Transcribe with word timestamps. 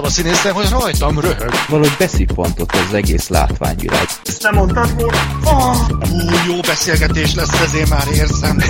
mondtam 0.00 0.24
a 0.26 0.30
színésznek, 0.30 0.52
hogy 0.52 0.80
rajtam 0.80 1.20
röhög. 1.20 1.50
Valahogy 1.68 1.94
beszippantott 1.98 2.72
az 2.72 2.94
egész 2.94 3.28
látványvilág. 3.28 4.06
Ezt 4.24 4.42
nem 4.42 4.54
mondtad 4.54 4.94
volna? 4.94 5.18
Oh, 5.44 5.88
ú, 6.12 6.52
jó 6.52 6.60
beszélgetés 6.60 7.34
lesz, 7.34 7.60
ezért 7.60 7.88
már 7.88 8.06
érzem. 8.12 8.62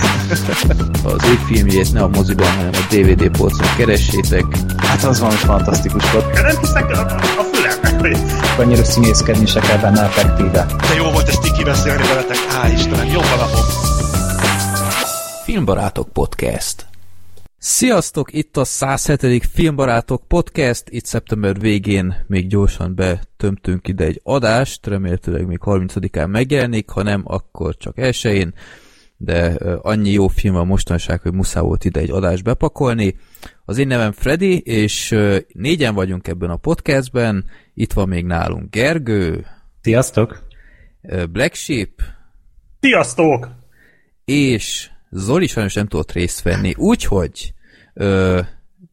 Az 1.04 1.24
ő 1.24 1.38
filmjét 1.46 1.92
ne 1.92 2.02
a 2.02 2.08
moziban, 2.08 2.50
hanem 2.50 2.70
a 2.72 2.94
DVD 2.94 3.28
polcon 3.28 3.66
keressétek. 3.76 4.44
Hát 4.76 5.04
az 5.04 5.18
valami 5.18 5.36
fantasztikus 5.36 6.10
volt. 6.10 6.32
Nem 6.32 6.58
hiszek 6.60 6.90
a, 6.90 7.00
a 7.38 7.44
fülemnek, 7.52 8.18
Annyira 8.58 8.84
színészkedni 8.84 9.46
se 9.46 9.60
kell 9.60 9.78
benne 9.78 10.02
effektíve. 10.02 10.66
De 10.88 10.94
jó 10.94 11.10
volt 11.10 11.28
ezt 11.28 11.46
így 11.46 11.52
kibeszélni 11.52 12.06
veletek. 12.06 12.36
Hál' 12.36 12.72
Istenem, 12.74 13.16
a 13.16 13.36
napom. 13.36 13.64
Filmbarátok 15.44 16.08
Podcast. 16.12 16.87
Sziasztok, 17.60 18.32
itt 18.32 18.56
a 18.56 18.64
107. 18.64 19.46
Filmbarátok 19.46 20.28
Podcast, 20.28 20.84
itt 20.88 21.04
szeptember 21.04 21.60
végén 21.60 22.24
még 22.26 22.46
gyorsan 22.46 22.94
betömtünk 22.94 23.88
ide 23.88 24.04
egy 24.04 24.20
adást, 24.22 24.86
remélhetőleg 24.86 25.46
még 25.46 25.58
30-án 25.62 26.30
megjelenik, 26.30 26.88
ha 26.88 27.02
nem, 27.02 27.22
akkor 27.24 27.76
csak 27.76 27.98
elsőjén, 27.98 28.54
de 29.16 29.44
annyi 29.82 30.10
jó 30.10 30.28
film 30.28 30.54
van 30.54 30.66
mostanság, 30.66 31.20
hogy 31.20 31.32
muszáj 31.32 31.62
volt 31.62 31.84
ide 31.84 32.00
egy 32.00 32.10
adást 32.10 32.44
bepakolni. 32.44 33.16
Az 33.64 33.78
én 33.78 33.86
nevem 33.86 34.12
Freddy, 34.12 34.58
és 34.58 35.16
négyen 35.52 35.94
vagyunk 35.94 36.28
ebben 36.28 36.50
a 36.50 36.56
podcastben, 36.56 37.44
itt 37.74 37.92
van 37.92 38.08
még 38.08 38.24
nálunk 38.24 38.70
Gergő, 38.70 39.46
Sziasztok! 39.80 40.46
Black 41.30 41.54
Sheep, 41.54 41.90
Sziasztok! 42.80 43.48
és 44.24 44.90
Zoli 45.10 45.46
sajnos 45.46 45.74
nem 45.74 45.86
tudott 45.86 46.12
részt 46.12 46.42
venni, 46.42 46.74
úgyhogy 46.76 47.52
ö, 47.94 48.40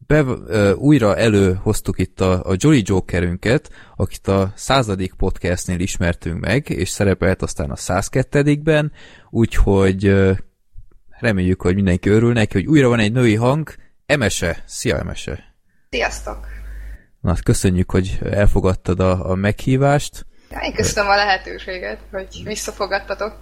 be, 0.06 0.24
ö, 0.46 0.72
újra 0.72 1.16
előhoztuk 1.16 1.98
itt 1.98 2.20
a, 2.20 2.44
a 2.44 2.54
Jolly 2.56 2.82
Jokerünket, 2.84 3.70
akit 3.96 4.28
a 4.28 4.52
századik 4.54 5.14
podcastnél 5.14 5.80
ismertünk 5.80 6.40
meg, 6.40 6.68
és 6.68 6.88
szerepelt 6.88 7.42
aztán 7.42 7.70
a 7.70 7.74
102-ben, 7.74 8.92
úgyhogy 9.30 10.06
ö, 10.06 10.32
reméljük, 11.18 11.62
hogy 11.62 11.74
mindenki 11.74 12.08
örül 12.08 12.32
neki, 12.32 12.52
hogy 12.52 12.66
újra 12.66 12.88
van 12.88 12.98
egy 12.98 13.12
női 13.12 13.34
hang. 13.34 13.74
Emese! 14.06 14.62
Szia, 14.66 14.98
Emese! 14.98 15.54
Sziasztok! 15.90 16.46
Na, 17.20 17.34
köszönjük, 17.44 17.90
hogy 17.90 18.18
elfogadtad 18.22 19.00
a, 19.00 19.30
a 19.30 19.34
meghívást. 19.34 20.26
Ja, 20.50 20.58
én 20.58 20.74
köszönöm 20.74 21.10
a 21.10 21.14
lehetőséget, 21.14 22.00
hogy 22.10 22.42
visszafogadtatok. 22.44 23.36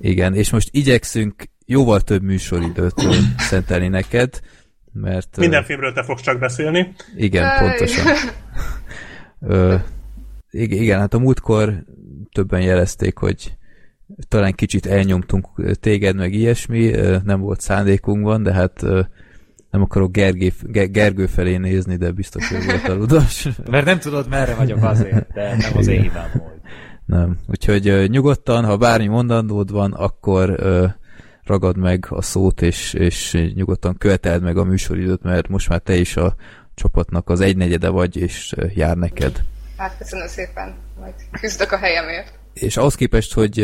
Igen, 0.00 0.34
és 0.34 0.50
most 0.50 0.68
igyekszünk 0.72 1.44
jóval 1.70 2.00
több 2.00 2.22
műsoridőt 2.22 2.94
szentelni 3.50 3.88
neked, 3.88 4.40
mert... 4.92 5.36
Minden 5.36 5.64
filmről 5.64 5.92
te 5.92 6.02
fogsz 6.02 6.22
csak 6.22 6.38
beszélni. 6.38 6.92
Igen, 7.16 7.58
pontosan. 7.58 8.06
Ö, 9.40 9.74
ig- 10.50 10.72
igen, 10.72 10.98
hát 10.98 11.14
a 11.14 11.18
múltkor 11.18 11.84
többen 12.32 12.60
jelezték, 12.60 13.18
hogy 13.18 13.56
talán 14.28 14.52
kicsit 14.52 14.86
elnyomtunk 14.86 15.46
téged, 15.80 16.16
meg 16.16 16.32
ilyesmi, 16.32 16.90
nem 17.24 17.40
volt 17.40 17.60
szándékunkban, 17.60 18.42
de 18.42 18.52
hát 18.52 18.82
nem 19.70 19.82
akarok 19.82 20.12
Gergé, 20.12 20.52
Ge- 20.62 20.92
Gergő 20.92 21.26
felé 21.26 21.56
nézni, 21.56 21.96
de 21.96 22.10
biztos, 22.10 22.48
hogy 22.48 22.64
volt 22.64 22.88
a 22.88 22.94
ludas. 22.94 23.48
Mert 23.70 23.84
nem 23.84 23.98
tudod, 23.98 24.28
merre 24.28 24.54
vagyok 24.54 24.82
azért, 24.82 25.32
de 25.32 25.56
nem 25.56 25.76
az 25.76 25.86
én 25.86 26.02
hibám 26.02 26.30
volt. 26.38 26.60
Nem. 27.06 27.38
Úgyhogy 27.48 28.10
nyugodtan, 28.10 28.64
ha 28.64 28.76
bármi 28.76 29.06
mondandód 29.06 29.70
van, 29.70 29.92
akkor 29.92 30.60
ragad 31.44 31.76
meg 31.76 32.06
a 32.08 32.22
szót, 32.22 32.62
és, 32.62 32.94
és 32.94 33.50
nyugodtan 33.54 33.96
követeld 33.98 34.42
meg 34.42 34.56
a 34.56 34.64
műsoridőt, 34.64 35.22
mert 35.22 35.48
most 35.48 35.68
már 35.68 35.78
te 35.78 35.94
is 35.94 36.16
a 36.16 36.34
csapatnak 36.74 37.28
az 37.28 37.40
egynegyede 37.40 37.88
vagy, 37.88 38.16
és 38.16 38.54
jár 38.74 38.96
neked. 38.96 39.42
Hát 39.76 39.96
köszönöm 39.98 40.26
szépen, 40.26 40.74
majd 41.00 41.14
küzdök 41.40 41.72
a 41.72 41.76
helyemért. 41.76 42.38
És 42.52 42.76
ahhoz 42.76 42.94
képest, 42.94 43.32
hogy 43.32 43.60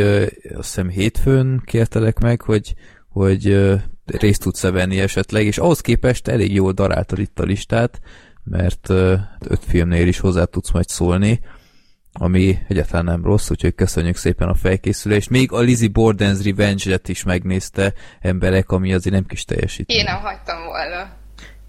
azt 0.54 0.74
hiszem 0.74 0.88
hétfőn 0.88 1.62
kértelek 1.64 2.18
meg, 2.18 2.40
hogy, 2.40 2.74
hogy 3.08 3.72
részt 4.06 4.42
tudsz-e 4.42 4.70
venni 4.70 5.00
esetleg, 5.00 5.46
és 5.46 5.58
ahhoz 5.58 5.80
képest 5.80 6.28
elég 6.28 6.54
jól 6.54 6.72
daráltad 6.72 7.18
itt 7.18 7.38
a 7.38 7.44
listát, 7.44 8.00
mert 8.44 8.88
ö, 8.88 9.14
öt 9.48 9.64
filmnél 9.64 10.06
is 10.06 10.18
hozzá 10.18 10.44
tudsz 10.44 10.70
majd 10.70 10.88
szólni, 10.88 11.40
ami 12.18 12.58
egyáltalán 12.68 13.04
nem 13.04 13.24
rossz, 13.24 13.50
úgyhogy 13.50 13.74
köszönjük 13.74 14.16
szépen 14.16 14.48
a 14.48 14.54
felkészülést. 14.54 15.30
Még 15.30 15.52
a 15.52 15.60
Lizzie 15.60 15.88
Borden's 15.92 16.40
Revenge-et 16.44 17.08
is 17.08 17.22
megnézte 17.22 17.92
emberek, 18.20 18.70
ami 18.70 18.92
azért 18.92 19.14
nem 19.14 19.26
kis 19.26 19.44
teljesítmény. 19.44 19.96
Én 19.96 20.04
nem 20.04 20.20
hagytam 20.20 20.64
volna. 20.64 21.10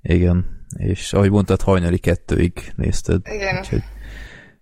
Igen, 0.02 0.46
és 0.78 1.14
ahogy 1.14 1.30
mondtad, 1.30 1.62
hajnali 1.62 1.98
kettőig 1.98 2.74
nézted. 2.76 3.22
Igen. 3.26 3.58
Úgyhogy 3.58 3.84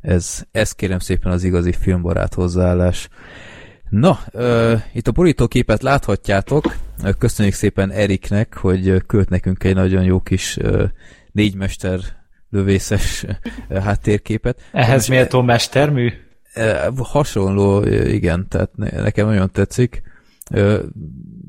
ez, 0.02 0.44
ez 0.52 0.72
kérem 0.72 1.00
szépen 1.00 1.32
az 1.32 1.44
igazi 1.44 1.72
filmbarát 1.72 2.34
hozzáállás. 2.34 3.10
Na, 3.90 4.20
ö, 4.32 4.76
itt 4.94 5.08
a 5.08 5.12
borítóképet 5.12 5.82
láthatjátok. 5.82 6.76
Köszönjük 7.18 7.54
szépen 7.54 7.92
Eriknek, 7.92 8.58
hogy 8.58 9.06
költ 9.06 9.30
nekünk 9.30 9.64
egy 9.64 9.76
nagyon 9.76 10.04
jó 10.04 10.20
kis 10.20 10.58
ö, 10.58 10.86
négymester 11.32 12.00
lövészes 12.56 13.26
ö, 13.68 13.80
háttérképet. 13.80 14.62
Ehhez 14.72 15.08
méltó 15.08 15.42
mestermű? 15.42 16.12
Ö, 16.54 16.90
Hasonló, 16.98 17.82
ö, 17.82 18.06
igen, 18.08 18.48
tehát 18.50 18.70
ne- 18.76 19.02
nekem 19.02 19.28
nagyon 19.28 19.52
tetszik. 19.52 20.02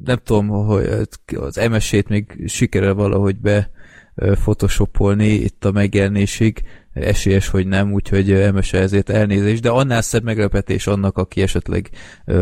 Nem 0.05 0.19
tudom, 0.25 0.49
hogy 0.49 1.09
az 1.37 1.57
MS-ét 1.71 2.09
még 2.09 2.43
sikerül 2.47 2.95
valahogy 2.95 3.37
be 3.37 3.71
photoshopolni 4.15 5.29
itt 5.29 5.65
a 5.65 5.71
megjelenésig, 5.71 6.63
esélyes, 6.93 7.49
hogy 7.49 7.67
nem, 7.67 7.93
úgyhogy 7.93 8.31
ö, 8.31 8.51
MS 8.51 8.73
-e 8.73 8.79
ezért 8.79 9.11
elnézés, 9.11 9.61
de 9.61 9.71
annál 9.71 10.03
szebb 10.03 10.23
meglepetés 10.23 10.87
annak, 10.87 11.19
aki 11.19 11.43
esetleg 11.43 11.91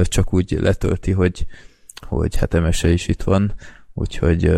csak 0.03 0.35
úgy 0.35 0.59
letölti, 0.61 1.13
hogy, 1.13 1.47
hogy 2.09 2.37
hát 2.37 2.61
MS 2.61 2.85
-e 2.85 2.89
is 2.89 3.09
itt 3.09 3.23
van, 3.23 3.55
úgyhogy 3.95 4.51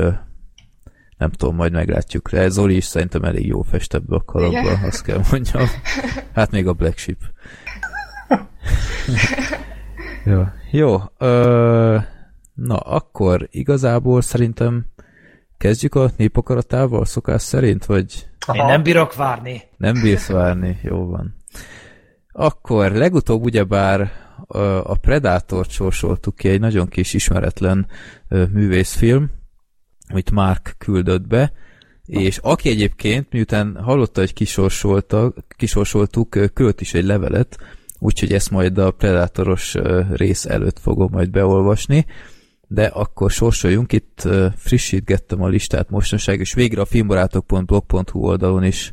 nem 1.17 1.31
tudom, 1.31 1.55
majd 1.57 1.73
meglátjuk. 1.73 2.31
De 2.31 2.49
Zoli 2.49 2.77
is 2.77 2.85
szerintem 2.85 3.23
elég 3.23 3.47
jó 3.47 3.63
fest 3.63 3.95
ebbe 3.95 4.17
a 4.17 4.23
kalapba, 4.25 4.59
Igen. 4.59 4.83
azt 4.85 5.03
kell 5.03 5.21
mondjam. 5.31 5.67
Hát 6.35 6.51
még 6.51 6.67
a 6.67 6.73
Black 6.73 6.99
Sheep. 6.99 7.19
jó. 10.25 10.43
Jó. 10.71 11.01
Ö, 11.19 11.99
na, 12.55 12.77
akkor 12.77 13.49
igazából 13.51 14.23
szerintem 14.23 14.87
kezdjük 15.59 15.95
a 15.95 16.11
népakaratával 16.17 17.05
szokás 17.05 17.43
szerint, 17.43 17.85
vagy 17.85 18.29
Én 18.53 18.65
nem 18.65 18.83
bírok 18.83 19.15
várni. 19.15 19.63
nem 19.77 19.95
bírsz 20.03 20.27
várni? 20.29 20.79
Jó 20.83 21.07
van. 21.07 21.35
Akkor 22.33 22.93
legutóbb 22.93 23.45
ugyebár 23.45 24.11
a 24.83 24.95
Predator 24.95 25.65
sorsoltuk 25.69 26.37
ki 26.37 26.49
egy 26.49 26.61
nagyon 26.61 26.89
kis 26.89 27.15
ismeretlen 27.15 27.87
művészfilm, 28.29 29.31
amit 30.09 30.31
Mark 30.31 30.75
küldött 30.79 31.27
be, 31.27 31.53
és 32.07 32.39
aki 32.39 32.69
egyébként, 32.69 33.33
miután 33.33 33.77
hallotta, 33.83 34.21
hogy 34.21 34.33
kisorsoltuk, 35.57 36.29
küldött 36.55 36.81
is 36.81 36.95
egy 36.95 37.05
levelet, 37.05 37.57
úgyhogy 37.99 38.33
ezt 38.33 38.51
majd 38.51 38.79
a 38.79 38.91
Predatoros 38.91 39.75
ö, 39.75 40.03
rész 40.13 40.45
előtt 40.45 40.79
fogom 40.79 41.09
majd 41.13 41.31
beolvasni, 41.31 42.07
de 42.69 42.85
akkor 42.85 43.31
sorsoljunk, 43.31 43.93
itt 43.93 44.29
frissítgettem 44.57 45.43
a 45.43 45.49
listát 45.49 45.91
mostanság, 45.91 46.41
és 46.41 46.55
végre 46.55 46.81
a 46.81 46.85
filmbarátok.blog.hu 46.85 48.21
oldalon 48.21 48.65
is 48.65 48.93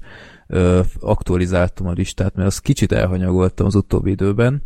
aktualizáltam 1.00 1.88
a 1.88 1.92
listát, 1.92 2.36
mert 2.36 2.48
azt 2.48 2.62
kicsit 2.62 2.92
elhanyagoltam 2.92 3.66
az 3.66 3.76
utóbbi 3.76 4.12
időben, 4.12 4.64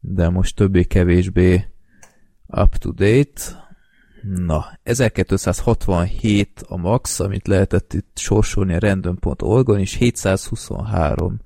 de 0.00 0.28
most 0.28 0.56
többé-kevésbé 0.56 1.64
up 2.46 2.76
to 2.76 2.90
date. 2.90 3.67
Na, 4.22 4.66
1267 4.82 6.64
a 6.68 6.76
max, 6.76 7.20
amit 7.20 7.46
lehetett 7.46 7.92
itt 7.92 8.18
sorsolni 8.18 8.74
a 8.74 8.78
random.org-on, 8.78 9.78
és 9.78 9.94
723 9.94 11.40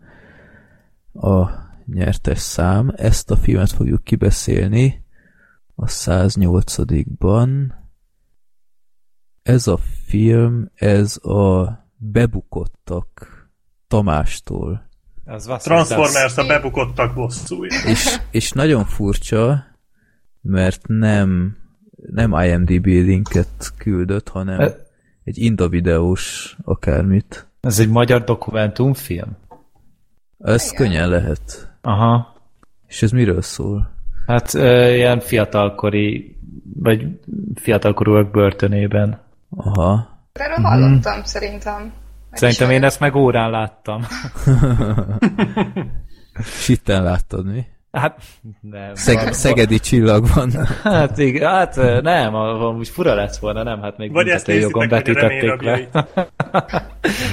a 1.12 1.48
nyertes 1.86 2.38
szám. 2.38 2.92
Ezt 2.96 3.30
a 3.30 3.36
filmet 3.36 3.72
fogjuk 3.72 4.04
kibeszélni 4.04 5.04
a 5.74 5.84
108-ban. 5.86 7.72
Ez 9.42 9.66
a 9.66 9.78
film, 10.06 10.70
ez 10.74 11.16
a 11.24 11.70
bebukottak 11.96 13.40
Tamástól. 13.88 14.90
Was 15.24 15.62
Transformers 15.62 16.36
a 16.36 16.46
bebukottak 16.46 17.14
bosszúja. 17.14 17.84
És, 17.86 18.18
és 18.30 18.52
nagyon 18.52 18.84
furcsa, 18.84 19.64
mert 20.40 20.86
nem, 20.86 21.56
nem 22.10 22.32
IMDB 22.32 22.86
linket 22.86 23.72
küldött, 23.78 24.28
hanem 24.28 24.60
E- 24.60 24.76
egy 25.24 25.38
Inda 25.38 25.68
videós 25.68 26.56
akármit. 26.64 27.46
Ez 27.60 27.78
egy 27.78 27.88
magyar 27.88 28.24
dokumentumfilm? 28.24 29.36
Ez 30.38 30.70
könnyen 30.70 31.08
lehet. 31.08 31.72
Aha. 31.80 32.34
És 32.86 33.02
ez 33.02 33.10
miről 33.10 33.42
szól? 33.42 33.90
Hát 34.26 34.54
ö, 34.54 34.94
ilyen 34.94 35.20
fiatalkori, 35.20 36.36
vagy 36.74 37.06
fiatalkorúak 37.54 38.30
börtönében. 38.30 39.20
Aha. 39.50 40.08
Erről 40.32 40.64
hallottam 40.64 41.22
szerintem. 41.24 41.92
Szerintem 42.32 42.70
én 42.70 42.84
ezt 42.84 43.00
meg 43.00 43.14
órán 43.14 43.50
láttam. 43.50 44.02
Sitten 46.66 47.02
láttad, 47.02 47.46
mi? 47.46 47.64
Hát, 47.92 48.22
nem. 48.60 48.94
Szeg, 48.94 49.16
van- 49.16 49.32
szegedi 49.32 49.78
csillag 49.78 50.26
van. 50.34 50.50
Hát, 50.82 51.18
igen, 51.18 51.50
hát 51.50 52.02
nem, 52.02 52.34
amúgy 52.34 52.88
fura 52.88 53.14
lett 53.14 53.36
volna, 53.36 53.62
nem, 53.62 53.80
hát 53.80 53.96
még 53.96 54.12
Vagy 54.12 54.30
hogy 54.44 54.66
a 54.72 54.86
betítették 54.86 55.60
le. 55.62 55.88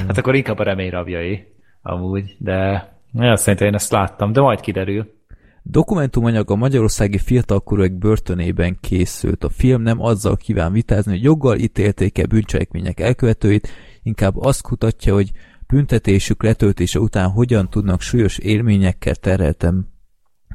hát 0.08 0.18
akkor 0.18 0.36
inkább 0.36 0.60
a 0.60 0.64
reményrabjai, 0.64 1.54
amúgy, 1.82 2.36
de 2.40 2.90
ja, 3.14 3.36
szerintem 3.36 3.68
én 3.68 3.74
ezt 3.74 3.92
láttam, 3.92 4.32
de 4.32 4.42
majd 4.42 4.60
kiderül. 4.60 5.18
Dokumentumanyag 5.64 6.52
a 6.52 6.56
magyarországi 6.56 7.18
fiatalkorúak 7.18 7.92
börtönében 7.94 8.78
készült. 8.82 9.44
A 9.44 9.50
film 9.50 9.82
nem 9.82 10.02
azzal 10.02 10.36
kíván 10.36 10.72
vitázni, 10.72 11.12
hogy 11.12 11.24
joggal 11.24 11.58
ítélték-e 11.58 12.26
bűncselekmények 12.26 13.00
elkövetőit, 13.00 13.68
inkább 14.04 14.38
azt 14.38 14.62
kutatja, 14.62 15.14
hogy 15.14 15.32
büntetésük 15.68 16.44
letöltése 16.44 17.00
után 17.00 17.30
hogyan 17.30 17.70
tudnak 17.70 18.02
súlyos 18.02 18.38
élményekkel 18.38 19.16
terheltem 19.16 19.88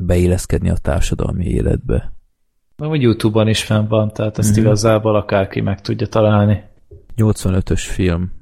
beilleszkedni 0.00 0.70
a 0.70 0.76
társadalmi 0.76 1.44
életbe. 1.44 2.12
Amúgy 2.76 3.02
Youtube-on 3.02 3.49
is 3.49 3.62
fenn 3.64 3.87
van, 3.88 4.12
tehát 4.12 4.38
ezt 4.38 4.50
Mhm. 4.56 4.61
igazából 4.61 5.17
akárki 5.17 5.61
meg 5.61 5.81
tudja 5.81 6.06
találni. 6.06 6.62
85-ös 7.17 7.82
film. 7.87 8.32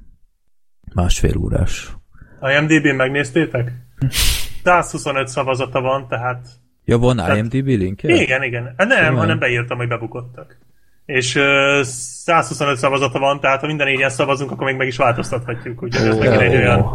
Másfél 0.94 1.36
órás. 1.36 1.92
A 2.40 2.50
IMDb-n 2.50 2.94
megnéztétek? 2.94 3.72
125 4.64 5.28
szavazata 5.28 5.80
van, 5.80 6.08
tehát... 6.08 6.46
Ja, 6.84 6.98
van 6.98 7.16
Tehát- 7.16 7.36
IMDb 7.36 7.66
linkje? 7.66 8.14
Igen, 8.22 8.42
igen. 8.42 8.62
Nem, 8.76 8.88
Komolyan? 8.88 9.16
hanem 9.16 9.38
beírtam, 9.38 9.76
hogy 9.76 9.88
bebukottak. 9.88 10.58
És 11.06 11.34
ö, 11.36 11.80
125 11.84 12.76
szavazata 12.76 13.18
van, 13.18 13.40
tehát 13.40 13.60
ha 13.60 13.66
minden 13.66 13.86
négyen 13.86 14.10
szavazunk, 14.10 14.50
akkor 14.50 14.66
még 14.66 14.76
meg 14.76 14.86
is 14.86 14.96
változtathatjuk. 14.96 15.82
Úgyhogy 15.82 16.06
ez 16.08 16.14
Ó. 16.14 16.18
megint 16.18 16.40
egy 16.40 16.54
olyan 16.54 16.86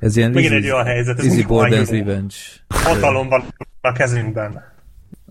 Ez 0.00 0.16
ilyen 0.16 0.30
Megint 0.30 0.52
egy 0.52 0.70
olyan 0.70 0.84
helyzet, 0.84 1.18
ez 1.18 1.44
van, 1.44 1.70
jó. 1.70 1.76
Revenge. 1.84 2.34
hatalom 2.68 3.28
van 3.28 3.44
a 3.80 3.92
kezünkben. 3.92 4.62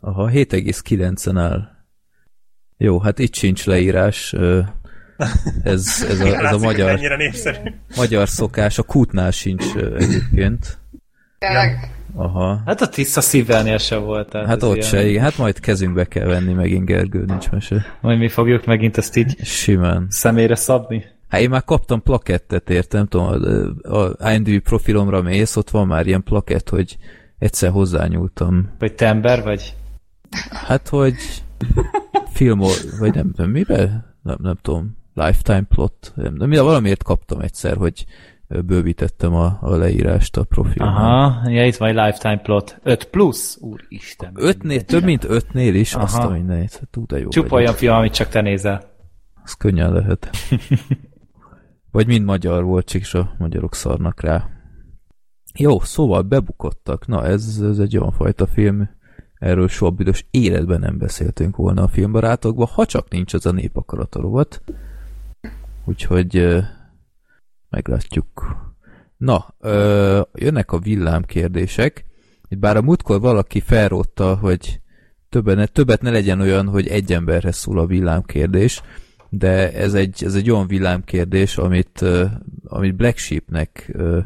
Aha, 0.02 0.30
7,9-en 0.34 1.38
áll. 1.38 1.70
Jó, 2.78 3.00
hát 3.00 3.20
itt 3.20 3.34
sincs 3.36 3.66
leírás. 3.66 4.34
Ez, 5.64 6.06
ez, 6.10 6.20
a, 6.20 6.44
ez 6.46 6.54
a 6.54 6.58
magyar, 6.58 7.00
magyar 7.96 8.30
szokás. 8.30 8.78
A 8.78 8.84
kútnál 8.84 9.32
sincs 9.32 9.76
egyébként. 9.76 10.78
Tényleg. 11.38 11.90
Aha. 12.16 12.62
Hát 12.66 12.82
a 12.82 12.88
tiszta 12.90 13.22
szívvelnél 13.22 13.78
se 13.78 13.96
volt. 13.96 14.30
Tehát 14.30 14.48
Hát 14.48 14.64
ott 14.64 14.76
ilyen- 14.76 14.88
se, 14.88 15.08
igen. 15.08 15.24
Hát 15.24 15.38
majd 15.38 15.60
kezünkbe 15.60 16.06
kell 16.06 16.26
venni 16.28 16.54
megint 16.54 16.86
Gergő, 16.86 17.26
nincs 17.26 17.50
mese. 17.50 17.86
Majd 18.02 18.18
mi 18.18 18.30
fogjuk 18.30 18.66
megint 18.66 18.98
ezt 18.98 19.16
így 19.16 19.46
Simán. 19.46 20.06
személyre 20.10 20.56
szabni. 20.56 21.06
Hát 21.28 21.42
én 21.42 21.50
már 21.50 21.64
kaptam 21.64 22.02
plakettet, 22.02 22.70
értem, 22.70 23.06
tudom, 23.08 23.28
a, 23.82 24.32
IMDb 24.32 24.60
profilomra 24.60 25.22
mész, 25.22 25.56
ott 25.56 25.70
van 25.70 25.88
már 25.88 26.08
ilyen 26.08 26.24
plakett, 26.24 26.70
hogy 26.70 26.98
egyszer 27.38 27.70
hozzányúltam. 27.70 28.70
Vagy 28.80 28.96
te 28.96 29.08
ember 29.08 29.44
vagy? 29.44 29.76
Hát, 30.50 30.88
hogy 30.88 31.16
film, 32.28 32.60
vagy 33.00 33.14
nem 33.14 33.32
tudom, 33.32 33.52
miben? 33.52 34.14
Nem, 34.22 34.38
nem 34.42 34.58
tudom, 34.62 34.98
lifetime 35.14 35.66
plot, 35.70 36.14
nem, 36.16 36.50
de 36.50 36.62
valamiért 36.62 37.04
kaptam 37.04 37.40
egyszer, 37.40 37.78
hogy 37.78 38.06
bővítettem 38.48 39.34
a, 39.34 39.58
a 39.62 39.76
leírást 39.76 40.38
a 40.38 40.44
profilomra. 40.44 40.96
Aha, 40.96 41.50
ja, 41.50 41.66
itt 41.66 41.76
van 41.76 41.90
egy 41.90 41.96
lifetime 41.96 42.38
plot. 42.38 42.80
5 42.84 43.04
plusz? 43.04 43.58
Úristen. 43.62 44.32
Ötnél, 44.36 44.84
több 44.84 45.04
mint 45.04 45.24
ötnél 45.24 45.76
is, 45.76 45.94
Aha. 45.94 46.04
azt 46.04 46.18
a 46.18 46.30
mindenit. 46.30 46.74
Hát, 46.74 47.20
jó 47.22 47.28
Csupa 47.28 47.56
olyan 47.56 47.74
film, 47.74 47.94
amit 47.94 48.14
csak 48.14 48.28
te 48.28 48.42
nézel. 48.42 48.84
Az 49.44 49.54
könnyen 49.54 49.94
lehet. 49.94 50.30
Vagy 51.96 52.08
mind 52.08 52.26
magyar 52.26 52.64
volt, 52.64 52.86
csak 52.86 53.02
is 53.02 53.14
a 53.14 53.36
magyarok 53.38 53.76
szarnak 53.76 54.22
rá. 54.22 54.50
Jó, 55.54 55.80
szóval 55.80 56.22
bebukottak. 56.22 57.08
Na, 57.08 57.26
ez, 57.26 57.60
ez 57.62 57.80
egy 57.80 57.98
olyan 57.98 58.12
fajta 58.12 58.48
film, 58.48 58.90
erről 59.36 59.68
soha 59.68 59.92
büdös 59.92 60.26
életben 60.32 60.80
nem 60.80 60.98
beszéltünk 60.98 61.56
volna 61.56 61.84
a 61.84 61.88
filmbarátokban, 61.88 62.68
ha 62.68 62.86
csak 62.86 63.10
nincs 63.10 63.34
az 63.34 63.46
a 63.46 63.52
népakarata 63.52 64.22
rovat. 64.22 64.62
Úgyhogy 65.86 66.64
meglátjuk. 67.70 68.28
Na, 69.18 69.56
ö, 69.60 70.22
jönnek 70.34 70.72
a 70.72 70.80
villámkérdések. 70.80 72.06
Itt 72.48 72.60
bár 72.60 72.78
a 72.78 72.82
múltkor 72.82 73.20
valaki 73.20 73.60
felrótta, 73.60 74.36
hogy 74.36 74.82
többet 75.30 75.56
ne, 75.56 75.66
többet 75.66 76.02
ne 76.02 76.12
legyen 76.12 76.40
olyan, 76.40 76.68
hogy 76.68 76.88
egy 76.88 77.14
emberhez 77.14 77.56
szól 77.56 77.80
a 77.80 77.86
villámkérdés, 77.86 78.82
de 79.38 79.74
ez 79.74 79.94
egy, 79.94 80.24
ez 80.26 80.36
egy 80.36 80.52
olyan 80.52 80.68
villámkérdés, 80.68 81.58
amit, 81.58 82.02
ö, 82.02 82.26
amit 82.68 82.96
Black 82.96 83.18
Sheepnek 83.18 83.92
Ö, 83.94 84.20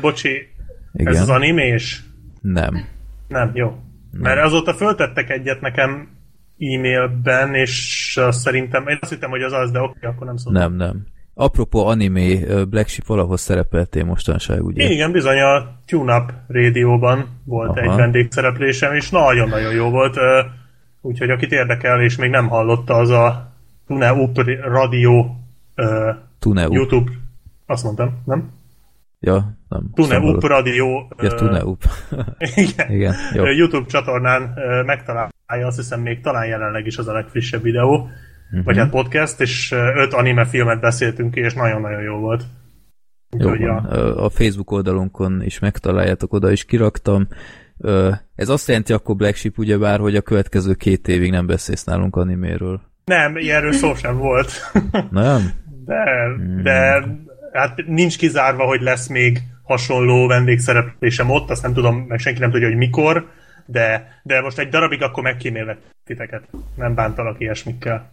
Bocsi, 0.00 0.48
igen, 0.92 1.12
ez 1.14 1.20
az 1.20 1.28
animés? 1.28 2.04
nem. 2.40 2.84
Nem, 3.28 3.50
jó. 3.54 3.76
Mert 4.12 4.44
azóta 4.44 4.74
föltettek 4.74 5.30
egyet 5.30 5.60
nekem 5.60 6.08
e-mailben, 6.58 7.54
és 7.54 8.20
szerintem, 8.30 8.88
én 8.88 8.98
azt 9.00 9.10
hittem, 9.12 9.30
hogy 9.30 9.42
az 9.42 9.52
az, 9.52 9.70
de 9.70 9.80
oké, 9.80 10.06
akkor 10.06 10.26
nem 10.26 10.36
szóltam. 10.36 10.62
Nem, 10.62 10.88
nem. 10.88 11.06
Apropó 11.34 11.86
animé, 11.86 12.42
ö, 12.42 12.64
Black 12.64 12.88
Sheep 12.88 13.06
valahol 13.06 13.36
szerepeltél 13.36 14.04
mostanság, 14.04 14.64
ugye? 14.64 14.84
Igen, 14.84 15.12
bizony 15.12 15.40
a 15.40 15.78
Tune 15.86 16.16
Up 16.16 16.32
rádióban 16.48 17.26
volt 17.44 17.78
Aha. 17.78 17.80
egy 17.80 17.96
vendégszereplésem, 17.96 18.94
és 18.94 19.10
nagyon-nagyon 19.10 19.72
jó 19.72 19.90
volt. 19.90 20.16
Úgyhogy 21.00 21.30
akit 21.30 21.52
érdekel, 21.52 22.02
és 22.02 22.16
még 22.16 22.30
nem 22.30 22.48
hallotta, 22.48 22.94
az 22.94 23.10
a 23.10 23.49
Tune 23.90 24.12
Up 24.12 24.36
Radio 24.62 25.26
ö, 25.74 26.10
Tuneu. 26.38 26.72
YouTube, 26.72 27.10
azt 27.66 27.84
mondtam, 27.84 28.22
nem? 28.24 28.50
Ja, 29.20 29.58
nem. 29.68 29.90
Tune 29.94 30.14
Szóval- 30.14 30.34
Up 30.34 30.42
Radio 30.42 31.06
Ja, 31.18 31.32
ö, 31.32 31.34
Tuneu. 31.34 31.76
igen. 32.54 32.90
Igen, 32.90 33.14
jó. 33.34 33.44
YouTube 33.44 33.86
csatornán 33.86 34.54
megtalálja, 34.86 35.66
azt 35.66 35.76
hiszem 35.76 36.00
még 36.00 36.20
talán 36.20 36.46
jelenleg 36.46 36.86
is 36.86 36.96
az 36.98 37.08
a 37.08 37.12
legfrissebb 37.12 37.62
videó, 37.62 37.94
uh-huh. 37.94 38.64
vagy 38.64 38.76
hát 38.76 38.90
podcast, 38.90 39.40
és 39.40 39.72
öt 39.72 40.12
anime 40.12 40.44
filmet 40.44 40.80
beszéltünk 40.80 41.30
ki, 41.34 41.40
és 41.40 41.54
nagyon-nagyon 41.54 42.02
jó 42.02 42.16
volt. 42.16 42.44
Jó 43.38 43.50
a, 44.16 44.28
Facebook 44.28 44.70
oldalunkon 44.70 45.42
is 45.42 45.58
megtaláljátok, 45.58 46.32
oda 46.32 46.50
is 46.50 46.64
kiraktam. 46.64 47.28
Ez 48.34 48.48
azt 48.48 48.68
jelenti 48.68 48.92
akkor 48.92 49.16
Black 49.16 49.36
Sheep 49.36 49.58
ugyebár, 49.58 50.00
hogy 50.00 50.16
a 50.16 50.20
következő 50.20 50.74
két 50.74 51.08
évig 51.08 51.30
nem 51.30 51.46
beszélsz 51.46 51.84
nálunk 51.84 52.16
animéről. 52.16 52.89
Nem, 53.04 53.36
ilyenről 53.36 53.72
szó 53.72 53.94
sem 53.94 54.16
volt. 54.16 54.72
Nem? 55.10 55.52
De, 55.84 56.04
de 56.62 57.06
hát 57.52 57.82
nincs 57.86 58.18
kizárva, 58.18 58.64
hogy 58.64 58.80
lesz 58.80 59.08
még 59.08 59.40
hasonló 59.62 60.26
vendégszereplésem 60.26 61.30
ott, 61.30 61.50
azt 61.50 61.62
nem 61.62 61.72
tudom, 61.72 61.96
meg 61.96 62.18
senki 62.18 62.40
nem 62.40 62.50
tudja, 62.50 62.68
hogy 62.68 62.76
mikor, 62.76 63.28
de, 63.66 64.20
de 64.22 64.40
most 64.40 64.58
egy 64.58 64.68
darabig 64.68 65.02
akkor 65.02 65.22
megkímélek 65.22 65.78
titeket. 66.04 66.48
Nem 66.76 66.94
bántalak 66.94 67.40
ilyesmikkel. 67.40 68.12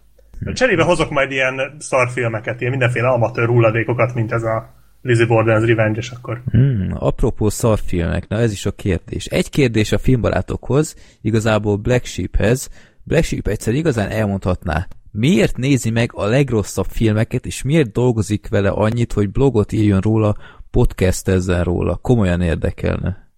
Cserébe 0.54 0.84
hozok 0.84 1.10
majd 1.10 1.32
ilyen 1.32 1.76
szarfilmeket, 1.80 2.60
ilyen 2.60 2.72
mindenféle 2.72 3.08
amatőr 3.08 3.48
hulladékokat, 3.48 4.14
mint 4.14 4.32
ez 4.32 4.44
a 4.44 4.76
Lizzie 5.02 5.26
Borden's 5.30 5.64
Revenge, 5.66 6.00
és 6.00 6.10
akkor 6.10 6.42
Hmm, 6.52 6.90
apropó 6.94 7.50
szarfilmek, 7.50 8.28
na 8.28 8.38
ez 8.38 8.52
is 8.52 8.66
a 8.66 8.72
kérdés. 8.72 9.26
Egy 9.26 9.50
kérdés 9.50 9.92
a 9.92 9.98
filmbarátokhoz, 9.98 10.96
igazából 11.22 11.76
Black 11.76 12.06
Sheephez. 12.06 12.70
Black 13.08 13.24
Sheep 13.24 13.48
egyszer 13.48 13.74
igazán 13.74 14.10
elmondhatná, 14.10 14.88
miért 15.12 15.58
nézi 15.58 15.90
meg 15.90 16.12
a 16.14 16.26
legrosszabb 16.26 16.86
filmeket, 16.90 17.46
és 17.46 17.62
miért 17.62 17.92
dolgozik 17.92 18.48
vele 18.48 18.70
annyit, 18.70 19.14
hogy 19.14 19.30
blogot 19.30 19.72
írjon 19.72 20.00
róla, 20.00 20.36
podcastezzen 20.72 21.64
róla. 21.64 21.96
Komolyan 21.96 22.42
érdekelne. 22.42 23.30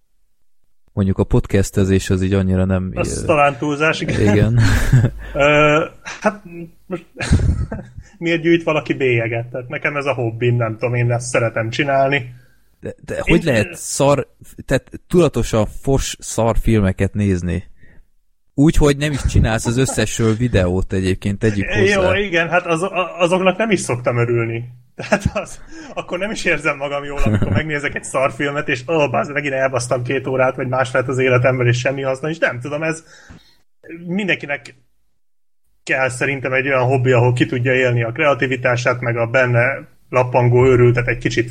Mondjuk 0.92 1.18
a 1.18 1.24
podcastezés 1.24 2.10
az 2.10 2.22
így 2.22 2.32
annyira 2.32 2.64
nem... 2.64 2.90
az 2.94 3.22
talán 3.26 3.56
túlzás, 3.58 4.00
igen. 4.00 4.20
Igen. 4.20 4.58
Ö, 5.34 5.84
hát 6.20 6.42
most 6.86 7.06
miért 8.18 8.42
gyűjt 8.42 8.62
valaki 8.62 8.94
bélyeget? 8.94 9.46
Tehát 9.46 9.68
nekem 9.68 9.96
ez 9.96 10.04
a 10.04 10.14
hobbim, 10.14 10.56
nem 10.56 10.72
tudom, 10.72 10.94
én 10.94 11.10
ezt 11.10 11.28
szeretem 11.28 11.70
csinálni. 11.70 12.34
De, 12.80 12.94
de 13.04 13.16
hogy 13.20 13.44
lehet 13.44 13.74
szar, 13.74 14.26
tehát 14.66 14.90
tudatosan 15.06 15.66
fos 15.66 16.16
szar 16.18 16.56
filmeket 16.58 17.14
nézni? 17.14 17.69
Úgy, 18.60 18.76
hogy 18.76 18.96
nem 18.96 19.12
is 19.12 19.22
csinálsz 19.24 19.66
az 19.66 19.76
összesről 19.76 20.34
videót 20.34 20.92
egyébként, 20.92 21.38
tegyük 21.38 21.74
Jó, 21.74 22.00
hozzá. 22.00 22.18
igen, 22.18 22.48
hát 22.48 22.66
az, 22.66 22.86
azoknak 23.18 23.56
nem 23.56 23.70
is 23.70 23.80
szoktam 23.80 24.16
örülni. 24.16 24.68
Tehát 24.96 25.30
az, 25.34 25.60
akkor 25.94 26.18
nem 26.18 26.30
is 26.30 26.44
érzem 26.44 26.76
magam 26.76 27.04
jól, 27.04 27.18
amikor 27.18 27.48
megnézek 27.48 27.94
egy 27.94 28.04
szarfilmet, 28.04 28.68
és 28.68 28.82
ó, 28.88 28.94
oh, 28.94 29.10
bázd, 29.10 29.32
megint 29.32 29.54
elbasztam 29.54 30.02
két 30.02 30.26
órát, 30.26 30.56
vagy 30.56 30.68
másfélt 30.68 31.08
az 31.08 31.18
életemben, 31.18 31.66
és 31.66 31.78
semmi 31.78 32.02
haszna, 32.02 32.28
és 32.28 32.38
nem 32.38 32.60
tudom, 32.60 32.82
ez 32.82 33.04
mindenkinek 34.06 34.74
kell 35.82 36.08
szerintem 36.08 36.52
egy 36.52 36.66
olyan 36.66 36.84
hobbi, 36.84 37.10
ahol 37.10 37.32
ki 37.32 37.46
tudja 37.46 37.74
élni 37.74 38.02
a 38.02 38.12
kreativitását, 38.12 39.00
meg 39.00 39.16
a 39.16 39.26
benne 39.26 39.88
lappangó 40.08 40.66
őrültet 40.66 41.06
egy 41.06 41.18
kicsit 41.18 41.50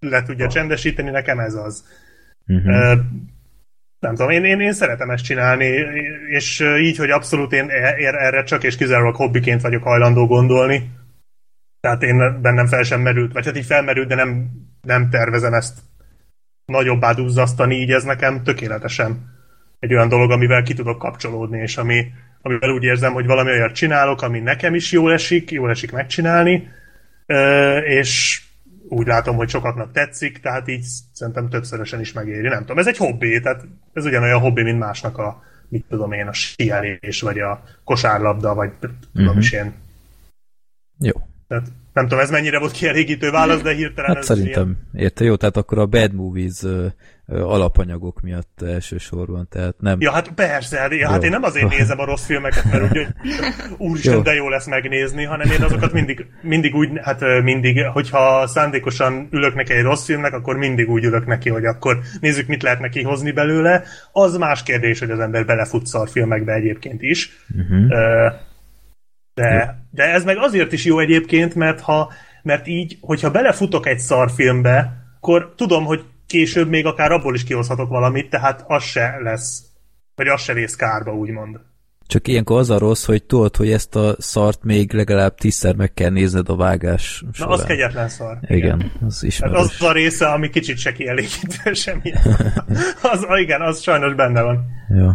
le 0.00 0.22
tudja 0.22 0.48
csendesíteni, 0.48 1.10
nekem 1.10 1.38
ez 1.38 1.54
az. 1.54 1.84
Mhm. 2.44 2.70
Nem 4.00 4.14
tudom, 4.14 4.30
én, 4.30 4.44
én, 4.44 4.60
én 4.60 4.72
szeretem 4.72 5.10
ezt 5.10 5.24
csinálni, 5.24 5.66
és 6.28 6.64
így, 6.78 6.96
hogy 6.96 7.10
abszolút 7.10 7.52
én 7.52 7.68
e- 7.68 7.94
er- 7.96 8.20
erre 8.20 8.42
csak 8.42 8.64
és 8.64 8.76
kizárólag 8.76 9.14
hobbiként 9.14 9.60
vagyok 9.60 9.82
hajlandó 9.82 10.26
gondolni. 10.26 10.90
Tehát 11.80 12.02
én 12.02 12.40
bennem 12.42 12.66
fel 12.66 12.82
sem 12.82 13.00
merült, 13.00 13.32
vagy 13.32 13.44
hát 13.44 13.56
így 13.56 13.64
felmerült, 13.64 14.08
de 14.08 14.14
nem 14.14 14.50
nem 14.82 15.10
tervezem 15.10 15.54
ezt 15.54 15.78
nagyobbá 16.64 17.12
duzzasztani, 17.12 17.74
így 17.74 17.90
ez 17.90 18.04
nekem 18.04 18.42
tökéletesen 18.42 19.38
egy 19.78 19.94
olyan 19.94 20.08
dolog, 20.08 20.30
amivel 20.30 20.62
ki 20.62 20.74
tudok 20.74 20.98
kapcsolódni, 20.98 21.60
és 21.60 21.76
ami, 21.76 22.06
amivel 22.42 22.70
úgy 22.70 22.82
érzem, 22.82 23.12
hogy 23.12 23.26
valami 23.26 23.50
olyat 23.50 23.74
csinálok, 23.74 24.22
ami 24.22 24.40
nekem 24.40 24.74
is 24.74 24.92
jól 24.92 25.12
esik, 25.12 25.50
jól 25.50 25.70
esik 25.70 25.92
megcsinálni, 25.92 26.68
és 27.84 28.42
úgy 28.90 29.06
látom, 29.06 29.36
hogy 29.36 29.48
sokaknak 29.48 29.92
tetszik, 29.92 30.40
tehát 30.40 30.68
így 30.68 30.84
szerintem 31.12 31.48
többszörösen 31.48 32.00
is 32.00 32.12
megéri. 32.12 32.48
Nem 32.48 32.60
tudom, 32.60 32.78
ez 32.78 32.86
egy 32.86 32.96
hobbi, 32.96 33.40
tehát 33.40 33.64
ez 33.92 34.04
ugyanolyan 34.04 34.40
hobbi, 34.40 34.62
mint 34.62 34.78
másnak 34.78 35.18
a, 35.18 35.42
mit 35.68 35.84
tudom 35.88 36.12
én, 36.12 36.26
a 36.26 36.32
síelés, 36.32 37.20
vagy 37.20 37.38
a 37.38 37.62
kosárlabda, 37.84 38.54
vagy 38.54 38.72
tudom 38.78 38.98
uh-huh. 39.14 39.36
is 39.36 39.52
én. 39.52 39.72
Jó. 40.98 41.12
Tehát 41.48 41.66
nem 41.92 42.08
tudom, 42.08 42.18
ez 42.18 42.30
mennyire 42.30 42.58
volt 42.58 42.72
kielégítő 42.72 43.30
válasz, 43.30 43.62
de 43.62 43.74
hirtelen 43.74 44.10
hát 44.10 44.18
ez 44.18 44.24
szerintem, 44.24 44.76
ilyen... 44.92 45.04
érte 45.04 45.24
jó, 45.24 45.36
tehát 45.36 45.56
akkor 45.56 45.78
a 45.78 45.86
Bad 45.86 46.14
Movies 46.14 46.62
ö, 46.62 46.86
ö, 47.26 47.40
alapanyagok 47.42 48.20
miatt 48.20 48.62
elsősorban, 48.62 49.46
tehát 49.50 49.74
nem... 49.78 50.00
Ja, 50.00 50.12
hát 50.12 50.28
persze, 50.28 50.78
hát, 50.78 50.92
ja, 50.92 51.08
hát 51.08 51.22
én 51.24 51.30
nem 51.30 51.42
azért 51.42 51.68
nézem 51.68 51.98
a 51.98 52.04
rossz 52.04 52.24
filmeket, 52.24 52.64
mert 52.64 52.82
úgy, 52.82 52.96
hogy 52.96 53.06
úristen, 53.88 54.14
Jó. 54.14 54.20
de 54.20 54.34
jó 54.34 54.48
lesz 54.48 54.66
megnézni, 54.66 55.24
hanem 55.24 55.50
én 55.50 55.62
azokat 55.62 55.92
mindig, 55.92 56.26
mindig 56.42 56.74
úgy, 56.74 56.90
hát 57.02 57.20
mindig, 57.42 57.86
hogyha 57.86 58.46
szándékosan 58.46 59.28
ülök 59.30 59.54
neki 59.54 59.72
egy 59.72 59.82
rossz 59.82 60.04
filmnek, 60.04 60.32
akkor 60.32 60.56
mindig 60.56 60.88
úgy 60.88 61.04
ülök 61.04 61.26
neki, 61.26 61.48
hogy 61.48 61.64
akkor 61.64 61.98
nézzük, 62.20 62.46
mit 62.46 62.62
lehet 62.62 62.80
neki 62.80 63.02
hozni 63.02 63.32
belőle. 63.32 63.82
Az 64.12 64.36
más 64.36 64.62
kérdés, 64.62 64.98
hogy 64.98 65.10
az 65.10 65.20
ember 65.20 65.46
belefut 65.46 65.86
szarfilmekbe 65.86 66.52
egyébként 66.52 67.02
is. 67.02 67.30
Uh-huh. 67.56 67.90
Ö, 67.90 68.28
De, 69.42 69.84
de 69.90 70.02
ez 70.02 70.24
meg 70.24 70.36
azért 70.36 70.72
is 70.72 70.84
jó 70.84 70.98
egyébként, 70.98 71.54
mert 71.54 71.80
ha 71.80 72.12
mert 72.42 72.66
így, 72.66 72.98
hogyha 73.00 73.30
belefutok 73.30 73.86
egy 73.86 73.98
szarfilmbe, 73.98 74.92
akkor 75.16 75.52
tudom, 75.56 75.84
hogy 75.84 76.04
később 76.26 76.68
még 76.68 76.86
akár 76.86 77.12
abból 77.12 77.34
is 77.34 77.44
kihozhatok 77.44 77.88
valamit, 77.88 78.30
tehát 78.30 78.64
az 78.66 78.82
se 78.82 79.16
lesz, 79.22 79.62
vagy 80.14 80.26
az 80.28 80.40
se 80.42 80.52
vész 80.52 80.74
kárba, 80.76 81.12
úgymond. 81.14 81.60
Csak 82.06 82.28
ilyenkor 82.28 82.58
az 82.58 82.70
a 82.70 82.78
rossz, 82.78 83.04
hogy 83.04 83.22
tudod, 83.24 83.56
hogy 83.56 83.70
ezt 83.72 83.96
a 83.96 84.14
szart 84.18 84.64
még 84.64 84.92
legalább 84.92 85.34
tízszer 85.34 85.74
meg 85.74 85.92
kell 85.92 86.10
nézned 86.10 86.48
a 86.48 86.56
vágás 86.56 87.22
Na, 87.26 87.32
során. 87.32 87.52
az 87.52 87.64
kegyetlen 87.64 88.08
szar. 88.08 88.38
Igen, 88.40 88.92
az 89.06 89.14
Hát 89.14 89.22
ismerős. 89.22 89.58
az 89.58 89.82
a 89.82 89.92
része, 89.92 90.26
ami 90.26 90.50
kicsit 90.50 90.78
se 90.78 90.92
kielégítő 90.92 91.72
semmi. 91.82 92.12
az, 93.12 93.26
igen, 93.40 93.60
az 93.60 93.80
sajnos 93.80 94.14
benne 94.14 94.42
van. 94.42 94.64
Jó. 94.98 95.10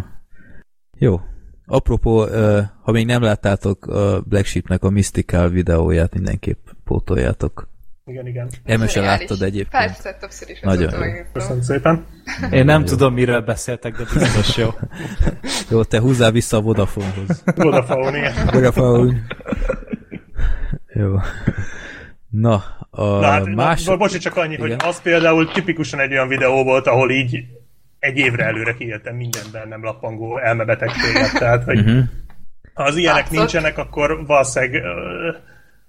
Jó. 0.98 1.20
Apropó, 1.66 2.26
ha 2.82 2.92
még 2.92 3.06
nem 3.06 3.22
láttátok 3.22 3.86
a 3.86 4.20
Black 4.20 4.46
Sheepnek 4.46 4.84
a 4.84 4.90
Mystical 4.90 5.48
videóját, 5.48 6.14
mindenképp 6.14 6.66
pótoljátok. 6.84 7.68
Igen, 8.04 8.26
igen. 8.26 8.48
Emese 8.64 9.00
láttad 9.00 9.42
egyébként? 9.42 9.68
Persze, 9.84 10.16
többször 10.20 10.50
is 10.50 10.60
Nagyon 10.60 10.92
jó. 10.92 10.98
megnéztem. 10.98 11.32
Köszönöm 11.32 11.60
szépen. 11.62 12.04
Én 12.50 12.64
nem 12.64 12.84
tudom, 12.84 13.14
miről 13.14 13.40
beszéltek, 13.40 13.96
de 13.96 14.04
biztos 14.18 14.56
jó. 14.56 14.68
Jó, 15.70 15.82
te 15.84 16.00
húzzál 16.00 16.30
vissza 16.32 16.56
a 16.56 16.60
Vodafone-hoz. 16.60 17.42
Vodafone, 17.56 18.16
igen. 18.18 18.32
Vodafone. 18.52 19.20
Jó. 20.94 21.14
Na, 22.30 22.64
a 22.90 23.04
Na, 23.04 23.22
hát, 23.26 23.46
más... 23.54 23.84
bo- 23.84 23.98
bocsi, 23.98 24.18
csak 24.18 24.36
annyi, 24.36 24.56
hogy 24.56 24.66
Igen. 24.70 24.80
az 24.84 25.02
például 25.02 25.52
tipikusan 25.52 26.00
egy 26.00 26.12
olyan 26.12 26.28
videó 26.28 26.64
volt, 26.64 26.86
ahol 26.86 27.10
így 27.10 27.44
egy 28.06 28.16
évre 28.18 28.44
előre 28.44 28.74
kiéltem 28.74 29.16
mindenben 29.16 29.68
nem 29.68 29.82
lappangó 29.84 30.38
elmebetegséget, 30.38 31.32
tehát 31.38 31.64
hogy 31.64 31.84
Mhm. 31.84 31.98
ha 32.74 32.82
az 32.82 32.96
ilyenek 32.96 33.20
Látszott? 33.20 33.38
nincsenek, 33.38 33.78
akkor 33.78 34.26
valószínűleg, 34.26 34.82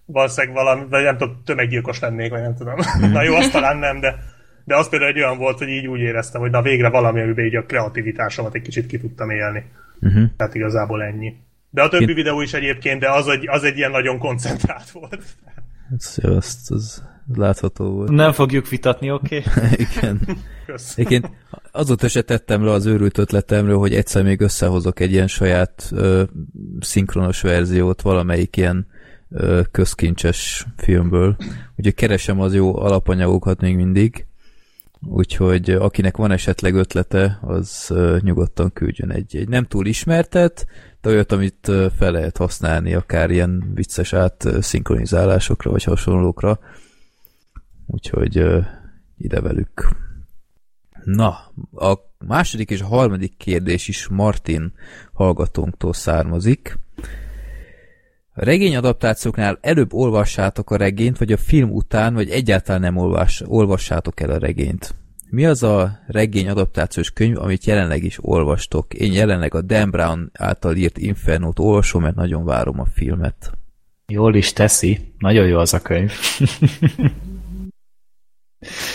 valószínűleg 0.05 0.55
valami, 0.55 0.86
vagy 0.89 1.03
nem 1.03 1.17
tudom, 1.17 1.41
tömeggyilkos 1.45 2.00
lennék, 2.00 2.31
vagy 2.31 2.41
nem 2.41 2.55
tudom. 2.55 2.74
Mhm. 3.00 3.12
Na 3.12 3.21
jó, 3.24 3.36
azt 3.36 3.51
talán 3.51 3.77
nem, 3.77 4.00
de, 4.00 4.15
de 4.63 4.75
az 4.75 4.89
például 4.89 5.12
egy 5.12 5.17
olyan 5.17 5.38
volt, 5.38 5.57
hogy 5.57 5.67
így 5.69 5.88
úgy 5.88 6.00
éreztem, 6.00 6.41
hogy 6.41 6.51
na 6.51 6.62
végre 6.62 6.89
valami, 6.89 7.21
amiben 7.21 7.45
így 7.45 7.55
a 7.55 7.65
kreativitásomat 7.65 8.55
egy 8.55 8.62
kicsit 8.62 8.86
ki 8.86 9.00
tudtam 9.00 9.29
élni. 9.29 9.63
Uh-huh. 10.01 10.24
Tehát 10.38 10.55
igazából 10.55 11.03
ennyi. 11.03 11.33
De 11.69 11.81
a 11.81 11.88
többi 11.89 12.09
Én- 12.09 12.15
videó 12.15 12.41
is 12.41 12.53
egyébként, 12.53 13.00
de 13.00 13.09
az 13.12 13.27
egy, 13.27 13.47
az 13.50 13.63
egy 13.63 13.77
ilyen 13.77 13.91
nagyon 13.91 14.17
koncentrált 14.17 14.89
volt. 14.89 15.17
Ez, 15.97 16.17
jó, 16.21 16.36
azt, 16.36 16.71
az 16.71 17.03
látható 17.36 17.91
volt. 17.91 18.10
Nem 18.10 18.31
fogjuk 18.31 18.67
vitatni, 18.69 19.12
oké? 19.12 19.43
Okay? 19.48 19.69
Igen. 19.96 20.22
Egyébként 20.96 21.29
azóta 21.72 22.07
se 22.07 22.22
tettem 22.22 22.63
le 22.63 22.72
az 22.72 22.86
őrült 22.86 23.17
ötletemről, 23.17 23.77
hogy 23.77 23.93
egyszer 23.93 24.24
még 24.24 24.41
összehozok 24.41 25.00
egy 25.00 25.12
ilyen 25.12 25.27
saját 25.27 25.89
ö, 25.91 26.24
szinkronos 26.79 27.41
verziót 27.41 28.01
valamelyik 28.01 28.57
ilyen 28.57 28.88
ö, 29.29 29.62
közkincses 29.72 30.65
filmből. 30.77 31.36
Úgyhogy 31.75 31.93
keresem 31.93 32.39
az 32.39 32.53
jó 32.53 32.77
alapanyagokat 32.79 33.62
még 33.62 33.75
mindig. 33.75 34.25
Úgyhogy 35.10 35.69
akinek 35.69 36.17
van 36.17 36.31
esetleg 36.31 36.75
ötlete, 36.75 37.39
az 37.41 37.88
ö, 37.89 38.17
nyugodtan 38.22 38.74
küldjön 38.74 39.12
egy, 39.12 39.36
egy 39.36 39.50
nem 39.50 39.65
túl 39.65 39.86
ismertet, 39.86 40.65
de 41.01 41.10
olyat, 41.10 41.31
amit 41.31 41.72
fel 41.98 42.12
lehet 42.12 42.38
használni, 42.38 42.93
akár 42.93 43.29
ilyen 43.29 43.72
vicces 43.74 44.13
át 44.13 44.48
szinkronizálásokra, 44.62 45.72
vagy 45.72 45.84
hasonlókra. 45.84 46.60
Úgyhogy 47.88 48.38
ö, 48.38 48.60
ide 49.17 49.41
velük. 49.41 49.89
Na, 51.03 51.27
a 51.72 51.94
második 52.27 52.70
és 52.70 52.82
a 52.82 52.86
harmadik 52.86 53.38
kérdés 53.38 53.88
is 53.88 54.08
Martin 54.08 54.74
hallgatónktól 55.13 55.94
származik. 55.94 56.77
A 58.34 58.46
regényadaptációknál 58.46 59.58
előbb 59.62 59.94
olvassátok 59.94 60.72
a 60.72 60.75
regényt, 60.77 61.17
vagy 61.17 61.32
a 61.32 61.38
film 61.38 61.72
után, 61.72 62.13
vagy 62.13 62.29
egyáltalán 62.29 62.82
nem 62.82 62.98
olvas, 62.98 63.44
olvassátok 63.46 64.20
el 64.20 64.29
a 64.29 64.38
regényt. 64.38 64.96
Mi 65.29 65.46
az 65.46 65.63
a 65.63 66.00
regény 66.08 66.50
adaptációs 66.50 67.12
könyv, 67.12 67.38
amit 67.38 67.65
jelenleg 67.65 68.03
is 68.03 68.17
olvastok? 68.22 68.94
Én 68.94 69.13
jelenleg 69.13 69.53
a 69.53 69.62
Dan 69.62 69.89
Brown 69.89 70.29
által 70.34 70.75
írt 70.75 70.98
Infernót 70.98 71.60
olvasom, 71.60 72.01
mert 72.01 72.15
nagyon 72.15 72.46
várom 72.46 72.79
a 72.79 72.86
filmet. 72.86 73.51
Jól 74.08 74.36
is 74.36 74.53
teszi. 74.53 75.13
Nagyon 75.17 75.48
jó 75.48 75.58
az 75.58 75.74
a 75.74 75.82
könyv. 75.82 76.12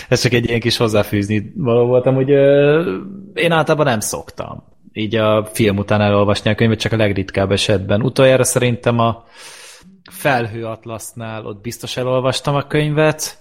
Ez 0.09 0.21
csak 0.21 0.33
egy 0.33 0.47
ilyen 0.47 0.59
kis 0.59 0.77
hozzáfűzni 0.77 1.51
való 1.55 1.85
voltam, 1.85 2.15
hogy 2.15 2.29
én 3.33 3.51
általában 3.51 3.85
nem 3.85 3.99
szoktam 3.99 4.71
így 4.93 5.15
a 5.15 5.45
film 5.45 5.77
után 5.77 6.01
elolvasni 6.01 6.49
a 6.51 6.55
könyvet, 6.55 6.79
csak 6.79 6.91
a 6.91 6.97
legritkább 6.97 7.51
esetben. 7.51 8.01
Utoljára 8.01 8.43
szerintem 8.43 8.99
a 8.99 9.23
Felhő 10.11 10.65
Atlasznál 10.65 11.45
ott 11.45 11.61
biztos 11.61 11.97
elolvastam 11.97 12.55
a 12.55 12.67
könyvet, 12.67 13.37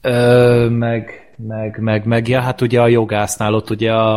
ö, 0.00 0.68
meg, 0.68 1.34
meg, 1.36 1.78
meg, 1.80 2.04
meg, 2.04 2.28
ja, 2.28 2.40
hát 2.40 2.60
ugye 2.60 2.80
a 2.80 2.88
jogásznál 2.88 3.54
ott 3.54 3.70
ugye 3.70 3.92
a, 3.92 4.16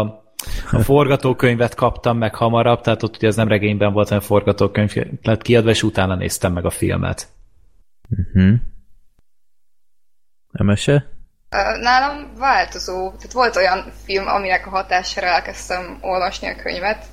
a 0.71 0.79
forgatókönyvet 0.79 1.75
kaptam 1.75 2.17
meg 2.17 2.35
hamarabb, 2.35 2.81
tehát 2.81 3.03
ott 3.03 3.15
ugye 3.15 3.27
az 3.27 3.35
nem 3.35 3.47
regényben 3.47 3.93
volt, 3.93 4.07
hanem 4.07 4.23
forgatókönyv 4.23 4.95
lett 5.21 5.41
kiadva, 5.41 5.69
és 5.69 5.83
utána 5.83 6.15
néztem 6.15 6.53
meg 6.53 6.65
a 6.65 6.69
filmet. 6.69 7.27
Uh-huh. 8.09 8.53
Emese? 10.51 11.16
Nálam 11.49 12.33
változó, 12.37 13.11
tehát 13.11 13.31
volt 13.31 13.55
olyan 13.55 13.93
film, 14.05 14.27
aminek 14.27 14.67
a 14.67 14.69
hatására 14.69 15.27
elkezdtem 15.27 15.97
olvasni 16.01 16.47
a 16.47 16.55
könyvet. 16.55 17.05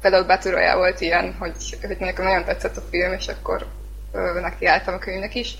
Például 0.00 0.24
Battle 0.24 0.74
volt 0.74 1.00
ilyen, 1.00 1.36
hogy, 1.38 1.78
hogy 1.86 1.96
nekem 1.98 2.24
nagyon 2.24 2.44
tetszett 2.44 2.76
a 2.76 2.82
film, 2.90 3.12
és 3.12 3.28
akkor 3.28 3.66
ö, 4.12 4.40
nekiálltam 4.40 4.94
a 4.94 4.98
könyvnek 4.98 5.34
is. 5.34 5.54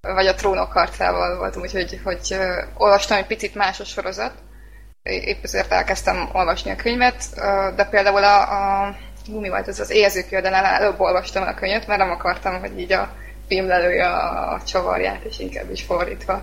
Vagy 0.00 0.26
a 0.26 0.34
Trónok 0.34 0.72
harcával 0.72 1.38
voltam, 1.38 1.62
úgyhogy 1.62 2.00
hogy, 2.04 2.26
ö, 2.30 2.62
olvastam 2.74 3.18
egy 3.18 3.26
picit 3.26 3.54
más 3.54 3.80
a 3.80 3.84
sorozat. 3.84 4.32
Épp 5.02 5.44
ezért 5.44 5.72
elkezdtem 5.72 6.28
olvasni 6.32 6.70
a 6.70 6.76
könyvet, 6.76 7.24
de 7.76 7.84
például 7.84 8.24
a, 8.24 8.40
a 8.86 8.96
mi 9.28 9.48
volt 9.48 9.68
ez 9.68 9.80
az 9.80 9.90
érzőkiadánál 9.90 10.64
előbb 10.64 11.00
olvastam 11.00 11.42
a 11.42 11.54
könyvet, 11.54 11.86
mert 11.86 12.00
nem 12.00 12.10
akartam, 12.10 12.60
hogy 12.60 12.78
így 12.78 12.92
a 12.92 13.12
film 13.48 13.66
lelője 13.66 14.06
a, 14.06 14.52
a 14.52 14.62
csavarját, 14.62 15.24
és 15.24 15.38
inkább 15.38 15.70
is 15.70 15.82
fordítva 15.82 16.42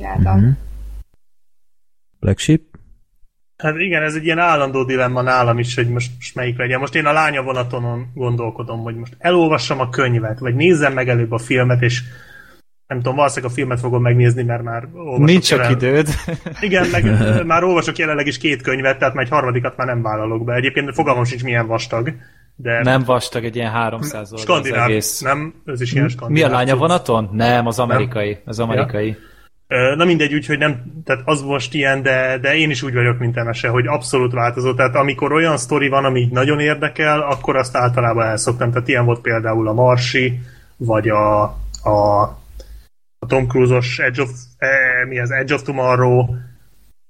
csináltam. 0.00 0.38
Mhm. 0.40 0.50
Black 2.20 2.38
Sheep? 2.38 2.60
Hát 3.56 3.76
igen, 3.76 4.02
ez 4.02 4.14
egy 4.14 4.24
ilyen 4.24 4.38
állandó 4.38 4.84
dilemma 4.84 5.22
nálam 5.22 5.58
is, 5.58 5.74
hogy 5.74 5.88
most, 5.88 6.10
most 6.18 6.34
melyik 6.34 6.58
legyen. 6.58 6.78
Most 6.80 6.94
én 6.94 7.06
a 7.06 7.12
lánya 7.12 7.42
vonaton 7.42 8.10
gondolkodom, 8.14 8.82
hogy 8.82 8.94
most 8.94 9.14
elolvassam 9.18 9.80
a 9.80 9.88
könyvet, 9.88 10.38
vagy 10.38 10.54
nézzem 10.54 10.92
meg 10.92 11.08
előbb 11.08 11.32
a 11.32 11.38
filmet, 11.38 11.82
és 11.82 12.02
nem 12.86 12.98
tudom, 12.98 13.16
valószínűleg 13.16 13.50
a 13.50 13.54
filmet 13.54 13.80
fogom 13.80 14.02
megnézni, 14.02 14.42
mert 14.42 14.62
már 14.62 14.88
olvasok 14.94 15.24
Nincs 15.26 15.46
csak 15.46 15.58
jelen- 15.58 15.76
időd. 15.76 16.08
Igen, 16.60 16.86
meg 16.88 17.04
már 17.46 17.62
olvasok 17.62 17.96
jelenleg 17.98 18.26
is 18.26 18.38
két 18.38 18.62
könyvet, 18.62 18.98
tehát 18.98 19.14
már 19.14 19.24
egy 19.24 19.30
harmadikat 19.30 19.76
már 19.76 19.86
nem 19.86 20.02
vállalok 20.02 20.44
be. 20.44 20.54
Egyébként 20.54 20.94
fogalmam 20.94 21.24
sincs 21.24 21.42
milyen 21.44 21.66
vastag, 21.66 22.14
de 22.56 22.82
Nem 22.82 23.02
vastag, 23.02 23.44
egy 23.44 23.56
ilyen 23.56 23.70
300 23.70 24.12
oldal 24.14 24.34
az 24.34 24.40
skandináv, 24.40 24.88
egész. 24.88 25.20
nem? 25.20 25.54
Ez 25.64 25.80
is 25.80 25.92
ilyen 25.92 26.04
Mi 26.04 26.10
skandináv. 26.10 26.50
a 26.50 26.54
lánya 26.54 26.76
vonaton? 26.76 27.28
Nem, 27.32 27.66
az 27.66 27.78
amerikai. 27.78 28.38
Az 28.44 28.58
amerikai. 28.58 29.08
Ö, 29.08 29.28
Na 29.96 30.04
mindegy, 30.04 30.34
úgyhogy 30.34 30.58
nem, 30.58 31.02
tehát 31.04 31.22
az 31.24 31.42
most 31.42 31.74
ilyen, 31.74 32.02
de, 32.02 32.38
de 32.38 32.54
én 32.56 32.70
is 32.70 32.82
úgy 32.82 32.94
vagyok, 32.94 33.18
mint 33.18 33.36
Emese, 33.36 33.68
hogy 33.68 33.86
abszolút 33.86 34.32
változó. 34.32 34.74
Tehát 34.74 34.94
amikor 34.94 35.32
olyan 35.32 35.56
sztori 35.56 35.88
van, 35.88 36.04
ami 36.04 36.20
így 36.20 36.30
nagyon 36.30 36.60
érdekel, 36.60 37.20
akkor 37.20 37.56
azt 37.56 37.76
általában 37.76 38.26
elszoktam. 38.26 38.70
Tehát 38.70 38.88
ilyen 38.88 39.04
volt 39.04 39.20
például 39.20 39.68
a 39.68 39.72
Marsi, 39.72 40.40
vagy 40.76 41.08
a, 41.08 41.42
a 41.82 42.38
a 43.22 43.26
Tom 43.26 43.46
Cruise-os 43.46 43.98
Edge 43.98 44.22
of, 44.22 44.30
eh, 44.58 45.06
mi 45.08 45.18
az 45.18 45.30
Edge 45.30 45.54
of 45.54 45.62
Tomorrow, 45.62 46.34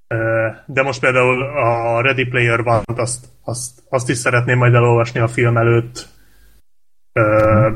eh, 0.06 0.54
de 0.66 0.82
most 0.82 1.00
például 1.00 1.42
a 1.42 2.00
Ready 2.00 2.24
Player 2.24 2.60
One-t 2.60 2.98
azt, 2.98 3.26
azt, 3.44 3.82
azt 3.88 4.08
is 4.08 4.16
szeretném 4.16 4.58
majd 4.58 4.74
elolvasni 4.74 5.20
a 5.20 5.28
film 5.28 5.56
előtt. 5.56 6.08
Eh, 7.12 7.72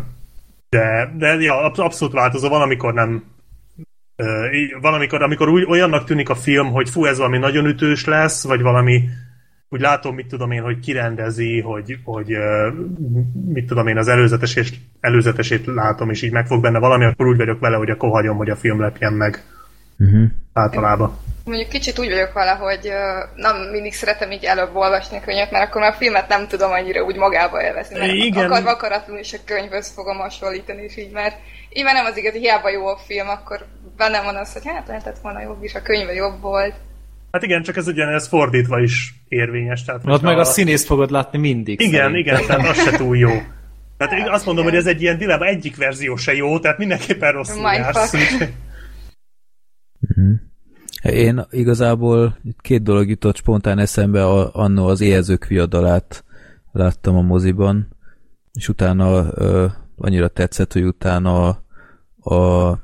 de, 0.68 1.12
de 1.16 1.34
ja, 1.34 1.62
abszolút 1.62 2.14
változó. 2.14 2.48
Van, 2.48 2.60
amikor 2.60 2.94
nem 2.94 3.24
van, 4.80 4.94
amikor, 4.94 5.22
amikor 5.22 5.48
úgy, 5.48 5.64
olyannak 5.68 6.04
tűnik 6.04 6.28
a 6.28 6.34
film, 6.34 6.72
hogy 6.72 6.88
fú, 6.88 7.04
ez 7.04 7.18
valami 7.18 7.38
nagyon 7.38 7.66
ütős 7.66 8.04
lesz, 8.04 8.44
vagy 8.44 8.62
valami 8.62 9.08
úgy 9.68 9.80
látom, 9.80 10.14
mit 10.14 10.26
tudom 10.26 10.50
én, 10.50 10.62
hogy 10.62 10.78
kirendezi, 10.78 11.60
hogy, 11.60 11.98
hogy 12.04 12.36
mit 13.48 13.66
tudom 13.66 13.86
én, 13.86 13.96
az 13.96 14.08
előzetes 14.08 14.56
és 14.56 14.72
előzetesét 15.00 15.66
látom, 15.66 16.10
és 16.10 16.22
így 16.22 16.32
meg 16.32 16.46
fog 16.46 16.62
benne 16.62 16.78
valami, 16.78 17.04
akkor 17.04 17.26
úgy 17.26 17.36
vagyok 17.36 17.60
vele, 17.60 17.76
hogy 17.76 17.90
akkor 17.90 18.10
hagyom, 18.10 18.36
hogy 18.36 18.50
a 18.50 18.56
film 18.56 18.80
lepjen 18.80 19.12
meg. 19.12 19.42
Uh-huh. 19.98 20.24
Általában. 20.52 21.18
Mondjuk 21.44 21.68
kicsit 21.68 21.98
úgy 21.98 22.10
vagyok 22.10 22.32
vele, 22.32 22.50
hogy 22.50 22.92
nem 23.34 23.56
mindig 23.56 23.92
szeretem 23.92 24.30
így 24.30 24.44
előbb 24.44 24.74
olvasni 24.74 25.16
a 25.16 25.20
könyvet, 25.20 25.50
mert 25.50 25.68
akkor 25.68 25.80
már 25.80 25.90
a 25.90 25.96
filmet 25.96 26.28
nem 26.28 26.48
tudom 26.48 26.72
annyira 26.72 27.02
úgy 27.02 27.16
magába 27.16 27.62
élvezni. 27.62 27.98
Mert 27.98 28.12
Igen. 28.12 28.44
akar 28.44 28.66
akaratlanul 28.66 29.20
is 29.20 29.32
a 29.32 29.38
könyvhöz 29.44 29.92
fogom 29.94 30.16
hasonlítani, 30.16 30.82
és 30.82 30.96
így 30.96 31.10
mert 31.10 31.36
így 31.72 31.84
már 31.84 31.94
nem 31.94 32.04
az 32.04 32.16
igazi, 32.16 32.38
hiába 32.38 32.70
jó 32.70 32.86
a 32.86 32.96
film, 33.06 33.28
akkor 33.28 33.66
bennem 33.96 34.24
van 34.24 34.36
az, 34.36 34.52
hogy 34.52 34.62
hát 34.64 34.86
lehetett 34.86 35.18
volna 35.18 35.40
jobb 35.40 35.62
is, 35.62 35.74
a 35.74 35.82
könyve 35.82 36.12
jobb 36.12 36.40
volt. 36.40 36.74
Hát 37.30 37.42
igen, 37.42 37.62
csak 37.62 37.76
ez 37.76 37.86
ugyanez 37.86 38.26
fordítva 38.26 38.80
is 38.80 39.14
érvényes. 39.28 39.84
Tehát, 39.84 40.00
Ott 40.04 40.22
meg 40.22 40.36
a, 40.36 40.40
a 40.40 40.44
színészt 40.44 40.86
fogod 40.86 41.10
látni 41.10 41.38
mindig. 41.38 41.80
Igen, 41.80 41.92
szerintem. 41.92 42.14
igen, 42.14 42.46
tehát 42.46 42.68
az 42.68 42.82
se 42.82 42.96
túl 42.96 43.16
jó. 43.16 43.30
Tehát 43.96 44.12
hát, 44.12 44.28
azt 44.28 44.46
mondom, 44.46 44.64
igen. 44.64 44.76
hogy 44.76 44.86
ez 44.86 44.94
egy 44.94 45.02
ilyen 45.02 45.18
dilemma, 45.18 45.44
egyik 45.44 45.76
verzió 45.76 46.16
se 46.16 46.34
jó, 46.34 46.58
tehát 46.58 46.78
mindenképpen 46.78 47.32
rossz 47.32 47.56
jársz. 47.56 48.12
Mhm. 49.98 50.32
Én 51.02 51.46
igazából 51.50 52.38
két 52.60 52.82
dolog 52.82 53.08
jutott 53.08 53.36
spontán 53.36 53.78
eszembe, 53.78 54.24
annó 54.52 54.86
az 54.86 55.00
éhezők 55.00 55.46
viadalát 55.46 56.24
láttam 56.72 57.16
a 57.16 57.20
moziban, 57.20 57.96
és 58.52 58.68
utána 58.68 59.26
ö, 59.34 59.66
annyira 59.96 60.28
tetszett, 60.28 60.72
hogy 60.72 60.84
utána 60.84 61.48
a, 61.48 62.34
a 62.34 62.78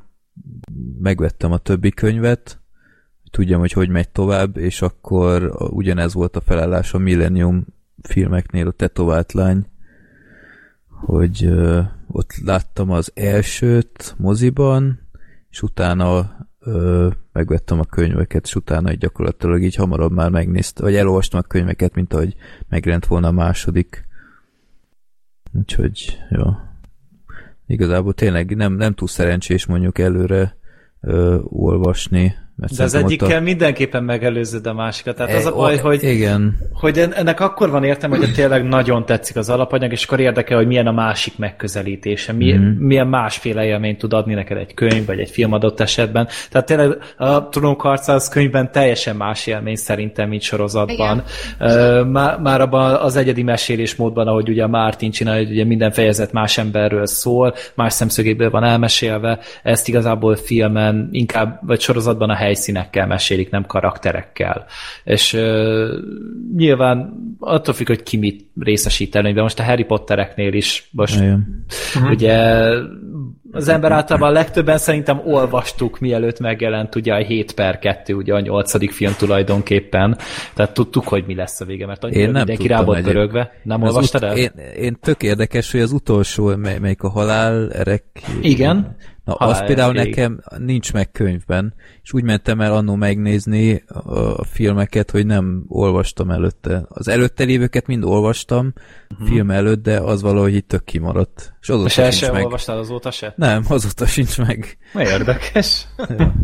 megvettem 0.98 1.52
a 1.52 1.58
többi 1.58 1.90
könyvet, 1.90 2.60
hogy 3.20 3.30
tudjam, 3.30 3.60
hogy 3.60 3.72
hogy 3.72 3.88
megy 3.88 4.08
tovább, 4.08 4.56
és 4.56 4.82
akkor 4.82 5.52
ugyanez 5.70 6.14
volt 6.14 6.36
a 6.36 6.40
felállás 6.40 6.94
a 6.94 6.98
Millennium 6.98 7.66
filmeknél, 8.02 8.66
a 8.66 8.70
tetovált 8.70 9.32
lány, 9.32 9.66
hogy 10.88 11.46
uh, 11.46 11.84
ott 12.06 12.36
láttam 12.44 12.90
az 12.90 13.12
elsőt 13.14 14.14
moziban, 14.18 15.08
és 15.50 15.62
utána 15.62 16.36
uh, 16.60 17.12
megvettem 17.32 17.78
a 17.78 17.84
könyveket, 17.84 18.44
és 18.44 18.54
utána 18.54 18.92
így 18.92 18.98
gyakorlatilag 18.98 19.62
így 19.62 19.74
hamarabb 19.74 20.12
már 20.12 20.30
megnéztem, 20.30 20.84
vagy 20.84 20.96
elolvastam 20.96 21.40
a 21.44 21.48
könyveket, 21.48 21.94
mint 21.94 22.14
ahogy 22.14 22.36
megrend 22.68 23.06
volna 23.06 23.28
a 23.28 23.32
második. 23.32 24.08
Úgyhogy, 25.52 26.18
jó. 26.30 26.44
Igazából 27.66 28.14
tényleg 28.14 28.56
nem, 28.56 28.72
nem 28.72 28.94
túl 28.94 29.08
szerencsés 29.08 29.66
mondjuk 29.66 29.98
előre 29.98 30.58
ö, 31.04 31.38
olvasni. 31.50 32.34
Mert 32.60 32.76
De 32.76 32.82
az 32.82 32.94
egyikkel 32.94 33.38
a... 33.38 33.40
mindenképpen 33.40 34.04
megelőződ 34.04 34.66
a 34.66 34.72
másikat. 34.72 35.16
Tehát 35.16 35.32
e, 35.32 35.36
az 35.36 35.46
a 35.46 35.52
baj, 35.54 35.74
o, 35.74 35.78
hogy, 35.78 36.02
igen. 36.02 36.56
hogy 36.72 36.98
ennek 36.98 37.40
akkor 37.40 37.70
van 37.70 37.84
értem, 37.84 38.10
hogy 38.10 38.32
tényleg 38.32 38.68
nagyon 38.68 39.06
tetszik 39.06 39.36
az 39.36 39.48
alapanyag, 39.48 39.92
és 39.92 40.04
akkor 40.04 40.20
érdekel, 40.20 40.56
hogy 40.56 40.66
milyen 40.66 40.86
a 40.86 40.92
másik 40.92 41.38
megközelítése, 41.38 42.32
mi, 42.32 42.52
mm. 42.52 42.76
milyen 42.78 43.06
másféle 43.06 43.64
élményt 43.64 43.98
tud 43.98 44.12
adni 44.12 44.34
neked 44.34 44.56
egy 44.56 44.74
könyv, 44.74 45.06
vagy 45.06 45.18
egy 45.18 45.30
film 45.30 45.52
adott 45.52 45.80
esetben. 45.80 46.28
Tehát 46.50 46.66
tényleg 46.66 46.96
a 47.16 47.48
trónokharca 47.48 48.12
az 48.12 48.28
könyvben 48.28 48.72
teljesen 48.72 49.16
más 49.16 49.46
élmény 49.46 49.76
szerintem, 49.76 50.28
mint 50.28 50.42
sorozatban. 50.42 51.22
Már, 52.06 52.38
már 52.38 52.60
abban 52.60 52.94
az 52.94 53.16
egyedi 53.16 53.42
mesélés 53.42 53.94
módban, 53.94 54.26
ahogy 54.26 54.48
ugye 54.48 54.66
Martin 54.66 55.10
csinálja, 55.10 55.42
hogy 55.42 55.52
ugye 55.52 55.64
minden 55.64 55.90
fejezet 55.90 56.32
más 56.32 56.58
emberről 56.58 57.06
szól, 57.06 57.54
más 57.74 57.92
szemszögéből 57.92 58.50
van 58.50 58.64
elmesélve, 58.64 59.38
ezt 59.62 59.88
igazából 59.88 60.36
filmen, 60.36 61.08
inkább, 61.10 61.58
vagy 61.62 61.80
sorozatban 61.80 62.30
a 62.30 62.34
hely 62.34 62.49
helyszínekkel 62.50 63.06
mesélik, 63.06 63.50
nem 63.50 63.66
karakterekkel. 63.66 64.66
És 65.04 65.32
uh, 65.32 65.88
nyilván 66.56 67.12
attól 67.38 67.74
függ, 67.74 67.86
hogy 67.86 68.02
ki 68.02 68.16
mit 68.16 68.50
részesít 68.60 69.14
előnyben. 69.14 69.42
Most 69.42 69.58
a 69.58 69.62
Harry 69.62 69.84
Pottereknél 69.84 70.52
is 70.52 70.88
most 70.92 71.16
Igen. 71.16 71.64
ugye 72.10 72.34
az 73.52 73.68
ember 73.68 73.92
általában 73.92 74.28
a 74.28 74.32
legtöbben 74.32 74.78
szerintem 74.78 75.20
olvastuk, 75.24 75.98
mielőtt 75.98 76.40
megjelent 76.40 76.94
ugye 76.94 77.14
a 77.14 77.24
7 77.24 77.52
per 77.52 77.78
2, 77.78 78.14
ugye 78.14 78.34
a 78.34 78.40
nyolcadik 78.40 78.90
film 78.90 79.12
tulajdonképpen. 79.18 80.16
Tehát 80.54 80.74
tudtuk, 80.74 81.08
hogy 81.08 81.24
mi 81.26 81.34
lesz 81.34 81.60
a 81.60 81.64
vége, 81.64 81.86
mert 81.86 82.04
annyira 82.04 82.20
én 82.20 82.30
nem 82.30 82.34
mindenki 82.34 82.66
rá 82.66 82.82
volt 82.82 83.02
pörögve. 83.02 83.52
Nem 83.62 83.82
az 83.82 83.88
olvastad 83.88 84.22
el? 84.22 84.36
Én, 84.36 84.50
én 84.76 84.96
tök 85.00 85.22
érdekes, 85.22 85.70
hogy 85.70 85.80
az 85.80 85.92
utolsó, 85.92 86.56
mely, 86.56 86.78
melyik 86.78 87.02
a 87.02 87.10
halál 87.10 87.72
erek... 87.72 88.04
Igen. 88.40 88.96
Na, 89.24 89.34
halál 89.38 89.54
az 89.54 89.66
például 89.66 89.96
ég. 89.96 90.04
nekem 90.04 90.42
nincs 90.58 90.92
meg 90.92 91.10
könyvben, 91.10 91.74
és 92.02 92.12
úgy 92.12 92.22
mentem 92.22 92.60
el 92.60 92.74
annó 92.74 92.94
megnézni 92.94 93.82
a, 94.04 94.44
filmeket, 94.44 95.10
hogy 95.10 95.26
nem 95.26 95.64
olvastam 95.68 96.30
előtte. 96.30 96.84
Az 96.88 97.08
előtte 97.08 97.44
lévőket 97.44 97.86
mind 97.86 98.04
olvastam, 98.04 98.72
uh-huh. 99.10 99.28
film 99.28 99.50
előtt, 99.50 99.82
de 99.82 99.98
az 100.00 100.22
valahogy 100.22 100.54
itt 100.54 100.68
tök 100.68 100.84
kimaradt. 100.84 101.54
És 101.60 101.68
azóta 101.68 101.88
se, 101.88 102.02
sincs 102.02 102.14
se 102.14 102.32
meg. 102.32 102.44
olvastál 102.44 102.78
azóta 102.78 103.10
se? 103.10 103.34
Nem, 103.36 103.64
azóta 103.68 104.06
sincs 104.06 104.38
meg. 104.38 104.78
Érdekes. 104.94 105.86
ja. 105.96 106.34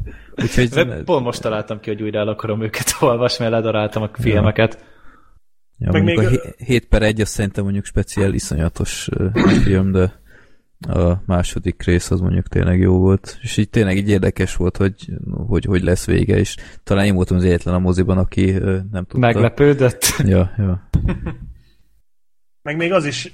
Úgyhogy... 0.43 0.69
De 0.69 1.03
pont 1.03 1.25
most 1.25 1.43
találtam 1.43 1.81
ki, 1.81 1.91
hogy 1.91 2.03
újra 2.03 2.19
el 2.19 2.29
akarom 2.29 2.63
őket 2.63 2.97
olvasni, 3.01 3.45
mert 3.45 3.57
ledaráltam 3.57 4.03
a 4.03 4.11
filmeket. 4.13 4.85
Ja, 5.79 5.93
Meg 5.93 6.05
még 6.05 6.19
a 6.19 6.31
7 6.57 6.89
per 6.89 7.03
1 7.03 7.21
az 7.21 7.29
szerintem 7.29 7.65
mondjuk 7.65 7.85
speciál 7.85 8.33
iszonyatos 8.33 9.09
film, 9.63 9.93
de 9.93 10.25
a 10.81 11.23
második 11.27 11.83
rész 11.83 12.11
az 12.11 12.21
mondjuk 12.21 12.49
tényleg 12.49 12.79
jó 12.79 12.99
volt, 12.99 13.39
és 13.43 13.57
így 13.57 13.71
tényleg 13.71 13.97
így 13.97 14.09
érdekes 14.09 14.57
volt, 14.57 14.77
hogy 14.77 14.95
hogy, 15.47 15.65
hogy 15.65 15.83
lesz 15.83 16.07
vége, 16.07 16.37
és 16.37 16.57
talán 16.85 17.05
én 17.05 17.15
voltam 17.15 17.37
az 17.37 17.45
egyetlen 17.45 17.75
a 17.75 17.79
moziban, 17.79 18.19
aki 18.19 18.51
nem 18.93 19.05
tudta. 19.05 19.19
Meglepődött? 19.19 20.15
Ja, 20.19 20.51
ja. 20.59 20.89
Meg 22.63 22.77
még 22.77 22.93
az 22.93 23.05
is 23.05 23.33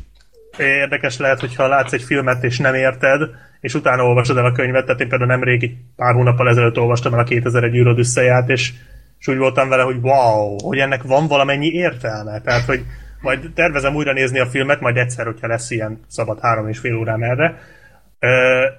érdekes 0.59 1.19
lehet, 1.19 1.41
hogyha 1.41 1.69
látsz 1.69 1.93
egy 1.93 2.03
filmet 2.03 2.45
és 2.45 2.59
nem 2.59 2.75
érted, 2.75 3.31
és 3.61 3.75
utána 3.75 4.05
olvasod 4.05 4.37
el 4.37 4.45
a 4.45 4.53
könyvet, 4.53 4.85
tehát 4.85 5.01
én 5.01 5.09
például 5.09 5.31
nemrég 5.31 5.63
egy 5.63 5.77
pár 5.97 6.15
hónappal 6.15 6.49
ezelőtt 6.49 6.79
olvastam 6.79 7.13
el 7.13 7.19
a 7.19 7.25
2001 7.25 7.75
űröd 7.75 7.99
összeját, 7.99 8.49
és, 8.49 8.73
és 9.19 9.29
úgy 9.29 9.37
voltam 9.37 9.69
vele, 9.69 9.83
hogy 9.83 9.97
wow, 10.01 10.57
hogy 10.63 10.79
ennek 10.79 11.03
van 11.03 11.27
valamennyi 11.27 11.67
értelme. 11.67 12.41
Tehát, 12.41 12.65
hogy 12.65 12.85
majd 13.23 13.51
tervezem 13.55 13.95
újra 13.95 14.13
nézni 14.13 14.39
a 14.39 14.47
filmet, 14.47 14.81
majd 14.81 14.97
egyszer, 14.97 15.27
hogyha 15.27 15.47
lesz 15.47 15.71
ilyen 15.71 16.01
szabad 16.09 16.41
három 16.41 16.69
és 16.69 16.79
fél 16.79 16.97
órám 16.97 17.23
erre. 17.23 17.59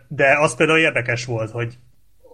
De 0.08 0.38
az 0.40 0.56
például 0.56 0.80
érdekes 0.80 1.26
volt, 1.26 1.52
hogy, 1.52 1.78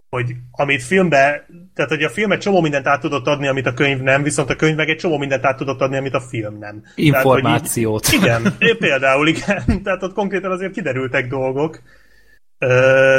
hogy 0.10 0.36
amit 0.52 0.84
filmbe, 0.84 1.46
tehát 1.76 1.92
hogy 1.92 2.04
a 2.04 2.10
film 2.10 2.32
egy 2.32 2.40
csomó 2.40 2.62
mindent 2.62 2.88
át 2.88 3.02
tudott 3.02 3.28
adni, 3.28 3.48
amit 3.48 3.66
a 3.66 3.74
könyv 3.74 4.02
nem, 4.02 4.24
viszont 4.24 4.50
a 4.50 4.56
könyv 4.56 4.76
meg 4.76 4.90
egy 4.90 4.98
csomó 4.98 5.18
mindent 5.18 5.46
át 5.46 5.58
tudott 5.58 5.82
adni, 5.82 5.98
amit 5.98 6.14
a 6.14 6.20
film 6.20 6.58
nem. 6.58 6.84
Információt. 6.96 8.08
Tehát, 8.22 8.40
így, 8.46 8.54
igen, 8.60 8.78
például 8.78 9.28
igen, 9.28 9.64
tehát 9.84 10.04
ott 10.04 10.14
konkrétan 10.14 10.52
azért 10.52 10.74
kiderültek 10.74 11.28
dolgok. 11.28 11.82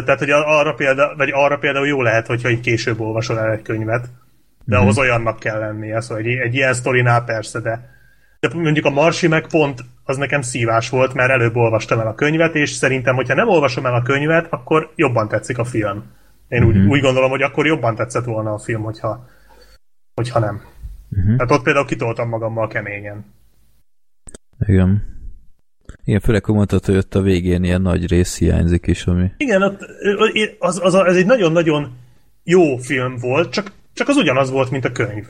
tehát, 0.04 0.18
hogy 0.18 0.30
arra, 0.30 0.74
példa, 0.74 1.14
vagy 1.16 1.30
arra 1.32 1.58
például 1.58 1.86
jó 1.86 2.02
lehet, 2.02 2.26
hogyha 2.26 2.50
így 2.50 2.60
később 2.60 3.00
olvasol 3.00 3.38
el 3.38 3.52
egy 3.52 3.62
könyvet, 3.62 4.08
de 4.64 4.74
mm-hmm. 4.74 4.84
ahhoz 4.84 4.98
olyannak 4.98 5.38
kell 5.38 5.58
lennie, 5.58 6.00
szóval 6.00 6.24
egy, 6.24 6.36
egy 6.36 6.54
ilyen 6.54 6.74
sztorinál 6.74 7.24
persze, 7.24 7.60
de 7.60 7.98
de 8.40 8.48
mondjuk 8.54 8.84
a 8.84 8.90
Marsi 8.90 9.26
meg 9.26 9.46
pont 9.46 9.84
az 10.04 10.16
nekem 10.16 10.42
szívás 10.42 10.88
volt, 10.88 11.14
mert 11.14 11.30
előbb 11.30 11.56
olvastam 11.56 11.98
el 12.00 12.06
a 12.06 12.14
könyvet, 12.14 12.54
és 12.54 12.70
szerintem, 12.70 13.14
hogyha 13.14 13.34
nem 13.34 13.48
olvasom 13.48 13.86
el 13.86 13.94
a 13.94 14.02
könyvet, 14.02 14.46
akkor 14.50 14.92
jobban 14.96 15.28
tetszik 15.28 15.58
a 15.58 15.64
film. 15.64 16.04
Én 16.48 16.64
úgy, 16.64 16.76
mm-hmm. 16.76 16.88
úgy 16.88 17.00
gondolom, 17.00 17.30
hogy 17.30 17.42
akkor 17.42 17.66
jobban 17.66 17.94
tetszett 17.94 18.24
volna 18.24 18.52
a 18.52 18.58
film, 18.58 18.82
hogyha, 18.82 19.28
hogyha 20.14 20.38
nem. 20.38 20.62
Mm-hmm. 21.18 21.36
Tehát 21.36 21.50
ott 21.50 21.62
például 21.62 21.86
kitoltam 21.86 22.28
magammal 22.28 22.68
keményen. 22.68 23.24
Igen. 24.66 25.18
Igen, 26.04 26.20
főleg, 26.20 26.44
hogy 26.44 26.54
mondtad, 26.54 26.84
hogy 26.84 26.96
ott 26.96 27.14
a 27.14 27.20
végén 27.20 27.64
ilyen 27.64 27.82
nagy 27.82 28.08
rész 28.08 28.38
hiányzik 28.38 28.86
is, 28.86 29.06
ami... 29.06 29.30
Igen, 29.36 29.62
ott, 29.62 29.80
az, 30.58 30.80
az, 30.82 30.94
az, 30.94 31.06
ez 31.06 31.16
egy 31.16 31.26
nagyon-nagyon 31.26 31.96
jó 32.44 32.76
film 32.76 33.16
volt, 33.16 33.52
csak, 33.52 33.72
csak 33.92 34.08
az 34.08 34.16
ugyanaz 34.16 34.50
volt, 34.50 34.70
mint 34.70 34.84
a 34.84 34.92
könyv. 34.92 35.26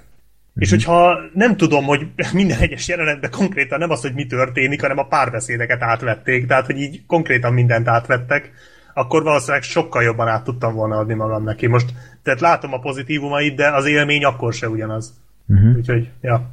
És 0.55 0.71
mhm. 0.71 0.77
hogyha 0.77 1.19
nem 1.35 1.57
tudom, 1.57 1.85
hogy 1.85 2.07
minden 2.33 2.59
egyes 2.59 2.89
jelenetben 2.89 3.31
konkrétan 3.31 3.79
nem 3.79 3.91
az, 3.91 4.01
hogy 4.01 4.15
mi 4.15 4.27
történik, 4.27 4.81
hanem 4.81 4.99
a 4.99 5.07
párbeszédeket 5.07 5.83
átvették, 5.83 6.47
tehát 6.47 6.67
hogy 6.67 6.81
így 6.81 7.07
konkrétan 7.07 7.53
mindent 7.53 7.89
átvettek, 7.89 8.51
akkor 8.95 9.23
valószínűleg 9.23 9.63
sokkal 9.63 10.03
jobban 10.03 10.29
át 10.29 10.45
tudtam 10.45 10.75
volna 10.75 10.97
adni 10.97 11.15
magam 11.15 11.45
neki. 11.45 11.67
Most, 11.67 11.93
tehát 12.23 12.41
látom 12.41 12.73
a 12.73 12.79
pozitívumait, 12.79 13.57
de 13.57 13.69
az 13.69 13.87
élmény 13.87 14.25
akkor 14.25 14.53
se 14.53 14.69
ugyanaz. 14.69 15.21
Uh-huh. 15.49 15.77
Úgyhogy, 15.77 16.09
ja. 16.21 16.51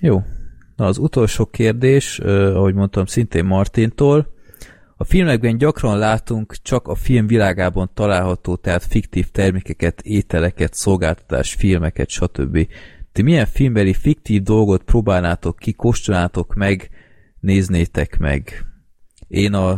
Jó. 0.00 0.22
Na, 0.76 0.84
az 0.86 0.98
utolsó 0.98 1.46
kérdés, 1.46 2.18
uh, 2.18 2.56
ahogy 2.56 2.74
mondtam, 2.74 3.06
szintén 3.06 3.44
Martintól. 3.44 4.36
A 5.00 5.04
filmekben 5.04 5.58
gyakran 5.58 5.98
látunk 5.98 6.54
csak 6.62 6.88
a 6.88 6.94
film 6.94 7.26
világában 7.26 7.90
található, 7.94 8.56
tehát 8.56 8.84
fiktív 8.84 9.30
termékeket, 9.30 10.00
ételeket, 10.00 10.74
szolgáltatás, 10.74 11.54
filmeket, 11.54 12.08
stb. 12.08 12.68
Ti 13.12 13.22
milyen 13.22 13.46
filmbeli 13.46 13.94
fiktív 13.94 14.42
dolgot 14.42 14.82
próbálnátok 14.82 15.56
ki, 15.56 15.72
kóstolnátok 15.72 16.54
meg, 16.54 16.90
néznétek 17.40 18.18
meg? 18.18 18.64
Én 19.28 19.54
a 19.54 19.68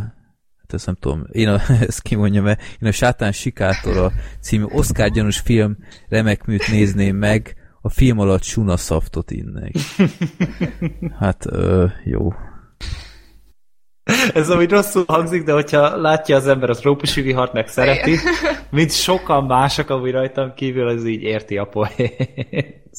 hát 0.57 0.73
ezt 0.73 0.85
nem 0.85 0.95
tudom, 0.95 1.25
én 1.31 1.47
a, 1.47 1.59
ezt 1.87 2.01
kimondjam 2.01 2.47
-e, 2.47 2.57
én 2.79 2.87
a 2.87 2.91
Sátán 2.91 3.31
Sikátora 3.31 4.11
című 4.39 4.63
Oscar 4.63 5.09
gyanús 5.09 5.39
film 5.39 5.77
remek 6.07 6.45
műt 6.45 6.67
nézném 6.67 7.15
meg, 7.15 7.55
a 7.81 7.89
film 7.89 8.19
alatt 8.19 8.43
Suna 8.43 8.77
szaftot 8.77 9.31
innek. 9.31 9.71
Hát, 11.19 11.45
ö, 11.45 11.85
jó. 12.03 12.33
Ez 14.33 14.49
amúgy 14.49 14.69
rosszul 14.69 15.03
hangzik, 15.07 15.43
de 15.43 15.53
hogyha 15.53 15.97
látja 15.97 16.35
az 16.35 16.47
ember 16.47 16.69
a 16.69 16.75
trópusi 16.75 17.21
vihart, 17.21 17.53
meg 17.53 17.67
szereti, 17.67 18.17
mint 18.69 18.91
sokan 18.91 19.43
mások 19.43 19.89
amúgy 19.89 20.11
rajtam 20.11 20.53
kívül, 20.53 20.87
az 20.87 21.05
így 21.05 21.21
érti 21.21 21.57
a 21.57 21.65
poént. 21.65 22.89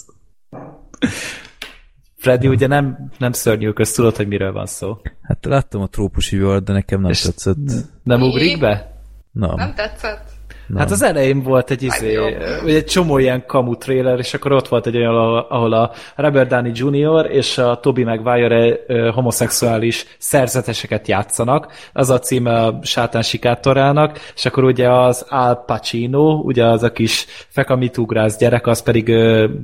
Freddy 2.16 2.48
ugye 2.48 2.66
nem, 2.66 3.10
nem 3.18 3.32
szörnyű 3.32 3.70
közt, 3.70 3.96
tudod, 3.96 4.16
hogy 4.16 4.28
miről 4.28 4.52
van 4.52 4.66
szó. 4.66 4.98
Hát 5.22 5.44
láttam 5.44 5.80
a 5.80 5.86
trópusi 5.86 6.36
vihart, 6.36 6.64
de 6.64 6.72
nekem 6.72 7.00
nem 7.00 7.10
És 7.10 7.20
tetszett. 7.20 7.56
Nem 8.02 8.22
ugrik 8.22 8.58
be? 8.58 8.92
Nem. 9.32 9.54
Nem 9.54 9.74
tetszett? 9.74 10.30
Nem. 10.66 10.78
Hát 10.78 10.90
az 10.90 11.02
elején 11.02 11.42
volt 11.42 11.70
egy, 11.70 11.82
izé, 11.82 12.18
egy 12.66 12.84
csomó 12.84 13.18
ilyen 13.18 13.44
kamu 13.46 13.76
trailer, 13.76 14.18
és 14.18 14.34
akkor 14.34 14.52
ott 14.52 14.68
volt 14.68 14.86
egy 14.86 14.96
olyan, 14.96 15.14
ahol- 15.48 15.72
a 15.72 15.90
Robert 16.16 16.48
Downey 16.48 16.72
Jr. 16.74 17.30
és 17.30 17.58
a 17.58 17.80
Toby 17.80 18.04
Maguire 18.04 18.78
homoszexuális 19.10 20.04
szerzeteseket 20.18 21.08
játszanak. 21.08 21.72
Az 21.92 22.10
a 22.10 22.18
címe 22.18 22.64
a 22.64 22.78
Sátán 22.82 23.22
sikátorának, 23.22 24.18
és 24.34 24.44
akkor 24.44 24.64
ugye 24.64 24.90
az 24.90 25.26
Al 25.28 25.64
Pacino, 25.64 26.34
ugye 26.34 26.64
az 26.64 26.82
a 26.82 26.92
kis 26.92 27.26
fekamitugrász 27.48 28.38
gyerek, 28.38 28.66
az 28.66 28.82
pedig 28.82 29.12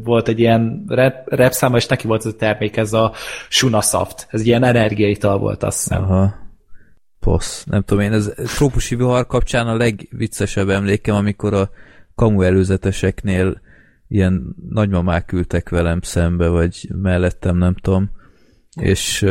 volt 0.05 0.29
egy 0.29 0.39
ilyen 0.39 0.85
rep, 0.89 1.29
repszáma, 1.35 1.77
és 1.77 1.87
neki 1.87 2.07
volt 2.07 2.25
ez 2.27 2.33
a 2.33 2.37
termék, 2.37 2.77
ez 2.77 2.93
a 2.93 3.13
Shuna 3.49 3.81
Soft. 3.81 4.27
Ez 4.31 4.47
ilyen 4.47 4.65
energiaital 4.65 5.39
volt, 5.39 5.63
azt 5.63 5.83
hiszem. 5.83 6.03
Aha. 6.03 6.47
Possz. 7.29 7.65
Nem 7.65 7.83
tudom 7.83 8.03
én, 8.03 8.13
ez 8.13 8.33
trópusi 8.37 8.95
vihar 8.95 9.27
kapcsán 9.27 9.67
a 9.67 9.77
legviccesebb 9.77 10.69
emlékem, 10.69 11.15
amikor 11.15 11.55
a 11.55 11.71
kamu 12.15 12.43
előzeteseknél 12.43 13.61
ilyen 14.09 14.55
nagymamák 14.69 15.33
ültek 15.33 15.69
velem 15.69 16.01
szembe, 16.01 16.49
vagy 16.49 16.89
mellettem, 17.03 17.57
nem 17.57 17.75
tudom, 17.75 18.11
és, 18.81 19.27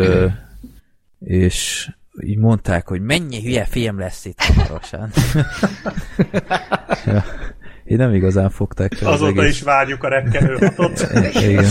és 1.20 1.90
így 2.24 2.38
mondták, 2.38 2.88
hogy 2.88 3.02
mennyi 3.02 3.42
hülye 3.42 3.66
film 3.66 4.00
lesz 4.00 4.26
itt 4.26 4.40
hamarosan. 4.40 5.10
ja. 7.06 7.24
Én 7.84 7.98
nem 7.98 8.14
igazán 8.14 8.50
fogták 8.50 8.94
fel 8.94 9.08
az 9.08 9.14
Azóta 9.14 9.42
egész. 9.42 9.54
is 9.54 9.62
várjuk 9.62 10.04
a 10.04 10.08
rekkenő 10.08 10.56
hatot. 10.56 11.08
Igen. 11.48 11.66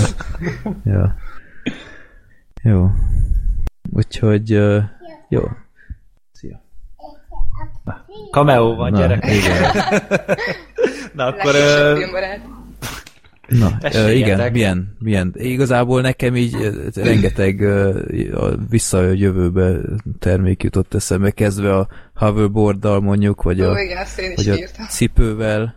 Ja. 0.85 1.17
Jó. 2.63 2.91
Úgyhogy, 3.91 4.53
ö, 4.53 4.79
jó. 5.29 5.43
Cameo 8.31 8.75
van, 8.75 8.91
Na, 8.93 8.99
gyerek. 8.99 9.25
igen. 9.25 9.73
Na 11.15 11.27
akkor... 11.27 11.55
Ö. 11.55 11.99
Na, 13.49 13.71
ö, 13.95 14.11
igen, 14.11 14.53
milyen, 14.53 14.97
milyen. 14.99 15.33
Igazából 15.37 16.01
nekem 16.01 16.37
így 16.37 16.57
rengeteg 16.95 17.61
a 18.35 18.55
visszajövőbe 18.71 19.79
termék 20.19 20.63
jutott 20.63 20.95
eszembe, 20.95 21.31
kezdve 21.31 21.77
a 21.77 21.89
hoverboarddal 22.15 23.01
mondjuk, 23.01 23.43
vagy 23.43 23.63
Ó, 23.63 23.65
a, 23.69 23.81
igen, 23.81 24.03
is 24.17 24.35
vagy 24.37 24.49
a 24.49 24.55
írtam. 24.57 24.87
cipővel, 24.89 25.75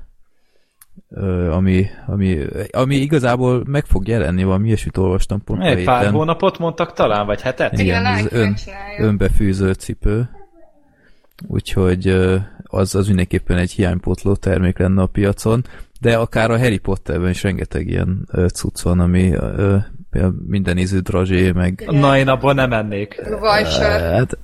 ami, 1.51 1.85
ami, 2.07 2.37
ami 2.71 2.95
igazából 2.95 3.63
meg 3.67 3.85
fog 3.85 4.07
jelenni, 4.07 4.43
valami 4.43 4.67
ilyesmit 4.67 4.97
olvastam 4.97 5.43
pont 5.43 5.63
egy 5.63 5.83
pár 5.83 5.97
héten. 5.97 6.13
hónapot 6.13 6.59
mondtak 6.59 6.93
talán, 6.93 7.25
vagy 7.25 7.41
hetet? 7.41 7.73
Igen, 7.73 7.85
Igen, 7.85 8.05
az 8.13 8.27
ön, 8.31 8.55
önbefűző 8.99 9.71
cipő. 9.73 10.29
Úgyhogy 11.47 12.07
az, 12.63 12.95
az 12.95 13.07
mindenképpen 13.07 13.57
egy 13.57 13.71
hiánypótló 13.71 14.35
termék 14.35 14.77
lenne 14.77 15.01
a 15.01 15.05
piacon, 15.05 15.65
de 15.99 16.17
akár 16.17 16.51
a 16.51 16.59
Harry 16.59 16.77
Potterben 16.77 17.29
is 17.29 17.43
rengeteg 17.43 17.87
ilyen 17.87 18.27
cucc 18.53 18.81
van, 18.81 18.99
ami 18.99 19.35
minden 20.47 20.77
ízű 20.77 20.99
drazsé, 20.99 21.51
meg 21.51 21.87
Na, 21.91 22.17
én 22.17 22.27
abból 22.27 22.53
nem 22.53 22.69
mennék. 22.69 23.21
Vajsör. 23.39 24.01
Hát, 24.01 24.37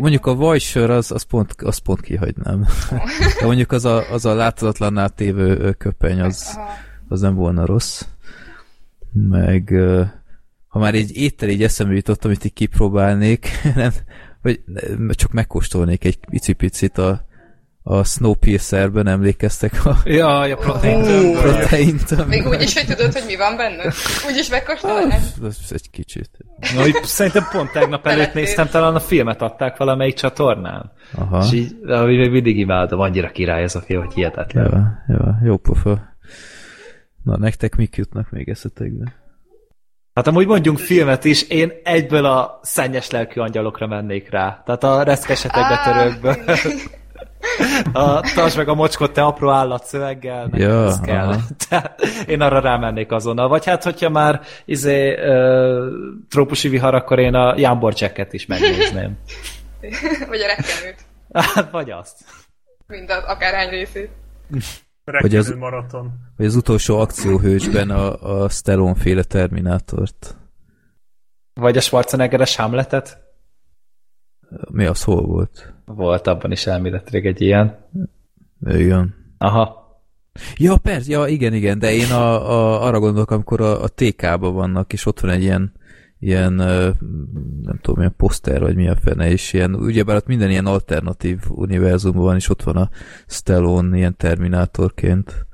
mondjuk 0.00 0.26
a 0.26 0.34
vajsör 0.34 0.90
az, 0.90 1.10
az, 1.10 1.22
pont, 1.22 1.54
az 1.62 1.78
pont 1.78 2.00
kihagynám. 2.00 2.66
De 3.40 3.46
mondjuk 3.46 3.72
az 3.72 3.84
a, 3.84 4.12
az 4.12 4.24
a 4.24 4.34
láthatatlanná 4.34 5.06
tévő 5.06 5.72
köpeny, 5.72 6.20
az, 6.20 6.58
az 7.08 7.20
nem 7.20 7.34
volna 7.34 7.66
rossz. 7.66 8.02
Meg 9.12 9.74
ha 10.76 10.82
már 10.82 10.94
egy 10.94 11.16
étel 11.16 11.48
így 11.48 11.62
eszembe 11.62 11.94
jutott, 11.94 12.24
amit 12.24 12.44
így 12.44 12.52
kipróbálnék, 12.52 13.48
nem, 13.74 13.90
vagy 14.46 14.60
csak 15.16 15.32
megkóstolnék 15.32 16.04
egy 16.04 16.18
picit 16.56 16.98
a, 16.98 17.24
a 17.82 18.04
Snowpiercerben, 18.04 19.06
emlékeztek 19.06 19.84
a 19.84 19.96
Ja, 20.04 20.38
a 20.40 20.56
protein 20.56 21.32
proteint? 21.32 22.10
ami- 22.10 22.36
Még 22.36 22.46
úgy 22.46 22.62
is, 22.62 22.74
hogy 22.74 22.96
tudod, 22.96 23.12
hogy 23.12 23.24
mi 23.26 23.36
van 23.36 23.56
benne? 23.56 23.84
Úgy 24.28 24.36
is 24.36 24.48
megkóstolnád? 24.48 25.20
Egy 25.70 25.90
kicsit. 25.90 26.30
Na, 26.74 26.80
hogy 26.80 26.94
szerintem 27.02 27.44
pont 27.52 27.72
tegnap 27.72 28.06
előtt 28.06 28.32
néztem, 28.34 28.68
talán 28.68 28.94
a 28.94 29.00
filmet 29.00 29.42
adták 29.42 29.76
valamelyik 29.76 30.14
csatornán. 30.14 30.92
Aha. 31.14 31.42
És 31.44 31.52
így, 31.52 31.76
de 31.80 32.04
még 32.04 32.30
mindig 32.30 32.58
imádom, 32.58 33.00
annyira 33.00 33.30
király 33.30 33.62
ez 33.62 33.74
a 33.74 33.80
film, 33.80 34.04
hogy 34.04 34.14
hihetetlen. 34.14 34.64
Ja, 35.08 35.14
ja, 35.16 35.38
jó 35.44 35.56
pofa. 35.56 36.14
Na, 37.22 37.36
nektek 37.38 37.76
mik 37.76 37.96
jutnak 37.96 38.30
még 38.30 38.48
eszetekbe? 38.48 39.12
Hát 40.16 40.26
amúgy 40.26 40.46
mondjunk 40.46 40.78
filmet 40.78 41.24
is, 41.24 41.42
én 41.42 41.72
egyből 41.84 42.24
a 42.24 42.60
szennyes 42.62 43.10
lelkű 43.10 43.40
angyalokra 43.40 43.86
mennék 43.86 44.30
rá. 44.30 44.62
Tehát 44.64 44.84
a 44.84 45.02
reszkesetek 45.02 45.68
betörőkből. 45.68 46.36
A, 47.92 48.20
tartsd 48.34 48.56
meg 48.56 48.68
a 48.68 48.74
mocskot, 48.74 49.12
te 49.12 49.22
apró 49.22 49.50
állatszöveggel, 49.50 50.44
nekem 50.44 50.68
Ja, 50.68 50.84
az 50.84 51.00
kell. 51.00 51.36
Tehát 51.68 52.00
én 52.26 52.40
arra 52.40 52.60
rámennék 52.60 53.12
azonnal. 53.12 53.48
Vagy 53.48 53.64
hát, 53.64 53.82
hogyha 53.82 54.08
már 54.08 54.40
izé, 54.64 55.16
ö, 55.18 55.90
trópusi 56.28 56.68
vihar, 56.68 56.94
akkor 56.94 57.18
én 57.18 57.34
a 57.34 57.58
Jambor 57.58 57.94
is 58.30 58.46
megnézném. 58.46 59.18
Vagy 60.28 60.40
a 60.40 60.46
rekkenőt. 60.46 61.04
Hát, 61.32 61.70
vagy 61.70 61.90
azt. 61.90 62.16
Mind 62.86 63.10
az 63.10 63.24
akárhány 63.24 63.68
részét. 63.68 64.10
Rekkenő 65.06 65.38
az- 65.38 65.54
maraton. 65.58 66.12
Vagy 66.36 66.46
az 66.46 66.56
utolsó 66.56 66.98
akcióhősben 67.00 67.90
a, 67.90 68.42
a 68.42 68.48
Stallone 68.48 68.94
féle 68.94 69.22
Terminátort. 69.22 70.36
Vagy 71.54 71.76
a 71.76 71.80
Schwarzeneggeres 71.80 72.56
Hamletet. 72.56 73.18
Mi 74.70 74.84
az, 74.84 75.02
hol 75.02 75.26
volt? 75.26 75.74
Volt 75.84 76.26
abban 76.26 76.52
is 76.52 76.66
elméletileg 76.66 77.26
egy 77.26 77.40
ilyen. 77.40 77.78
Igen. 78.66 79.14
Aha. 79.38 79.84
Ja, 80.56 80.76
persze, 80.76 81.10
ja, 81.10 81.26
igen, 81.26 81.52
igen, 81.54 81.78
de 81.78 81.92
én 81.92 82.10
a, 82.10 82.50
a, 82.50 82.82
arra 82.86 82.98
gondolok, 82.98 83.30
amikor 83.30 83.60
a, 83.60 83.82
a 83.82 83.88
TK-ba 83.88 84.50
vannak, 84.50 84.92
és 84.92 85.06
ott 85.06 85.20
van 85.20 85.30
egy 85.30 85.42
ilyen, 85.42 85.72
ilyen 86.18 86.52
nem 86.52 87.78
tudom, 87.80 87.94
milyen 87.96 88.14
poszter, 88.16 88.60
vagy 88.60 88.76
milyen 88.76 88.96
fene, 88.96 89.28
és 89.30 89.52
ilyen, 89.52 89.74
ugyebár 89.74 90.16
ott 90.16 90.26
minden 90.26 90.50
ilyen 90.50 90.66
alternatív 90.66 91.38
univerzumban 91.48 92.22
van, 92.22 92.36
és 92.36 92.48
ott 92.48 92.62
van 92.62 92.76
a 92.76 92.90
Stallone 93.26 93.96
ilyen 93.96 94.16
terminátorként. 94.16 95.46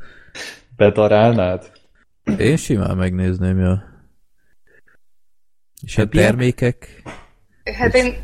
Bedarálnád? 0.77 1.71
Én 2.39 2.57
simán 2.57 2.97
megnézném, 2.97 3.59
ja. 3.59 3.83
És 5.83 5.97
ilyen 5.97 6.07
Hát 6.07 6.15
ilyen- 6.15 6.27
termékek, 6.27 7.03
Hát 7.79 7.95
én, 7.95 8.15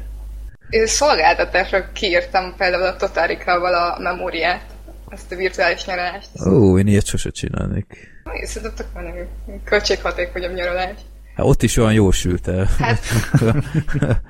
én 0.71 0.87
szolgáltatásra 0.87 1.93
kiírtam 1.93 2.55
például 2.57 2.83
a 2.83 2.97
Totárikával 2.97 3.75
a 3.75 3.99
memóriát, 3.99 4.65
ezt 5.09 5.33
a 5.33 5.37
virtuális 5.37 5.85
nyaralást. 5.87 6.29
ó, 6.47 6.79
én 6.79 6.87
ilyet 6.87 7.07
sose 7.07 7.31
csinálnék. 7.31 8.09
Én 8.41 8.47
Szerintem 8.47 8.75
tök 8.77 8.95
menő. 8.95 9.29
Költséghatékonyabb 9.65 10.55
nyaralás. 10.55 11.01
Hát 11.39 11.47
ott 11.47 11.63
is 11.63 11.77
olyan 11.77 11.93
jól 11.93 12.13
sült 12.13 12.49
el. 12.49 12.67
Hát, 12.79 13.01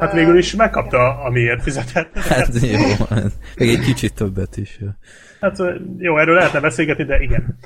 Hát 0.00 0.12
végül 0.12 0.38
is 0.38 0.54
megkapta, 0.54 1.24
amiért 1.24 1.62
fizetett. 1.62 2.18
Hát 2.18 2.60
jó, 2.60 3.06
hát 3.08 3.32
meg 3.56 3.68
egy 3.68 3.80
kicsit 3.80 4.14
többet 4.14 4.56
is. 4.56 4.78
Hát 5.40 5.58
jó, 5.98 6.18
erről 6.18 6.34
lehetne 6.34 6.60
beszélgetni, 6.60 7.04
de 7.04 7.20
igen. 7.20 7.58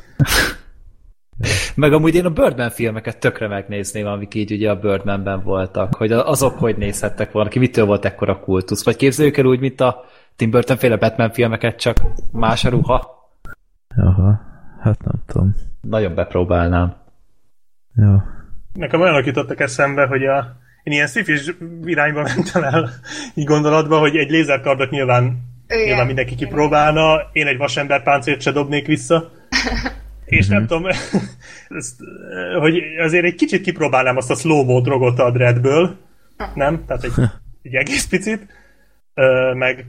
Meg 1.74 1.92
amúgy 1.92 2.14
én 2.14 2.24
a 2.24 2.31
Birdman 2.31 2.70
filmeket 2.70 3.18
tökre 3.18 3.48
megnézném, 3.48 4.07
amik 4.07 4.35
így 4.35 4.52
ugye 4.52 4.70
a 4.70 4.79
Birdmanben 4.79 5.42
voltak, 5.42 5.94
hogy 5.94 6.12
azok 6.12 6.59
hogy 6.59 6.76
nézhettek 6.76 7.33
volna 7.33 7.48
ki, 7.48 7.59
mitől 7.59 7.87
volt 7.87 8.05
ekkora 8.05 8.40
kultusz. 8.40 8.85
Vagy 8.85 8.96
képzeljük 8.96 9.37
el 9.37 9.44
úgy, 9.44 9.61
mint 9.61 9.81
a 9.81 10.05
Tim 10.37 10.50
Burton 10.50 10.76
féle 10.76 10.96
Batman 10.96 11.31
filmeket, 11.31 11.76
csak 11.76 11.96
más 12.33 12.64
a 12.64 12.68
ruha. 12.68 13.31
Aha, 13.96 14.40
hát 14.81 15.05
nem 15.05 15.22
tudom. 15.26 15.55
Nagyon 15.81 16.14
bepróbálnám. 16.14 17.06
Ja. 17.96 18.24
Nekem 18.72 19.00
olyanok 19.00 19.26
jutottak 19.26 19.61
eszembe, 19.61 20.06
hogy 20.06 20.26
a 20.26 20.56
én 20.82 20.92
ilyen 20.92 21.06
szifis 21.06 21.52
irányba 21.85 22.22
mentem 22.35 22.62
el 22.62 22.90
így 23.35 23.44
gondolatba, 23.44 23.98
hogy 23.98 24.16
egy 24.16 24.30
lézerkardot 24.30 24.90
nyilván, 24.90 25.38
Igen. 25.68 25.85
nyilván 25.85 26.06
mindenki 26.06 26.35
kipróbálna, 26.35 27.30
én 27.32 27.46
egy 27.46 27.56
vasember 27.56 28.02
páncélt 28.02 28.40
se 28.40 28.52
dobnék 28.52 28.87
vissza. 28.87 29.30
És 30.24 30.46
nem 30.46 30.66
tudom, 30.66 30.87
ezt, 31.78 32.00
hogy 32.59 32.82
azért 32.98 33.24
egy 33.24 33.35
kicsit 33.35 33.62
kipróbálnám 33.62 34.16
azt 34.16 34.30
a 34.30 34.35
slow-mo 34.35 34.80
drogot 34.80 35.18
a 35.18 35.30
Dreadből, 35.30 35.96
nem? 36.54 36.85
Tehát 36.87 37.04
egy, 37.04 37.12
egy 37.62 37.74
egész 37.74 38.06
picit. 38.06 38.46
Ö, 39.14 39.52
meg 39.54 39.87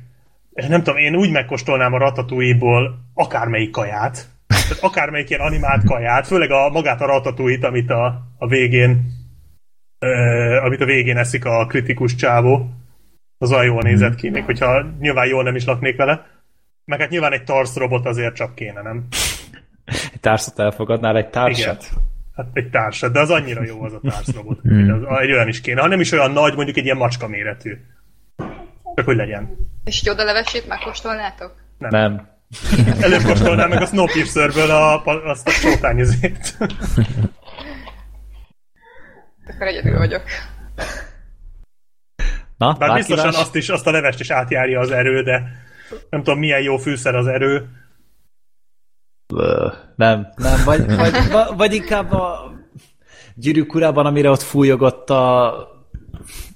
nem 0.67 0.83
tudom, 0.83 0.99
én 0.99 1.15
úgy 1.15 1.31
megkóstolnám 1.31 1.93
a 1.93 1.97
ratatouille-ból 1.97 2.97
akármelyik 3.13 3.71
kaját, 3.71 4.25
tehát 4.47 4.83
akármelyik 4.83 5.29
ilyen 5.29 5.41
animált 5.41 5.83
kaját, 5.86 6.27
főleg 6.27 6.51
a 6.51 6.69
magát 6.69 7.01
a 7.01 7.05
ratatouille 7.05 7.67
amit 7.67 7.89
a, 7.89 8.21
a 8.38 8.47
végén 8.47 9.15
ö, 9.99 10.07
amit 10.63 10.81
a 10.81 10.86
végén 10.86 11.17
eszik 11.17 11.45
a 11.45 11.65
kritikus 11.65 12.15
csávó. 12.15 12.69
Az 13.38 13.51
olyan 13.51 13.65
jól 13.65 13.81
nézett 13.81 14.15
ki, 14.15 14.29
még 14.29 14.43
hogyha 14.43 14.86
nyilván 14.99 15.27
jól 15.27 15.43
nem 15.43 15.55
is 15.55 15.65
laknék 15.65 15.95
vele. 15.95 16.25
Meg 16.86 16.99
hát 16.99 17.10
nyilván 17.10 17.33
egy 17.33 17.43
Tars 17.43 17.75
robot 17.75 18.05
azért 18.05 18.36
csak 18.36 18.55
kéne, 18.55 18.81
nem? 18.81 19.07
Egy 19.86 20.19
társat 20.19 20.60
elfogadnál, 20.60 21.17
egy 21.17 21.29
társat? 21.29 21.88
Igen. 21.91 22.03
Hát 22.36 22.47
egy 22.53 22.69
társat, 22.69 23.12
de 23.12 23.19
az 23.19 23.29
annyira 23.29 23.63
jó 23.63 23.83
az 23.83 23.93
a 23.93 23.99
társrobot. 23.99 24.60
hogy 24.62 24.89
az, 24.89 25.19
egy 25.19 25.31
olyan 25.31 25.47
is 25.47 25.62
kéne. 25.62 25.81
Ha 25.81 25.88
nem 25.88 25.99
is 25.99 26.12
olyan 26.12 26.31
nagy, 26.31 26.55
mondjuk 26.55 26.77
egy 26.77 26.83
ilyen 26.83 26.97
macska 26.97 27.27
méretű. 27.27 27.77
Csak 28.95 29.05
hogy 29.05 29.15
legyen. 29.15 29.57
És 29.83 30.01
egy 30.01 30.10
odalevesét 30.10 30.67
megkóstolnátok? 30.67 31.55
Nem. 31.77 32.27
Előbb 33.05 33.21
kóstolnám 33.21 33.69
meg 33.69 33.81
a 33.81 33.86
Snowpiercerből 33.86 34.69
a, 34.69 35.03
azt 35.05 35.47
a 35.47 35.51
sótányozét. 35.51 36.57
Akkor 39.47 39.67
egyedül 39.67 39.97
vagyok. 39.97 40.23
Na, 42.57 42.73
Bár 42.73 42.93
biztosan 42.93 43.23
bárki 43.23 43.38
más? 43.38 43.45
azt 43.45 43.55
is, 43.55 43.69
azt 43.69 43.88
a 43.88 43.91
levest 43.91 44.19
is 44.19 44.29
átjárja 44.29 44.79
az 44.79 44.91
erő, 44.91 45.23
de 45.23 45.43
nem 46.10 46.23
tudom 46.23 46.39
milyen 46.39 46.62
jó 46.62 46.77
fűszer 46.77 47.15
az 47.15 47.27
erő. 47.27 47.69
Nem, 49.95 50.27
nem, 50.36 50.63
vagy, 50.65 50.95
vagy, 50.95 51.13
vagy, 51.57 51.73
inkább 51.73 52.12
a 52.12 52.53
gyűrűk 53.36 53.73
urában, 53.73 54.05
amire 54.05 54.29
ott 54.29 54.41
fújogott 54.41 55.10
a 55.10 55.53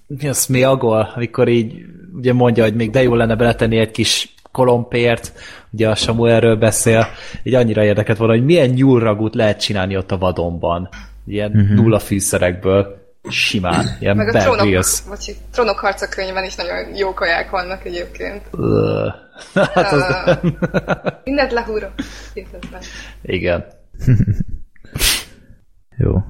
mi 0.08 0.28
az 0.28 0.44
Smeagol, 0.44 1.12
amikor 1.16 1.48
így 1.48 1.86
ugye 2.14 2.34
mondja, 2.34 2.64
hogy 2.64 2.76
még 2.76 2.90
de 2.90 3.02
jó 3.02 3.16
lenne 3.16 3.36
beletenni 3.36 3.78
egy 3.78 3.92
kis 3.92 4.34
kolompért, 4.52 5.34
ugye 5.72 5.90
a 5.90 5.96
Samuelről 5.96 6.56
beszél, 6.56 7.08
így 7.44 7.54
annyira 7.54 7.84
érdekelt 7.84 8.18
volna, 8.18 8.34
hogy 8.34 8.46
milyen 8.46 8.70
nyúlragút 8.70 9.36
lehet 9.36 9.62
csinálni 9.62 9.98
ott 9.98 10.12
a 10.12 10.18
vadonban. 10.18 10.90
Ilyen 11.26 11.52
uh-huh. 11.52 11.76
nulla 11.76 12.00
fűszerekből, 12.00 13.02
simán, 13.30 13.86
ilyen 14.00 14.16
Meg 14.16 14.36
a 14.36 14.40
trónok, 14.40 14.66
Grylls. 14.66 15.02
bocsi, 15.08 15.36
trónok 15.52 15.80
harca 15.80 16.08
könyvben 16.08 16.44
is 16.44 16.56
nagyon 16.56 16.96
jó 16.96 17.14
kaják 17.14 17.50
vannak 17.50 17.86
egyébként. 17.86 18.42
Ö, 18.52 19.08
Hát 19.54 19.92
az. 19.92 20.38
Mindent 21.24 21.52
lehúrok. 21.52 21.92
Hihetetlen. 22.34 22.82
Igen. 23.22 23.66
Jó. 25.98 26.24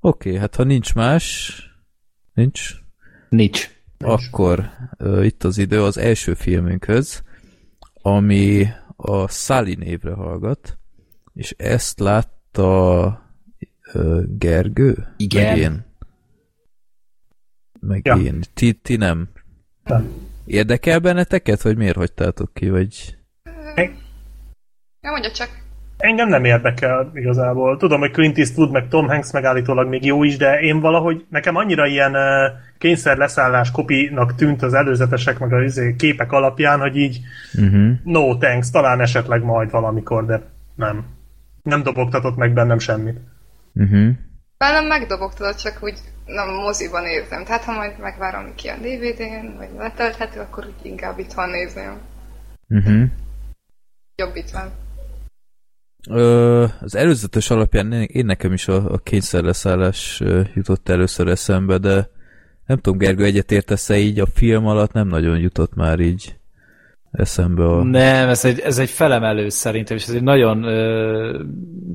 Oké, 0.00 0.36
hát 0.36 0.54
ha 0.54 0.62
nincs 0.62 0.94
más, 0.94 1.52
nincs, 2.34 2.74
Nincs. 3.28 3.70
akkor 3.98 4.70
uh, 4.98 5.24
itt 5.24 5.44
az 5.44 5.58
idő 5.58 5.82
az 5.82 5.98
első 5.98 6.34
filmünkhöz, 6.34 7.22
ami 8.02 8.66
a 8.96 9.28
Sally 9.28 9.74
névre 9.74 10.12
hallgat, 10.12 10.78
és 11.34 11.54
ezt 11.56 11.98
látta 12.00 13.06
uh, 13.94 14.22
Gergő? 14.38 15.14
Igen. 15.16 15.46
Meg 15.46 15.58
én. 15.58 15.84
Meg 17.80 18.00
Ja. 18.06 18.14
én. 18.14 18.40
Ti, 18.54 18.72
ti 18.72 18.96
nem. 18.96 19.28
Nem. 19.84 20.10
Érdekel 20.44 20.98
benneteket, 20.98 21.62
vagy 21.62 21.76
miért 21.76 21.96
hagytátok 21.96 22.54
ki, 22.54 22.70
vagy... 22.70 23.16
Ja, 25.00 25.10
mondja 25.10 25.30
csak. 25.30 25.48
Engem 25.96 26.28
nem 26.28 26.44
érdekel 26.44 27.10
igazából. 27.14 27.76
Tudom, 27.76 28.00
hogy 28.00 28.10
Clint 28.10 28.38
Eastwood, 28.38 28.70
meg 28.70 28.88
Tom 28.88 29.08
Hanks 29.08 29.32
megállítólag 29.32 29.88
még 29.88 30.04
jó 30.04 30.22
is, 30.24 30.36
de 30.36 30.60
én 30.60 30.80
valahogy 30.80 31.26
nekem 31.30 31.56
annyira 31.56 31.86
ilyen 31.86 32.14
uh, 32.14 32.20
kényszer 32.78 33.16
leszállás 33.16 33.70
kopinak 33.70 34.34
tűnt 34.34 34.62
az 34.62 34.74
előzetesek, 34.74 35.38
meg 35.38 35.52
a 35.52 35.62
izé, 35.62 35.94
képek 35.96 36.32
alapján, 36.32 36.80
hogy 36.80 36.96
így 36.96 37.20
Uh-huh. 37.54 37.90
no 38.04 38.36
thanks, 38.36 38.70
talán 38.70 39.00
esetleg 39.00 39.42
majd 39.42 39.70
valamikor, 39.70 40.26
de 40.26 40.42
nem. 40.74 41.04
Nem 41.62 41.82
dobogtatott 41.82 42.36
meg 42.36 42.52
bennem 42.52 42.78
semmit. 42.78 43.18
Uh-huh. 43.74 44.08
Bennem 44.58 44.86
megdobogtad, 44.86 45.54
csak 45.54 45.78
úgy 45.80 45.98
nem 46.26 46.48
moziban 46.48 47.02
nézem. 47.02 47.44
Tehát 47.44 47.64
ha 47.64 47.72
majd 47.72 47.98
megvárom 47.98 48.54
ki 48.54 48.68
a 48.68 48.76
DVD-n, 48.76 49.56
vagy 49.56 49.68
letölthető, 49.78 50.40
akkor 50.40 50.66
úgy 50.66 50.86
inkább 50.86 51.18
itthon 51.18 51.50
nézném. 51.50 51.98
Uh-huh. 52.68 53.02
Jobb 54.16 54.36
itt 54.36 54.50
van. 54.50 54.72
Ö, 56.10 56.64
az 56.80 56.94
előzetes 56.94 57.50
alapján 57.50 57.92
én 57.92 58.06
én 58.12 58.24
nekem 58.24 58.52
is 58.52 58.68
a, 58.68 58.92
a 58.92 58.98
kényszerleszállás 58.98 60.22
jutott 60.54 60.88
először 60.88 61.28
eszembe, 61.28 61.78
de 61.78 62.10
nem 62.68 62.78
tudom, 62.78 62.98
Gergő, 62.98 63.24
egyetértesz-e 63.24 63.98
így? 63.98 64.20
A 64.20 64.26
film 64.34 64.66
alatt 64.66 64.92
nem 64.92 65.08
nagyon 65.08 65.38
jutott 65.38 65.74
már 65.74 66.00
így 66.00 66.38
eszembe 67.12 67.64
a... 67.64 67.82
Nem, 67.82 68.28
ez 68.28 68.44
egy, 68.44 68.60
ez 68.60 68.78
egy 68.78 68.90
felemelő 68.90 69.48
szerintem, 69.48 69.96
és 69.96 70.06
ez 70.06 70.14
egy 70.14 70.22
nagyon 70.22 70.62
ö, 70.62 71.42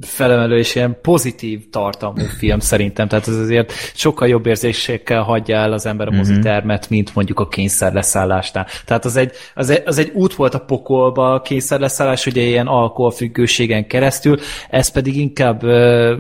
felemelő 0.02 0.58
és 0.58 0.76
ilyen 0.76 0.98
pozitív 1.02 1.70
tartalmú 1.70 2.24
film 2.38 2.60
szerintem, 2.60 3.08
tehát 3.08 3.28
ez 3.28 3.36
azért 3.36 3.72
sokkal 3.94 4.28
jobb 4.28 4.46
érzésekkel 4.46 5.22
hagyja 5.22 5.58
el 5.58 5.74
az 5.74 5.86
ember 5.86 6.08
a 6.08 6.12
mozitermet, 6.12 6.90
mint 6.90 7.16
mondjuk 7.16 7.40
a 7.40 7.48
kényszerleszállásnál. 7.48 8.68
Tehát 8.86 9.06
az 9.06 9.16
egy, 9.16 9.32
az, 9.56 9.70
egy, 9.70 9.84
az 9.86 9.98
egy 9.98 10.12
út 10.14 10.34
volt 10.34 10.54
a 10.54 10.60
pokolba 10.60 11.34
a 11.34 11.42
kényszerleszállás, 11.42 12.26
ugye 12.26 12.42
ilyen 12.42 12.68
alkoholfüggőségen 12.68 13.88
keresztül, 13.88 14.40
ez 14.70 14.92
pedig 14.92 15.18
inkább 15.18 15.64
ö, 15.64 16.16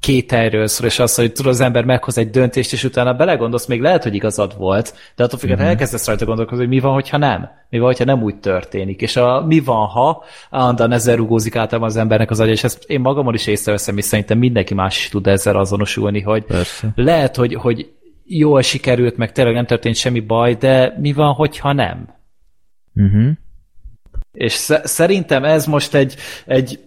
két 0.00 0.30
helyről 0.30 0.66
szól, 0.66 0.86
és 0.86 0.98
az, 0.98 1.14
hogy 1.14 1.32
tudod, 1.32 1.52
az 1.52 1.60
ember 1.60 1.84
meghoz 1.84 2.18
egy 2.18 2.30
döntést, 2.30 2.72
és 2.72 2.84
utána 2.84 3.14
belegondolsz, 3.14 3.66
még 3.66 3.80
lehet, 3.80 4.02
hogy 4.02 4.14
igazad 4.14 4.56
volt, 4.56 4.94
de 5.16 5.24
attól 5.24 5.38
függetlenül 5.38 5.72
elkezdesz 5.72 6.06
rajta 6.06 6.24
gondolkozni, 6.24 6.64
hogy 6.64 6.74
mi 6.74 6.80
van, 6.80 6.92
hogyha 6.92 7.16
nem. 7.16 7.48
Mi 7.68 7.78
van, 7.78 7.86
hogyha 7.86 8.04
nem 8.04 8.22
úgy 8.22 8.36
történik. 8.36 9.00
És 9.00 9.16
a 9.16 9.44
mi 9.46 9.60
van, 9.60 9.86
ha 9.86 10.24
állandóan 10.50 10.92
ezzel 10.92 11.16
rugózik 11.16 11.56
általában 11.56 11.88
az 11.88 11.96
embernek 11.96 12.30
az 12.30 12.40
agya, 12.40 12.50
és 12.50 12.64
ezt 12.64 12.84
én 12.86 13.00
magamon 13.00 13.34
is 13.34 13.46
észreveszem, 13.46 13.96
és 13.96 14.04
szerintem 14.04 14.38
mindenki 14.38 14.74
más 14.74 14.98
is 14.98 15.08
tud 15.08 15.26
ezzel 15.26 15.56
azonosulni, 15.56 16.20
hogy 16.20 16.44
Persze. 16.44 16.92
lehet, 16.94 17.36
hogy, 17.36 17.54
hogy 17.54 17.90
jól 18.24 18.62
sikerült, 18.62 19.16
meg 19.16 19.32
tényleg 19.32 19.54
nem 19.54 19.66
történt 19.66 19.96
semmi 19.96 20.20
baj, 20.20 20.54
de 20.54 20.96
mi 21.00 21.12
van, 21.12 21.32
hogyha 21.32 21.72
nem? 21.72 22.14
Uh-huh. 22.94 23.30
És 24.32 24.52
sze- 24.52 24.86
szerintem 24.86 25.44
ez 25.44 25.66
most 25.66 25.94
egy, 25.94 26.16
egy, 26.46 26.78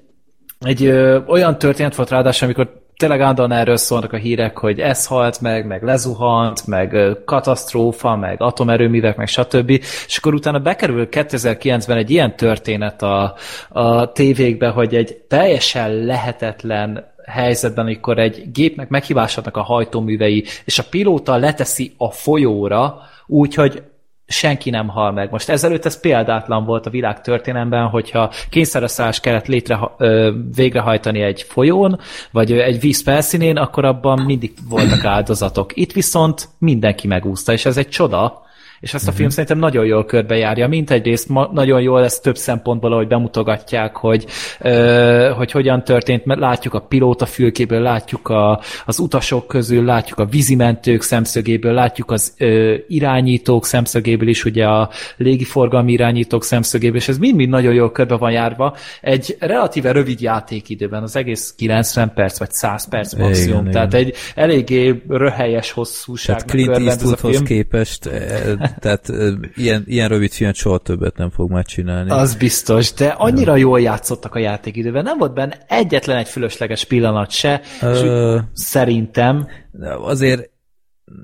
egy 0.64 0.86
ö, 0.86 1.20
olyan 1.28 1.58
történet 1.58 1.96
volt 1.96 2.10
ráadásul, 2.10 2.48
amikor 2.48 2.82
tényleg 2.98 3.22
állandóan 3.22 3.52
erről 3.52 3.78
szólnak 3.78 4.14
a 4.14 4.18
hírek, 4.18 4.58
hogy 4.58 4.80
ez 4.80 5.06
halt 5.06 5.42
meg, 5.42 5.66
meg 5.66 5.84
lezuhant, 5.84 6.68
meg 6.68 6.98
katasztrófa, 7.26 8.16
meg 8.16 8.42
atomerőművek, 8.42 9.18
meg 9.18 9.28
stb. 9.28 9.70
És 10.08 10.18
akkor 10.18 10.34
utána 10.34 10.60
bekerül 10.60 11.08
2009-ben 11.12 11.98
egy 11.98 12.10
ilyen 12.10 12.36
történet 12.36 13.02
a, 13.02 13.36
a 13.70 14.12
tévékbe, 14.12 14.68
hogy 14.68 14.96
egy 14.96 15.16
teljesen 15.28 15.94
lehetetlen 15.94 17.12
helyzetben, 17.26 17.86
amikor 17.86 18.20
egy 18.20 18.52
gépnek 18.52 18.90
meghibásodnak 18.90 19.58
a 19.58 19.62
hajtóművei, 19.62 20.46
és 20.66 20.80
a 20.80 20.84
pilóta 20.90 21.36
leteszi 21.36 21.94
a 21.98 22.12
folyóra, 22.12 23.02
úgyhogy 23.28 23.84
senki 24.26 24.70
nem 24.70 24.88
hal 24.88 25.12
meg. 25.12 25.32
Most 25.32 25.50
ezelőtt 25.50 25.86
ez 25.86 26.00
példátlan 26.00 26.66
volt 26.66 26.86
a 26.86 26.90
világ 26.90 27.22
történelemben, 27.22 27.88
hogyha 27.88 28.32
kényszereszállás 28.50 29.20
kellett 29.20 29.48
létre, 29.48 29.80
ö, 29.98 30.32
végrehajtani 30.56 31.22
egy 31.22 31.42
folyón, 31.42 32.00
vagy 32.32 32.52
egy 32.52 32.80
víz 32.80 33.02
felszínén, 33.02 33.58
akkor 33.58 33.86
abban 33.86 34.22
mindig 34.22 34.54
voltak 34.70 35.06
áldozatok. 35.06 35.72
Itt 35.76 35.92
viszont 35.92 36.50
mindenki 36.58 37.08
megúszta, 37.08 37.52
és 37.52 37.66
ez 37.66 37.78
egy 37.78 37.90
csoda, 37.90 38.42
és 38.84 38.94
ezt 38.94 39.08
a 39.08 39.12
film 39.12 39.30
szerintem 39.30 39.58
nagyon 39.58 39.86
jól 39.86 40.06
körbejárja. 40.06 40.68
Mint 40.68 40.92
egyrészt 40.92 41.30
ma, 41.30 41.50
nagyon 41.54 41.82
jól 41.82 42.00
lesz 42.00 42.20
több 42.20 42.38
szempontból, 42.38 42.94
ahogy 42.94 43.08
bemutogatják, 43.08 43.96
hogy, 43.96 44.26
ö, 44.60 45.32
hogy 45.36 45.52
hogyan 45.52 45.84
történt, 45.84 46.26
mert 46.26 46.40
látjuk 46.40 46.74
a 46.74 46.80
pilóta 46.80 47.26
fülkéből, 47.26 47.82
látjuk 47.82 48.30
a, 48.30 48.62
az 48.86 49.00
utasok 49.00 49.48
közül, 49.48 49.86
látjuk 49.86 50.20
a 50.20 50.26
vízimentők 50.26 51.02
szemszögéből, 51.02 51.74
látjuk 51.74 52.12
az 52.12 52.34
ö, 52.38 52.76
irányítók 52.88 53.66
szemszögéből 53.66 54.28
is, 54.28 54.46
ugye 54.46 54.66
a 54.66 54.90
légiforgalmi 55.18 55.92
irányítók 55.92 56.44
szemszögéből, 56.44 56.98
és 56.98 57.08
ez 57.08 57.18
mind-mind 57.18 57.50
nagyon 57.50 57.74
jól 57.74 57.92
körbe 57.92 58.16
van 58.16 58.32
járva. 58.32 58.76
Egy 59.02 59.36
relatíve 59.40 59.92
rövid 59.92 60.22
játékidőben, 60.22 61.04
az 61.04 61.16
egész 61.16 61.54
90 61.58 62.14
perc 62.14 62.40
vagy 62.40 62.52
100 62.52 62.90
perc 62.90 63.14
maximum, 63.14 63.60
Igen, 63.60 63.72
tehát 63.72 63.94
igen. 63.94 64.06
egy 64.06 64.16
eléggé 64.36 65.04
röhelyes 65.08 65.72
hosszúság. 65.72 66.36
Tehát 66.36 66.52
Clint 66.52 66.88
Eastwoodhoz 66.88 67.42
képest, 67.42 68.10
tehát 68.80 69.10
eh, 69.10 69.34
ilyen, 69.56 69.84
ilyen 69.86 70.10
rövid 70.10 70.32
filmet 70.32 70.56
soha 70.56 70.78
többet 70.78 71.18
nem 71.18 71.30
fog 71.30 71.52
már 71.52 71.66
csinálni. 71.66 72.10
Az 72.10 72.36
biztos, 72.36 72.94
de 72.94 73.08
annyira 73.08 73.56
jól 73.56 73.82
játszottak 73.82 74.36
a 74.36 74.40
játékidőben. 74.40 75.04
Nem 75.04 75.18
volt 75.18 75.34
benne 75.34 75.58
egyetlen 75.68 76.18
egy 76.18 76.28
fölösleges 76.28 76.86
pillanat 76.86 77.32
se, 77.32 77.62
és 77.76 78.02
Ö, 78.02 78.40
szerintem 78.54 79.48
de 79.72 79.94
azért 79.94 80.50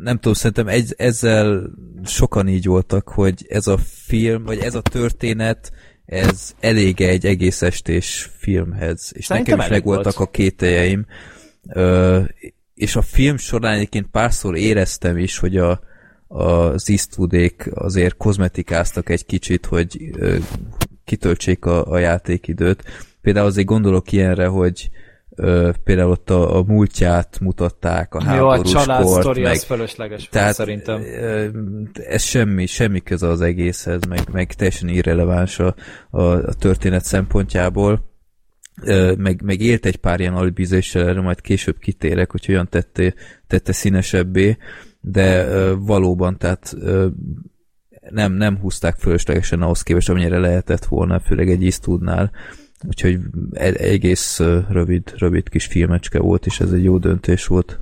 nem 0.01 0.15
tudom, 0.15 0.33
szerintem 0.33 0.67
egy, 0.67 0.93
ezzel 0.97 1.69
sokan 2.05 2.47
így 2.47 2.65
voltak, 2.65 3.09
hogy 3.09 3.45
ez 3.49 3.67
a 3.67 3.77
film, 3.77 4.43
vagy 4.43 4.59
ez 4.59 4.75
a 4.75 4.81
történet, 4.81 5.71
ez 6.05 6.55
elég 6.59 7.01
egy 7.01 7.25
egész 7.25 7.61
estés 7.61 8.29
filmhez. 8.37 9.11
És 9.15 9.25
Szerintem 9.25 9.57
nekem 9.57 9.71
is 9.71 9.77
megvoltak 9.77 10.17
volt. 10.17 10.29
a 10.29 10.31
kételjeim. 10.31 11.05
Ö, 11.67 12.21
és 12.73 12.95
a 12.95 13.01
film 13.01 13.37
során 13.37 13.73
egyébként 13.73 14.07
párszor 14.11 14.57
éreztem 14.57 15.17
is, 15.17 15.37
hogy 15.37 15.57
a, 15.57 15.79
az 16.31 16.89
Eastwoodék 16.89 17.69
azért 17.73 18.17
kozmetikáztak 18.17 19.09
egy 19.09 19.25
kicsit, 19.25 19.65
hogy 19.65 20.11
ö, 20.17 20.37
kitöltsék 21.05 21.65
a, 21.65 21.91
a 21.91 21.97
játékidőt. 21.97 22.83
Például 23.21 23.45
azért 23.45 23.67
gondolok 23.67 24.11
ilyenre, 24.11 24.47
hogy 24.47 24.89
ö, 25.29 25.69
például 25.83 26.11
ott 26.11 26.29
a, 26.29 26.57
a 26.57 26.63
múltját 26.63 27.39
mutatták, 27.39 28.13
a 28.13 28.21
Jó, 28.23 28.29
a 28.29 28.49
háborús 28.49 28.71
család 28.71 29.03
kort, 29.03 29.39
meg, 29.39 29.51
az 29.51 29.63
fölösleges 29.63 30.27
tehát 30.31 30.53
szerintem. 30.53 31.01
ö, 31.01 31.47
ez 31.93 32.23
semmi, 32.23 32.65
semmi 32.65 33.01
köze 33.01 33.27
az 33.27 33.41
egészhez, 33.41 34.01
meg, 34.09 34.21
meg 34.31 34.53
teljesen 34.53 34.89
irreleváns 34.89 35.59
a, 35.59 35.75
a, 36.09 36.21
a 36.21 36.53
történet 36.53 37.03
szempontjából. 37.03 38.07
Ö, 38.81 39.13
meg, 39.17 39.41
meg 39.43 39.61
élt 39.61 39.85
egy 39.85 39.97
pár 39.97 40.19
ilyen 40.19 40.35
alibizéssel, 40.35 41.07
erre 41.07 41.21
majd 41.21 41.41
később 41.41 41.79
kitérek, 41.79 42.31
hogy 42.31 42.45
olyan 42.49 42.69
tette, 42.69 43.13
tette 43.47 43.71
színesebbé, 43.71 44.57
de 45.01 45.45
ö, 45.45 45.75
valóban, 45.77 46.37
tehát 46.37 46.73
ö, 46.79 47.07
nem, 48.09 48.31
nem 48.31 48.57
húzták 48.57 48.95
fölöslegesen 48.95 49.61
ahhoz 49.61 49.81
képest, 49.81 50.09
amennyire 50.09 50.37
lehetett 50.37 50.85
volna, 50.85 51.19
főleg 51.19 51.49
egy 51.49 51.63
Eastwoodnál. 51.63 52.31
Úgyhogy 52.87 53.19
e- 53.53 53.73
egész 53.73 54.39
rövid, 54.69 55.13
rövid 55.17 55.49
kis 55.49 55.65
filmecske 55.65 56.19
volt, 56.19 56.45
és 56.45 56.59
ez 56.59 56.71
egy 56.71 56.83
jó 56.83 56.97
döntés 56.97 57.47
volt. 57.47 57.79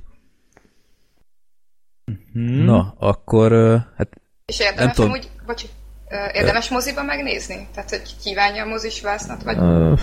Hmm. 2.32 2.64
Na, 2.64 2.94
akkor 2.98 3.52
hát 3.96 4.20
És 4.44 4.58
Nem 4.58 4.68
érdemes 4.68 4.94
tudom. 4.94 5.10
amúgy, 5.10 5.30
bocs, 5.46 5.64
ö, 6.08 6.16
érdemes 6.32 6.68
moziba 6.70 7.02
megnézni? 7.02 7.68
Tehát, 7.74 7.90
hogy 7.90 8.16
kívánja 8.22 8.64
a 8.64 8.68
mozis 8.68 9.00
vásznat, 9.00 9.42
vagy 9.42 9.56
ö, 9.58 9.94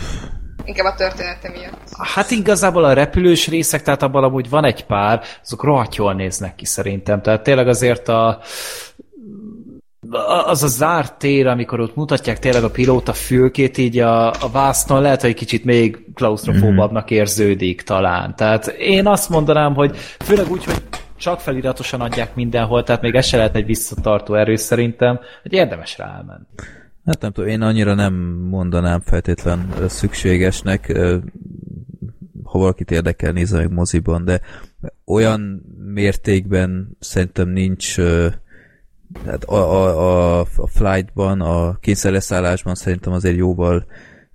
inkább 0.66 0.94
a 0.94 0.96
története 0.96 1.50
miatt? 1.50 1.90
Hát 1.98 2.32
igazából 2.32 2.84
a 2.84 2.94
repülős 2.94 3.48
részek, 3.48 3.82
tehát 3.82 4.04
abban 4.04 4.24
amúgy 4.24 4.50
van 4.50 4.66
egy 4.66 4.86
pár, 4.86 5.22
azok 5.44 5.64
rohadt 5.64 5.96
jól 5.96 6.14
néznek 6.14 6.56
ki 6.56 6.66
szerintem. 6.66 7.22
Tehát 7.22 7.44
tényleg 7.44 7.68
azért 7.68 8.08
a 8.08 8.40
az 10.46 10.64
a 10.64 10.68
zárt 10.68 11.18
tér, 11.18 11.48
amikor 11.48 11.80
ott 11.80 11.96
mutatják 11.96 12.40
tényleg 12.40 12.64
a 12.64 12.70
pilóta 12.70 13.14
fülkét, 13.14 13.78
így 13.78 14.00
a, 14.00 14.28
a 14.28 14.50
vásznon 14.52 15.02
lehet, 15.02 15.22
hogy 15.22 15.34
kicsit 15.34 15.66
még 15.66 16.06
klaustrofóbabbnak 16.14 17.12
érződik 17.12 17.82
talán. 17.82 18.36
Tehát 18.36 18.68
én 18.68 19.08
azt 19.08 19.30
mondanám, 19.30 19.74
hogy 19.74 19.98
főleg 19.98 20.52
úgy, 20.52 20.64
hogy 20.66 20.82
csak 21.18 21.40
feliratosan 21.40 22.02
adják 22.02 22.36
mindenhol, 22.36 22.84
tehát 22.84 23.02
még 23.02 23.16
ez 23.16 23.26
se 23.26 23.38
lehet 23.38 23.56
egy 23.56 23.66
visszatartó 23.66 24.34
erő 24.34 24.56
szerintem, 24.56 25.20
hogy 25.42 25.54
érdemes 25.54 25.98
rá 25.98 26.06
elmenni. 26.06 26.46
Hát 27.06 27.22
nem 27.22 27.32
tudom, 27.32 27.50
én 27.50 27.62
annyira 27.62 27.94
nem 27.94 28.14
mondanám 28.50 29.00
feltétlen 29.00 29.74
szükségesnek, 29.88 30.98
ha 32.44 32.60
valakit 32.60 32.92
érdekel, 32.92 33.32
nézze 33.32 33.58
meg 33.58 33.72
moziban, 33.72 34.26
de 34.26 34.42
olyan 35.06 35.66
mértékben 35.78 36.98
szerintem 37.00 37.50
nincs 37.50 38.00
hát 39.26 39.44
a, 39.44 39.56
a, 39.56 40.40
a, 40.40 40.40
a 40.56 40.68
flightban, 40.68 41.42
a 41.42 41.78
kényszerleszállásban 41.80 42.76
szerintem 42.76 43.14
azért 43.14 43.38
jóval 43.38 43.86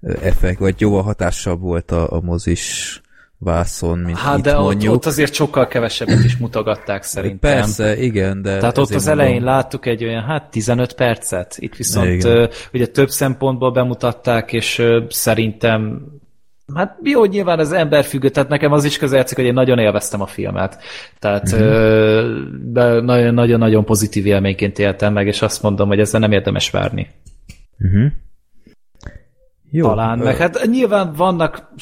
effekt, 0.00 0.58
vagy 0.58 0.80
jóval 0.80 1.02
hatásabb 1.02 1.60
volt 1.60 1.90
a, 1.90 2.12
a 2.12 2.20
mozis 2.20 3.00
vászon, 3.42 3.98
mint 3.98 4.18
Hát 4.18 4.38
itt 4.38 4.44
de 4.44 4.56
ott, 4.56 4.62
mondjuk. 4.64 4.94
ott 4.94 5.06
azért 5.06 5.32
sokkal 5.34 5.66
kevesebbet 5.66 6.24
is 6.24 6.36
mutogatták 6.36 7.02
szerintem. 7.02 7.52
Persze, 7.54 7.96
igen, 8.02 8.42
de... 8.42 8.58
Tehát 8.58 8.78
ott 8.78 8.84
az 8.94 9.06
mondom- 9.06 9.24
elején 9.24 9.42
láttuk 9.42 9.86
egy 9.86 10.04
olyan, 10.04 10.22
hát 10.22 10.50
15 10.50 10.92
percet, 10.92 11.56
itt 11.58 11.74
viszont 11.74 12.08
Igen. 12.08 12.48
ugye 12.72 12.86
több 12.86 13.08
szempontból 13.08 13.70
bemutatták, 13.72 14.52
és 14.52 14.82
szerintem 15.08 16.04
Hát 16.74 16.98
jó, 17.02 17.18
hogy 17.18 17.30
nyilván 17.30 17.58
az 17.58 17.72
ember 17.72 18.04
függő, 18.04 18.28
tehát 18.28 18.48
nekem 18.48 18.72
az 18.72 18.84
is 18.84 18.98
közeljátszik, 18.98 19.36
hogy 19.36 19.46
én 19.46 19.52
nagyon 19.52 19.78
élveztem 19.78 20.20
a 20.20 20.26
filmet. 20.26 20.78
Tehát 21.18 21.52
Mhm. 21.56 21.62
uh-huh. 21.62 23.02
nagyon-nagyon 23.32 23.84
pozitív 23.84 24.26
élményként 24.26 24.78
éltem 24.78 25.12
meg, 25.12 25.26
és 25.26 25.42
azt 25.42 25.62
mondom, 25.62 25.88
hogy 25.88 26.00
ezzel 26.00 26.20
nem 26.20 26.32
érdemes 26.32 26.70
várni. 26.70 27.08
Uh-huh. 27.78 28.06
Jó, 29.70 29.86
Talán, 29.86 30.18
meg 30.18 30.36
hát 30.36 30.66
nyilván 30.70 31.12
vannak 31.12 31.72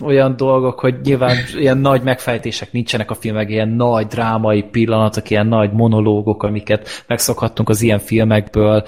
olyan 0.00 0.36
dolgok, 0.36 0.80
hogy 0.80 0.94
nyilván 1.04 1.36
ilyen 1.56 1.78
nagy 1.78 2.02
megfejtések 2.02 2.72
nincsenek 2.72 3.10
a 3.10 3.14
filmek, 3.14 3.50
ilyen 3.50 3.68
nagy 3.68 4.06
drámai 4.06 4.62
pillanatok, 4.62 5.30
ilyen 5.30 5.46
nagy 5.46 5.72
monológok, 5.72 6.42
amiket 6.42 7.04
megszokhattunk 7.06 7.68
az 7.68 7.82
ilyen 7.82 7.98
filmekből, 7.98 8.84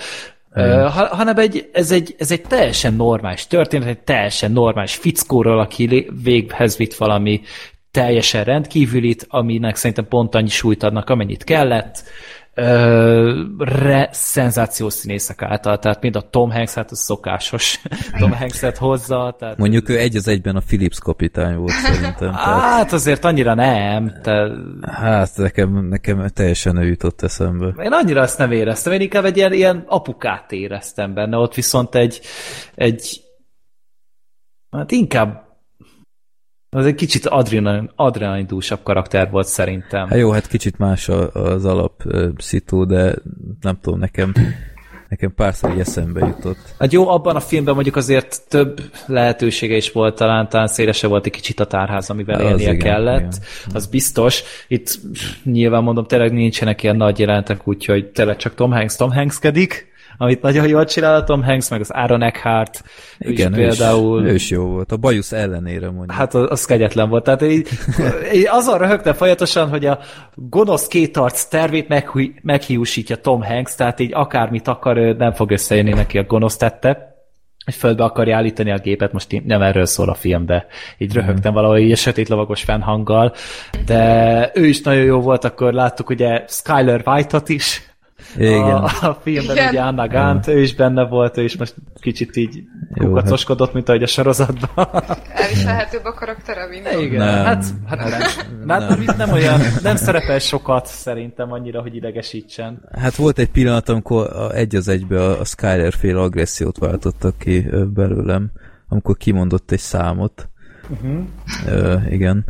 ha- 0.55 1.15
hanem 1.15 1.39
egy, 1.39 1.69
ez, 1.73 1.91
egy, 1.91 2.15
ez 2.19 2.31
egy 2.31 2.43
teljesen 2.43 2.95
normális 2.95 3.47
történet, 3.47 3.89
egy 3.89 3.99
teljesen 3.99 4.53
normális 4.53 4.95
fickóról, 4.95 5.61
aki 5.61 6.11
véghez 6.23 6.77
vitt 6.77 6.95
valami 6.95 7.41
teljesen 7.91 8.45
rendkívülit, 8.45 9.27
aminek 9.29 9.77
szerintem 9.77 10.09
pont 10.09 10.35
annyi 10.35 10.49
súlyt 10.49 10.83
adnak, 10.83 11.11
amennyit 11.11 11.45
kellett. 11.45 12.03
Re, 12.55 14.09
szenzációs 14.12 14.93
színészek 14.93 15.43
által, 15.43 15.79
tehát 15.79 16.03
mind 16.03 16.17
a 16.17 16.21
Tom 16.21 16.51
Hanks, 16.51 16.75
hát 16.75 16.91
az 16.91 16.99
szokásos 16.99 17.81
Tom 18.21 18.33
Hanks-et 18.33 18.77
hozza, 18.77 19.37
tehát 19.38 19.59
Mondjuk 19.59 19.88
ő 19.88 19.99
egy 19.99 20.17
az 20.17 20.29
egyben 20.29 20.57
a 20.57 20.61
Philips 20.61 20.99
kapitány 20.99 21.57
volt 21.57 21.73
szerintem. 21.73 22.33
Tehát, 22.33 22.61
Hát 22.61 22.93
azért 22.93 23.25
annyira 23.25 23.55
nem. 23.55 24.12
Te... 24.23 24.51
hát 24.91 25.37
nekem, 25.37 25.87
nekem 25.88 26.29
teljesen 26.29 26.77
ő 26.77 26.87
jutott 26.87 27.23
eszembe. 27.23 27.83
Én 27.83 27.93
annyira 27.93 28.23
ezt 28.23 28.38
nem 28.38 28.53
éreztem, 28.53 28.93
én 28.93 29.01
inkább 29.01 29.25
egy 29.25 29.37
ilyen, 29.37 29.53
ilyen 29.53 29.85
apukát 29.87 30.53
éreztem 30.53 31.15
benne, 31.15 31.37
ott 31.37 31.55
viszont 31.55 31.95
egy, 31.95 32.21
egy 32.75 33.21
hát 34.71 34.91
inkább 34.91 35.52
az 36.77 36.87
egy 36.87 36.95
kicsit 36.95 37.27
adrenalin, 37.27 37.91
adrenalindúsabb 37.97 38.83
karakter 38.83 39.31
volt 39.31 39.47
szerintem. 39.47 40.09
Hát 40.09 40.19
jó, 40.19 40.31
hát 40.31 40.47
kicsit 40.47 40.79
más 40.79 41.09
az 41.33 41.65
alap 41.65 42.03
ö, 42.05 42.29
szitu, 42.39 42.85
de 42.87 43.15
nem 43.61 43.79
tudom, 43.81 43.99
nekem, 43.99 44.33
nekem 45.09 45.35
párszor 45.35 45.71
így 45.71 45.79
eszembe 45.81 46.27
jutott. 46.27 46.75
Hát 46.79 46.93
jó, 46.93 47.09
abban 47.09 47.37
a 47.37 47.41
filmben 47.41 47.75
mondjuk 47.75 47.97
azért 47.97 48.41
több 48.49 48.81
lehetősége 49.07 49.77
is 49.77 49.93
volt, 49.93 50.15
talán, 50.17 50.49
talán 50.49 50.67
szélesebb 50.67 51.11
volt 51.11 51.27
egy 51.27 51.33
kicsit 51.33 51.61
a 51.61 51.67
tárház, 51.67 52.11
amivel 52.11 52.41
Az 52.41 52.51
élnie 52.51 52.73
igen, 52.73 52.79
kellett. 52.79 53.35
igen. 53.35 53.75
Az 53.75 53.87
biztos. 53.87 54.43
Itt 54.69 54.99
nyilván 55.45 55.83
mondom, 55.83 56.07
tényleg 56.07 56.33
nincsenek 56.33 56.83
ilyen 56.83 56.97
nagy 56.97 57.19
jelentek, 57.19 57.69
úgyhogy 57.69 58.07
tényleg 58.07 58.37
csak 58.37 58.55
Tom 58.55 58.73
Hanks 58.73 58.97
Tom 58.97 59.13
Hankskedik, 59.13 59.92
amit 60.23 60.43
nagyon 60.43 60.69
jól 60.69 60.85
csinál 60.85 61.15
a 61.15 61.25
Tom 61.25 61.43
Hanks, 61.43 61.69
meg 61.69 61.81
az 61.81 61.91
Aaron 61.91 62.23
Eckhart, 62.23 62.83
Igen, 63.19 63.53
is 63.53 63.59
ő 63.59 63.67
is, 63.67 63.77
például. 63.77 64.27
ő 64.27 64.35
is 64.35 64.51
jó 64.51 64.65
volt. 64.65 64.93
A 64.93 64.97
bajusz 64.97 65.33
ellenére 65.33 65.87
mondjuk. 65.87 66.13
Hát 66.13 66.35
az, 66.35 66.47
az 66.51 66.65
kegyetlen 66.65 67.09
volt. 67.09 67.25
Tehát 67.25 67.43
így, 67.43 67.69
így 68.35 68.47
azon 68.51 68.79
röhögtem 68.79 69.15
folyamatosan, 69.15 69.69
hogy 69.69 69.87
a 69.87 69.99
gonosz 70.35 70.87
kétarc 70.87 71.45
tervét 71.45 71.89
meghi, 71.89 72.35
meghiúsítja 72.43 73.17
Tom 73.17 73.43
Hanks, 73.43 73.75
tehát 73.75 74.01
így 74.01 74.15
akármit 74.15 74.69
akar, 74.69 74.97
ő 74.97 75.13
nem 75.13 75.33
fog 75.33 75.51
összejönni 75.51 75.93
neki 75.93 76.19
a 76.19 76.25
gonosz 76.25 76.57
tette 76.57 77.11
hogy 77.65 77.75
földbe 77.75 78.05
akarja 78.05 78.37
állítani 78.37 78.71
a 78.71 78.79
gépet, 78.79 79.13
most 79.13 79.43
nem 79.45 79.63
erről 79.63 79.85
szól 79.85 80.09
a 80.09 80.15
film, 80.15 80.47
de 80.47 80.67
így 80.99 81.15
röhögtem 81.15 81.53
valahogy 81.53 81.81
így 81.81 81.93
a 81.93 81.97
sötét 81.97 82.29
lovagos 82.29 82.63
fennhanggal, 82.63 83.35
de 83.87 84.51
ő 84.55 84.67
is 84.67 84.81
nagyon 84.81 85.05
jó 85.05 85.21
volt, 85.21 85.45
akkor 85.45 85.73
láttuk 85.73 86.11
ugye 86.11 86.45
Skyler 86.49 87.03
White-ot 87.05 87.49
is, 87.49 87.92
Igen. 88.37 88.61
a, 88.61 88.85
a 88.85 89.18
filmben 89.23 89.57
Igen. 89.57 89.68
ugye 89.68 89.81
Anna 89.81 90.09
Gant, 90.09 90.47
ő 90.47 90.61
is 90.61 90.75
benne 90.75 91.05
volt, 91.05 91.37
ő 91.37 91.42
is 91.42 91.57
most 91.57 91.75
kicsit 92.01 92.37
így 92.37 92.62
kukacoskodott, 92.95 93.73
mint 93.73 93.88
ahogy 93.88 94.03
a 94.03 94.07
sorozatban. 94.07 94.87
Elviselhetőbb 95.35 96.05
a 96.05 96.12
karaktere 96.12 96.66
minden. 96.68 96.99
Igen, 96.99 97.18
Nem. 97.18 97.45
hát, 97.45 97.65
hát 97.87 97.98
nem, 97.98 98.21
nem, 98.65 98.88
nem, 98.88 99.00
itt 99.00 99.17
nem 99.17 99.33
olyan, 99.33 99.61
nem 99.83 99.96
szerepel 99.96 100.38
sokat 100.38 100.87
szerintem 100.87 101.52
annyira, 101.52 101.81
hogy 101.81 101.94
idegesítsen. 101.94 102.88
Hát 102.92 103.15
volt 103.15 103.38
egy 103.38 103.50
pillanat, 103.50 103.88
amikor 103.88 104.50
egy 104.54 104.75
az 104.75 104.88
egybe 104.88 105.23
a, 105.23 105.40
a 105.40 105.44
Skyler 105.44 105.92
fél 105.92 106.19
agressziót 106.19 106.79
váltottak 106.79 107.38
ki 107.38 107.67
belőlem, 107.94 108.50
amikor 108.88 109.17
kimondott 109.17 109.71
egy 109.71 109.79
számot. 109.79 110.48
Uh-huh. 110.90 111.25
Ö, 111.67 111.96
igen. 112.11 112.44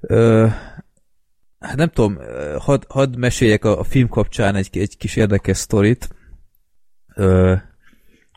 Ö, 0.00 0.46
hát 1.62 1.76
nem 1.76 1.88
tudom, 1.88 2.18
hadd 2.58 2.84
had 2.88 3.16
meséljek 3.16 3.64
a, 3.64 3.78
a 3.78 3.84
film 3.84 4.08
kapcsán 4.08 4.54
egy, 4.54 4.78
egy 4.78 4.96
kis 4.96 5.16
érdekes 5.16 5.56
sztorit. 5.56 6.08
Ö, 7.14 7.54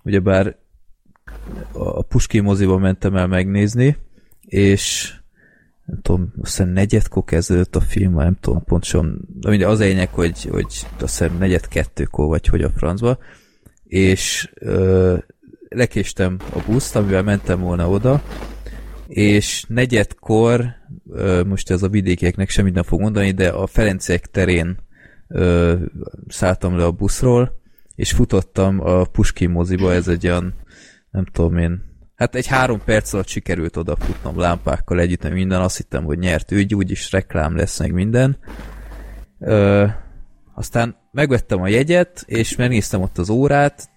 ugyebár 0.03 0.55
a, 1.71 2.01
Puskin 2.01 2.43
moziba 2.43 2.77
mentem 2.77 3.15
el 3.15 3.27
megnézni, 3.27 3.97
és 4.41 5.13
nem 5.85 6.01
tudom, 6.01 6.33
azt 6.41 6.55
hiszem 6.55 6.69
negyedkor 6.69 7.23
kezdődött 7.23 7.75
a 7.75 7.81
film, 7.81 8.15
nem 8.15 8.37
tudom 8.39 8.63
pontosan, 8.63 9.27
de 9.39 9.49
mindegy, 9.49 9.67
az 9.67 9.79
lényeg, 9.79 10.09
hogy, 10.09 10.43
hogy 10.43 10.65
azt 10.65 10.87
hiszem 10.99 11.37
negyed 11.37 11.67
kettőkor, 11.67 12.27
vagy 12.27 12.47
hogy 12.47 12.61
a 12.61 12.69
francba, 12.69 13.17
és 13.83 14.51
ö, 14.53 15.17
lekéstem 15.69 16.37
a 16.53 16.59
buszt, 16.67 16.95
amivel 16.95 17.23
mentem 17.23 17.59
volna 17.59 17.89
oda, 17.89 18.23
és 19.07 19.65
negyedkor, 19.67 20.65
most 21.45 21.71
ez 21.71 21.83
a 21.83 21.89
vidékieknek 21.89 22.49
semmit 22.49 22.73
nem 22.73 22.83
fog 22.83 22.99
mondani, 22.99 23.31
de 23.31 23.49
a 23.49 23.67
Ferenciek 23.67 24.25
terén 24.25 24.77
szálltam 26.27 26.77
le 26.77 26.85
a 26.85 26.91
buszról, 26.91 27.61
és 27.95 28.11
futottam 28.11 28.79
a 28.79 29.03
Puskin 29.03 29.49
moziba, 29.49 29.93
ez 29.93 30.07
egy 30.07 30.27
olyan, 30.27 30.53
nem 31.11 31.25
tudom 31.25 31.57
én, 31.57 31.83
hát 32.15 32.35
egy 32.35 32.47
három 32.47 32.81
perc 32.85 33.13
alatt 33.13 33.27
sikerült 33.27 33.77
odafutnom 33.77 34.39
lámpákkal 34.39 34.99
együtt, 34.99 35.23
meg 35.23 35.33
minden, 35.33 35.61
azt 35.61 35.77
hittem, 35.77 36.03
hogy 36.03 36.17
nyert 36.17 36.51
ügy, 36.51 36.75
úgyis 36.75 37.11
reklám 37.11 37.55
lesz, 37.55 37.79
meg 37.79 37.93
minden. 37.93 38.37
Ö, 39.39 39.85
aztán 40.53 40.95
megvettem 41.11 41.61
a 41.61 41.67
jegyet, 41.67 42.23
és 42.25 42.55
megnéztem 42.55 43.01
ott 43.01 43.17
az 43.17 43.29
órát, 43.29 43.89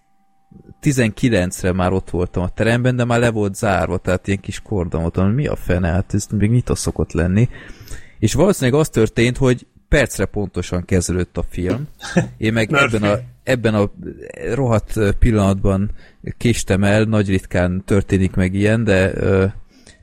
19-re 0.82 1.72
már 1.72 1.92
ott 1.92 2.10
voltam 2.10 2.42
a 2.42 2.48
teremben, 2.48 2.96
de 2.96 3.04
már 3.04 3.18
le 3.18 3.30
volt 3.30 3.54
zárva, 3.54 3.98
tehát 3.98 4.26
ilyen 4.26 4.40
kis 4.40 4.60
kordon 4.60 5.00
voltam, 5.00 5.30
mi 5.30 5.46
a 5.46 5.56
fene, 5.56 5.88
hát 5.88 6.14
ez 6.14 6.26
még 6.30 6.50
nyitva 6.50 6.74
szokott 6.74 7.12
lenni. 7.12 7.48
És 8.18 8.34
valószínűleg 8.34 8.80
az 8.80 8.88
történt, 8.88 9.36
hogy 9.36 9.66
percre 9.88 10.24
pontosan 10.24 10.84
kezelődött 10.84 11.36
a 11.36 11.44
film. 11.48 11.88
Én 12.36 12.52
meg 12.52 12.72
ebben 12.74 13.02
a, 13.02 13.18
ebben 13.42 13.74
a 13.74 13.90
rohadt 14.54 15.16
pillanatban 15.18 15.90
késtem 16.36 16.84
el, 16.84 17.04
nagy 17.04 17.28
ritkán 17.28 17.82
történik 17.84 18.34
meg 18.34 18.54
ilyen, 18.54 18.84
de 18.84 19.14
ö, 19.14 19.46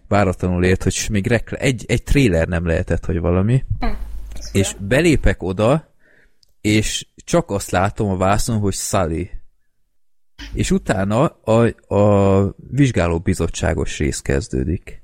váratlanul 0.08 0.64
ért, 0.64 0.84
hogy 0.84 1.08
még 1.10 1.28
rekl- 1.28 1.54
egy, 1.54 1.86
egy 1.88 2.04
tréler 2.04 2.48
nem 2.48 2.66
lehetett, 2.66 3.06
hogy 3.06 3.20
valami. 3.20 3.64
És 4.52 4.76
belépek 4.80 5.44
oda, 5.44 5.94
és 6.62 7.08
csak 7.16 7.50
azt 7.50 7.72
látom 7.72 8.10
a 8.10 8.18
vászon, 8.18 8.58
hogy 8.58 8.74
Sally. 8.74 9.30
És 10.54 10.72
utána 10.72 11.26
a, 11.26 11.94
a 11.96 12.56
vizsgálóbizottságos 12.72 13.98
rész 13.98 14.20
kezdődik. 14.20 15.04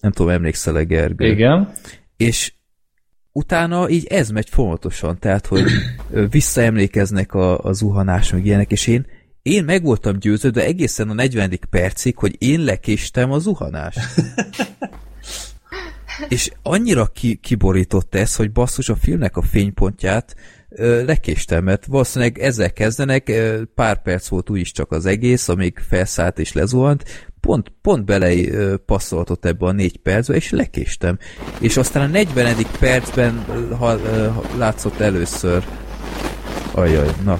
Nem 0.00 0.12
tudom, 0.12 0.32
emlékszel-e, 0.32 0.82
Gergő? 0.82 1.26
Igen. 1.26 1.72
És 2.16 2.52
utána 3.32 3.88
így 3.88 4.06
ez 4.06 4.30
megy 4.30 4.48
folyamatosan, 4.48 5.18
tehát, 5.18 5.46
hogy 5.46 5.64
visszaemlékeznek 6.30 7.34
a, 7.34 7.58
a 7.58 7.72
zuhanás, 7.72 8.32
meg 8.32 8.46
ilyenek, 8.46 8.70
és 8.70 8.86
én, 8.86 9.06
én 9.42 9.64
meg 9.64 9.82
voltam 9.82 10.18
győződve 10.18 10.64
egészen 10.64 11.08
a 11.08 11.14
40. 11.14 11.58
percig, 11.70 12.16
hogy 12.16 12.36
én 12.38 12.60
lekéstem 12.60 13.32
a 13.32 13.38
zuhanást. 13.38 13.98
És 16.28 16.50
annyira 16.62 17.06
ki, 17.06 17.36
kiborított 17.36 18.14
ez, 18.14 18.36
hogy 18.36 18.52
basszus 18.52 18.88
a 18.88 18.96
filmnek 18.96 19.36
a 19.36 19.42
fénypontját 19.42 20.36
lekéstem, 21.06 21.64
mert 21.64 21.86
valószínűleg 21.86 22.38
ezzel 22.38 22.72
kezdenek, 22.72 23.32
pár 23.74 24.02
perc 24.02 24.28
volt 24.28 24.50
úgyis 24.50 24.72
csak 24.72 24.92
az 24.92 25.06
egész, 25.06 25.48
amíg 25.48 25.78
felszállt 25.88 26.38
és 26.38 26.52
lezuhant, 26.52 27.04
pont, 27.40 27.72
pont 27.82 28.04
bele 28.04 28.34
passzoltott 28.86 29.44
ebbe 29.44 29.66
a 29.66 29.72
négy 29.72 29.98
percbe, 29.98 30.34
és 30.34 30.50
lekéstem. 30.50 31.18
És 31.60 31.76
aztán 31.76 32.02
a 32.02 32.06
40. 32.06 32.54
percben 32.80 33.44
ha, 33.78 33.98
ha, 34.30 34.42
látszott 34.56 35.00
először. 35.00 35.64
Ajaj, 36.72 37.10
na. 37.24 37.38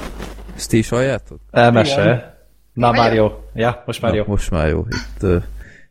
Ezt 0.57 0.68
ti 0.68 0.79
is 0.79 0.89
halljátok? 0.89 1.41
Elmese. 1.51 2.35
Na 2.72 2.91
már 2.91 3.14
jó. 3.14 3.33
Ja, 3.55 3.83
most 3.87 4.03
már 4.03 4.11
Na, 4.11 4.16
jó. 4.16 4.24
most 4.27 4.51
már 4.51 4.68
jó. 4.68 4.87
Itt 4.91 5.27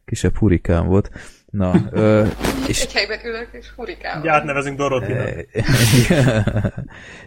kisebb 0.05 0.37
hurikán 0.37 0.87
volt. 0.87 1.09
Na, 1.55 1.73
ö, 1.91 2.27
és 2.67 2.81
Egy 2.81 2.93
helyben 2.93 3.19
ülök, 3.25 3.47
és 3.51 3.65
hurikán 3.75 4.19
Ugye 4.19 4.31
átnevezünk 4.31 4.77
Dorotinak. 4.77 5.29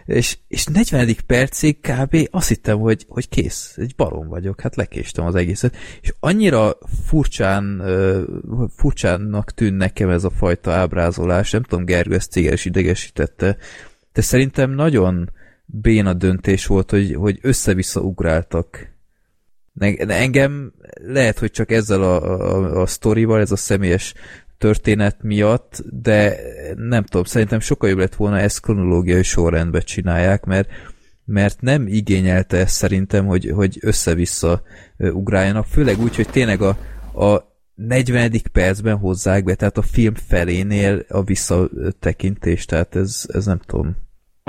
és, 0.05 0.37
és 0.47 0.65
40. 0.65 1.15
percig 1.25 1.79
kb. 1.81 2.27
azt 2.31 2.47
hittem, 2.47 2.79
hogy, 2.79 3.05
hogy 3.07 3.29
kész, 3.29 3.73
egy 3.77 3.93
barom 3.95 4.27
vagyok, 4.27 4.61
hát 4.61 4.75
lekéstem 4.75 5.25
az 5.25 5.35
egészet, 5.35 5.75
és 6.01 6.13
annyira 6.19 6.77
furcsán, 7.05 7.83
furcsának 8.75 9.51
tűn 9.51 9.73
nekem 9.73 10.09
ez 10.09 10.23
a 10.23 10.29
fajta 10.29 10.71
ábrázolás, 10.71 11.51
nem 11.51 11.63
tudom, 11.63 11.85
Gergő 11.85 12.15
ezt 12.15 12.31
téged 12.31 12.53
is 12.53 12.65
idegesítette, 12.65 13.57
de 14.13 14.21
szerintem 14.21 14.71
nagyon 14.71 15.31
béna 15.65 16.13
döntés 16.13 16.65
volt, 16.65 16.89
hogy, 16.89 17.15
hogy 17.15 17.39
össze-vissza 17.41 18.01
ugráltak. 18.01 18.88
Engem 20.07 20.73
lehet, 21.07 21.39
hogy 21.39 21.51
csak 21.51 21.71
ezzel 21.71 22.03
a, 22.03 22.23
a, 22.23 22.81
a 22.81 22.85
sztorival, 22.85 23.39
ez 23.39 23.51
a 23.51 23.55
személyes 23.55 24.13
történet 24.57 25.17
miatt, 25.21 25.83
de 25.89 26.35
nem 26.75 27.03
tudom, 27.03 27.23
szerintem 27.23 27.59
sokkal 27.59 27.89
jobb 27.89 27.97
lett 27.97 28.15
volna 28.15 28.39
ezt 28.39 28.61
kronológiai 28.61 29.23
sorrendben 29.23 29.81
csinálják, 29.81 30.45
mert 30.45 30.69
mert 31.25 31.61
nem 31.61 31.87
igényelte 31.87 32.57
ezt 32.57 32.75
szerintem, 32.75 33.25
hogy, 33.25 33.51
hogy 33.55 33.77
össze-vissza 33.81 34.61
ugráljanak, 34.97 35.65
főleg 35.65 35.99
úgy, 35.99 36.15
hogy 36.15 36.29
tényleg 36.29 36.61
a, 36.61 36.77
a 37.25 37.49
40. 37.75 38.31
percben 38.51 38.97
hozzák 38.97 39.43
be, 39.43 39.55
tehát 39.55 39.77
a 39.77 39.81
film 39.81 40.13
felénél 40.13 41.05
a 41.07 41.23
visszatekintés, 41.23 42.65
tehát 42.65 42.95
ez, 42.95 43.25
ez 43.33 43.45
nem 43.45 43.59
tudom. 43.65 43.95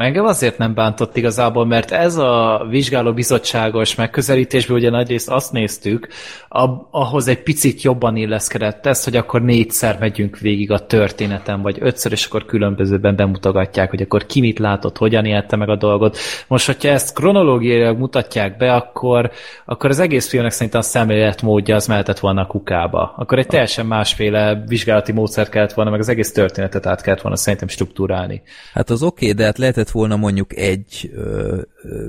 Engem 0.00 0.24
azért 0.24 0.58
nem 0.58 0.74
bántott 0.74 1.16
igazából, 1.16 1.66
mert 1.66 1.90
ez 1.90 2.16
a 2.16 2.66
vizsgálóbizottságos 2.70 3.94
megközelítésből 3.94 4.76
ugye 4.76 4.90
nagyrészt 4.90 5.28
azt 5.28 5.52
néztük, 5.52 6.08
a, 6.48 6.68
ahhoz 6.90 7.28
egy 7.28 7.42
picit 7.42 7.82
jobban 7.82 8.16
illeszkedett 8.16 8.86
ez, 8.86 9.04
hogy 9.04 9.16
akkor 9.16 9.42
négyszer 9.42 9.96
megyünk 10.00 10.38
végig 10.38 10.70
a 10.70 10.86
történeten, 10.86 11.62
vagy 11.62 11.76
ötször, 11.80 12.12
és 12.12 12.26
akkor 12.26 12.44
különbözőben 12.44 13.16
bemutogatják, 13.16 13.90
hogy 13.90 14.02
akkor 14.02 14.26
ki 14.26 14.40
mit 14.40 14.58
látott, 14.58 14.98
hogyan 14.98 15.24
élte 15.24 15.56
meg 15.56 15.68
a 15.68 15.76
dolgot. 15.76 16.18
Most, 16.48 16.66
hogyha 16.66 16.88
ezt 16.88 17.14
kronológiailag 17.14 17.98
mutatják 17.98 18.56
be, 18.56 18.74
akkor, 18.74 19.30
akkor 19.64 19.90
az 19.90 19.98
egész 19.98 20.28
filmnek 20.28 20.52
szerintem 20.52 20.80
a 20.80 20.84
szemléletmódja 20.84 21.74
az 21.74 21.86
mehetett 21.86 22.18
volna 22.18 22.40
a 22.40 22.46
kukába. 22.46 23.14
Akkor 23.16 23.38
egy 23.38 23.46
teljesen 23.46 23.86
másféle 23.86 24.64
vizsgálati 24.66 25.12
módszer 25.12 25.48
kellett 25.48 25.72
volna, 25.72 25.90
meg 25.90 26.00
az 26.00 26.08
egész 26.08 26.32
történetet 26.32 26.86
át 26.86 27.02
kellett 27.02 27.20
volna 27.20 27.36
szerintem 27.36 27.68
struktúrálni. 27.68 28.42
Hát 28.72 28.90
az 28.90 29.02
oké, 29.02 29.24
okay, 29.24 29.36
de 29.36 29.44
hát 29.44 29.58
lehetett 29.58 29.89
volna 29.90 30.16
mondjuk 30.16 30.56
egy 30.56 31.10
ö, 31.14 31.60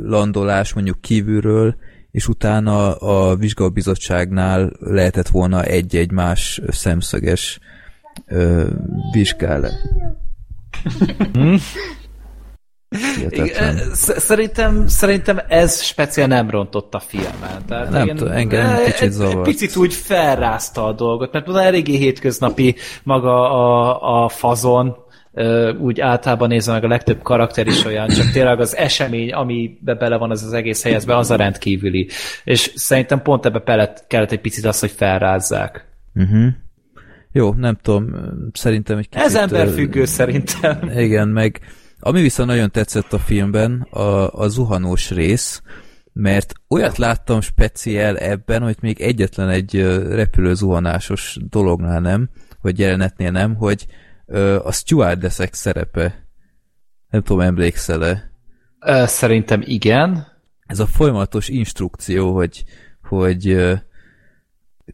landolás 0.03 0.73
mondjuk 0.73 1.01
kívülről, 1.01 1.75
és 2.11 2.27
utána 2.27 2.95
a 2.95 3.36
vizsgálóbizottságnál 3.36 4.71
lehetett 4.79 5.27
volna 5.27 5.63
egy-egy 5.63 6.11
más 6.11 6.61
szemszöges 6.67 7.59
ö, 8.27 8.67
vizsgálat. 9.11 9.73
Sz- 13.93 14.19
Szerintem, 14.19 14.88
szerintem 14.88 15.39
ez 15.47 15.82
speciál 15.82 16.27
nem 16.27 16.49
rontott 16.49 16.93
a 16.93 16.99
filmen. 16.99 17.65
Tehát 17.67 17.89
Nem 17.89 18.03
igen, 18.03 18.15
tudom, 18.15 18.34
engem 18.34 18.65
eh, 18.65 18.84
kicsit 18.84 19.11
zavart. 19.11 19.43
Picit 19.47 19.75
úgy 19.75 19.93
felrázta 19.93 20.86
a 20.86 20.91
dolgot, 20.93 21.34
mert 21.34 21.45
mondom, 21.45 21.63
eléggé 21.65 21.97
hétköznapi 21.97 22.75
maga 23.03 23.51
a, 23.51 24.23
a 24.23 24.29
fazon, 24.29 24.95
úgy 25.79 25.99
általában 25.99 26.47
nézve 26.47 26.73
meg 26.73 26.84
a 26.84 26.88
legtöbb 26.88 27.21
karakter 27.21 27.67
is 27.67 27.86
olyan, 27.86 28.07
csak 28.07 28.32
tényleg 28.32 28.59
az 28.59 28.75
esemény, 28.75 29.32
amibe 29.32 29.93
bele 29.93 30.17
van 30.17 30.32
az 30.32 30.43
az 30.43 30.53
egész 30.53 30.84
helyezve, 30.84 31.17
az 31.17 31.32
a 31.32 31.36
rendkívüli. 31.36 32.09
És 32.43 32.71
szerintem 32.75 33.21
pont 33.21 33.45
ebbe 33.45 33.63
kellett, 33.63 34.05
kellett 34.07 34.32
egy 34.32 34.41
picit 34.41 34.65
az, 34.65 34.79
hogy 34.79 34.91
felrázzák. 34.91 35.86
Uh-huh. 36.15 36.47
Jó, 37.32 37.53
nem 37.53 37.77
tudom, 37.82 38.15
szerintem 38.53 38.97
egy 38.97 39.09
kicsit... 39.09 39.25
Ez 39.25 39.36
emberfüggő 39.36 40.05
szerintem. 40.05 40.91
Igen, 40.95 41.27
meg 41.27 41.59
ami 42.03 42.21
viszont 42.21 42.49
nagyon 42.49 42.71
tetszett 42.71 43.13
a 43.13 43.19
filmben, 43.19 43.88
a, 43.89 44.34
a 44.34 44.47
zuhanós 44.47 45.11
rész, 45.11 45.61
mert 46.13 46.53
olyat 46.69 46.97
láttam 46.97 47.41
speciál 47.41 48.17
ebben, 48.17 48.61
hogy 48.61 48.75
még 48.82 49.01
egyetlen 49.01 49.49
egy 49.49 49.82
repülő 50.09 50.53
zuhanásos 50.53 51.38
dolognál 51.49 51.99
nem, 51.99 52.29
vagy 52.61 52.79
jelenetnél 52.79 53.32
nem, 53.32 53.55
hogy 53.55 53.86
a 54.63 54.71
stewardessek 54.71 55.53
szerepe. 55.53 56.27
Nem 57.09 57.21
tudom, 57.21 57.41
emlékszel-e? 57.41 58.32
Szerintem 59.05 59.61
igen. 59.65 60.27
Ez 60.65 60.79
a 60.79 60.86
folyamatos 60.86 61.47
instrukció, 61.47 62.36
hogy, 62.36 62.63
hogy 63.01 63.73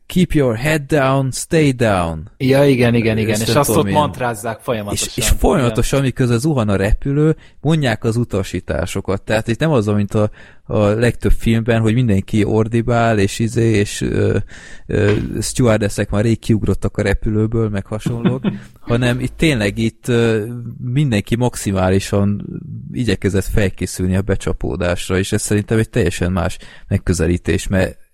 keep 0.05 0.33
your 0.33 0.55
head 0.55 0.81
down, 0.81 1.31
stay 1.31 1.71
down. 1.71 2.31
Ja, 2.38 2.65
igen, 2.65 2.93
igen, 2.93 3.17
igen. 3.17 3.41
És 3.41 3.55
azt 3.55 3.69
ott 3.69 3.88
én. 3.88 3.93
mantrázzák 3.93 4.59
folyamatosan. 4.59 5.07
És, 5.07 5.17
és 5.17 5.29
folyamatosan, 5.29 6.01
miközben 6.01 6.39
zuhan 6.39 6.69
a 6.69 6.75
repülő, 6.75 7.35
mondják 7.61 8.03
az 8.03 8.15
utasításokat. 8.15 9.21
Tehát 9.21 9.47
itt 9.47 9.59
nem 9.59 9.71
az, 9.71 9.85
mint 9.85 10.13
a, 10.13 10.29
a 10.63 10.77
legtöbb 10.77 11.31
filmben, 11.31 11.81
hogy 11.81 11.93
mindenki 11.93 12.43
ordibál, 12.43 13.19
és 13.19 13.39
izé, 13.39 13.69
és 13.69 14.01
ö, 14.01 14.38
ö, 14.85 15.13
stewardessek 15.41 16.09
már 16.09 16.23
rég 16.23 16.39
kiugrottak 16.39 16.97
a 16.97 17.01
repülőből, 17.01 17.69
meg 17.69 17.85
hasonlók, 17.85 18.41
hanem 18.79 19.19
itt 19.19 19.38
tényleg 19.38 19.77
itt 19.77 20.07
ö, 20.07 20.45
mindenki 20.77 21.35
maximálisan 21.35 22.45
igyekezett 22.91 23.45
felkészülni 23.45 24.15
a 24.15 24.21
becsapódásra, 24.21 25.17
és 25.17 25.31
ez 25.31 25.41
szerintem 25.41 25.77
egy 25.77 25.89
teljesen 25.89 26.31
más 26.31 26.57
megközelítés, 26.88 27.67
mert 27.67 28.07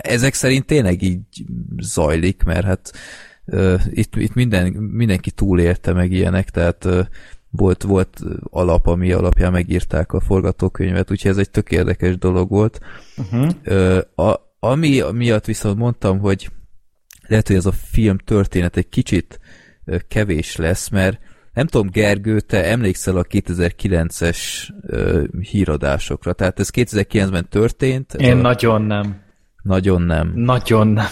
ezek 0.00 0.34
szerint 0.34 0.66
tényleg 0.66 1.02
így 1.02 1.20
zajlik, 1.78 2.42
mert 2.42 2.64
hát 2.64 2.92
itt, 3.90 4.16
itt 4.16 4.34
minden, 4.34 4.72
mindenki 4.72 5.30
túlélte 5.30 5.92
meg 5.92 6.12
ilyenek, 6.12 6.50
tehát 6.50 6.88
volt, 7.50 7.82
volt 7.82 8.20
alap, 8.50 8.86
ami 8.86 9.12
alapján 9.12 9.52
megírták 9.52 10.12
a 10.12 10.20
forgatókönyvet, 10.20 11.10
úgyhogy 11.10 11.30
ez 11.30 11.38
egy 11.38 11.50
tök 11.50 11.70
érdekes 11.70 12.18
dolog 12.18 12.50
volt. 12.50 12.80
Uh-huh. 13.16 13.98
A, 14.14 14.54
ami 14.58 15.02
miatt 15.12 15.44
viszont 15.44 15.78
mondtam, 15.78 16.18
hogy 16.18 16.50
lehet, 17.26 17.46
hogy 17.46 17.56
ez 17.56 17.66
a 17.66 17.72
film 17.72 18.18
történet 18.18 18.76
egy 18.76 18.88
kicsit 18.88 19.40
kevés 20.08 20.56
lesz, 20.56 20.88
mert 20.88 21.18
nem 21.52 21.66
tudom, 21.66 21.90
Gergő, 21.90 22.40
te 22.40 22.64
emlékszel 22.64 23.16
a 23.16 23.24
2009-es 23.24 24.38
híradásokra, 25.40 26.32
tehát 26.32 26.60
ez 26.60 26.68
2009-ben 26.72 27.48
történt. 27.48 28.14
Ez 28.14 28.20
Én 28.20 28.36
a... 28.36 28.40
nagyon 28.40 28.82
nem. 28.82 29.24
Nagyon 29.66 30.02
nem. 30.02 30.32
Nagyon 30.34 30.86
nem. 30.86 31.06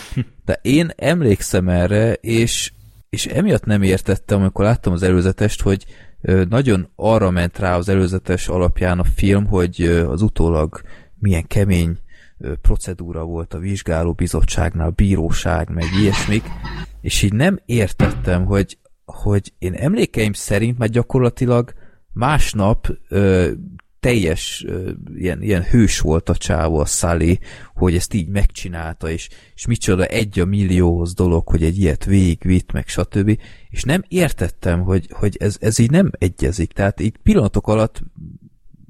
De 0.44 0.58
én 0.62 0.90
emlékszem 0.96 1.68
erre, 1.68 2.12
és, 2.12 2.72
és 3.08 3.26
emiatt 3.26 3.64
nem 3.64 3.82
értettem, 3.82 4.40
amikor 4.40 4.64
láttam 4.64 4.92
az 4.92 5.02
előzetest, 5.02 5.62
hogy 5.62 5.84
nagyon 6.48 6.88
arra 6.96 7.30
ment 7.30 7.58
rá 7.58 7.76
az 7.76 7.88
előzetes 7.88 8.48
alapján 8.48 8.98
a 8.98 9.04
film, 9.04 9.46
hogy 9.46 9.82
az 10.08 10.22
utólag 10.22 10.80
milyen 11.18 11.46
kemény 11.46 11.98
procedúra 12.62 13.24
volt 13.24 13.54
a 13.54 13.58
vizsgáló 13.58 14.12
bizottságnál, 14.12 14.86
a 14.86 14.90
bíróság, 14.90 15.68
meg 15.68 15.84
ilyesmik, 16.00 16.44
és 17.00 17.22
így 17.22 17.32
nem 17.32 17.60
értettem, 17.66 18.44
hogy, 18.44 18.78
hogy 19.04 19.52
én 19.58 19.74
emlékeim 19.74 20.32
szerint 20.32 20.78
már 20.78 20.88
gyakorlatilag 20.88 21.72
másnap 22.12 22.88
ö, 23.08 23.50
teljes 24.04 24.64
ilyen, 25.16 25.42
ilyen 25.42 25.62
hős 25.62 26.00
volt 26.00 26.28
a 26.28 26.36
csávó, 26.36 26.78
a 26.78 26.84
Sally, 26.84 27.38
hogy 27.74 27.94
ezt 27.94 28.14
így 28.14 28.28
megcsinálta, 28.28 29.10
és, 29.10 29.28
és 29.54 29.66
micsoda 29.66 30.04
egy 30.04 30.40
a 30.40 30.44
millióhoz 30.44 31.14
dolog, 31.14 31.48
hogy 31.48 31.62
egy 31.62 31.78
ilyet 31.78 32.04
végigvitt, 32.04 32.72
meg 32.72 32.88
stb. 32.88 33.38
És 33.70 33.82
nem 33.82 34.04
értettem, 34.08 34.80
hogy, 34.80 35.06
hogy 35.10 35.36
ez, 35.40 35.56
ez 35.60 35.78
így 35.78 35.90
nem 35.90 36.10
egyezik. 36.18 36.72
Tehát 36.72 37.00
így 37.00 37.16
pillanatok 37.22 37.68
alatt 37.68 38.02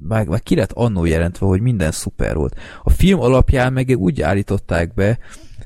már, 0.09 0.27
már 0.27 0.43
ki 0.43 0.55
lett 0.55 0.73
annó 0.73 1.05
jelentve, 1.05 1.47
hogy 1.47 1.61
minden 1.61 1.91
szuper 1.91 2.35
volt. 2.35 2.57
A 2.83 2.91
film 2.91 3.21
alapján 3.21 3.73
meg 3.73 3.95
úgy 3.99 4.21
állították 4.21 4.95
be, 4.95 5.19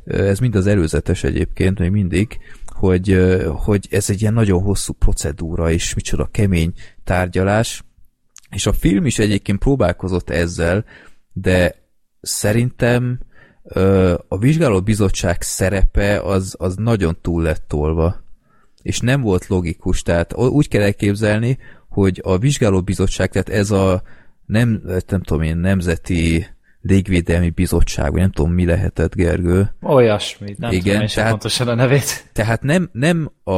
ez 0.05 0.39
mind 0.39 0.55
az 0.55 0.67
előzetes 0.67 1.25
egyébként, 1.25 1.79
még 1.79 1.91
mindig, 1.91 2.39
hogy, 2.67 3.19
hogy 3.47 3.87
ez 3.91 4.11
egy 4.11 4.21
ilyen 4.21 4.35
nagyon 4.35 4.63
hosszú 4.63 4.93
procedúra, 4.93 5.71
és 5.71 5.95
micsoda 5.95 6.29
kemény 6.31 6.73
tárgyalás, 7.05 7.83
és 8.51 8.67
a 8.67 8.73
film 8.73 9.07
is 9.07 9.19
egyébként 9.19 9.59
próbálkozott 9.59 10.31
ezzel, 10.31 10.85
de 11.33 11.75
szerintem 12.21 13.21
a 14.29 14.39
vizsgáló 14.39 14.81
bizottság 14.81 15.43
szerepe 15.43 16.21
az, 16.21 16.55
az 16.59 16.77
nagyon 16.77 17.19
túl 17.21 17.43
lett 17.43 17.65
tolva, 17.69 18.23
és 18.83 19.01
nem 19.01 19.21
volt 19.21 19.47
logikus, 19.47 20.03
tehát 20.03 20.35
úgy 20.37 20.69
kell 20.69 20.83
elképzelni, 20.83 21.59
hogy 21.89 22.21
a 22.25 22.39
vizsgáló 22.39 22.83
bizottság, 22.83 23.31
tehát 23.31 23.49
ez 23.49 23.71
a 23.71 24.03
nem, 24.47 24.83
nem 25.07 25.23
tudom 25.23 25.43
én, 25.43 25.57
nemzeti 25.57 26.47
légvédelmi 26.81 27.51
bizottság, 27.51 28.11
vagy 28.11 28.21
nem 28.21 28.31
tudom, 28.31 28.53
mi 28.53 28.65
lehetett, 28.65 29.15
Gergő. 29.15 29.75
Olyasmi, 29.83 30.55
nem 30.59 30.71
Igen, 30.71 30.83
tudom 30.83 31.01
én 31.01 31.09
tehát, 31.15 31.31
pontosan 31.31 31.69
a 31.69 31.75
nevét. 31.75 32.31
Tehát 32.33 32.63
nem, 32.63 32.89
nem 32.93 33.33
a, 33.45 33.53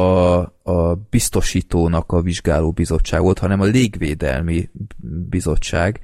a 0.63 0.95
biztosítónak 1.09 2.11
a 2.11 2.21
vizsgáló 2.21 2.71
bizottság 2.71 3.21
volt, 3.21 3.39
hanem 3.39 3.61
a 3.61 3.65
légvédelmi 3.65 4.69
bizottság, 5.29 5.99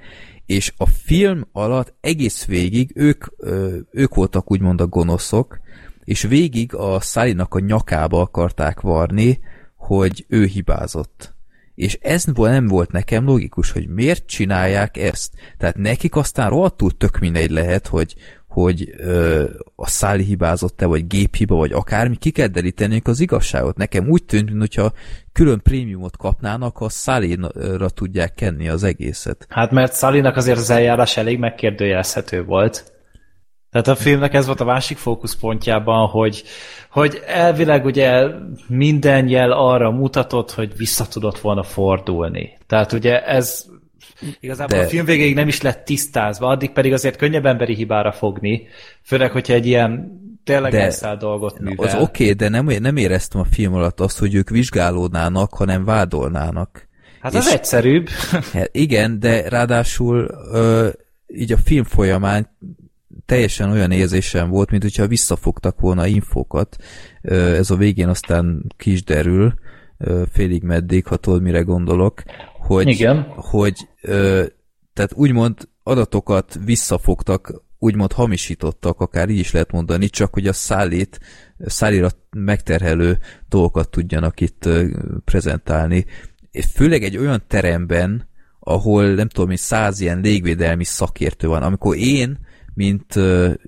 és 0.46 0.74
a 0.78 0.86
film 0.86 1.48
alatt 1.52 1.94
egész 2.02 2.46
végig 2.46 2.92
ők, 2.96 3.26
ők 3.92 4.16
voltak 4.16 4.52
úgymond 4.52 4.82
a 4.82 4.88
gonoszok, 4.88 5.60
és 6.04 6.22
végig 6.22 6.76
a 6.76 7.00
Szálinak 7.00 7.54
a 7.54 7.60
nyakába 7.60 8.22
akarták 8.22 8.80
varni, 8.80 9.40
hogy 9.76 10.26
ő 10.28 10.46
hibázott 10.46 11.37
és 11.78 11.98
ez 12.02 12.24
nem 12.24 12.68
volt 12.68 12.92
nekem 12.92 13.26
logikus, 13.26 13.72
hogy 13.72 13.88
miért 13.88 14.26
csinálják 14.26 14.98
ezt. 14.98 15.34
Tehát 15.58 15.78
nekik 15.78 16.16
aztán 16.16 16.50
rohadtul 16.50 16.98
tök 16.98 17.20
mindegy 17.20 17.50
lehet, 17.50 17.88
hogy, 17.88 18.16
hogy 18.48 18.94
ö, 18.98 19.44
a 19.76 19.88
száli 19.88 20.24
hibázott-e, 20.24 20.86
vagy 20.86 21.08
géphiba, 21.08 21.56
vagy 21.56 21.72
akármi, 21.72 22.16
ki 22.16 22.32
kell 22.32 22.48
derítenénk 22.48 23.08
az 23.08 23.20
igazságot. 23.20 23.78
Nekem 23.78 24.10
úgy 24.10 24.24
tűnt, 24.24 24.54
mintha 24.54 24.94
külön 25.34 25.62
prémiumot 25.64 26.18
kapnának, 26.18 26.78
ha 26.78 26.90
szálira 26.90 27.90
tudják 27.90 28.34
kenni 28.34 28.70
az 28.70 28.84
egészet. 28.84 29.46
Hát 29.50 29.72
mert 29.72 29.94
Szalinak 29.94 30.36
azért 30.36 30.58
az 30.58 30.70
eljárás 30.70 31.18
elég 31.18 31.40
megkérdőjelezhető 31.40 32.44
volt. 32.44 32.97
Tehát 33.72 33.88
a 33.88 33.96
filmnek 33.96 34.34
ez 34.34 34.46
volt 34.46 34.62
a 34.62 34.66
másik 34.66 34.98
fókuszpontjában, 34.98 36.08
hogy, 36.08 36.44
hogy 36.92 37.22
elvileg 37.26 37.86
ugye 37.86 38.26
minden 38.68 39.28
jel 39.28 39.52
arra 39.52 39.92
mutatott, 39.92 40.52
hogy 40.52 40.78
vissza 40.78 41.08
tudott 41.08 41.40
volna 41.40 41.64
fordulni. 41.64 42.58
Tehát 42.68 42.92
ugye 42.92 43.26
ez 43.26 43.66
igazából 44.40 44.78
De... 44.78 44.84
a 44.84 44.88
film 44.88 45.06
végéig 45.06 45.36
nem 45.36 45.48
is 45.48 45.62
lett 45.62 45.86
tisztázva, 45.86 46.48
addig 46.48 46.72
pedig 46.72 46.94
azért 46.94 47.16
könnyebb 47.16 47.46
emberi 47.46 47.76
hibára 47.76 48.12
fogni, 48.12 48.68
főleg, 49.04 49.32
hogyha 49.32 49.54
egy 49.54 49.66
ilyen 49.66 50.12
tényleg 50.44 50.72
de, 50.72 50.82
elszáll 50.82 51.18
dolgot 51.18 51.60
művel. 51.60 51.86
Az 51.86 51.94
oké, 51.94 52.04
okay, 52.04 52.34
de 52.34 52.50
nem, 52.50 52.66
nem 52.66 52.98
éreztem 52.98 53.42
a 53.42 53.46
film 53.52 53.74
alatt 53.74 54.00
azt, 54.00 54.20
hogy 54.20 54.36
ők 54.36 54.50
vizsgálódnának, 54.50 55.54
hanem 55.54 55.86
vádolnának. 55.86 56.88
Hát 57.22 57.36
az 57.36 57.48
És, 57.48 57.54
egyszerűbb. 57.54 58.10
Hát 58.54 58.70
igen, 58.72 59.20
de 59.20 59.50
ráadásul 59.50 60.32
ö, 60.52 60.90
így 61.28 61.52
a 61.52 61.58
film 61.58 61.84
folyamán 61.84 62.58
teljesen 63.28 63.72
olyan 63.72 63.92
érzésem 63.92 64.50
volt, 64.50 64.72
mint 64.72 64.84
hogyha 64.84 65.08
visszafogtak 65.08 65.80
volna 65.80 66.06
infókat. 66.06 66.76
Ez 67.22 67.70
a 67.70 67.76
végén 67.76 68.08
aztán 68.08 68.66
kis 68.78 69.04
derül, 69.04 69.54
félig 70.32 70.64
meddig, 70.64 71.08
ha 71.08 71.16
tudod, 71.18 71.42
mire 71.42 71.62
gondolok, 71.62 72.24
hogy, 72.60 72.88
Igen. 72.88 73.22
hogy 73.36 73.88
tehát 74.94 75.14
úgymond 75.14 75.70
adatokat 75.84 76.60
visszafogtak, 76.66 77.62
úgymond 77.80 78.12
hamisítottak, 78.12 79.00
akár 79.00 79.30
így 79.30 79.40
is 79.40 79.52
lehet 79.52 79.72
mondani, 79.72 80.10
csak 80.10 80.34
hogy 80.34 80.48
a 80.48 80.54
szállít, 80.54 81.20
szállira 81.66 82.10
megterhelő 82.30 83.18
dolgokat 83.50 83.90
tudjanak 83.90 84.40
itt 84.42 84.70
prezentálni. 85.26 86.06
Főleg 86.74 87.04
egy 87.04 87.18
olyan 87.18 87.44
teremben, 87.48 88.28
ahol 88.60 89.14
nem 89.14 89.28
tudom, 89.28 89.50
hogy 89.50 89.58
száz 89.58 90.00
ilyen 90.00 90.20
légvédelmi 90.20 90.84
szakértő 90.84 91.48
van. 91.48 91.64
Amikor 91.64 91.96
én 91.96 92.40
mint, 92.78 93.16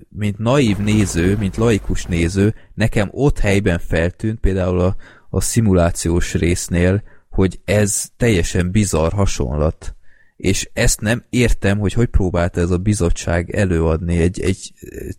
mint 0.08 0.38
naív 0.38 0.76
néző, 0.76 1.36
mint 1.36 1.56
laikus 1.56 2.04
néző, 2.04 2.54
nekem 2.74 3.08
ott 3.12 3.38
helyben 3.38 3.78
feltűnt, 3.78 4.40
például 4.40 4.80
a, 4.80 4.96
a 5.30 5.40
szimulációs 5.40 6.34
résznél, 6.34 7.02
hogy 7.30 7.60
ez 7.64 8.06
teljesen 8.16 8.70
bizarr 8.70 9.12
hasonlat. 9.12 9.94
És 10.36 10.70
ezt 10.72 11.00
nem 11.00 11.24
értem, 11.30 11.78
hogy 11.78 11.92
hogy 11.92 12.06
próbálta 12.06 12.60
ez 12.60 12.70
a 12.70 12.78
bizottság 12.78 13.50
előadni 13.54 14.18
egy, 14.18 14.40
egy 14.40 14.72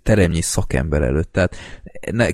teremnyi 0.04 0.42
szakember 0.42 1.02
előtt. 1.02 1.32
Tehát 1.32 1.58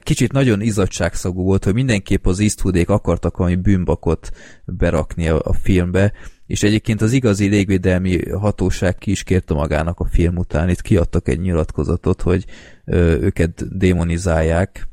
kicsit 0.03 0.31
nagyon 0.31 0.61
izadságszagú 0.61 1.43
volt, 1.43 1.63
hogy 1.63 1.73
mindenképp 1.73 2.25
az 2.25 2.39
Eastwoodék 2.39 2.89
akartak 2.89 3.37
valami 3.37 3.55
bűnbakot 3.55 4.29
berakni 4.65 5.27
a, 5.27 5.41
a 5.43 5.53
filmbe, 5.53 6.13
és 6.47 6.63
egyébként 6.63 7.01
az 7.01 7.11
igazi 7.11 7.47
légvédelmi 7.47 8.29
hatóság 8.29 8.95
ki 8.95 9.11
is 9.11 9.23
kérte 9.23 9.53
magának 9.53 9.99
a 9.99 10.05
film 10.05 10.37
után, 10.37 10.69
itt 10.69 10.81
kiadtak 10.81 11.27
egy 11.27 11.39
nyilatkozatot, 11.39 12.21
hogy 12.21 12.45
ö, 12.85 12.97
őket 12.97 13.77
démonizálják, 13.77 14.87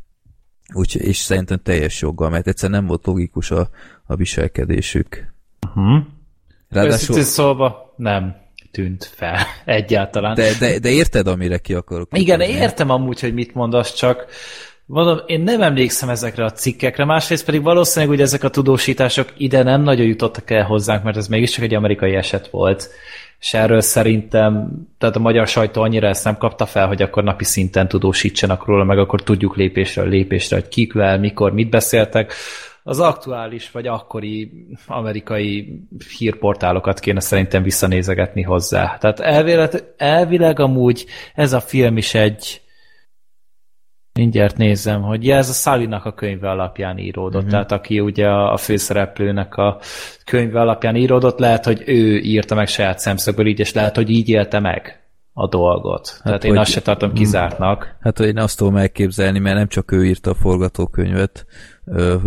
úgy, 0.75 0.97
és 0.97 1.17
szerintem 1.17 1.61
teljes 1.63 2.01
joggal, 2.01 2.31
mert 2.31 2.47
egyszer 2.47 2.71
nem 2.71 2.87
volt 2.87 3.07
logikus 3.07 3.51
a, 3.51 3.69
a 4.07 4.17
viselkedésük. 4.17 5.33
Uh-huh. 5.67 6.03
Ráadásul... 6.69 7.23
szólva 7.23 7.95
nem 7.97 8.37
tűnt 8.71 9.05
fel 9.05 9.39
egyáltalán. 9.65 10.35
De, 10.35 10.51
de, 10.59 10.79
de 10.79 10.91
érted, 10.91 11.27
amire 11.27 11.59
ki 11.59 11.75
akarok? 11.75 12.19
Igen, 12.19 12.41
értem 12.41 12.91
amúgy, 12.91 13.21
hogy 13.21 13.35
mit 13.35 13.55
mondasz, 13.55 13.95
csak 13.95 14.27
Mondom, 14.87 15.19
én 15.27 15.41
nem 15.41 15.63
emlékszem 15.63 16.09
ezekre 16.09 16.45
a 16.45 16.53
cikkekre, 16.53 17.05
másrészt 17.05 17.45
pedig 17.45 17.63
valószínűleg 17.63 18.15
hogy 18.15 18.25
ezek 18.25 18.45
a 18.45 18.51
tudósítások 18.51 19.33
ide 19.37 19.63
nem 19.63 19.83
nagyon 19.83 20.07
jutottak 20.07 20.51
el 20.51 20.65
hozzánk, 20.65 21.03
mert 21.05 21.17
ez 21.17 21.29
mégiscsak 21.29 21.65
egy 21.65 21.75
amerikai 21.75 22.15
eset 22.15 22.49
volt, 22.51 22.91
és 23.41 23.55
erről 23.55 23.81
szerintem, 23.81 24.71
tehát 24.99 25.17
a 25.17 25.21
magyar 25.21 25.47
sajtó 25.47 25.83
annyira 25.83 26.09
ezt 26.09 26.25
nem 26.25 26.37
kapta 26.37 26.67
fel, 26.67 26.87
hogy 26.87 27.03
akkor 27.03 27.23
napi 27.25 27.45
szinten 27.45 27.89
tudósítsanak 27.89 28.67
róla, 28.67 28.85
meg 28.85 28.99
akkor 28.99 29.23
tudjuk 29.23 29.57
lépésről 29.57 30.09
lépésre, 30.09 30.57
hogy 30.57 30.69
kikvel, 30.69 31.19
mikor, 31.19 31.53
mit 31.53 31.71
beszéltek. 31.71 32.33
Az 32.83 33.01
aktuális 33.01 33.71
vagy 33.71 33.87
akkori 33.87 34.51
amerikai 34.87 35.81
hírportálokat 36.19 37.01
kéne 37.01 37.21
szerintem 37.21 37.63
visszanézegetni 37.63 38.43
hozzá. 38.43 38.97
Tehát 39.01 39.21
elvileg, 39.21 39.71
elvileg 39.97 40.61
amúgy 40.61 41.07
ez 41.35 41.53
a 41.53 41.61
film 41.61 41.97
is 41.97 42.15
egy, 42.15 42.61
Mindjárt 44.15 44.57
nézem, 44.57 45.03
hogy 45.03 45.25
ja, 45.25 45.37
ez 45.37 45.49
a 45.49 45.53
Szálinak 45.53 46.05
a 46.05 46.15
könyve 46.15 46.51
alapján 46.51 46.99
íródott, 46.99 47.35
uh-huh. 47.35 47.51
tehát 47.51 47.73
aki 47.73 48.01
ugye 48.01 48.27
a, 48.27 48.53
a 48.53 48.57
főszereplőnek 48.57 49.55
a 49.55 49.79
könyve 50.25 50.61
alapján 50.61 50.97
íródott, 50.97 51.39
lehet, 51.39 51.65
hogy 51.65 51.83
ő 51.87 52.19
írta 52.19 52.55
meg 52.55 52.67
saját 52.67 52.99
szemszögből 52.99 53.47
így, 53.47 53.59
és 53.59 53.73
lehet, 53.73 53.97
hogy 53.97 54.11
így 54.11 54.29
élte 54.29 54.61
meg 54.61 55.05
a 55.33 55.49
dolgot. 55.49 56.09
Hát, 56.09 56.23
tehát 56.23 56.45
én 56.45 56.57
azt 56.57 56.71
se 56.71 56.83
tartom 56.83 57.09
mhm. 57.09 57.19
kizártnak. 57.19 57.97
Hát, 58.01 58.19
hogy 58.19 58.27
én 58.27 58.39
azt 58.39 58.59
tudom 58.59 58.77
elképzelni, 58.77 59.39
mert 59.39 59.57
nem 59.57 59.69
csak 59.69 59.93
ő 59.93 60.05
írta 60.05 60.31
a 60.31 60.35
forgatókönyvet, 60.35 61.47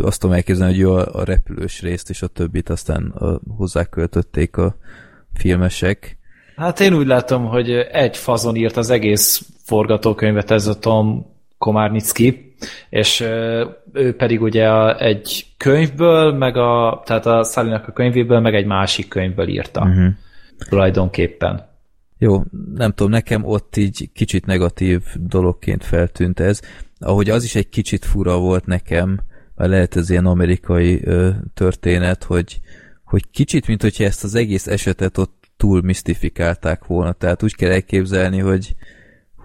azt 0.02 0.20
tudom 0.20 0.36
elképzelni, 0.36 0.74
hogy 0.74 0.82
ő 0.82 0.90
a, 0.90 1.14
a 1.14 1.24
repülős 1.24 1.82
részt 1.82 2.10
és 2.10 2.22
a 2.22 2.28
többit 2.28 2.70
aztán 2.70 3.14
hozzáköltötték 3.58 4.58
a 4.58 4.76
filmesek. 5.34 6.18
Hát 6.56 6.80
én 6.80 6.94
úgy 6.94 7.08
látom, 7.08 7.46
hogy 7.46 7.72
egy 7.92 8.18
fazon 8.18 8.56
írt 8.56 8.78
az 8.78 8.90
egész 8.90 9.50
forgatókönyvet 9.64 10.52
ez 10.52 10.68
a 10.68 10.80
Tom 10.80 11.36
Komárnicki, 11.58 12.56
és 12.90 13.20
ő 13.94 14.16
pedig 14.18 14.42
ugye 14.42 14.70
a, 14.70 15.02
egy 15.02 15.46
könyvből, 15.58 16.32
meg 16.34 16.58
a, 16.58 17.02
tehát 17.06 17.26
a 17.26 17.44
Szálinak 17.44 17.88
a 17.88 17.92
könyvéből, 17.92 18.40
meg 18.40 18.56
egy 18.56 18.66
másik 18.66 19.08
könyvből 19.08 19.48
írta. 19.48 19.82
Uh-huh. 19.82 20.08
Tulajdonképpen. 20.70 21.66
Jó, 22.18 22.44
nem 22.76 22.92
tudom, 22.92 23.12
nekem 23.12 23.46
ott 23.46 23.76
így 23.78 24.10
kicsit 24.14 24.46
negatív 24.46 25.02
dologként 25.16 25.84
feltűnt 25.84 26.40
ez. 26.40 26.62
Ahogy 27.00 27.30
az 27.30 27.44
is 27.44 27.56
egy 27.56 27.70
kicsit 27.70 28.06
fura 28.06 28.38
volt 28.40 28.66
nekem, 28.66 29.20
mert 29.56 29.70
lehet 29.70 29.96
ez 29.96 30.10
ilyen 30.10 30.26
amerikai 30.26 31.02
ö, 31.04 31.30
történet, 31.54 32.24
hogy, 32.24 32.60
hogy 33.04 33.30
kicsit, 33.32 33.68
mint 33.68 33.82
hogyha 33.82 34.04
ezt 34.04 34.24
az 34.24 34.36
egész 34.36 34.68
esetet 34.68 35.18
ott 35.18 35.44
túl 35.58 35.82
misztifikálták 35.82 36.86
volna. 36.86 37.12
Tehát 37.12 37.44
úgy 37.44 37.56
kell 37.56 37.72
elképzelni, 37.72 38.40
hogy, 38.40 38.76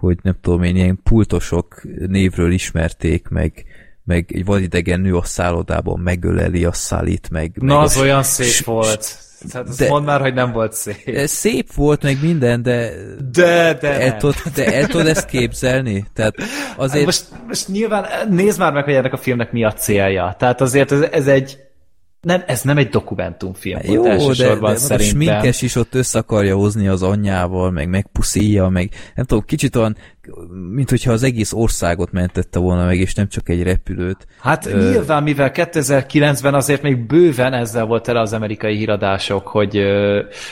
hogy 0.03 0.17
nem 0.21 0.35
tudom 0.41 0.63
én, 0.63 0.75
ilyen 0.75 0.99
pultosok 1.03 1.81
névről 2.07 2.51
ismerték, 2.51 3.27
meg, 3.27 3.65
meg 4.03 4.25
egy 4.33 4.45
vadidegen 4.45 4.99
nő 4.99 5.15
a 5.15 5.23
szállodában 5.23 5.99
megöleli 5.99 6.65
a 6.65 6.73
szálit, 6.73 7.29
meg... 7.29 7.51
Na, 7.55 7.75
meg 7.75 7.83
az 7.83 7.97
a, 7.97 8.01
olyan 8.01 8.23
szép 8.23 8.65
volt. 8.65 9.17
Tehát 9.51 9.67
azt 9.67 9.79
de, 9.79 9.89
mondd 9.89 10.05
már, 10.05 10.21
hogy 10.21 10.33
nem 10.33 10.51
volt 10.51 10.73
szép. 10.73 11.17
Szép 11.25 11.73
volt 11.73 12.03
meg 12.03 12.17
minden, 12.21 12.61
de... 12.61 12.91
De, 13.31 13.77
de 13.81 14.01
el 14.01 14.17
tud, 14.17 14.35
de 14.55 14.73
el 14.73 14.87
tud 14.87 15.07
ezt 15.07 15.25
képzelni? 15.25 16.05
Tehát 16.13 16.35
azért... 16.77 17.05
Most, 17.05 17.25
most 17.47 17.67
nyilván 17.67 18.05
nézd 18.29 18.59
már 18.59 18.73
meg, 18.73 18.83
hogy 18.83 18.93
ennek 18.93 19.13
a 19.13 19.17
filmnek 19.17 19.51
mi 19.51 19.63
a 19.63 19.73
célja. 19.73 20.35
Tehát 20.39 20.61
azért 20.61 20.91
ez, 20.91 21.01
ez 21.01 21.27
egy 21.27 21.57
nem, 22.23 22.43
ez 22.47 22.61
nem 22.61 22.77
egy 22.77 22.89
dokumentumfilm 22.89 23.79
Jó, 23.83 23.95
volt 23.95 24.07
elsősorban 24.07 24.73
de, 24.73 24.79
de 24.79 24.85
szerintem. 24.85 25.17
a 25.17 25.23
sminkes 25.23 25.61
is 25.61 25.75
ott 25.75 25.95
össze 25.95 26.19
akarja 26.19 26.55
hozni 26.55 26.87
az 26.87 27.03
anyjával, 27.03 27.71
meg 27.71 27.89
megpuszíja, 27.89 28.67
meg 28.67 28.89
nem 29.15 29.25
tudom, 29.25 29.43
kicsit 29.45 29.75
olyan, 29.75 29.97
mint 30.73 30.89
hogyha 30.89 31.11
az 31.11 31.23
egész 31.23 31.53
országot 31.53 32.11
mentette 32.11 32.59
volna 32.59 32.85
meg, 32.85 32.97
és 32.97 33.13
nem 33.13 33.27
csak 33.27 33.49
egy 33.49 33.63
repülőt. 33.63 34.27
Hát 34.39 34.65
Ö... 34.65 34.89
nyilván, 34.89 35.23
mivel 35.23 35.51
2009-ben 35.53 36.53
azért 36.53 36.81
még 36.81 37.05
bőven 37.05 37.53
ezzel 37.53 37.85
volt 37.85 38.03
tele 38.03 38.19
az 38.19 38.33
amerikai 38.33 38.75
híradások, 38.75 39.47
hogy, 39.47 39.83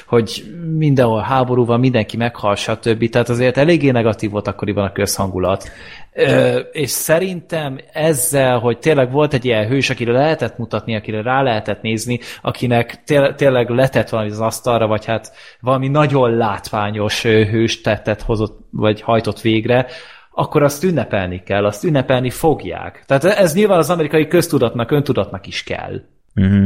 hogy 0.05 0.55
mindenhol 0.78 1.22
háború 1.22 1.65
van, 1.65 1.80
mindenki 1.80 2.17
meghal, 2.17 2.55
stb. 2.55 3.09
Tehát 3.09 3.30
azért 3.30 3.57
eléggé 3.57 3.91
negatív 3.91 4.32
volt 4.32 4.47
akkoriban 4.47 4.86
a 4.86 4.91
közhangulat. 4.91 5.72
Ö, 6.13 6.57
és 6.72 6.89
szerintem 6.89 7.80
ezzel, 7.93 8.59
hogy 8.59 8.80
tényleg 8.80 9.11
volt 9.11 9.34
egy 9.34 9.45
ilyen 9.45 9.67
hős, 9.67 9.89
akire 9.89 10.11
lehetett 10.11 10.57
mutatni, 10.57 10.95
akire 10.95 11.22
rá 11.22 11.41
lehetett 11.41 11.82
nézni, 11.82 12.19
akinek 12.41 13.03
té- 13.03 13.36
tényleg 13.36 13.69
letett 13.69 14.09
valami 14.09 14.30
az 14.30 14.39
asztalra, 14.39 14.88
vagy 14.88 15.05
hát 15.05 15.32
valami 15.59 15.88
nagyon 15.88 16.38
látványos 16.38 17.24
hős 17.24 17.82
tettet 17.82 18.22
hozott, 18.22 18.59
vagy 18.72 19.01
hajtott 19.01 19.39
végre, 19.62 19.86
akkor 20.32 20.64
azt 20.64 20.84
ünnepelni 20.84 21.43
kell, 21.43 21.66
azt 21.66 21.84
ünnepelni 21.84 22.30
fogják. 22.30 23.03
Tehát 23.05 23.24
ez 23.24 23.53
nyilván 23.53 23.78
az 23.78 23.89
amerikai 23.89 24.28
köztudatnak, 24.28 24.91
öntudatnak 24.91 25.47
is 25.47 25.64
kell. 25.64 26.01
Uh-huh. 26.36 26.66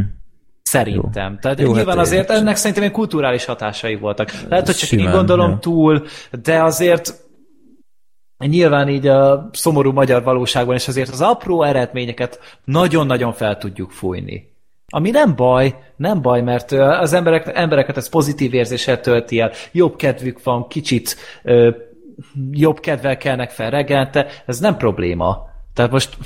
Szerintem. 0.62 1.32
Jó. 1.32 1.40
Tehát 1.40 1.60
Jó, 1.60 1.68
hát 1.68 1.76
nyilván 1.76 1.98
hát 1.98 2.06
azért 2.06 2.30
ennek 2.30 2.56
szerintem 2.56 2.82
ilyen 2.82 2.96
kulturális 2.96 3.46
hatásai 3.46 3.96
voltak. 3.96 4.32
Lehet, 4.50 4.66
hogy 4.66 4.76
csak 4.76 4.90
Simán, 4.90 5.06
én 5.06 5.12
gondolom 5.12 5.50
ja. 5.50 5.58
túl, 5.58 6.06
de 6.44 6.64
azért 6.64 7.14
nyilván 8.38 8.90
így 8.90 9.08
a 9.08 9.50
szomorú 9.54 9.92
magyar 9.92 10.24
valóságban, 10.24 10.76
és 10.76 10.88
azért 10.88 11.10
az 11.10 11.22
apró 11.22 11.64
eredményeket 11.64 12.60
nagyon-nagyon 12.64 13.34
fel 13.34 13.58
tudjuk 13.58 13.92
fújni. 13.92 14.54
Ami 14.90 15.10
nem 15.10 15.36
baj, 15.36 15.76
nem 15.96 16.22
baj, 16.22 16.42
mert 16.42 16.72
az 16.72 17.14
emberek, 17.14 17.52
embereket 17.54 17.98
ez 17.98 18.10
pozitív 18.10 18.54
érzéssel 18.54 19.00
tölti 19.00 19.40
el, 19.40 19.52
jobb 19.72 19.96
kedvük 19.96 20.44
van, 20.44 20.68
kicsit 20.68 21.16
ö, 21.44 21.70
jobb 22.52 22.80
kedvel 22.80 23.18
kelnek 23.18 23.50
fel 23.50 23.70
reggelente, 23.70 24.28
ez 24.46 24.60
nem 24.60 24.78
probléma. 24.78 25.50
Tehát 25.74 25.92
most 25.92 26.18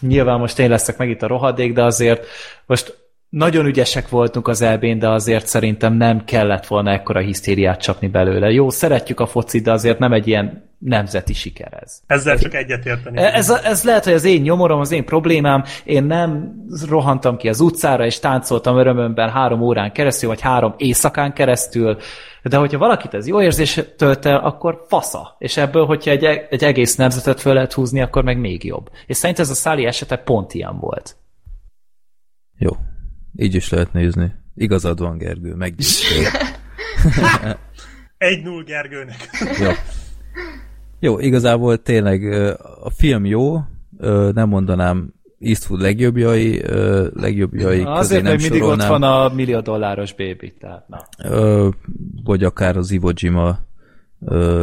nyilván 0.00 0.38
most 0.38 0.58
én 0.58 0.68
leszek 0.68 0.96
meg 0.96 1.08
itt 1.08 1.22
a 1.22 1.26
rohadék, 1.26 1.72
de 1.72 1.84
azért 1.84 2.26
most 2.66 2.96
nagyon 3.28 3.66
ügyesek 3.66 4.08
voltunk 4.08 4.48
az 4.48 4.62
elbén, 4.62 4.98
de 4.98 5.08
azért 5.10 5.46
szerintem 5.46 5.92
nem 5.92 6.24
kellett 6.24 6.66
volna 6.66 6.90
ekkora 6.90 7.20
hisztériát 7.20 7.80
csapni 7.80 8.08
belőle. 8.08 8.50
Jó, 8.50 8.70
szeretjük 8.70 9.20
a 9.20 9.26
focit, 9.26 9.62
de 9.62 9.72
azért 9.72 9.98
nem 9.98 10.12
egy 10.12 10.26
ilyen 10.26 10.67
nemzeti 10.78 11.32
siker 11.32 11.78
ez. 11.82 12.00
Ezzel 12.06 12.38
csak 12.38 12.54
egyetérteni. 12.54 13.18
Ez, 13.18 13.50
ez 13.50 13.84
lehet, 13.84 14.04
hogy 14.04 14.12
az 14.12 14.24
én 14.24 14.42
nyomorom, 14.42 14.80
az 14.80 14.90
én 14.90 15.04
problémám. 15.04 15.64
Én 15.84 16.04
nem 16.04 16.54
rohantam 16.88 17.36
ki 17.36 17.48
az 17.48 17.60
utcára, 17.60 18.04
és 18.06 18.18
táncoltam 18.18 18.78
örömömben 18.78 19.30
három 19.30 19.60
órán 19.60 19.92
keresztül, 19.92 20.28
vagy 20.28 20.40
három 20.40 20.74
éjszakán 20.76 21.32
keresztül, 21.32 21.98
de 22.42 22.56
hogyha 22.56 22.78
valakit 22.78 23.14
ez 23.14 23.26
jó 23.26 23.42
érzés 23.42 23.80
tölt 23.96 24.26
el, 24.26 24.36
akkor 24.38 24.84
fasza. 24.88 25.36
És 25.38 25.56
ebből, 25.56 25.86
hogyha 25.86 26.10
egy, 26.10 26.24
egy 26.24 26.64
egész 26.64 26.96
nemzetet 26.96 27.40
föl 27.40 27.54
lehet 27.54 27.72
húzni, 27.72 28.00
akkor 28.00 28.24
meg 28.24 28.38
még 28.38 28.64
jobb. 28.64 28.90
És 29.06 29.16
szerintem 29.16 29.44
ez 29.44 29.50
a 29.50 29.54
Száli 29.54 29.84
esete 29.84 30.16
pont 30.16 30.54
ilyen 30.54 30.78
volt. 30.78 31.16
Jó. 32.58 32.70
Így 33.36 33.54
is 33.54 33.68
lehet 33.68 33.92
nézni. 33.92 34.34
Igazad 34.54 34.98
van, 34.98 35.18
Gergő, 35.18 35.54
meggyőztél. 35.54 36.28
Egy 38.18 38.42
null 38.42 38.64
Gergőnek. 38.64 39.28
jó. 39.60 39.70
Jó, 41.00 41.18
igazából 41.18 41.82
tényleg 41.82 42.24
a 42.82 42.90
film 42.90 43.24
jó, 43.24 43.60
nem 44.32 44.48
mondanám 44.48 45.12
Eastwood 45.40 45.80
legjobbjai, 45.80 46.62
legjobbjai 47.14 47.82
na, 47.82 47.92
Azért, 47.92 48.22
nem 48.22 48.36
mindig 48.40 48.62
ott 48.62 48.84
van 48.84 49.02
a 49.02 49.28
millió 49.34 49.60
dolláros 49.60 50.12
baby, 50.14 50.54
tehát 50.60 50.84
na. 50.88 50.98
Vagy 52.24 52.44
akár 52.44 52.76
az 52.76 52.90
Iwo 52.90 53.10
Jima 53.14 53.58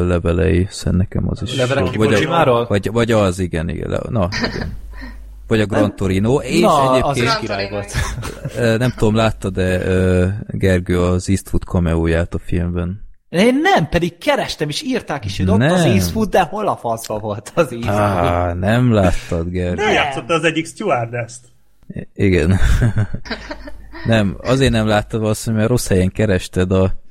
levelei, 0.07 0.67
szerintem 0.69 0.95
nekem 0.95 1.29
az 1.29 1.41
is. 1.41 1.57
Levelek 1.57 1.93
Iwo 1.93 2.03
Jimáról? 2.03 2.65
Vagy, 2.67 2.91
vagy 2.91 3.11
az, 3.11 3.39
igen, 3.39 3.69
igen. 3.69 3.99
Na, 4.09 4.29
igen. 4.53 4.73
Vagy 5.47 5.61
a 5.61 5.65
Gran 5.65 5.95
Torino. 5.95 6.39
És 6.41 6.59
Na, 6.59 6.95
egyébként, 6.95 7.27
az 7.27 7.37
király 7.39 7.69
volt. 7.69 7.93
Nem 8.79 8.93
tudom, 8.97 9.15
látta 9.15 9.49
de 9.49 9.81
Gergő 10.47 10.99
az 10.99 11.29
Eastwood 11.29 11.63
cameóját 11.63 12.33
a 12.33 12.39
filmben? 12.39 13.04
Én 13.35 13.59
nem, 13.61 13.89
pedig 13.89 14.17
kerestem, 14.17 14.69
és 14.69 14.81
írták 14.81 15.25
is, 15.25 15.37
hogy 15.37 15.49
ott 15.49 15.61
az 15.61 15.83
Eastwood, 15.83 16.29
de 16.29 16.41
hol 16.41 16.67
a 16.67 16.75
faszba 16.75 17.19
volt 17.19 17.51
az 17.55 17.71
Eastwood? 17.71 17.97
Á, 17.97 18.53
nem 18.53 18.93
láttad, 18.93 19.49
Gergő. 19.49 19.83
Nem 19.83 19.93
játszott 19.93 20.29
az 20.29 20.43
egyik 20.43 20.65
stewardess 20.65 21.33
Igen. 22.13 22.59
nem, 24.05 24.37
azért 24.41 24.71
nem 24.71 24.87
láttad 24.87 25.21
valószínűleg, 25.21 25.59
mert 25.59 25.71
rossz 25.77 25.87
helyen 25.87 26.11
kerested 26.11 26.71
a 26.71 27.03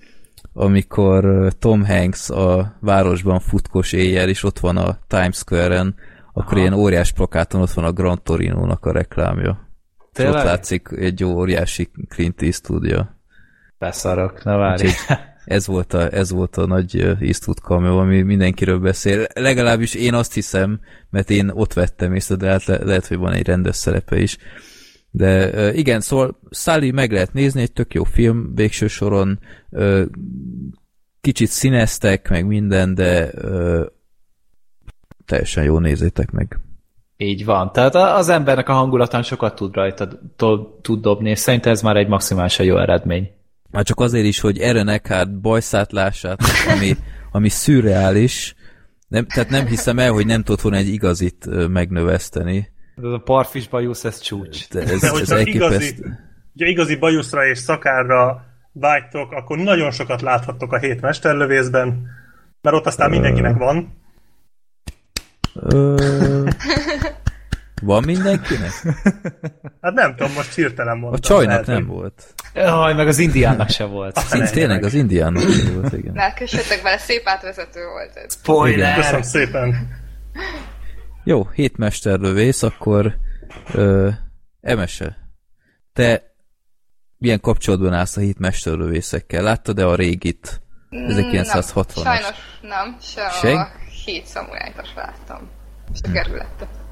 amikor 0.52 1.52
Tom 1.58 1.84
Hanks 1.84 2.30
a 2.30 2.76
városban 2.80 3.40
futkos 3.40 3.92
éjjel, 3.92 4.28
és 4.28 4.42
ott 4.42 4.58
van 4.58 4.76
a 4.76 4.98
Times 5.08 5.36
Square-en, 5.36 5.94
akkor 6.32 6.52
Aha. 6.52 6.60
ilyen 6.60 6.72
óriás 6.72 7.12
plakáton 7.12 7.60
ott 7.60 7.72
van 7.72 7.84
a 7.84 7.92
Grand 7.92 8.22
Torino-nak 8.22 8.86
a 8.86 8.92
reklámja. 8.92 9.68
Tényleg? 10.12 10.34
ott 10.34 10.44
látszik 10.44 10.88
egy 10.96 11.24
óriási 11.24 11.90
Clint 12.08 12.42
Eastwoodja. 12.42 13.16
Beszarok, 13.78 14.44
na 14.44 14.56
várj. 14.56 14.88
Ez 15.44 15.66
volt, 15.66 15.92
a, 15.92 16.12
ez 16.12 16.30
volt 16.30 16.56
a 16.56 16.66
nagy 16.66 17.16
Eastwood 17.20 17.58
cameo, 17.58 17.98
ami 17.98 18.22
mindenkiről 18.22 18.78
beszél. 18.78 19.26
Legalábbis 19.34 19.94
én 19.94 20.14
azt 20.14 20.34
hiszem, 20.34 20.80
mert 21.10 21.30
én 21.30 21.50
ott 21.54 21.72
vettem 21.72 22.14
észre, 22.14 22.34
de 22.36 22.50
hát 22.50 22.64
le, 22.64 22.84
lehet, 22.84 23.06
hogy 23.06 23.16
van 23.16 23.32
egy 23.32 23.46
rendes 23.46 23.76
szerepe 23.76 24.18
is. 24.18 24.38
De 25.10 25.72
igen, 25.74 26.00
szóval 26.00 26.40
Sally 26.50 26.90
meg 26.90 27.12
lehet 27.12 27.32
nézni, 27.32 27.60
egy 27.60 27.72
tök 27.72 27.94
jó 27.94 28.04
film 28.04 28.54
végső 28.54 28.86
soron. 28.86 29.38
Kicsit 31.20 31.48
színeztek, 31.48 32.28
meg 32.28 32.46
minden, 32.46 32.94
de 32.94 33.30
teljesen 35.24 35.64
jó 35.64 35.78
nézzétek 35.78 36.30
meg. 36.30 36.58
Így 37.16 37.44
van. 37.44 37.72
Tehát 37.72 37.94
az 37.94 38.28
embernek 38.28 38.68
a 38.68 38.72
hangulatán 38.72 39.22
sokat 39.22 39.54
tud 39.54 39.74
rajta 39.74 40.08
tud 40.82 41.00
dobni, 41.00 41.30
és 41.30 41.38
szerintem 41.38 41.72
ez 41.72 41.82
már 41.82 41.96
egy 41.96 42.08
maximálisan 42.08 42.66
jó 42.66 42.78
eredmény. 42.78 43.30
Már 43.74 43.84
csak 43.84 44.00
azért 44.00 44.24
is, 44.24 44.40
hogy 44.40 44.58
Eren 44.58 44.88
Eckhart 44.88 45.40
bajszát 45.40 45.92
lássát, 45.92 46.40
ami, 46.74 46.96
ami 47.30 47.48
szürreális, 47.48 48.54
nem, 49.08 49.26
tehát 49.26 49.50
nem 49.50 49.66
hiszem 49.66 49.98
el, 49.98 50.12
hogy 50.12 50.26
nem 50.26 50.42
tudott 50.42 50.60
volna 50.60 50.76
egy 50.76 50.88
igazit 50.88 51.68
megnöveszteni. 51.68 52.72
Ez 52.96 53.02
a 53.02 53.18
parfis 53.18 53.68
bajusz, 53.68 54.04
ez 54.04 54.20
csúcs. 54.20 54.68
De 54.68 54.80
ez, 54.80 55.00
De 55.00 55.10
ez 55.10 55.46
igazi, 55.46 55.94
ugye 56.54 56.66
igazi 56.66 56.96
bajuszra 56.96 57.46
és 57.46 57.58
szakárra 57.58 58.44
vágytok, 58.72 59.32
akkor 59.32 59.58
nagyon 59.58 59.90
sokat 59.90 60.22
láthattok 60.22 60.72
a 60.72 60.78
hét 60.78 61.00
mesterlövészben, 61.00 62.06
mert 62.60 62.76
ott 62.76 62.86
aztán 62.86 63.10
mindenkinek 63.10 63.56
van. 63.56 64.02
Ö... 65.54 66.48
Van 67.84 68.02
mindenkinek? 68.04 68.70
Hát 69.80 69.92
nem 69.92 70.16
tudom, 70.16 70.32
most 70.32 70.54
hirtelen 70.54 70.98
mondtam. 70.98 71.20
A 71.22 71.26
csajnak 71.26 71.48
lehet, 71.48 71.66
nem 71.66 71.76
hogy... 71.76 71.86
volt. 71.86 72.34
Jaj, 72.54 72.94
meg 72.94 73.08
az 73.08 73.18
indiánnak 73.18 73.68
se 73.68 73.84
volt. 73.84 74.16
Az 74.16 74.50
tényleg, 74.50 74.84
az 74.84 74.94
indiánnak 74.94 75.42
sem 75.42 75.80
volt, 75.80 75.92
igen. 75.92 76.14
Lelkessetek 76.14 76.82
bele, 76.82 76.98
szép 76.98 77.22
átvezető 77.24 77.80
volt 77.86 78.16
ez. 78.16 78.32
Spoiler! 78.32 78.96
Köszönöm 78.96 79.22
szépen. 79.22 79.88
Jó, 81.24 81.48
hétmesterlövész, 81.54 82.62
akkor 82.62 83.16
ö, 83.72 84.08
Emese, 84.60 85.16
te 85.92 86.34
milyen 87.18 87.40
kapcsolatban 87.40 87.92
állsz 87.92 88.16
a 88.16 88.20
hétmesterlövészekkel? 88.20 89.42
Láttad-e 89.42 89.86
a 89.86 89.94
régit? 89.94 90.62
1960-as? 90.90 92.04
Nem, 92.04 92.04
sajnos 92.04 92.36
nem, 92.60 92.96
se 93.00 93.50
a 93.50 93.68
hét 94.04 94.26
szamurájtos 94.26 94.88
láttam. 94.94 95.50
És 95.92 95.98
a 96.02 96.10
kerületet. 96.10 96.83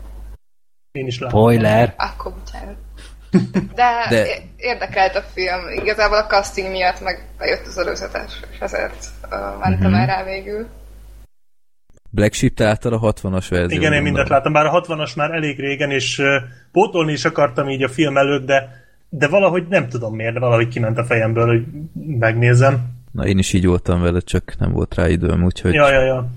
Én 0.93 1.07
is 1.07 1.19
látom. 1.19 1.41
Spoiler! 1.41 1.95
Akkor 1.97 2.33
bocsánat. 2.33 2.77
De, 3.53 4.07
De- 4.09 4.09
De... 4.09 4.27
érdekelt 4.57 5.15
a 5.17 5.21
film. 5.35 5.61
Igazából 5.83 6.17
a 6.17 6.27
casting 6.27 6.71
miatt 6.71 7.01
meg 7.01 7.29
bejött 7.39 7.67
az 7.67 7.79
előzetes, 7.79 8.41
és 8.53 8.59
ezért 8.59 9.05
uh, 9.25 9.61
mentem 9.61 9.91
Mhm. 9.91 10.01
el 10.01 10.07
rá 10.07 10.25
végül. 10.25 10.67
Black 12.11 12.33
Sheep 12.35 12.55
te 12.55 12.65
láttad 12.65 12.93
a 12.93 12.99
60-as 12.99 13.47
verziót? 13.51 13.71
Igen, 13.71 13.93
én 13.93 14.03
mindent 14.03 14.29
láttam, 14.29 14.53
bár 14.53 14.67
a 14.67 14.81
60-as 14.81 15.17
már 15.17 15.31
elég 15.31 15.59
régen, 15.61 15.91
és 15.91 16.19
uh, 16.19 16.27
pótolni 16.73 17.13
is 17.13 17.25
akartam 17.25 17.69
így 17.69 17.83
a 17.83 17.89
film 17.89 18.17
előtt, 18.17 18.47
de, 18.47 18.85
de 19.09 19.29
valahogy 19.29 19.67
nem 19.69 19.89
tudom 19.89 20.15
miért, 20.15 20.33
de 20.35 20.41
valahogy 20.41 20.69
kiment 20.69 20.99
a 20.99 21.05
fejemből, 21.05 21.47
hogy 21.47 21.67
megnézem. 22.19 22.81
Na, 23.13 23.27
én 23.27 23.39
is 23.39 23.53
így 23.53 23.67
voltam 23.67 24.01
vele, 24.03 24.21
csak 24.21 24.55
nem 24.59 24.73
volt 24.73 24.95
rá 24.95 25.09
időm, 25.09 25.45
úgyhogy... 25.45 25.73
Ja, 25.75 25.91
ja, 25.91 26.01
ja. 26.05 26.31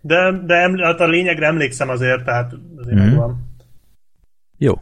De, 0.00 0.32
de 0.46 0.54
eml- 0.54 0.82
hát 0.84 1.00
a 1.00 1.06
lényegre 1.06 1.46
emlékszem 1.46 1.88
azért, 1.88 2.24
tehát 2.24 2.52
azért 2.76 2.96
mm. 2.96 3.00
megvan. 3.04 3.52
Jó. 4.58 4.74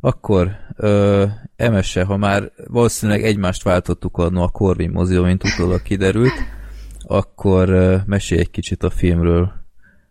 Akkor 0.00 0.50
ö, 0.76 1.26
Emese, 1.56 2.04
ha 2.04 2.16
már 2.16 2.50
valószínűleg 2.66 3.24
egymást 3.24 3.62
váltottuk 3.62 4.16
annó 4.16 4.42
a 4.42 4.48
Corvin 4.48 4.90
mozió, 4.90 5.24
mint 5.24 5.44
utólag 5.44 5.82
kiderült, 5.82 6.32
akkor 7.06 7.68
ö, 7.68 7.96
mesélj 8.06 8.40
egy 8.40 8.50
kicsit 8.50 8.82
a 8.82 8.90
filmről, 8.90 9.52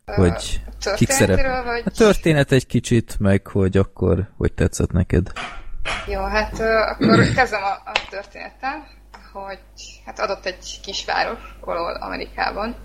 hogy 0.05 0.61
kik 0.95 1.09
szerep... 1.09 1.63
Vagy... 1.65 1.81
A 1.85 1.89
történet 1.89 2.51
egy 2.51 2.65
kicsit, 2.65 3.19
meg 3.19 3.47
hogy 3.47 3.77
akkor 3.77 4.29
hogy 4.37 4.53
tetszett 4.53 4.91
neked. 4.91 5.31
Jó, 6.07 6.21
hát 6.21 6.59
ö, 6.59 6.63
akkor 6.63 7.31
kezdem 7.35 7.63
a, 7.63 7.89
a 7.89 8.07
történettel, 8.09 8.87
hogy 9.33 9.59
hát 10.05 10.19
adott 10.19 10.45
egy 10.45 10.79
kisváros 10.83 11.39
valahol 11.61 11.93
Amerikában, 11.93 12.75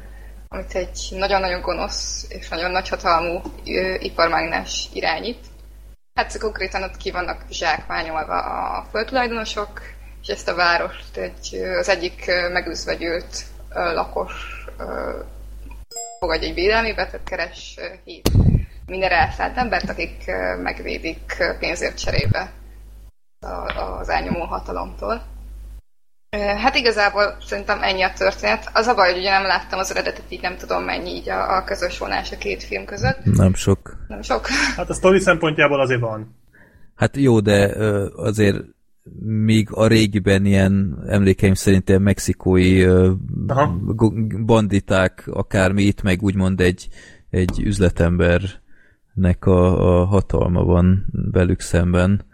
amit 0.49 0.75
egy 0.75 0.99
nagyon-nagyon 1.11 1.61
gonosz 1.61 2.27
és 2.29 2.49
nagyon 2.49 2.71
nagyhatalmú 2.71 3.41
ö, 3.67 3.95
iparmágnás 3.99 4.89
irányít. 4.93 5.53
Hát 6.15 6.39
konkrétan 6.39 6.83
ott 6.83 6.97
ki 6.97 7.11
vannak 7.11 7.45
zsákmányolva 7.51 8.39
a 8.43 8.87
földtulajdonosok, 8.91 9.81
és 10.23 10.29
ezt 10.29 10.49
a 10.49 10.55
várost 10.55 11.17
egy, 11.17 11.55
az 11.79 11.89
egyik 11.89 12.27
megüzvegyült 12.53 13.45
lakos 13.73 14.33
fogadja 16.19 16.49
egy 16.49 16.55
védelmébe, 16.55 17.07
tehát 17.07 17.27
keres 17.27 17.79
hét 18.05 18.31
mindenre 18.87 19.17
elszállt 19.17 19.57
embert, 19.57 19.89
akik 19.89 20.25
megvédik 20.63 21.37
pénzért 21.59 21.99
cserébe 21.99 22.53
az 23.77 24.09
elnyomó 24.09 24.45
hatalomtól. 24.45 25.23
Hát 26.41 26.75
igazából 26.75 27.37
szerintem 27.47 27.83
ennyi 27.83 28.03
a 28.03 28.13
történet. 28.13 28.71
Az 28.73 28.87
a 28.87 28.95
baj, 28.95 29.11
hogy 29.11 29.21
ugye 29.21 29.31
nem 29.31 29.43
láttam 29.43 29.79
az 29.79 29.91
eredetet, 29.91 30.25
így 30.29 30.43
nem 30.43 30.57
tudom 30.57 30.85
mennyi 30.85 31.11
így 31.11 31.29
a, 31.29 31.57
a 31.57 31.65
közös 31.65 31.99
vonás 31.99 32.33
a 32.33 32.37
két 32.37 32.63
film 32.63 32.85
között. 32.85 33.25
Nem 33.25 33.55
sok. 33.55 33.97
Nem 34.09 34.23
sok. 34.23 34.47
Hát 34.77 34.91
a 34.91 34.95
sztori 34.95 35.19
szempontjából 35.19 35.81
azért 35.81 36.01
van. 36.01 36.37
Hát 36.95 37.17
jó, 37.17 37.41
de 37.41 37.75
azért 38.17 38.57
míg 39.23 39.69
a 39.71 39.87
régiben 39.87 40.45
ilyen 40.45 41.05
emlékeim 41.07 41.55
szerint 41.55 41.89
ilyen 41.89 42.03
mexikói 42.03 42.85
Aha. 43.47 43.81
banditák, 44.45 45.29
akármi 45.31 45.83
itt 45.83 46.03
meg 46.03 46.23
úgymond 46.23 46.61
egy, 46.61 46.89
egy 47.31 47.61
üzletembernek 47.61 49.47
a, 49.47 50.01
a 50.01 50.05
hatalma 50.05 50.65
van 50.65 51.07
velük 51.33 51.61
szemben. 51.61 52.25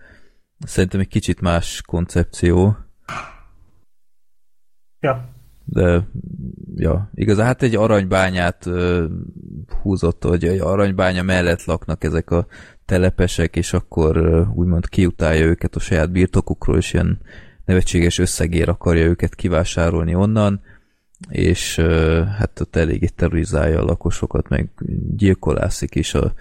Szerintem 0.59 1.01
egy 1.01 1.09
kicsit 1.09 1.41
más 1.41 1.83
koncepció, 1.87 2.77
Ja. 5.01 5.29
de 5.65 6.09
ja, 6.75 7.11
igazán 7.15 7.47
hát 7.47 7.63
egy 7.63 7.75
aranybányát 7.75 8.67
ö, 8.67 9.07
húzott, 9.83 10.25
hogy 10.25 10.45
egy 10.45 10.59
aranybánya 10.59 11.23
mellett 11.23 11.65
laknak 11.65 12.05
ezek 12.05 12.31
a 12.31 12.47
telepesek, 12.85 13.57
és 13.57 13.73
akkor 13.73 14.17
ö, 14.17 14.45
úgymond 14.55 14.89
kiutálja 14.89 15.45
őket 15.45 15.77
a 15.77 15.81
saját 15.81 16.11
birtokukról, 16.11 16.77
és 16.77 16.93
ilyen 16.93 17.21
nevetséges 17.65 18.19
összegér 18.19 18.69
akarja 18.69 19.05
őket 19.05 19.35
kivásárolni 19.35 20.15
onnan, 20.15 20.61
és 21.29 21.79
ö, 21.79 22.23
hát 22.39 22.61
ott 22.61 22.77
eléggé 22.77 23.07
terrorizálja 23.07 23.81
a 23.81 23.85
lakosokat, 23.85 24.49
meg 24.49 24.71
gyilkolászik 25.17 25.95
is 25.95 26.15
a, 26.15 26.33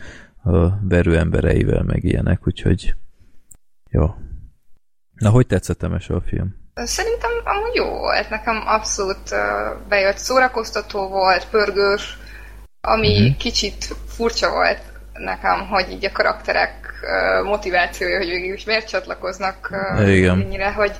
a 0.43 0.79
verő 0.87 1.17
embereivel, 1.17 1.83
meg 1.83 2.03
ilyenek, 2.03 2.47
úgyhogy 2.47 2.95
jó. 3.89 4.13
Na, 5.15 5.29
hogy 5.29 5.47
tetszett 5.47 5.83
Emese 5.83 6.13
a 6.13 6.21
film? 6.21 6.58
Szerintem 6.83 7.31
amúgy 7.43 7.75
jó 7.75 7.85
volt. 7.85 8.29
Nekem 8.29 8.63
abszolút 8.65 9.35
bejött. 9.89 10.17
Szórakoztató 10.17 11.07
volt, 11.07 11.47
pörgős, 11.49 12.17
ami 12.81 13.27
Mhm. 13.29 13.37
kicsit 13.37 13.85
furcsa 14.15 14.51
volt 14.51 14.79
nekem, 15.13 15.67
hogy 15.67 15.91
így 15.91 16.05
a 16.05 16.11
karakterek 16.11 16.73
motivációja, 17.43 18.17
hogy 18.17 18.27
végül 18.29 18.53
is 18.53 18.63
miért 18.65 18.89
csatlakoznak 18.89 19.69
ö, 19.97 20.07
Igen. 20.09 20.41
ennyire, 20.41 20.71
hogy 20.71 20.91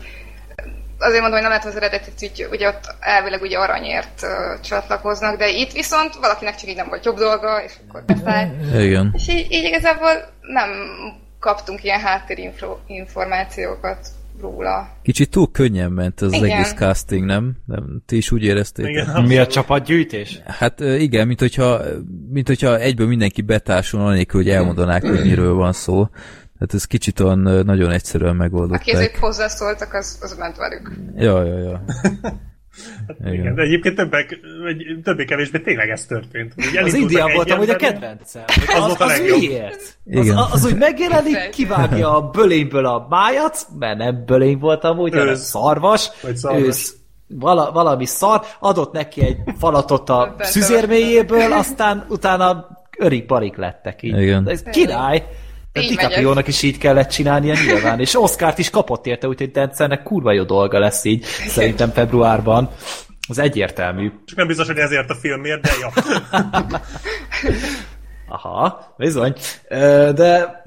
azért 1.00 1.22
mondom, 1.22 1.40
hogy 1.40 1.50
nem 1.50 1.52
lehet 1.52 1.66
az 1.66 1.76
eredetit, 1.76 2.20
hogy 2.20 2.48
ugye 2.52 2.68
ott 2.68 2.96
elvileg 3.00 3.42
ugye 3.42 3.58
aranyért 3.58 4.26
csatlakoznak, 4.64 5.38
de 5.38 5.50
itt 5.50 5.72
viszont 5.72 6.16
valakinek 6.16 6.56
csak 6.56 6.70
így 6.70 6.76
nem 6.76 6.88
volt 6.88 7.06
jobb 7.06 7.18
dolga, 7.18 7.64
és 7.64 7.74
akkor 7.88 8.04
befáj. 8.04 8.48
Igen. 8.74 9.12
És 9.14 9.28
így, 9.28 9.52
így 9.52 9.64
igazából 9.64 10.12
nem 10.42 10.70
kaptunk 11.40 11.84
ilyen 11.84 12.00
háttérinformációkat 12.00 14.08
róla. 14.42 14.98
Kicsit 15.02 15.30
túl 15.30 15.52
könnyen 15.52 15.92
ment 15.92 16.22
az 16.22 16.34
Igen. 16.34 16.50
egész 16.50 16.74
casting, 16.74 17.26
nem? 17.26 17.56
nem? 17.66 18.02
Ti 18.06 18.18
is 18.18 18.32
úgy 18.32 18.44
éreztétek? 18.44 18.92
Igen, 18.92 19.24
Mi 19.24 19.38
a 19.38 19.48
csapatgyűjtés? 19.48 20.42
Hát 20.46 20.80
igen, 20.80 21.28
mint 21.28 21.40
hogyha, 21.40 21.82
mint 22.30 22.48
hogyha 22.48 22.80
egyből 22.80 23.08
mindenki 23.08 23.42
betársul, 23.42 24.02
anélkül, 24.02 24.42
hogy 24.42 24.50
elmondanák, 24.50 25.06
hogy 25.06 25.24
miről 25.24 25.54
van 25.54 25.74
szó. 25.74 26.08
Tehát 26.60 26.74
ez 26.74 26.86
kicsit 26.86 27.20
olyan 27.20 27.40
nagyon 27.66 27.92
egyszerűen 27.92 28.40
Aki 28.40 28.42
ezért 28.42 28.52
megoldották. 28.52 29.18
hozzászóltak, 29.20 29.94
az, 29.94 30.18
az 30.22 30.36
ment 30.38 30.58
velük. 30.58 30.92
Ja, 31.16 31.44
ja, 31.44 31.58
ja. 31.58 31.84
Igen. 33.26 33.56
De 33.56 33.62
egyébként 33.62 33.96
többek, 33.96 34.40
vagy 34.64 34.86
többé-kevésbé 35.04 35.60
tényleg 35.60 35.90
ez 35.90 36.06
történt. 36.06 36.54
Úgy 36.58 36.78
Az 36.78 36.94
Indián 36.94 37.28
egy 37.28 37.36
volt 37.36 37.52
amúgy 37.52 37.70
a 37.70 37.76
kedvencem. 37.76 38.44
Az 38.68 38.84
Az, 38.84 38.96
az 39.00 39.08
legjobb. 39.08 39.40
miért? 39.40 39.98
Igen. 40.06 40.38
Az, 40.38 40.54
az 40.54 40.66
úgy 40.66 40.78
megjelenik, 40.78 41.50
kivágja 41.50 42.16
a 42.16 42.30
bölényből 42.30 42.86
a 42.86 43.06
májat, 43.10 43.68
mert 43.80 43.98
nem 43.98 44.24
bölény 44.26 44.58
volt 44.58 44.84
amúgy, 44.84 45.14
hanem 45.14 45.36
szarvas. 45.36 46.10
Vagy 46.22 46.36
szarvas. 46.36 46.62
Ősz. 46.68 46.94
Vala, 47.28 47.72
valami 47.72 48.06
szar, 48.06 48.42
adott 48.60 48.92
neki 48.92 49.22
egy 49.22 49.38
falatot 49.58 50.10
a 50.10 50.36
szüzérméjéből, 50.40 51.52
aztán 51.54 52.06
utána 52.10 52.68
örik-barik 52.98 53.56
lettek 53.56 54.04
így. 54.04 54.22
Igen. 54.22 54.50
Ez 54.50 54.62
király! 54.62 55.24
De 55.72 55.80
DiCaprio-nak 55.80 56.48
is 56.48 56.62
így 56.62 56.78
kellett 56.78 57.10
csinálnia 57.10 57.54
nyilván, 57.54 58.00
és 58.00 58.16
Oscárt 58.16 58.58
is 58.58 58.70
kapott 58.70 59.06
érte, 59.06 59.28
úgyhogy 59.28 59.52
Dencernek 59.52 60.04
kurva 60.04 60.32
jó 60.32 60.44
dolga 60.44 60.80
lesz 60.80 61.04
így, 61.04 61.26
szerintem 61.48 61.92
februárban. 61.92 62.70
Az 63.28 63.38
egyértelmű. 63.38 64.12
Csak 64.26 64.38
nem 64.38 64.48
biztos, 64.48 64.68
hogy 64.68 64.78
ezért 64.78 65.10
a 65.10 65.16
filmért, 65.16 65.62
de 65.62 65.72
ja. 65.80 65.92
Aha, 68.36 68.94
bizony. 68.98 69.34
De 70.16 70.62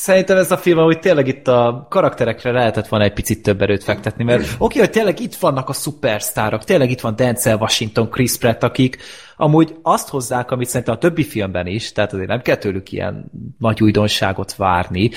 szerintem 0.00 0.36
ez 0.36 0.50
a 0.50 0.56
film 0.56 0.78
úgy 0.78 0.98
tényleg 0.98 1.26
itt 1.26 1.48
a 1.48 1.86
karakterekre 1.90 2.50
lehetett 2.52 2.88
volna 2.88 3.04
egy 3.04 3.12
picit 3.12 3.42
több 3.42 3.62
erőt 3.62 3.84
fektetni, 3.84 4.24
mert 4.24 4.40
oké, 4.42 4.54
okay, 4.58 4.78
hogy 4.78 4.90
tényleg 4.90 5.20
itt 5.20 5.34
vannak 5.34 5.68
a 5.68 5.72
szupersztárok, 5.72 6.64
tényleg 6.64 6.90
itt 6.90 7.00
van 7.00 7.16
Denzel 7.16 7.56
Washington, 7.56 8.10
Chris 8.10 8.36
Pratt, 8.36 8.62
akik 8.62 8.98
amúgy 9.36 9.76
azt 9.82 10.08
hozzák, 10.08 10.50
amit 10.50 10.68
szerintem 10.68 10.94
a 10.94 10.98
többi 10.98 11.24
filmben 11.24 11.66
is, 11.66 11.92
tehát 11.92 12.12
azért 12.12 12.28
nem 12.28 12.40
kell 12.40 12.56
tőlük 12.56 12.92
ilyen 12.92 13.30
nagy 13.58 13.82
újdonságot 13.82 14.54
várni. 14.56 15.10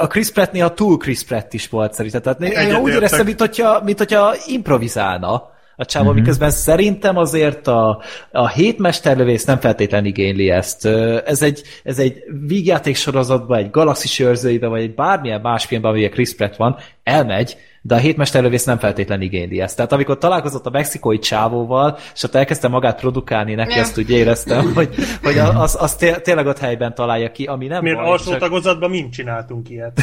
A 0.00 0.06
Chris 0.06 0.30
Pratt 0.30 0.52
néha 0.52 0.74
túl 0.74 0.96
Chris 0.96 1.22
Pratt 1.22 1.52
is 1.52 1.68
volt 1.68 1.94
szerintem, 1.94 2.20
tehát 2.20 2.40
én 2.40 2.76
úgy 2.76 2.92
éreztem, 2.92 3.24
mint 3.24 3.40
hogyha, 3.40 3.80
mint 3.84 3.98
hogyha 3.98 4.34
improvizálna 4.46 5.52
a 5.76 5.84
csávó, 5.84 6.06
mm-hmm. 6.06 6.14
miközben 6.18 6.50
szerintem 6.50 7.16
azért 7.16 7.66
a, 7.66 8.02
a 8.32 8.48
hétmesterlövész 8.48 9.44
nem 9.44 9.60
feltétlenül 9.60 10.08
igényli 10.08 10.50
ezt. 10.50 10.86
Ez 11.26 11.42
egy, 11.42 11.62
ez 11.84 11.98
egy 11.98 12.22
vígjáték 12.46 12.96
sorozatban, 12.96 13.58
egy 13.58 13.70
galaxis 13.70 14.18
őrzőiben, 14.18 14.70
vagy 14.70 14.82
egy 14.82 14.94
bármilyen 14.94 15.40
más 15.40 15.64
filmben, 15.64 15.90
amilyen 15.90 16.10
Chris 16.10 16.34
Pratt 16.34 16.56
van, 16.56 16.76
elmegy, 17.02 17.56
de 17.86 17.94
a 17.94 17.98
hétmesterlövész 17.98 18.64
nem 18.64 18.78
feltétlenül 18.78 19.24
igényli 19.24 19.60
ezt. 19.60 19.76
Tehát 19.76 19.92
amikor 19.92 20.18
találkozott 20.18 20.66
a 20.66 20.70
mexikói 20.70 21.18
csávóval, 21.18 21.98
és 22.14 22.22
ott 22.22 22.34
elkezdte 22.34 22.68
magát 22.68 23.00
produkálni 23.00 23.54
neki, 23.54 23.78
azt 23.78 23.98
úgy 23.98 24.10
éreztem, 24.10 24.72
hogy, 24.74 24.94
hogy 25.22 25.38
az, 25.38 25.76
az 25.80 25.96
té- 25.96 26.22
tényleg 26.22 26.46
ott 26.46 26.58
helyben 26.58 26.94
találja 26.94 27.30
ki, 27.30 27.44
ami 27.44 27.66
nem 27.66 27.82
Miért 27.82 27.98
baj, 27.98 28.06
alsó 28.06 28.30
csak- 28.30 28.40
tagozatban 28.40 28.90
mind 28.90 29.12
csináltunk 29.12 29.68
ilyet. 29.68 30.00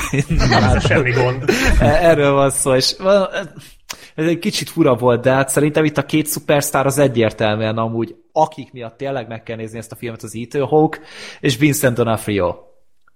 Ez 0.49 0.85
semmi 0.87 1.11
gond. 1.11 1.43
E- 1.79 1.85
Erről 1.85 2.31
van 2.31 2.49
szó, 2.49 2.75
és 2.75 2.95
ez 4.15 4.25
egy 4.25 4.39
kicsit 4.39 4.69
fura 4.69 4.95
volt, 4.95 5.21
de 5.21 5.31
hát 5.31 5.49
szerintem 5.49 5.85
itt 5.85 5.97
a 5.97 6.05
két 6.05 6.25
szupersztár 6.25 6.85
az 6.85 6.97
egyértelműen 6.97 7.77
amúgy, 7.77 8.15
akik 8.31 8.71
miatt 8.71 8.97
tényleg 8.97 9.27
meg 9.27 9.43
kell 9.43 9.55
nézni 9.55 9.77
ezt 9.77 9.91
a 9.91 9.95
filmet, 9.95 10.23
az 10.23 10.35
Ethan 10.35 10.67
Hawke 10.67 10.99
és 11.39 11.57
Vincent 11.57 11.97
D'Onofrio. 11.99 12.55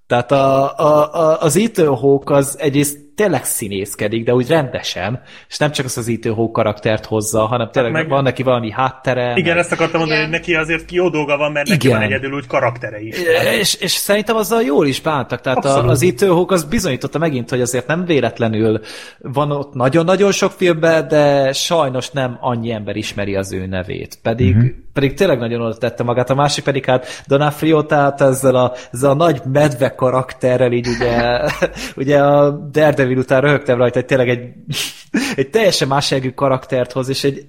Tehát 0.08 0.32
a, 0.32 0.78
a, 0.78 1.14
a, 1.14 1.42
az 1.42 1.58
Ethan 1.58 1.96
Hawke 1.96 2.34
az 2.34 2.60
egyrészt 2.60 3.05
tényleg 3.16 3.44
színészkedik, 3.44 4.24
de 4.26 4.34
úgy 4.34 4.48
rendesen, 4.48 5.22
és 5.50 5.58
nem 5.58 5.72
csak 5.72 5.86
az 5.86 5.98
az 5.98 6.08
Ethan 6.10 6.34
Hawke 6.34 6.52
karaktert 6.52 7.06
hozza, 7.06 7.46
hanem 7.46 7.70
tényleg 7.72 7.92
meg- 7.92 8.10
van 8.10 8.24
neki 8.24 8.44
valami 8.44 8.72
háttere. 8.72 9.34
Igen, 9.36 9.56
meg- 9.56 9.64
ezt 9.64 9.72
akartam 9.72 10.00
mondani, 10.00 10.20
Igen. 10.20 10.32
hogy 10.32 10.40
neki 10.40 10.56
azért 10.56 10.92
jó 10.92 11.10
dolga 11.10 11.38
van, 11.38 11.52
mert 11.52 11.68
neki 11.68 11.86
Igen. 11.88 12.00
van 12.00 12.08
egyedül 12.08 12.34
úgy 12.34 12.48
karaktere 12.48 13.00
is. 13.00 13.16
És, 13.60 13.74
és 13.74 13.92
szerintem 13.92 14.36
azzal 14.36 14.62
jól 14.62 14.88
is 14.88 15.02
bántak. 15.02 15.42
Tehát 15.42 15.66
a, 15.66 15.70
Abszolút. 15.70 15.90
az 15.90 16.04
Ethan 16.04 16.30
Hawke 16.30 16.54
az 16.54 16.64
bizonyította 16.64 17.18
megint, 17.18 17.50
hogy 17.50 17.62
azért 17.62 17.88
nem 17.88 18.06
véletlenül 18.06 18.80
van 19.20 19.52
ott 19.52 19.74
nagyon-nagyon 19.74 20.32
sok 20.32 20.52
filmben, 20.52 21.08
de 21.08 21.54
sajnos 21.54 22.10
nem 22.12 22.38
annyi 22.42 22.72
ember 22.72 22.96
ismeri 22.96 23.36
az 23.36 23.52
ő 23.52 23.66
nevét. 23.66 24.20
Pedig, 24.22 24.56
uh-huh. 24.56 24.70
pedig 24.94 25.14
tényleg 25.14 25.40
nagyon 25.40 25.62
oda 25.62 25.78
tette 25.78 26.04
magát. 26.04 26.30
A 26.30 26.36
másik 26.36 26.64
pedig 26.64 26.86
hát 26.86 27.24
Donofrio, 27.28 27.84
tehát 27.84 28.22
ezzel 28.22 28.56
a, 28.56 28.74
ezzel 28.94 29.10
a 29.10 29.14
nagy 29.14 29.42
medve 29.52 29.96
karakterrel 29.96 30.72
így 30.72 30.88
ugye, 30.88 31.40
ugye 32.04 32.24
a 32.24 32.50
Daredevil 32.72 33.05
után 33.14 33.42
röhögtem 33.42 33.78
rajta, 33.78 34.00
hogy 34.00 34.06
tényleg 34.06 34.30
egy, 34.30 34.54
egy 35.36 35.50
teljesen 35.50 35.88
más 35.88 36.12
jellegű 36.12 36.32
karaktert 36.32 36.92
hoz, 36.92 37.10
és 37.10 37.24
egy 37.24 37.46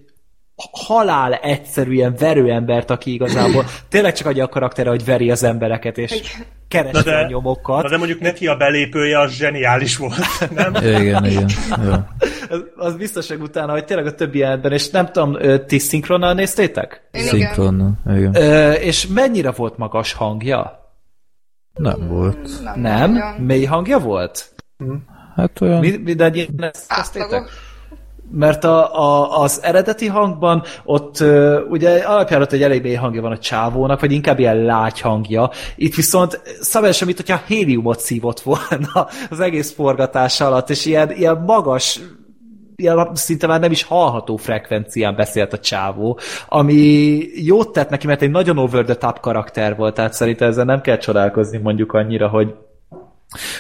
halál 0.70 1.34
egyszerű 1.34 1.92
ilyen 1.92 2.14
verőembert, 2.18 2.90
aki 2.90 3.12
igazából 3.12 3.64
tényleg 3.88 4.12
csak 4.12 4.26
adja 4.26 4.44
a 4.44 4.48
karaktere, 4.48 4.90
hogy 4.90 5.04
veri 5.04 5.30
az 5.30 5.42
embereket, 5.42 5.98
és 5.98 6.22
keresi 6.68 6.96
Na 6.96 7.02
de- 7.02 7.16
a 7.16 7.26
nyomokat. 7.26 7.82
Na 7.82 7.88
de 7.88 7.96
mondjuk 7.96 8.20
neki 8.20 8.46
a 8.46 8.57
belépője 8.57 9.20
az 9.20 9.32
zseniális 9.32 9.96
volt, 9.96 10.16
nem? 10.54 10.74
Igen, 10.74 11.24
igen. 11.24 11.48
Az, 12.48 12.64
az 12.76 12.96
biztos, 12.96 13.28
hogy 13.28 13.40
utána, 13.40 13.72
hogy 13.72 13.84
tényleg 13.84 14.07
a 14.07 14.14
többi 14.14 14.38
jelentben, 14.38 14.72
és 14.72 14.90
nem 14.90 15.07
tudom, 15.07 15.36
ti 15.66 15.78
szinkronnal 15.78 16.34
néztétek? 16.34 17.09
Szinkronnal. 17.12 17.92
Igen. 18.07 18.34
Ö, 18.34 18.72
és 18.72 19.07
mennyire 19.07 19.50
volt 19.50 19.76
magas 19.76 20.12
hangja? 20.12 20.84
Nem 21.74 22.09
volt. 22.09 22.48
Nem? 22.74 23.12
Nem? 23.12 23.34
Mély 23.38 23.64
hangja 23.64 23.98
volt? 23.98 24.54
Hát 25.37 25.61
olyan... 25.61 25.78
Mi, 25.78 25.97
mindannyian 26.05 26.47
ezt 26.59 26.93
néztétek? 26.97 27.22
Átlagos. 27.22 27.51
Mert 28.30 28.64
a, 28.64 29.01
a, 29.03 29.41
az 29.41 29.62
eredeti 29.62 30.07
hangban 30.07 30.62
ott 30.84 31.20
ö, 31.20 31.61
ugye 31.61 31.99
alapjárat 31.99 32.53
egy 32.53 32.62
elég 32.62 32.82
mély 32.82 32.95
hangja 32.95 33.22
van 33.22 33.32
a 33.32 33.39
csávónak, 33.39 34.01
vagy 34.01 34.12
inkább 34.12 34.39
ilyen 34.39 34.57
lágy 34.57 35.01
hangja. 35.01 35.51
Itt 35.76 35.95
viszont 35.95 36.41
szabályosan, 36.61 37.07
mint 37.07 37.18
hogyha 37.18 37.43
héliumot 37.47 38.01
szívott 38.01 38.41
volna 38.41 39.07
az 39.30 39.41
egész 39.41 39.74
forgatás 39.74 40.41
alatt, 40.41 40.70
és 40.70 40.87
ilyen, 40.87 41.11
ilyen 41.11 41.43
magas 41.47 42.01
ilyen 42.76 43.11
szinte 43.14 43.47
már 43.47 43.61
nem 43.61 43.70
is 43.70 43.82
hallható 43.82 44.37
frekvencián 44.37 45.16
beszélt 45.16 45.53
a 45.53 45.59
csávó, 45.59 46.18
ami 46.49 47.18
jót 47.34 47.72
tett 47.72 47.91
neki, 47.91 48.07
mert 48.07 48.22
egy 48.22 48.30
nagyon 48.30 48.59
over 48.59 48.84
the 48.84 48.95
top 48.95 49.20
karakter 49.20 49.76
volt, 49.76 49.95
tehát 49.95 50.12
szerintem 50.12 50.49
ezzel 50.49 50.64
nem 50.64 50.80
kell 50.80 50.97
csodálkozni 50.97 51.59
mondjuk 51.59 51.93
annyira, 51.93 52.28
hogy 52.28 52.55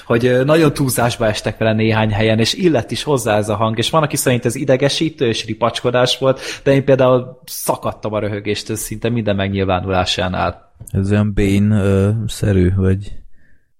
hogy 0.04 0.40
nagyon 0.44 0.72
túlzásba 0.72 1.26
estek 1.26 1.58
vele 1.58 1.72
néhány 1.72 2.10
helyen, 2.10 2.38
és 2.38 2.54
illet 2.54 2.90
is 2.90 3.02
hozzá 3.02 3.36
ez 3.36 3.48
a 3.48 3.56
hang, 3.56 3.78
és 3.78 3.90
van, 3.90 4.02
aki 4.02 4.16
szerint 4.16 4.44
ez 4.44 4.54
idegesítő 4.54 5.26
és 5.26 5.44
ripacskodás 5.44 6.18
volt, 6.18 6.40
de 6.62 6.72
én 6.72 6.84
például 6.84 7.40
szakadtam 7.44 8.12
a 8.12 8.18
röhögéstől 8.18 8.76
szinte 8.76 9.08
minden 9.08 9.36
megnyilvánulásánál. 9.36 10.74
Ez 10.90 11.10
olyan 11.10 11.32
Bane-szerű, 11.34 12.74
vagy... 12.74 13.12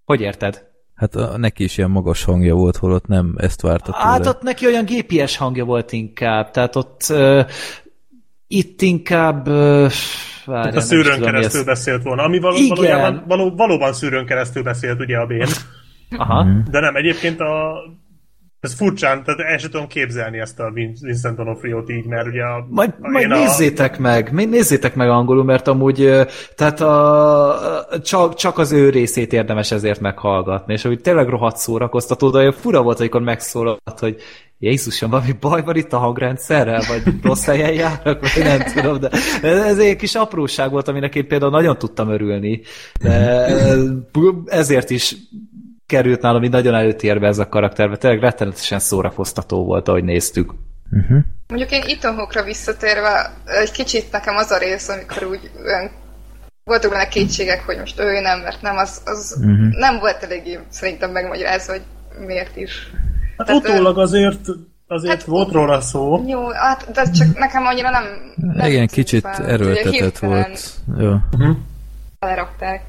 Hogy 0.04 0.20
érted? 0.20 0.64
Hát 0.94 1.16
a, 1.16 1.36
neki 1.36 1.64
is 1.64 1.78
ilyen 1.78 1.90
magas 1.90 2.24
hangja 2.24 2.54
volt, 2.54 2.76
holott 2.76 3.06
nem 3.06 3.34
ezt 3.36 3.60
várta 3.60 3.92
tőle. 3.92 4.04
Hát 4.04 4.26
ott 4.26 4.42
neki 4.42 4.66
olyan 4.66 4.84
gépies 4.84 5.36
hangja 5.36 5.64
volt 5.64 5.92
inkább, 5.92 6.50
tehát 6.50 6.76
ott 6.76 7.00
uh, 7.10 7.46
itt 8.46 8.82
inkább 8.82 9.48
uh, 9.48 9.92
A 10.46 10.80
szűrőn 10.80 11.20
keresztül 11.20 11.64
beszélt 11.64 12.02
volna, 12.02 12.22
ami 12.22 12.38
való, 12.38 12.56
Igen. 12.56 12.68
valójában, 12.68 13.24
való, 13.26 13.54
valóban 13.56 13.92
szűrőn 13.92 14.26
keresztül 14.26 14.62
beszélt 14.62 15.00
ugye 15.00 15.16
a 15.16 15.26
Bén. 15.26 15.46
Aha. 16.16 16.42
Mhm. 16.44 16.70
De 16.70 16.80
nem, 16.80 16.96
egyébként 16.96 17.40
a... 17.40 17.72
Ez 18.60 18.74
furcsán, 18.74 19.24
tehát 19.24 19.40
el 19.40 19.58
sem 19.58 19.70
tudom 19.70 19.86
képzelni 19.86 20.38
ezt 20.38 20.60
a 20.60 20.70
Vin- 20.70 20.98
Vincent 21.00 21.38
D'Onofriót 21.38 21.90
így, 21.90 22.04
mert 22.06 22.26
ugye 22.26 22.42
a, 22.42 22.66
Majd, 22.70 22.94
a- 23.00 23.08
majd 23.08 23.24
én 23.24 23.32
a- 23.32 23.38
nézzétek 23.38 23.98
meg, 23.98 24.32
nézzétek 24.32 24.94
meg 24.94 25.08
angolul, 25.08 25.44
mert 25.44 25.68
amúgy 25.68 26.10
tehát 26.56 26.80
a, 26.80 27.58
csak, 28.02 28.34
csak 28.34 28.58
az 28.58 28.72
ő 28.72 28.90
részét 28.90 29.32
érdemes 29.32 29.70
ezért 29.72 30.00
meghallgatni, 30.00 30.72
és 30.72 30.84
úgy 30.84 31.00
tényleg 31.00 31.28
rohadt 31.28 31.56
szórakoztató, 31.56 32.30
de 32.30 32.38
olyan 32.38 32.52
fura 32.52 32.82
volt, 32.82 33.00
amikor 33.00 33.20
megszólalt, 33.20 33.98
hogy 33.98 34.16
Jézusom, 34.58 35.10
valami 35.10 35.32
baj 35.40 35.62
van 35.62 35.76
itt 35.76 35.92
a 35.92 35.98
hangrendszerrel, 35.98 36.80
vagy 36.88 37.02
rossz 37.22 37.44
helyen 37.44 37.72
járnak, 37.72 38.20
vagy 38.20 38.42
nem 38.44 38.60
tudom, 38.74 39.00
de 39.00 39.10
ez 39.42 39.78
egy 39.78 39.96
kis 39.96 40.14
apróság 40.14 40.70
volt, 40.70 40.88
aminek 40.88 41.14
én 41.14 41.26
például 41.28 41.50
nagyon 41.50 41.78
tudtam 41.78 42.08
örülni, 42.08 42.60
de 43.02 43.46
ezért 44.46 44.90
is 44.90 45.16
került 45.86 46.20
nálam 46.20 46.42
így 46.42 46.50
nagyon 46.50 46.74
előtérbe 46.74 47.26
ez 47.26 47.38
a 47.38 47.48
karakter, 47.48 47.88
mert 47.88 48.00
tényleg 48.00 48.20
rettenetesen 48.20 48.78
szórakoztató 48.78 49.64
volt, 49.64 49.88
ahogy 49.88 50.04
néztük. 50.04 50.54
Uh-huh. 50.92 51.18
Mondjuk 51.48 51.70
én 51.70 51.82
Ethan 51.86 52.14
Hawke-ra 52.14 52.44
visszatérve, 52.44 53.32
egy 53.44 53.70
kicsit 53.70 54.12
nekem 54.12 54.36
az 54.36 54.50
a 54.50 54.58
rész, 54.58 54.88
amikor 54.88 55.24
úgy 55.24 55.50
olyan 55.64 55.90
voltak 56.64 56.90
benne 56.90 57.08
kétségek, 57.08 57.62
hogy 57.66 57.78
most 57.78 58.00
ő 58.00 58.20
nem, 58.20 58.40
mert 58.40 58.62
nem, 58.62 58.76
az, 58.76 59.00
az 59.04 59.36
uh-huh. 59.38 59.78
nem 59.78 59.98
volt 59.98 60.22
eléggé 60.22 60.58
szerintem 60.68 61.10
megmagyarázva, 61.10 61.72
hogy 61.72 61.82
miért 62.26 62.56
is. 62.56 62.90
Hát 63.36 63.46
Tehát, 63.46 63.62
utólag 63.62 63.98
azért, 63.98 64.40
azért 64.86 65.14
Hát- 65.14 65.24
volt 65.24 65.52
róla 65.52 65.80
szó. 65.80 66.24
Jó, 66.26 66.48
hát 66.50 66.90
de 66.90 67.10
csak 67.10 67.38
nekem 67.38 67.66
annyira 67.66 67.90
nem... 67.90 68.04
nem 68.36 68.66
Igen, 68.66 68.86
kicsit 68.86 69.22
fel, 69.22 69.46
erőltetett 69.46 69.92
hirtelen 69.92 70.42
volt. 70.42 70.70
Jó, 70.98 71.16
Belerakták. 72.18 72.82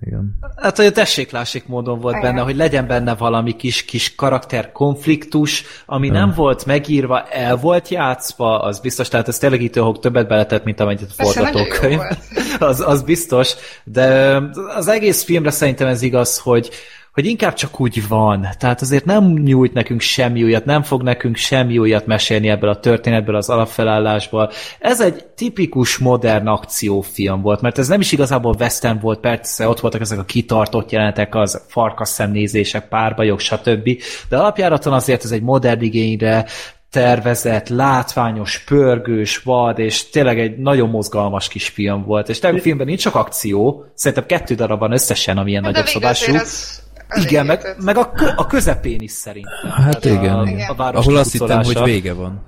Igen. 0.00 0.38
Hát, 0.56 0.76
hogy 0.76 0.86
a 0.86 0.92
tessék-lássék 0.92 1.66
módon 1.66 2.00
volt 2.00 2.16
Igen. 2.16 2.30
benne, 2.30 2.44
hogy 2.44 2.56
legyen 2.56 2.86
benne 2.86 3.14
valami 3.14 3.56
kis, 3.56 3.84
kis 3.84 4.14
karakter 4.14 4.72
konfliktus, 4.72 5.64
ami 5.86 6.08
nem 6.08 6.32
volt 6.36 6.66
megírva, 6.66 7.22
el 7.22 7.56
volt 7.56 7.88
játszva, 7.88 8.60
az 8.60 8.80
biztos, 8.80 9.08
tehát 9.08 9.28
ez 9.28 9.38
tényleg 9.38 9.62
itt 9.62 9.76
Hawke 9.76 10.00
többet 10.00 10.28
beletett, 10.28 10.64
mint 10.64 10.80
amennyit 10.80 11.10
a 11.16 11.22
forgatókönyv. 11.22 12.00
Az, 12.58 12.80
az 12.80 13.02
biztos, 13.02 13.54
de 13.84 14.38
az 14.76 14.88
egész 14.88 15.24
filmre 15.24 15.50
szerintem 15.50 15.86
ez 15.86 16.02
igaz, 16.02 16.38
hogy 16.38 16.70
hogy 17.16 17.26
inkább 17.26 17.54
csak 17.54 17.80
úgy 17.80 18.08
van. 18.08 18.48
Tehát 18.58 18.80
azért 18.80 19.04
nem 19.04 19.32
nyújt 19.32 19.72
nekünk 19.72 20.00
semmi 20.00 20.42
újat, 20.42 20.64
nem 20.64 20.82
fog 20.82 21.02
nekünk 21.02 21.36
semmi 21.36 21.78
újat 21.78 22.06
mesélni 22.06 22.48
ebből 22.48 22.70
a 22.70 22.80
történetből, 22.80 23.36
az 23.36 23.48
alapfelállásból. 23.48 24.50
Ez 24.78 25.00
egy 25.00 25.24
tipikus 25.24 25.98
modern 25.98 26.46
akciófilm 26.46 27.40
volt, 27.40 27.60
mert 27.60 27.78
ez 27.78 27.88
nem 27.88 28.00
is 28.00 28.12
igazából 28.12 28.56
western 28.58 29.00
volt, 29.00 29.20
persze 29.20 29.68
ott 29.68 29.80
voltak 29.80 30.00
ezek 30.00 30.18
a 30.18 30.24
kitartott 30.24 30.90
jelenetek, 30.90 31.34
az 31.34 31.62
farkas 31.68 32.08
szemnézések, 32.08 32.88
párbajok, 32.88 33.40
stb. 33.40 33.88
De 34.28 34.36
alapjáraton 34.36 34.92
azért 34.92 35.24
ez 35.24 35.30
egy 35.30 35.42
modern 35.42 35.82
igényre 35.82 36.46
tervezett, 36.90 37.68
látványos, 37.68 38.64
pörgős, 38.64 39.38
vad, 39.38 39.78
és 39.78 40.08
tényleg 40.08 40.40
egy 40.40 40.58
nagyon 40.58 40.88
mozgalmas 40.88 41.48
kis 41.48 41.68
film 41.68 42.04
volt. 42.04 42.28
És 42.28 42.38
tényleg 42.38 42.60
a 42.60 42.62
filmben 42.62 42.86
nincs 42.86 43.00
csak 43.00 43.14
akció, 43.14 43.84
szerintem 43.94 44.26
kettő 44.26 44.54
darab 44.54 44.78
van 44.78 44.92
összesen, 44.92 45.38
ami 45.38 45.50
ilyen 45.50 45.62
De 45.62 45.68
nagyobb 45.68 45.84
végül 45.84 46.00
szabású. 46.00 46.85
Igen, 47.14 47.46
meg, 47.46 47.76
meg 47.78 47.96
a, 47.96 48.12
kö, 48.12 48.26
a 48.36 48.46
közepén 48.46 49.00
is 49.00 49.10
szerintem. 49.10 49.70
Hát 49.70 50.04
igen, 50.04 50.38
a, 50.38 50.42
igen. 50.48 50.70
A 50.70 50.74
város 50.74 51.06
Ahol 51.06 51.18
azt 51.18 51.32
hittem, 51.32 51.62
hogy 51.62 51.82
vége 51.84 52.12
van. 52.12 52.44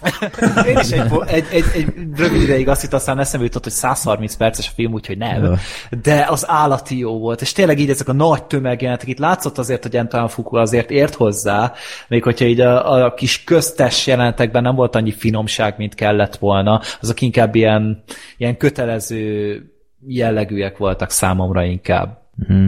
Én 0.68 0.78
is 0.78 0.90
egy, 0.90 1.12
egy, 1.26 1.44
egy, 1.50 1.64
egy 1.74 1.92
rövid 2.16 2.42
ideig 2.42 2.68
azt 2.68 2.80
hittem, 2.80 2.98
aztán 2.98 3.18
eszembe 3.18 3.44
jutott, 3.46 3.62
hogy 3.62 3.72
130 3.72 4.34
perces 4.34 4.68
a 4.68 4.72
film, 4.74 4.92
úgyhogy 4.92 5.18
nem. 5.18 5.42
Ja. 5.42 5.58
De 6.02 6.26
az 6.28 6.44
állati 6.48 6.98
jó 6.98 7.18
volt, 7.18 7.40
és 7.40 7.52
tényleg 7.52 7.78
így 7.78 7.90
ezek 7.90 8.08
a 8.08 8.12
nagy 8.12 8.44
tömegjelenetek, 8.44 9.08
itt 9.08 9.18
látszott 9.18 9.58
azért, 9.58 9.82
hogy 9.82 9.96
Antoine 9.96 10.28
Fuqua 10.28 10.60
azért 10.60 10.90
ért 10.90 11.14
hozzá, 11.14 11.72
még 12.08 12.22
hogyha 12.22 12.44
így 12.44 12.60
a, 12.60 13.04
a 13.04 13.14
kis 13.14 13.44
köztes 13.44 14.06
jelenetekben 14.06 14.62
nem 14.62 14.74
volt 14.74 14.96
annyi 14.96 15.12
finomság, 15.12 15.74
mint 15.78 15.94
kellett 15.94 16.36
volna, 16.36 16.80
azok 17.00 17.20
inkább 17.20 17.54
ilyen, 17.54 18.02
ilyen 18.36 18.56
kötelező 18.56 19.60
jellegűek 20.06 20.76
voltak 20.76 21.10
számomra 21.10 21.64
inkább. 21.64 22.18
Mhm. 22.48 22.66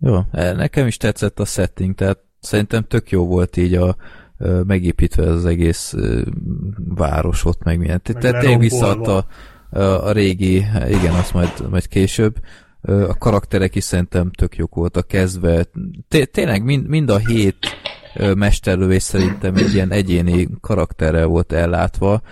Jó, 0.00 0.20
e, 0.32 0.52
nekem 0.52 0.86
is 0.86 0.96
tetszett 0.96 1.40
a 1.40 1.44
setting, 1.44 1.94
tehát 1.94 2.18
szerintem 2.40 2.82
tök 2.82 3.10
jó 3.10 3.26
volt 3.26 3.56
így 3.56 3.74
a 3.74 3.96
megépítve 4.66 5.30
az 5.30 5.44
egész 5.44 5.92
ö, 5.92 6.22
város 6.94 7.44
ott, 7.44 7.62
meg 7.62 7.78
milyen. 7.78 8.00
Meg 8.04 8.22
Tehát 8.22 8.40
tényleg 8.40 8.58
visszaadta 8.58 9.26
a, 9.70 9.78
a 9.80 10.12
régi, 10.12 10.54
igen, 10.88 11.14
azt 11.14 11.32
majd, 11.32 11.70
majd 11.70 11.88
később. 11.88 12.36
A 12.82 13.18
karakterek 13.18 13.74
is 13.74 13.84
szerintem 13.84 14.30
tök 14.30 14.56
jók 14.56 14.74
voltak 14.74 15.06
kezdve. 15.06 15.64
Té- 16.08 16.30
Tényleg 16.30 16.64
mind, 16.64 16.88
mind 16.88 17.10
a 17.10 17.18
hét 17.18 17.56
ö, 18.14 18.34
mesterlövés 18.34 19.02
szerintem 19.02 19.54
egy 19.54 19.74
ilyen 19.74 19.90
egyéni 19.90 20.48
karakterrel 20.60 21.26
volt 21.26 21.52
ellátva. 21.52 22.22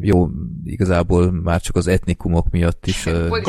Jó, 0.00 0.28
igazából 0.64 1.32
már 1.32 1.60
csak 1.60 1.76
az 1.76 1.86
etnikumok 1.86 2.50
miatt 2.50 2.86
is 2.86 3.04
volt. 3.04 3.42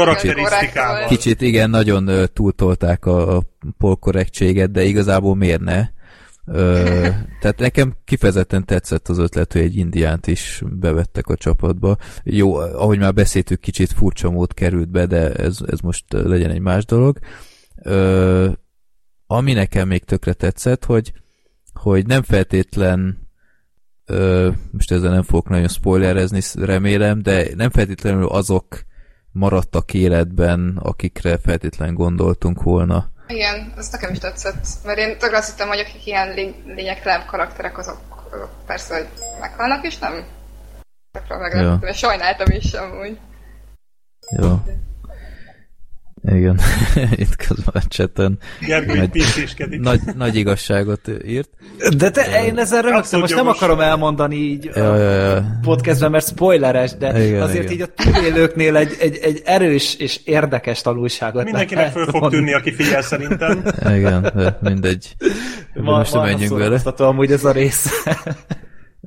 Kicsit 1.07 1.41
igen, 1.41 1.69
nagyon 1.69 2.09
túltolták 2.33 3.05
a, 3.05 3.35
a 3.37 3.43
polkorrektséget, 3.77 4.71
de 4.71 4.83
igazából 4.83 5.35
miért 5.35 5.61
ne? 5.61 5.87
Ö, 6.45 7.07
tehát 7.41 7.59
nekem 7.59 7.93
kifejezetten 8.05 8.65
tetszett 8.65 9.07
az 9.07 9.17
ötlet, 9.17 9.53
hogy 9.53 9.61
egy 9.61 9.77
indiánt 9.77 10.27
is 10.27 10.63
bevettek 10.65 11.27
a 11.27 11.35
csapatba. 11.35 11.97
Jó, 12.23 12.55
ahogy 12.55 12.99
már 12.99 13.13
beszéltük, 13.13 13.59
kicsit 13.59 13.91
furcsa 13.91 14.29
mód 14.29 14.53
került 14.53 14.89
be, 14.89 15.05
de 15.05 15.33
ez, 15.33 15.57
ez 15.67 15.79
most 15.79 16.05
legyen 16.09 16.49
egy 16.49 16.61
más 16.61 16.85
dolog. 16.85 17.19
Ö, 17.83 18.49
ami 19.31 19.53
nekem 19.53 19.87
még 19.87 20.03
tökre 20.05 20.33
tetszett, 20.33 20.85
hogy, 20.85 21.13
hogy 21.73 22.05
nem 22.05 22.21
feltétlen 22.21 23.27
ö, 24.05 24.49
most 24.71 24.91
ezzel 24.91 25.11
nem 25.11 25.23
fogok 25.23 25.49
nagyon 25.49 25.67
spoilerezni, 25.67 26.41
remélem, 26.65 27.21
de 27.21 27.47
nem 27.55 27.69
feltétlenül 27.69 28.27
azok 28.27 28.65
maradtak 29.31 29.93
életben, 29.93 30.77
akikre 30.81 31.37
feltétlen 31.37 31.93
gondoltunk 31.93 32.63
volna. 32.63 33.11
Igen, 33.27 33.73
ez 33.77 33.89
nekem 33.91 34.11
is 34.11 34.17
tetszett, 34.17 34.65
mert 34.83 34.99
én 34.99 35.17
tökre 35.17 35.37
azt 35.37 35.49
hittem, 35.49 35.67
hogy 35.67 35.79
akik 35.79 36.05
ilyen 36.05 36.33
lény- 36.33 36.63
lényegtelen 36.65 37.25
karakterek, 37.25 37.77
azok, 37.77 37.99
azok 38.31 38.49
persze, 38.65 38.95
hogy 38.95 39.07
meghalnak, 39.39 39.85
és 39.85 39.97
nem. 39.97 40.25
Tökre 41.11 41.37
meglepődtem, 41.37 41.93
sajnáltam 41.93 42.51
is 42.51 42.73
amúgy. 42.73 43.19
Jó. 44.37 44.61
Igen, 46.23 46.59
itt 47.23 47.35
közben 47.35 47.73
a 47.73 47.87
chaten 47.87 48.37
Gergő 48.59 49.09
Nagy- 49.57 49.79
nagy, 49.79 49.99
nagy 50.15 50.35
igazságot 50.35 51.01
írt. 51.27 51.49
De 51.97 52.09
te, 52.09 52.45
én 52.45 52.57
ezzel 52.57 52.81
rögtön 52.81 53.19
most 53.19 53.35
nem 53.35 53.47
akarom 53.47 53.79
elmondani 53.79 54.35
így 54.35 54.69
Ja, 54.75 54.95
ja, 54.95 55.09
ja. 55.09 55.59
podcastben, 55.61 56.11
mert 56.11 56.27
spoileres, 56.27 56.97
de 56.97 57.25
Igen, 57.27 57.41
azért 57.41 57.63
igen. 57.63 57.73
így 57.73 57.81
a 57.81 58.03
túlélőknél 58.03 58.75
egy, 58.75 58.95
egy, 58.99 59.17
egy 59.21 59.41
erős 59.45 59.95
és 59.95 60.19
érdekes 60.23 60.81
tanulságot 60.81 61.43
Mindenkinek 61.43 61.91
föl 61.91 62.05
fog 62.05 62.29
tűnni, 62.29 62.53
aki 62.53 62.73
figyel 62.73 63.01
szerintem. 63.01 63.63
Igen, 63.79 64.21
de 64.35 64.57
mindegy. 64.61 65.15
Ma, 65.73 65.97
Most 65.97 66.13
nem 66.13 66.21
menjünk 66.23 66.57
vele. 66.57 66.81
amúgy 66.97 67.31
ez 67.31 67.43
a 67.45 67.51
rész. 67.51 67.89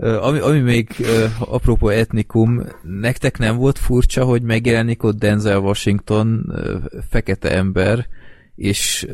Ami, 0.00 0.38
ami 0.38 0.58
még 0.58 1.06
apropó 1.38 1.88
etnikum, 1.88 2.62
nektek 2.82 3.38
nem 3.38 3.56
volt 3.56 3.78
furcsa, 3.78 4.24
hogy 4.24 4.42
megjelenik 4.42 5.02
ott 5.02 5.18
Denzel 5.18 5.58
Washington, 5.58 6.52
fekete 7.10 7.50
ember, 7.50 8.06
és 8.56 9.06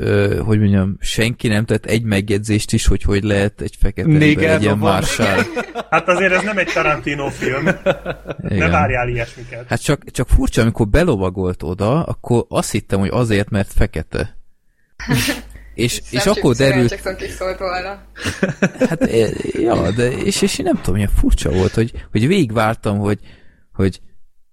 hogy 0.45 0.59
mondjam, 0.59 0.97
senki 1.01 1.49
nem 1.49 1.64
tett 1.64 1.87
egy 1.87 2.03
megjegyzést 2.03 2.72
is, 2.72 2.87
hogy 2.87 3.03
hogy 3.03 3.22
lehet 3.22 3.61
egy 3.61 3.76
fekete 3.81 4.09
Néger 4.09 4.43
ember 4.43 4.55
egy 4.55 4.62
ilyen. 4.62 4.79
Marshall. 4.79 5.43
Hát 5.91 6.09
azért 6.09 6.33
ez 6.33 6.43
nem 6.43 6.59
egy 6.59 6.72
Tarantino 6.72 7.29
film. 7.29 7.64
Ne 7.64 8.55
Igen. 8.55 8.70
várjál 8.70 9.09
ilyesmiket. 9.09 9.66
Hát 9.68 9.83
csak, 9.83 10.11
csak 10.11 10.29
furcsa, 10.29 10.62
amikor 10.62 10.89
belovagolt 10.89 11.62
oda, 11.62 12.03
akkor 12.03 12.45
azt 12.49 12.70
hittem, 12.70 12.99
hogy 12.99 13.11
azért, 13.12 13.51
mert 13.51 13.72
fekete. 13.72 14.37
És, 15.79 16.03
és 16.11 16.26
akkor 16.26 16.57
csak 16.57 16.66
derült, 16.66 16.91
Jackson 16.91 17.16
kiszólt 17.16 17.59
volna. 17.59 18.03
Hát, 18.89 19.03
eh, 19.03 19.31
ja, 19.53 19.91
de 19.91 20.11
és, 20.11 20.43
és 20.43 20.59
én 20.59 20.64
nem 20.64 20.76
tudom, 20.76 20.95
milyen 20.95 21.11
furcsa 21.16 21.51
volt, 21.51 21.74
hogy, 21.74 21.93
hogy 22.11 22.26
végigvártam, 22.26 22.99
hogy, 22.99 23.18
hogy 23.72 24.01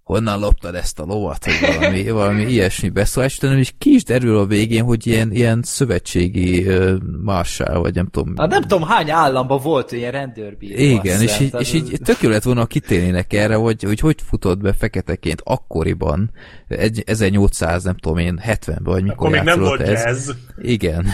honnan 0.05 0.39
loptad 0.39 0.75
ezt 0.75 0.99
a 0.99 1.05
lovat, 1.05 1.45
hogy 1.45 1.75
valami, 1.77 2.09
valami 2.09 2.43
ilyesmi 2.43 2.89
beszólás, 2.89 3.37
de 3.37 3.47
nem 3.47 3.57
is 3.57 3.73
ki 3.77 3.93
is 3.93 4.03
derül 4.03 4.37
a 4.37 4.45
végén, 4.45 4.83
hogy 4.83 5.07
ilyen, 5.07 5.31
ilyen 5.31 5.61
szövetségi 5.63 6.67
uh, 6.67 6.95
marsál, 7.23 7.79
vagy 7.79 7.93
nem 7.93 8.07
tudom. 8.07 8.33
Hát 8.37 8.49
nem 8.49 8.61
tudom, 8.61 8.83
hány 8.87 9.11
államban 9.11 9.59
volt 9.63 9.91
ilyen 9.91 10.11
rendőrbíró. 10.11 10.79
Igen, 10.81 11.21
és 11.21 11.39
így, 11.39 11.55
és 11.59 11.73
így 11.73 11.99
tök 12.03 12.21
jó 12.21 12.29
lett 12.29 12.43
volna, 12.43 12.65
kitérnének 12.65 13.33
erre, 13.33 13.55
hogy, 13.55 13.83
hogy 13.83 13.99
hogy 13.99 14.15
futott 14.27 14.59
be 14.59 14.73
feketeként 14.73 15.41
akkoriban, 15.43 16.31
egy, 16.67 17.03
1800, 17.05 17.83
nem 17.83 17.97
tudom 17.97 18.17
én, 18.17 18.39
70-ben, 18.47 18.79
vagy 18.83 19.03
mikor 19.03 19.17
Akkor 19.17 19.29
még 19.29 19.41
nem 19.41 19.59
volt 19.59 19.81
ez. 19.81 20.03
jazz. 20.03 20.29
Igen. 20.61 21.05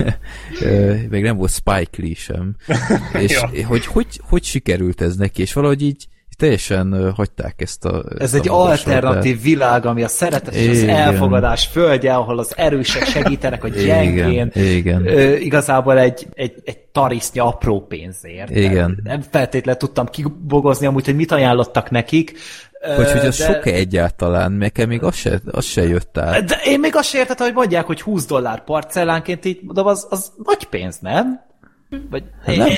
Még 1.10 1.22
nem 1.22 1.36
volt 1.36 1.50
Spike 1.50 2.02
Lee 2.02 2.14
sem. 2.14 2.56
És 3.24 3.32
Ja. 3.32 3.66
hogy, 3.66 3.86
hogy 3.86 4.20
hogy 4.22 4.44
sikerült 4.44 5.00
ez 5.00 5.16
neki, 5.16 5.42
és 5.42 5.52
valahogy 5.52 5.82
így 5.82 6.08
teljesen 6.36 7.12
hagyták 7.16 7.54
ezt 7.56 7.84
a... 7.84 8.04
Ez 8.10 8.20
ezt 8.20 8.34
egy 8.34 8.48
a 8.48 8.64
alternatív 8.64 9.42
világ, 9.42 9.86
ami 9.86 10.02
a 10.02 10.08
szeretet 10.08 10.54
és 10.54 10.68
az 10.68 10.82
elfogadás 10.82 11.66
földje, 11.66 12.14
ahol 12.14 12.38
az 12.38 12.52
erősek 12.56 13.04
segítenek 13.04 13.64
a 13.64 13.68
gyengén. 13.68 14.50
Igen, 14.54 14.66
igen. 14.74 15.06
Ö, 15.06 15.34
igazából 15.34 15.98
egy, 15.98 16.26
egy, 16.34 16.54
egy 16.64 16.78
tarisznya 16.78 17.46
apró 17.46 17.80
pénzért. 17.80 18.50
Igen. 18.50 19.00
Nem 19.04 19.20
feltétlenül 19.30 19.80
tudtam 19.80 20.06
kibogozni 20.06 20.86
amúgy, 20.86 21.04
hogy 21.04 21.16
mit 21.16 21.32
ajánlottak 21.32 21.90
nekik. 21.90 22.38
Hogy, 22.96 23.10
hogy 23.10 23.26
az 23.26 23.38
de- 23.38 23.44
sok-e 23.44 23.72
egyáltalán, 23.72 24.52
nekem 24.52 24.88
még 24.88 25.02
az 25.02 25.14
se, 25.14 25.40
az 25.50 25.64
se 25.64 25.82
jött 25.82 26.18
át. 26.18 26.44
De 26.44 26.60
én 26.64 26.80
még 26.80 26.96
azt 26.96 27.08
sem 27.08 27.20
értettem, 27.20 27.46
hogy 27.46 27.54
mondják, 27.54 27.86
hogy 27.86 28.00
20 28.00 28.26
dollár 28.26 28.64
parcellánként, 28.64 29.44
így 29.44 29.60
mondom, 29.62 29.86
az, 29.86 30.06
az 30.10 30.32
nagy 30.44 30.64
pénz, 30.64 30.98
nem? 31.00 31.40
Vagy, 32.10 32.22
Hát 32.44 32.56
nem 32.56 32.68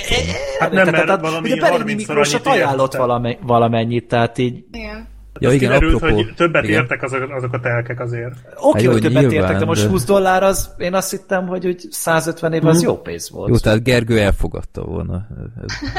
Hát 0.59 0.71
nem, 0.73 0.85
mert 0.91 1.21
valami 1.21 1.53
ugye 1.53 1.61
Berényi 1.61 1.83
30-szor 1.83 1.97
Miklósot 1.97 2.47
annyit 2.47 2.63
ajánlott 2.63 2.95
valame, 2.97 3.37
valamennyit, 3.43 4.09
tehát 4.09 4.39
így 4.39 4.65
Igen. 4.73 5.15
Ja, 5.41 5.53
igen, 5.53 5.69
kiderült, 5.69 5.95
apropó. 5.95 6.15
hogy 6.15 6.35
többet 6.37 6.65
igen. 6.65 6.81
értek 6.81 7.03
azok, 7.03 7.31
azok 7.31 7.53
a 7.53 7.61
telkek 7.61 8.01
azért. 8.01 8.35
Oké, 8.61 8.85
jó, 8.85 8.91
hogy 8.91 9.01
többet 9.01 9.21
nyilván, 9.21 9.41
értek, 9.41 9.59
de 9.59 9.65
most 9.65 9.83
de- 9.83 9.89
20 9.89 10.05
dollár 10.05 10.43
az, 10.43 10.75
én 10.79 10.95
azt 10.95 11.11
hittem, 11.11 11.47
hogy 11.47 11.67
úgy 11.67 11.81
150 11.91 12.53
év 12.53 12.67
az 12.67 12.83
jó 12.83 12.97
pénz 12.97 13.31
volt. 13.31 13.49
Jó, 13.49 13.57
tehát 13.57 13.83
Gergő 13.83 14.21
elfogadta 14.21 14.83
volna. 14.85 15.27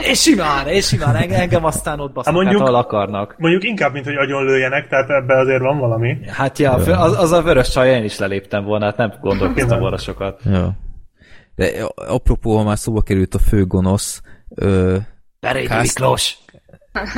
És 0.02 0.22
simán, 0.22 0.68
és 0.68 0.88
simán, 0.88 1.16
engem, 1.16 1.66
aztán 1.66 2.00
ott 2.00 2.14
basznak, 2.14 2.26
hát 2.26 2.44
mondjuk- 2.44 2.62
ahol 2.62 2.76
akarnak. 2.76 3.36
Mondjuk 3.38 3.64
inkább, 3.64 3.94
mint 3.94 4.06
hogy 4.06 4.16
agyonlőjenek, 4.16 4.88
tehát 4.88 5.10
ebbe 5.10 5.40
azért 5.40 5.62
van 5.62 5.78
valami. 5.80 6.18
Hát 6.28 6.60
ja, 6.60 6.72
az, 6.72 7.18
az 7.20 7.32
a 7.32 7.42
vörös 7.42 7.70
csaj, 7.70 7.90
én 7.90 8.04
is 8.04 8.18
leléptem 8.18 8.64
volna, 8.64 8.86
hát 8.86 8.98
nem 8.98 9.14
gondolkoztam 9.22 9.80
volna 9.80 9.98
sokat. 9.98 10.42
Ja. 10.46 10.72
De 11.58 11.84
apropó, 11.96 12.58
ha 12.58 12.64
már 12.64 12.78
szóba 12.78 13.02
került 13.02 13.36
a 13.36 13.40
fő 13.40 13.66
gonosz, 13.66 14.22
ö, 14.56 14.98
Berényi 15.40 15.76
Miklós! 15.82 16.38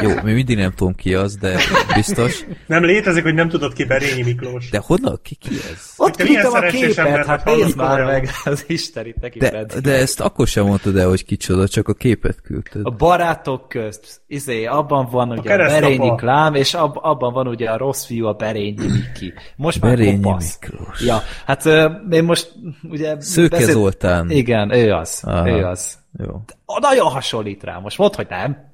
Jó, 0.01 0.09
még 0.23 0.34
mindig 0.34 0.57
nem 0.57 0.71
tudom 0.71 0.95
ki 0.95 1.13
az, 1.13 1.36
de 1.36 1.59
biztos. 1.95 2.45
Nem 2.67 2.84
létezik, 2.84 3.23
hogy 3.23 3.34
nem 3.34 3.49
tudod 3.49 3.73
ki 3.73 3.86
Berényi 3.86 4.23
Miklós. 4.23 4.69
De 4.69 4.82
honnan, 4.86 5.19
ki, 5.23 5.36
ki 5.36 5.49
ez? 5.71 5.93
Ott 5.97 6.15
küldtem 6.15 6.53
a 6.53 6.59
képet, 6.59 6.97
ember 6.97 7.25
hát 7.25 7.43
vagy, 7.43 7.57
nézd 7.57 7.75
már 7.75 8.03
meg, 8.03 8.30
az 8.43 8.63
Isten 8.67 9.05
itt 9.05 9.19
neki 9.21 9.39
De, 9.39 9.65
de 9.82 9.91
ezt 9.91 10.19
akkor 10.19 10.47
sem 10.47 10.65
mondtad 10.65 10.97
el, 10.97 11.07
hogy 11.07 11.25
kicsoda, 11.25 11.67
csak 11.67 11.88
a 11.88 11.93
képet 11.93 12.41
küldted. 12.41 12.82
A 12.84 12.89
barátok 12.89 13.69
közt, 13.69 14.21
izé, 14.27 14.65
abban 14.65 15.07
van 15.11 15.30
ugye 15.30 15.39
a, 15.39 15.43
keresztapa. 15.43 15.82
Berényi 15.82 16.15
Klám, 16.15 16.55
és 16.55 16.73
ab, 16.73 16.97
abban 17.01 17.34
van 17.34 17.47
ugye 17.47 17.69
a 17.69 17.77
rossz 17.77 18.05
fiú, 18.05 18.25
a 18.25 18.34
Berényi 18.34 18.88
Miki. 18.88 19.34
Most 19.55 19.82
már 19.82 19.95
Berényi 19.95 20.21
kopasz. 20.21 20.59
Miklós. 20.61 21.01
Ja, 21.01 21.21
hát 21.45 21.65
ö, 21.65 21.89
én 22.09 22.23
most 22.23 22.53
ugye... 22.84 23.15
Szőke 23.19 23.65
Zoltán. 23.65 24.30
Igen, 24.30 24.71
ő 24.71 24.91
az, 24.91 25.21
Aha. 25.23 25.49
ő 25.49 25.65
az. 25.65 25.97
Jó. 26.17 26.41
Nagyon 26.80 27.11
hasonlít 27.11 27.63
rá, 27.63 27.77
most 27.77 27.97
mondd, 27.97 28.15
hogy 28.15 28.27
nem. 28.30 28.68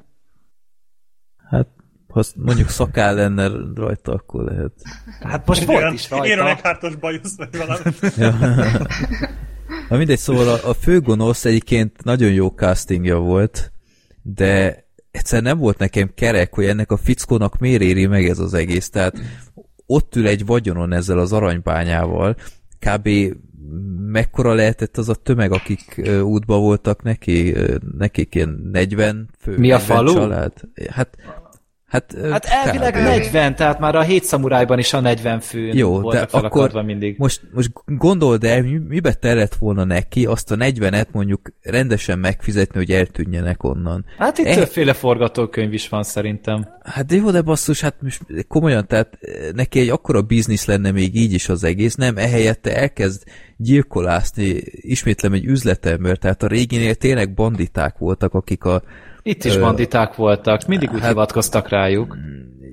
Ha 2.16 2.24
mondjuk 2.36 2.70
szakáll 2.70 3.16
lenne 3.16 3.51
rajta, 3.76 4.11
akkor 4.11 4.43
lehet. 4.43 4.72
Hát 5.22 5.47
most 5.47 5.63
volt 5.63 5.93
is 5.93 6.09
Ilyen 6.11 6.38
rajta. 6.38 6.49
Eckhartos 6.49 6.95
bajusz, 6.95 7.38
vagy 7.38 7.57
valami. 7.57 7.82
Na 9.89 9.97
mindegy, 9.97 10.18
szóval 10.18 10.47
a, 10.47 10.70
a 10.70 10.74
főgonosz 10.74 11.45
egyébként 11.45 12.03
nagyon 12.03 12.32
jó 12.32 12.47
castingja 12.47 13.18
volt, 13.18 13.72
de 14.22 14.84
egyszer 15.11 15.41
nem 15.41 15.57
volt 15.57 15.78
nekem 15.78 16.11
kerek, 16.16 16.53
hogy 16.53 16.66
ennek 16.66 16.91
a 16.91 16.97
fickónak 16.97 17.57
miért 17.57 17.82
éri 17.82 18.05
meg 18.05 18.30
ez 18.30 18.39
az 18.39 18.53
egész. 18.53 18.89
Tehát 18.89 19.20
ott 19.86 20.16
ül 20.16 20.28
egy 20.28 20.45
vagyonon 20.45 20.93
ezzel 20.93 21.20
az 21.20 21.34
aranybányával, 21.34 22.36
kb. 22.80 23.09
mekkora 24.07 24.53
lehetett 24.53 24.97
az 24.97 25.09
a 25.09 25.16
tömeg, 25.16 25.51
akik 25.51 26.01
útba 26.22 26.57
voltak 26.57 27.03
neki, 27.03 27.55
nekik 27.97 28.36
ilyen 28.36 28.70
40 28.72 29.30
fő. 29.39 29.57
Mi 29.57 29.72
a 29.72 29.78
40 29.78 29.95
falu? 29.95 30.13
Család. 30.13 30.53
Hát, 30.89 31.18
hát, 31.95 32.31
Hát 32.31 32.45
elvileg 32.45 32.93
kb. 32.93 32.99
40, 32.99 33.55
tehát 33.55 33.79
már 33.79 33.95
a 33.95 34.01
hét 34.01 34.23
szamurájban 34.23 34.79
is 34.79 34.93
a 34.93 34.99
40 34.99 35.39
főn 35.39 35.77
Jó, 35.77 36.11
de 36.11 36.19
akkor 36.31 36.83
mindig. 36.83 37.15
most, 37.17 37.41
most 37.53 37.71
gondold 37.85 38.43
el, 38.43 38.61
mi, 38.61 38.77
mibe 38.87 39.13
tellett 39.13 39.55
volna 39.55 39.83
neki 39.83 40.25
azt 40.25 40.51
a 40.51 40.55
40-et 40.55 41.11
mondjuk 41.11 41.41
rendesen 41.61 42.19
megfizetni, 42.19 42.77
hogy 42.77 42.91
eltűnjenek 42.91 43.63
onnan. 43.63 44.05
Hát 44.17 44.37
itt 44.37 44.45
Eh. 44.45 44.55
többféle 44.55 44.93
forgatókönyv 44.93 45.73
is 45.73 45.89
van 45.89 46.03
szerintem. 46.03 46.67
Hát 46.83 47.05
de 47.05 47.15
jó, 47.15 47.31
de 47.31 47.41
basszus, 47.41 47.81
hát 47.81 47.95
most 48.01 48.21
komolyan, 48.47 48.87
tehát 48.87 49.17
eh, 49.21 49.51
neki 49.53 49.79
egy 49.79 49.89
akkora 49.89 50.21
biznisz 50.21 50.65
lenne 50.65 50.91
még 50.91 51.15
így 51.15 51.33
is 51.33 51.49
az 51.49 51.63
egész, 51.63 51.95
nem, 51.95 52.17
ehelyette 52.17 52.75
elkezd 52.77 53.23
gyilkolászni, 53.57 54.61
ismétlem 54.71 55.33
egy 55.33 55.45
üzletember, 55.45 56.17
tehát 56.17 56.43
a 56.43 56.47
réginél 56.47 56.95
tényleg 56.95 57.33
banditák 57.33 57.97
voltak, 57.97 58.33
akik 58.33 58.63
a 58.63 58.83
Itt 59.28 59.43
is 59.43 59.57
banditák 59.57 60.15
voltak, 60.15 60.65
mindig 60.65 60.91
úgy 60.91 60.99
hát- 60.99 61.07
hivatkoztak 61.07 61.69
rájuk. 61.69 62.17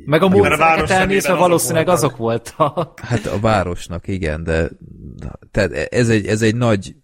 Meg 0.04 0.22
a 0.22 0.28
módszereket 0.28 0.90
elnézve 0.90 1.34
valószínűleg 1.34 1.88
azok 1.88 2.04
azok 2.04 2.16
voltak. 2.16 3.00
Hát 3.00 3.26
a 3.26 3.40
városnak, 3.40 4.08
igen, 4.08 4.44
de 4.44 4.68
tehát 5.50 5.72
ez 5.72 6.08
egy, 6.08 6.26
ez 6.26 6.42
egy 6.42 6.56
nagy 6.56 6.94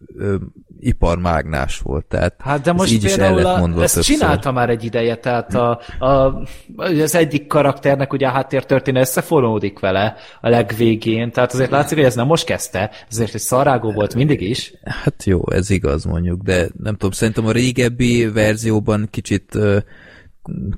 iparmágnás 0.80 1.78
volt, 1.78 2.04
tehát 2.04 2.34
Hát 2.38 2.60
de 2.60 2.72
most 2.72 2.92
így 2.92 3.04
is 3.04 3.16
el 3.16 3.34
lett 3.34 3.44
a, 3.44 3.58
mondva 3.58 3.82
ezt 3.82 3.94
többször. 3.94 4.16
csinálta 4.16 4.52
már 4.52 4.70
egy 4.70 4.84
ideje, 4.84 5.16
tehát 5.16 5.54
a, 5.54 5.80
a, 5.98 6.42
az 6.76 7.14
egyik 7.14 7.46
karakternek 7.46 8.12
ugye 8.12 8.26
a 8.26 8.30
háttértörténet 8.30 9.02
összefonódik 9.02 9.78
vele 9.78 10.16
a 10.40 10.48
legvégén, 10.48 11.32
tehát 11.32 11.52
azért 11.52 11.70
látszik, 11.70 11.96
hogy 11.96 12.06
ez 12.06 12.14
nem 12.14 12.26
most 12.26 12.44
kezdte, 12.44 12.90
ezért 13.10 13.34
egy 13.34 13.40
szarágó 13.40 13.92
volt 13.92 14.14
mindig 14.14 14.40
is. 14.40 14.72
Hát 14.84 15.24
jó, 15.24 15.50
ez 15.50 15.70
igaz 15.70 16.04
mondjuk, 16.04 16.42
de 16.42 16.68
nem 16.82 16.92
tudom, 16.92 17.10
szerintem 17.10 17.46
a 17.46 17.52
régebbi 17.52 18.26
verzióban 18.26 19.08
kicsit 19.10 19.58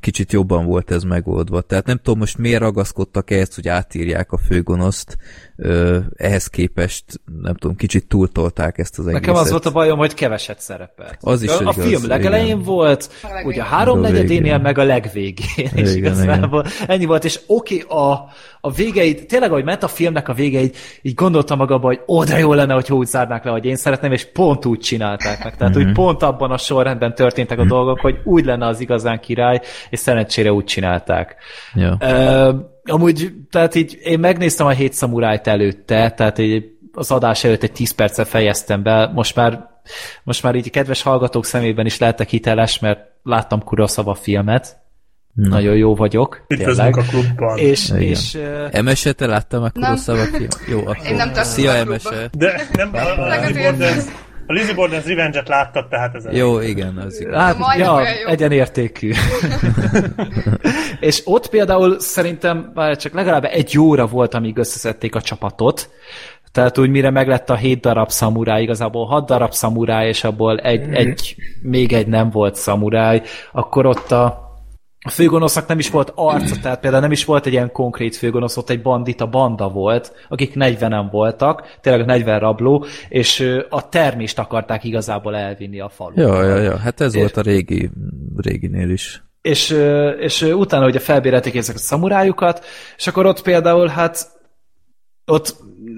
kicsit 0.00 0.32
jobban 0.32 0.66
volt 0.66 0.90
ez 0.90 1.02
megoldva. 1.02 1.60
Tehát 1.60 1.86
nem 1.86 1.96
tudom 1.96 2.18
most 2.18 2.38
miért 2.38 2.60
ragaszkodtak 2.60 3.30
ehhez, 3.30 3.54
hogy 3.54 3.68
átírják 3.68 4.32
a 4.32 4.38
főgonoszt. 4.38 5.16
Ehhez 6.16 6.46
képest, 6.46 7.04
nem 7.42 7.54
tudom, 7.54 7.76
kicsit 7.76 8.06
túltolták 8.08 8.78
ezt 8.78 8.98
az 8.98 9.06
egészet. 9.06 9.26
Nekem 9.26 9.40
az 9.42 9.50
volt 9.50 9.66
a 9.66 9.70
bajom, 9.70 9.98
hogy 9.98 10.14
keveset 10.14 10.60
szerepelt. 10.60 11.16
Az 11.20 11.42
is 11.42 11.48
a, 11.50 11.56
a 11.56 11.60
igaz, 11.60 11.84
film 11.84 12.06
legelején 12.06 12.46
igen. 12.46 12.62
volt, 12.62 13.10
A 13.22 13.26
legvégén. 13.26 13.50
ugye 13.50 13.60
a 13.62 13.64
háromnegyedénél, 13.64 14.58
meg 14.58 14.78
a 14.78 14.82
legvégén. 14.84 15.70
És 15.74 15.94
Igen, 15.94 15.96
igazából 15.96 16.64
ennyi 16.86 17.04
volt, 17.04 17.24
és 17.24 17.40
oké, 17.46 17.80
a, 17.88 18.12
a 18.60 18.70
végeit, 18.72 19.26
tényleg, 19.26 19.50
ahogy 19.50 19.64
ment 19.64 19.82
a 19.82 19.88
filmnek 19.88 20.28
a 20.28 20.32
végeit, 20.32 20.76
így 21.02 21.14
gondoltam 21.14 21.58
magamban, 21.58 21.94
hogy 21.94 22.00
ó, 22.14 22.24
de 22.24 22.38
jó 22.38 22.52
lenne, 22.54 22.74
hogy 22.74 22.92
úgy 22.92 23.06
zárnák 23.06 23.44
le, 23.44 23.50
hogy 23.50 23.64
én 23.64 23.76
szeretném, 23.76 24.12
és 24.12 24.24
pont 24.32 24.64
úgy 24.66 24.78
csinálták 24.78 25.44
meg. 25.44 25.56
Tehát, 25.56 25.74
Mhm. 25.74 25.84
hogy 25.84 25.92
pont 25.92 26.22
abban 26.22 26.50
a 26.50 26.58
sorrendben 26.58 27.14
történtek 27.14 27.58
a 27.58 27.64
dolgok, 27.64 28.00
hogy 28.00 28.20
úgy 28.24 28.44
lenne 28.44 28.66
az 28.66 28.80
igazán 28.80 29.20
király, 29.20 29.60
és 29.90 29.98
szerencsére 29.98 30.52
úgy 30.52 30.64
csinálták. 30.64 31.36
Ja. 31.74 31.96
Ö, 32.00 32.52
amúgy, 32.84 33.32
tehát 33.50 33.74
így 33.74 33.98
én 34.02 34.18
megnéztem 34.18 34.66
a 34.66 34.70
hét 34.70 34.92
szamurájt 34.92 35.46
előtte, 35.46 36.10
tehát 36.10 36.38
így 36.38 36.64
az 36.92 37.10
adás 37.10 37.44
előtt 37.44 37.62
egy 37.62 37.72
10 37.72 37.90
percet 37.90 38.28
fejeztem 38.28 38.82
be, 38.82 39.10
most 39.14 39.36
már, 39.36 39.68
most 40.22 40.42
már 40.42 40.54
így 40.54 40.66
a 40.66 40.70
kedves 40.70 41.02
hallgatók 41.02 41.44
szemében 41.44 41.86
is 41.86 41.98
lehetek 41.98 42.28
hiteles, 42.28 42.78
mert 42.78 43.00
láttam 43.22 43.62
Kurosawa 43.64 44.14
filmet, 44.14 44.78
nagyon 45.34 45.76
jó 45.76 45.94
vagyok, 45.94 46.44
Üdvözlünk 46.48 46.94
tényleg. 46.94 46.96
a 46.96 47.10
klubban. 47.10 47.58
És, 47.58 47.88
Igen. 47.88 48.00
és 48.02 48.34
ö, 48.34 48.66
Emese, 48.70 49.12
te 49.12 49.26
láttam 49.26 49.60
Nem. 49.60 49.70
Kurosawa 49.72 50.24
film? 50.24 50.48
Jó, 50.68 50.78
akkor 50.80 51.06
Én 51.06 51.14
nem 51.16 51.32
szia 51.34 51.70
a 51.70 51.74
Emese. 51.76 52.28
De 52.32 52.68
nem, 52.72 52.90
a, 52.94 53.22
a, 53.22 53.26
Meg 53.28 53.46
Lizzie 53.46 53.68
azért- 53.68 53.78
Borden, 53.78 54.04
a 54.50 54.52
Lizzie 54.52 54.74
Borden's 54.74 55.06
Revenge-et 55.06 55.48
láttad, 55.48 55.88
tehát 55.88 56.14
ez 56.14 56.24
elég. 56.24 56.38
Jó, 56.38 56.60
igen, 56.60 56.96
az 56.96 57.20
igaz. 57.20 57.34
Hát, 57.34 57.56
ja, 57.76 58.00
egyenértékű. 58.26 59.12
és 61.00 61.22
ott 61.24 61.48
például 61.48 62.00
szerintem 62.00 62.70
már 62.74 62.96
csak 62.96 63.12
legalább 63.12 63.44
egy 63.44 63.78
óra 63.78 64.06
volt, 64.06 64.34
amíg 64.34 64.56
összeszedték 64.56 65.14
a 65.14 65.20
csapatot, 65.20 65.90
tehát 66.52 66.78
úgy 66.78 66.90
mire 66.90 67.10
meglett 67.10 67.50
a 67.50 67.56
hét 67.56 67.80
darab 67.80 68.10
szamuráj, 68.10 68.62
igazából 68.62 69.06
hat 69.06 69.26
darab 69.26 69.52
szamuráj, 69.52 70.08
és 70.08 70.24
abból 70.24 70.58
egy, 70.58 70.92
egy 70.92 71.34
még 71.62 71.92
egy 71.92 72.06
nem 72.06 72.30
volt 72.30 72.54
szamuráj, 72.54 73.22
akkor 73.52 73.86
ott 73.86 74.10
a 74.10 74.49
a 75.02 75.10
főgonosznak 75.10 75.66
nem 75.66 75.78
is 75.78 75.90
volt 75.90 76.12
arca, 76.14 76.56
tehát 76.62 76.80
például 76.80 77.02
nem 77.02 77.12
is 77.12 77.24
volt 77.24 77.46
egy 77.46 77.52
ilyen 77.52 77.72
konkrét 77.72 78.16
főgonosz, 78.16 78.56
ott 78.56 78.70
egy 78.70 78.82
bandita 78.82 79.26
banda 79.26 79.68
volt, 79.68 80.12
akik 80.28 80.52
40-en 80.54 81.08
voltak, 81.10 81.78
tényleg 81.80 82.06
40 82.06 82.38
rabló, 82.38 82.84
és 83.08 83.60
a 83.68 83.88
termést 83.88 84.38
akarták 84.38 84.84
igazából 84.84 85.36
elvinni 85.36 85.80
a 85.80 85.88
falu. 85.88 86.20
Ja, 86.20 86.42
ja, 86.42 86.56
ja, 86.56 86.76
hát 86.76 87.00
ez 87.00 87.14
volt 87.14 87.36
a 87.36 87.40
régi, 87.40 87.90
réginél 88.36 88.90
is. 88.90 89.22
És, 89.40 89.70
és 90.18 90.42
utána 90.42 90.86
ugye 90.86 90.98
felbérelték 90.98 91.54
ezeket 91.54 91.80
a 91.80 91.84
szamurájukat, 91.84 92.64
és 92.96 93.06
akkor 93.06 93.26
ott 93.26 93.42
például 93.42 93.86
hát 93.86 94.28
ott 95.26 95.56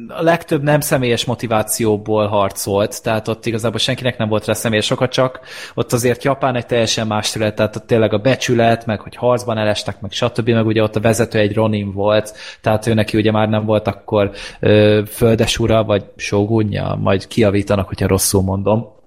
a 0.09 0.23
legtöbb 0.23 0.63
nem 0.63 0.81
személyes 0.81 1.25
motivációból 1.25 2.27
harcolt, 2.27 3.03
tehát 3.03 3.29
ott 3.29 3.47
igazából 3.47 3.79
senkinek 3.79 4.19
nem 4.19 4.29
volt 4.29 4.45
rá 4.45 4.53
személyes 4.53 4.91
oka, 4.91 5.09
csak 5.09 5.41
ott 5.75 5.93
azért 5.93 6.25
Japán 6.25 6.57
egy 6.57 6.67
teljesen 6.67 7.07
más 7.07 7.31
terület, 7.31 7.55
tehát 7.55 7.77
ott 7.77 7.87
tényleg 7.87 8.13
a 8.13 8.19
becsület, 8.19 8.87
meg 8.87 9.01
hogy 9.01 9.17
harcban 9.17 9.59
elestek, 9.59 10.01
meg 10.01 10.11
stb., 10.13 10.49
meg 10.49 10.67
ugye 10.67 10.83
ott 10.83 10.97
a 10.97 11.01
vezető 11.01 11.39
egy 11.39 11.55
Ronin 11.55 11.93
volt, 11.93 12.35
tehát 12.61 12.87
ő 12.87 12.95
neki 12.95 13.17
ugye 13.17 13.31
már 13.31 13.49
nem 13.49 13.65
volt 13.65 13.87
akkor 13.87 14.31
földesura, 15.07 15.85
vagy 15.85 16.05
sógunja, 16.17 16.99
majd 17.01 17.27
kiavítanak, 17.27 17.89
hogyha 17.89 18.07
rosszul 18.07 18.43
mondom 18.43 19.01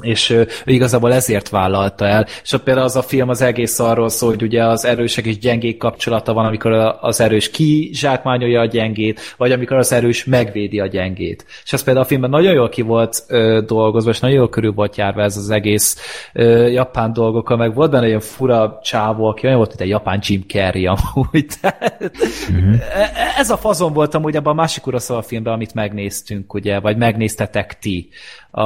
és 0.00 0.30
ő, 0.30 0.48
igazából 0.64 1.12
ezért 1.12 1.48
vállalta 1.48 2.06
el. 2.06 2.26
És 2.42 2.52
ott 2.52 2.62
például 2.62 2.86
az 2.86 2.96
a 2.96 3.02
film 3.02 3.28
az 3.28 3.42
egész 3.42 3.78
arról 3.78 4.08
szól, 4.08 4.28
hogy 4.30 4.42
ugye 4.42 4.64
az 4.64 4.84
erősek 4.84 5.24
és 5.24 5.38
gyengék 5.38 5.76
kapcsolata 5.76 6.32
van, 6.32 6.46
amikor 6.46 6.72
az 7.00 7.20
erős 7.20 7.50
kizsákmányolja 7.50 8.60
a 8.60 8.64
gyengét, 8.64 9.20
vagy 9.36 9.52
amikor 9.52 9.76
az 9.76 9.92
erős 9.92 10.24
megvédi 10.24 10.80
a 10.80 10.86
gyengét. 10.86 11.44
És 11.64 11.72
ez 11.72 11.82
például 11.82 12.04
a 12.04 12.08
filmben 12.08 12.30
nagyon 12.30 12.52
jól 12.52 12.68
ki 12.68 12.82
volt 12.82 13.22
ö, 13.28 13.60
dolgozva, 13.66 14.10
és 14.10 14.20
nagyon 14.20 14.36
jól 14.36 14.48
körül 14.48 14.72
volt 14.72 14.96
járva 14.96 15.22
ez 15.22 15.36
az 15.36 15.50
egész 15.50 15.96
ö, 16.32 16.66
japán 16.66 17.12
dolgokkal, 17.12 17.56
meg 17.56 17.74
volt 17.74 17.90
benne 17.90 18.06
olyan 18.06 18.20
fura 18.20 18.78
csávó, 18.82 19.26
aki 19.26 19.44
olyan 19.46 19.56
volt, 19.56 19.68
mint 19.68 19.80
egy 19.80 19.88
japán 19.88 20.20
Jim 20.22 20.44
Carrey 20.46 20.86
amúgy. 20.86 21.46
Mhm. 22.50 22.72
e- 22.94 23.32
Ez 23.36 23.50
a 23.50 23.56
fazon 23.56 23.92
volt 23.92 24.14
amúgy 24.14 24.36
abban 24.36 24.52
a 24.52 24.60
másik 24.60 24.82
Kurosawa 24.82 25.22
filmben, 25.22 25.52
amit 25.52 25.74
megnéztünk, 25.74 26.54
ugye, 26.54 26.80
vagy 26.80 26.96
megnéztetek 26.96 27.78
ti. 27.78 28.08
A, 28.50 28.64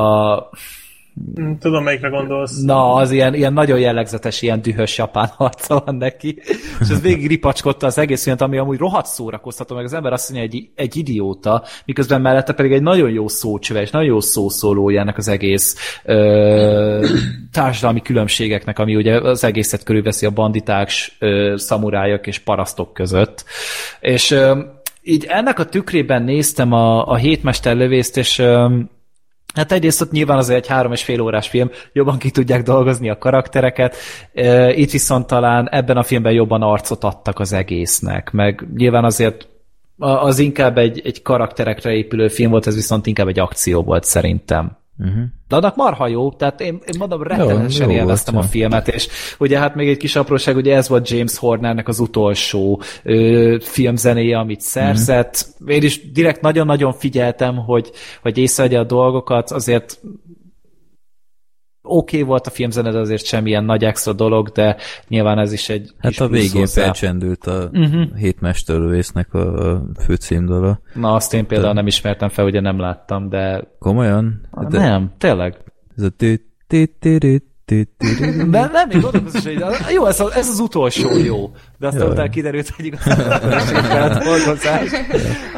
Tudom, 1.60 1.82
melyikre 1.84 2.08
gondolsz. 2.08 2.62
Na, 2.62 2.92
az 2.94 3.10
ilyen, 3.10 3.34
ilyen 3.34 3.52
nagyon 3.52 3.78
jellegzetes, 3.78 4.42
ilyen 4.42 4.62
dühös 4.62 4.98
japán 4.98 5.30
arca 5.36 5.82
van 5.84 5.94
neki. 5.94 6.38
És 6.80 6.88
ez 6.88 7.00
végig 7.00 7.26
ripacskodta 7.26 7.86
az 7.86 7.98
egész 7.98 8.22
filmet, 8.22 8.42
ami 8.42 8.58
amúgy 8.58 8.78
rohadt 8.78 9.06
szórakoztató, 9.06 9.74
meg 9.74 9.84
az 9.84 9.92
ember 9.92 10.12
azt 10.12 10.30
mondja, 10.30 10.48
egy, 10.50 10.68
egy 10.74 10.96
idióta, 10.96 11.62
miközben 11.84 12.20
mellette 12.20 12.52
pedig 12.52 12.72
egy 12.72 12.82
nagyon 12.82 13.10
jó 13.10 13.28
szócsöve, 13.28 13.88
nagyon 13.92 14.08
jó 14.08 14.20
szószólója 14.20 15.00
ennek 15.00 15.16
az 15.16 15.28
egész 15.28 15.98
ö, 16.04 17.06
társadalmi 17.52 18.02
különbségeknek, 18.02 18.78
ami 18.78 18.96
ugye 18.96 19.20
az 19.20 19.44
egészet 19.44 19.82
körülveszi 19.82 20.26
a 20.26 20.30
banditák, 20.30 20.90
ö, 21.18 21.54
szamurájak 21.56 22.26
és 22.26 22.38
parasztok 22.38 22.92
között. 22.92 23.44
És 24.00 24.30
ö, 24.30 24.60
így 25.02 25.24
ennek 25.28 25.58
a 25.58 25.64
tükrében 25.64 26.22
néztem 26.22 26.72
a, 26.72 27.08
a 27.08 27.14
hétmester 27.14 27.76
lövészt, 27.76 28.16
és 28.16 28.38
ö, 28.38 28.68
Hát 29.54 29.72
egyrészt 29.72 30.00
ott 30.00 30.10
nyilván 30.10 30.38
azért 30.38 30.58
egy 30.58 30.66
három 30.66 30.92
és 30.92 31.02
fél 31.02 31.20
órás 31.20 31.48
film, 31.48 31.70
jobban 31.92 32.18
ki 32.18 32.30
tudják 32.30 32.62
dolgozni 32.62 33.10
a 33.10 33.18
karaktereket, 33.18 33.96
itt 34.74 34.90
viszont 34.90 35.26
talán 35.26 35.68
ebben 35.70 35.96
a 35.96 36.02
filmben 36.02 36.32
jobban 36.32 36.62
arcot 36.62 37.04
adtak 37.04 37.38
az 37.38 37.52
egésznek, 37.52 38.30
meg 38.30 38.66
nyilván 38.76 39.04
azért 39.04 39.48
az 39.98 40.38
inkább 40.38 40.78
egy, 40.78 41.00
egy 41.04 41.22
karakterekre 41.22 41.92
épülő 41.92 42.28
film 42.28 42.50
volt, 42.50 42.66
ez 42.66 42.74
viszont 42.74 43.06
inkább 43.06 43.28
egy 43.28 43.38
akció 43.38 43.82
volt 43.82 44.04
szerintem. 44.04 44.76
Uh-huh. 44.98 45.24
De 45.48 45.56
annak 45.56 45.76
marha 45.76 46.08
jó, 46.08 46.32
tehát 46.32 46.60
én, 46.60 46.80
én 46.86 46.98
mondom, 46.98 47.22
rettenetesen 47.22 47.90
jó 47.90 47.96
élveztem 47.96 48.34
volt, 48.34 48.46
a 48.46 48.48
filmet, 48.48 48.88
és 48.88 49.08
ugye 49.38 49.58
hát 49.58 49.74
még 49.74 49.88
egy 49.88 49.96
kis 49.96 50.16
apróság, 50.16 50.56
ugye 50.56 50.76
ez 50.76 50.88
volt 50.88 51.10
James 51.10 51.38
Hornernek 51.38 51.88
az 51.88 51.98
utolsó 51.98 52.82
ö, 53.02 53.56
filmzenéje, 53.60 54.38
amit 54.38 54.60
szerzett. 54.60 55.46
Mm. 55.64 55.68
Én 55.68 55.82
is 55.82 56.10
direkt 56.10 56.40
nagyon-nagyon 56.40 56.92
figyeltem, 56.92 57.56
hogy, 57.56 57.90
hogy 58.22 58.38
észrevegye 58.38 58.78
a 58.78 58.84
dolgokat, 58.84 59.50
azért 59.50 60.00
oké 61.86 62.16
okay 62.16 62.28
volt 62.28 62.46
a 62.46 62.50
filmzene, 62.50 62.90
de 62.90 62.98
azért 62.98 63.24
semmilyen 63.24 63.64
nagy 63.64 63.84
extra 63.84 64.12
dolog, 64.12 64.48
de 64.48 64.76
nyilván 65.08 65.38
ez 65.38 65.52
is 65.52 65.68
egy 65.68 65.90
Hát 65.98 66.18
a 66.18 66.28
végén 66.28 66.66
felcsendült 66.66 67.46
a 67.46 67.68
Mhm. 67.72 67.82
uh-huh. 67.82 68.16
hétmesterlövésznek 68.16 69.34
a, 69.34 69.82
főcímdala. 70.04 70.80
Na, 70.94 71.14
azt 71.14 71.34
én 71.34 71.46
például 71.46 71.72
nem 71.72 71.86
ismertem 71.86 72.28
fel, 72.28 72.44
ugye 72.44 72.60
nem 72.60 72.78
láttam, 72.78 73.28
de, 73.28 73.64
Komolyan? 73.78 74.48
Hát 74.56 74.70
de 74.70 74.78
nem, 74.78 75.12
tényleg. 75.18 75.56
Ez 75.96 76.04
a. 76.04 76.10
De 77.66 78.68
nem, 78.72 78.88
még 78.88 79.00
gondolkozom, 79.00 79.52
hogy 79.52 79.92
jó, 79.94 80.06
ez, 80.06 80.20
a, 80.20 80.30
ez 80.34 80.48
az 80.48 80.58
utolsó 80.58 81.18
jó. 81.18 81.50
De 81.78 81.86
aztán 81.86 82.10
utána 82.10 82.28
kiderült, 82.28 82.68
hogy 82.68 82.84
igazából 82.84 83.80
nem 83.80 84.18
dolgozás. 84.24 84.90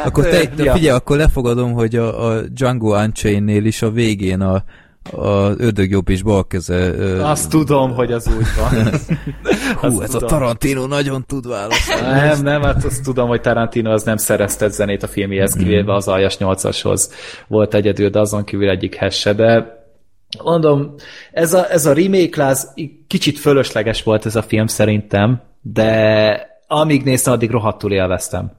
Akkor 0.05 0.25
te, 0.25 0.47
te 0.47 0.65
ja. 0.65 0.73
figyelj, 0.73 0.97
akkor 0.97 1.17
lefogadom, 1.17 1.73
hogy 1.73 1.97
a, 1.97 2.27
a 2.27 2.41
Django 2.43 3.03
Unchained-nél 3.03 3.65
is 3.65 3.83
a 3.83 3.91
végén 3.91 4.41
a, 4.41 4.65
a 5.11 5.55
ördög 5.57 5.91
jobb 5.91 6.09
és 6.09 6.23
bal 6.23 6.47
keze. 6.47 6.95
Azt 7.29 7.51
tudom, 7.51 7.95
hogy 7.95 8.13
az 8.13 8.29
úgy 8.29 8.47
van. 8.59 8.91
Hú, 9.81 9.87
azt 9.87 10.03
ez 10.03 10.15
a 10.15 10.19
tudom. 10.19 10.29
Tarantino 10.29 10.87
nagyon 10.87 11.25
tud 11.27 11.49
válaszolni. 11.49 12.07
Nem, 12.07 12.43
nem, 12.43 12.63
hát 12.63 12.85
azt 12.85 13.03
tudom, 13.03 13.29
hogy 13.29 13.41
Tarantino 13.41 13.93
az 13.93 14.03
nem 14.03 14.17
szereztet 14.17 14.73
zenét 14.73 15.03
a 15.03 15.07
filmjéhez, 15.07 15.53
kivéve 15.53 15.95
az 15.95 16.09
Aljas 16.09 16.37
8-ashoz 16.39 17.11
volt 17.49 17.75
egyedül, 17.75 18.11
de 18.11 18.21
azon 18.21 18.45
kívül 18.45 18.71
egyik 18.71 18.99
se, 19.11 19.33
de 19.33 19.77
mondom, 20.45 20.95
ez 21.33 21.53
a, 21.53 21.71
ez 21.71 21.87
a 21.87 21.93
remake 21.93 22.43
láz 22.43 22.73
kicsit 23.07 23.39
fölösleges 23.39 24.03
volt 24.03 24.27
ez 24.27 24.37
a 24.37 24.43
film 24.43 24.67
szerintem, 24.67 25.43
de 25.61 26.55
amíg 26.67 27.05
néztem, 27.05 27.33
addig 27.33 27.51
rohadtul 27.51 27.93
élveztem. 27.93 28.53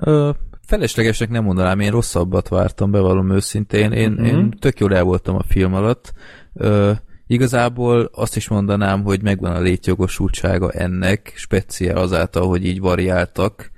Ö, 0.00 0.30
feleslegesnek 0.68 1.28
nem 1.28 1.44
mondanám, 1.44 1.80
én 1.80 1.90
rosszabbat 1.90 2.48
vártam, 2.48 2.90
bevallom 2.90 3.30
őszintén. 3.30 3.92
Én, 3.92 4.10
Mhm. 4.10 4.20
mm-hmm. 4.22 4.36
én 4.38 4.50
tök 4.50 4.78
jól 4.80 4.94
el 4.94 5.02
voltam 5.02 5.34
a 5.36 5.42
film 5.42 5.74
alatt. 5.74 6.12
Ö, 6.54 6.92
igazából 7.26 8.10
azt 8.12 8.36
is 8.36 8.48
mondanám, 8.48 9.02
hogy 9.02 9.22
megvan 9.22 9.52
a 9.56 9.60
létjogosultsága 9.60 10.70
ennek, 10.70 11.32
speciál 11.36 11.96
azáltal, 11.96 12.46
hogy 12.48 12.66
így 12.66 12.80
variáltak, 12.80 13.70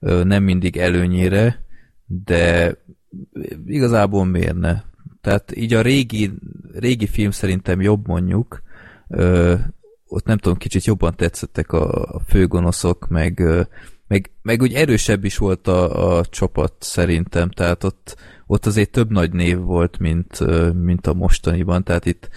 ö, 0.00 0.24
nem 0.24 0.42
mindig 0.42 0.76
előnyére, 0.76 1.64
de 2.06 2.74
igazából 3.66 4.24
miért 4.24 4.56
ne? 4.58 4.80
Tehát 5.20 5.56
így 5.56 5.74
a 5.74 5.80
régi, 5.82 6.32
régi 6.72 7.06
film 7.06 7.30
szerintem 7.30 7.80
jobb 7.80 8.06
mondjuk, 8.06 8.62
ö, 9.08 9.54
ott 10.06 10.24
nem 10.24 10.38
tudom, 10.38 10.58
kicsit 10.58 10.84
jobban 10.84 11.14
tetszettek 11.16 11.72
a, 11.72 12.02
a 12.02 12.20
főgonoszok, 12.26 13.08
meg, 13.08 13.38
ö, 13.40 13.60
meg, 14.08 14.30
meg 14.42 14.62
úgy 14.62 14.72
erősebb 14.72 15.24
is 15.24 15.36
volt 15.36 15.66
a, 15.66 16.16
a 16.16 16.24
csapat 16.24 16.72
szerintem, 16.78 17.50
tehát 17.50 17.84
ott, 17.84 18.16
ott 18.46 18.66
azért 18.66 18.90
több 18.90 19.10
nagy 19.10 19.32
név 19.32 19.58
volt, 19.58 19.98
mint, 19.98 20.38
mint 20.74 21.06
a 21.06 21.14
mostaniban, 21.14 21.84
tehát 21.84 22.06
itt 22.06 22.28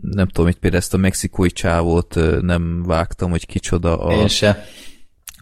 nem 0.00 0.28
tudom, 0.28 0.50
itt 0.50 0.58
például 0.58 0.82
ezt 0.82 0.94
a 0.94 0.96
mexikói 0.96 1.50
csávót 1.50 2.14
nem 2.40 2.82
vágtam, 2.82 3.30
hogy 3.30 3.46
kicsoda 3.46 3.98
a, 3.98 4.12
Én 4.12 4.28
se. 4.28 4.64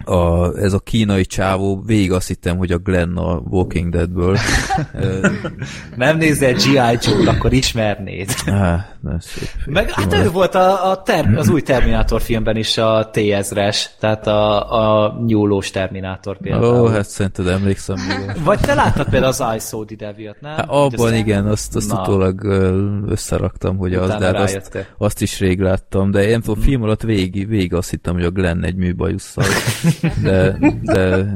A, 0.05 0.47
ez 0.59 0.73
a 0.73 0.79
kínai 0.79 1.25
csávó, 1.25 1.83
végig 1.87 2.13
azt 2.13 2.29
hittem, 2.29 2.57
hogy 2.57 2.71
a 2.71 2.79
Glenn 2.79 3.17
a 3.17 3.43
Walking 3.51 3.91
Deadből. 3.93 4.37
Nem 5.97 6.17
nézel 6.17 6.53
G.I. 6.53 6.99
Joe, 7.01 7.31
akkor 7.31 7.53
ismernéd. 7.53 8.31
Á, 8.47 8.89
na, 9.01 9.21
szép. 9.21 9.49
Meg 9.67 9.91
hát 9.91 10.15
ő 10.15 10.31
volt 10.31 10.55
a, 10.55 10.91
a 10.91 11.03
ter, 11.03 11.35
az 11.37 11.49
új 11.49 11.61
Terminátor 11.61 12.21
filmben 12.23 12.57
is 12.57 12.79
a 12.79 13.11
T-ezres, 13.13 13.91
tehát 14.01 14.27
a, 14.27 14.73
a 15.05 15.17
nyúlós 15.27 15.71
Terminátor 15.71 16.39
például. 16.39 16.81
Ó, 16.81 16.87
hát 16.87 17.09
szerinted 17.09 17.47
emlékszem. 17.47 17.97
Vagy 18.45 18.61
te 18.61 18.75
láttad 18.75 19.09
például 19.09 19.33
az 19.33 19.45
I 19.57 19.59
Saw 19.59 19.85
the 19.85 19.97
Devil-t, 19.97 20.41
nem? 20.41 20.53
Hát 20.55 20.69
abban 20.69 21.07
azt- 21.07 21.15
igen, 21.15 21.47
azt, 21.47 21.77
azt 21.77 21.93
Na. 21.93 22.01
utólag 22.01 22.45
összeraktam, 23.09 23.77
hogy 23.77 23.95
az, 23.95 24.09
de 24.09 24.25
hát 24.25 24.37
azt, 24.39 24.87
azt 24.99 25.23
is 25.23 25.41
rég 25.41 25.61
láttam, 25.61 26.11
de 26.11 26.29
én 26.29 26.41
tudom, 26.41 26.63
film 26.63 26.83
alatt 26.83 27.03
végig, 27.03 27.49
végig 27.49 27.75
azt 27.75 27.91
hittem, 27.91 28.15
hogy 28.15 28.25
a 28.25 28.31
Glenn 28.31 28.65
egy 28.65 28.77
műbajusszal, 28.77 29.45
de, 30.23 30.57
de 30.83 31.27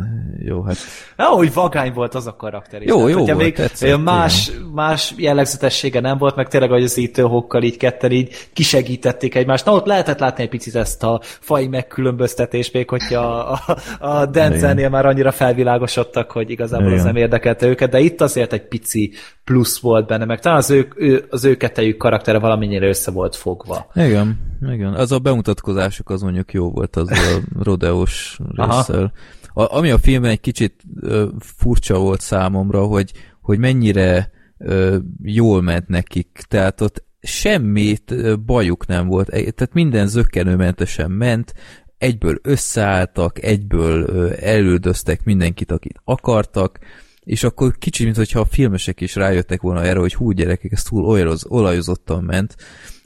jó, 0.44 0.62
hát 0.62 0.76
Ja, 1.16 1.26
hogy 1.26 1.52
vagány 1.52 1.92
volt 1.92 2.14
az 2.14 2.26
a 2.26 2.36
karakter. 2.36 2.82
Jó, 2.82 2.96
Tehát, 2.96 3.10
jó 3.10 3.24
volt, 3.24 3.36
még 3.36 3.54
tetszett, 3.54 3.88
olyan 3.88 4.00
más, 4.00 4.50
más 4.74 5.14
jellegzetessége 5.16 6.00
nem 6.00 6.18
volt, 6.18 6.36
meg 6.36 6.48
tényleg, 6.48 6.70
hogy 6.70 6.82
az 6.82 6.96
ítőhokkal 6.96 7.62
így 7.62 7.76
ketten 7.76 8.10
így 8.10 8.48
kisegítették 8.52 9.34
egymást. 9.34 9.64
Na, 9.64 9.72
ott 9.72 9.86
lehetett 9.86 10.18
látni 10.18 10.42
egy 10.42 10.48
picit 10.48 10.74
ezt 10.74 11.02
a 11.02 11.20
fai 11.22 11.66
megkülönböztetést, 11.66 12.72
még 12.72 12.88
hogyha 12.88 13.20
a, 13.20 13.60
a, 13.98 14.06
a 14.08 14.26
Denzelnél 14.26 14.88
már 14.88 15.06
annyira 15.06 15.32
felvilágosodtak, 15.32 16.30
hogy 16.30 16.50
igazából 16.50 16.86
az 16.86 16.92
Igen. 16.92 17.04
nem 17.04 17.16
érdekelte 17.16 17.66
őket, 17.66 17.90
de 17.90 17.98
itt 17.98 18.20
azért 18.20 18.52
egy 18.52 18.66
pici 18.68 19.12
plusz 19.44 19.78
volt 19.78 20.06
benne, 20.06 20.24
meg 20.24 20.40
talán 20.40 20.58
az 20.58 20.70
ő, 20.70 20.88
ő, 20.96 21.26
az 21.30 21.44
ő 21.44 21.56
kettejük 21.56 21.96
karaktere 21.96 22.38
valamennyire 22.38 22.86
össze 22.86 23.10
volt 23.10 23.36
fogva. 23.36 23.90
igen, 23.94 24.47
igen. 24.60 24.94
Az 24.94 25.12
a 25.12 25.18
bemutatkozásuk 25.18 26.10
az 26.10 26.22
mondjuk 26.22 26.52
jó 26.52 26.70
volt, 26.70 26.97
az 26.97 27.10
a 27.10 27.40
rodeós 27.62 28.39
Aha. 28.56 28.76
résszel. 28.76 29.12
A, 29.52 29.76
ami 29.76 29.90
a 29.90 29.98
filmben 29.98 30.30
egy 30.30 30.40
kicsit 30.40 30.82
ö, 31.01 31.28
furcsa 31.39 31.98
volt 31.98 32.20
számomra, 32.20 32.85
hogy, 32.85 33.12
hogy 33.40 33.59
mennyire 33.59 34.30
ö, 34.59 34.97
jól 35.22 35.62
ment 35.62 35.89
nekik. 35.89 36.44
Tehát 36.48 36.80
ott 36.80 37.05
semmit 37.20 38.14
bajuk 38.44 38.86
nem 38.86 39.06
volt. 39.06 39.28
E- 39.28 39.51
Tehát 39.51 39.74
minden 39.74 40.06
zöggenőmentesen 40.06 41.10
ment, 41.10 41.55
egyből 41.98 42.39
összeálltak, 42.43 43.43
egyből 43.43 44.32
elüldöztek 44.32 45.24
mindenkit, 45.24 45.70
akit 45.70 46.01
akartak, 46.05 46.78
és 47.20 47.44
akkor 47.44 47.78
kicsit, 47.78 48.16
mintha 48.16 48.40
a 48.40 48.44
filmesek 48.44 49.01
is 49.01 49.14
rájöttek 49.14 49.60
volna 49.60 49.82
erre, 49.82 49.98
hogy 49.98 50.14
hú 50.14 50.30
gyerekek, 50.30 50.72
ez 50.72 50.82
túl 50.82 51.05
olajoz, 51.05 51.44
olajozottan 51.48 52.24
ment, 52.24 52.56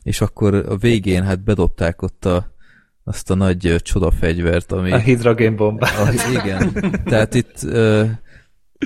és 0.02 0.20
akkor 0.20 0.54
a 0.54 0.76
végén 0.76 1.22
hát 1.22 1.44
bedobták 1.44 2.02
ott 2.02 2.24
a, 2.24 2.54
azt 3.04 3.30
a 3.30 3.34
nagy 3.34 3.66
ö, 3.66 3.78
csodafegyvert, 3.78 4.72
ami... 4.72 4.92
A 4.92 4.98
hidrogénbomba. 4.98 5.86
Ah, 5.86 6.32
igen. 6.32 6.72
Tehát 7.04 7.34
itt, 7.34 7.62
uh, 7.62 8.08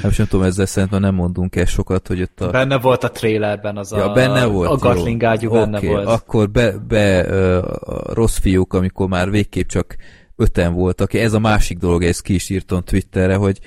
nem 0.03 0.11
sem 0.11 0.27
tudom, 0.27 0.47
ezzel 0.47 0.67
szerintem 0.67 1.01
nem 1.01 1.15
mondunk 1.15 1.57
el 1.57 1.65
sokat, 1.65 2.07
hogy 2.07 2.23
ott 2.23 2.41
a... 2.41 2.51
Benne 2.51 2.79
volt 2.79 3.05
a 3.05 3.11
trailerben 3.11 3.77
az 3.77 3.91
ja, 3.91 4.11
a, 4.11 4.13
benne 4.13 4.45
volt. 4.45 4.71
a 4.71 4.77
Gatling 4.77 5.25
ágyú 5.25 5.51
benne 5.51 5.77
Oké, 5.77 5.87
volt. 5.87 6.07
Akkor 6.07 6.51
be, 6.51 6.73
be 6.73 7.21
a 7.21 8.15
rossz 8.15 8.39
fiúk, 8.39 8.75
amikor 8.75 9.09
már 9.09 9.31
végképp 9.31 9.69
csak 9.69 9.97
öten 10.37 10.73
voltak. 10.73 11.15
Ez 11.15 11.33
a 11.33 11.39
másik 11.39 11.79
dolog, 11.79 12.03
ezt 12.03 12.23
ki 12.23 12.35
is 12.35 12.49
írtam 12.49 12.83
Twitterre, 12.83 13.35
hogy, 13.35 13.61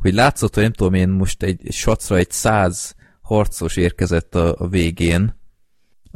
hogy 0.00 0.14
látszott, 0.14 0.54
hogy 0.54 0.62
nem 0.62 0.72
tudom 0.72 0.94
én 0.94 1.08
most 1.08 1.42
egy, 1.42 1.60
egy 1.64 1.72
sacra 1.72 2.16
egy 2.16 2.30
száz 2.30 2.94
harcos 3.20 3.76
érkezett 3.76 4.34
a, 4.34 4.54
a 4.58 4.68
végén 4.68 5.35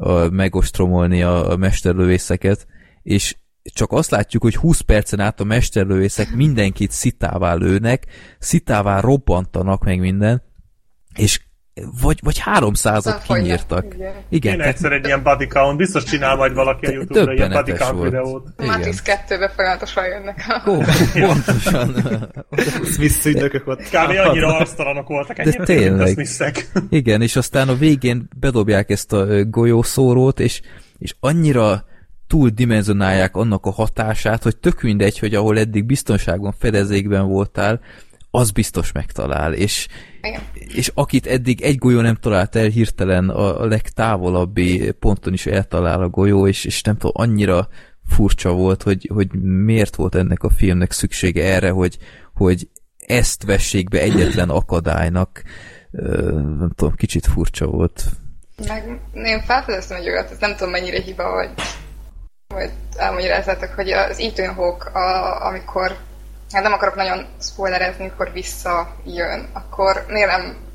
a, 0.01 0.29
megostromolni 0.29 1.23
a, 1.23 1.51
a 1.51 1.57
mesterlövészeket, 1.57 2.67
és 3.03 3.37
csak 3.63 3.93
azt 3.93 4.11
látjuk, 4.11 4.43
hogy 4.43 4.57
20 4.57 4.81
percen 4.81 5.21
át 5.21 5.41
a 5.41 5.45
mesterlövészek 5.45 6.35
mindenkit 6.35 6.91
szitává 6.91 7.55
lőnek, 7.55 8.07
szitává 8.39 9.01
robbantanak 9.01 9.85
meg 9.85 9.99
minden, 9.99 10.43
és 11.15 11.41
vagy, 12.01 12.19
vagy 12.23 12.43
300-at 12.45 12.95
Aztán 12.95 13.19
fogynak, 13.21 13.37
kinyírtak. 13.45 13.85
igen. 13.95 14.13
Igen, 14.29 14.53
Én 14.53 14.59
tehát 14.59 14.75
egyszer 14.75 14.93
egy 14.93 15.05
ilyen 15.05 15.23
body 15.23 15.47
count, 15.47 15.77
biztos 15.77 16.05
csinál 16.05 16.37
majd 16.37 16.55
valaki 16.55 16.87
a 16.87 16.91
Youtube-ra 16.91 17.33
ilyen 17.33 17.51
body 17.53 17.73
count 17.73 17.93
volt. 17.93 18.11
videót. 18.11 18.49
A 18.57 18.65
Matrix 18.65 19.03
2-be 19.05 19.49
folyamatosan 19.57 20.05
jönnek. 20.07 20.63
Ó, 20.69 20.79
pontosan. 21.27 21.95
Smith 22.85 23.27
ügynökök 23.27 23.67
ott. 23.67 23.81
Kb. 23.83 24.19
annyira 24.25 24.57
arctalanok 24.57 25.09
voltak 25.09 25.39
ennyire, 25.39 25.65
tényleg. 25.65 26.07
a 26.07 26.11
Smithek. 26.11 26.73
Igen, 26.91 27.23
és 27.23 27.37
aztán 27.37 27.69
a 27.69 27.75
végén 27.75 28.29
bedobják 28.41 28.91
ezt 28.91 29.13
a 29.13 29.45
golyószórót, 29.45 30.41
és, 30.41 30.61
és 30.99 31.15
annyira 31.21 31.85
túldimenzionálják 32.27 33.37
annak 33.37 33.67
a 33.67 33.71
hatását, 33.71 34.43
hogy 34.43 34.57
tök 34.57 34.83
mindegy, 34.83 35.19
hogy 35.19 35.35
ahol 35.35 35.59
eddig 35.59 35.85
biztonságban, 35.85 36.55
fedezékben 36.59 37.27
voltál, 37.29 37.81
az 38.31 38.51
biztos 38.51 38.93
megtalál, 38.93 39.53
és, 39.53 39.89
Igen. 40.23 40.41
és 40.53 40.91
akit 40.95 41.27
eddig 41.27 41.63
egy 41.63 41.79
golyó 41.79 42.01
nem 42.01 42.15
talált 42.15 42.57
el, 42.57 42.69
hirtelen 42.69 43.29
a, 43.29 43.61
a 43.61 43.67
legtávolabbi 43.67 44.91
ponton 44.91 45.33
is 45.33 45.47
eltalál 45.47 46.03
a 46.03 46.09
golyó, 46.09 46.47
és, 46.47 46.65
és 46.65 46.83
nem 46.83 46.97
tudom, 46.97 47.13
annyira 47.15 47.69
furcsa 48.09 48.53
volt, 48.53 48.83
hogy, 48.83 49.11
hogy 49.15 49.33
miért 49.43 49.97
volt 49.97 50.15
ennek 50.15 50.43
a 50.43 50.51
filmnek 50.51 50.93
szüksége 50.93 51.45
erre, 51.45 51.71
hogy, 51.71 51.99
hogy 52.35 52.69
ezt 53.07 53.45
vessék 53.45 53.89
be 53.89 54.01
egyetlen 54.01 54.49
akadálynak. 54.51 55.43
Nem 56.59 56.73
tudom, 56.75 56.95
kicsit 56.95 57.27
furcsa 57.27 57.67
volt. 57.67 58.05
Meg 58.67 59.01
én 59.15 59.41
felfedeztem 59.41 59.97
egy 59.97 60.09
olyat, 60.09 60.31
ez 60.31 60.39
nem 60.39 60.57
tudom 60.57 60.71
mennyire 60.71 61.01
hiba, 61.01 61.31
vagy, 61.31 61.51
vagy 62.49 62.71
elmagyarázzátok, 62.97 63.69
hogy 63.69 63.91
az 63.91 64.19
Ethan 64.19 64.55
Hawke, 64.55 64.91
a, 64.91 65.47
amikor 65.47 65.97
hát 66.53 66.63
nem 66.63 66.73
akarok 66.73 66.95
nagyon 66.95 67.27
spoilerezni, 67.41 68.01
amikor 68.05 68.33
visszajön, 68.33 69.49
akkor 69.53 70.05
miért 70.09 70.31
nem 70.31 70.69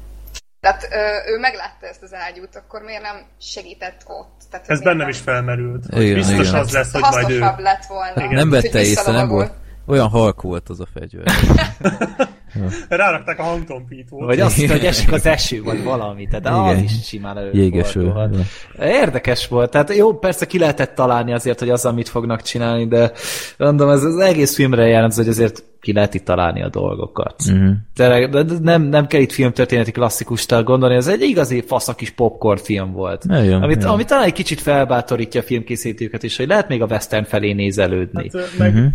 tehát 0.65 0.87
ö, 0.91 1.31
ő 1.31 1.39
meglátta 1.39 1.87
ezt 1.87 2.03
az 2.03 2.13
ágyút, 2.13 2.55
akkor 2.55 2.81
miért 2.81 3.01
nem 3.01 3.15
segített 3.41 4.03
ott? 4.07 4.41
Tehát, 4.51 4.69
Ez 4.69 4.79
bennem 4.81 4.97
nem- 4.97 5.09
is 5.09 5.19
felmerült. 5.19 5.83
Igen, 5.91 6.13
Biztos 6.13 6.47
igen. 6.47 6.59
az 6.59 6.71
lesz, 6.71 6.91
hogy 6.91 7.01
majd 7.01 7.29
ő... 7.29 7.39
hasznosabb 7.39 7.59
lett 7.59 7.85
volna. 7.85 8.13
Igen. 8.15 8.33
Nem 8.33 8.49
vette 8.49 8.81
észre, 8.81 9.11
nem 9.11 9.27
volt. 9.27 9.53
Olyan 9.87 10.07
halk 10.09 10.41
volt 10.41 10.69
az 10.69 10.79
a 10.79 10.87
fegyver. 10.93 11.25
Rárakták 12.89 13.39
a 13.39 13.43
hangtompít 13.43 14.09
volt. 14.09 14.25
Vagy 14.25 14.39
azt, 14.39 14.65
hogy 14.65 14.85
esik 14.85 15.11
az 15.11 15.25
eső, 15.25 15.63
vagy 15.63 15.83
valami, 15.83 16.27
tehát 16.27 16.45
Igen. 16.45 16.77
az 16.77 16.81
is 16.91 17.07
simán 17.07 17.49
Jégeső. 17.53 18.13
Érdekes 18.79 19.47
volt, 19.47 19.71
tehát 19.71 19.95
jó, 19.95 20.13
persze 20.13 20.45
ki 20.45 20.59
lehetett 20.59 20.95
találni 20.95 21.33
azért, 21.33 21.59
hogy 21.59 21.69
az, 21.69 21.85
amit 21.85 22.09
fognak 22.09 22.41
csinálni, 22.41 22.87
de 22.87 23.11
mondom, 23.57 23.89
ez 23.89 24.03
az 24.03 24.17
egész 24.17 24.55
filmre 24.55 24.87
jellemző, 24.87 25.21
hogy 25.21 25.31
azért 25.31 25.63
ki 25.81 25.93
lehet 25.93 26.13
itt 26.13 26.25
találni 26.25 26.63
a 26.63 26.69
dolgokat. 26.69 27.35
Mhm. 27.51 27.69
De, 27.95 28.27
de, 28.27 28.43
de 28.43 28.53
nem, 28.61 28.81
nem 28.81 29.07
kell 29.07 29.21
itt 29.21 29.31
filmtörténeti 29.31 29.91
klasszikustól 29.91 30.63
gondolni, 30.63 30.95
ez 30.95 31.07
egy 31.07 31.21
igazi 31.21 31.63
fasz 31.67 31.87
a 31.87 31.95
kis 31.95 32.09
popcorn 32.09 32.59
film 32.63 32.91
volt. 32.91 33.23
Igen, 33.23 33.61
amit, 33.61 33.75
igen. 33.77 33.89
amit 33.89 34.07
talán 34.07 34.23
egy 34.23 34.33
kicsit 34.33 34.61
felbátorítja 34.61 35.41
a 35.41 35.43
filmkészítőket 35.43 36.23
is, 36.23 36.37
hogy 36.37 36.47
lehet 36.47 36.67
még 36.67 36.81
a 36.81 36.85
western 36.85 37.23
felé 37.25 37.51
nézelődni. 37.53 38.29
Hát, 38.33 38.57
meg, 38.57 38.73
Mhm. 38.73 38.85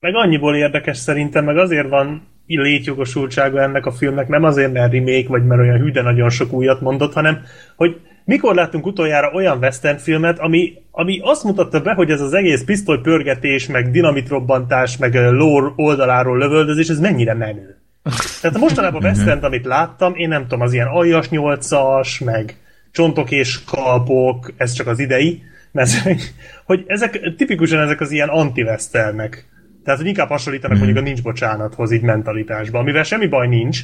meg 0.00 0.14
annyiból 0.14 0.56
érdekes 0.56 0.96
szerintem, 0.96 1.44
meg 1.44 1.56
azért 1.56 1.88
van 1.88 2.22
létjogosultsága 2.46 3.60
ennek 3.60 3.86
a 3.86 3.92
filmnek, 3.92 4.28
nem 4.28 4.44
azért, 4.44 4.72
mert 4.72 4.92
remake, 4.92 5.28
vagy 5.28 5.46
mert 5.46 5.60
olyan 5.60 5.78
hű, 5.78 5.90
de 5.90 6.02
nagyon 6.02 6.30
sok 6.30 6.52
újat 6.52 6.80
mondott, 6.80 7.12
hanem, 7.12 7.42
hogy 7.76 8.00
mikor 8.24 8.54
láttunk 8.54 8.86
utoljára 8.86 9.30
olyan 9.32 9.58
western 9.58 9.98
filmet, 9.98 10.38
ami, 10.38 10.72
ami 10.90 11.20
azt 11.22 11.44
mutatta 11.44 11.80
be, 11.80 11.92
hogy 11.92 12.10
ez 12.10 12.20
az 12.20 12.32
egész 12.32 12.64
pisztolypörgetés, 12.64 13.66
meg 13.66 13.90
dinamitrobbantás, 13.90 14.96
meg 14.96 15.14
lore 15.14 15.72
oldaláról 15.76 16.38
lövöldözés, 16.38 16.88
ez 16.88 17.00
mennyire 17.00 17.34
menő. 17.34 17.78
Tehát 18.40 18.58
mostanában 18.58 19.02
a 19.02 19.06
western 19.06 19.44
amit 19.44 19.64
láttam, 19.64 20.14
én 20.14 20.28
nem 20.28 20.42
tudom, 20.42 20.60
az 20.60 20.72
ilyen 20.72 20.86
aljas 20.86 21.28
nyolcas, 21.28 22.18
meg 22.18 22.56
csontok 22.92 23.30
és 23.30 23.64
kalpok, 23.64 24.52
ez 24.56 24.72
csak 24.72 24.86
az 24.86 24.98
idei, 24.98 25.42
mezőny, 25.72 26.20
hogy 26.66 26.84
ezek 26.86 27.34
tipikusan 27.36 27.80
ezek 27.80 28.00
az 28.00 28.10
ilyen 28.10 28.28
anti-westernek. 28.28 29.46
Tehát, 29.84 30.00
hogy 30.00 30.08
inkább 30.08 30.28
hasonlítanak 30.28 30.76
mondjuk 30.76 30.98
a 30.98 31.00
nincs 31.00 31.22
bocsánathoz 31.22 31.92
így 31.92 32.02
mentalitásban, 32.02 32.80
amivel 32.80 33.02
semmi 33.02 33.26
baj 33.26 33.48
nincs. 33.48 33.80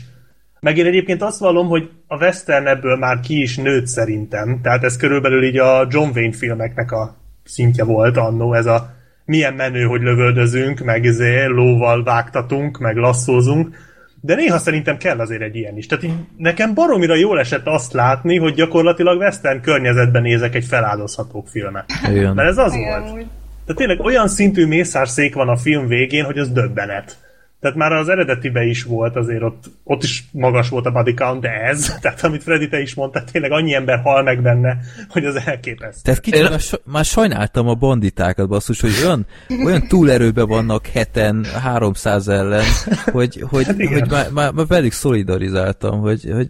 Meg 0.61 0.77
én 0.77 0.87
egyébként 0.87 1.23
azt 1.23 1.39
vallom, 1.39 1.69
hogy 1.69 1.91
a 2.07 2.17
western 2.17 2.67
ebből 2.67 2.97
már 2.97 3.21
ki 3.21 3.41
is 3.41 3.57
nőtt 3.57 3.87
szerintem. 3.87 4.61
Tehát 4.63 4.85
ez 4.85 4.97
körülbelül 4.97 5.45
így 5.45 5.59
a 5.59 5.87
John 5.91 6.11
Wayne 6.15 6.37
filmeknek 6.37 6.93
a 6.93 7.17
szintje 7.45 7.85
volt 7.85 8.17
annó, 8.17 8.55
ez 8.55 8.67
a 8.67 8.95
milyen 9.25 9.55
menő, 9.55 9.85
hogy 9.85 10.01
lövöldözünk, 10.01 10.79
meg 10.79 11.05
izé, 11.05 11.45
lóval 11.45 12.03
vágtatunk, 12.03 12.79
meg 12.79 12.97
lasszózunk. 12.97 13.77
De 14.21 14.35
néha 14.35 14.59
szerintem 14.59 14.97
kell 14.97 15.19
azért 15.19 15.43
egy 15.43 15.57
ilyen 15.57 15.77
is. 15.77 15.87
Tehát 15.87 16.05
így 16.05 16.15
nekem 16.37 16.75
baromira 16.75 17.15
jól 17.15 17.39
esett 17.39 17.67
azt 17.67 17.93
látni, 17.93 18.39
hogy 18.39 18.55
gyakorlatilag 18.55 19.19
western 19.19 19.61
környezetben 19.61 20.23
nézek 20.23 20.55
egy 20.55 20.65
feláldozható 20.65 21.45
filmet. 21.51 21.85
Igen. 22.11 22.35
Mert 22.35 22.49
ez 22.49 22.59
az 22.59 22.75
Igen, 22.75 23.03
volt. 23.03 23.15
úgy. 23.15 23.27
Tehát 23.71 23.89
tényleg 23.89 24.07
olyan 24.07 24.29
szintű 24.29 24.67
mészárszék 24.67 25.35
van 25.35 25.49
a 25.49 25.57
film 25.57 25.87
végén, 25.87 26.25
hogy 26.25 26.39
az 26.39 26.51
döbbenet. 26.51 27.19
Tehát 27.61 27.77
már 27.77 27.93
az 27.93 28.09
eredetibe 28.09 28.63
is 28.63 28.83
volt, 28.83 29.17
azért 29.17 29.43
ott, 29.43 29.65
ott 29.85 30.03
is 30.03 30.25
magas 30.33 30.69
volt 30.69 30.87
a 30.87 30.91
body 30.91 31.15
count, 31.15 31.41
de 31.41 31.49
ez, 31.49 31.93
tehát 32.01 32.25
amit 32.25 32.43
Freddy 32.43 32.69
te 32.69 32.81
is 32.81 32.95
mondta, 32.95 33.25
tényleg 33.33 33.51
annyi 33.51 33.75
ember 33.75 34.01
hal 34.01 34.23
meg 34.23 34.43
benne, 34.43 34.79
hogy 35.09 35.25
az 35.25 35.43
elképesztő. 35.45 36.01
Tehát 36.03 36.21
kicsit 36.21 36.49
már, 36.49 36.61
so, 36.61 36.77
már 36.85 37.05
sajnáltam 37.05 37.69
a 37.69 37.75
banditákat, 37.75 38.49
basszus, 38.49 38.81
hogy 38.81 38.93
olyan, 39.05 39.27
olyan 39.65 39.87
túlerőben 39.89 40.47
vannak 40.47 40.87
heten 40.87 41.45
300 41.45 42.29
ellen, 42.29 42.65
hogy, 43.13 43.45
hogy, 43.49 43.67
hát 43.67 43.77
hogy 43.77 44.11
már, 44.11 44.31
már, 44.31 44.53
már 44.53 44.67
velük 44.67 44.93
szolidarizáltam, 44.93 46.01
hogy, 46.01 46.31
hogy 46.33 46.49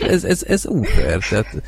ez, 0.00 0.24
ez, 0.24 0.44
ez 0.48 0.66
unfair, 0.66 1.18
tehát 1.28 1.62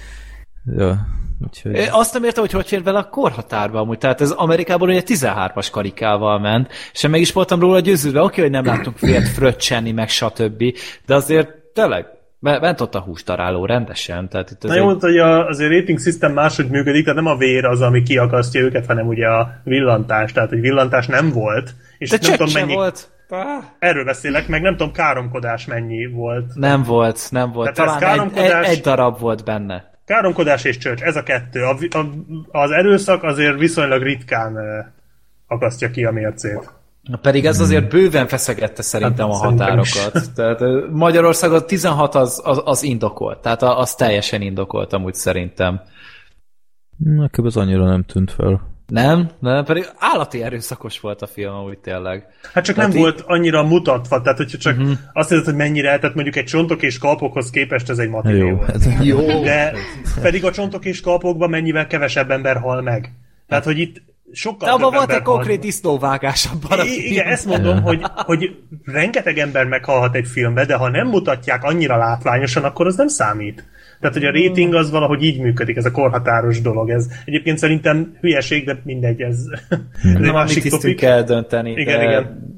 ja. 0.76 1.06
Úgyhogy... 1.44 1.88
Azt 1.90 2.12
nem 2.12 2.24
értem, 2.24 2.42
hogy 2.42 2.52
hogy 2.52 2.66
fér 2.66 2.82
bele 2.82 2.98
a 2.98 3.08
korhatárba 3.08 3.78
amúgy. 3.78 3.98
Tehát 3.98 4.20
ez 4.20 4.30
Amerikában 4.30 4.88
ugye 4.88 5.02
13-as 5.06 5.68
karikával 5.72 6.38
ment, 6.38 6.68
és 6.92 7.02
én 7.02 7.10
meg 7.10 7.20
is 7.20 7.32
voltam 7.32 7.60
róla 7.60 7.80
győződve, 7.80 8.22
oké, 8.22 8.40
hogy 8.40 8.50
nem 8.50 8.64
láttunk 8.64 8.98
félt 8.98 9.28
fröccsenni, 9.28 9.92
meg 9.92 10.08
stb. 10.08 10.62
De 11.06 11.14
azért 11.14 11.48
tényleg 11.74 12.06
Ment 12.44 12.80
ott 12.80 12.94
a 12.94 13.00
hústaráló 13.00 13.66
rendesen. 13.66 14.28
Tehát 14.28 14.50
itt 14.50 14.62
Na 14.62 14.74
jó, 14.74 14.90
egy... 14.90 15.00
hogy 15.00 15.18
a, 15.18 15.46
azért 15.46 15.70
rating 15.70 16.00
system 16.00 16.32
máshogy 16.32 16.68
működik, 16.68 17.04
tehát 17.04 17.22
nem 17.22 17.32
a 17.32 17.36
vér 17.36 17.64
az, 17.64 17.80
ami 17.80 18.02
kiakasztja 18.02 18.60
őket, 18.60 18.86
hanem 18.86 19.06
ugye 19.06 19.26
a 19.26 19.60
villantás. 19.64 20.32
Tehát, 20.32 20.48
hogy 20.48 20.60
villantás 20.60 21.06
nem 21.06 21.30
volt. 21.30 21.74
És 21.98 22.10
De 22.10 22.18
nem 22.20 22.36
tudom, 22.36 22.52
mennyi... 22.52 22.74
volt. 22.74 23.08
Erről 23.78 24.04
beszélek, 24.04 24.48
meg 24.48 24.62
nem 24.62 24.76
tudom, 24.76 24.92
káromkodás 24.92 25.66
mennyi 25.66 26.06
volt. 26.06 26.54
Nem 26.54 26.82
volt, 26.82 27.26
nem 27.30 27.52
volt. 27.52 27.72
Tehát 27.72 27.98
Talán 27.98 28.16
káromkodás... 28.16 28.50
egy, 28.50 28.70
egy, 28.70 28.76
egy 28.76 28.80
darab 28.82 29.18
volt 29.18 29.44
benne. 29.44 29.93
Káromkodás 30.04 30.64
és 30.64 30.78
csörcs, 30.78 31.02
ez 31.02 31.16
a 31.16 31.22
kettő. 31.22 31.62
A, 31.62 31.76
a, 31.90 32.06
az 32.58 32.70
erőszak 32.70 33.22
azért 33.22 33.58
viszonylag 33.58 34.02
ritkán 34.02 34.56
akasztja 35.46 35.90
ki 35.90 36.04
a 36.04 36.10
mércét. 36.10 36.70
Na 37.02 37.16
pedig 37.16 37.46
ez 37.46 37.60
azért 37.60 37.88
bőven 37.88 38.26
feszegette 38.26 38.82
szerintem 38.82 39.30
hát, 39.30 39.40
a 39.40 39.44
határokat. 39.44 39.86
Szerintem 39.86 40.56
tehát 40.56 40.90
Magyarországon 40.90 41.66
16 41.66 42.14
az, 42.14 42.40
az, 42.44 42.62
az 42.64 42.82
indokolt, 42.82 43.38
tehát 43.38 43.62
az 43.62 43.94
teljesen 43.94 44.42
indokolt 44.42 44.92
amúgy 44.92 45.14
szerintem. 45.14 45.80
Nekem 46.96 47.46
ez 47.46 47.56
annyira 47.56 47.84
nem 47.84 48.02
tűnt 48.02 48.30
fel. 48.32 48.73
Nem, 48.86 49.30
nem, 49.38 49.64
pedig 49.64 49.88
állati 49.98 50.42
erőszakos 50.42 51.00
volt 51.00 51.22
a 51.22 51.26
film, 51.26 51.64
úgy 51.64 51.78
tényleg. 51.78 52.26
Hát 52.52 52.64
csak 52.64 52.74
tehát 52.74 52.90
nem 52.90 52.98
így... 52.98 53.04
volt 53.04 53.24
annyira 53.26 53.62
mutatva, 53.62 54.20
tehát 54.20 54.38
hogyha 54.38 54.58
csak 54.58 54.78
uh-huh. 54.78 54.98
azt 55.12 55.28
hiszed, 55.28 55.44
hogy 55.44 55.54
mennyire, 55.54 55.98
tehát 55.98 56.14
mondjuk 56.14 56.36
egy 56.36 56.44
csontok 56.44 56.82
és 56.82 56.98
kalpokhoz 56.98 57.50
képest 57.50 57.90
ez 57.90 57.98
egy 57.98 58.08
matiné 58.08 58.38
jó, 58.38 58.56
volt. 58.56 58.84
Hát, 58.84 59.04
jó. 59.04 59.42
De 59.42 59.74
pedig 60.20 60.44
a 60.44 60.52
csontok 60.52 60.84
és 60.84 61.00
kalpokban 61.00 61.50
mennyivel 61.50 61.86
kevesebb 61.86 62.30
ember 62.30 62.56
hal 62.56 62.82
meg. 62.82 63.12
Tehát, 63.48 63.64
hogy 63.64 63.78
itt 63.78 64.02
sokkal 64.32 64.68
De 64.68 64.74
abban 64.74 64.92
volt 64.92 65.12
egy 65.12 65.22
konkrét 65.22 65.60
disznóvágás 65.60 66.48
abban 66.52 66.78
a 66.78 66.84
Igen, 66.84 67.26
ezt 67.26 67.46
mondom, 67.46 67.82
hogy, 67.82 68.02
hogy 68.14 68.58
rengeteg 68.84 69.38
ember 69.38 69.66
meghalhat 69.66 70.14
egy 70.14 70.26
filmbe, 70.26 70.64
de 70.64 70.74
ha 70.74 70.88
nem 70.88 71.08
mutatják 71.08 71.64
annyira 71.64 71.96
látványosan, 71.96 72.64
akkor 72.64 72.86
az 72.86 72.96
nem 72.96 73.08
számít. 73.08 73.64
Tehát, 74.04 74.18
hogy 74.18 74.42
a 74.42 74.46
rating 74.46 74.74
az 74.74 74.90
valahogy 74.90 75.22
így 75.22 75.40
működik, 75.40 75.76
ez 75.76 75.84
a 75.84 75.90
korhatáros 75.90 76.60
dolog. 76.60 76.90
Ez 76.90 77.06
egyébként 77.24 77.58
szerintem 77.58 78.16
hülyeség, 78.20 78.64
de 78.64 78.80
mindegy, 78.84 79.20
ez, 79.20 79.38
ez 79.68 79.78
Nem, 80.20 80.32
másik 80.32 80.70
topik. 80.70 80.96
kell 80.96 81.22
dönteni. 81.22 81.70
Igen, 81.70 81.98
de... 81.98 82.04
igen. 82.04 82.52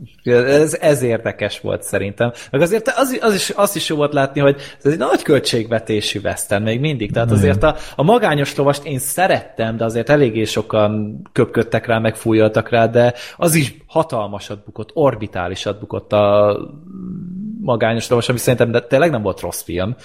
Ez, 0.45 0.79
ez 0.81 1.03
érdekes 1.03 1.61
volt 1.61 1.83
szerintem. 1.83 2.33
Meg 2.51 2.61
azért 2.61 2.93
az, 2.97 3.19
az 3.21 3.35
is, 3.35 3.51
azt 3.51 3.77
is 3.77 3.89
jó 3.89 3.97
volt 3.97 4.13
látni, 4.13 4.41
hogy 4.41 4.57
ez 4.83 4.93
egy 4.93 4.99
nagy 4.99 5.23
költségvetésű 5.23 6.21
veszten 6.21 6.63
még 6.63 6.81
mindig. 6.81 7.13
Tehát 7.13 7.31
azért 7.31 7.63
a, 7.63 7.77
a 7.97 8.03
magányos 8.03 8.57
lovast 8.57 8.85
én 8.85 8.99
szerettem, 8.99 9.77
de 9.77 9.85
azért 9.85 10.09
eléggé 10.09 10.45
sokan 10.45 11.23
köpködtek 11.33 11.87
rá, 11.87 11.99
meg 11.99 12.17
fújoltak 12.17 12.69
rá, 12.69 12.87
de 12.87 13.15
az 13.37 13.55
is 13.55 13.75
hatalmasat 13.87 14.65
bukott, 14.65 14.91
orbitálisat 14.95 15.81
bukott 15.81 16.13
a 16.13 16.57
magányos 17.67 18.09
lovas, 18.09 18.29
ami 18.29 18.39
szerintem 18.39 18.71
de 18.71 18.81
tényleg 18.81 19.11
nem 19.11 19.23
volt 19.23 19.41
rossz 19.41 19.63
film, 19.63 19.97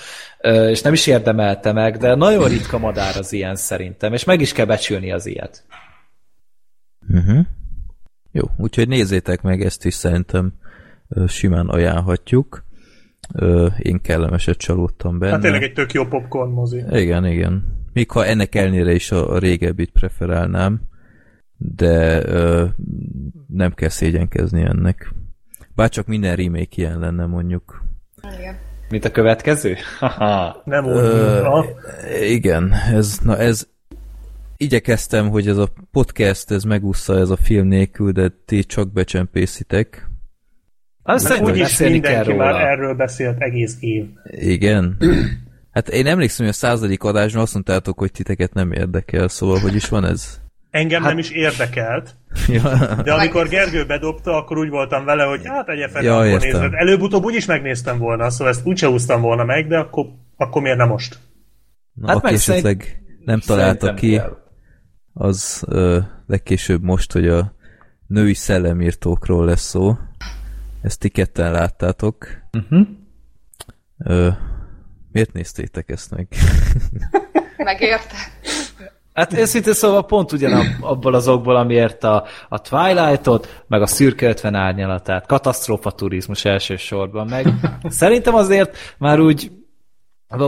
és 0.70 0.82
nem 0.82 0.94
is 0.94 1.08
érdemelte 1.08 1.72
meg, 1.72 1.98
de 1.98 2.16
nagyon 2.16 2.48
ritka 2.48 2.78
madár 2.78 3.18
az 3.18 3.34
ilyen 3.34 3.56
szerintem, 3.56 4.14
és 4.14 4.24
meg 4.24 4.42
is 4.42 4.54
kell 4.54 4.66
becsülni 4.66 5.12
az 5.12 5.26
ilyet. 5.26 5.64
Uh-huh. 7.10 7.46
Jó, 8.32 8.44
úgyhogy 8.58 8.88
nézzétek 8.88 9.42
meg, 9.42 9.62
ezt 9.62 9.86
is 9.86 9.94
szerintem 9.94 10.54
simán 11.28 11.68
ajánlhatjuk. 11.68 12.66
Én 13.78 14.02
kellemeset 14.02 14.58
csalódtam 14.58 15.20
benne. 15.20 15.32
Hát 15.32 15.42
tényleg 15.42 15.64
egy 15.64 15.74
tök 15.74 15.92
jó 15.92 16.06
popcorn 16.06 16.52
mozi. 16.52 16.84
Igen, 16.92 17.26
igen. 17.26 17.80
Még 17.94 18.12
ha 18.12 18.26
ennek 18.26 18.56
elnére 18.56 18.94
is 18.94 19.12
a, 19.12 19.40
régebbit 19.40 19.92
preferálnám, 19.92 20.82
de 21.58 22.26
ö, 22.26 22.66
nem 23.48 23.74
kell 23.74 23.90
szégyenkezni 23.90 24.62
ennek. 24.62 25.14
Bárcsak 25.82 26.08
minden 26.08 26.36
remake 26.36 26.68
ilyen 26.70 27.00
lenne 27.00 27.26
mondjuk. 27.26 27.84
Igen. 28.40 28.56
Mint 28.90 29.06
a 29.06 29.12
következő? 29.12 29.76
nem 30.64 30.86
úgy. 30.86 30.96
Ö, 30.96 31.46
igen, 32.24 32.74
ez, 32.94 33.18
na 33.24 33.38
ez 33.38 33.68
igyekeztem, 34.58 35.30
hogy 35.30 35.48
ez 35.48 35.58
a 35.58 35.70
podcast 35.92 36.52
ez 36.52 36.64
megúszza 36.64 37.18
ez 37.18 37.30
a 37.30 37.36
film 37.36 37.68
nélkül, 37.68 38.12
de 38.12 38.32
ti 38.46 38.64
csak 38.64 38.92
becsempészitek. 38.92 40.10
Azt 41.04 41.26
szerintem 41.26 41.56
is 41.56 41.78
mindenki 41.78 42.34
már 42.34 42.56
erről 42.56 42.94
beszélt 42.94 43.42
egész 43.42 43.78
év. 43.80 44.06
Igen. 44.24 44.98
Hát 45.72 45.90
én 45.90 46.08
emlékszem, 46.08 46.46
hogy 46.46 46.56
a 46.56 46.58
századik 46.58 47.04
adásban 47.04 47.42
azt 47.42 47.54
mondtátok, 47.54 48.00
hogy 48.00 48.12
titeket 48.12 48.54
nem 48.54 48.72
érdekel, 48.72 49.28
szóval 49.28 49.60
hogy 49.60 49.76
is 49.76 49.90
van 49.90 50.06
ez? 50.06 50.41
Engem 50.72 51.02
hát... 51.02 51.10
nem 51.10 51.20
is 51.20 51.30
érdekelt, 51.30 52.16
ja. 52.48 52.96
de 53.04 53.14
amikor 53.14 53.48
Gergő 53.48 53.86
bedobta, 53.86 54.36
akkor 54.38 54.58
úgy 54.58 54.70
voltam 54.70 55.06
vele, 55.06 55.24
hogy 55.24 55.42
hát 55.46 55.70
egy 55.70 55.90
fel, 55.92 56.04
ja, 56.04 56.18
akkor 56.18 56.40
nézed. 56.40 56.74
Előbb-utóbb 56.74 57.24
úgy 57.24 57.36
is 57.36 57.46
megnéztem 57.46 57.98
volna, 57.98 58.30
szóval 58.30 58.54
ezt 58.54 58.66
úgyse 58.66 58.90
úsztam 58.90 59.22
volna 59.22 59.44
meg, 59.44 59.68
de 59.68 59.78
akkor, 59.78 60.06
akkor 60.38 60.62
miért 60.62 60.78
nem 60.78 60.88
most? 60.88 61.20
Na, 61.94 62.08
hát 62.08 62.16
aki 62.16 62.34
esetleg 62.34 62.82
szerint... 62.82 63.26
nem 63.26 63.40
találta 63.40 63.94
ki, 63.94 64.12
kell. 64.12 64.38
az 65.14 65.64
ö, 65.68 66.00
legkésőbb 66.28 66.84
most, 66.84 67.12
hogy 67.12 67.28
a 67.28 67.54
női 68.08 68.34
szellemírtókról 68.34 69.46
lesz 69.46 69.68
szó. 69.68 69.98
Ezt 70.82 71.00
ti 71.00 71.10
ketten 71.10 71.52
láttátok. 71.52 72.28
Uh-huh. 72.58 72.88
Ö, 73.98 74.30
miért 75.12 75.34
néztétek 75.34 75.90
ezt 75.90 76.12
meg? 76.12 76.28
Megérte. 77.58 78.16
Hát 79.14 79.34
őszintén 79.34 79.74
szóval 79.74 80.06
pont 80.06 80.32
ugyanabból 80.32 81.14
az 81.14 81.28
okból, 81.28 81.56
amiért 81.56 82.04
a, 82.04 82.26
a 82.50 82.62
Twilight-ot, 82.62 83.64
meg 83.68 83.82
a 83.82 83.86
szürke 83.86 84.28
50 84.28 84.56
árnyalatát, 84.56 85.26
katasztrófa 85.26 85.92
turizmus 85.92 86.46
elsősorban, 86.46 87.28
meg 87.28 87.48
szerintem 87.90 88.36
azért 88.36 88.78
már 88.98 89.20
úgy 89.20 89.52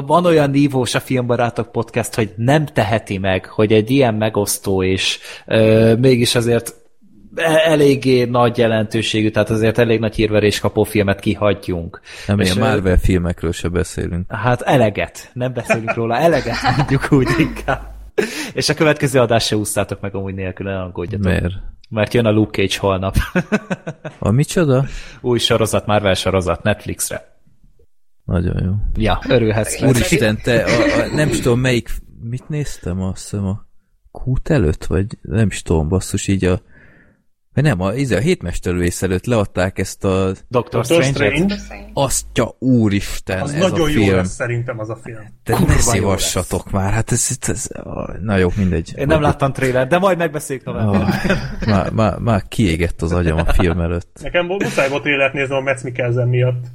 van 0.05 0.25
olyan 0.25 0.49
nívós 0.49 0.95
a 0.95 0.99
Filmbarátok 0.99 1.71
podcast, 1.71 2.15
hogy 2.15 2.33
nem 2.35 2.65
teheti 2.65 3.17
meg, 3.17 3.45
hogy 3.45 3.73
egy 3.73 3.91
ilyen 3.91 4.13
megosztó 4.13 4.83
és 4.83 5.19
ö, 5.45 5.95
mégis 5.95 6.35
azért 6.35 6.75
e, 7.35 7.61
eléggé 7.65 8.23
nagy 8.23 8.57
jelentőségű, 8.57 9.29
tehát 9.29 9.49
azért 9.49 9.77
elég 9.77 9.99
nagy 9.99 10.15
hírverés 10.15 10.59
kapó 10.59 10.83
filmet 10.83 11.19
kihagyjunk. 11.19 12.01
Nem, 12.27 12.39
és 12.39 12.55
ilyen 12.55 12.67
Marvel 12.69 12.97
filmekről 12.97 13.51
se 13.51 13.67
beszélünk. 13.67 14.31
Hát 14.31 14.61
eleget, 14.61 15.29
nem 15.33 15.53
beszélünk 15.53 15.93
róla, 15.93 16.17
eleget 16.17 16.55
mondjuk 16.77 17.07
úgy 17.11 17.27
inkább. 17.37 17.92
És 18.53 18.69
a 18.69 18.73
következő 18.73 19.19
adás 19.19 19.45
se 19.45 19.55
úsztátok 19.55 20.01
meg 20.01 20.15
amúgy 20.15 20.33
nélkül, 20.33 20.65
ne 20.65 20.81
aggódjatok. 20.81 21.25
Miért? 21.25 21.53
Mert 21.89 22.13
jön 22.13 22.25
a 22.25 22.31
Luke 22.31 22.61
Cage 22.61 22.79
holnap. 22.79 23.15
a 24.19 24.31
micsoda? 24.31 24.85
Új 25.21 25.39
sorozat, 25.39 25.85
Marvel 25.85 26.13
sorozat, 26.13 26.63
Netflixre. 26.63 27.37
Nagyon 28.23 28.63
jó. 28.63 28.73
Ja, 28.95 29.21
örülhetsz. 29.29 29.81
Úristen, 29.81 30.39
te 30.43 30.63
a, 30.63 31.01
a, 31.01 31.15
nem 31.15 31.29
is 31.29 31.39
tudom 31.39 31.59
melyik, 31.59 31.89
mit 32.21 32.49
néztem, 32.49 33.01
azt 33.01 33.21
hiszem 33.21 33.45
a 33.45 33.67
kút 34.11 34.49
előtt, 34.49 34.85
vagy 34.85 35.05
nem 35.21 35.47
is 35.47 35.61
tudom, 35.61 35.87
basszus, 35.87 36.27
így 36.27 36.45
a 36.45 36.61
mert 37.53 37.67
nem, 37.67 37.81
a, 37.81 37.93
izé, 37.93 38.15
a 38.15 38.19
hétmesterlővész 38.19 39.01
előtt 39.01 39.25
leadták 39.25 39.79
ezt 39.79 40.03
a... 40.03 40.31
Dr. 40.47 40.83
Strange-et. 40.83 41.61
Aztja 41.93 42.55
úristen, 42.59 43.41
az 43.41 43.53
ez 43.53 43.59
nagyon 43.59 43.81
a 43.81 43.91
film. 43.91 44.05
jó 44.05 44.15
lesz 44.15 44.33
szerintem 44.33 44.79
az 44.79 44.89
a 44.89 44.95
film. 45.03 45.17
De 45.43 45.59
ne 45.59 45.77
szívassatok 45.77 46.71
már, 46.71 46.93
hát 46.93 47.11
ez, 47.11 47.27
ez, 47.29 47.49
ez, 47.49 47.67
na 48.21 48.37
jó, 48.37 48.49
mindegy. 48.55 48.93
Én 48.95 49.07
nem 49.07 49.21
láttam 49.21 49.53
trailer, 49.53 49.87
de 49.87 49.97
majd 49.97 50.17
megbeszéljük 50.17 50.65
novemberben. 50.65 51.07
Oh, 51.07 51.67
már, 51.67 51.91
már, 51.91 52.17
már 52.17 52.43
kiégett 52.47 53.01
az 53.01 53.11
agyam 53.11 53.37
a 53.37 53.53
film 53.53 53.79
előtt. 53.79 54.19
Nekem 54.21 54.45
muszáj 54.45 54.89
volt 54.89 55.01
trailert 55.01 55.33
nézni 55.33 55.55
a 55.55 55.59
Metz 55.59 55.83
Mikkelzen 55.83 56.27
miatt. 56.27 56.65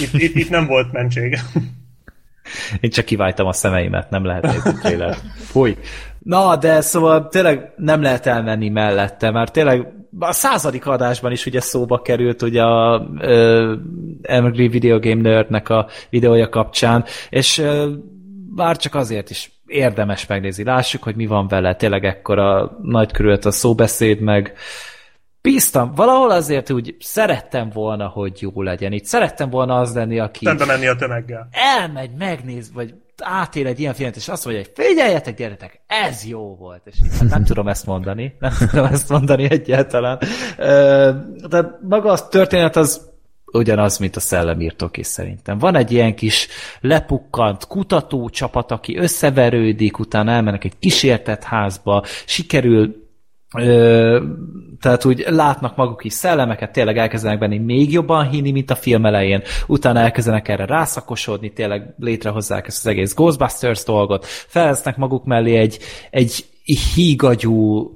Itt, 0.00 0.12
itt, 0.12 0.34
itt 0.34 0.50
nem 0.50 0.66
volt 0.66 0.92
mentség. 0.92 1.38
Én 2.80 2.90
csak 2.90 3.04
kiváltam 3.04 3.46
a 3.46 3.52
szemeimet, 3.52 4.10
nem 4.10 4.24
lehet 4.24 4.42
nézni 4.42 4.72
trailert. 4.80 5.22
Fúj. 5.36 5.76
Na, 6.18 6.56
de 6.56 6.80
szóval 6.80 7.28
tényleg 7.28 7.72
nem 7.76 8.02
lehet 8.02 8.26
elmenni 8.26 8.68
mellette, 8.68 9.30
mert 9.30 9.52
tényleg 9.52 9.86
a 10.18 10.32
századik 10.32 10.86
adásban 10.86 11.32
is 11.32 11.46
ugye 11.46 11.60
szóba 11.60 12.02
került 12.02 12.42
ugye 12.42 12.62
a 12.62 12.98
uh, 12.98 13.72
Angry 14.22 14.68
Video 14.68 14.98
Game 14.98 15.20
Nerdnek 15.20 15.68
a 15.68 15.88
videója 16.10 16.48
kapcsán, 16.48 17.04
és 17.28 17.58
uh, 17.58 17.84
bár 18.54 18.76
csak 18.76 18.94
azért 18.94 19.30
is 19.30 19.52
érdemes 19.66 20.26
megnézni. 20.26 20.64
Lássuk, 20.64 21.02
hogy 21.02 21.16
mi 21.16 21.26
van 21.26 21.48
vele. 21.48 21.74
Tényleg 21.74 22.04
ekkora 22.04 22.78
nagy 22.82 23.12
körült 23.12 23.44
a 23.44 23.50
szóbeszéd, 23.50 24.20
meg 24.20 24.52
bíztam, 25.40 25.94
valahol 25.94 26.30
azért 26.30 26.70
úgy 26.70 26.96
szerettem 26.98 27.70
volna, 27.70 28.06
hogy 28.06 28.40
jó 28.40 28.62
legyen. 28.62 28.92
Itt 28.92 29.04
szerettem 29.04 29.50
volna 29.50 29.74
az 29.78 29.94
lenni, 29.94 30.18
aki 30.18 30.44
Szembe 30.44 30.64
menni 30.64 30.86
a 30.86 30.96
tömeggel. 30.96 31.48
elmegy, 31.50 32.10
megnéz, 32.18 32.72
vagy 32.72 32.94
átél 33.22 33.66
egy 33.66 33.80
ilyen 33.80 33.94
filmet, 33.94 34.16
és 34.16 34.28
azt 34.28 34.44
mondja, 34.44 34.62
hogy 34.62 34.84
figyeljetek, 34.86 35.36
gyerekek, 35.36 35.80
ez 35.86 36.24
jó 36.24 36.56
volt. 36.56 36.82
És 36.84 36.94
hát 37.18 37.28
nem 37.28 37.44
tudom 37.44 37.68
ezt 37.68 37.86
mondani, 37.86 38.34
nem 38.40 38.52
tudom 38.70 38.84
ezt 38.84 39.08
mondani 39.08 39.50
egyáltalán. 39.50 40.18
De 41.48 41.78
maga 41.88 42.10
a 42.10 42.28
történet 42.28 42.76
az 42.76 43.10
ugyanaz, 43.52 43.98
mint 43.98 44.16
a 44.16 44.20
szellemírtók 44.20 44.96
is 44.96 45.06
szerintem. 45.06 45.58
Van 45.58 45.76
egy 45.76 45.92
ilyen 45.92 46.14
kis 46.14 46.48
lepukkant 46.80 47.66
kutatócsapat, 47.66 48.70
aki 48.70 48.96
összeverődik, 48.96 49.98
utána 49.98 50.30
elmennek 50.30 50.64
egy 50.64 50.78
kísértett 50.78 51.42
házba, 51.42 52.04
sikerül 52.26 53.01
Tehát 54.80 55.04
úgy 55.04 55.24
látnak 55.28 55.76
maguk 55.76 56.04
is 56.04 56.12
szellemeket, 56.12 56.72
tényleg 56.72 56.98
elkezdenek 56.98 57.38
benni 57.38 57.58
még 57.58 57.92
jobban 57.92 58.28
hinni, 58.28 58.50
mint 58.50 58.70
a 58.70 58.74
film 58.74 59.06
elején, 59.06 59.42
utána 59.66 59.98
elkezdenek 59.98 60.48
erre 60.48 60.64
rászakosodni, 60.64 61.52
tényleg 61.52 61.94
létrehozzák 61.98 62.66
ezt 62.66 62.78
az 62.78 62.86
egész 62.86 63.14
Ghostbusters 63.14 63.84
dolgot, 63.84 64.24
felvesznek 64.26 64.96
maguk 64.96 65.24
mellé 65.24 65.56
egy, 65.56 65.78
egy 66.10 66.44
hígagyú 66.94 67.90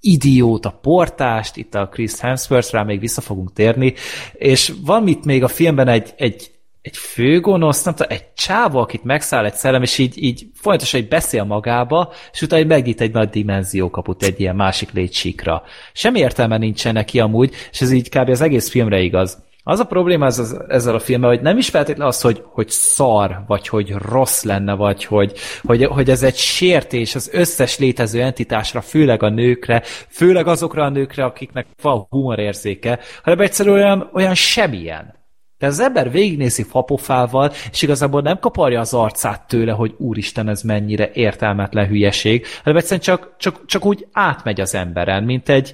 idióta 0.00 0.70
portást, 0.70 1.56
itt 1.56 1.74
a 1.74 1.88
Chris 1.88 2.18
Hemsworth, 2.20 2.72
rá 2.72 2.82
még 2.82 3.00
vissza 3.00 3.20
fogunk 3.20 3.52
térni, 3.52 3.94
és 4.32 4.72
van 4.84 5.06
itt 5.06 5.24
még 5.24 5.42
a 5.42 5.48
filmben 5.48 5.88
egy, 5.88 6.14
egy, 6.16 6.50
egy 6.82 6.96
főgonosz, 6.96 7.82
nem 7.82 7.94
tudom, 7.94 8.12
egy 8.12 8.32
csáva, 8.34 8.80
akit 8.80 9.04
megszáll 9.04 9.44
egy 9.44 9.54
szellem, 9.54 9.82
és 9.82 9.98
így, 9.98 10.22
így 10.22 10.46
folyamatosan 10.54 11.00
így 11.00 11.08
beszél 11.08 11.44
magába, 11.44 12.12
és 12.32 12.42
utána 12.42 12.64
megnyit 12.64 13.00
egy 13.00 13.12
nagy 13.12 13.28
dimenziókaput 13.28 14.22
egy 14.22 14.40
ilyen 14.40 14.56
másik 14.56 14.92
létsíkra. 14.92 15.62
Semmi 15.92 16.18
értelme 16.18 16.58
nincsen 16.58 16.92
neki 16.92 17.20
amúgy, 17.20 17.54
és 17.70 17.80
ez 17.80 17.92
így 17.92 18.08
kb. 18.08 18.28
az 18.28 18.40
egész 18.40 18.70
filmre 18.70 19.00
igaz. 19.00 19.38
Az 19.62 19.80
a 19.80 19.84
probléma 19.84 20.26
ez, 20.26 20.38
az, 20.38 20.62
ezzel 20.68 20.94
a 20.94 20.98
filmmel, 20.98 21.28
hogy 21.28 21.40
nem 21.40 21.58
is 21.58 21.68
feltétlenül 21.68 22.12
az, 22.12 22.20
hogy, 22.20 22.42
hogy 22.46 22.68
szar, 22.68 23.44
vagy 23.46 23.68
hogy 23.68 23.92
rossz 23.92 24.42
lenne, 24.42 24.74
vagy 24.74 25.04
hogy, 25.04 25.32
hogy, 25.62 25.84
hogy 25.84 26.10
ez 26.10 26.22
egy 26.22 26.36
sértés 26.36 27.14
az 27.14 27.30
összes 27.32 27.78
létező 27.78 28.22
entitásra, 28.22 28.80
főleg 28.80 29.22
a 29.22 29.28
nőkre, 29.28 29.82
főleg 30.08 30.46
azokra 30.46 30.84
a 30.84 30.88
nőkre, 30.88 31.24
akiknek 31.24 31.66
van 31.82 32.06
humorérzéke, 32.08 32.98
hanem 33.22 33.40
egyszerűen 33.40 33.76
olyan, 33.76 34.10
olyan 34.12 34.34
semmilyen. 34.34 35.19
De 35.60 35.66
az 35.66 35.80
ember 35.80 36.10
végignézi 36.10 36.62
fapofával, 36.62 37.52
és 37.70 37.82
igazából 37.82 38.20
nem 38.20 38.38
kaparja 38.38 38.80
az 38.80 38.94
arcát 38.94 39.48
tőle, 39.48 39.72
hogy 39.72 39.94
úristen, 39.98 40.48
ez 40.48 40.62
mennyire 40.62 41.10
értelmetlen 41.12 41.86
hülyeség, 41.86 42.46
hanem 42.64 42.78
egyszerűen 42.78 43.00
csak, 43.00 43.34
csak, 43.38 43.66
csak 43.66 43.84
úgy 43.84 44.06
átmegy 44.12 44.60
az 44.60 44.74
emberen, 44.74 45.24
mint 45.24 45.48
egy, 45.48 45.72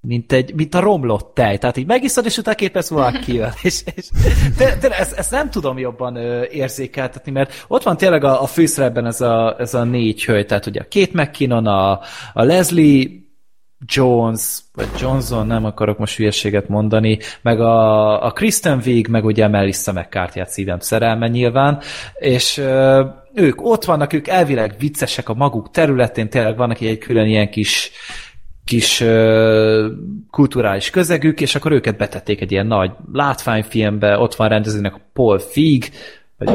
mint, 0.00 0.32
egy, 0.32 0.54
mint 0.54 0.74
a 0.74 0.80
romlott 0.80 1.34
tej. 1.34 1.58
Tehát 1.58 1.76
így 1.76 1.86
megiszod, 1.86 2.24
és 2.24 2.38
utána 2.38 2.56
két 2.56 2.72
perc 2.72 2.90
múlva 2.90 3.10
kijön. 3.24 3.52
És, 3.62 3.82
és, 3.94 4.08
de, 4.56 4.76
de 4.80 4.98
ezt, 4.98 5.12
ezt, 5.12 5.30
nem 5.30 5.50
tudom 5.50 5.78
jobban 5.78 6.16
ö, 6.16 6.44
érzékeltetni, 6.50 7.32
mert 7.32 7.64
ott 7.68 7.82
van 7.82 7.96
tényleg 7.96 8.24
a, 8.24 8.42
a 8.42 8.46
főszerepben 8.46 9.06
ez 9.06 9.20
a, 9.20 9.56
ez 9.58 9.74
a 9.74 9.84
négy 9.84 10.24
hölgy, 10.24 10.46
tehát 10.46 10.66
ugye 10.66 10.80
a 10.80 10.86
Kate 10.90 11.22
McKinnon, 11.22 11.66
a, 11.66 11.90
a 12.32 12.42
Leslie 12.42 13.21
Jones, 13.86 14.58
vagy 14.74 14.88
Johnson, 15.00 15.46
nem 15.46 15.64
akarok 15.64 15.98
most 15.98 16.16
hülyeséget 16.16 16.68
mondani, 16.68 17.18
meg 17.42 17.60
a, 17.60 18.26
a 18.26 18.30
Kristen 18.30 18.80
Wiig, 18.84 19.08
meg 19.08 19.24
ugye 19.24 19.48
Melissa 19.48 19.92
McCarthy-át 19.92 20.50
szívem 20.50 20.78
szerelme 20.78 21.28
nyilván, 21.28 21.80
és 22.14 22.58
ö, 22.58 23.04
ők 23.34 23.64
ott 23.64 23.84
vannak, 23.84 24.12
ők 24.12 24.28
elvileg 24.28 24.74
viccesek 24.78 25.28
a 25.28 25.34
maguk 25.34 25.70
területén, 25.70 26.28
tényleg 26.28 26.56
vannak 26.56 26.80
egy 26.80 26.98
külön 26.98 27.26
ilyen 27.26 27.50
kis 27.50 27.90
kis 28.64 29.00
uh, 29.00 29.86
kulturális 30.30 30.90
közegük, 30.90 31.40
és 31.40 31.54
akkor 31.54 31.72
őket 31.72 31.96
betették 31.96 32.40
egy 32.40 32.52
ilyen 32.52 32.66
nagy 32.66 32.90
látványfilmbe, 33.12 34.18
ott 34.18 34.34
van 34.34 34.48
rendezőnek 34.48 34.94
Paul 35.12 35.38
Feig, 35.38 35.90
vagy 36.38 36.50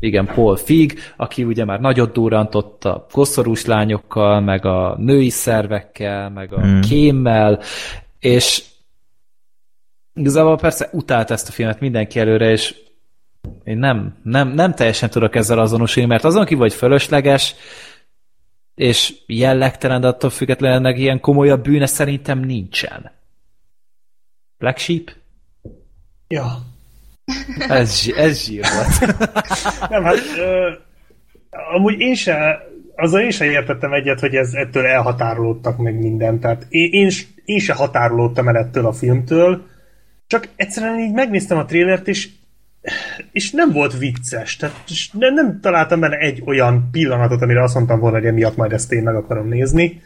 igen, 0.00 0.26
Paul 0.26 0.56
Feig, 0.56 0.98
aki 1.16 1.44
ugye 1.44 1.64
már 1.64 1.80
nagyot 1.80 2.12
durrantott 2.12 2.84
a 2.84 3.06
koszorús 3.10 3.64
lányokkal, 3.64 4.40
meg 4.40 4.64
a 4.64 4.96
női 4.98 5.30
szervekkel, 5.30 6.30
meg 6.30 6.52
a 6.52 6.60
hmm. 6.60 6.80
kémmel, 6.80 7.60
és 8.18 8.64
igazából 10.14 10.56
persze 10.56 10.88
utált 10.92 11.30
ezt 11.30 11.48
a 11.48 11.52
filmet 11.52 11.80
mindenki 11.80 12.20
előre, 12.20 12.50
és 12.50 12.74
én 13.64 13.78
nem, 13.78 14.16
nem, 14.22 14.48
nem 14.48 14.74
teljesen 14.74 15.10
tudok 15.10 15.34
ezzel 15.34 15.58
azonosulni, 15.58 16.08
mert 16.08 16.24
azon 16.24 16.44
ki 16.44 16.54
vagy 16.54 16.74
fölösleges, 16.74 17.54
és 18.74 19.14
jellegtelen, 19.26 20.00
de 20.00 20.06
attól 20.06 20.30
függetlenül 20.30 20.76
ennek 20.76 20.98
ilyen 20.98 21.20
komolyabb 21.20 21.62
bűne 21.62 21.86
szerintem 21.86 22.38
nincsen. 22.38 23.10
Black 24.58 24.78
Sheep? 24.78 25.12
Ja. 26.28 26.58
Ez, 27.68 28.00
ez 28.16 28.44
zsír 28.44 28.64
volt. 28.74 29.16
Nem, 29.90 30.02
hát 30.02 30.18
ö, 30.38 30.70
amúgy 31.76 32.00
én 32.00 32.14
se, 32.14 32.66
azzal 32.96 33.20
én 33.20 33.30
se 33.30 33.44
értettem 33.44 33.92
egyet, 33.92 34.20
hogy 34.20 34.34
ez 34.34 34.52
ettől 34.52 34.86
elhatárolódtak 34.86 35.78
meg 35.78 35.98
minden. 35.98 36.40
Tehát 36.40 36.66
én, 36.68 36.92
én, 36.92 37.10
én 37.44 37.58
se 37.58 37.72
határolódtam 37.72 38.48
el 38.48 38.56
ettől 38.56 38.86
a 38.86 38.92
filmtől, 38.92 39.66
csak 40.26 40.48
egyszerűen 40.56 40.98
így 40.98 41.12
megnéztem 41.12 41.58
a 41.58 41.64
trélert, 41.64 42.08
és 42.08 42.28
és 43.32 43.50
nem 43.50 43.72
volt 43.72 43.98
vicces, 43.98 44.56
tehát 44.56 44.84
nem, 45.12 45.34
nem 45.34 45.60
találtam 45.60 46.00
benne 46.00 46.16
egy 46.16 46.42
olyan 46.44 46.88
pillanatot, 46.90 47.42
amire 47.42 47.62
azt 47.62 47.74
mondtam 47.74 48.00
volna, 48.00 48.16
hogy 48.16 48.26
emiatt 48.26 48.56
majd 48.56 48.72
ezt 48.72 48.92
én 48.92 49.02
meg 49.02 49.14
akarom 49.14 49.48
nézni, 49.48 50.02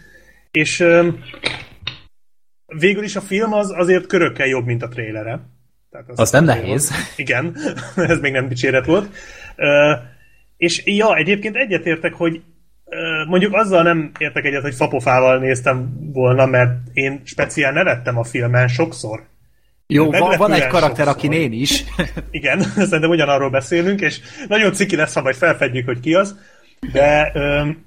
és 0.51 0.81
ö, 0.81 1.09
végül 2.79 3.03
is 3.03 3.17
a 3.17 3.21
film 3.21 3.53
az 3.53 3.73
azért 3.77 4.07
körökkel 4.07 4.47
jobb, 4.47 4.67
mint 4.67 4.83
a 4.83 4.89
trélere. 4.89 5.41
Tehát 5.93 6.09
az, 6.09 6.19
az 6.19 6.31
nem 6.31 6.45
nehéz. 6.45 6.91
Volt. 6.91 7.13
Igen, 7.17 7.57
ez 8.13 8.19
még 8.19 8.33
nem 8.33 8.49
dicséret 8.49 8.87
volt. 8.87 9.15
Ö, 9.57 9.93
és 10.57 10.83
ja, 10.87 11.17
egyébként 11.17 11.57
egyetértek, 11.57 12.15
hogy 12.15 12.43
ö, 12.85 13.25
mondjuk 13.29 13.55
azzal 13.55 13.83
nem 13.83 14.11
értek 14.19 14.45
egyet, 14.45 14.63
hogy 14.63 14.75
fapofával 14.75 15.39
néztem 15.39 16.11
volna, 16.13 16.47
mert 16.47 16.73
én 16.93 17.21
speciál 17.25 17.73
nevettem 17.73 18.19
a 18.19 18.25
filmen 18.25 18.69
sokszor. 18.69 19.23
Jó, 19.87 20.11
van, 20.11 20.37
van 20.39 20.53
egy 20.53 20.67
karakter, 20.67 21.09
aki 21.09 21.29
én 21.33 21.53
is. 21.53 21.85
Igen, 22.31 22.61
szerintem 22.77 23.11
ugyanarról 23.11 23.51
beszélünk, 23.51 24.01
és 24.01 24.21
nagyon 24.49 24.73
ciki 24.73 24.97
lesz, 24.97 25.15
ha 25.15 25.23
majd 25.23 25.37
felfedjük, 25.37 25.87
hogy 25.87 26.01
ki 26.01 26.15
az. 26.15 26.39
De, 26.93 27.31
öm, 27.35 27.85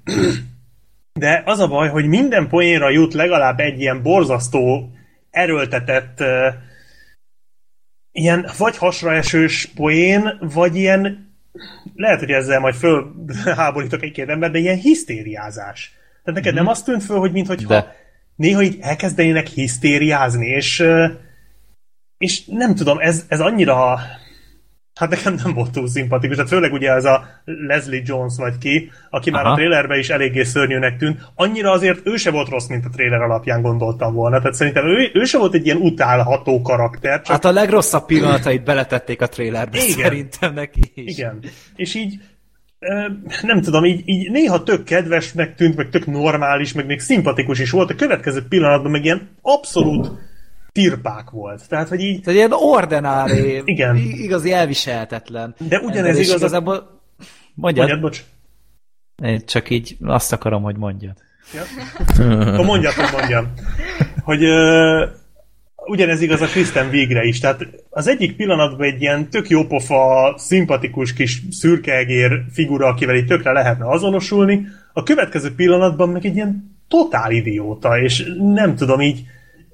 de 1.20 1.42
az 1.44 1.58
a 1.58 1.68
baj, 1.68 1.88
hogy 1.88 2.06
minden 2.06 2.48
poénra 2.48 2.90
jut 2.90 3.14
legalább 3.14 3.60
egy 3.60 3.80
ilyen 3.80 4.02
borzasztó, 4.02 4.90
erőltetett, 5.30 6.20
uh, 6.20 6.54
ilyen 8.16 8.50
vagy 8.58 8.76
hasraesős 8.76 9.66
poén, 9.74 10.38
vagy 10.40 10.76
ilyen, 10.76 11.32
lehet, 11.94 12.18
hogy 12.18 12.30
ezzel 12.30 12.60
majd 12.60 12.74
fölháborítok 12.74 14.02
egy-két 14.04 14.28
ember, 14.28 14.50
de 14.50 14.58
ilyen 14.58 14.78
hisztériázás. 14.78 15.94
Tehát 16.24 16.40
neked 16.40 16.52
mm. 16.52 16.56
nem 16.56 16.66
azt 16.66 16.84
tűnt 16.84 17.02
föl, 17.02 17.18
hogy 17.18 17.32
mintha 17.32 17.54
de. 17.54 17.96
néha 18.36 18.62
így 18.62 18.78
elkezdenének 18.80 19.46
hisztériázni, 19.46 20.46
és 20.46 20.84
és 22.18 22.44
nem 22.46 22.74
tudom, 22.74 22.98
ez, 22.98 23.24
ez 23.28 23.40
annyira 23.40 23.98
hát 24.96 25.10
nekem 25.10 25.34
nem 25.44 25.54
volt 25.54 25.70
túl 25.70 25.88
szimpatikus, 25.88 26.36
tehát 26.36 26.50
főleg 26.50 26.72
ugye 26.72 26.90
ez 26.90 27.04
a 27.04 27.26
Leslie 27.44 28.02
Jones 28.04 28.36
vagy 28.36 28.58
ki, 28.58 28.90
aki 29.10 29.30
Aha. 29.30 29.42
már 29.42 29.52
a 29.52 29.54
trailerben 29.54 29.98
is 29.98 30.08
eléggé 30.08 30.42
szörnyűnek 30.42 30.96
tűnt, 30.96 31.20
annyira 31.34 31.70
azért 31.70 32.06
ő 32.06 32.16
se 32.16 32.30
volt 32.30 32.48
rossz, 32.48 32.66
mint 32.66 32.84
a 32.84 32.88
trailer 32.88 33.20
alapján 33.20 33.62
gondoltam 33.62 34.14
volna, 34.14 34.38
tehát 34.38 34.54
szerintem 34.54 34.86
ő, 34.86 35.10
ő 35.12 35.24
se 35.24 35.38
volt 35.38 35.54
egy 35.54 35.64
ilyen 35.64 35.76
utálható 35.76 36.62
karakter. 36.62 37.22
Csak... 37.22 37.26
Hát 37.26 37.44
a 37.44 37.52
legrosszabb 37.52 38.06
pillanatait 38.06 38.64
beletették 38.64 39.22
a 39.22 39.26
trailerbe 39.26 39.78
Igen. 39.78 39.90
szerintem 39.90 40.54
neki 40.54 40.92
is. 40.94 41.18
Igen, 41.18 41.40
és 41.76 41.94
így 41.94 42.20
nem 43.42 43.60
tudom, 43.60 43.84
így, 43.84 44.02
így 44.04 44.30
néha 44.30 44.62
tök 44.62 44.84
kedvesnek 44.84 45.54
tűnt, 45.54 45.76
meg 45.76 45.88
tök 45.88 46.06
normális, 46.06 46.72
meg 46.72 46.86
még 46.86 47.00
szimpatikus 47.00 47.58
is 47.58 47.70
volt, 47.70 47.90
a 47.90 47.94
következő 47.94 48.46
pillanatban 48.48 48.90
meg 48.90 49.04
ilyen 49.04 49.28
abszolút 49.42 50.10
tirpák 50.76 51.30
volt. 51.30 51.68
Tehát, 51.68 51.88
hogy 51.88 52.00
így... 52.00 52.20
Tehát 52.20 52.38
ilyen 52.38 52.52
ordinári, 52.52 53.62
Igen. 53.64 53.96
igazi 53.96 54.52
elviselhetetlen. 54.52 55.54
De 55.68 55.78
ugyanez 55.78 56.18
igaz... 56.18 56.36
Igazából... 56.36 57.00
Mondjad. 57.54 57.88
Mondjad, 57.88 58.00
bocs. 58.00 58.24
Én 59.22 59.42
csak 59.46 59.70
így 59.70 59.96
azt 60.04 60.32
akarom, 60.32 60.62
hogy 60.62 60.76
mondjad. 60.76 61.16
Ja? 61.54 61.62
Akkor 62.52 62.64
mondjad, 62.64 62.92
hogy 62.92 63.18
mondjam. 63.18 63.52
Hogy 64.22 64.44
uh, 64.44 65.08
ugyanez 65.86 66.20
igaz 66.20 66.40
a 66.40 66.46
Kristen 66.46 66.90
végre 66.90 67.22
is. 67.24 67.40
Tehát 67.40 67.66
az 67.90 68.06
egyik 68.06 68.36
pillanatban 68.36 68.86
egy 68.86 69.00
ilyen 69.00 69.30
tök 69.30 69.48
jópofa, 69.48 70.34
szimpatikus 70.38 71.12
kis 71.12 71.42
szürkeegér 71.50 72.44
figura, 72.52 72.86
akivel 72.86 73.16
itt 73.16 73.28
tökre 73.28 73.52
lehetne 73.52 73.88
azonosulni, 73.88 74.66
a 74.92 75.02
következő 75.02 75.54
pillanatban 75.54 76.08
meg 76.08 76.26
egy 76.26 76.34
ilyen 76.34 76.76
totál 76.88 77.30
idióta, 77.30 78.00
és 78.00 78.32
nem 78.38 78.74
tudom 78.74 79.00
így 79.00 79.24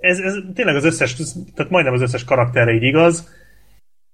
ez, 0.02 0.18
ez 0.18 0.34
tényleg 0.54 0.76
az 0.76 0.84
összes, 0.84 1.14
tehát 1.54 1.70
majdnem 1.70 1.94
az 1.94 2.00
összes 2.00 2.24
karakterre 2.24 2.72
így 2.72 2.82
igaz, 2.82 3.28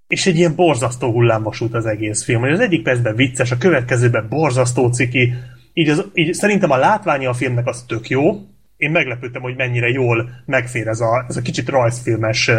és 0.07 0.27
egy 0.27 0.37
ilyen 0.37 0.55
borzasztó 0.55 1.11
hullámvasút 1.11 1.75
az 1.75 1.87
egész 1.87 2.25
film. 2.25 2.43
Az 2.43 2.61
egyik 2.61 2.83
percben 2.83 3.17
vicces, 3.17 3.51
a 3.51 3.59
következőben 3.59 4.27
borzasztó 4.29 4.93
ciki, 4.93 5.35
így, 5.73 5.89
az, 5.89 6.05
így 6.15 6.35
szerintem 6.35 6.71
a 6.71 6.77
látványa 6.77 7.31
a 7.31 7.35
filmnek 7.35 7.67
az 7.67 7.85
tök 7.89 8.09
jó, 8.09 8.41
én 8.77 8.91
meglepődtem, 8.91 9.43
hogy 9.43 9.57
mennyire 9.57 9.89
jól 9.89 10.31
megfér 10.47 10.89
ez 10.89 11.01
a, 11.01 11.25
ez 11.29 11.37
a 11.37 11.43
kicsit 11.43 11.69
rajzfilmes 11.69 12.51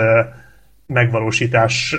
megvalósítás 0.85 1.95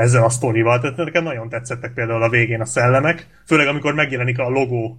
ezzel 0.00 0.24
a 0.24 0.28
sztorival. 0.28 0.80
Tehát 0.80 0.96
nekem 0.96 1.24
nagyon 1.24 1.48
tetszettek 1.48 1.94
például 1.94 2.22
a 2.22 2.28
végén 2.28 2.60
a 2.60 2.64
szellemek, 2.64 3.26
főleg 3.46 3.66
amikor 3.66 3.94
megjelenik 3.94 4.38
a 4.38 4.48
logó 4.48 4.98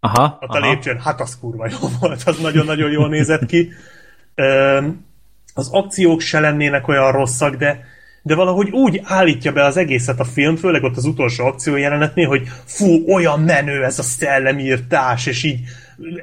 aha, 0.00 0.38
a 0.40 0.58
lépcsőn, 0.58 1.00
hát 1.00 1.20
az 1.20 1.38
kurva 1.38 1.68
jó 1.70 1.88
volt, 2.00 2.22
az 2.22 2.38
nagyon-nagyon 2.38 2.90
jól 2.90 3.08
nézett 3.08 3.46
ki. 3.46 3.68
Az 5.54 5.68
akciók 5.72 6.20
se 6.20 6.40
lennének 6.40 6.88
olyan 6.88 7.12
rosszak, 7.12 7.56
de 7.56 7.92
de 8.26 8.34
valahogy 8.34 8.70
úgy 8.70 9.00
állítja 9.04 9.52
be 9.52 9.64
az 9.64 9.76
egészet 9.76 10.20
a 10.20 10.24
film, 10.24 10.56
főleg 10.56 10.82
ott 10.82 10.96
az 10.96 11.04
utolsó 11.04 11.44
akció 11.44 11.76
jelenetnél, 11.76 12.28
hogy 12.28 12.48
fú, 12.64 13.12
olyan 13.12 13.40
menő 13.40 13.84
ez 13.84 13.98
a 13.98 14.02
szellemírtás, 14.02 15.26
és 15.26 15.42
így 15.42 15.60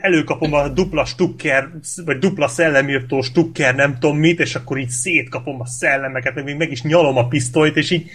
előkapom 0.02 0.54
a 0.54 0.68
dupla 0.68 1.06
stukker, 1.06 1.70
vagy 2.06 2.18
dupla 2.18 2.48
szellemírtó 2.48 3.22
stukker, 3.22 3.76
nem 3.76 3.98
tudom 4.00 4.18
mit, 4.18 4.40
és 4.40 4.56
akkor 4.56 4.78
így 4.78 4.90
szétkapom 4.90 5.62
a 5.62 5.66
szellemeket, 5.66 6.36
meg 6.36 6.44
még 6.44 6.56
meg 6.56 6.72
is 6.72 6.82
nyalom 6.82 7.18
a 7.18 7.28
pisztolyt, 7.28 7.78
és 7.78 7.92
így 7.92 8.10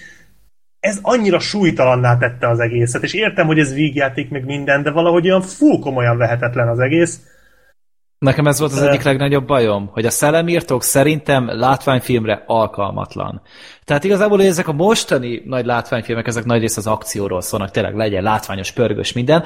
ez 0.81 0.98
annyira 1.02 1.39
súlytalanná 1.39 2.16
tette 2.16 2.48
az 2.48 2.60
egészet, 2.60 3.02
és 3.02 3.14
értem, 3.14 3.47
hogy 3.47 3.59
ez 3.59 3.74
vígjáték 3.74 4.31
meg 4.31 4.44
minden, 4.44 4.82
de 4.82 4.90
valahogy 4.90 5.28
olyan 5.28 5.43
fú 5.43 5.78
komolyan 5.78 6.16
vehetetlen 6.16 6.68
az 6.68 6.78
egész. 6.78 7.20
Nekem 8.27 8.47
ez 8.47 8.59
volt 8.59 8.73
az 8.73 8.82
egyik 8.82 9.03
legnagyobb 9.03 9.47
bajom, 9.47 9.90
hogy 9.93 10.07
a 10.07 10.11
szellemírtók 10.11 10.82
szerintem 10.82 11.48
látványfilmre 11.59 12.43
alkalmatlan. 12.47 13.43
Tehát 13.85 14.05
igazából 14.05 14.43
ezek 14.43 14.69
a 14.69 14.73
mostani 14.73 15.43
nagy 15.44 15.65
látványfilmek, 15.66 16.27
ezek 16.27 16.44
nagy 16.44 16.61
rész 16.61 16.77
az 16.77 16.86
akcióról 16.86 17.40
szólnak, 17.40 17.70
tényleg 17.70 17.94
legyen 17.94 18.23
látványos, 18.23 18.73
pörgős 18.73 19.12
minden. 19.12 19.44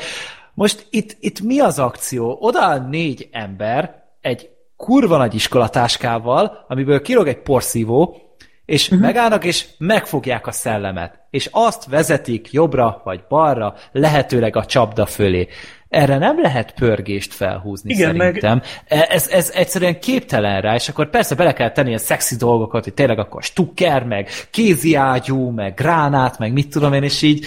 Most 0.55 0.87
itt, 0.91 1.17
itt 1.21 1.41
mi 1.41 1.59
az 1.59 1.79
akció? 1.79 2.39
Oda 2.41 2.79
négy 2.79 3.29
ember 3.33 4.03
egy 4.21 4.49
kurva 4.77 5.17
nagy 5.17 5.35
iskolatáskával, 5.35 6.65
amiből 6.69 7.03
kirog 7.03 7.29
egy 7.29 7.43
porszívó, 7.43 8.17
és 8.65 8.85
uh-huh. 8.85 9.01
megállnak, 9.01 9.45
és 9.45 9.67
megfogják 9.79 10.47
a 10.47 10.53
szellemet. 10.53 11.21
És 11.31 11.49
azt 11.53 11.87
vezetik 11.87 12.53
jobbra 12.53 13.01
vagy 13.05 13.21
balra, 13.29 13.75
lehetőleg 13.93 14.57
a 14.57 14.65
csapda 14.65 15.07
fölé. 15.07 15.49
Erre 15.91 16.19
nem 16.19 16.41
lehet 16.41 16.73
pörgést 16.73 17.35
felhúzni 17.35 17.95
Igen, 17.95 18.17
szerintem. 18.17 18.63
Meg... 18.89 19.07
Ez, 19.09 19.29
ez 19.29 19.51
egyszerűen 19.55 20.01
képtelen 20.01 20.61
rá, 20.61 20.75
és 20.75 20.89
akkor 20.89 21.11
persze 21.11 21.35
bele 21.35 21.53
kell 21.53 21.71
tenni 21.71 21.95
a 21.95 21.99
szexi 21.99 22.37
dolgokat, 22.37 22.85
hogy 22.85 22.95
tényleg 22.95 23.19
akkor 23.19 23.43
stukker, 23.43 24.05
meg 24.05 24.29
kézi 24.51 24.95
ágyú, 24.95 25.51
meg 25.51 25.75
gránát, 25.75 26.39
meg 26.39 26.53
mit 26.53 26.71
tudom 26.71 26.93
én, 26.93 27.03
és 27.03 27.23
így 27.23 27.47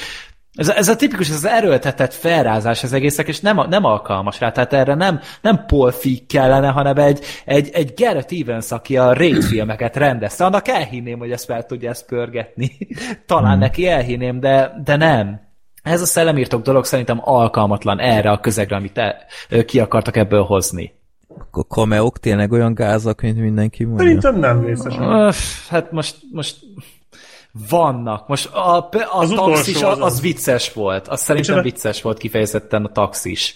ez, 0.55 0.69
ez 0.69 0.87
a 0.87 0.95
tipikus, 0.95 1.29
ez 1.29 1.35
az 1.35 1.45
erőltetett 1.45 2.13
felrázás 2.13 2.83
az 2.83 2.93
egészek, 2.93 3.27
és 3.27 3.39
nem, 3.39 3.65
nem 3.69 3.83
alkalmas 3.83 4.39
rá, 4.39 4.51
tehát 4.51 4.73
erre 4.73 4.93
nem, 4.93 5.19
nem 5.41 5.65
Paul 5.67 5.91
Feig 5.91 6.25
kellene, 6.25 6.67
hanem 6.67 6.97
egy, 6.97 7.25
egy, 7.45 7.69
egy 7.73 7.93
Garrett 7.95 8.31
Evans, 8.31 8.71
aki 8.71 8.97
a 8.97 9.13
Raid 9.13 9.43
filmeket 9.43 9.95
rendezte, 9.95 10.45
annak 10.45 10.67
elhinném, 10.67 11.19
hogy 11.19 11.31
ezt 11.31 11.45
fel 11.45 11.65
tudja 11.65 11.89
ezt 11.89 12.05
pörgetni. 12.05 12.71
Talán 13.25 13.51
hmm. 13.51 13.59
neki 13.59 13.87
elhinném, 13.87 14.39
de, 14.39 14.81
de 14.83 14.95
nem. 14.95 15.51
Ez 15.83 16.01
a 16.01 16.05
szellemírtok 16.05 16.61
dolog 16.61 16.85
szerintem 16.85 17.19
alkalmatlan 17.23 17.99
erre 17.99 18.31
a 18.31 18.39
közegre, 18.39 18.75
amit 18.75 18.97
e, 18.97 19.25
ki 19.65 19.79
akartak 19.79 20.15
ebből 20.15 20.43
hozni. 20.43 20.93
A 21.51 21.67
kameók 21.67 22.19
tényleg 22.19 22.51
olyan 22.51 22.73
gázak, 22.73 23.21
mint 23.21 23.39
mindenki 23.39 23.83
mondja? 23.83 24.05
Szerintem 24.05 24.39
nem 24.39 24.65
részes. 24.65 24.95
Hát 25.69 25.91
most, 25.91 26.15
most 26.31 26.57
vannak. 27.69 28.27
Most 28.27 28.53
a, 28.53 28.77
a 28.77 28.89
az 29.11 29.29
taxis 29.29 29.81
az, 29.81 29.99
az 29.99 30.21
vicces 30.21 30.73
volt. 30.73 31.07
Az 31.07 31.21
szerintem 31.21 31.55
Micsoda? 31.55 31.73
vicces 31.73 32.01
volt 32.01 32.17
kifejezetten 32.17 32.85
a 32.85 32.91
taxis. 32.91 33.55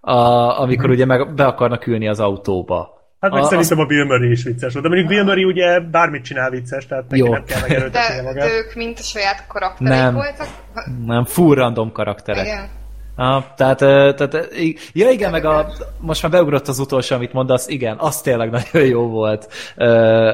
A, 0.00 0.12
amikor 0.60 0.84
hmm. 0.84 0.94
ugye 0.94 1.04
meg 1.04 1.34
be 1.34 1.46
akarnak 1.46 1.86
ülni 1.86 2.08
az 2.08 2.20
autóba. 2.20 2.97
Hát 3.20 3.32
meg 3.32 3.42
a, 3.42 3.46
szerintem 3.46 3.78
a 3.78 3.84
Bill 3.84 4.04
Murray 4.04 4.30
is 4.30 4.42
vicces 4.42 4.72
volt. 4.72 4.84
De 4.84 4.90
mondjuk 4.90 5.08
Bill 5.08 5.24
Murray 5.24 5.44
ugye 5.44 5.80
bármit 5.80 6.24
csinál 6.24 6.50
vicces, 6.50 6.86
tehát 6.86 7.08
neki 7.08 7.22
Jó. 7.22 7.32
nem 7.32 7.44
kell 7.44 7.60
megerőltetni 7.60 8.22
magát. 8.22 8.48
De 8.48 8.54
ők 8.54 8.74
mint 8.74 8.98
a 8.98 9.02
saját 9.02 9.46
karakterek 9.46 9.92
nem, 9.92 10.14
voltak? 10.14 10.46
Nem, 11.06 11.24
full 11.24 11.54
random 11.54 11.92
karakterek. 11.92 12.46
Igen. 12.46 12.68
Ah, 13.20 13.44
tehát, 13.56 13.78
tehát, 14.16 14.48
ja 14.92 15.10
igen, 15.10 15.30
meg 15.30 15.44
a, 15.44 15.72
most 16.00 16.22
már 16.22 16.30
beugrott 16.30 16.68
az 16.68 16.78
utolsó, 16.78 17.16
amit 17.16 17.32
mondasz, 17.32 17.68
igen, 17.68 17.96
az 17.98 18.20
tényleg 18.20 18.50
nagyon 18.72 18.88
jó 18.88 19.08
volt, 19.08 19.48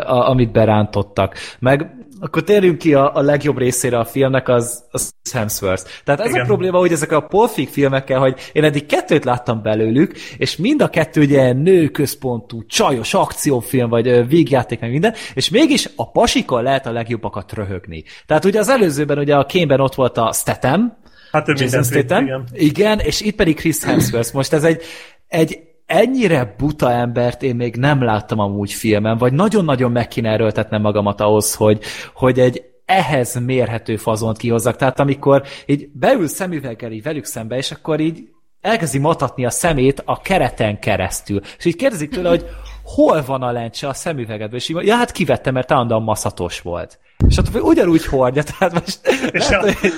amit 0.04 0.52
berántottak. 0.52 1.34
Meg 1.58 2.04
akkor 2.20 2.42
térjünk 2.42 2.78
ki 2.78 2.94
a, 2.94 3.14
a 3.14 3.20
legjobb 3.20 3.58
részére 3.58 3.98
a 3.98 4.04
filmnek, 4.04 4.48
az, 4.48 4.84
az 4.90 5.14
Hemsworth. 5.32 5.84
Tehát 6.04 6.20
ez 6.20 6.30
Igen. 6.30 6.40
a 6.40 6.44
probléma, 6.44 6.78
hogy 6.78 6.92
ezek 6.92 7.12
a 7.12 7.20
polfik 7.20 7.68
filmekkel, 7.68 8.18
hogy 8.18 8.38
én 8.52 8.64
eddig 8.64 8.86
kettőt 8.86 9.24
láttam 9.24 9.62
belőlük, 9.62 10.12
és 10.36 10.56
mind 10.56 10.82
a 10.82 10.88
kettő 10.88 11.20
ugye 11.20 11.52
nőközpontú, 11.52 12.66
csajos 12.66 13.14
akciófilm, 13.14 13.88
vagy 13.88 14.28
végjáték, 14.28 14.80
meg 14.80 14.90
minden, 14.90 15.14
és 15.34 15.50
mégis 15.50 15.88
a 15.96 16.10
pasikon 16.10 16.62
lehet 16.62 16.86
a 16.86 16.92
legjobbakat 16.92 17.52
röhögni. 17.52 18.04
Tehát 18.26 18.44
ugye 18.44 18.58
az 18.58 18.68
előzőben 18.68 19.18
ugye 19.18 19.36
a 19.36 19.46
kémben 19.46 19.80
ott 19.80 19.94
volt 19.94 20.18
a 20.18 20.32
Statham, 20.32 21.02
Hát 21.34 21.48
ő 21.48 21.54
Jason 21.56 21.82
Statham, 21.82 22.24
igen. 22.24 22.44
igen, 22.52 22.98
és 22.98 23.20
itt 23.20 23.34
pedig 23.34 23.56
Chris 23.56 23.84
Hemsworth. 23.84 24.34
Most 24.34 24.52
ez 24.52 24.64
egy, 24.64 24.82
egy 25.28 25.58
ennyire 25.86 26.54
buta 26.58 26.92
embert 26.92 27.42
én 27.42 27.56
még 27.56 27.76
nem 27.76 28.02
láttam 28.02 28.38
amúgy 28.38 28.72
filmen, 28.72 29.18
vagy 29.18 29.32
nagyon-nagyon 29.32 29.92
meg 29.92 30.08
kéne 30.08 30.30
erőltetnem 30.30 30.80
magamat 30.80 31.20
ahhoz, 31.20 31.54
hogy, 31.54 31.82
hogy 32.14 32.40
egy 32.40 32.62
ehhez 32.84 33.38
mérhető 33.44 33.96
fazont 33.96 34.36
kihozzak. 34.36 34.76
Tehát 34.76 35.00
amikor 35.00 35.42
így 35.66 35.88
beül 35.92 36.28
szemüveggel 36.28 36.92
így 36.92 37.02
velük 37.02 37.24
szembe, 37.24 37.56
és 37.56 37.70
akkor 37.70 38.00
így 38.00 38.28
elkezdi 38.60 38.98
matatni 38.98 39.44
a 39.44 39.50
szemét 39.50 40.02
a 40.04 40.20
kereten 40.20 40.78
keresztül. 40.78 41.40
És 41.58 41.64
így 41.64 41.76
kérdezik 41.76 42.10
tőle, 42.10 42.28
hogy 42.28 42.46
hol 42.84 43.22
van 43.22 43.42
a 43.42 43.52
lencse 43.52 43.88
a 43.88 43.94
szemüvegedben, 43.94 44.58
és 44.58 44.68
így 44.68 44.86
ja, 44.86 44.96
hát 44.96 45.12
kivettem, 45.12 45.54
mert 45.54 45.72
állandóan 45.72 46.02
maszatos 46.02 46.60
volt. 46.60 46.98
És 47.28 47.38
ott 47.38 47.60
ugyanúgy 47.60 48.04
hordja, 48.04 48.42
tehát 48.42 48.72
most... 48.72 49.00
És, 49.32 49.48
lehet, 49.48 49.78
a, 49.82 49.88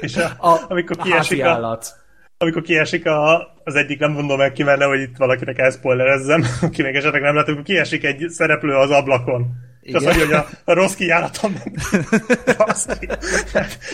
és 0.00 0.16
a, 0.16 0.48
a, 0.48 0.60
amikor 0.68 0.96
kiesik 0.96 1.44
a, 1.44 1.48
állat 1.48 1.98
amikor 2.42 2.62
kiesik 2.62 3.06
a, 3.06 3.52
az 3.64 3.74
egyik, 3.74 3.98
nem 3.98 4.12
mondom 4.12 4.38
meg 4.38 4.52
ki, 4.52 4.62
mert 4.62 4.82
hogy 4.82 5.00
itt 5.00 5.16
valakinek 5.16 5.58
elszpoilerezzem, 5.58 6.44
aki 6.60 6.82
még 6.82 6.94
esetleg 6.94 7.22
nem 7.22 7.34
látom, 7.34 7.54
amikor 7.54 7.64
kiesik 7.64 8.04
egy 8.04 8.28
szereplő 8.28 8.74
az 8.74 8.90
ablakon. 8.90 9.46
És 9.80 9.94
azt 9.94 10.04
mondja, 10.04 10.24
hogy 10.24 10.34
a, 10.34 10.46
a 10.64 10.74
rossz 10.74 10.94
kijáratom. 10.94 11.54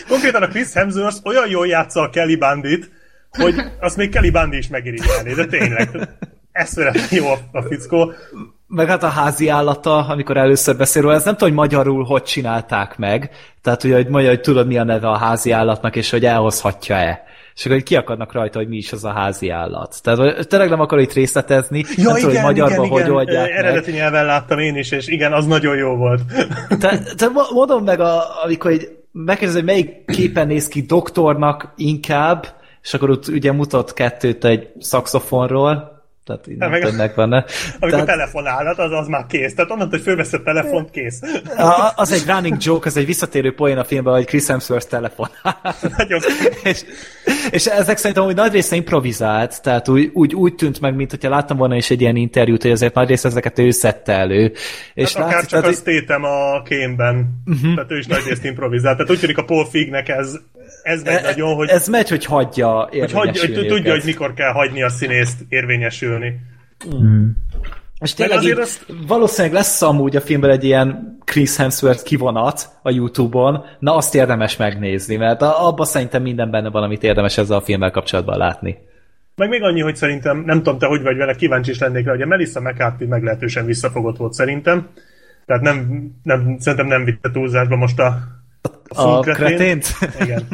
Konkrétan 0.09 0.43
a 0.43 0.47
Chris 0.47 0.73
Hemsworth 0.73 1.25
olyan 1.25 1.49
jól 1.49 1.67
játsza 1.67 2.01
a 2.01 2.09
Kelly 2.09 2.35
Bandit, 2.35 2.91
hogy 3.29 3.55
azt 3.79 3.97
még 3.97 4.09
Kelly 4.09 4.29
Bandi 4.29 4.57
is 4.57 4.67
megirigyelni, 4.67 5.33
de 5.33 5.45
tényleg. 5.45 5.89
Eszméletlen 6.57 7.07
jó 7.11 7.27
a, 7.27 7.37
a 7.51 7.61
fickó. 7.61 8.11
Meg 8.67 8.87
hát 8.87 9.03
a 9.03 9.07
házi 9.07 9.47
állata, 9.47 10.07
amikor 10.07 10.37
először 10.37 10.77
beszél 10.77 11.01
róla, 11.01 11.15
ez 11.15 11.23
nem 11.23 11.35
tudom, 11.35 11.55
hogy 11.55 11.67
magyarul 11.67 12.03
hogy 12.03 12.23
csinálták 12.23 12.97
meg. 12.97 13.29
Tehát, 13.61 13.81
hogy, 13.81 13.91
hogy 13.91 14.07
mondja, 14.07 14.29
hogy 14.29 14.41
tudod, 14.41 14.67
mi 14.67 14.77
a 14.77 14.83
neve 14.83 15.07
a 15.07 15.17
házi 15.17 15.51
állatnak, 15.51 15.95
és 15.95 16.09
hogy 16.09 16.25
elhozhatja-e 16.25 17.25
és 17.57 17.65
akkor 17.65 17.83
kiakadnak 17.83 18.31
rajta, 18.31 18.57
hogy 18.57 18.67
mi 18.67 18.77
is 18.77 18.91
az 18.91 19.03
a 19.03 19.11
házi 19.11 19.49
állat. 19.49 20.01
Tehát 20.03 20.47
tényleg 20.47 20.69
nem 20.69 20.79
akar 20.79 20.99
itt 20.99 21.13
részletezni, 21.13 21.85
ja, 21.95 22.03
nem 22.03 22.15
tudom, 22.15 22.35
hogy 22.35 22.43
magyarban 22.43 22.85
igen, 22.85 22.89
hogy 22.89 23.01
igen. 23.01 23.13
oldják 23.13 23.49
Eredeti 23.49 23.91
meg. 23.91 23.99
nyelven 23.99 24.25
láttam 24.25 24.59
én 24.59 24.75
is, 24.75 24.91
és 24.91 25.07
igen, 25.07 25.33
az 25.33 25.45
nagyon 25.45 25.75
jó 25.77 25.95
volt. 25.95 26.21
Tehát 26.79 27.15
te 27.15 27.27
mondom 27.53 27.83
meg, 27.83 27.99
a, 27.99 28.43
amikor 28.43 28.71
egy, 28.71 28.89
megkérdezem, 29.11 29.65
hogy 29.65 29.73
melyik 29.73 30.05
képen 30.05 30.47
néz 30.47 30.67
ki 30.67 30.81
doktornak 30.81 31.73
inkább, 31.75 32.47
és 32.83 32.93
akkor 32.93 33.09
ott 33.09 33.27
ugye 33.27 33.51
mutat 33.51 33.93
kettőt 33.93 34.45
egy 34.45 34.67
szakszofonról, 34.79 35.96
tehát 36.27 36.47
így 36.47 36.57
nem 36.57 36.69
meg, 36.69 36.81
tudnak 36.81 37.15
benne. 37.15 37.45
Amikor 37.79 37.89
tehát, 37.89 38.05
telefonálhat, 38.05 38.77
az, 38.77 38.91
az 38.91 39.07
már 39.07 39.25
kész. 39.25 39.53
Tehát 39.53 39.71
onnantól, 39.71 39.97
hogy 39.97 40.07
fölvesz 40.07 40.33
a 40.33 40.41
telefont, 40.41 40.89
kész. 40.89 41.21
A, 41.57 41.91
az 41.95 42.11
egy 42.11 42.23
running 42.27 42.57
joke, 42.59 42.87
az 42.87 42.97
egy 42.97 43.05
visszatérő 43.05 43.53
poén 43.53 43.77
a 43.77 43.83
filmben, 43.83 44.13
hogy 44.13 44.25
Chris 44.25 44.47
Hemsworth 44.47 44.87
telefonál. 44.87 45.75
Nagyon 45.97 46.21
és, 46.63 46.83
és 47.51 47.65
ezek 47.65 47.97
szerintem 47.97 48.25
úgy 48.25 48.35
nagy 48.35 48.51
része 48.51 48.75
improvizált, 48.75 49.61
tehát 49.61 49.89
úgy, 49.89 50.09
úgy, 50.13 50.35
úgy 50.35 50.55
tűnt 50.55 50.79
meg, 50.79 50.95
mint 50.95 51.11
hogyha 51.11 51.29
láttam 51.29 51.57
volna 51.57 51.75
is 51.75 51.89
egy 51.89 52.01
ilyen 52.01 52.15
interjút, 52.15 52.61
hogy 52.61 52.71
azért 52.71 52.93
nagy 52.93 53.07
része 53.07 53.27
ezeket 53.27 53.59
ő 53.59 53.71
szedte 53.71 54.13
elő. 54.13 54.53
És 54.93 55.13
hát 55.13 55.25
akár 55.25 55.45
csak 55.45 55.65
azt 55.65 55.83
tétem 55.83 56.23
a 56.23 56.61
kémben, 56.61 57.41
uh-huh. 57.45 57.73
tehát 57.73 57.91
ő 57.91 57.97
is 57.97 58.05
nagy 58.05 58.23
részt 58.27 58.43
improvizált. 58.43 58.97
Tehát 58.97 59.11
úgy 59.11 59.19
tűnik 59.19 59.37
a 59.37 59.43
Paul 59.43 59.65
Fignek 59.65 60.09
ez, 60.09 60.37
ez 60.83 61.03
megy 61.03 61.13
e, 61.13 61.21
nagyon, 61.21 61.55
hogy... 61.55 61.69
Ez 61.69 61.87
megy, 61.87 62.09
hogy 62.09 62.25
hagyja 62.25 62.89
hogy, 62.91 63.11
hagyja, 63.11 63.41
hogy 63.41 63.67
tudja, 63.67 63.91
hogy 63.91 64.03
mikor 64.05 64.33
kell 64.33 64.51
hagyni 64.51 64.83
a 64.83 64.89
színészt 64.89 65.37
érvényesülni. 66.23 66.39
Mm. 66.95 67.29
És 67.99 68.13
tényleg 68.13 68.43
így, 68.43 68.51
azt... 68.51 68.85
valószínűleg 69.07 69.55
lesz 69.55 69.81
amúgy 69.81 70.15
a 70.15 70.21
filmben 70.21 70.49
egy 70.49 70.63
ilyen 70.63 71.17
Chris 71.25 71.55
Hemsworth 71.55 72.03
kivonat 72.03 72.69
a 72.81 72.89
Youtube-on, 72.89 73.65
na 73.79 73.95
azt 73.95 74.15
érdemes 74.15 74.57
megnézni, 74.57 75.15
mert 75.15 75.41
abban 75.41 75.85
szerintem 75.85 76.21
minden 76.21 76.51
benne 76.51 76.69
van, 76.69 76.83
amit 76.83 77.03
érdemes 77.03 77.37
ezzel 77.37 77.57
a 77.57 77.61
filmmel 77.61 77.91
kapcsolatban 77.91 78.37
látni. 78.37 78.77
Meg 79.35 79.49
még 79.49 79.63
annyi, 79.63 79.81
hogy 79.81 79.95
szerintem, 79.95 80.43
nem 80.45 80.57
tudom 80.57 80.79
te, 80.79 80.85
hogy 80.85 81.01
vagy 81.01 81.17
vele, 81.17 81.35
kíváncsi 81.35 81.71
is 81.71 81.79
lennék 81.79 82.05
rá, 82.05 82.11
hogy 82.11 82.21
a 82.21 82.25
Melissa 82.25 82.61
McCarthy 82.61 83.05
meglehetősen 83.05 83.65
visszafogott 83.65 84.17
volt 84.17 84.33
szerintem. 84.33 84.87
Tehát 85.45 85.61
nem, 85.61 86.07
nem, 86.23 86.55
szerintem 86.59 86.87
nem 86.87 87.03
vitte 87.03 87.31
túlzásba 87.31 87.75
most 87.75 87.99
a, 87.99 88.17
a 88.87 89.01
A 89.01 89.19
kretén. 89.19 89.47
kretént? 89.47 89.87
Igen. 90.19 90.47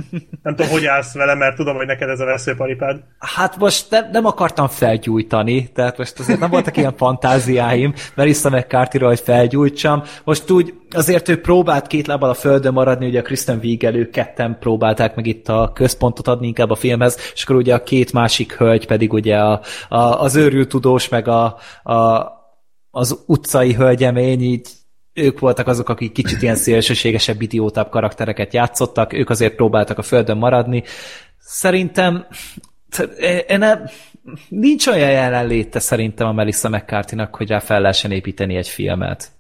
Nem 0.44 0.56
tudom, 0.56 0.72
hogy 0.72 0.86
állsz 0.86 1.14
vele, 1.14 1.36
mert 1.36 1.56
tudom, 1.56 1.76
hogy 1.76 1.86
neked 1.86 2.10
ez 2.10 2.20
a 2.20 2.26
veszőparipád. 2.26 3.04
Hát 3.20 3.58
most 3.58 3.86
nem, 3.90 4.10
nem 4.12 4.26
akartam 4.26 4.68
felgyújtani, 4.68 5.72
tehát 5.72 5.98
most 5.98 6.20
azért 6.20 6.40
nem 6.40 6.50
voltak 6.50 6.78
ilyen 6.78 6.94
fantáziáim, 6.98 7.94
Melissa 8.16 8.50
mccarthy 8.50 9.00
hogy 9.00 9.20
felgyújtsam. 9.20 10.04
Most 10.24 10.50
úgy 10.52 10.74
azért 10.92 11.30
ő 11.30 11.42
próbált 11.42 11.88
két 11.88 12.08
lábbal 12.08 12.30
a 12.30 12.34
földön 12.34 12.74
maradni, 12.74 13.08
ugye 13.08 13.20
a 13.20 13.24
Kristen 13.24 13.60
Wiig 13.64 13.84
ők 13.84 14.10
ketten 14.12 14.58
próbálták 14.60 15.16
meg 15.16 15.26
itt 15.26 15.48
a 15.48 15.72
központot 15.74 16.28
adni 16.28 16.48
inkább 16.48 16.70
a 16.70 16.76
filmhez, 16.76 17.18
és 17.34 17.44
akkor 17.44 17.56
ugye 17.56 17.74
a 17.74 17.84
két 17.84 18.14
másik 18.14 18.54
hölgy 18.54 18.86
pedig 18.88 19.14
ugye 19.14 19.38
a, 19.38 19.62
a, 19.90 19.98
az 19.98 20.36
őrült 20.36 20.70
tudós, 20.70 21.10
meg 21.10 21.28
a, 21.28 21.58
a, 21.84 22.28
az 22.92 23.24
utcai 23.26 23.74
hölgyemény 23.74 24.42
így 24.42 24.68
ők 25.14 25.40
voltak 25.40 25.68
azok, 25.68 25.90
akik 25.90 26.12
kicsit 26.12 26.42
ilyen 26.42 26.56
szélsőségesebb, 26.56 27.42
idiótább 27.42 27.90
karaktereket 27.90 28.54
játszottak, 28.54 29.14
ők 29.14 29.30
azért 29.30 29.56
próbáltak 29.56 29.98
a 29.98 30.02
földön 30.02 30.38
maradni. 30.38 30.84
Szerintem 31.38 32.26
én 33.48 33.58
nem, 33.58 33.90
nincs 34.50 34.88
olyan 34.88 35.12
jelenléte 35.12 35.80
szerintem 35.80 36.28
a 36.28 36.34
Melissa 36.34 36.70
mccarthy 36.70 37.28
hogy 37.32 37.50
rá 37.50 37.60
fel 37.60 37.82
lehessen 37.82 38.12
építeni 38.12 38.56
egy 38.56 38.68
filmet. 38.68 39.32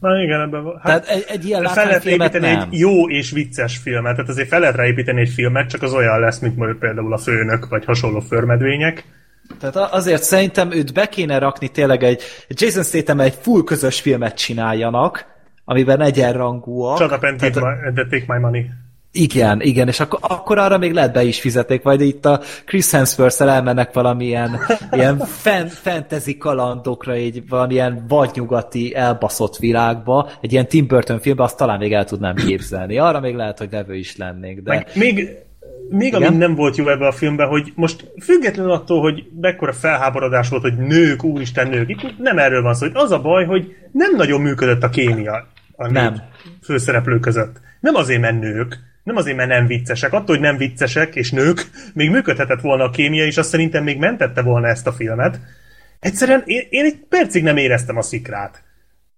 Na 0.00 0.22
igen, 0.22 0.40
ebben 0.40 0.62
van. 0.62 0.80
Tehát 0.84 1.06
egy, 1.06 1.24
egy 1.28 1.44
ilyen 1.44 1.64
fel 1.64 1.86
lehet 1.86 2.04
építeni 2.04 2.46
nem. 2.46 2.60
egy 2.60 2.78
jó 2.78 3.08
és 3.08 3.30
vicces 3.30 3.78
filmet, 3.78 4.14
tehát 4.14 4.30
azért 4.30 4.48
fel 4.48 4.60
lehet 4.60 4.76
rá 4.76 4.86
építeni 4.86 5.20
egy 5.20 5.28
filmet, 5.28 5.68
csak 5.68 5.82
az 5.82 5.92
olyan 5.92 6.20
lesz, 6.20 6.38
mint 6.38 6.56
mondjuk 6.56 6.78
például 6.78 7.12
a 7.12 7.18
főnök, 7.18 7.68
vagy 7.68 7.84
hasonló 7.84 8.20
förmedvények. 8.20 9.04
Tehát 9.60 9.92
azért 9.92 10.22
szerintem 10.22 10.70
őt 10.70 10.92
be 10.92 11.08
kéne 11.08 11.38
rakni 11.38 11.68
tényleg 11.68 12.02
egy 12.02 12.22
Jason 12.48 12.82
Statham 12.82 13.20
egy 13.20 13.34
full 13.40 13.64
közös 13.64 14.00
filmet 14.00 14.36
csináljanak, 14.36 15.26
amiben 15.64 16.00
egyenrangúak. 16.00 16.96
Shut 16.96 17.12
up 17.12 17.24
and, 17.24 17.38
take 17.38 17.60
my, 17.60 17.86
and 17.86 17.94
take 17.94 18.24
my 18.26 18.38
money. 18.38 18.64
Igen, 19.14 19.60
igen, 19.60 19.88
és 19.88 20.00
akkor, 20.00 20.18
akkor 20.22 20.58
arra 20.58 20.78
még 20.78 20.92
lehet 20.92 21.12
be 21.12 21.22
is 21.22 21.40
fizeték, 21.40 21.82
vagy 21.82 22.00
itt 22.00 22.24
a 22.24 22.40
Chris 22.64 22.90
Hemsworth-szel 22.90 23.48
elmennek 23.48 23.92
valamilyen 23.92 24.60
ilyen 24.90 25.18
fan, 25.18 25.66
fantasy 25.66 26.36
kalandokra, 26.38 27.12
egy 27.12 27.48
valamilyen 27.48 28.04
vadnyugati 28.08 28.94
elbaszott 28.94 29.56
világba, 29.56 30.30
egy 30.40 30.52
ilyen 30.52 30.68
Tim 30.68 30.86
Burton 30.86 31.20
filmbe, 31.20 31.42
azt 31.42 31.56
talán 31.56 31.78
még 31.78 31.92
el 31.92 32.04
tudnám 32.04 32.34
képzelni. 32.34 32.98
Arra 32.98 33.20
még 33.20 33.34
lehet, 33.34 33.58
hogy 33.58 33.68
levő 33.70 33.94
is 33.94 34.16
lennék, 34.16 34.62
de... 34.62 34.74
Meg 34.74 34.90
még, 34.94 35.36
még 35.88 36.14
ami 36.14 36.24
Igen? 36.24 36.36
nem 36.36 36.54
volt 36.54 36.76
jó 36.76 36.88
ebbe 36.88 37.06
a 37.06 37.12
filmben, 37.12 37.48
hogy 37.48 37.72
most 37.74 38.12
függetlenül 38.20 38.72
attól, 38.72 39.00
hogy 39.00 39.24
mekkora 39.40 39.72
felháborodás 39.72 40.48
volt, 40.48 40.62
hogy 40.62 40.76
nők, 40.76 41.24
úristen 41.24 41.68
nők, 41.68 41.90
itt 41.90 42.18
nem 42.18 42.38
erről 42.38 42.62
van 42.62 42.74
szó, 42.74 42.86
hogy 42.86 42.96
az 43.02 43.10
a 43.10 43.20
baj, 43.20 43.44
hogy 43.44 43.76
nem 43.92 44.16
nagyon 44.16 44.40
működött 44.40 44.82
a 44.82 44.88
kémia 44.88 45.46
a 45.76 45.90
Nem. 45.90 46.22
főszereplő 46.62 47.18
között. 47.18 47.60
Nem 47.80 47.94
azért, 47.94 48.20
mert 48.20 48.40
nők, 48.40 48.78
nem 49.02 49.16
azért, 49.16 49.36
mert 49.36 49.48
nem 49.48 49.66
viccesek. 49.66 50.12
Attól, 50.12 50.36
hogy 50.36 50.44
nem 50.44 50.56
viccesek 50.56 51.14
és 51.14 51.30
nők, 51.30 51.70
még 51.94 52.10
működhetett 52.10 52.60
volna 52.60 52.84
a 52.84 52.90
kémia, 52.90 53.24
és 53.24 53.36
azt 53.36 53.48
szerintem 53.48 53.84
még 53.84 53.98
mentette 53.98 54.42
volna 54.42 54.68
ezt 54.68 54.86
a 54.86 54.92
filmet. 54.92 55.40
Egyszerűen 56.00 56.42
én, 56.44 56.66
én 56.70 56.84
egy 56.84 56.98
percig 57.08 57.42
nem 57.42 57.56
éreztem 57.56 57.96
a 57.96 58.02
szikrát. 58.02 58.62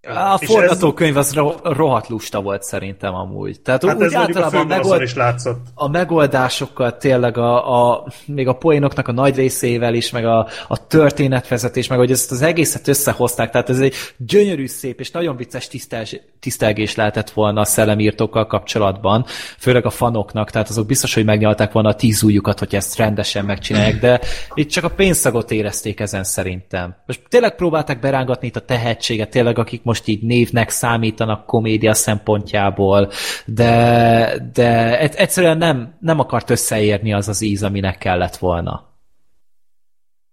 A 0.06 0.38
forgatókönyv 0.38 1.16
az 1.16 1.34
ro- 1.34 1.60
rohadt 1.62 2.08
lusta 2.08 2.40
volt 2.40 2.62
szerintem 2.62 3.14
amúgy. 3.14 3.60
Tehát 3.60 3.84
Hát 3.84 3.96
úgy 3.96 4.02
ez 4.02 4.14
általában 4.14 4.60
a, 4.60 4.64
megold, 4.64 5.02
is 5.02 5.14
látszott. 5.14 5.66
a 5.74 5.88
megoldásokkal 5.88 6.96
tényleg 6.96 7.38
a, 7.38 7.90
a, 7.92 8.06
még 8.26 8.48
a 8.48 8.52
poénoknak 8.52 9.08
a 9.08 9.12
nagy 9.12 9.36
részével 9.36 9.94
is, 9.94 10.10
meg 10.10 10.26
a, 10.26 10.48
a 10.68 10.86
történetvezetés, 10.86 11.88
meg 11.88 11.98
hogy 11.98 12.10
ezt 12.10 12.30
az 12.30 12.42
egészet 12.42 12.88
összehozták, 12.88 13.50
tehát 13.50 13.70
ez 13.70 13.80
egy 13.80 13.94
gyönyörű, 14.16 14.66
szép 14.66 15.00
és 15.00 15.10
nagyon 15.10 15.36
vicces 15.36 15.68
tisztelgés, 15.68 16.20
tisztelgés 16.40 16.94
lehetett 16.94 17.30
volna 17.30 17.60
a 17.60 17.64
szellemírtókkal 17.64 18.46
kapcsolatban, 18.46 19.24
főleg 19.58 19.86
a 19.86 19.90
fanoknak, 19.90 20.50
tehát 20.50 20.68
azok 20.68 20.86
biztos, 20.86 21.14
hogy 21.14 21.24
megnyalták 21.24 21.72
volna 21.72 21.88
a 21.88 21.94
tíz 21.94 22.22
ujjukat, 22.22 22.58
hogy 22.58 22.74
ezt 22.74 22.96
rendesen 22.96 23.44
megcsinálják, 23.44 24.00
de 24.00 24.20
itt 24.54 24.68
csak 24.70 24.84
a 24.84 24.88
pénzszagot 24.88 25.50
érezték 25.50 26.00
ezen 26.00 26.24
szerintem. 26.24 26.96
Most 27.06 27.20
tényleg 27.28 27.56
próbálták 27.56 28.00
berángatni 28.00 28.46
itt 28.46 28.56
a 28.56 28.60
tehetséget, 28.60 29.30
tényleg 29.30 29.58
akik 29.58 29.82
most 29.82 29.93
így 30.08 30.22
névnek 30.22 30.70
számítanak 30.70 31.46
komédia 31.46 31.94
szempontjából, 31.94 33.10
de, 33.44 34.36
de 34.52 34.98
egy- 34.98 35.14
egyszerűen 35.14 35.58
nem, 35.58 35.96
nem 36.00 36.18
akart 36.18 36.50
összeérni 36.50 37.12
az 37.12 37.28
az 37.28 37.40
íz, 37.40 37.62
aminek 37.62 37.98
kellett 37.98 38.36
volna. 38.36 38.92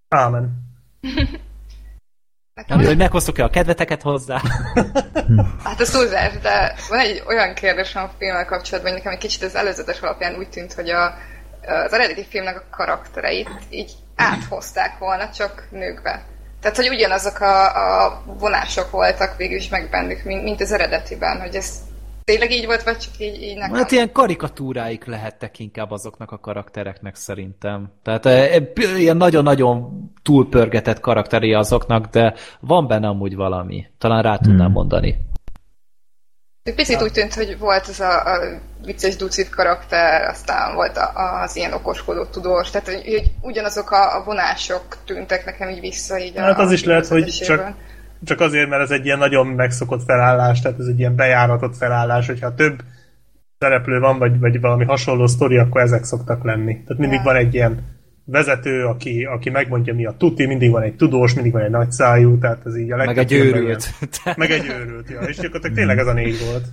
Ámen. 0.09 0.69
Nem 2.53 2.65
tudom, 2.65 2.85
hogy 2.85 2.97
meghoztuk-e 2.97 3.43
a 3.43 3.49
kedveteket 3.49 4.01
hozzá? 4.01 4.41
Hát 5.63 5.79
ez 5.79 5.89
túlzás, 5.89 6.33
de 6.41 6.75
van 6.89 6.99
egy 6.99 7.23
olyan 7.27 7.53
kérdésem 7.53 8.03
a 8.03 8.11
filmmel 8.17 8.45
kapcsolatban, 8.45 8.91
hogy 8.91 9.01
nekem 9.01 9.13
egy 9.17 9.23
kicsit 9.23 9.43
az 9.43 9.55
előzetes 9.55 9.99
alapján 9.99 10.35
úgy 10.35 10.49
tűnt, 10.49 10.73
hogy 10.73 10.89
a, 10.89 11.05
az 11.85 11.93
eredeti 11.93 12.25
filmnek 12.29 12.55
a 12.55 12.75
karaktereit 12.75 13.49
így 13.69 13.91
áthozták 14.15 14.97
volna 14.97 15.29
csak 15.29 15.67
nőkbe. 15.71 16.25
Tehát, 16.61 16.77
hogy 16.77 16.89
ugyanazok 16.89 17.39
a, 17.39 17.65
a 18.05 18.21
vonások 18.39 18.91
voltak 18.91 19.37
végül 19.37 19.57
is 19.57 19.69
meg 19.69 19.89
bennük, 19.89 20.23
mint, 20.23 20.43
mint 20.43 20.61
az 20.61 20.71
eredetiben, 20.71 21.39
hogy 21.39 21.55
ez 21.55 21.79
tényleg 22.23 22.51
így 22.51 22.65
volt, 22.65 22.83
vagy 22.83 22.97
csak 22.97 23.13
így, 23.17 23.41
így 23.41 23.57
nekem? 23.57 23.75
Hát 23.75 23.91
ilyen 23.91 24.11
karikatúráik 24.11 25.05
lehettek 25.05 25.59
inkább 25.59 25.91
azoknak 25.91 26.31
a 26.31 26.39
karaktereknek 26.39 27.15
szerintem. 27.15 27.91
Tehát 28.03 28.25
eh, 28.25 28.55
eh, 28.55 28.99
ilyen 28.99 29.17
nagyon-nagyon 29.17 29.89
túlpörgetett 30.23 30.99
karakteri 30.99 31.53
azoknak, 31.53 32.05
de 32.05 32.33
van 32.59 32.87
benne 32.87 33.07
amúgy 33.07 33.35
valami. 33.35 33.85
Talán 33.97 34.21
rá 34.21 34.37
tudnám 34.37 34.71
mondani. 34.71 35.15
Picit 36.63 37.01
úgy 37.01 37.11
tűnt, 37.11 37.33
hogy 37.33 37.57
volt 37.59 37.87
az 37.87 37.99
a, 37.99 38.33
a 38.33 38.59
vicces 38.85 39.15
ducit 39.15 39.49
karakter, 39.49 40.29
aztán 40.29 40.75
volt 40.75 40.97
a, 40.97 41.41
az 41.41 41.55
ilyen 41.55 41.73
okoskodó 41.73 42.25
tudós, 42.25 42.69
tehát 42.69 42.87
hogy, 42.87 43.03
hogy 43.05 43.31
ugyanazok 43.41 43.91
a, 43.91 44.17
a 44.17 44.23
vonások 44.23 44.97
tűntek 45.05 45.45
nekem 45.45 45.69
így 45.69 45.79
vissza. 45.79 46.19
Így 46.19 46.37
a, 46.37 46.41
Hát 46.41 46.59
az 46.59 46.71
is 46.71 46.83
a 46.85 46.87
lehet, 46.87 47.07
hogy 47.07 47.25
csak, 47.25 47.73
csak 48.23 48.39
azért, 48.39 48.69
mert 48.69 48.81
ez 48.81 48.91
egy 48.91 49.05
ilyen 49.05 49.17
nagyon 49.17 49.47
megszokott 49.47 50.03
felállás, 50.03 50.61
tehát 50.61 50.79
ez 50.79 50.85
egy 50.85 50.99
ilyen 50.99 51.15
bejáratott 51.15 51.77
felállás, 51.77 52.27
hogyha 52.27 52.53
több 52.53 52.81
szereplő 53.57 53.99
van, 53.99 54.17
vagy, 54.17 54.39
vagy 54.39 54.59
valami 54.59 54.85
hasonló 54.85 55.27
sztori, 55.27 55.57
akkor 55.57 55.81
ezek 55.81 56.03
szoktak 56.03 56.43
lenni. 56.43 56.73
Tehát 56.73 56.97
mindig 56.97 57.17
Ja. 57.17 57.23
van 57.23 57.35
egy 57.35 57.53
ilyen 57.53 58.00
vezető, 58.25 58.85
aki, 58.85 59.23
aki 59.23 59.49
megmondja, 59.49 59.93
mi 59.93 60.05
a 60.05 60.15
tuti, 60.17 60.45
mindig 60.45 60.71
van 60.71 60.81
egy 60.81 60.95
tudós, 60.95 61.33
mindig 61.33 61.51
van 61.51 61.61
egy 61.61 61.69
nagyszájú, 61.69 62.37
tehát 62.37 62.65
ez 62.65 62.77
így 62.77 62.91
a 62.91 62.95
Meg 62.95 63.05
legtöbb 63.05 63.23
egy 63.25 63.31
filmben 63.31 63.61
őrült. 63.61 63.89
ilyen. 64.23 64.35
Meg 64.37 64.51
egy 64.51 64.65
őrült, 64.67 65.09
ja. 65.09 65.19
És 65.19 65.37
akkor 65.37 65.59
tényleg 65.59 65.97
ez 65.97 66.07
a 66.07 66.13
négy 66.13 66.39
volt. 66.45 66.65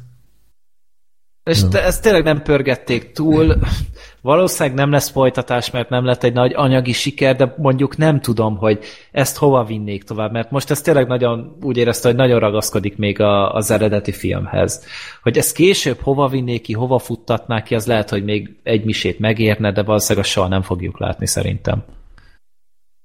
És 1.44 1.68
te, 1.68 1.84
ezt 1.84 2.02
tényleg 2.02 2.22
nem 2.24 2.42
pörgették 2.42 3.12
túl. 3.12 3.58
Valószínűleg 4.20 4.78
nem 4.78 4.90
lesz 4.90 5.10
folytatás, 5.10 5.70
mert 5.70 5.88
nem 5.88 6.04
lett 6.04 6.22
egy 6.22 6.32
nagy 6.32 6.52
anyagi 6.54 6.92
siker, 6.92 7.36
de 7.36 7.54
mondjuk 7.56 7.96
nem 7.96 8.20
tudom, 8.20 8.56
hogy 8.56 8.78
ezt 9.12 9.36
hova 9.36 9.64
vinnék 9.64 10.04
tovább, 10.04 10.32
mert 10.32 10.50
most 10.50 10.70
ez 10.70 10.80
tényleg 10.80 11.06
nagyon 11.06 11.56
úgy 11.62 11.76
érezte, 11.76 12.08
hogy 12.08 12.16
nagyon 12.16 12.38
ragaszkodik 12.38 12.96
még 12.96 13.20
a, 13.20 13.54
az 13.54 13.70
eredeti 13.70 14.12
filmhez. 14.12 14.86
Hogy 15.22 15.38
ezt 15.38 15.54
később 15.54 16.00
hova 16.00 16.28
vinnék 16.28 16.62
ki, 16.62 16.72
hova 16.72 16.98
futtatnák 16.98 17.62
ki, 17.62 17.74
az 17.74 17.86
lehet, 17.86 18.10
hogy 18.10 18.24
még 18.24 18.56
egy 18.62 18.84
misét 18.84 19.18
megérne, 19.18 19.72
de 19.72 19.82
valószínűleg 19.82 20.24
azt 20.24 20.34
soha 20.34 20.48
nem 20.48 20.62
fogjuk 20.62 20.98
látni 20.98 21.26
szerintem. 21.26 21.84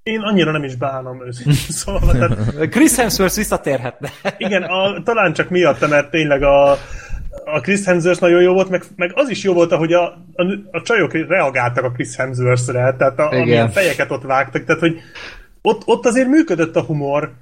Én 0.03 0.19
annyira 0.19 0.51
nem 0.51 0.63
is 0.63 0.75
bánom 0.75 1.25
őszintén 1.25 1.73
szóval. 1.83 2.11
Tehát 2.11 2.69
Chris 2.69 2.95
Hemsworth 2.95 3.35
visszatérhetne. 3.35 4.09
Igen, 4.37 4.63
a, 4.63 5.03
talán 5.03 5.33
csak 5.33 5.49
miatta, 5.49 5.87
mert 5.87 6.09
tényleg 6.09 6.43
a, 6.43 6.77
a 7.45 7.59
Chris 7.59 7.85
Hemsworth 7.85 8.21
nagyon 8.21 8.41
jó 8.41 8.53
volt, 8.53 8.69
meg, 8.69 8.83
meg 8.95 9.11
az 9.15 9.29
is 9.29 9.43
jó 9.43 9.53
volt, 9.53 9.71
ahogy 9.71 9.93
a, 9.93 10.03
a, 10.33 10.43
a 10.71 10.81
csajok 10.81 11.13
reagáltak 11.13 11.83
a 11.83 11.91
Chris 11.91 12.15
Hemsworth-re, 12.15 12.95
tehát 12.97 13.19
a, 13.19 13.31
amilyen 13.31 13.69
fejeket 13.69 14.11
ott 14.11 14.23
vágtak, 14.23 14.63
tehát 14.63 14.81
hogy 14.81 14.99
ott, 15.61 15.81
ott 15.85 16.05
azért 16.05 16.27
működött 16.27 16.75
a 16.75 16.81
humor, 16.81 17.33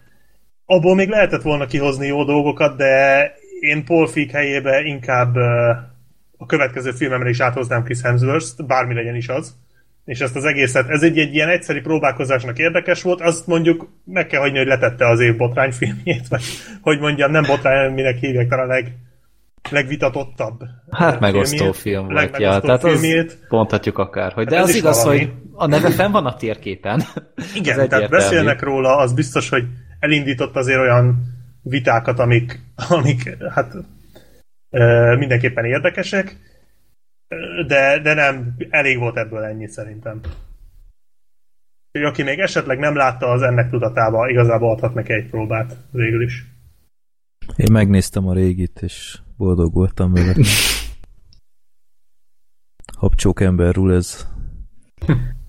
abból 0.65 0.95
még 0.95 1.10
lehetett 1.10 1.41
volna 1.41 1.65
kihozni 1.65 2.07
jó 2.07 2.23
dolgokat, 2.23 2.78
de 2.78 3.34
én 3.60 3.86
Paul 3.86 4.07
Feig 4.07 4.32
helyébe 4.32 4.82
inkább 4.82 5.36
a 6.38 6.45
következő 6.45 6.91
filmemre 6.91 7.30
is 7.30 7.40
áthoznám 7.40 7.84
Chris 7.84 8.02
Hemsworth-t, 8.02 8.65
bármi 8.65 8.94
legyen 8.94 9.15
is 9.15 9.28
az. 9.28 9.56
És 10.06 10.19
ezt 10.19 10.36
az 10.36 10.45
egészet, 10.45 10.90
ez 10.90 11.03
egy, 11.03 11.18
egy 11.18 11.34
ilyen 11.34 11.49
egyszeri 11.49 11.80
próbálkozásnak 11.80 12.60
érdekes 12.60 13.02
volt, 13.02 13.22
azt 13.22 13.48
mondjuk 13.48 13.90
meg 14.06 14.28
kell 14.28 14.40
hagyni, 14.40 14.57
hogy 14.57 14.68
letette 14.68 15.07
az 15.07 15.19
év 15.19 15.36
botrányfilmjét, 15.36 16.28
vagy 16.30 16.44
hogy 16.82 16.99
mondjam, 16.99 17.32
nem 17.32 17.44
botrány, 17.48 17.94
minek 17.94 18.18
hívják, 18.18 18.48
talán 18.48 18.69
a 18.69 18.73
leg, 18.73 18.95
legvitatottabb. 19.70 20.60
Hát 20.92 21.20
megosztó 21.20 21.72
filmjét. 21.72 21.76
film 21.76 22.08
volt, 22.08 22.38
ja. 22.38 22.60
Tehát 22.60 22.82
filmjét. 22.82 23.38
mondhatjuk 23.50 23.98
akár. 23.98 24.32
Hogy 24.32 24.48
de 24.48 24.56
Hát 24.56 24.64
az 24.64 24.76
igaz, 24.76 25.04
valami. 25.04 25.20
hogy 25.20 25.32
a 25.54 25.68
neve 25.68 25.90
fenn 25.90 26.12
van 26.12 26.26
a 26.26 26.36
térképen. 26.36 27.02
Igen, 27.56 27.64
tehát 27.76 27.80
egyértelmű. 27.80 28.08
beszélnek 28.08 28.62
róla, 28.62 28.98
az 28.98 29.14
biztos, 29.14 29.50
hogy 29.50 29.64
elindított 30.00 30.56
azért 30.56 30.80
olyan 30.80 31.24
vitákat, 31.62 32.20
amik, 32.20 32.60
amik 32.90 33.38
hát 33.50 33.74
ö, 34.70 35.16
mindenképpen 35.18 35.66
érdekesek, 35.66 36.38
de, 37.68 38.00
de 38.00 38.14
nem, 38.14 38.56
elég 38.70 38.98
volt 39.00 39.18
ebből 39.18 39.44
ennyi 39.44 39.68
szerintem. 39.68 40.20
Aki 41.92 42.24
még 42.24 42.40
esetleg 42.40 42.80
nem 42.80 42.96
látta, 42.96 43.32
az 43.32 43.42
ennek 43.42 43.70
tudatába 43.70 44.30
igazából 44.30 44.72
adhat 44.72 44.94
neki 44.94 45.14
egy 45.14 45.30
próbát 45.30 45.78
végül 45.92 46.24
is. 46.24 46.46
Én 47.56 47.72
megnéztem 47.72 48.28
a 48.28 48.34
régit, 48.34 48.80
és 48.82 49.19
boldog 49.38 49.73
voltam 49.73 50.14
vele. 50.14 50.36
Habcsók 52.98 53.41
emberről 53.41 53.94
ez. 53.94 54.28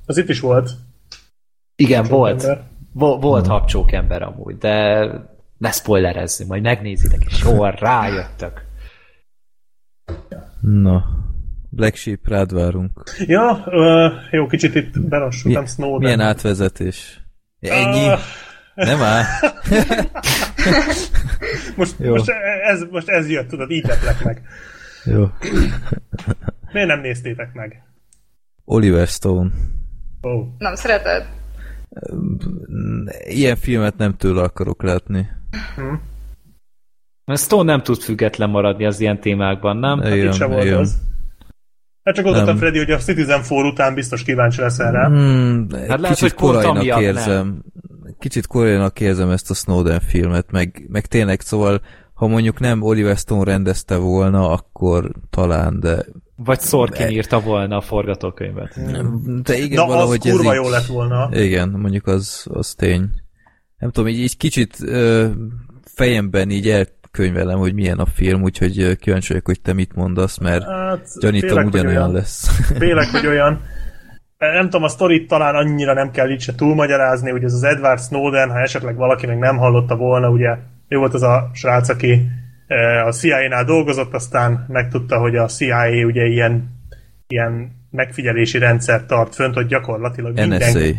Az 0.06 0.16
itt 0.18 0.28
is 0.28 0.40
volt. 0.40 0.70
Igen, 1.76 2.04
volt. 2.04 2.42
ember. 2.42 2.70
Vo- 2.92 3.22
volt 3.22 3.46
habcsók 3.46 3.92
ember 3.92 4.22
amúgy, 4.22 4.58
de 4.58 5.06
ne 5.58 5.70
spoilerezzünk, 5.70 6.50
majd 6.50 6.62
megnézitek, 6.62 7.24
és 7.24 7.42
jól 7.42 7.70
rájöttök. 7.70 8.64
Na, 10.60 11.04
Black 11.70 11.94
Sheep, 11.96 12.28
rád 12.28 12.52
várunk. 12.52 13.02
Ja, 13.18 13.64
jó, 14.30 14.46
kicsit 14.46 14.74
itt 14.74 14.94
Mi, 14.96 15.06
belassultam 15.08 15.66
Snowden. 15.66 15.98
milyen 16.02 16.20
átvezetés? 16.20 17.20
Ennyi? 17.60 18.08
Ah, 18.08 18.18
Nem 18.74 19.02
áll? 19.02 19.24
most, 21.76 21.94
Jó. 21.98 22.10
most, 22.10 22.28
ez, 22.62 22.84
most 22.90 23.08
ez 23.08 23.30
jött, 23.30 23.48
tudod, 23.48 23.70
így 23.70 23.86
leplek 23.86 24.24
meg. 24.24 24.42
Jó. 25.04 25.28
Miért 26.72 26.88
nem 26.88 27.00
néztétek 27.00 27.52
meg? 27.52 27.82
Oliver 28.64 29.06
Stone. 29.06 29.50
Oh. 30.20 30.46
Nem 30.58 30.74
szereted? 30.74 31.26
Ilyen 33.24 33.56
filmet 33.56 33.96
nem 33.96 34.16
tőle 34.16 34.42
akarok 34.42 34.82
látni. 34.82 35.28
Mert 37.24 37.40
Stone 37.40 37.72
nem 37.72 37.82
tud 37.82 38.00
független 38.00 38.50
maradni 38.50 38.86
az 38.86 39.00
ilyen 39.00 39.20
témákban, 39.20 39.76
nem? 39.76 40.00
Hát 40.00 40.14
itt 40.14 40.32
sem 40.32 40.50
volt 40.50 40.70
az. 40.70 41.00
Hát 42.02 42.14
csak 42.14 42.24
gondoltam, 42.24 42.54
Nem. 42.54 42.62
Freddy, 42.62 42.78
hogy 42.78 42.90
a 42.90 42.98
Citizen 42.98 43.40
4 43.48 43.64
után 43.64 43.94
biztos 43.94 44.22
kíváncsi 44.22 44.60
leszel 44.60 44.92
rá. 44.92 45.06
Hmm, 45.06 45.66
Hát 45.70 46.00
lehet, 46.00 46.16
kicsit 46.16 46.20
hogy 46.20 46.34
korainak 46.34 47.00
érzem. 47.00 47.62
Kicsit 48.18 48.46
korainak 48.46 49.00
érzem 49.00 49.30
ezt 49.30 49.50
a 49.50 49.54
Snowden 49.54 50.00
filmet, 50.00 50.50
meg, 50.50 50.84
meg 50.88 51.06
tényleg 51.06 51.40
szóval, 51.40 51.80
ha 52.14 52.26
mondjuk 52.26 52.60
nem 52.60 52.82
Oliver 52.82 53.16
Stone 53.16 53.44
rendezte 53.44 53.96
volna, 53.96 54.50
akkor 54.50 55.10
talán, 55.30 55.80
de, 55.80 56.04
Vagy 56.36 56.60
Sorkin 56.60 57.08
írta 57.08 57.40
volna 57.40 57.76
a 57.76 57.80
forgatókönyvet. 57.80 58.74
de 59.42 59.56
igen, 59.56 59.76
Na, 59.76 59.82
az 59.82 59.88
valahogy 59.88 60.20
ez 60.26 60.32
kurva 60.32 60.54
így, 60.54 60.62
jó 60.62 60.68
lett 60.68 60.86
volna. 60.86 61.28
Igen, 61.32 61.68
mondjuk 61.68 62.06
az, 62.06 62.46
az 62.50 62.74
tény. 62.74 63.10
Nem 63.78 63.90
tudom, 63.90 64.08
így, 64.10 64.18
így 64.18 64.36
kicsit 64.36 64.76
ö, 64.80 65.28
fejemben 65.84 66.50
így 66.50 66.68
elkönyvelem, 66.68 67.58
hogy 67.58 67.74
milyen 67.74 67.98
a 67.98 68.06
film, 68.06 68.42
úgyhogy 68.42 68.96
kíváncsi 68.98 69.28
vagyok, 69.28 69.46
hogy 69.46 69.60
te 69.60 69.72
mit 69.72 69.94
mondasz, 69.94 70.38
mert 70.38 70.64
Hát, 70.64 71.06
gyanítom 71.20 71.48
félek, 71.48 71.64
hogy 71.64 71.74
ugyanolyan 71.74 72.00
olyan. 72.02 72.12
lesz. 72.12 72.48
Félek, 72.78 73.08
hogy 73.10 73.26
olyan. 73.26 73.60
Nem 74.50 74.64
tudom, 74.64 74.82
a 74.82 74.88
sztorit 74.88 75.28
talán 75.28 75.54
annyira 75.54 75.92
nem 75.92 76.10
kell 76.10 76.30
itt 76.30 76.40
se 76.40 76.54
túlmagyarázni, 76.54 77.30
hogy 77.30 77.44
ez 77.44 77.52
az 77.52 77.62
Edward 77.62 78.00
Snowden, 78.00 78.50
ha 78.50 78.58
esetleg 78.58 78.96
valaki 78.96 79.26
még 79.26 79.38
nem 79.38 79.56
hallotta 79.56 79.96
volna, 79.96 80.28
ugye 80.28 80.56
ő 80.88 80.96
volt 80.96 81.14
az 81.14 81.22
a 81.22 81.50
srác, 81.52 81.88
aki 81.88 82.26
eh, 82.66 83.06
a 83.06 83.12
CIA-nál 83.12 83.64
dolgozott, 83.64 84.14
aztán 84.14 84.64
megtudta, 84.68 85.18
hogy 85.18 85.36
a 85.36 85.46
CIA 85.46 86.04
ugye 86.04 86.24
ilyen, 86.24 86.80
ilyen 87.26 87.80
megfigyelési 87.90 88.58
rendszert 88.58 89.06
tart 89.06 89.34
fönt, 89.34 89.54
hogy 89.54 89.66
gyakorlatilag 89.66 90.34
minden, 90.34 90.70
NSA. 90.70 90.94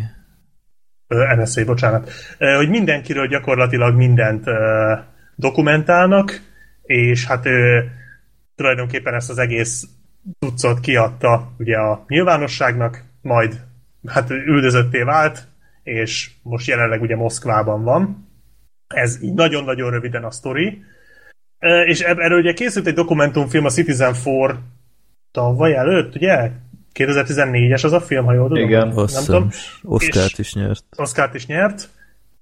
Ö, 1.06 1.34
NSA, 1.36 1.64
bocsánat, 1.64 2.10
Ö, 2.38 2.54
hogy 2.54 2.68
mindenkiről 2.68 3.26
gyakorlatilag 3.26 3.96
mindent 3.96 4.46
ö, 4.46 4.92
dokumentálnak, 5.34 6.40
és 6.82 7.26
hát 7.26 7.46
ő 7.46 7.90
tulajdonképpen 8.56 9.14
ezt 9.14 9.30
az 9.30 9.38
egész 9.38 9.84
tucot 10.38 10.80
kiadta 10.80 11.52
ugye 11.58 11.76
a 11.76 12.04
nyilvánosságnak, 12.08 13.02
majd 13.24 13.60
hát 14.06 14.30
ő 14.30 14.34
üldözötté 14.34 15.02
vált, 15.02 15.46
és 15.82 16.30
most 16.42 16.66
jelenleg 16.66 17.02
ugye 17.02 17.16
Moszkvában 17.16 17.82
van. 17.82 18.28
Ez 18.86 19.22
így 19.22 19.34
nagyon-nagyon 19.34 19.90
röviden 19.90 20.24
a 20.24 20.30
sztori. 20.30 20.82
És 21.84 22.00
erről 22.00 22.38
ugye 22.38 22.52
készült 22.52 22.86
egy 22.86 22.94
dokumentumfilm 22.94 23.64
a 23.64 23.70
Citizen 23.70 24.14
4 24.24 24.56
tavaly 25.30 25.74
előtt, 25.74 26.14
ugye? 26.14 26.50
2014-es 26.94 27.84
az 27.84 27.92
a 27.92 28.00
film, 28.00 28.24
ha 28.24 28.32
jól 28.32 28.48
tudom. 28.48 28.62
Igen. 28.62 28.88
Nem 28.88 29.24
tudom. 29.24 29.48
Oscárt 29.82 30.38
is 30.38 30.54
nyert. 30.54 30.84
Oscárt 30.96 31.34
is 31.34 31.46
nyert. 31.46 31.88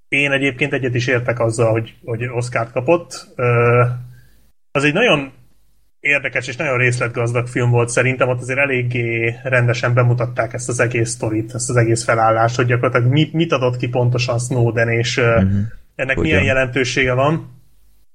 Én 0.08 0.32
egyébként 0.32 0.72
egyet 0.72 0.94
is 0.94 1.06
értek 1.06 1.40
azzal, 1.40 1.70
hogy, 1.70 1.94
hogy 2.04 2.24
Oscárt 2.24 2.72
kapott. 2.72 3.26
Az 4.70 4.84
egy 4.84 4.92
nagyon 4.92 5.32
érdekes 6.02 6.48
és 6.48 6.56
nagyon 6.56 6.76
részletgazdag 6.76 7.46
film 7.46 7.70
volt 7.70 7.88
szerintem, 7.88 8.28
ott 8.28 8.40
azért 8.40 8.58
eléggé 8.58 9.36
rendesen 9.42 9.94
bemutatták 9.94 10.52
ezt 10.52 10.68
az 10.68 10.80
egész 10.80 11.10
sztorit, 11.10 11.54
ezt 11.54 11.70
az 11.70 11.76
egész 11.76 12.04
felállást, 12.04 12.56
hogy 12.56 12.66
gyakorlatilag 12.66 13.12
mit, 13.12 13.32
mit 13.32 13.52
adott 13.52 13.76
ki 13.76 13.88
pontosan 13.88 14.38
Snowden, 14.38 14.88
és 14.88 15.16
uh-huh. 15.16 15.42
ennek 15.94 16.16
Hogyan? 16.16 16.22
milyen 16.22 16.44
jelentősége 16.44 17.12
van. 17.12 17.60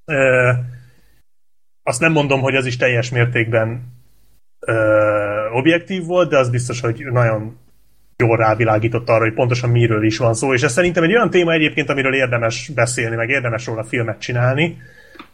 Ö, 0.06 0.52
Azt 1.84 2.00
nem 2.00 2.12
mondom, 2.12 2.42
hogy 2.42 2.56
az 2.56 2.66
is 2.66 2.78
teljes 2.78 3.10
mértékben 3.10 3.82
ö, 4.60 4.76
objektív 5.52 6.06
volt, 6.06 6.30
de 6.30 6.38
az 6.38 6.50
biztos, 6.50 6.80
hogy 6.82 7.06
nagyon 7.12 7.58
jól 8.18 8.38
rávilágított 8.38 9.10
arra, 9.10 9.24
hogy 9.24 9.34
pontosan 9.34 9.70
miről 9.70 10.04
is 10.04 10.18
van 10.18 10.34
szó, 10.34 10.54
és 10.54 10.62
ez 10.62 10.72
szerintem 10.72 11.04
egy 11.04 11.16
olyan 11.16 11.30
téma 11.30 11.52
egyébként, 11.52 11.90
amiről 11.90 12.14
érdemes 12.16 12.72
beszélni, 12.76 13.16
meg 13.16 13.30
érdemes 13.30 13.66
róla 13.66 13.84
filmet 13.84 14.20
csinálni, 14.20 14.78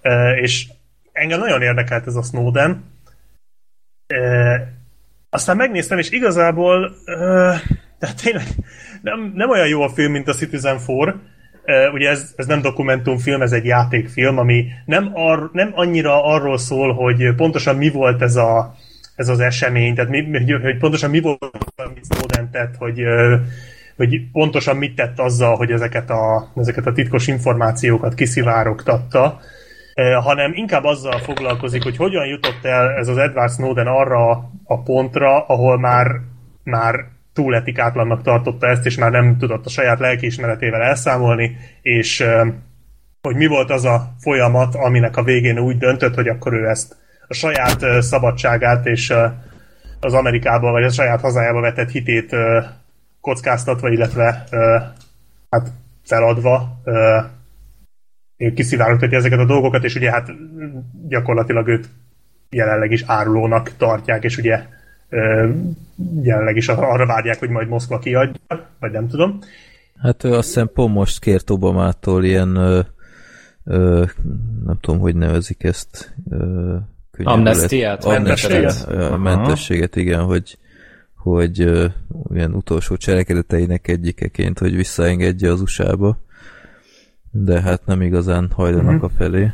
Ö, 0.02 0.32
és 0.32 0.68
engem 1.14 1.40
nagyon 1.40 1.62
érdekelt 1.62 2.08
ez 2.08 2.16
a 2.16 2.22
Snowden. 2.22 2.84
Ö, 4.08 4.56
Aztán 5.30 5.56
megnéztem, 5.56 5.98
és 5.98 6.10
igazából 6.10 6.96
ö, 7.06 7.52
tehát 8.00 8.22
tényleg 8.24 8.46
nem, 9.02 9.32
nem 9.36 9.50
olyan 9.50 9.68
jó 9.68 9.82
a 9.82 9.90
film, 9.90 10.12
mint 10.12 10.28
a 10.28 10.34
Citizen 10.34 10.78
4, 10.88 11.14
Ö, 11.66 11.90
ugye 11.90 12.10
ez, 12.10 12.34
ez 12.36 12.46
nem 12.46 12.62
dokumentumfilm, 12.62 13.42
ez 13.42 13.52
egy 13.52 13.66
játékfilm, 13.66 14.38
ami 14.38 14.66
nem, 14.86 15.10
ar, 15.14 15.50
nem 15.54 15.72
annyira 15.76 16.24
arról 16.24 16.58
szól, 16.58 16.94
hogy 16.94 17.36
pontosan 17.36 17.76
mi 17.76 17.90
volt 17.90 18.22
ez 18.22 18.36
a, 18.36 18.76
ez 19.16 19.30
az 19.30 19.40
esemény, 19.40 19.96
tehát 19.96 20.10
mi, 20.10 20.22
mi- 20.22 20.52
hogy 20.52 20.78
pontosan 20.78 21.10
mi 21.10 21.20
volt, 21.22 21.46
amit 21.76 22.06
Snowden 22.14 22.52
tett, 22.52 22.76
hogy, 22.78 23.04
hogy 23.96 24.32
pontosan 24.32 24.78
mit 24.78 24.96
tett 24.96 25.20
azzal, 25.20 25.56
hogy 25.56 25.72
ezeket 25.72 26.10
a, 26.10 26.52
ezeket 26.56 26.86
a 26.86 26.92
titkos 26.92 27.28
információkat 27.28 28.14
kiszivárogtatta, 28.14 29.40
hanem 30.24 30.52
inkább 30.56 30.84
azzal 30.84 31.20
foglalkozik, 31.20 31.84
hogy 31.84 31.98
hogyan 31.98 32.26
jutott 32.26 32.66
el 32.66 32.90
ez 32.92 33.08
az 33.08 33.18
Edward 33.18 33.52
Snowden 33.52 33.88
arra 33.88 34.52
a 34.64 34.82
pontra, 34.84 35.46
ahol 35.46 35.80
már, 35.80 36.08
már 36.64 36.96
túl 37.34 37.56
etikátlannak 37.56 38.22
tartotta 38.22 38.68
ezt, 38.68 38.86
és 38.86 38.98
már 38.98 39.12
nem 39.12 39.38
tudott 39.38 39.66
a 39.66 39.70
saját 39.70 40.00
lelkiismeretével 40.00 40.82
elszámolni, 40.82 41.58
és 41.82 42.20
ö, 42.20 42.48
hogy 43.22 43.36
mi 43.36 43.46
volt 43.46 43.70
az 43.70 43.86
a 43.86 44.14
folyamat, 44.20 44.76
aminek 44.76 45.18
a 45.18 45.24
végén 45.24 45.60
úgy 45.60 45.78
döntött, 45.78 46.16
hogy 46.16 46.28
akkor 46.28 46.54
ő 46.54 46.68
ezt 46.68 46.96
a 47.28 47.34
saját 47.34 47.82
ö, 47.82 48.02
szabadságát 48.02 48.86
és 48.86 49.14
az 50.00 50.14
Amerikába, 50.14 50.72
vagy 50.72 50.84
a 50.84 50.90
saját 50.90 51.22
hazájába 51.22 51.62
vetett 51.62 51.90
hitét 51.90 52.36
kockáztatva, 53.22 53.90
illetve 53.90 54.44
hát 55.50 55.72
feladva 56.06 56.82
kiszivárogtatja 58.56 59.18
ezeket 59.18 59.40
a 59.40 59.46
dolgokat, 59.46 59.84
és 59.84 59.96
ugye 59.96 60.12
hát 60.12 60.32
gyakorlatilag 61.08 61.68
őt 61.68 61.90
jelenleg 62.50 62.92
is 62.92 63.04
árulónak 63.06 63.72
tartják, 63.78 64.24
és 64.24 64.38
ugye 64.38 64.66
jelenleg 66.22 66.56
is 66.56 66.68
arra 66.68 67.06
várják, 67.06 67.40
hogy 67.40 67.50
majd 67.50 67.68
Moszkva 67.68 68.00
kiadja, 68.00 68.42
vagy 68.80 68.92
nem 68.92 69.08
tudom. 69.08 69.40
Hát 69.98 70.24
ő 70.24 70.34
azt 70.34 70.48
hiszem 70.48 70.70
pont 70.74 70.94
most 70.94 71.20
kért 71.20 71.50
Obamától 71.50 72.24
ilyen, 72.24 72.56
ö, 72.56 72.80
ö, 73.64 74.06
nem 74.66 74.78
tudom, 74.82 75.00
hogy 75.00 75.16
nevezik 75.16 75.64
ezt. 75.64 76.16
Ö, 76.30 76.76
Amnestiát? 77.24 78.06
Mentességet? 78.06 78.88
Mentességet, 79.18 79.96
igen, 79.96 80.24
hogy 80.24 80.58
hogy 81.24 81.62
ö, 81.62 81.86
ilyen 82.34 82.54
utolsó 82.54 82.96
cselekedeteinek 82.96 83.88
egyikeként, 83.88 84.60
hogy 84.60 84.76
visszaengedje 84.76 85.52
az 85.52 85.62
USA-ba. 85.62 86.18
De 87.36 87.62
hát 87.62 87.86
nem 87.86 88.02
igazán 88.02 88.50
hajlanak 88.56 88.96
Mhm. 88.96 89.04
a 89.04 89.10
felé. 89.18 89.52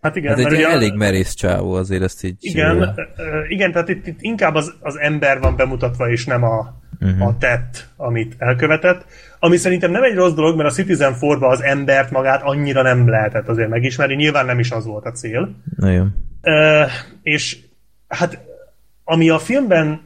Hát 0.00 0.16
igen, 0.16 0.28
Hát 0.30 0.38
egy 0.38 0.44
mert 0.44 0.56
ugye- 0.56 0.68
elég 0.68 0.94
merész 0.94 1.34
csávó, 1.34 1.72
azért 1.72 2.02
ezt 2.02 2.24
így... 2.24 2.36
Igen, 2.40 2.76
ö, 3.16 3.44
igen 3.48 3.72
tehát 3.72 3.88
itt, 3.88 4.06
itt 4.06 4.18
inkább 4.20 4.54
az, 4.54 4.72
az 4.80 4.96
ember 4.98 5.40
van 5.40 5.56
bemutatva, 5.56 6.10
és 6.10 6.24
nem 6.26 6.42
a, 6.42 6.74
uh-huh. 7.00 7.26
a 7.26 7.36
tett, 7.38 7.88
amit 7.96 8.34
elkövetett. 8.38 9.04
Ami 9.38 9.56
szerintem 9.56 9.90
nem 9.90 10.02
egy 10.02 10.14
rossz 10.14 10.32
dolog, 10.32 10.56
mert 10.56 10.68
a 10.68 10.72
Citizen 10.72 11.14
4 11.20 11.36
az 11.40 11.62
embert 11.62 12.10
magát 12.10 12.42
annyira 12.42 12.82
nem 12.82 13.08
lehetett 13.08 13.48
azért 13.48 13.68
megismerni, 13.68 14.14
nyilván 14.14 14.46
nem 14.46 14.58
is 14.58 14.70
az 14.70 14.84
volt 14.84 15.04
a 15.04 15.10
cél. 15.12 15.54
Nagyon. 15.76 16.14
Ö, 16.42 16.82
és 17.22 17.58
hát 18.08 18.38
ami 19.04 19.28
a 19.28 19.38
filmben 19.38 20.00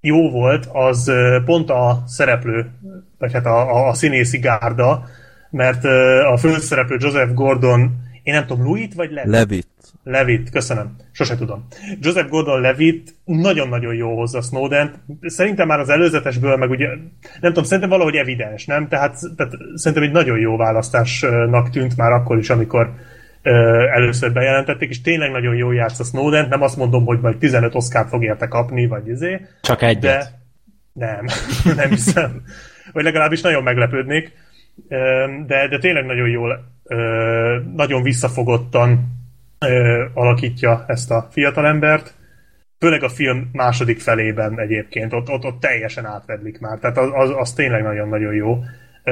jó 0.00 0.30
volt, 0.30 0.68
az 0.72 1.12
pont 1.44 1.70
a 1.70 2.02
szereplő, 2.06 2.70
vagy 3.18 3.32
hát 3.32 3.46
a, 3.46 3.60
a, 3.76 3.88
a 3.88 3.94
színészi 3.94 4.38
gárda, 4.38 5.04
mert 5.50 5.84
ö, 5.84 6.22
a 6.22 6.36
főszereplő 6.36 6.96
Joseph 7.00 7.32
Gordon, 7.32 8.06
én 8.22 8.34
nem 8.34 8.46
tudom, 8.46 8.64
Louis 8.64 8.88
vagy 8.94 9.10
Levitt? 9.10 9.32
Levit. 9.32 9.66
Levitt, 10.04 10.50
köszönöm. 10.50 10.96
Sose 11.12 11.36
tudom. 11.36 11.66
Joseph 12.00 12.28
Gordon-Levitt 12.28 13.14
nagyon-nagyon 13.24 13.94
jó 13.94 14.16
hozza 14.16 14.40
snowden 14.40 14.92
Szerintem 15.20 15.66
már 15.66 15.78
az 15.78 15.88
előzetesből, 15.88 16.56
meg 16.56 16.70
ugye, 16.70 16.86
nem 17.40 17.52
tudom, 17.52 17.64
szerintem 17.64 17.88
valahogy 17.88 18.14
evidens, 18.14 18.64
nem? 18.66 18.88
Tehát, 18.88 19.18
tehát 19.36 19.52
szerintem 19.74 20.08
egy 20.08 20.14
nagyon 20.14 20.38
jó 20.38 20.56
választásnak 20.56 21.70
tűnt 21.70 21.96
már 21.96 22.12
akkor 22.12 22.38
is, 22.38 22.50
amikor 22.50 22.94
először 23.94 24.32
bejelentették, 24.32 24.88
és 24.88 25.00
tényleg 25.00 25.30
nagyon 25.30 25.54
jó 25.54 25.72
játsz 25.72 26.00
a 26.00 26.04
Snowden, 26.04 26.48
nem 26.48 26.62
azt 26.62 26.76
mondom, 26.76 27.04
hogy 27.04 27.20
majd 27.20 27.36
15 27.36 27.74
Oscar 27.74 28.06
fog 28.08 28.24
érte 28.24 28.46
kapni, 28.46 28.86
vagy 28.86 29.08
izé. 29.08 29.46
Csak 29.60 29.82
egyet. 29.82 30.02
De 30.02 31.06
nem, 31.06 31.24
nem 31.76 31.88
hiszem. 31.88 32.42
Vagy 32.92 33.04
legalábbis 33.04 33.40
nagyon 33.40 33.62
meglepődnék. 33.62 34.32
De, 35.46 35.68
de 35.68 35.78
tényleg 35.78 36.04
nagyon 36.04 36.28
jól, 36.28 36.64
nagyon 37.74 38.02
visszafogottan 38.02 39.16
alakítja 40.14 40.84
ezt 40.86 41.10
a 41.10 41.28
fiatalembert. 41.30 42.14
Főleg 42.78 43.02
a 43.02 43.08
film 43.08 43.48
második 43.52 44.00
felében 44.00 44.60
egyébként, 44.60 45.12
ott, 45.12 45.28
ott, 45.28 45.44
ott 45.44 45.60
teljesen 45.60 46.06
átvedlik 46.06 46.58
már. 46.58 46.78
Tehát 46.78 46.98
az, 46.98 47.10
az, 47.12 47.30
az 47.36 47.52
tényleg 47.52 47.82
nagyon-nagyon 47.82 48.34
jó 48.34 48.58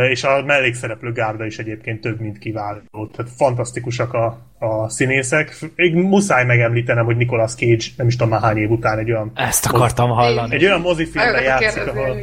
és 0.02 0.24
a 0.24 0.42
mellékszereplő 0.44 1.12
gárda 1.12 1.44
is 1.44 1.58
egyébként 1.58 2.00
több, 2.00 2.20
mint 2.20 2.38
kiváló. 2.38 2.80
Tehát 3.16 3.32
fantasztikusak 3.36 4.12
a, 4.12 4.38
a 4.58 4.88
színészek. 4.88 5.58
Még 5.76 5.94
muszáj 5.94 6.44
megemlítenem, 6.44 7.04
hogy 7.04 7.16
Nicolas 7.16 7.54
Cage 7.54 7.84
nem 7.96 8.06
is 8.06 8.16
tudom 8.16 8.32
már 8.32 8.42
hány 8.42 8.56
év 8.56 8.70
után 8.70 8.98
egy 8.98 9.10
olyan... 9.10 9.32
Ezt 9.34 9.66
akartam 9.66 10.10
hallani. 10.10 10.54
Egy 10.54 10.64
olyan 10.64 10.80
mozifilmben 10.80 11.42
játszik, 11.42 11.86
ahol... 11.86 12.16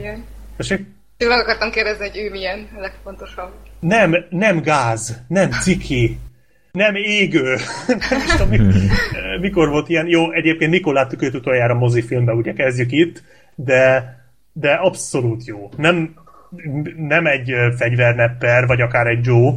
Tessék? 0.57 0.86
Meg 1.28 1.40
akartam 1.40 1.72
kérdezni, 1.72 2.10
hogy 2.10 2.18
ő 2.18 2.30
milyen 2.30 2.68
a 2.78 2.80
legfontosabb. 2.80 3.52
Nem, 3.80 4.16
nem 4.30 4.62
gáz, 4.62 5.22
nem 5.28 5.52
ciki, 5.52 6.18
nem 6.72 6.95
égő. 6.95 7.56
nem 8.10 8.20
is 8.26 8.32
tudom, 8.32 8.50
mikor, 8.50 8.74
mikor 9.40 9.70
volt 9.70 9.90
ilyen. 9.90 10.08
Jó, 10.08 10.32
egyébként 10.32 10.72
mikor 10.72 10.94
láttuk 10.94 11.22
őt 11.22 11.34
utoljára 11.34 11.74
mozifilmben, 11.74 12.36
ugye 12.36 12.54
kezdjük 12.54 12.91
itt, 12.91 13.24
de, 13.56 14.16
de 14.54 14.74
abszolút 14.74 15.45
jó. 15.45 15.70
Nem, 15.78 16.14
nem 16.98 17.26
egy 17.26 17.54
fegyvernepper, 17.78 18.68
vagy 18.68 18.82
akár 18.82 19.08
egy 19.08 19.26
Joe, 19.26 19.54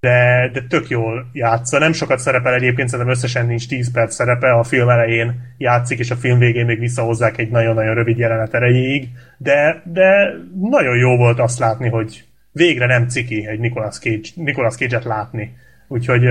de, 0.00 0.50
de 0.52 0.62
tök 0.68 0.88
jól 0.88 1.30
játsza. 1.32 1.78
Nem 1.78 1.92
sokat 1.92 2.18
szerepel 2.18 2.54
egyébként, 2.54 2.88
szerintem 2.88 3.14
összesen 3.14 3.46
nincs 3.46 3.68
10 3.68 3.92
perc 3.92 4.14
szerepe, 4.14 4.52
a 4.52 4.62
film 4.62 4.88
elején 4.88 5.54
játszik, 5.58 5.98
és 5.98 6.10
a 6.10 6.16
film 6.16 6.38
végén 6.38 6.66
még 6.66 6.78
visszahozzák 6.78 7.38
egy 7.38 7.50
nagyon-nagyon 7.50 7.94
rövid 7.94 8.18
jelenet 8.18 8.54
erejéig, 8.54 9.08
de, 9.38 9.82
de 9.84 10.32
nagyon 10.60 10.96
jó 10.96 11.16
volt 11.16 11.38
azt 11.38 11.58
látni, 11.58 11.88
hogy 11.88 12.24
végre 12.52 12.86
nem 12.86 13.08
ciki 13.08 13.46
egy 13.46 13.58
Nicolas, 13.58 13.98
Cage, 13.98 14.28
Nicolas 14.34 14.74
Cage-et 14.74 15.04
látni. 15.04 15.56
Úgyhogy, 15.88 16.26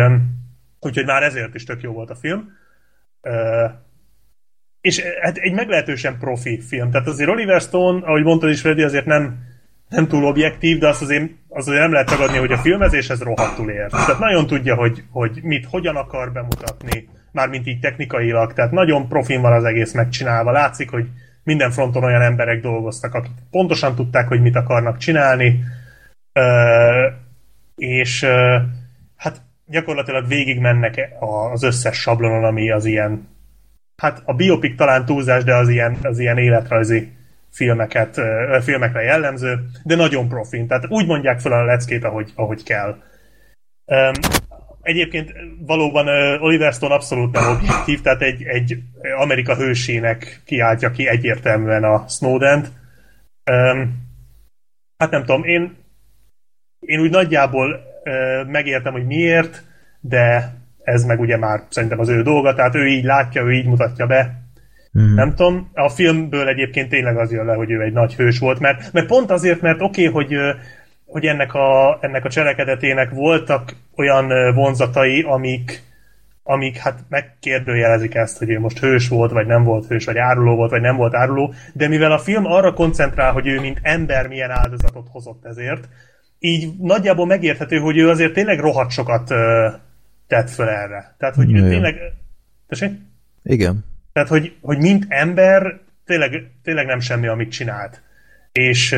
úgyhogy 0.80 1.06
már 1.06 1.24
ezért 1.24 1.56
is 1.56 1.64
tök 1.64 1.82
jó 1.82 1.92
volt 1.92 2.10
a 2.10 2.16
film. 2.16 2.52
És 4.82 5.02
hát 5.22 5.38
egy 5.38 5.54
meglehetősen 5.54 6.18
profi 6.18 6.62
film. 6.62 6.92
Tehát 6.92 7.08
azért 7.08 7.30
Oliver 7.30 7.62
Stone, 7.62 8.06
ahogy 8.06 8.24
mondtad 8.24 8.50
is, 8.50 8.62
Freddy, 8.62 8.84
azért 8.84 9.06
nem, 9.06 9.40
nem 9.90 10.08
túl 10.08 10.26
objektív, 10.26 10.78
de 10.78 10.88
azt 10.88 11.02
azért, 11.02 11.32
az 11.50 11.68
azért 11.68 11.82
nem 11.82 11.92
lehet 11.92 12.08
tagadni, 12.08 12.38
hogy 12.38 12.52
a 12.52 12.58
filmezéshez 12.58 13.22
rohadtul 13.22 13.70
ér. 13.70 13.90
Tehát 13.90 14.20
nagyon 14.20 14.48
tudja, 14.48 14.76
hogy, 14.76 15.04
hogy 15.12 15.40
mit, 15.44 15.66
hogyan 15.66 15.96
akar 15.96 16.32
bemutatni, 16.32 17.10
mármint 17.32 17.68
így 17.68 17.80
technikailag, 17.80 18.54
tehát 18.54 18.72
nagyon 18.72 19.08
profin 19.08 19.42
van 19.42 19.54
az 19.54 19.64
egész 19.64 19.94
megcsinálva. 19.94 20.52
Látszik, 20.52 20.90
hogy 20.90 21.08
minden 21.44 21.72
fronton 21.72 22.04
olyan 22.04 22.22
emberek 22.22 22.62
dolgoztak, 22.62 23.14
akik 23.14 23.32
pontosan 23.52 23.96
tudták, 23.96 24.28
hogy 24.28 24.42
mit 24.42 24.56
akarnak 24.56 24.98
csinálni, 24.98 25.64
és 27.76 28.26
hát 29.16 29.42
gyakorlatilag 29.66 30.28
végig 30.28 30.60
mennek 30.60 31.10
az 31.52 31.64
összes 31.64 31.98
sablonon, 31.98 32.44
ami 32.44 32.72
az 32.72 32.86
ilyen, 32.86 33.28
hát 33.98 34.22
a 34.26 34.34
biopik 34.34 34.76
talán 34.76 35.06
túlzás, 35.06 35.44
de 35.44 35.56
az 35.56 35.70
ilyen, 35.70 35.98
az 36.02 36.20
ilyen 36.20 36.38
életrajzi 36.38 37.12
filmeket, 37.52 38.22
filmekre 38.62 39.02
jellemző, 39.02 39.60
de 39.84 39.96
nagyon 39.96 40.28
profin. 40.28 40.68
Tehát 40.68 40.86
úgy 40.90 41.06
mondják 41.06 41.40
fel 41.40 41.52
a 41.52 41.66
leckét, 41.66 42.04
ahogy, 42.04 42.32
ahogy 42.36 42.64
kell. 42.64 42.98
Egyébként 44.82 45.34
valóban 45.66 46.08
Oliver 46.42 46.74
Stone 46.74 46.94
abszolút 46.94 47.32
nem 47.32 47.50
objektív, 47.50 48.02
tehát 48.02 48.22
egy, 48.22 48.44
egy 48.44 48.78
Amerika 49.18 49.56
hősének 49.56 50.42
kiáltja 50.46 50.92
ki 50.92 51.08
egyértelműen 51.08 51.84
a 51.84 52.08
Snowden-t. 52.08 52.72
Hát 54.98 55.12
nem 55.12 55.26
tudom, 55.26 55.44
én, 55.44 55.78
én 56.80 57.00
úgy 57.00 57.12
nagyjából 57.12 57.80
megértem, 58.48 58.94
hogy 58.94 59.06
miért, 59.06 59.64
de 60.00 60.54
ez 60.84 61.04
meg 61.04 61.20
ugye 61.20 61.38
már 61.38 61.64
szerintem 61.70 62.00
az 62.00 62.10
ő 62.10 62.22
dolga, 62.22 62.54
tehát 62.54 62.76
ő 62.76 62.88
így 62.88 63.04
látja, 63.04 63.42
ő 63.42 63.52
így 63.52 63.66
mutatja 63.66 64.06
be, 64.06 64.40
Mm. 65.00 65.14
Nem 65.14 65.36
tudom, 65.36 65.70
a 65.74 65.90
filmből 65.90 66.48
egyébként 66.48 66.90
tényleg 66.90 67.18
az 67.18 67.32
jön 67.32 67.46
le, 67.46 67.54
hogy 67.54 67.72
ő 67.72 67.82
egy 67.82 67.94
nagy 67.94 68.16
hős 68.16 68.40
volt, 68.40 68.60
mert, 68.60 68.94
mert 68.94 69.08
pont 69.08 69.32
azért, 69.32 69.62
mert 69.62 69.82
oké, 69.82 70.08
okay, 70.08 70.24
hogy, 70.24 70.38
hogy 71.06 71.26
ennek, 71.26 71.54
a, 71.54 71.98
ennek 72.02 72.26
a 72.26 72.30
cselekedetének 72.30 73.10
voltak 73.10 73.76
olyan 73.96 74.54
vonzatai, 74.54 75.22
amik, 75.22 75.84
amik 76.44 76.78
hát 76.78 77.00
megkérdőjelezik 77.10 78.16
ezt, 78.16 78.38
hogy 78.38 78.50
ő 78.50 78.60
most 78.60 78.80
hős 78.80 79.08
volt, 79.08 79.32
vagy 79.32 79.46
nem 79.46 79.64
volt 79.64 79.88
hős, 79.88 80.06
vagy 80.06 80.18
áruló 80.18 80.56
volt, 80.56 80.72
vagy 80.72 80.82
nem 80.82 80.96
volt 80.96 81.16
áruló, 81.16 81.54
de 81.74 81.88
mivel 81.88 82.12
a 82.12 82.20
film 82.20 82.46
arra 82.46 82.74
koncentrál, 82.74 83.32
hogy 83.32 83.48
ő 83.48 83.60
mint 83.60 83.80
ember 83.82 84.28
milyen 84.28 84.52
áldozatot 84.52 85.08
hozott 85.12 85.46
ezért, 85.46 85.90
így 86.40 86.78
nagyjából 86.78 87.26
megérthető, 87.26 87.78
hogy 87.78 87.98
ő 87.98 88.10
azért 88.10 88.34
tényleg 88.34 88.60
rohadt 88.60 88.92
sokat 88.92 89.30
uh, 89.30 89.38
tett 90.28 90.50
föl 90.50 90.68
erre. 90.68 91.16
Tehát, 91.18 91.36
hogy 91.36 91.50
Jaj. 91.50 91.62
ő 91.62 91.70
tényleg... 91.70 91.96
Tessék? 92.68 92.92
Igen. 93.44 93.86
Tehát, 94.24 94.34
hogy, 94.34 94.56
hogy 94.62 94.78
mint 94.78 95.06
ember 95.08 95.80
tényleg, 96.06 96.52
tényleg 96.64 96.86
nem 96.86 97.00
semmi, 97.00 97.28
amit 97.28 97.52
csinált. 97.52 98.02
És 98.52 98.92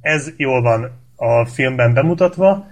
ez 0.00 0.32
jól 0.36 0.62
van 0.62 0.90
a 1.16 1.44
filmben 1.44 1.94
bemutatva. 1.94 2.66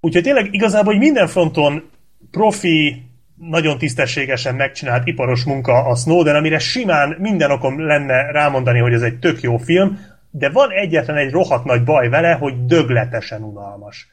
Úgyhogy 0.00 0.22
tényleg 0.22 0.54
igazából, 0.54 0.92
hogy 0.92 1.02
minden 1.02 1.26
fronton 1.26 1.90
profi, 2.30 3.02
nagyon 3.34 3.78
tisztességesen 3.78 4.54
megcsinált 4.54 5.06
iparos 5.06 5.44
munka 5.44 5.84
a 5.84 5.94
Snowden, 5.94 6.36
amire 6.36 6.58
simán 6.58 7.16
minden 7.18 7.50
okom 7.50 7.86
lenne 7.86 8.30
rámondani, 8.30 8.78
hogy 8.78 8.92
ez 8.92 9.02
egy 9.02 9.18
tök 9.18 9.40
jó 9.40 9.56
film, 9.56 9.98
de 10.30 10.50
van 10.50 10.70
egyetlen 10.70 11.16
egy 11.16 11.30
rohadt 11.30 11.64
nagy 11.64 11.84
baj 11.84 12.08
vele, 12.08 12.32
hogy 12.32 12.66
dögletesen 12.66 13.42
unalmas. 13.42 14.08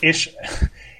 És, 0.00 0.30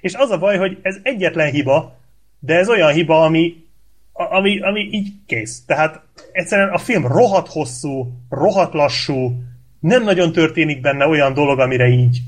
és 0.01 0.13
az 0.13 0.31
a 0.31 0.37
baj, 0.37 0.57
hogy 0.57 0.77
ez 0.81 0.95
egyetlen 1.03 1.51
hiba, 1.51 1.99
de 2.39 2.55
ez 2.55 2.69
olyan 2.69 2.91
hiba, 2.91 3.23
ami 3.23 3.69
ami, 4.13 4.59
ami 4.59 4.79
így 4.79 5.11
kész. 5.25 5.65
Tehát 5.65 6.01
egyszerűen 6.31 6.69
a 6.69 6.77
film 6.77 7.07
rohadt 7.07 7.47
hosszú, 7.47 8.07
rohadt 8.29 8.73
lassú, 8.73 9.31
nem 9.79 10.03
nagyon 10.03 10.31
történik 10.31 10.81
benne 10.81 11.07
olyan 11.07 11.33
dolog, 11.33 11.59
amire 11.59 11.87
így 11.87 12.21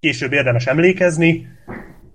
később 0.00 0.32
érdemes 0.32 0.66
emlékezni, 0.66 1.48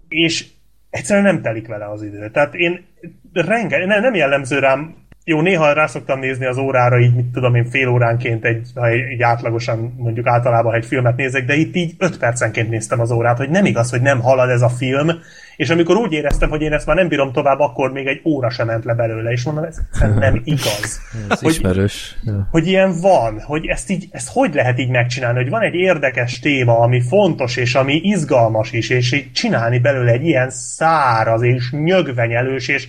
és 0.08 0.46
egyszerűen 0.90 1.26
nem 1.26 1.42
telik 1.42 1.68
vele 1.68 1.90
az 1.90 2.04
idő. 2.04 2.30
Tehát 2.32 2.54
én 2.54 2.86
renge, 3.34 3.86
nem, 3.86 4.02
nem 4.02 4.16
jellemző 4.16 4.60
rám, 4.60 4.96
jó, 5.30 5.42
néha 5.42 5.74
rá 5.74 5.88
szoktam 5.88 6.20
nézni 6.20 6.46
az 6.46 6.58
órára, 6.58 7.00
így 7.00 7.16
mit 7.16 7.26
tudom 7.26 7.56
én 7.56 7.66
fél 7.66 7.88
óránként 7.88 8.46
egy, 8.46 8.68
ha 8.76 8.88
egy, 8.88 9.22
átlagosan 9.22 9.94
mondjuk 9.98 10.28
általában 10.28 10.74
egy 10.74 10.86
filmet 10.86 11.16
nézek, 11.16 11.46
de 11.46 11.56
itt 11.56 11.76
így 11.76 11.94
öt 11.98 12.18
percenként 12.18 12.70
néztem 12.70 13.00
az 13.00 13.12
órát, 13.12 13.38
hogy 13.38 13.50
nem 13.50 13.66
igaz, 13.66 13.90
hogy 13.90 14.02
nem 14.02 14.22
halad 14.22 14.50
ez 14.50 14.62
a 14.62 14.70
film, 14.70 15.10
és 15.56 15.70
amikor 15.70 15.96
úgy 15.96 16.12
éreztem, 16.12 16.50
hogy 16.50 16.62
én 16.62 16.74
ezt 16.74 16.86
már 16.86 16.96
nem 16.96 17.08
bírom 17.08 17.32
tovább, 17.32 17.60
akkor 17.60 17.92
még 17.92 18.08
egy 18.08 18.22
óra 18.26 18.50
sem 18.50 18.68
ment 18.68 18.86
le 18.86 18.94
belőle, 18.94 19.32
és 19.32 19.44
mondom, 19.44 19.64
ez 19.64 19.78
nem 20.00 20.42
igaz. 20.56 21.02
ez 21.30 21.40
hogy, 21.40 21.52
ismerős. 21.52 22.18
Hogy 22.52 22.68
ilyen 22.68 23.00
van, 23.02 23.42
hogy 23.42 23.66
ezt, 23.66 23.90
így, 23.90 24.08
ezt 24.12 24.30
hogy 24.32 24.54
lehet 24.54 24.80
így 24.80 24.90
megcsinálni, 24.90 25.38
hogy 25.42 25.50
van 25.50 25.62
egy 25.62 25.76
érdekes 25.76 26.40
téma, 26.40 26.80
ami 26.80 27.02
fontos, 27.02 27.58
és 27.58 27.76
ami 27.76 27.94
izgalmas 28.04 28.72
is, 28.72 28.90
és 28.90 29.12
így 29.12 29.32
csinálni 29.32 29.80
belőle 29.80 30.12
egy 30.12 30.26
ilyen 30.26 30.50
száraz, 30.50 31.42
és 31.42 31.72
nyögvenyelős, 31.72 32.68
és, 32.68 32.88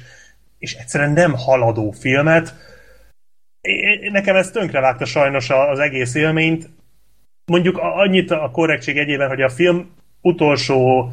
és 0.61 0.75
egyszerűen 0.75 1.13
nem 1.13 1.35
haladó 1.37 1.91
filmet. 1.91 2.55
Nekem 4.13 4.37
ez 4.37 4.51
tönkrevágta 4.51 5.05
sajnos 5.05 5.51
az 5.51 5.79
egész 5.79 6.15
élményt. 6.15 6.71
Mondjuk 7.45 7.79
annyit 7.79 8.31
a 8.31 8.51
korrektség 8.53 8.99
egyében, 8.99 9.29
hogy 9.29 9.43
a 9.43 9.49
film 9.49 9.91
utolsó 10.21 11.11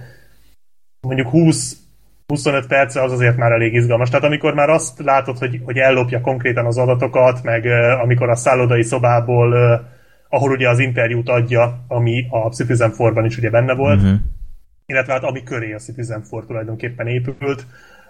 mondjuk 1.02 1.30
20 1.30 1.88
25 2.28 2.68
perce 2.68 3.02
az 3.02 3.12
azért 3.12 3.38
már 3.38 3.52
elég 3.52 3.74
izgalmas. 3.74 4.10
Tehát 4.10 4.26
amikor 4.26 4.54
már 4.54 4.70
azt 4.70 5.00
látod, 5.00 5.38
hogy, 5.38 5.62
hogy 5.64 5.78
ellopja 5.78 6.22
konkrétan 6.22 6.66
az 6.66 6.78
adatokat, 6.78 7.44
meg 7.44 7.64
uh, 7.64 8.02
amikor 8.02 8.30
a 8.30 8.36
szállodai 8.36 8.84
szobából, 8.84 9.52
uh, 9.52 9.80
ahol 10.30 10.52
ugye 10.52 10.70
az 10.70 10.80
interjút 10.80 11.30
adja, 11.30 11.86
ami 11.88 12.28
a 12.30 12.50
Citizen 12.50 12.94
4 12.98 13.26
is 13.26 13.38
ugye 13.38 13.50
benne 13.50 13.74
volt, 13.74 14.02
uh-huh. 14.02 14.18
illetve 14.86 15.14
hát 15.14 15.24
ami 15.24 15.44
köré 15.44 15.74
a 15.74 15.78
Citizen 15.78 16.24
4 16.32 16.46
tulajdonképpen 16.46 17.08
épült, 17.08 17.66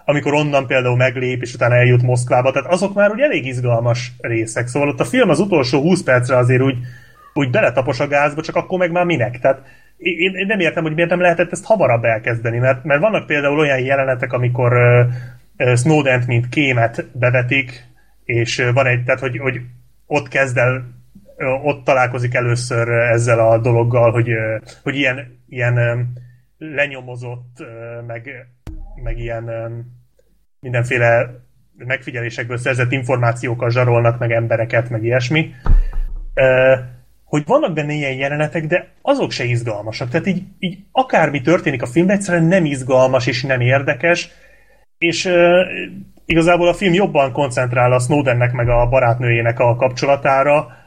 amikor 0.08 0.34
onnan 0.34 0.66
például 0.66 0.96
meglép, 0.96 1.42
és 1.42 1.54
utána 1.54 1.74
eljut 1.74 2.02
Moszkvába, 2.02 2.50
tehát 2.50 2.72
azok 2.72 2.94
már 2.94 3.10
ugye 3.10 3.24
elég 3.24 3.46
izgalmas 3.46 4.12
részek. 4.18 4.66
Szóval 4.66 4.88
ott 4.88 5.00
a 5.00 5.04
film 5.04 5.28
az 5.28 5.40
utolsó 5.40 5.80
20 5.80 6.02
percre 6.02 6.36
azért 6.36 6.62
úgy, 6.62 6.76
úgy 7.32 7.50
beletapos 7.50 8.00
a 8.00 8.08
gázba, 8.08 8.42
csak 8.42 8.56
akkor 8.56 8.78
meg 8.78 8.90
már 8.90 9.04
minek. 9.04 9.38
Tehát 9.38 9.62
én, 9.96 10.34
én 10.34 10.46
nem 10.46 10.60
értem, 10.60 10.82
hogy 10.82 10.94
miért 10.94 11.10
nem 11.10 11.20
lehetett 11.20 11.52
ezt 11.52 11.64
hamarabb 11.64 12.04
elkezdeni, 12.04 12.58
mert, 12.58 12.84
mert 12.84 13.00
vannak 13.00 13.26
például 13.26 13.58
olyan 13.58 13.80
jelenetek, 13.80 14.32
amikor 14.32 14.72
uh, 15.58 15.74
Snowden-t, 15.76 16.26
mint 16.26 16.48
kémet 16.48 17.06
bevetik, 17.18 17.86
és 18.24 18.58
uh, 18.58 18.72
van 18.72 18.86
egy, 18.86 19.04
tehát 19.04 19.20
hogy, 19.20 19.38
hogy 19.38 19.60
ott 20.06 20.28
kezd 20.28 20.56
el, 20.56 20.84
ott 21.62 21.84
találkozik 21.84 22.34
először 22.34 22.88
ezzel 22.88 23.38
a 23.38 23.58
dologgal, 23.58 24.10
hogy, 24.10 24.28
hogy 24.82 24.96
ilyen, 24.96 25.42
ilyen 25.48 26.06
lenyomozott, 26.58 27.64
meg 28.06 28.48
meg 29.02 29.18
ilyen 29.18 29.44
mindenféle 30.60 31.30
megfigyelésekből 31.76 32.58
szerzett 32.58 32.92
információkkal 32.92 33.70
zsarolnak 33.70 34.18
meg 34.18 34.32
embereket, 34.32 34.90
meg 34.90 35.04
ilyesmi. 35.04 35.54
Hogy 37.24 37.42
vannak 37.46 37.72
benne 37.72 37.92
ilyen 37.92 38.16
jelenetek, 38.16 38.66
de 38.66 38.88
azok 39.02 39.30
se 39.30 39.44
izgalmasak. 39.44 40.08
Tehát 40.08 40.26
így, 40.26 40.42
így 40.58 40.78
akármi 40.92 41.40
történik 41.40 41.82
a 41.82 41.86
filmben, 41.86 42.16
egyszerűen 42.16 42.44
nem 42.44 42.64
izgalmas 42.64 43.26
és 43.26 43.42
nem 43.42 43.60
érdekes, 43.60 44.28
és 44.98 45.30
igazából 46.24 46.68
a 46.68 46.74
film 46.74 46.92
jobban 46.92 47.32
koncentrál 47.32 47.92
a 47.92 47.98
Snowdennek 47.98 48.52
meg 48.52 48.68
a 48.68 48.88
barátnőjének 48.88 49.58
a 49.58 49.76
kapcsolatára, 49.76 50.77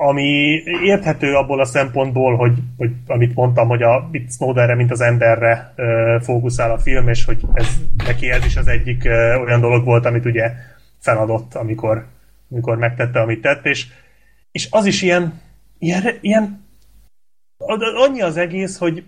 ami 0.00 0.62
érthető 0.84 1.34
abból 1.34 1.60
a 1.60 1.64
szempontból, 1.64 2.36
hogy, 2.36 2.58
hogy 2.76 2.90
amit 3.06 3.34
mondtam, 3.34 3.68
hogy 3.68 3.82
a 3.82 4.08
itt 4.12 4.32
Snowdenre, 4.32 4.74
mint 4.74 4.90
az 4.90 5.00
emberre 5.00 5.72
uh, 5.76 6.22
fókuszál 6.22 6.70
a 6.70 6.78
film, 6.78 7.08
és 7.08 7.24
hogy 7.24 7.40
ez, 7.52 7.66
neki 8.06 8.30
ez 8.30 8.44
is 8.44 8.56
az 8.56 8.66
egyik 8.66 9.02
uh, 9.04 9.42
olyan 9.42 9.60
dolog 9.60 9.84
volt, 9.84 10.06
amit 10.06 10.24
ugye 10.24 10.52
feladott, 10.98 11.54
amikor, 11.54 12.06
amikor 12.50 12.76
megtette, 12.76 13.20
amit 13.20 13.40
tett, 13.40 13.66
és, 13.66 13.86
és 14.52 14.68
az 14.70 14.86
is 14.86 15.02
ilyen, 15.02 15.40
ilyen, 15.78 16.02
ilyen 16.20 16.66
annyi 18.06 18.20
az 18.22 18.36
egész, 18.36 18.78
hogy 18.78 19.04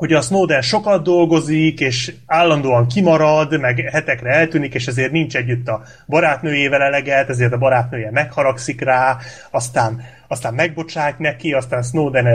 hogy 0.00 0.12
a 0.12 0.20
Snowden 0.20 0.62
sokat 0.62 1.02
dolgozik, 1.02 1.80
és 1.80 2.12
állandóan 2.26 2.86
kimarad, 2.86 3.60
meg 3.60 3.78
hetekre 3.92 4.30
eltűnik, 4.30 4.74
és 4.74 4.86
ezért 4.86 5.12
nincs 5.12 5.36
együtt 5.36 5.68
a 5.68 5.82
barátnőjével 6.06 6.82
eleget, 6.82 7.28
ezért 7.28 7.52
a 7.52 7.58
barátnője 7.58 8.10
megharagszik 8.10 8.80
rá, 8.80 9.16
aztán, 9.50 10.02
aztán 10.28 10.54
megbocsát 10.54 11.18
neki, 11.18 11.52
aztán 11.52 11.82
Snowden 11.82 12.26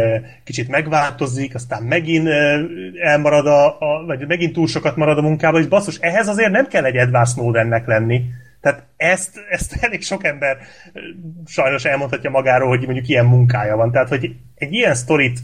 kicsit 0.43 0.67
megváltozik, 0.67 1.55
aztán 1.55 1.83
megint 1.83 2.27
elmarad, 3.03 3.47
a, 3.47 3.65
a, 3.65 4.05
vagy 4.05 4.27
megint 4.27 4.53
túl 4.53 4.67
sokat 4.67 4.95
marad 4.95 5.17
a 5.17 5.21
munkában, 5.21 5.61
és 5.61 5.67
basszus, 5.67 5.97
ehhez 5.99 6.27
azért 6.27 6.51
nem 6.51 6.67
kell 6.67 6.83
egy 6.83 6.95
Edward 6.95 7.27
Snowdennek 7.27 7.87
lenni. 7.87 8.21
Tehát 8.61 8.83
ezt, 8.97 9.39
ezt 9.49 9.77
elég 9.81 10.03
sok 10.03 10.25
ember 10.25 10.57
sajnos 11.45 11.85
elmondhatja 11.85 12.29
magáról, 12.29 12.67
hogy 12.67 12.85
mondjuk 12.85 13.07
ilyen 13.07 13.25
munkája 13.25 13.75
van. 13.75 13.91
Tehát, 13.91 14.09
hogy 14.09 14.35
egy 14.55 14.73
ilyen 14.73 14.95
sztorit 14.95 15.39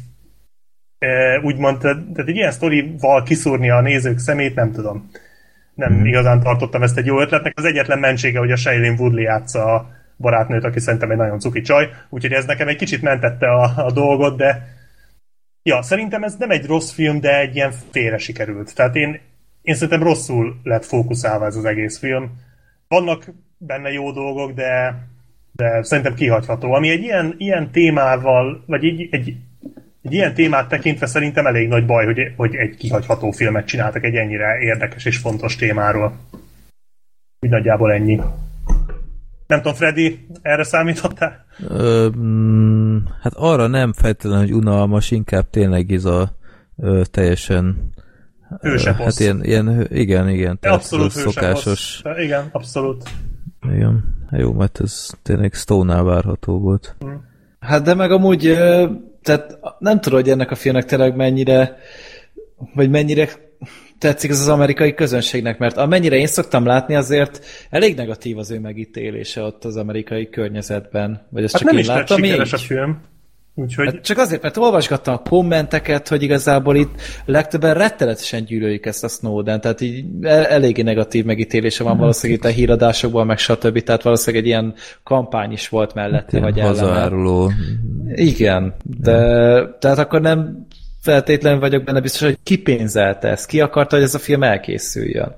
úgymond, 1.41 1.77
tehát 1.77 2.27
egy 2.27 2.35
ilyen 2.35 2.51
sztorival 2.51 3.23
kiszúrni 3.23 3.69
a 3.69 3.81
nézők 3.81 4.19
szemét, 4.19 4.55
nem 4.55 4.71
tudom. 4.71 5.09
Nem 5.73 5.93
mm. 5.93 6.05
igazán 6.05 6.41
tartottam 6.41 6.83
ezt 6.83 6.97
egy 6.97 7.05
jó 7.05 7.21
ötletnek. 7.21 7.53
Az 7.55 7.65
egyetlen 7.65 7.99
mentsége, 7.99 8.39
hogy 8.39 8.51
a 8.51 8.55
Shailene 8.55 8.95
Woodley 8.99 9.23
játsza 9.23 9.73
a 9.73 9.89
barátnőt, 10.17 10.63
aki 10.63 10.79
szerintem 10.79 11.11
egy 11.11 11.17
nagyon 11.17 11.39
cuki 11.39 11.61
csaj, 11.61 11.89
úgyhogy 12.09 12.31
ez 12.31 12.45
nekem 12.45 12.67
egy 12.67 12.75
kicsit 12.75 13.01
mentette 13.01 13.51
a, 13.51 13.85
a 13.85 13.91
dolgot, 13.91 14.37
de 14.37 14.67
ja, 15.63 15.81
szerintem 15.81 16.23
ez 16.23 16.35
nem 16.35 16.49
egy 16.49 16.65
rossz 16.65 16.91
film, 16.91 17.19
de 17.19 17.39
egy 17.39 17.55
ilyen 17.55 17.71
félre 17.91 18.17
sikerült. 18.17 18.75
Tehát 18.75 18.95
én, 18.95 19.19
én 19.61 19.73
szerintem 19.73 20.03
rosszul 20.03 20.59
lett 20.63 20.85
fókuszálva 20.85 21.45
ez 21.45 21.55
az 21.55 21.65
egész 21.65 21.99
film. 21.99 22.31
Vannak 22.87 23.25
benne 23.57 23.91
jó 23.91 24.11
dolgok, 24.11 24.51
de, 24.51 24.95
de 25.51 25.83
szerintem 25.83 26.13
kihagyható. 26.13 26.73
Ami 26.73 26.89
egy 26.89 27.03
ilyen, 27.03 27.35
ilyen 27.37 27.71
témával, 27.71 28.63
vagy 28.67 28.85
egy, 28.85 29.07
egy 29.11 29.35
egy 30.01 30.13
ilyen 30.13 30.33
témát 30.33 30.69
tekintve 30.69 31.05
szerintem 31.05 31.45
elég 31.45 31.67
nagy 31.67 31.85
baj, 31.85 32.05
hogy, 32.05 32.19
hogy 32.35 32.55
egy 32.55 32.75
kihagyható 32.75 33.31
filmet 33.31 33.65
csináltak 33.65 34.03
egy 34.03 34.15
ennyire 34.15 34.59
érdekes 34.59 35.05
és 35.05 35.17
fontos 35.17 35.55
témáról. 35.55 36.17
Úgy 37.39 37.49
nagyjából 37.49 37.91
ennyi. 37.91 38.21
Nem 39.47 39.59
tudom, 39.61 39.73
Freddy, 39.73 40.27
erre 40.41 40.63
számítottál? 40.63 41.45
Ö, 41.67 42.09
mm, 42.17 42.97
hát 43.21 43.33
arra 43.35 43.67
nem 43.67 43.93
feltétlenül, 43.93 44.39
hogy 44.39 44.53
unalmas, 44.53 45.11
inkább 45.11 45.49
tényleg 45.49 45.91
ez 45.91 46.05
a 46.05 46.35
ö, 46.77 47.01
teljesen 47.11 47.91
Hőse 48.59 48.93
Hát 48.93 49.19
ilyen, 49.19 49.43
ilyen, 49.43 49.87
igen, 49.89 50.29
igen. 50.29 50.59
Tehát 50.59 50.77
abszolút 50.77 51.11
szokásos. 51.11 52.01
Igen, 52.17 52.49
abszolút. 52.51 53.03
Igen. 53.61 54.03
Jó, 54.31 54.53
mert 54.53 54.79
ez 54.79 55.09
tényleg 55.21 55.53
Stone-nál 55.53 56.03
várható 56.03 56.59
volt. 56.59 56.95
Hát 57.59 57.83
de 57.83 57.93
meg 57.93 58.11
amúgy 58.11 58.57
tehát 59.23 59.59
nem 59.79 60.01
tudom, 60.01 60.19
hogy 60.19 60.29
ennek 60.29 60.51
a 60.51 60.55
filmnek 60.55 60.85
tényleg 60.85 61.15
mennyire, 61.15 61.77
vagy 62.73 62.89
mennyire 62.89 63.29
tetszik 63.97 64.29
ez 64.29 64.39
az 64.39 64.47
amerikai 64.47 64.93
közönségnek, 64.93 65.57
mert 65.57 65.77
amennyire 65.77 66.15
én 66.15 66.27
szoktam 66.27 66.65
látni, 66.65 66.95
azért 66.95 67.45
elég 67.69 67.95
negatív 67.95 68.37
az 68.37 68.51
ő 68.51 68.59
megítélése 68.59 69.41
ott 69.41 69.65
az 69.65 69.75
amerikai 69.75 70.29
környezetben. 70.29 71.27
Vagy 71.29 71.43
ezt 71.43 71.53
hát 71.53 71.61
csak 71.61 71.71
nem 71.71 71.77
én 71.77 71.83
is 71.83 71.89
láttam 71.89 72.23
így? 72.23 72.39
a 72.39 72.57
film. 72.57 73.01
Úgyhogy... 73.55 73.85
Hát 73.85 74.01
csak 74.01 74.17
azért, 74.17 74.41
mert 74.41 74.57
olvasgattam 74.57 75.13
a 75.13 75.29
kommenteket, 75.29 76.07
hogy 76.07 76.23
igazából 76.23 76.75
itt 76.75 77.01
legtöbben 77.25 77.73
rettenetesen 77.73 78.43
gyűlölik 78.43 78.85
ezt 78.85 79.03
a 79.03 79.07
Snowden, 79.07 79.61
tehát 79.61 79.81
így 79.81 80.05
eléggé 80.25 80.81
negatív 80.81 81.25
megítélése 81.25 81.83
van 81.83 81.97
valószínűleg 81.97 82.41
itt 82.41 82.49
a 82.49 82.53
híradásokban, 82.53 83.25
meg 83.25 83.37
stb. 83.37 83.79
Tehát 83.79 84.03
valószínűleg 84.03 84.45
egy 84.45 84.49
ilyen 84.49 84.73
kampány 85.03 85.51
is 85.51 85.69
volt 85.69 85.93
mellette, 85.93 86.39
hát, 86.39 86.49
vagy 86.49 86.59
ellene. 86.59 87.53
Igen, 88.13 88.75
de 88.83 89.13
tehát 89.79 89.97
akkor 89.97 90.21
nem 90.21 90.67
feltétlenül 91.01 91.59
vagyok 91.59 91.83
benne 91.83 92.01
biztos, 92.01 92.21
hogy 92.21 92.37
ki 92.43 92.57
pénzelte 92.57 93.27
ezt, 93.27 93.45
ki 93.45 93.61
akarta, 93.61 93.95
hogy 93.95 94.05
ez 94.05 94.15
a 94.15 94.19
film 94.19 94.43
elkészüljön. 94.43 95.35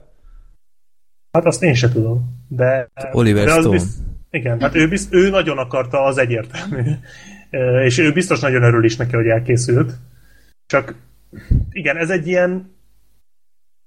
Hát 1.32 1.46
azt 1.46 1.64
én 1.64 1.74
se 1.74 1.90
tudom, 1.90 2.46
de... 2.48 2.90
Oliver 3.12 3.46
de 3.46 3.52
Stone. 3.52 3.70
Bizt, 3.70 3.98
igen, 4.30 4.62
hát 4.62 4.76
ő, 4.76 4.88
bizt, 4.88 5.14
ő 5.14 5.30
nagyon 5.30 5.58
akarta, 5.58 6.04
az 6.04 6.18
egyértelmű 6.18 6.82
és 7.84 7.98
ő 7.98 8.12
biztos 8.12 8.40
nagyon 8.40 8.64
örül 8.64 8.84
is 8.84 8.96
neki, 8.96 9.16
hogy 9.16 9.28
elkészült. 9.28 9.94
Csak 10.66 10.96
igen, 11.72 11.98
ez 11.98 12.10
egy 12.10 12.28
ilyen 12.28 12.72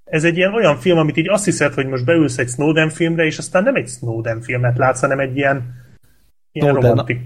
ez 0.05 0.25
egy 0.25 0.37
ilyen 0.37 0.55
olyan 0.55 0.77
film, 0.77 0.99
amit 0.99 1.17
így 1.17 1.29
azt 1.29 1.45
hiszed, 1.45 1.75
hogy 1.75 1.87
most 1.87 2.05
beülsz 2.05 2.39
egy 2.39 2.49
Snowden 2.49 2.91
filmre, 2.91 3.25
és 3.25 3.39
aztán 3.39 3.63
nem 3.63 3.75
egy 3.75 3.89
Snowden 3.89 4.41
filmet 4.41 4.79
látsz, 4.79 5.01
hanem 5.01 5.19
egy 5.19 5.37
ilyen, 5.37 5.75
ilyen 6.53 6.69
Snowden, 6.69 6.91
romantik... 6.91 7.21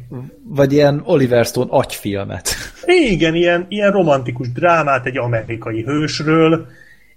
Vagy 0.44 0.72
ilyen 0.72 1.02
Oliver 1.04 1.44
Stone 1.44 1.70
agyfilmet. 1.70 2.48
Igen, 2.86 3.34
ilyen, 3.34 3.66
ilyen 3.68 3.90
romantikus 3.90 4.52
drámát 4.52 5.06
egy 5.06 5.18
amerikai 5.18 5.82
hősről, 5.82 6.66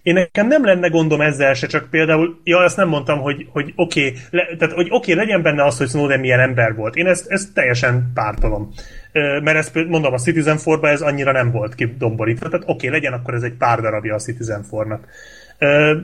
én 0.03 0.13
nekem 0.13 0.47
nem 0.47 0.65
lenne 0.65 0.87
gondom 0.87 1.21
ezzel 1.21 1.53
se, 1.53 1.67
csak 1.67 1.89
például, 1.89 2.39
ja, 2.43 2.57
azt 2.57 2.77
nem 2.77 2.87
mondtam, 2.87 3.19
hogy, 3.19 3.47
hogy 3.49 3.73
oké, 3.75 4.07
okay, 4.07 4.19
le, 4.29 4.55
tehát 4.57 4.73
hogy 4.73 4.87
oké, 4.89 5.11
okay, 5.11 5.25
legyen 5.25 5.41
benne 5.41 5.63
az, 5.63 5.77
hogy 5.77 5.89
Snowden 5.89 6.19
milyen 6.19 6.39
ember 6.39 6.75
volt. 6.75 6.95
Én 6.95 7.07
ezt, 7.07 7.31
ezt 7.31 7.53
teljesen 7.53 8.11
pártolom. 8.13 8.73
Mert 9.13 9.57
ezt 9.57 9.75
mondom, 9.87 10.13
a 10.13 10.17
Citizen 10.17 10.57
Forba 10.57 10.89
ez 10.89 11.01
annyira 11.01 11.31
nem 11.31 11.51
volt 11.51 11.75
kidomborítva, 11.75 12.49
tehát 12.49 12.69
oké, 12.69 12.87
legyen 12.87 13.13
akkor 13.13 13.33
ez 13.33 13.43
egy 13.43 13.53
pár 13.53 13.81
darabja 13.81 14.15
a 14.15 14.19
Citizen 14.19 14.63
Fornak. 14.63 15.07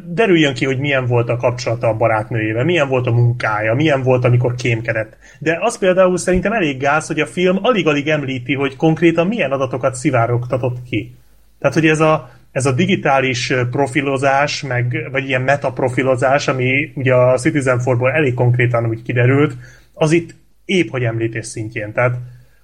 Derüljön 0.06 0.53
ki, 0.53 0.65
hogy 0.65 0.80
milyen 0.80 1.06
volt 1.06 1.30
a 1.30 1.38
kapcsolata 1.38 1.88
a 1.88 1.94
barátnőjével, 1.94 2.64
milyen 2.64 2.88
volt 2.88 3.07
a 3.07 3.11
munkája, 3.11 3.73
milyen 3.73 4.03
volt, 4.03 4.26
amikor 4.26 4.56
kémkedett. 4.56 5.18
De 5.40 5.57
az 5.61 5.77
például 5.77 6.18
szerintem 6.18 6.52
elég 6.52 6.80
gáz, 6.80 7.07
hogy 7.07 7.19
a 7.19 7.26
film 7.26 7.57
alig-alig 7.61 8.07
említi, 8.07 8.53
hogy 8.53 8.76
konkrétan 8.76 9.27
milyen 9.27 9.52
adatokat 9.52 9.95
szivárogtatott 9.95 10.77
ki. 10.90 11.15
Tehát, 11.60 11.76
hogy 11.76 11.88
ez 11.88 11.99
a, 11.99 12.30
ez 12.52 12.65
a 12.65 12.72
digitális 12.72 13.53
profilozás, 13.72 14.61
meg, 14.61 15.07
vagy 15.11 15.27
ilyen 15.27 15.41
metaprofilozás, 15.41 16.48
ami 16.48 16.91
ugye 16.95 17.14
a 17.14 17.38
Citizen 17.38 17.80
Forból 17.80 18.11
elég 18.11 18.34
konkrétan 18.34 18.86
úgy 18.86 19.02
kiderült, 19.02 19.56
az 19.94 20.11
itt 20.11 20.36
épp 20.65 20.90
hogy 20.90 21.03
említés 21.03 21.45
szintjén. 21.45 21.94
Tehát, 21.94 22.15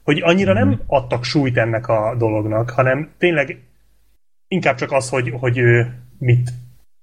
hogy 0.05 0.21
annyira 0.23 0.53
nem 0.53 0.67
mhm. 0.67 0.79
adtak 0.87 1.23
súlyt 1.23 1.57
ennek 1.57 1.87
a 1.87 2.15
dolognak, 2.17 2.69
hanem 2.69 3.09
tényleg 3.17 3.59
inkább 4.47 4.75
csak 4.75 4.91
az, 4.91 5.09
hogy, 5.09 5.33
hogy 5.39 5.57
ő 5.57 5.93
mit. 6.17 6.49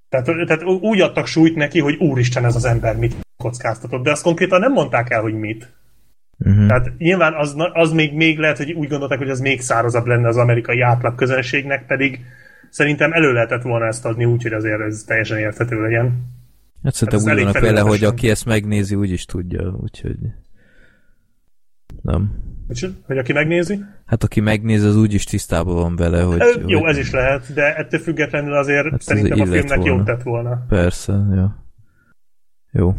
Tehát, 0.08 0.26
tehát 0.46 0.64
úgy 0.64 1.00
adtak 1.00 1.26
súlyt 1.26 1.56
neki, 1.56 1.80
hogy 1.80 1.94
úristen 1.94 2.44
ez 2.44 2.54
az 2.54 2.64
ember 2.64 2.96
mit 2.96 3.16
kockáztatott, 3.36 4.02
de 4.02 4.10
azt 4.10 4.22
konkrétan 4.22 4.60
nem 4.60 4.72
mondták 4.72 5.10
el, 5.10 5.20
hogy 5.20 5.34
mit. 5.34 5.72
Uh-huh. 6.38 6.66
Tehát 6.66 6.92
nyilván 6.98 7.34
az, 7.34 7.54
az 7.72 7.92
még, 7.92 8.14
még 8.14 8.38
lehet, 8.38 8.56
hogy 8.56 8.72
úgy 8.72 8.88
gondolták, 8.88 9.18
hogy 9.18 9.30
az 9.30 9.40
még 9.40 9.60
szárazabb 9.60 10.06
lenne 10.06 10.28
az 10.28 10.36
amerikai 10.36 10.80
átlag 10.80 11.14
közönségnek, 11.14 11.86
pedig 11.86 12.20
szerintem 12.70 13.12
elő 13.12 13.32
lehetett 13.32 13.62
volna 13.62 13.86
ezt 13.86 14.04
adni 14.04 14.24
úgy, 14.24 14.42
hogy 14.42 14.52
azért 14.52 14.80
ez 14.80 15.04
teljesen 15.06 15.38
érthető 15.38 15.82
legyen. 15.82 16.30
Hát 16.82 16.94
szerintem 16.94 17.28
hát 17.28 17.36
úgy 17.36 17.44
vannak 17.44 17.62
vele, 17.62 17.80
hogy 17.80 18.04
aki 18.04 18.30
ezt 18.30 18.44
megnézi, 18.44 18.94
úgy 18.94 19.10
is 19.10 19.24
tudja, 19.24 19.76
úgyhogy 19.80 20.16
nem. 22.02 22.50
Hogy 23.06 23.18
aki 23.18 23.32
megnézi? 23.32 23.84
Hát 24.06 24.22
aki 24.22 24.40
megnézi, 24.40 24.86
az 24.86 24.96
úgy 24.96 25.14
is 25.14 25.24
tisztában 25.24 25.74
van 25.74 25.96
vele, 25.96 26.22
hogy... 26.22 26.40
Ö, 26.40 26.60
jó, 26.66 26.80
hogy... 26.80 26.90
ez 26.90 26.98
is 26.98 27.10
lehet, 27.10 27.54
de 27.54 27.74
ettől 27.76 28.00
függetlenül 28.00 28.54
azért 28.54 28.90
hát 28.90 29.02
szerintem 29.02 29.40
a 29.40 29.46
filmnek 29.46 29.78
volna. 29.78 29.94
jót 29.94 30.04
tett 30.04 30.22
volna. 30.22 30.64
Persze, 30.68 31.12
jó. 31.34 31.44
Jó. 32.72 32.94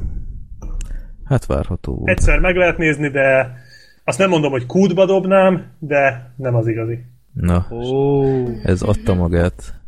Hát 1.24 1.46
várható 1.46 1.96
volt. 1.96 2.10
Egyszer 2.10 2.40
meg 2.40 2.56
lehet 2.56 2.78
nézni, 2.78 3.10
de 3.10 3.58
azt 4.04 4.18
nem 4.18 4.30
mondom, 4.30 4.52
hogy 4.52 4.66
kútba 4.66 5.06
dobnám, 5.06 5.72
de 5.80 6.34
nem 6.38 6.56
az 6.56 6.68
igazi. 6.68 7.00
Na, 7.34 7.66
oh. 7.70 8.50
ez 8.64 8.82
adta 8.82 9.14
magát. 9.14 9.82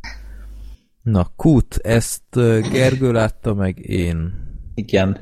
Na, 1.02 1.28
kút, 1.36 1.80
ezt 1.84 2.24
Gergő 2.72 3.12
látta 3.12 3.54
meg 3.54 3.90
én. 3.90 4.34
Igen. 4.74 5.18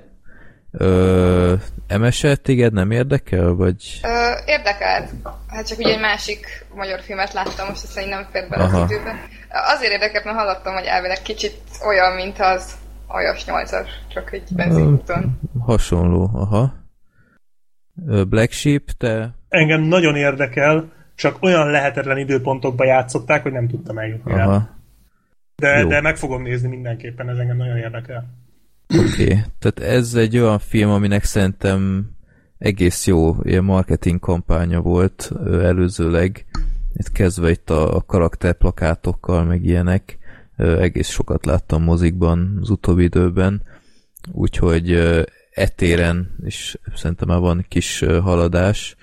Ö, 0.78 1.54
MSL 2.00 2.34
téged 2.34 2.74
nem 2.74 2.91
érdekel, 2.91 3.54
vagy? 3.54 4.00
Ö, 4.04 4.32
érdekelt. 4.45 5.10
Hát 5.48 5.68
csak 5.68 5.78
ugye 5.78 5.94
egy 5.94 6.00
másik 6.00 6.66
magyar 6.76 7.02
filmet 7.02 7.34
láttam, 7.34 7.68
most 7.68 7.84
azt 7.84 8.06
nem 8.10 8.28
fér 8.32 8.50
bele 8.50 8.64
Aha. 8.64 8.82
az 8.82 8.91
időbe. 8.91 9.16
Azért 9.50 9.91
érdekelt, 9.91 10.24
mert 10.26 10.38
hallottam, 10.38 10.74
hogy 10.74 10.86
elvileg 10.86 11.22
kicsit 11.22 11.58
olyan, 11.88 12.16
mint 12.16 12.40
az 12.40 12.76
Ajas 13.08 13.44
8-as, 13.48 13.88
csak 14.14 14.34
egy 14.34 14.44
benzinúton. 14.56 15.40
Hasonló, 15.60 16.30
aha. 16.34 16.74
Black 18.28 18.52
Sheep, 18.52 18.84
te... 18.98 19.36
Engem 19.50 19.82
nagyon 19.82 20.16
érdekel, 20.16 20.91
csak 21.16 21.38
olyan 21.41 21.70
lehetetlen 21.70 22.18
időpontokba 22.18 22.86
játszották, 22.86 23.44
hogy 23.44 23.52
nem 23.52 23.68
tudtam 23.68 23.98
eljutni. 23.98 24.34
Aha, 24.34 24.70
De, 25.56 25.78
Jó. 25.80 25.88
de 25.88 26.02
meg 26.02 26.18
fogom 26.18 26.41
nézni 26.41 26.68
mindenképpen, 26.68 27.30
ez 27.30 27.38
engem 27.38 27.58
nagyon 27.58 27.78
érdekel. 27.78 28.26
Oké. 28.88 29.23
Okay. 29.23 29.41
Tehát 29.60 29.80
ez 29.80 30.15
egy 30.15 30.38
olyan 30.38 30.60
film, 30.60 30.89
aminek 30.89 31.23
szerintem 31.23 32.11
egész 32.57 33.07
jó 33.07 33.35
ilyen 33.43 33.64
marketing 33.64 34.19
kampánya 34.19 34.81
volt 34.81 35.31
előzőleg. 35.45 36.45
Itt 36.93 37.11
kezdve 37.11 37.49
itt 37.49 37.69
a, 37.69 37.95
a 37.95 38.01
karakterplakátokkal, 38.01 39.43
meg 39.43 39.65
ilyenek. 39.65 40.18
Egész 40.57 41.10
sokat 41.10 41.45
láttam 41.45 41.84
mozikban 41.84 42.57
az 42.61 42.69
utóbbi 42.69 43.03
időben. 43.03 43.61
Úgyhogy 44.31 44.91
etéren 45.51 46.35
is 46.45 46.77
szerintem 46.95 47.27
már 47.27 47.39
van 47.39 47.65
kis 47.68 47.99
haladás. 47.99 48.95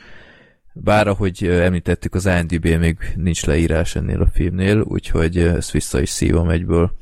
Bár 0.73 1.09
ahogy 1.09 1.44
említettük, 1.47 2.15
az 2.15 2.27
IMDb 2.27 2.66
még 2.66 2.97
nincs 3.16 3.47
leírás 3.47 3.97
ennél 3.97 4.20
a 4.20 4.31
filmnél, 4.32 4.81
úgyhogy 4.81 5.39
ezt 5.39 5.70
vissza 5.70 6.01
is 6.01 6.09
szívom 6.09 6.48
egyből. 6.48 6.97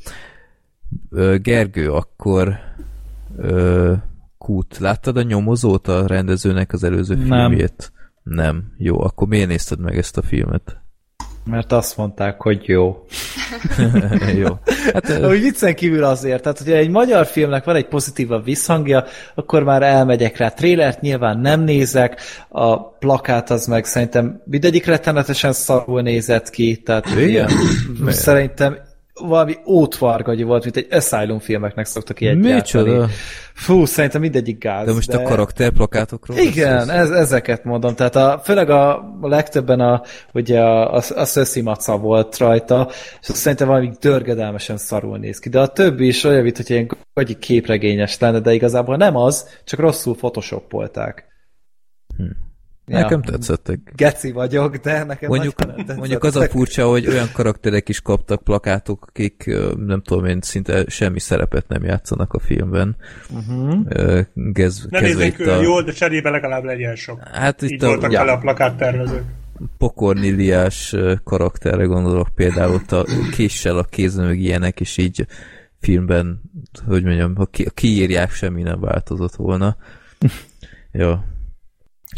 Gergő, 1.43 1.91
akkor 1.91 2.59
Kút, 4.39 4.79
láttad 4.79 5.17
a 5.17 5.23
nyomozót 5.23 5.89
a 5.89 6.07
rendezőnek 6.07 6.73
az 6.73 6.85
előző 6.85 7.15
Nem. 7.15 7.25
filmjét? 7.25 7.93
Nem. 8.23 8.73
Jó, 8.77 9.01
akkor 9.01 9.29
miért 9.29 9.49
nézted 9.49 9.81
meg 9.81 9.97
ezt 9.97 10.17
a 10.17 10.23
filmet? 10.23 10.77
Mert 11.45 11.73
azt 11.73 11.97
mondták, 11.97 12.41
hogy 12.41 12.63
jó. 12.67 13.05
Jó. 14.43 14.59
Hát, 14.93 15.19
Úgy 15.25 15.41
viccen 15.41 15.75
kívül 15.75 16.05
azért, 16.05 16.43
tehát 16.43 16.59
hogyha 16.59 16.75
egy 16.75 16.91
magyar 16.91 17.27
filmnek 17.27 17.65
van 17.65 17.77
egy 17.77 17.89
pozitívabb 17.89 18.45
visszhangja, 18.45 19.05
akkor 19.35 19.63
már 19.63 19.83
elmegyek 19.83 20.37
rá. 20.37 20.49
Trélert 20.49 21.01
nyilván 21.01 21.39
nem 21.39 21.61
nézek, 21.61 22.21
a 22.49 22.89
plakát 22.89 23.51
az 23.51 23.67
meg 23.67 23.85
szerintem 23.85 24.43
mindegyik 24.45 24.87
rettenetesen 24.87 25.53
szarul 25.53 26.03
nézett 26.03 26.51
ki, 26.51 26.77
tehát 26.77 27.07
Igen? 27.11 27.29
ilyen, 27.29 27.51
szerintem 28.09 28.77
valami 29.21 29.57
ótvargagyi 29.67 30.43
volt, 30.43 30.65
mint 30.65 30.77
egy 30.77 30.87
Asylum 30.91 31.39
filmeknek 31.39 31.87
szoktak 31.87 32.21
ilyet 32.21 32.37
Micsoda? 32.37 33.09
Fú, 33.55 33.85
szerintem 33.85 34.21
mindegyik 34.21 34.59
gáz. 34.59 34.87
de 34.87 34.93
most 34.93 35.13
a 35.13 35.23
karakterplakátokról 35.23 36.37
Igen, 36.37 36.91
ez, 36.91 37.11
ezeket 37.11 37.65
mondom. 37.65 37.95
Tehát 37.95 38.17
a, 38.17 38.41
főleg 38.45 38.71
a, 38.71 38.97
a 39.21 39.29
legtöbben 39.29 39.81
a, 39.81 40.03
ugye 40.33 40.61
a, 40.61 40.95
a, 40.95 41.03
a 41.15 41.25
Szöszi 41.25 41.61
Maca 41.61 41.97
volt 41.97 42.39
rajta, 42.39 42.89
és 43.21 43.27
szerintem 43.27 43.67
valami 43.67 43.91
dörgedelmesen 44.01 44.77
szarul 44.77 45.19
néz 45.19 45.39
ki. 45.39 45.49
De 45.49 45.61
a 45.61 45.67
többi 45.67 46.07
is 46.07 46.25
olyan, 46.25 46.43
mint 46.43 46.57
hogy 46.57 46.71
ilyen 46.71 46.91
gagyi 47.15 47.39
képregényes 47.39 48.19
lenne, 48.19 48.41
de 48.41 48.55
igazából 48.55 48.97
nem 48.97 49.17
az, 49.17 49.49
csak 49.65 49.81
rosszul 49.81 50.17
photoshopolták. 50.17 51.25
Hm. 52.17 52.48
Nekem 52.89 53.23
tetszettek. 53.23 53.93
Geci 53.97 54.33
vagyok, 54.33 54.77
de 54.77 55.05
nekem 55.05 55.29
Mondjuk, 55.29 55.55
mondjuk 55.97 56.25
az 56.25 56.37
a 56.37 56.49
furcsa, 56.49 56.89
hogy 56.89 57.07
olyan 57.07 57.29
karakterek 57.33 57.89
is 57.89 58.01
kaptak 58.01 58.43
plakátok, 58.43 59.07
akik 59.09 59.51
nem 59.87 60.03
tudom 60.03 60.25
én, 60.25 60.41
szinte 60.41 60.85
semmi 60.87 61.21
szerepet 61.21 61.69
nem 61.69 61.85
játszanak 61.85 62.33
a 62.33 62.39
filmben. 62.39 62.97
Uh-huh. 63.31 64.21
Gez, 64.35 64.87
Ne 64.91 65.01
nézzék 65.01 65.47
a... 65.47 65.63
jól, 65.63 65.83
de 65.83 65.93
cserébe 65.93 66.31
legalább 66.31 66.65
legyen 66.65 66.97
sok. 66.97 67.21
hát 67.33 67.63
Így 67.63 67.71
itt 67.71 67.83
a 67.83 67.87
voltak 67.87 68.13
ja, 68.13 68.19
vele 68.19 68.33
a 68.33 68.39
plakáttervezők. 68.39 69.25
pokorniliás 69.79 70.95
karakterre 71.25 71.85
gondolok 71.85 72.29
például 72.35 72.75
ott 72.75 72.93
a 72.93 73.05
késsel 73.31 73.79
a 73.79 73.85
kézen 73.85 74.25
meg 74.25 74.41
ilyenek, 74.41 74.81
és 74.81 74.97
így 74.97 75.27
filmben, 75.81 76.41
hogy 76.87 77.05
mondjam, 77.05 77.37
ha 77.37 77.47
ki, 77.47 77.67
kiírják, 77.75 78.31
semmi 78.31 78.63
nem 78.63 78.81
változott 78.81 79.35
volna. 79.35 79.77
Jó. 80.93 81.15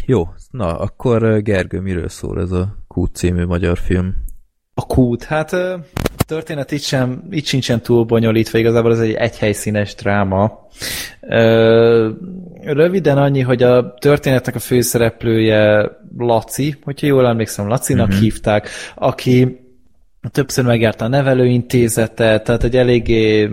Jó, 0.05 0.27
na, 0.49 0.79
akkor 0.79 1.41
Gergő, 1.41 1.79
miről 1.79 2.09
szól 2.09 2.41
ez 2.41 2.51
a 2.51 2.75
Kút 2.87 3.15
című 3.15 3.45
magyar 3.45 3.77
film? 3.77 4.15
A 4.73 4.85
kút, 4.85 5.23
hát 5.23 5.55
történet 6.25 6.71
itt, 6.71 6.81
sem, 6.81 7.23
itt 7.29 7.45
sincsen 7.45 7.81
túl 7.81 8.03
bonyolítva, 8.03 8.57
igazából 8.57 8.91
ez 8.91 8.99
egy 8.99 9.13
egyhelyszínes 9.13 9.95
dráma. 9.95 10.67
Röviden 12.61 13.17
annyi, 13.17 13.41
hogy 13.41 13.63
a 13.63 13.93
történetnek 13.93 14.55
a 14.55 14.59
főszereplője 14.59 15.91
Laci, 16.17 16.75
hogyha 16.83 17.07
jól 17.07 17.27
emlékszem, 17.27 17.67
Lacinak 17.67 18.07
uh-huh. 18.07 18.21
hívták, 18.21 18.69
aki 18.95 19.59
többször 20.31 20.65
megjárta 20.65 21.05
a 21.05 21.07
nevelőintézetet, 21.07 22.43
tehát 22.43 22.63
egy 22.63 22.77
eléggé 22.77 23.49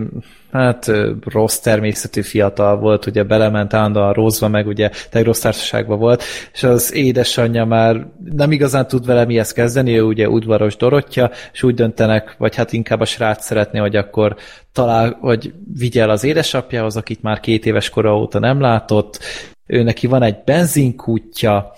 hát 0.51 0.91
rossz 1.25 1.57
természetű 1.57 2.21
fiatal 2.21 2.77
volt, 2.77 3.05
ugye 3.05 3.23
belement 3.23 3.73
állandóan 3.73 4.13
rozva, 4.13 4.47
meg 4.47 4.67
ugye 4.67 4.89
egy 5.11 5.23
rossz 5.23 5.39
társaságban 5.39 5.99
volt, 5.99 6.23
és 6.53 6.63
az 6.63 6.93
édesanyja 6.93 7.65
már 7.65 8.07
nem 8.23 8.51
igazán 8.51 8.87
tud 8.87 9.05
vele 9.05 9.25
mihez 9.25 9.51
kezdeni, 9.51 9.97
ő 9.97 10.01
ugye 10.01 10.29
udvaros 10.29 10.75
Dorottya, 10.75 11.31
és 11.53 11.63
úgy 11.63 11.73
döntenek, 11.73 12.35
vagy 12.37 12.55
hát 12.55 12.73
inkább 12.73 12.99
a 12.99 13.05
srác 13.05 13.45
szeretné, 13.45 13.79
hogy 13.79 13.95
akkor 13.95 14.35
talál, 14.73 15.17
hogy 15.21 15.53
vigye 15.77 16.01
el 16.01 16.09
az 16.09 16.23
édesapjához, 16.23 16.97
akit 16.97 17.21
már 17.21 17.39
két 17.39 17.65
éves 17.65 17.89
kora 17.89 18.17
óta 18.17 18.39
nem 18.39 18.61
látott, 18.61 19.19
ő 19.65 19.83
neki 19.83 20.07
van 20.07 20.23
egy 20.23 20.37
benzinkútja, 20.45 21.71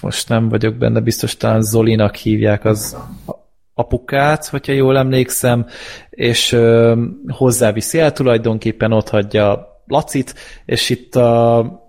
most 0.00 0.28
nem 0.28 0.48
vagyok 0.48 0.74
benne, 0.74 1.00
biztos 1.00 1.36
talán 1.36 1.62
Zolinak 1.62 2.14
hívják 2.14 2.64
az 2.64 2.96
apukát, 3.74 4.46
hogyha 4.46 4.72
jól 4.72 4.98
emlékszem, 4.98 5.66
és 6.10 6.52
ö, 6.52 7.02
hozzáviszi 7.28 7.98
el 7.98 8.12
tulajdonképpen, 8.12 8.92
ott 8.92 9.08
hagyja 9.08 9.68
Lacit, 9.86 10.34
és 10.64 10.90
itt 10.90 11.14
a 11.14 11.88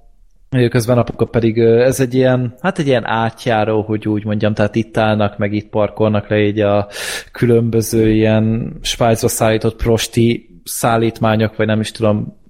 közben 0.69 0.98
apuka 0.98 1.26
pedig 1.26 1.57
ez 1.60 1.99
egy 1.99 2.14
ilyen, 2.14 2.56
hát 2.61 2.80
egy 2.80 2.88
ilyen 2.88 3.06
átjáró, 3.06 3.81
hogy 3.81 4.07
úgy 4.07 4.26
mondjam, 4.26 4.53
tehát 4.53 4.76
itt 4.76 4.98
állnak, 4.98 5.38
meg 5.38 5.53
itt 5.53 5.69
parkolnak 5.69 6.30
le 6.30 6.39
így 6.39 6.60
a 6.60 6.88
különböző 7.31 8.10
ilyen 8.11 8.73
Svájcra 8.81 9.27
szállított 9.27 9.76
prosti 9.76 10.49
szállítmányok, 10.64 11.56
vagy 11.56 11.65
nem 11.68 11.80
is 11.80 11.91
tudom, 11.91 12.40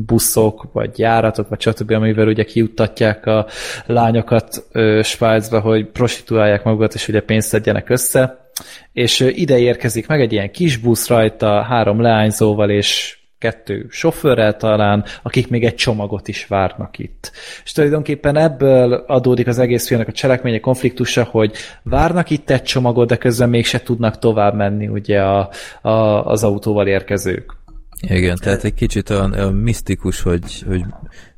buszok, 0.00 0.68
vagy 0.72 0.98
járatok, 0.98 1.48
vagy 1.48 1.60
stb., 1.60 1.90
amivel 1.90 2.28
ugye 2.28 2.44
kijuttatják 2.44 3.26
a 3.26 3.46
lányokat 3.86 4.64
ö, 4.72 5.00
Svájcba, 5.02 5.60
hogy 5.60 5.86
prostituálják 5.86 6.64
magukat, 6.64 6.94
és 6.94 7.08
ugye 7.08 7.20
pénzt 7.20 7.48
szedjenek 7.48 7.88
össze. 7.88 8.48
És 8.92 9.20
ide 9.20 9.58
érkezik 9.58 10.06
meg 10.06 10.20
egy 10.20 10.32
ilyen 10.32 10.50
kis 10.50 10.76
busz 10.76 11.08
rajta, 11.08 11.62
három 11.62 12.00
leányzóval, 12.00 12.70
és 12.70 13.18
kettő 13.38 13.86
sofőrrel 13.90 14.56
talán, 14.56 15.04
akik 15.22 15.48
még 15.48 15.64
egy 15.64 15.74
csomagot 15.74 16.28
is 16.28 16.46
várnak 16.46 16.98
itt. 16.98 17.32
És 17.64 17.72
tulajdonképpen 17.72 18.36
ebből 18.36 18.92
adódik 18.92 19.46
az 19.46 19.58
egész 19.58 19.86
filmnek 19.86 20.08
a 20.08 20.12
cselekménye 20.12 20.60
konfliktusa, 20.60 21.24
hogy 21.30 21.52
várnak 21.82 22.30
itt 22.30 22.50
egy 22.50 22.62
csomagot, 22.62 23.08
de 23.08 23.16
közben 23.16 23.48
mégse 23.48 23.82
tudnak 23.82 24.18
tovább 24.18 24.54
menni 24.54 24.88
ugye 24.88 25.22
a, 25.22 25.50
a, 25.82 25.90
az 26.26 26.44
autóval 26.44 26.86
érkezők. 26.86 27.63
Igen, 28.08 28.36
tehát 28.40 28.64
egy 28.64 28.74
kicsit 28.74 29.10
olyan, 29.10 29.32
olyan 29.32 29.54
misztikus, 29.54 30.22
hogy, 30.22 30.62
hogy 30.66 30.84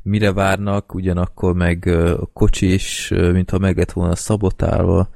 mire 0.02 0.32
várnak, 0.32 0.94
ugyanakkor 0.94 1.54
meg 1.54 1.86
a 1.86 2.26
kocsi 2.32 2.72
is, 2.72 3.08
mintha 3.32 3.58
meg 3.58 3.76
lett 3.76 3.92
volna 3.92 4.14
szabotálva. 4.14 5.08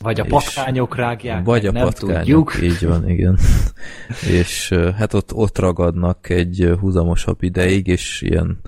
Vagy 0.00 0.20
a 0.20 0.24
patkányok 0.24 0.96
rágják, 0.96 1.44
Vagy 1.44 1.66
a 1.66 1.72
nem 1.72 1.82
patkányok, 1.84 2.52
tudjuk. 2.52 2.72
így 2.72 2.86
van, 2.86 3.08
igen. 3.08 3.38
és 4.40 4.68
hát 4.96 5.14
ott, 5.14 5.34
ott 5.34 5.58
ragadnak 5.58 6.28
egy 6.28 6.74
húzamosabb 6.80 7.42
ideig, 7.42 7.86
és 7.86 8.22
ilyen 8.22 8.60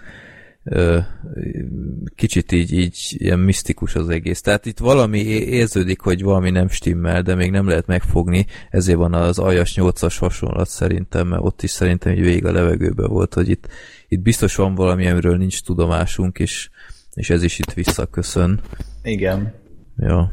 kicsit 2.15 2.53
így, 2.53 2.73
így 2.73 3.15
ilyen 3.19 3.39
misztikus 3.39 3.95
az 3.95 4.09
egész. 4.09 4.41
Tehát 4.41 4.67
itt 4.67 4.79
valami 4.79 5.19
érződik, 5.29 6.01
hogy 6.01 6.23
valami 6.23 6.51
nem 6.51 6.69
stimmel, 6.69 7.23
de 7.23 7.35
még 7.35 7.51
nem 7.51 7.69
lehet 7.69 7.87
megfogni, 7.87 8.47
ezért 8.71 8.99
van 8.99 9.15
az 9.15 9.39
aljas 9.39 9.75
8-as 9.77 10.17
hasonlat 10.19 10.69
szerintem, 10.69 11.27
mert 11.29 11.43
ott 11.43 11.63
is 11.63 11.71
szerintem 11.71 12.13
egy 12.13 12.21
végig 12.21 12.45
a 12.45 12.53
levegőben 12.53 13.09
volt, 13.09 13.35
hogy 13.35 13.49
itt, 13.49 13.69
itt 14.09 14.21
biztos 14.21 14.55
van 14.55 14.75
valami, 14.75 15.07
amiről 15.07 15.37
nincs 15.37 15.63
tudomásunk, 15.63 16.39
és, 16.39 16.71
és 17.15 17.31
ez 17.31 17.43
is 17.43 17.59
itt 17.59 17.73
visszaköszön. 17.73 18.61
Igen. 19.03 19.53
Ja. 19.97 20.33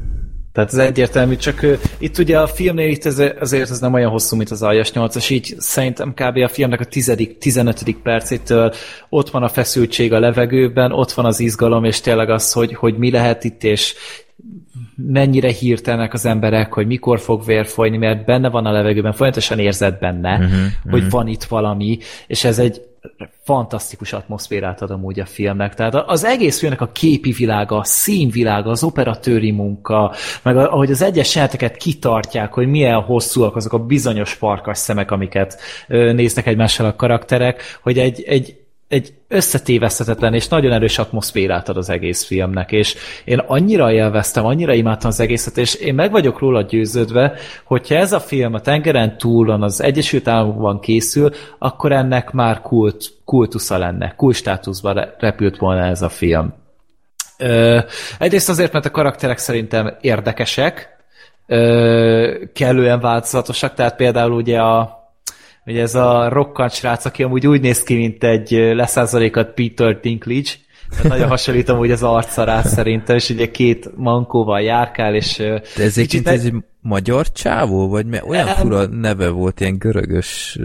Tehát 0.53 0.73
ez 0.73 0.77
egyértelmű, 0.77 1.35
csak 1.35 1.59
uh, 1.63 1.79
itt 1.97 2.17
ugye 2.17 2.39
a 2.39 2.47
filmnél 2.47 2.89
itt 2.89 3.05
ez, 3.05 3.19
azért 3.39 3.69
ez 3.69 3.79
nem 3.79 3.93
olyan 3.93 4.11
hosszú, 4.11 4.35
mint 4.35 4.51
az 4.51 4.61
Aljas 4.61 4.91
8-as, 4.93 5.31
így 5.31 5.55
szerintem 5.57 6.13
kb. 6.13 6.37
a 6.37 6.47
filmnek 6.47 6.79
a 6.79 6.85
10.-15. 6.85 7.95
percétől 8.03 8.73
ott 9.09 9.29
van 9.29 9.43
a 9.43 9.49
feszültség 9.49 10.13
a 10.13 10.19
levegőben, 10.19 10.91
ott 10.91 11.11
van 11.11 11.25
az 11.25 11.39
izgalom, 11.39 11.83
és 11.83 12.01
tényleg 12.01 12.29
az, 12.29 12.51
hogy, 12.51 12.75
hogy 12.75 12.97
mi 12.97 13.11
lehet 13.11 13.43
itt, 13.43 13.63
és 13.63 13.95
mennyire 14.95 15.49
hirtelnek 15.49 16.13
az 16.13 16.25
emberek, 16.25 16.73
hogy 16.73 16.87
mikor 16.87 17.19
fog 17.19 17.45
vér 17.45 17.65
folyni, 17.65 17.97
mert 17.97 18.25
benne 18.25 18.49
van 18.49 18.65
a 18.65 18.71
levegőben, 18.71 19.13
folyamatosan 19.13 19.59
érzed 19.59 19.99
benne, 19.99 20.33
uh-huh, 20.33 20.51
hogy 20.83 20.93
uh-huh. 20.93 21.11
van 21.11 21.27
itt 21.27 21.43
valami, 21.43 21.97
és 22.27 22.43
ez 22.43 22.59
egy 22.59 22.81
fantasztikus 23.43 24.13
atmoszférát 24.13 24.81
ad 24.81 24.91
amúgy 24.91 25.19
a 25.19 25.25
filmnek. 25.25 25.73
Tehát 25.73 25.95
az 25.95 26.23
egész 26.23 26.59
filmnek 26.59 26.81
a 26.81 26.91
képi 26.91 27.31
világa, 27.31 27.77
a 27.77 27.83
színvilága, 27.83 28.69
az 28.69 28.83
operatőri 28.83 29.51
munka, 29.51 30.13
meg 30.41 30.57
ahogy 30.57 30.91
az 30.91 31.01
egyes 31.01 31.35
jeleneteket 31.35 31.77
kitartják, 31.77 32.53
hogy 32.53 32.67
milyen 32.67 33.01
hosszúak 33.01 33.55
azok 33.55 33.73
a 33.73 33.85
bizonyos 33.85 34.33
farkas 34.33 34.77
szemek, 34.77 35.11
amiket 35.11 35.59
néznek 35.87 36.45
egymással 36.45 36.85
a 36.85 36.95
karakterek, 36.95 37.79
hogy 37.81 37.97
egy, 37.97 38.21
egy 38.21 38.62
egy 38.87 39.13
összetévesztetetlen 39.27 40.33
és 40.33 40.47
nagyon 40.47 40.71
erős 40.71 40.97
atmoszférát 40.97 41.69
ad 41.69 41.77
az 41.77 41.89
egész 41.89 42.25
filmnek, 42.25 42.71
és 42.71 42.95
én 43.25 43.37
annyira 43.39 43.91
élveztem, 43.91 44.45
annyira 44.45 44.73
imádtam 44.73 45.09
az 45.09 45.19
egészet, 45.19 45.57
és 45.57 45.75
én 45.75 45.93
meg 45.93 46.11
vagyok 46.11 46.39
róla 46.39 46.61
győződve, 46.61 47.33
hogyha 47.63 47.95
ez 47.95 48.11
a 48.11 48.19
film 48.19 48.53
a 48.53 48.59
tengeren 48.59 49.17
túlon 49.17 49.63
az 49.63 49.81
Egyesült 49.81 50.27
Államokban 50.27 50.79
készül, 50.79 51.31
akkor 51.59 51.91
ennek 51.91 52.31
már 52.31 52.61
kult, 52.61 53.05
kultusza 53.25 53.77
lenne, 53.77 54.13
kult 54.15 54.35
státuszba 54.35 55.07
repült 55.17 55.57
volna 55.57 55.85
ez 55.85 56.01
a 56.01 56.09
film. 56.09 56.53
Ö, 57.37 57.79
egyrészt 58.19 58.49
azért, 58.49 58.73
mert 58.73 58.85
a 58.85 58.91
karakterek 58.91 59.37
szerintem 59.37 59.97
érdekesek, 60.01 60.89
ö, 61.47 62.43
kellően 62.53 62.99
változatosak, 62.99 63.73
tehát 63.73 63.95
például 63.95 64.31
ugye 64.31 64.59
a 64.59 65.02
Ugye 65.65 65.81
ez 65.81 65.95
a 65.95 66.29
rokkant 66.29 66.71
srác, 66.71 67.05
aki 67.05 67.23
amúgy 67.23 67.47
úgy 67.47 67.61
néz 67.61 67.83
ki, 67.83 67.95
mint 67.95 68.23
egy 68.23 68.51
leszázalékat 68.51 69.53
Peter 69.53 69.99
Dinklage, 69.99 70.51
nagyon 71.03 71.27
hasonlítom 71.27 71.79
úgy 71.79 71.91
az 71.91 72.03
arca 72.03 72.43
rá 72.43 72.61
szerintem, 72.61 73.15
és 73.15 73.29
ugye 73.29 73.51
két 73.51 73.89
mankóval 73.95 74.61
járkál, 74.61 75.15
és... 75.15 75.37
De 75.37 75.83
ez 75.83 75.97
egy, 75.97 76.07
kicsit... 76.07 76.27
ez 76.27 76.45
egy 76.45 76.53
magyar 76.81 77.31
csávó, 77.31 77.87
vagy 77.87 78.05
mert 78.05 78.25
olyan 78.27 78.47
fura 78.47 78.85
neve 78.85 79.29
volt, 79.29 79.59
ilyen 79.59 79.77
görögös... 79.77 80.59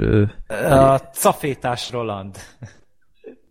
A 0.71 0.97
Cafétás 0.97 1.91
Roland. 1.91 2.37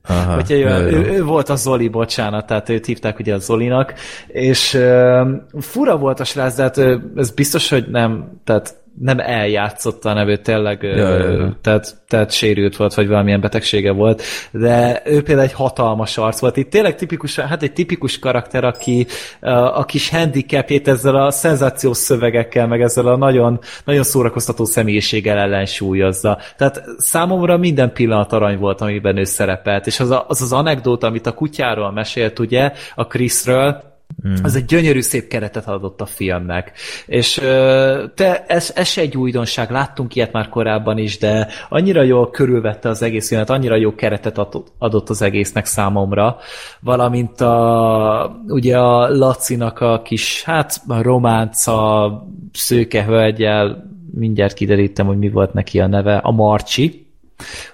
Aha, 0.10 0.34
Hogyha 0.34 0.54
ő, 0.54 0.66
ő, 0.66 1.12
ő, 1.12 1.24
volt 1.24 1.50
a 1.50 1.56
Zoli, 1.56 1.88
bocsánat, 1.88 2.46
tehát 2.46 2.70
őt 2.70 2.86
hívták 2.86 3.20
ugye 3.20 3.34
a 3.34 3.38
Zolinak, 3.38 3.94
és 4.28 4.74
uh, 4.74 5.28
fura 5.60 5.98
volt 5.98 6.20
a 6.20 6.24
srác, 6.24 6.56
de 6.56 6.62
hát 6.62 6.78
ez 7.16 7.32
biztos, 7.32 7.70
hogy 7.70 7.88
nem, 7.90 8.42
tehát 8.44 8.76
nem 9.00 9.20
eljátszotta 9.20 10.10
a 10.10 10.14
nevét, 10.14 10.42
tényleg 10.42 10.84
ja, 10.84 10.96
ja, 10.96 11.32
ja. 11.32 11.58
Tehát, 11.62 11.96
tehát 12.08 12.32
sérült 12.32 12.76
volt, 12.76 12.94
vagy 12.94 13.08
valamilyen 13.08 13.42
betegsége 13.42 13.92
volt, 13.92 14.24
de 14.52 15.02
ő 15.06 15.24
például 15.24 15.48
egy 15.48 15.54
hatalmas 15.54 16.18
arc 16.18 16.40
volt. 16.40 16.58
Itt 16.58 16.70
tényleg 16.70 16.96
tipikus, 16.96 17.40
hát 17.40 17.64
egy 17.64 17.74
tipikus 17.74 18.20
karakter, 18.20 18.64
aki 18.64 19.08
a 19.74 19.86
kis 19.86 20.10
handicapjét 20.10 20.88
ezzel 20.88 21.16
a 21.16 21.32
szenzációs 21.32 21.98
szövegekkel, 21.98 22.68
meg 22.68 22.82
ezzel 22.82 23.08
a 23.08 23.18
nagyon, 23.18 23.60
nagyon 23.86 24.04
szórakoztató 24.04 24.66
személyiséggel 24.66 25.38
ellensúlyozza. 25.38 26.38
Tehát 26.58 26.84
számomra 26.98 27.58
minden 27.58 27.94
pillanat 27.94 28.34
arany 28.34 28.58
volt, 28.58 28.82
amiben 28.82 29.18
ő 29.18 29.24
szerepelt, 29.24 29.88
és 29.88 30.00
az 30.00 30.10
a, 30.10 30.26
az, 30.28 30.42
az 30.42 30.54
anekdóta, 30.54 31.08
amit 31.08 31.26
a 31.26 31.34
kutyáról 31.34 31.92
mesélt, 31.92 32.40
ugye, 32.40 32.72
a 32.96 33.08
Chrisről, 33.08 33.96
Mm. 34.28 34.34
Az 34.44 34.56
egy 34.56 34.66
gyönyörű 34.66 35.02
szép 35.02 35.28
keretet 35.28 35.68
adott 35.68 36.02
a 36.02 36.06
filmnek. 36.06 36.72
És 37.06 37.34
te, 38.16 38.46
ez, 38.48 38.72
ez 38.76 38.88
se 38.88 39.02
egy 39.02 39.18
újdonság, 39.18 39.72
láttunk 39.72 40.16
ilyet 40.16 40.32
már 40.32 40.50
korábban 40.50 40.98
is, 40.98 41.18
de 41.18 41.48
annyira 41.70 42.02
jól 42.02 42.30
körülvette 42.30 42.90
az 42.90 43.02
egész 43.02 43.28
filmet, 43.28 43.50
annyira 43.50 43.76
jó 43.76 43.96
keretet 43.96 44.38
adott 44.78 45.10
az 45.10 45.22
egésznek 45.22 45.66
számomra, 45.66 46.38
valamint 46.80 47.42
a, 47.42 48.42
ugye 48.48 48.78
a 48.78 49.10
Lacinak 49.18 49.80
a 49.80 50.02
kis, 50.02 50.44
hát 50.44 50.82
a 50.88 51.02
románca 51.02 52.28
szőke 52.54 53.04
hölgyel, 53.04 53.92
mindjárt 54.12 54.54
kiderítem, 54.54 55.06
hogy 55.06 55.18
mi 55.18 55.30
volt 55.30 55.54
neki 55.54 55.80
a 55.80 55.88
neve, 55.88 56.18
a 56.18 56.32
Marcsi, 56.32 57.07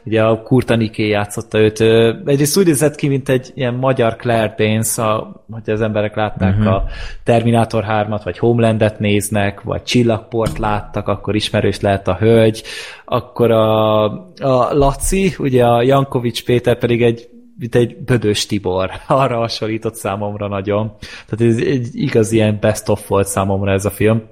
Ugye 0.06 0.23
a 0.23 0.41
Kurtaniké 0.41 1.07
játszotta 1.07 1.57
őt. 1.60 1.81
Egyrészt 2.26 2.57
úgy 2.57 2.65
nézett 2.65 2.95
ki, 2.95 3.07
mint 3.07 3.30
egy 3.30 3.52
ilyen 3.56 3.73
magyar 3.73 4.15
Claire 4.15 4.53
Danes, 4.57 4.98
a, 4.98 5.44
hogy 5.52 5.69
az 5.69 5.81
emberek 5.81 6.15
látták 6.15 6.57
uh-huh. 6.57 6.73
a 6.73 6.84
Terminator 7.23 7.85
3-at, 7.88 8.22
vagy 8.23 8.38
Homelandet 8.38 8.99
néznek, 8.99 9.61
vagy 9.61 9.84
Csillagport 9.84 10.57
láttak, 10.57 11.07
akkor 11.07 11.35
ismerős 11.35 11.80
lehet 11.80 12.07
a 12.07 12.15
hölgy. 12.15 12.64
Akkor 13.06 13.52
a, 13.52 14.03
a 14.40 14.73
Laci, 14.73 15.34
ugye 15.38 15.65
a 15.65 15.81
Jankovics 15.81 16.45
Péter 16.45 16.77
pedig 16.77 17.03
egy 17.03 17.27
mint 17.57 17.76
egy 17.76 17.98
Bödös 17.98 18.45
Tibor. 18.45 18.91
Arra 19.07 19.38
hasonlított 19.38 19.95
számomra 19.95 20.48
nagyon. 20.48 20.95
Tehát 21.30 21.53
ez 21.56 21.61
egy 21.68 21.90
igaz 21.91 22.31
ilyen 22.31 22.57
best 22.61 22.90
of 22.90 23.07
volt 23.07 23.27
számomra 23.27 23.72
ez 23.72 23.85
a 23.85 23.90
film. 23.90 24.23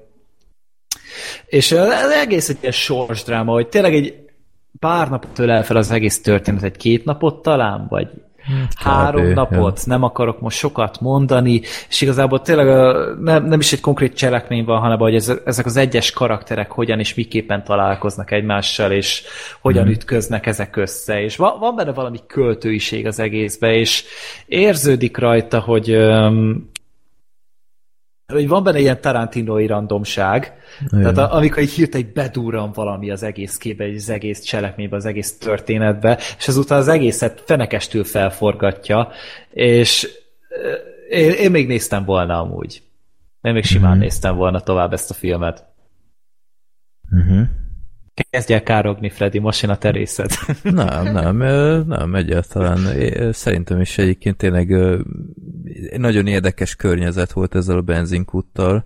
És 1.45 1.71
ez 1.71 2.11
egész 2.21 2.49
egy 2.49 2.57
ilyen 2.61 2.73
sorsdráma, 2.73 3.51
hogy 3.51 3.67
tényleg 3.67 3.93
egy 3.93 4.30
pár 4.79 5.09
napot 5.09 5.39
ölel 5.39 5.63
fel 5.63 5.77
az 5.77 5.91
egész 5.91 6.21
történet, 6.21 6.63
egy 6.63 6.77
két 6.77 7.05
napot 7.05 7.41
talán, 7.41 7.85
vagy 7.89 8.07
hát, 8.43 8.73
három 8.77 9.25
Kb. 9.25 9.33
napot, 9.33 9.77
ja. 9.77 9.83
nem 9.85 10.03
akarok 10.03 10.41
most 10.41 10.57
sokat 10.57 11.01
mondani, 11.01 11.61
és 11.89 12.01
igazából 12.01 12.41
tényleg 12.41 12.67
a, 12.67 13.15
nem, 13.19 13.45
nem 13.45 13.59
is 13.59 13.73
egy 13.73 13.81
konkrét 13.81 14.15
cselekmény 14.15 14.65
van, 14.65 14.79
hanem 14.79 14.97
hogy 14.97 15.15
ez, 15.15 15.33
ezek 15.45 15.65
az 15.65 15.77
egyes 15.77 16.11
karakterek 16.11 16.71
hogyan 16.71 16.99
és 16.99 17.13
miképpen 17.13 17.63
találkoznak 17.63 18.31
egymással, 18.31 18.91
és 18.91 19.23
hogyan 19.61 19.83
hmm. 19.83 19.91
ütköznek 19.91 20.45
ezek 20.45 20.75
össze, 20.75 21.21
és 21.21 21.35
van, 21.35 21.59
van 21.59 21.75
benne 21.75 21.93
valami 21.93 22.19
költőiség 22.27 23.07
az 23.07 23.19
egészbe, 23.19 23.73
és 23.73 24.03
érződik 24.45 25.17
rajta, 25.17 25.59
hogy 25.59 25.97
hogy 28.31 28.47
van 28.47 28.63
benne 28.63 28.79
ilyen 28.79 29.01
tarantinoi 29.01 29.65
randomság, 29.67 30.53
Igen. 30.91 31.13
tehát 31.13 31.31
amikor 31.31 31.63
így 31.63 31.71
hirtelen 31.71 32.11
bedúran 32.13 32.71
valami 32.71 33.11
az 33.11 33.23
egész 33.23 33.57
képbe, 33.57 33.85
az 33.95 34.09
egész 34.09 34.39
cselekménybe, 34.39 34.95
az 34.95 35.05
egész 35.05 35.37
történetbe, 35.37 36.19
és 36.37 36.47
azután 36.47 36.79
az 36.79 36.87
egészet 36.87 37.43
fenekestül 37.45 38.03
felforgatja, 38.03 39.09
és 39.49 40.07
én, 41.09 41.31
én 41.31 41.51
még 41.51 41.67
néztem 41.67 42.05
volna 42.05 42.39
amúgy. 42.39 42.81
Én 43.41 43.53
még 43.53 43.63
simán 43.63 43.89
uh-huh. 43.89 44.03
néztem 44.03 44.35
volna 44.35 44.59
tovább 44.59 44.93
ezt 44.93 45.09
a 45.09 45.13
filmet. 45.13 45.65
Uh-huh. 47.11 47.47
Kezdj 48.29 48.53
el 48.53 48.63
károgni, 48.63 49.09
Freddy, 49.09 49.39
most 49.39 49.61
jön 49.61 49.71
a 49.71 49.77
terészed. 49.77 50.31
nem, 50.63 51.03
nem, 51.03 51.37
nem, 51.87 52.15
egyáltalán. 52.15 52.77
Szerintem 53.31 53.81
is 53.81 53.97
egyébként 53.97 54.37
tényleg 54.37 54.75
nagyon 55.97 56.27
érdekes 56.27 56.75
környezet 56.75 57.31
volt 57.31 57.55
ezzel 57.55 57.77
a 57.77 57.81
benzinkúttal. 57.81 58.85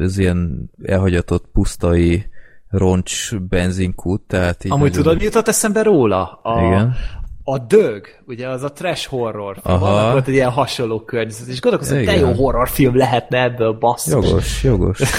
Ez 0.00 0.18
ilyen 0.18 0.70
elhagyatott 0.82 1.48
pusztai 1.52 2.30
roncs 2.68 3.36
benzinkút, 3.36 4.22
tehát 4.26 4.64
így 4.64 4.72
Amúgy 4.72 4.88
nagyon... 4.88 5.02
tudod, 5.02 5.18
mi 5.18 5.24
jutott 5.24 5.48
eszembe 5.48 5.82
róla? 5.82 6.40
A, 6.42 6.66
Igen. 6.66 6.94
A 7.44 7.58
Dög, 7.58 8.06
ugye 8.26 8.48
az 8.48 8.62
a 8.62 8.72
trash 8.72 9.08
horror 9.08 9.58
film, 9.62 9.74
Aha. 9.74 10.12
volt 10.12 10.28
egy 10.28 10.34
ilyen 10.34 10.50
hasonló 10.50 11.00
környezet, 11.04 11.46
és 11.46 11.60
gondolkozom, 11.60 11.96
hogy 11.96 12.06
te 12.06 12.16
jó 12.16 12.32
horrorfilm 12.32 12.96
lehetne 12.96 13.42
ebből, 13.42 13.72
basszus. 13.72 14.12
Jogos, 14.12 14.62
jogos. 14.62 15.00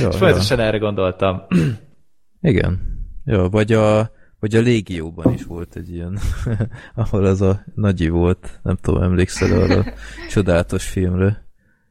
Jó, 0.00 0.08
és 0.08 0.16
folyamatosan 0.16 0.60
erre 0.60 0.78
gondoltam. 0.78 1.42
Igen. 2.44 2.80
Jó, 3.24 3.48
vagy 3.48 3.72
a, 3.72 4.10
vagy 4.40 4.54
a 4.54 4.60
Légióban 4.60 5.32
is 5.32 5.44
volt 5.44 5.76
egy 5.76 5.92
ilyen, 5.92 6.18
ahol 6.94 7.24
az 7.24 7.40
a 7.40 7.64
nagyi 7.74 8.08
volt. 8.08 8.60
Nem 8.62 8.76
tudom, 8.76 9.02
emlékszel 9.02 9.60
arra 9.60 9.78
a 9.78 9.92
csodálatos 10.28 10.88
filmre? 10.88 11.44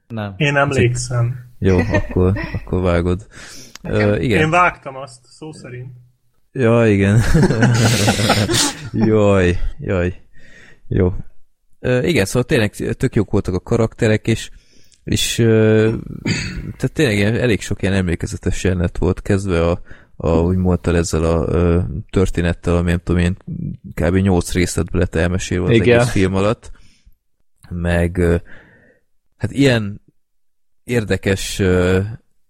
Nem. 0.07 0.33
Én 0.37 0.55
emlékszem. 0.55 1.35
Jó, 1.59 1.77
akkor, 1.77 2.33
akkor 2.53 2.81
vágod. 2.81 3.27
Uh, 3.83 4.23
igen. 4.23 4.39
Én 4.39 4.49
vágtam 4.49 4.95
azt, 4.95 5.19
szó 5.25 5.51
szerint. 5.51 5.91
Ja, 6.51 6.87
igen. 6.87 7.21
jaj, 8.91 9.57
jaj. 9.79 10.21
Jó. 10.87 11.13
Uh, 11.79 12.07
igen, 12.07 12.25
szóval 12.25 12.43
tényleg 12.43 12.71
tök 12.71 13.15
jók 13.15 13.31
voltak 13.31 13.53
a 13.53 13.59
karakterek, 13.59 14.27
és 14.27 14.49
és 15.03 15.39
uh, 15.39 15.93
tehát 16.77 16.93
tényleg 16.93 17.19
elég 17.19 17.61
sok 17.61 17.81
ilyen 17.81 17.93
emlékezetes 17.93 18.63
jelenet 18.63 18.97
volt, 18.97 19.21
kezdve 19.21 19.67
a, 19.69 19.81
ahogy 20.23 20.57
mondtad 20.57 20.95
ezzel 20.95 21.23
a 21.23 21.45
ö, 21.47 21.79
történettel, 22.09 22.75
ami 22.75 22.89
nem 22.89 22.99
tudom 23.03 23.21
én, 23.21 23.37
kb. 23.93 24.15
8 24.15 24.53
részletbe 24.53 24.97
lett 24.97 25.15
elmesélve 25.15 25.65
az 25.65 25.71
Igen. 25.71 25.99
egész 25.99 26.11
film 26.11 26.35
alatt. 26.35 26.71
Meg 27.69 28.17
ö, 28.17 28.35
hát 29.37 29.51
ilyen 29.51 30.01
érdekes 30.83 31.59
ö, 31.59 31.99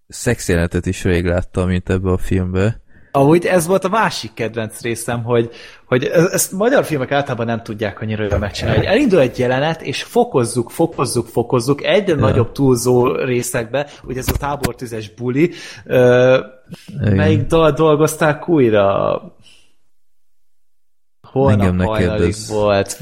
szexjelenetet 0.07 0.85
is 0.85 1.03
rég 1.03 1.25
láttam, 1.25 1.67
mint 1.67 1.89
ebbe 1.89 2.11
a 2.11 2.17
filmbe. 2.17 2.81
Ahogy 3.15 3.45
ez 3.45 3.67
volt 3.67 3.83
a 3.83 3.89
másik 3.89 4.33
kedvenc 4.33 4.81
részem, 4.81 5.23
hogy, 5.23 5.49
hogy 5.85 6.03
ezt 6.31 6.51
magyar 6.51 6.83
filmek 6.83 7.11
általában 7.11 7.45
nem 7.45 7.63
tudják 7.63 8.01
annyira 8.01 8.23
jól 8.23 8.37
megcsinálni. 8.37 8.85
Elindul 8.85 9.19
egy 9.19 9.39
jelenet, 9.39 9.81
és 9.81 10.03
fokozzuk, 10.03 10.69
fokozzuk, 10.71 11.27
fokozzuk 11.27 11.83
egyre 11.83 12.15
ja. 12.15 12.19
nagyobb 12.19 12.51
túlzó 12.51 13.15
részekbe, 13.15 13.87
ugye 14.03 14.19
ez 14.19 14.27
a 14.27 14.37
tábortüzes 14.37 15.09
buli. 15.09 15.51
Ö, 15.85 16.39
melyik 16.99 17.45
dal 17.45 17.71
dolgozták 17.71 18.49
újra? 18.49 19.21
Holnap 21.33 21.59
Engem 21.59 21.75
ne 21.75 21.85
hajnalig 21.85 22.35
volt. 22.47 22.97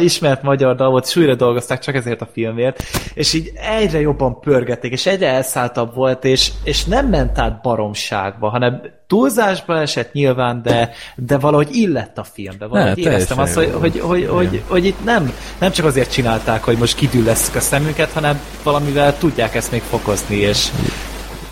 Ismert 0.00 0.42
magyar 0.42 0.74
dal 0.74 0.90
volt, 0.90 1.06
és 1.06 1.16
újra 1.16 1.34
dolgozták 1.34 1.78
csak 1.78 1.94
ezért 1.94 2.20
a 2.20 2.28
filmért, 2.32 2.82
és 3.14 3.32
így 3.32 3.52
egyre 3.54 4.00
jobban 4.00 4.40
pörgették, 4.40 4.92
és 4.92 5.06
egyre 5.06 5.28
elszálltabb 5.28 5.94
volt, 5.94 6.24
és, 6.24 6.52
és 6.64 6.84
nem 6.84 7.08
ment 7.08 7.38
át 7.38 7.60
baromságba, 7.60 8.48
hanem 8.48 8.80
túlzásba 9.06 9.80
esett 9.80 10.12
nyilván, 10.12 10.62
de, 10.62 10.90
de 11.16 11.38
valahogy 11.38 11.68
illett 11.70 12.18
a 12.18 12.24
filmbe. 12.24 12.66
Valahogy 12.66 13.04
Ne, 13.04 13.10
éreztem 13.10 13.38
azt, 13.38 13.54
hogy, 13.54 13.72
hogy, 13.80 14.00
hogy, 14.00 14.26
hogy, 14.26 14.62
hogy 14.66 14.84
itt 14.84 15.04
nem, 15.04 15.32
nem 15.58 15.70
csak 15.70 15.86
azért 15.86 16.12
csinálták, 16.12 16.64
hogy 16.64 16.78
most 16.78 16.94
kidüllesszük 16.94 17.54
a 17.54 17.60
szemünket, 17.60 18.12
hanem 18.12 18.40
valamivel 18.62 19.18
tudják 19.18 19.54
ezt 19.54 19.70
még 19.70 19.82
fokozni, 19.82 20.36
és 20.36 20.68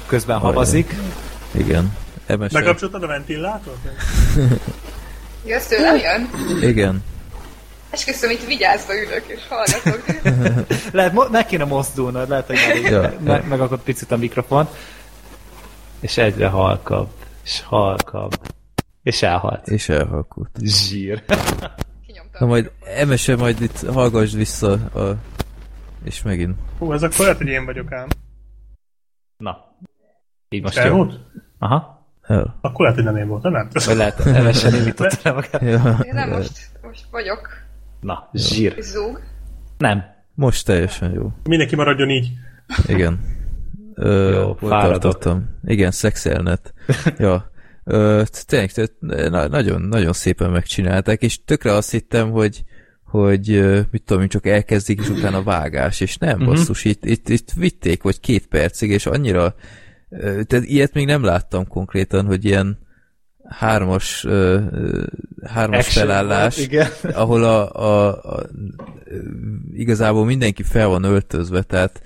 közben 0.07 0.39
havazik. 0.39 0.95
Igen. 1.53 1.93
Emese. 2.27 2.59
Bekapcsoltad 2.59 3.03
a 3.03 3.07
ventilátort? 3.07 3.79
Jössz 5.47 5.67
tőlem 5.67 5.97
jön? 5.97 6.29
Igen. 6.71 7.03
Esküszöm, 7.91 8.31
itt 8.31 8.45
vigyázva 8.47 8.93
ülök 8.95 9.25
és 9.27 9.41
hallgatok. 9.49 10.05
Lehet, 10.93 11.13
mo- 11.13 11.31
meg 11.31 11.47
kéne 11.47 11.65
mozdulnod, 11.65 12.29
lehet, 12.29 12.47
hogy 12.47 12.57
már 12.67 12.77
így 12.77 12.83
Ja, 12.91 13.13
me- 13.21 13.49
megakad 13.49 13.81
picit 13.81 14.11
a 14.11 14.17
mikrofon. 14.17 14.69
És 16.01 16.17
egyre 16.19 16.49
halkabb, 16.49 17.09
és 17.45 17.63
halkabb, 17.63 18.33
és 19.03 19.23
elhalt. 19.23 19.69
És 19.69 19.89
elhalkult. 19.89 20.51
Zsír. 20.63 21.23
Na 22.39 22.47
majd 22.47 22.71
Emese, 22.97 23.37
majd 23.37 23.61
itt 23.61 23.79
hallgass 23.87 24.33
vissza 24.33 24.73
a... 24.73 25.17
És 26.05 26.23
megint. 26.23 26.57
Hú, 26.79 26.93
ez 26.93 27.03
akkor 27.03 27.19
lehet, 27.19 27.37
hogy 27.37 27.47
én 27.49 27.65
vagyok 27.65 27.93
ám. 27.93 28.09
Na. 29.37 29.57
Így 30.49 30.63
most 30.63 30.77
jó. 30.77 30.83
Elmúlt? 30.83 31.15
Aha. 31.59 32.00
El. 32.31 32.59
Akkor 32.61 32.81
lehet, 32.81 32.95
hogy 32.95 33.05
nem 33.05 33.17
én 33.17 33.29
voltam, 33.29 33.53
nem? 33.53 33.69
Vagy 33.87 33.97
lehet, 33.97 34.21
evesen 34.21 34.75
indította 34.75 35.17
le 35.23 35.33
magát. 35.33 35.63
Ja. 35.63 35.99
Én 36.03 36.15
nem 36.15 36.29
most, 36.29 36.71
most 36.83 37.05
vagyok. 37.11 37.49
Na, 38.01 38.29
zsír. 38.33 38.75
Zúg. 38.81 39.21
Nem. 39.79 40.03
Most 40.35 40.67
teljesen 40.67 41.13
jó. 41.13 41.33
Mindenki 41.45 41.77
maradjon 41.77 42.11
így. 42.11 42.31
Igen. 42.87 43.21
Ö, 43.95 44.33
Jó, 44.33 44.55
tartottam? 44.69 45.49
Igen, 45.65 45.91
szexelnet. 45.91 46.75
ja. 47.19 47.51
Ö, 47.85 48.23
tényleg, 48.47 48.71
na, 49.31 49.49
nagyon, 49.49 49.83
nagyon 49.83 50.13
szépen 50.13 50.51
megcsinálták, 50.51 51.23
és 51.23 51.45
tökre 51.45 51.73
azt 51.73 51.91
hittem, 51.91 52.31
hogy 52.31 52.65
hogy 53.05 53.65
mit 53.91 54.03
tudom 54.05 54.23
én, 54.23 54.29
csak 54.29 54.47
elkezdik, 54.47 55.01
és 55.01 55.09
utána 55.09 55.43
vágás, 55.43 56.01
és 56.01 56.17
nem, 56.17 56.37
Mhm. 56.39 56.47
basszus, 56.47 56.85
itt, 56.85 57.05
itt, 57.05 57.29
itt 57.29 57.53
vitték, 57.53 58.03
vagy 58.03 58.21
két 58.21 58.47
percig, 58.47 58.91
és 58.91 59.07
annyira 59.07 59.55
tehát 60.19 60.65
ilyet 60.65 60.95
még 60.95 61.07
nem 61.07 61.25
láttam 61.25 61.67
konkrétan, 61.67 62.27
hogy 62.27 62.45
ilyen 62.45 62.79
hármas, 63.49 64.27
hármas 65.45 65.87
Action 65.87 66.05
felállás, 66.07 66.57
volt, 66.57 66.67
igen. 66.67 66.89
ahol 67.13 67.45
a, 67.45 67.75
a, 67.75 68.09
a, 68.37 68.47
igazából 69.73 70.25
mindenki 70.25 70.63
fel 70.63 70.89
van 70.89 71.05
öltözve, 71.05 71.63
tehát 71.63 72.03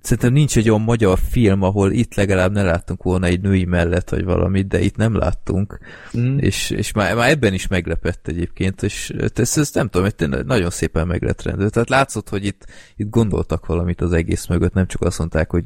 szerintem 0.00 0.32
nincs 0.32 0.56
egy 0.56 0.68
olyan 0.68 0.82
magyar 0.82 1.18
film, 1.18 1.62
ahol 1.62 1.92
itt 1.92 2.14
legalább 2.14 2.52
ne 2.52 2.62
láttunk 2.62 3.02
volna 3.02 3.26
egy 3.26 3.40
női 3.40 3.64
mellett, 3.64 4.10
vagy 4.10 4.24
valamit, 4.24 4.68
de 4.68 4.80
itt 4.80 4.96
nem 4.96 5.16
láttunk, 5.16 5.78
Mm. 6.18 6.38
és, 6.38 6.70
és 6.70 6.92
már, 6.92 7.14
már 7.14 7.30
ebben 7.30 7.52
is 7.54 7.66
meglepett 7.66 8.28
egyébként, 8.28 8.82
és 8.82 9.10
ezt, 9.34 9.58
ezt 9.58 9.74
nem 9.74 9.88
tudom, 9.88 10.08
hogy 10.18 10.44
nagyon 10.46 10.70
szépen 10.70 11.06
meg 11.06 11.22
lett 11.22 11.42
rendezve. 11.42 11.70
Tehát 11.70 11.88
látszott, 11.88 12.28
hogy 12.28 12.44
itt, 12.44 12.66
itt 12.96 13.10
gondoltak 13.10 13.66
valamit 13.66 14.00
az 14.00 14.12
egész 14.12 14.46
mögött, 14.46 14.74
nem 14.74 14.86
csak 14.86 15.02
azt 15.02 15.18
mondták, 15.18 15.50
hogy 15.50 15.64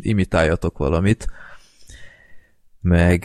imitáljatok 0.00 0.78
valamit, 0.78 1.26
meg 2.80 3.24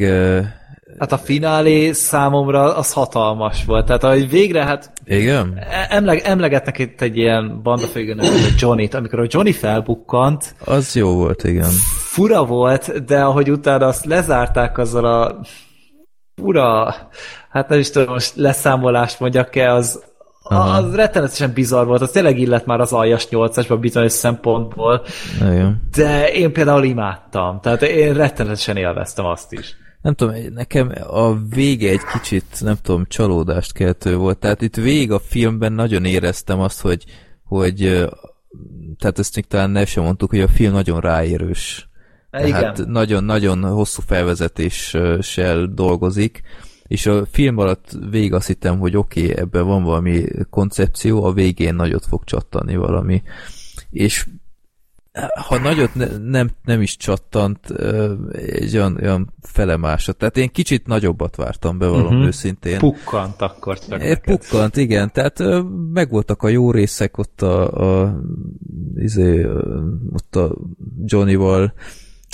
Hát 1.00 1.12
a 1.12 1.18
finálé 1.18 1.92
számomra 1.92 2.76
az 2.76 2.94
hatalmas 2.94 3.66
volt. 3.66 3.86
Tehát 3.86 4.04
ahogy 4.04 4.30
végre, 4.30 4.64
hát 4.64 4.92
igen? 5.06 5.60
emleg, 5.90 6.22
emlegetnek 6.24 6.80
itt 6.80 7.02
egy 7.02 7.18
ilyen 7.18 7.62
bandafőgőnök, 7.64 8.26
a 8.26 8.54
Johnny-t, 8.58 8.94
amikor 8.94 9.20
a 9.20 9.26
Johnny 9.28 9.52
felbukkant, 9.52 10.56
Az 10.66 10.96
jó 10.96 11.14
volt, 11.14 11.44
igen. 11.44 11.70
fura 12.10 12.46
volt, 12.46 13.04
de 13.06 13.22
ahogy 13.22 13.52
utána 13.52 13.86
azt 13.86 14.06
lezárták 14.06 14.78
azzal 14.78 15.06
a 15.06 15.40
fura, 16.36 16.96
hát 17.50 17.70
nem 17.70 17.80
is 17.80 17.90
tudom, 17.90 18.14
most 18.14 18.36
leszámolást 18.36 19.20
mondjak-e, 19.20 19.74
az, 19.74 20.04
Aha. 20.44 20.78
az 20.78 20.96
rettenetesen 20.96 21.52
bizarr 21.54 21.86
volt, 21.86 22.02
az 22.02 22.12
tényleg 22.12 22.40
illet 22.40 22.66
már 22.66 22.80
az 22.80 22.94
aljas 22.94 23.28
8-asba 23.32 23.78
bizonyos 23.80 24.12
szempontból, 24.12 25.02
Igen. 25.36 25.88
de 25.96 26.32
én 26.32 26.54
például 26.54 26.84
imádtam, 26.84 27.60
tehát 27.62 27.82
én 27.82 28.14
rettenetesen 28.14 28.78
élveztem 28.78 29.26
azt 29.26 29.54
is. 29.54 29.76
Nem 30.02 30.14
tudom, 30.14 30.36
nekem 30.54 30.94
a 31.08 31.34
vége 31.36 31.90
egy 31.90 32.04
kicsit, 32.14 32.46
nem 32.60 32.76
tudom, 32.82 33.06
csalódást 33.08 33.74
keltő 33.74 34.16
volt. 34.16 34.38
Tehát 34.38 34.62
itt 34.62 34.76
végig 34.76 35.12
a 35.12 35.20
filmben 35.20 35.74
nagyon 35.74 36.06
éreztem 36.06 36.60
azt, 36.60 36.82
hogy, 36.82 37.06
hogy 37.44 37.78
tehát 38.98 39.20
ezt 39.20 39.36
még 39.36 39.46
talán 39.46 39.70
ne 39.70 39.86
sem 39.86 40.04
mondtuk, 40.04 40.30
hogy 40.30 40.40
a 40.40 40.48
film 40.48 40.72
nagyon 40.72 41.00
ráérős. 41.00 41.90
Tehát 42.30 42.48
Igen. 42.78 42.90
nagyon-nagyon 42.90 43.64
hosszú 43.64 44.02
felvezetéssel 44.06 45.66
dolgozik, 45.66 46.42
és 46.88 47.06
a 47.06 47.26
film 47.26 47.58
alatt 47.58 47.98
végig 48.10 48.34
azt 48.34 48.48
hittem, 48.48 48.80
hogy 48.80 48.98
oké, 48.98 49.22
okay, 49.24 49.38
ebben 49.38 49.66
van 49.66 49.84
valami 49.84 50.26
koncepció, 50.50 51.24
a 51.24 51.34
végén 51.34 51.76
nagyot 51.76 52.06
fog 52.06 52.24
csattani 52.24 52.76
valami. 52.76 53.24
És 53.90 54.28
ha 55.48 55.58
nagyot 55.60 55.96
ne, 55.96 56.06
nem, 56.18 56.50
nem 56.66 56.82
is 56.82 56.98
csattant, 56.98 57.70
egy 58.32 58.76
olyan, 58.78 58.98
olyan 59.02 59.34
felemásat. 59.42 60.18
Tehát 60.18 60.38
én 60.38 60.50
kicsit 60.50 60.88
nagyobbat 60.88 61.36
vártam, 61.36 61.78
bevallom 61.78 62.04
Mhm. 62.04 62.14
uh-huh. 62.14 62.28
őszintén. 62.28 62.78
Pukkant 62.78 63.42
akkor 63.42 63.80
csak 63.80 64.04
É. 64.04 64.16
Pukkant, 64.26 64.76
igen, 64.78 65.12
tehát 65.12 65.44
megvoltak 65.94 66.44
a 66.44 66.48
jó 66.48 66.72
részek 66.72 67.18
ott 67.18 67.42
a, 67.42 67.72
a 68.04 68.20
izé, 68.96 69.46
ott 70.14 70.36
a 70.36 70.56
Johnny-val, 71.06 71.74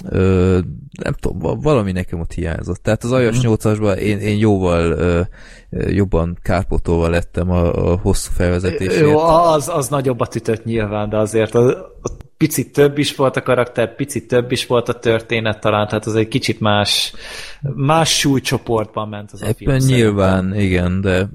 ö, 0.09 0.59
nem 1.03 1.13
tudom, 1.13 1.39
va- 1.39 1.63
valami 1.63 1.91
nekem 1.91 2.19
ott 2.19 2.31
hiányzott. 2.33 2.83
Tehát 2.83 3.03
az 3.03 3.11
Ajas 3.11 3.39
8-asban 3.41 3.95
én, 3.95 4.17
én 4.19 4.37
jóval 4.37 4.91
ö, 4.91 5.21
jobban 5.69 6.37
kárpótolva 6.41 7.09
lettem 7.09 7.49
a, 7.51 7.91
a 7.91 7.97
hosszú 7.97 8.31
felvezetésért. 8.31 9.09
Jó, 9.09 9.17
az, 9.19 9.67
az 9.67 9.87
nagyobbat 9.87 10.35
ütött 10.35 10.63
nyilván, 10.63 11.09
de 11.09 11.17
azért 11.17 11.55
az, 11.55 11.75
az 12.01 12.11
picit 12.43 12.73
több 12.73 12.97
is 12.97 13.15
volt 13.15 13.35
a 13.35 13.41
karakter, 13.41 13.95
picit 13.95 14.27
több 14.27 14.51
is 14.51 14.65
volt 14.65 14.89
a 14.89 14.99
történet 14.99 15.59
talán, 15.59 15.87
tehát 15.87 16.05
az 16.05 16.15
egy 16.15 16.27
kicsit 16.27 16.59
más, 16.59 17.13
más 17.61 18.17
súlycsoportban 18.17 19.09
ment 19.09 19.31
az 19.31 19.41
a 19.41 19.45
film. 19.45 19.69
Ebben 19.69 19.81
szerintem. 19.81 20.05
nyilván, 20.05 20.55
igen, 20.55 21.01
de 21.01 21.29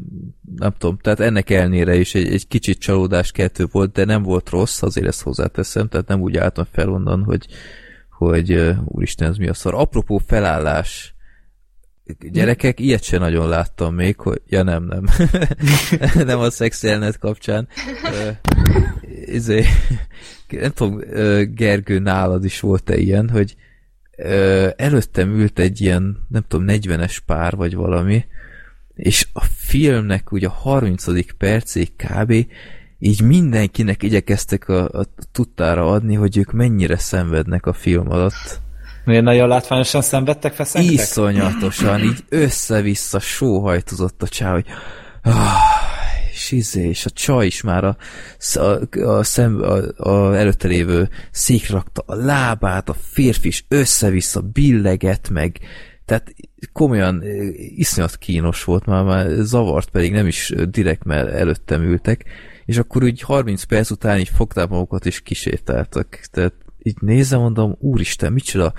nem 0.56 0.74
tudom, 0.78 0.98
tehát 0.98 1.20
ennek 1.20 1.50
elnére 1.50 1.96
is 1.96 2.14
egy, 2.14 2.32
egy 2.32 2.46
kicsit 2.48 2.78
csalódás 2.78 3.32
kettő 3.32 3.66
volt, 3.72 3.92
de 3.92 4.04
nem 4.04 4.22
volt 4.22 4.50
rossz, 4.50 4.82
azért 4.82 5.06
ezt 5.06 5.22
hozzáteszem, 5.22 5.88
tehát 5.88 6.06
nem 6.08 6.20
úgy 6.20 6.36
álltam 6.36 6.66
fel 6.72 6.88
onnan, 6.88 7.22
hogy, 7.22 7.46
hogy 8.10 8.74
úristen, 8.84 9.28
ez 9.28 9.36
mi 9.36 9.48
a 9.48 9.54
szar. 9.54 9.74
Apropó 9.74 10.20
felállás, 10.26 11.14
gyerekek, 12.32 12.80
ilyet 12.80 13.02
sem 13.02 13.20
nagyon 13.20 13.48
láttam 13.48 13.94
még, 13.94 14.20
hogy, 14.20 14.40
ja 14.46 14.62
nem, 14.62 14.84
nem, 14.84 15.04
nem 16.26 16.38
a 16.38 16.50
szexelnet 16.50 17.18
kapcsán. 17.18 17.68
Izé, 19.24 19.64
nem 20.48 20.70
tudom, 20.70 21.00
Gergő, 21.54 21.98
nálad 21.98 22.44
is 22.44 22.60
volt-e 22.60 22.96
ilyen, 22.96 23.28
hogy 23.28 23.56
előttem 24.76 25.38
ült 25.38 25.58
egy 25.58 25.80
ilyen, 25.80 26.26
nem 26.28 26.44
tudom, 26.48 26.66
40-es 26.68 27.18
pár, 27.26 27.56
vagy 27.56 27.74
valami, 27.74 28.24
és 28.94 29.26
a 29.32 29.44
filmnek 29.44 30.32
ugye 30.32 30.46
a 30.46 30.50
30. 30.50 31.32
percig 31.36 31.96
kb. 31.96 32.32
így 32.98 33.22
mindenkinek 33.22 34.02
igyekeztek 34.02 34.68
a, 34.68 34.88
a 34.88 35.06
tudtára 35.32 35.90
adni, 35.90 36.14
hogy 36.14 36.36
ők 36.36 36.52
mennyire 36.52 36.96
szenvednek 36.98 37.66
a 37.66 37.72
film 37.72 38.10
alatt. 38.10 38.60
Milyen 39.08 39.24
nagyon 39.24 39.48
látványosan 39.48 40.02
szenvedtek, 40.02 40.54
feszengtek? 40.54 40.92
Iszonyatosan, 40.92 42.02
így 42.02 42.24
össze-vissza 42.28 43.20
sóhajtozott 43.20 44.22
a 44.22 44.28
csá, 44.28 44.52
hogy 44.52 44.66
ah, 45.22 45.32
és 46.32 46.50
izé, 46.50 46.88
és 46.88 47.04
a 47.06 47.10
csaj 47.10 47.46
is 47.46 47.60
már 47.60 47.84
a, 47.84 47.96
a, 48.54 48.98
a, 48.98 49.22
szem, 49.22 49.62
a, 49.62 50.08
a 50.10 50.36
előtte 50.36 50.68
lévő 50.68 51.08
székre 51.30 51.74
rakta 51.74 52.02
a 52.06 52.14
lábát, 52.14 52.88
a 52.88 52.96
férfi 53.00 53.48
is 53.48 53.64
össze-vissza 53.68 54.40
billeget 54.40 55.28
meg, 55.30 55.58
tehát 56.04 56.34
komolyan 56.72 57.22
eh, 57.22 57.28
iszonyat 57.76 58.16
kínos 58.16 58.64
volt, 58.64 58.86
már, 58.86 59.04
már 59.04 59.26
zavart 59.28 59.90
pedig 59.90 60.12
nem 60.12 60.26
is 60.26 60.52
direkt, 60.70 61.04
mert 61.04 61.32
előttem 61.32 61.82
ültek, 61.82 62.24
és 62.64 62.78
akkor 62.78 63.02
úgy 63.02 63.20
30 63.20 63.62
perc 63.62 63.90
után 63.90 64.18
így 64.18 64.30
fogták 64.34 64.68
magukat 64.68 65.06
és 65.06 65.20
kisétáltak. 65.20 66.20
Tehát 66.30 66.54
így 66.82 66.96
nézem, 67.00 67.40
mondom, 67.40 67.76
úristen, 67.80 68.32
micsoda 68.32 68.72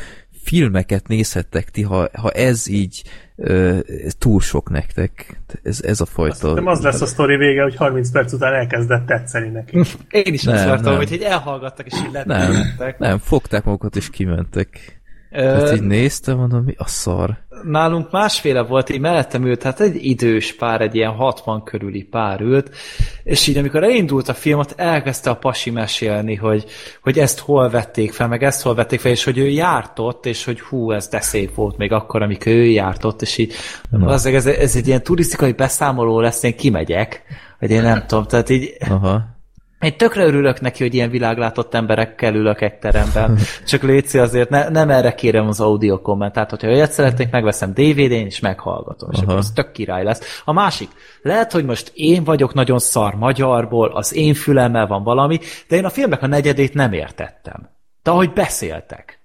filmeket 0.43 1.07
nézhettek 1.07 1.69
ti, 1.69 1.81
ha, 1.81 2.09
ha 2.13 2.31
ez 2.31 2.67
így 2.67 3.03
ö, 3.35 3.79
túl 4.17 4.39
sok 4.39 4.69
nektek. 4.69 5.41
Ez, 5.63 5.81
ez 5.81 6.01
a 6.01 6.05
fajta... 6.05 6.53
Nem 6.53 6.67
az 6.67 6.81
lesz 6.81 7.01
a 7.01 7.05
sztori 7.05 7.35
vége, 7.35 7.61
hogy 7.61 7.75
30 7.75 8.11
perc 8.11 8.33
után 8.33 8.53
elkezdett 8.53 9.05
tetszeni 9.05 9.49
neki. 9.49 9.77
Én 10.09 10.33
is 10.33 10.43
Nem, 10.43 10.55
azt 10.55 10.65
vártam, 10.65 10.95
hogy 10.95 11.11
így 11.11 11.21
elhallgattak, 11.21 11.85
és 11.85 11.93
így 11.93 12.25
Nem, 12.25 12.53
nem, 12.97 13.17
fogták 13.17 13.63
magukat 13.63 13.95
és 13.95 14.09
kimentek. 14.09 14.98
Tehát 15.31 15.73
így 15.73 15.81
néztem, 15.81 16.37
mondom, 16.37 16.63
mi 16.63 16.73
a 16.77 16.87
szar? 16.87 17.37
nálunk 17.63 18.11
másféle 18.11 18.61
volt, 18.61 18.89
így 18.89 18.99
mellettem 18.99 19.45
ült, 19.45 19.63
hát 19.63 19.79
egy 19.79 20.05
idős 20.05 20.55
pár, 20.55 20.81
egy 20.81 20.95
ilyen 20.95 21.11
60 21.11 21.63
körüli 21.63 22.03
pár 22.03 22.41
ült, 22.41 22.75
és 23.23 23.47
így 23.47 23.57
amikor 23.57 23.83
elindult 23.83 24.29
a 24.29 24.33
filmet, 24.33 24.73
elkezdte 24.77 25.29
a 25.29 25.35
pasi 25.35 25.69
mesélni, 25.69 26.35
hogy, 26.35 26.65
hogy 27.03 27.19
ezt 27.19 27.39
hol 27.39 27.69
vették 27.69 28.11
fel, 28.13 28.27
meg 28.27 28.43
ezt 28.43 28.61
hol 28.61 28.75
vették 28.75 28.99
fel, 28.99 29.11
és 29.11 29.23
hogy 29.23 29.37
ő 29.37 29.47
járt 29.47 29.99
ott, 29.99 30.25
és 30.25 30.45
hogy 30.45 30.61
hú, 30.61 30.91
ez 30.91 31.07
de 31.07 31.21
szép 31.21 31.55
volt 31.55 31.77
még 31.77 31.91
akkor, 31.91 32.21
amikor 32.21 32.51
ő 32.51 32.65
járt 32.65 33.03
ott, 33.03 33.21
és 33.21 33.37
így 33.37 33.53
az, 33.91 34.25
ez, 34.25 34.45
ez 34.45 34.75
egy 34.75 34.87
ilyen 34.87 35.03
turisztikai 35.03 35.51
beszámoló 35.51 36.19
lesz, 36.19 36.43
én 36.43 36.55
kimegyek, 36.55 37.23
vagy 37.59 37.71
én 37.71 37.81
nem 37.81 38.03
tudom, 38.07 38.25
tehát 38.25 38.49
így 38.49 38.77
Aha. 38.89 39.37
Én 39.79 39.97
tökre 39.97 40.23
örülök 40.23 40.61
neki, 40.61 40.83
hogy 40.83 40.93
ilyen 40.93 41.09
világlátott 41.09 41.73
emberekkel 41.73 42.35
ülök 42.35 42.61
egy 42.61 42.73
teremben. 42.73 43.37
Csak 43.65 43.81
létszi 43.81 44.17
azért, 44.17 44.49
ne, 44.49 44.69
nem 44.69 44.89
erre 44.89 45.15
kérem 45.15 45.47
az 45.47 45.59
audio 45.59 46.01
kommentát, 46.01 46.49
hogyha 46.49 46.67
olyat 46.67 46.91
szeretnék, 46.91 47.31
megveszem 47.31 47.73
DVD-n 47.73 48.25
és 48.25 48.39
meghallgatom, 48.39 49.09
és 49.11 49.19
akkor 49.19 49.35
az 49.35 49.51
tök 49.51 49.71
király 49.71 50.03
lesz. 50.03 50.41
A 50.45 50.53
másik, 50.53 50.89
lehet, 51.21 51.51
hogy 51.51 51.65
most 51.65 51.91
én 51.93 52.23
vagyok 52.23 52.53
nagyon 52.53 52.79
szar 52.79 53.15
magyarból, 53.15 53.89
az 53.89 54.15
én 54.15 54.33
fülemmel 54.33 54.87
van 54.87 55.03
valami, 55.03 55.39
de 55.67 55.75
én 55.75 55.85
a 55.85 55.89
filmnek 55.89 56.21
a 56.21 56.27
negyedét 56.27 56.73
nem 56.73 56.93
értettem. 56.93 57.69
De 58.03 58.11
ahogy 58.11 58.33
beszéltek. 58.33 59.18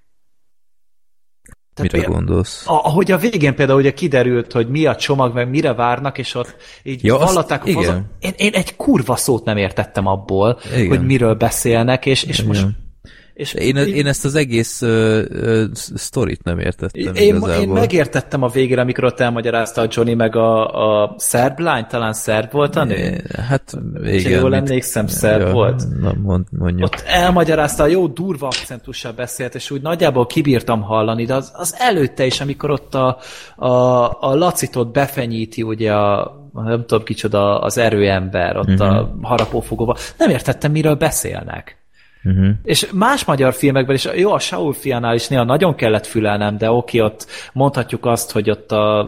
Tehát 1.75 1.93
Mire 1.93 2.09
mi- 2.09 2.15
gondolsz? 2.15 2.63
ahogy 2.67 3.11
a 3.13 3.19
végén 3.19 3.55
például 3.55 3.79
ugye 3.79 3.93
kiderült, 3.93 4.53
hogy 4.53 4.69
mi 4.69 4.87
a 4.87 4.97
csomag, 4.97 5.35
meg 5.35 5.49
mire 5.51 5.73
várnak, 5.73 6.19
és 6.19 6.35
ott 6.35 6.57
így 6.83 7.05
Ja, 7.05 7.15
azt- 7.19 7.25
vallatták 7.25 7.65
a 7.65 7.69
igen. 7.69 7.83
fazon. 7.83 8.07
Én, 8.21 8.33
én 8.37 8.53
egy 8.53 8.77
kurva 8.77 9.17
szót 9.17 9.45
nem 9.45 9.57
értettem 9.57 10.07
abból, 10.07 10.59
Igen. 10.75 10.89
hogy 10.89 11.07
miről 11.07 11.35
beszélnek, 11.35 12.07
és, 12.07 12.23
és 12.23 12.43
most... 12.43 12.67
És 13.35 13.55
Én, 13.55 13.77
én 13.77 14.07
ezt 14.07 14.25
az 14.25 14.35
egész 14.35 14.83
uh, 14.83 15.23
uh, 15.31 15.65
sztorit 15.73 16.43
nem 16.43 16.59
értettem 16.59 17.15
én, 17.15 17.15
én 17.15 17.37
igazából. 17.37 17.75
megértettem 17.75 18.43
a 18.43 18.49
végére, 18.49 18.81
amikor 18.81 19.05
ott 19.05 19.21
elmagyarázta 19.21 19.81
a 19.81 19.87
Johnny 19.91 20.15
meg 20.15 20.37
a, 20.37 21.03
a 21.03 21.15
szerb 21.19 21.59
lány, 21.59 21.87
talán 21.87 22.13
szerb 22.13 22.53
volt 22.53 22.77
a 22.77 22.85
nő? 22.85 22.95
É, 22.95 23.23
Hát 23.49 23.73
igen. 24.05 24.41
jól 24.41 24.51
mit- 24.51 24.59
emlékszem, 24.59 25.07
szerb 25.07 25.53
volt. 25.53 25.83
Na, 26.01 26.13
mond, 26.23 26.45
mondjuk. 26.51 26.85
Ott 26.85 27.03
elmagyarázta, 27.07 27.83
a 27.83 27.87
jó 27.87 28.07
durva 28.07 28.47
akcentussal 28.47 29.13
beszélt, 29.13 29.55
és 29.55 29.71
úgy 29.71 29.83
nagyjából 29.83 30.27
kibírtam 30.27 30.83
hallani, 30.83 31.25
de 31.25 31.35
az, 31.35 31.53
az 31.55 31.75
előtte 31.79 32.27
is, 32.27 32.41
amikor 32.41 32.71
ott 32.71 32.95
a, 32.95 33.19
a, 33.57 33.69
a 34.21 34.35
Lacit 34.35 34.77
ott 34.77 34.93
befenyíti, 34.93 35.63
ugye 35.63 35.93
a 35.93 36.43
nem 36.53 36.85
tudom 36.87 37.05
kicsoda, 37.05 37.61
az 37.61 37.79
erőember 37.79 38.57
ott 38.57 38.69
uh-huh. 38.69 38.97
a 38.97 39.15
harapófogóba, 39.23 39.97
nem 40.19 40.31
értettem, 40.31 40.73
miről 40.73 40.95
beszélnek. 40.95 41.84
Uh-huh. 42.25 42.51
És 42.63 42.91
más 42.93 43.25
magyar 43.25 43.55
filmekben 43.55 43.95
is, 43.95 44.09
jó, 44.15 44.33
a 44.33 44.39
Saul 44.39 44.73
fiánál 44.73 45.15
is 45.15 45.29
néha 45.29 45.45
nagyon 45.45 45.75
kellett 45.75 46.07
fülelnem, 46.07 46.59
de 46.59 46.71
oké, 46.71 47.01
ott 47.01 47.27
mondhatjuk 47.53 48.07
azt, 48.07 48.31
hogy 48.31 48.51
ott 48.51 48.73
a, 48.73 48.99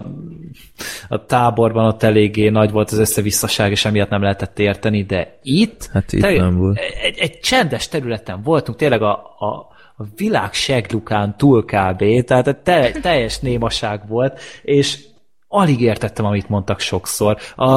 a 1.08 1.26
táborban 1.26 1.86
ott 1.86 2.02
eléggé 2.02 2.48
nagy 2.48 2.70
volt 2.70 2.90
az 2.90 2.98
összevisszaság, 2.98 3.70
és 3.70 3.84
emiatt 3.84 4.08
nem 4.08 4.22
lehetett 4.22 4.58
érteni, 4.58 5.04
de 5.04 5.38
itt, 5.42 5.88
Hát 5.92 6.12
itt 6.12 6.20
nem 6.20 6.58
volt. 6.58 6.78
Egy, 7.02 7.18
egy 7.18 7.38
csendes 7.40 7.88
területen 7.88 8.42
voltunk, 8.42 8.78
tényleg 8.78 9.02
a, 9.02 9.12
a, 9.38 9.74
a 9.96 10.04
világ 10.16 10.52
seglukán 10.52 11.36
túl 11.36 11.64
kb, 11.64 12.24
tehát 12.24 12.48
egy 12.48 12.56
te, 12.56 12.90
teljes 13.02 13.38
némaság 13.38 14.08
volt, 14.08 14.40
és 14.62 15.04
alig 15.48 15.80
értettem, 15.80 16.24
amit 16.24 16.48
mondtak 16.48 16.80
sokszor. 16.80 17.36
A, 17.54 17.70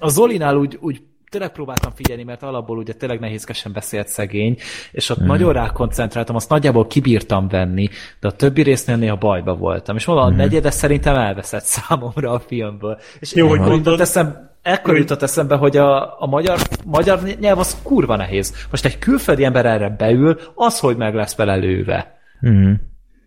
a 0.00 0.08
Zolinál 0.08 0.56
úgy, 0.56 0.78
úgy 0.80 1.02
tényleg 1.34 1.52
próbáltam 1.52 1.92
figyelni, 1.94 2.22
mert 2.22 2.42
alapból 2.42 2.78
ugye 2.78 2.92
tényleg 2.92 3.20
nehézkesen 3.20 3.72
beszélt 3.72 4.08
szegény, 4.08 4.56
és 4.92 5.10
ott 5.10 5.16
hmm. 5.16 5.26
nagyon 5.26 5.52
rákoncentráltam, 5.52 6.36
azt 6.36 6.48
nagyjából 6.48 6.86
kibírtam 6.86 7.48
venni, 7.48 7.88
de 8.20 8.28
a 8.28 8.30
többi 8.30 8.62
résznél 8.62 8.96
néha 8.96 9.16
bajba 9.16 9.54
voltam. 9.54 9.96
És 9.96 10.04
mondom, 10.04 10.24
a 10.24 10.30
negyede 10.30 10.70
szerintem 10.70 11.14
elveszett 11.14 11.64
számomra 11.64 12.30
a 12.30 12.38
filmből. 12.38 12.98
És 13.20 13.34
Jó, 13.34 13.48
hogy 13.48 13.58
ekkor 13.58 13.68
mondod. 13.68 13.86
jutott 13.86 14.00
eszem, 14.00 14.50
ekkor 14.62 14.96
jutott 14.96 15.22
eszembe, 15.22 15.56
hogy 15.56 15.76
a, 15.76 16.20
a 16.22 16.26
magyar, 16.26 16.58
magyar 16.84 17.20
nyelv 17.40 17.58
az 17.58 17.80
kurva 17.82 18.16
nehéz. 18.16 18.66
Most 18.70 18.84
egy 18.84 18.98
külföldi 18.98 19.44
ember 19.44 19.66
erre 19.66 19.88
beül, 19.88 20.38
az, 20.54 20.78
hogy 20.78 20.96
meg 20.96 21.14
lesz 21.14 21.36
vele 21.36 21.54
lőve. 21.54 22.18
Uh-huh. 22.40 22.72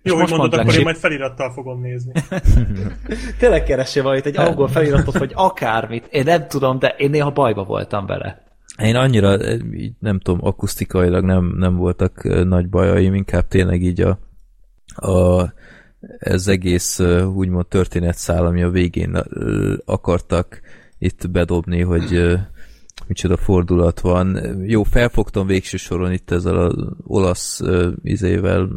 Jó, 0.08 0.14
hogy 0.14 0.22
most 0.22 0.38
mondod, 0.38 0.60
akkor 0.60 0.76
én 0.76 0.84
majd 0.84 0.96
felirattal 0.96 1.52
fogom 1.52 1.82
nézni. 1.82 2.12
Tényleg 3.40 3.64
keressél 3.64 4.04
valamit, 4.04 4.26
egy 4.26 4.38
angol 4.38 4.68
feliratot, 4.68 5.18
vagy 5.18 5.32
akármit. 5.36 6.08
Én 6.12 6.24
nem 6.24 6.48
tudom, 6.48 6.80
de 6.80 6.96
én 6.98 7.10
néha 7.10 7.32
bajba 7.32 7.64
voltam 7.64 8.06
vele. 8.06 8.46
Én 8.78 8.96
annyira, 8.96 9.38
eh, 9.38 9.58
nem 10.00 10.20
tudom, 10.20 10.46
akusztikailag 10.46 11.24
nem, 11.24 11.56
nem 11.58 11.76
voltak 11.76 12.26
eh, 12.26 12.44
nagy 12.44 12.70
bajaim, 12.70 13.14
inkább 13.14 13.48
tényleg 13.48 13.82
így 13.82 14.02
a, 14.02 14.20
a 14.96 15.46
ez 16.18 16.48
egész 16.48 17.00
eh, 17.00 17.36
úgymond 17.36 17.68
történetszál, 17.68 18.46
ami 18.46 18.64
a 18.64 18.70
végén 18.70 19.24
akartak 19.86 20.62
itt 21.00 21.30
bedobni, 21.30 21.82
hogy 21.82 22.38
micsoda 23.08 23.38
fordulat 23.38 24.00
van. 24.00 24.56
Jó, 24.66 24.84
felfogtam 24.84 25.48
végső 25.48 25.78
soron 25.78 26.12
itt 26.12 26.32
ezzel 26.32 26.58
az 26.58 26.76
olasz 27.04 27.62
izével, 28.04 28.70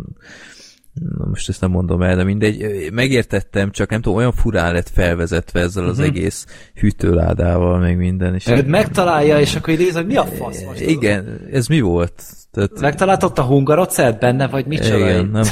na 0.92 1.26
most 1.26 1.48
ezt 1.48 1.60
nem 1.60 1.70
mondom 1.70 2.02
el, 2.02 2.16
de 2.16 2.24
mindegy, 2.24 2.88
megértettem, 2.92 3.70
csak 3.70 3.90
nem 3.90 4.00
tudom, 4.00 4.18
olyan 4.18 4.32
furán 4.32 4.72
lett 4.72 4.88
felvezetve 4.88 5.60
ezzel 5.60 5.84
az 5.84 5.98
egész 5.98 6.46
hűtőládával, 6.74 7.78
meg 7.78 7.96
minden. 7.96 8.34
És 8.34 8.46
Őt 8.46 8.66
megtalálja, 8.66 9.40
és 9.40 9.54
akkor 9.54 9.76
néz, 9.76 9.94
hogy 9.94 10.06
mi 10.06 10.16
a 10.16 10.24
fasz 10.24 10.64
most? 10.64 10.80
igen, 10.80 11.40
ez 11.52 11.66
mi 11.66 11.80
volt? 11.80 12.22
Tehát, 12.50 12.80
Megtalált 12.80 13.22
ott 13.22 13.38
a 13.38 13.42
hungarocelt 13.42 14.18
benne, 14.18 14.48
vagy 14.48 14.66
micsoda? 14.66 14.96
igen, 14.96 15.26
nem, 15.26 15.44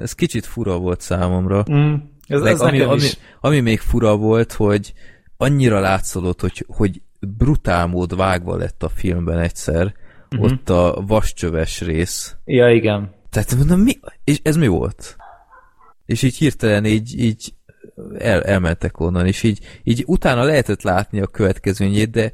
ez 0.00 0.12
kicsit 0.12 0.46
fura 0.46 0.78
volt 0.78 1.00
számomra. 1.00 1.64
Mm, 1.72 1.94
ez, 2.26 2.40
Meg 2.40 2.52
ez 2.52 2.60
ami, 2.60 2.80
ami, 2.80 3.08
ami 3.40 3.60
még 3.60 3.78
fura 3.78 4.16
volt, 4.16 4.52
hogy 4.52 4.92
annyira 5.36 5.80
látszódott, 5.80 6.40
hogy, 6.40 6.64
hogy 6.66 7.02
brutál 7.20 7.86
mód 7.86 8.16
vágva 8.16 8.56
lett 8.56 8.82
a 8.82 8.88
filmben 8.88 9.38
egyszer, 9.38 9.94
uh-huh. 10.30 10.50
ott 10.50 10.70
a 10.70 11.02
vascsöves 11.06 11.80
rész. 11.80 12.36
Ja, 12.44 12.70
igen. 12.70 13.16
Tehát 13.30 13.56
mondom, 13.56 13.80
mi? 13.80 13.98
És 14.24 14.40
ez 14.42 14.56
mi 14.56 14.66
volt? 14.66 15.16
És 16.06 16.22
így 16.22 16.36
hirtelen 16.36 16.84
így, 16.84 17.18
így 17.18 17.54
el, 18.18 18.42
elmentek 18.42 19.00
onnan, 19.00 19.26
és 19.26 19.42
így, 19.42 19.80
így 19.82 20.04
utána 20.06 20.42
lehetett 20.42 20.82
látni 20.82 21.20
a 21.20 21.26
következőnyét, 21.26 22.10
de 22.10 22.32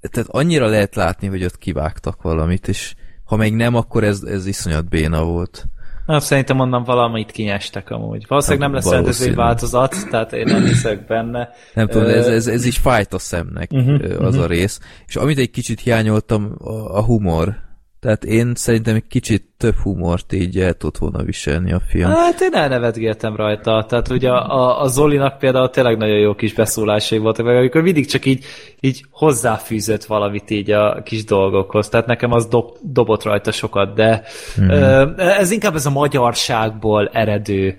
tehát 0.00 0.28
annyira 0.28 0.66
lehet 0.66 0.94
látni, 0.94 1.26
hogy 1.26 1.44
ott 1.44 1.58
kivágtak 1.58 2.22
valamit, 2.22 2.68
és 2.68 2.94
ha 3.24 3.36
még 3.36 3.54
nem, 3.54 3.74
akkor 3.74 4.04
ez, 4.04 4.22
ez 4.22 4.46
iszonyat 4.46 4.88
béna 4.88 5.24
volt. 5.24 5.66
Na, 6.06 6.20
szerintem 6.20 6.58
onnan 6.58 6.84
valamit 6.84 7.30
kinyestek 7.30 7.90
amúgy. 7.90 8.24
Valószínűleg 8.28 8.68
nem 8.68 8.74
lesz 8.74 8.90
rendezői 8.90 9.34
változat, 9.34 10.06
tehát 10.10 10.32
én 10.32 10.44
nem 10.44 10.64
hiszek 10.64 11.06
benne. 11.06 11.48
Nem 11.74 11.86
tudom, 11.86 12.08
ez, 12.08 12.26
ez, 12.26 12.46
ez 12.46 12.64
is 12.64 12.78
fájt 12.78 13.12
a 13.12 13.18
szemnek 13.18 13.70
uh-huh, 13.70 14.26
az 14.26 14.36
a 14.36 14.46
rész. 14.46 14.80
És 15.06 15.16
amit 15.16 15.38
egy 15.38 15.50
kicsit 15.50 15.80
hiányoltam, 15.80 16.54
a, 16.58 16.70
a 16.70 17.04
humor. 17.04 17.54
Tehát 18.00 18.24
én 18.24 18.54
szerintem 18.54 18.94
egy 18.94 19.06
kicsit 19.06 19.51
több 19.62 19.76
humort 19.76 20.32
így 20.32 20.58
el 20.58 20.72
tudott 20.72 20.98
volna 20.98 21.22
viselni 21.22 21.72
a 21.72 21.80
film. 21.88 22.10
Hát 22.10 22.40
én 22.40 22.54
elnevetgéltem 22.54 23.36
rajta. 23.36 23.84
Tehát 23.88 24.10
ugye 24.10 24.30
a, 24.30 24.82
a, 24.82 24.86
Zolinak 24.86 25.38
például 25.38 25.70
tényleg 25.70 25.96
nagyon 25.96 26.18
jó 26.18 26.34
kis 26.34 26.54
beszólásai 26.54 27.18
voltak, 27.18 27.46
meg 27.46 27.56
amikor 27.56 27.82
mindig 27.82 28.06
csak 28.06 28.24
így, 28.24 28.44
így 28.80 29.04
hozzáfűzött 29.10 30.04
valamit 30.04 30.50
így 30.50 30.70
a 30.70 31.02
kis 31.04 31.24
dolgokhoz. 31.24 31.88
Tehát 31.88 32.06
nekem 32.06 32.32
az 32.32 32.46
dob, 32.46 32.70
dobott 32.82 33.22
rajta 33.22 33.50
sokat, 33.50 33.94
de 33.94 34.22
mm. 34.60 34.70
ez 35.16 35.50
inkább 35.50 35.74
ez 35.74 35.86
a 35.86 35.90
magyarságból 35.90 37.10
eredő 37.12 37.76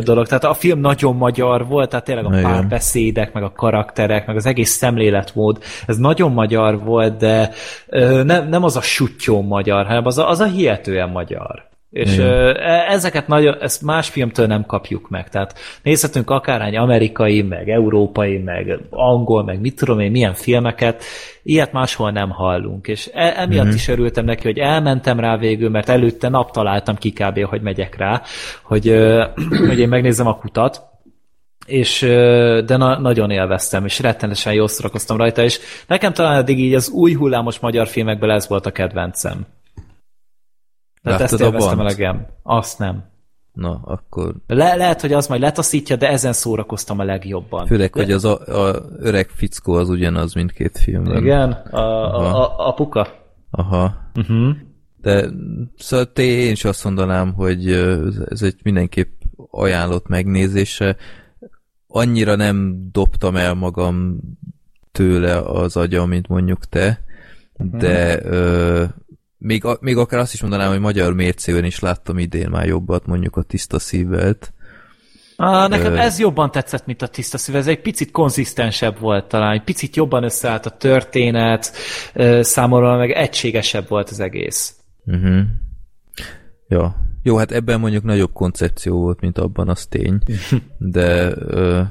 dolog. 0.00 0.26
Tehát 0.26 0.44
a 0.44 0.54
film 0.54 0.80
nagyon 0.80 1.16
magyar 1.16 1.66
volt, 1.66 1.88
tehát 1.88 2.04
tényleg 2.04 2.24
a 2.24 2.28
Igen. 2.28 2.42
párbeszédek, 2.42 3.32
meg 3.32 3.42
a 3.42 3.52
karakterek, 3.52 4.26
meg 4.26 4.36
az 4.36 4.46
egész 4.46 4.70
szemléletmód, 4.70 5.58
ez 5.86 5.96
nagyon 5.96 6.32
magyar 6.32 6.84
volt, 6.84 7.16
de 7.16 7.50
nem, 8.24 8.48
nem 8.48 8.64
az 8.64 8.76
a 8.76 8.80
sutyó 8.80 9.42
magyar, 9.42 9.86
hanem 9.86 10.06
az 10.06 10.18
a, 10.18 10.28
az 10.28 10.40
a 10.40 10.46
hihetően 10.46 11.08
magyar. 11.14 11.72
És 11.94 12.18
ö, 12.18 12.50
e- 12.50 12.86
ezeket 12.88 13.26
nagyon, 13.26 13.56
ezt 13.60 13.82
más 13.82 14.08
filmtől 14.08 14.46
nem 14.46 14.66
kapjuk 14.66 15.08
meg. 15.08 15.28
Tehát 15.28 15.58
nézhetünk 15.82 16.30
akárhány 16.30 16.76
amerikai, 16.76 17.42
meg 17.42 17.70
európai, 17.70 18.38
meg 18.38 18.78
angol, 18.90 19.44
meg 19.44 19.60
mit 19.60 19.76
tudom 19.76 20.00
én, 20.00 20.10
milyen 20.10 20.34
filmeket, 20.34 21.04
ilyet 21.42 21.72
máshol 21.72 22.10
nem 22.10 22.30
hallunk. 22.30 22.86
És 22.86 23.10
e- 23.12 23.34
emiatt 23.36 23.74
is 23.74 23.88
örültem 23.88 24.24
neki, 24.24 24.42
hogy 24.42 24.58
elmentem 24.58 25.20
rá 25.20 25.36
végül, 25.36 25.70
mert 25.70 25.88
előtte 25.88 26.28
nap 26.28 26.50
találtam 26.50 26.96
ki 26.96 27.12
kb. 27.12 27.44
hogy 27.44 27.60
megyek 27.60 27.96
rá, 27.96 28.22
hogy, 28.62 28.88
hogy 29.68 29.78
én 29.78 29.88
megnézem 29.88 30.26
a 30.26 30.36
kutat, 30.36 30.82
és 31.66 32.00
de 32.66 32.76
na, 32.76 32.98
nagyon 32.98 33.30
élveztem, 33.30 33.84
és 33.84 34.00
rettenetesen 34.00 34.52
jól 34.52 34.68
szórakoztam 34.68 35.16
rajta, 35.16 35.42
és 35.42 35.58
nekem 35.86 36.12
talán 36.12 36.36
eddig 36.36 36.58
így 36.58 36.74
az 36.74 36.88
új 36.88 37.12
hullámos 37.12 37.58
magyar 37.58 37.86
filmekből 37.86 38.30
ez 38.30 38.48
volt 38.48 38.66
a 38.66 38.70
kedvencem. 38.70 39.46
Tehát 41.04 41.20
Láttad 41.20 41.40
ezt 41.40 41.42
a 41.42 41.44
élveztem 41.44 41.76
Bant? 41.76 41.88
elegem. 41.90 42.26
Azt 42.42 42.78
nem. 42.78 43.04
Na, 43.52 43.80
akkor 43.84 44.34
Le, 44.46 44.74
lehet, 44.74 45.00
hogy 45.00 45.12
az 45.12 45.26
majd 45.26 45.40
letaszítja, 45.40 45.96
de 45.96 46.08
ezen 46.08 46.32
szórakoztam 46.32 46.98
a 46.98 47.04
legjobban. 47.04 47.66
főleg, 47.66 47.92
hogy 47.92 48.10
az 48.10 48.24
a, 48.24 48.68
a 48.68 48.82
öreg 48.98 49.28
fickó 49.28 49.72
az 49.72 49.88
ugyanaz 49.88 50.34
mindkét 50.34 50.78
filmben. 50.78 51.16
Igen, 51.16 51.50
a, 51.52 51.78
a, 51.78 52.34
a, 52.34 52.68
apuka. 52.68 53.08
Aha. 53.50 53.94
Uh-huh. 54.16 54.56
De 55.00 55.28
szóval 55.76 56.12
té- 56.12 56.38
én 56.44 56.50
is 56.52 56.64
azt 56.64 56.84
mondanám, 56.84 57.32
hogy 57.34 57.72
ez 58.28 58.42
egy 58.42 58.56
mindenképp 58.62 59.12
ajánlott 59.50 60.08
megnézése. 60.08 60.96
Annyira 61.86 62.34
nem 62.36 62.88
dobtam 62.92 63.36
el 63.36 63.54
magam 63.54 64.18
tőle 64.92 65.38
az 65.38 65.76
agya, 65.76 66.04
mint 66.06 66.28
mondjuk 66.28 66.64
te, 66.64 67.04
de 67.56 68.24
ö, 68.24 68.84
még, 69.44 69.64
a- 69.64 69.78
még 69.80 69.96
akár 69.96 70.20
azt 70.20 70.34
is 70.34 70.40
mondanám, 70.40 70.68
hogy 70.68 70.80
magyar 70.80 71.14
mércében 71.14 71.64
is 71.64 71.78
láttam 71.78 72.18
idén 72.18 72.48
már 72.48 72.66
jobbat, 72.66 73.06
mondjuk 73.06 73.36
a 73.36 73.42
tiszta 73.42 73.78
szívvelt. 73.78 74.52
Ah, 75.36 75.68
nekem 75.68 75.92
Ö. 75.92 75.96
ez 75.96 76.18
jobban 76.18 76.50
tetszett, 76.50 76.86
mint 76.86 77.02
a 77.02 77.06
tiszta 77.06 77.38
szív. 77.38 77.56
Ez 77.56 77.66
egy 77.66 77.80
picit 77.80 78.10
konzisztensebb 78.10 78.98
volt 78.98 79.28
talán, 79.28 79.52
egy 79.52 79.62
picit 79.62 79.96
jobban 79.96 80.22
összeállt 80.24 80.66
a 80.66 80.70
történet, 80.70 81.72
számomra 82.40 82.96
meg 82.96 83.10
egységesebb 83.10 83.88
volt 83.88 84.10
az 84.10 84.20
egész. 84.20 84.76
Uh-huh. 85.04 85.40
Ja. 86.68 86.96
Jó, 87.22 87.36
hát 87.36 87.52
ebben 87.52 87.80
mondjuk 87.80 88.02
nagyobb 88.02 88.32
koncepció 88.32 88.98
volt, 88.98 89.20
mint 89.20 89.38
abban, 89.38 89.68
az 89.68 89.86
tény. 89.86 90.18
De 90.78 91.32
ö, 91.36 91.82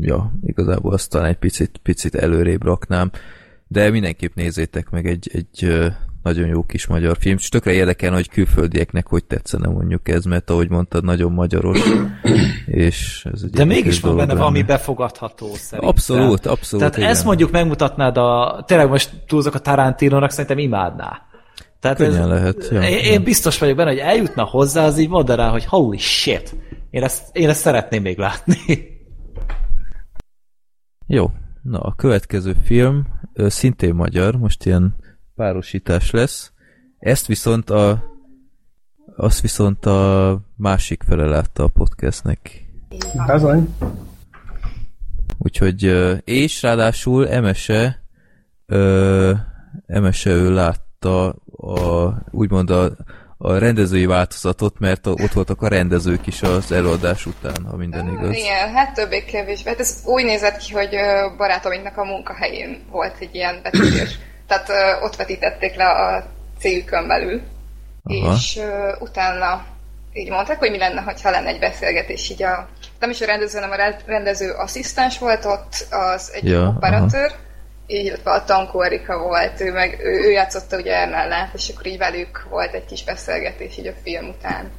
ja, 0.00 0.32
igazából 0.44 0.92
azt 0.92 1.10
talán 1.10 1.28
egy 1.28 1.38
picit, 1.38 1.80
picit 1.82 2.14
előrébb 2.14 2.62
raknám. 2.62 3.10
De 3.68 3.90
mindenképp 3.90 4.34
nézzétek 4.34 4.90
meg 4.90 5.06
egy, 5.06 5.30
egy 5.32 5.92
nagyon 6.22 6.48
jó 6.48 6.62
kis 6.62 6.86
magyar 6.86 7.16
film. 7.20 7.36
És 7.38 7.48
tökre 7.48 7.72
érdekelne, 7.72 8.16
hogy 8.16 8.28
külföldieknek 8.28 9.06
hogy 9.06 9.24
tetszene 9.24 9.68
mondjuk 9.68 10.08
ez, 10.08 10.24
mert 10.24 10.50
ahogy 10.50 10.70
mondtad, 10.70 11.04
nagyon 11.04 11.32
magyaros. 11.32 11.80
és 12.66 13.26
ez 13.32 13.42
egy 13.42 13.50
De 13.50 13.64
mégis 13.64 14.00
van 14.00 14.16
benne 14.16 14.34
valami 14.34 14.62
befogadható 14.62 15.54
szerintem. 15.54 15.88
Abszolút, 15.88 16.46
abszolút, 16.46 16.86
Tehát 16.86 17.10
ezt 17.10 17.14
igen. 17.14 17.26
mondjuk 17.26 17.50
megmutatnád 17.50 18.16
a... 18.16 18.62
Tényleg 18.66 18.88
most 18.88 19.10
túlzok 19.26 19.54
a 19.54 19.58
Tarantinónak, 19.58 20.30
szerintem 20.30 20.58
imádná. 20.58 21.22
Tehát 21.80 21.96
Könnyen 21.96 22.28
lehet, 22.28 22.68
ja. 22.70 22.82
én, 22.82 22.98
én 22.98 23.22
biztos 23.22 23.58
vagyok 23.58 23.76
benne, 23.76 23.90
hogy 23.90 23.98
eljutna 23.98 24.44
hozzá, 24.44 24.84
az 24.84 24.98
így 24.98 25.08
mondaná, 25.08 25.50
hogy 25.50 25.64
holy 25.64 25.96
shit, 25.96 26.56
én 26.90 27.02
ezt, 27.02 27.36
én 27.36 27.48
ezt 27.48 27.60
szeretném 27.60 28.02
még 28.02 28.18
látni. 28.18 28.56
Jó, 31.06 31.30
na 31.62 31.78
a 31.78 31.94
következő 31.96 32.56
film 32.64 33.06
szintén 33.34 33.94
magyar, 33.94 34.36
most 34.36 34.66
ilyen 34.66 34.96
párosítás 35.36 36.10
lesz. 36.10 36.52
Ezt 36.98 37.26
viszont 37.26 37.70
a 37.70 38.10
azt 39.16 39.40
viszont 39.40 39.86
a 39.86 40.40
másik 40.56 41.02
fele 41.08 41.24
látta 41.24 41.62
a 41.64 41.68
podcastnek. 41.68 42.66
Bizony. 43.26 43.74
Úgyhogy, 45.38 45.82
és 46.24 46.62
ráadásul 46.62 47.28
Emese, 47.28 48.02
ö, 48.66 49.32
Emese 49.86 50.30
ő 50.30 50.54
látta 50.54 51.28
a, 51.56 52.14
úgymond 52.30 52.70
a, 52.70 52.90
a 53.38 53.58
rendezői 53.58 54.06
változatot, 54.06 54.78
mert 54.78 55.06
ott 55.06 55.32
voltak 55.32 55.62
a 55.62 55.68
rendezők 55.68 56.26
is 56.26 56.42
az 56.42 56.72
előadás 56.72 57.26
után, 57.26 57.64
ha 57.70 57.76
minden 57.76 58.08
igaz. 58.08 58.36
Igen, 58.36 58.72
hát 58.72 58.94
többé-kevésbé. 58.94 59.70
Hát 59.70 59.80
ez 59.80 60.02
úgy 60.04 60.24
nézett 60.24 60.56
ki, 60.56 60.72
hogy 60.72 60.94
ö, 60.94 61.36
barátomiknak 61.36 61.96
a 61.96 62.04
munkahelyén 62.04 62.82
volt 62.90 63.16
egy 63.20 63.34
ilyen 63.34 63.60
vetítés. 63.62 64.18
Tehát 64.52 64.68
ö, 64.68 65.04
ott 65.04 65.16
vetítették 65.16 65.74
le 65.74 65.84
a 65.84 66.24
cégükön 66.58 67.06
belül. 67.06 67.40
Aha. 68.04 68.34
És 68.34 68.56
ö, 68.56 68.92
utána 68.98 69.64
így 70.12 70.30
mondták, 70.30 70.58
hogy 70.58 70.70
mi 70.70 70.78
lenne, 70.78 71.00
ha 71.22 71.30
lenne 71.30 71.48
egy 71.48 71.58
beszélgetés 71.58 72.30
így 72.30 72.42
a... 72.42 72.68
Nem 72.98 73.10
is 73.10 73.20
a 73.20 73.26
rendező, 73.26 73.58
hanem 73.58 73.70
a 73.70 73.76
re- 73.76 74.02
rendező 74.06 74.50
asszisztens 74.50 75.18
volt 75.18 75.44
ott, 75.44 75.86
az 75.90 76.32
egy 76.34 76.48
Ja, 76.48 76.74
operatőr, 76.76 77.32
illetve 77.86 78.30
a 78.30 78.44
Tankó 78.44 78.82
Erika 78.82 79.18
volt, 79.18 79.60
ő, 79.60 79.72
meg, 79.72 79.98
ő, 80.00 80.24
ő 80.24 80.30
játszotta 80.30 80.76
ugye 80.76 80.94
Ernellát, 80.94 81.54
és 81.54 81.68
akkor 81.68 81.86
így 81.86 81.98
velük 81.98 82.46
volt 82.50 82.74
egy 82.74 82.84
kis 82.84 83.04
beszélgetés 83.04 83.78
így 83.78 83.86
a 83.86 83.94
film 84.02 84.28
után. 84.28 84.70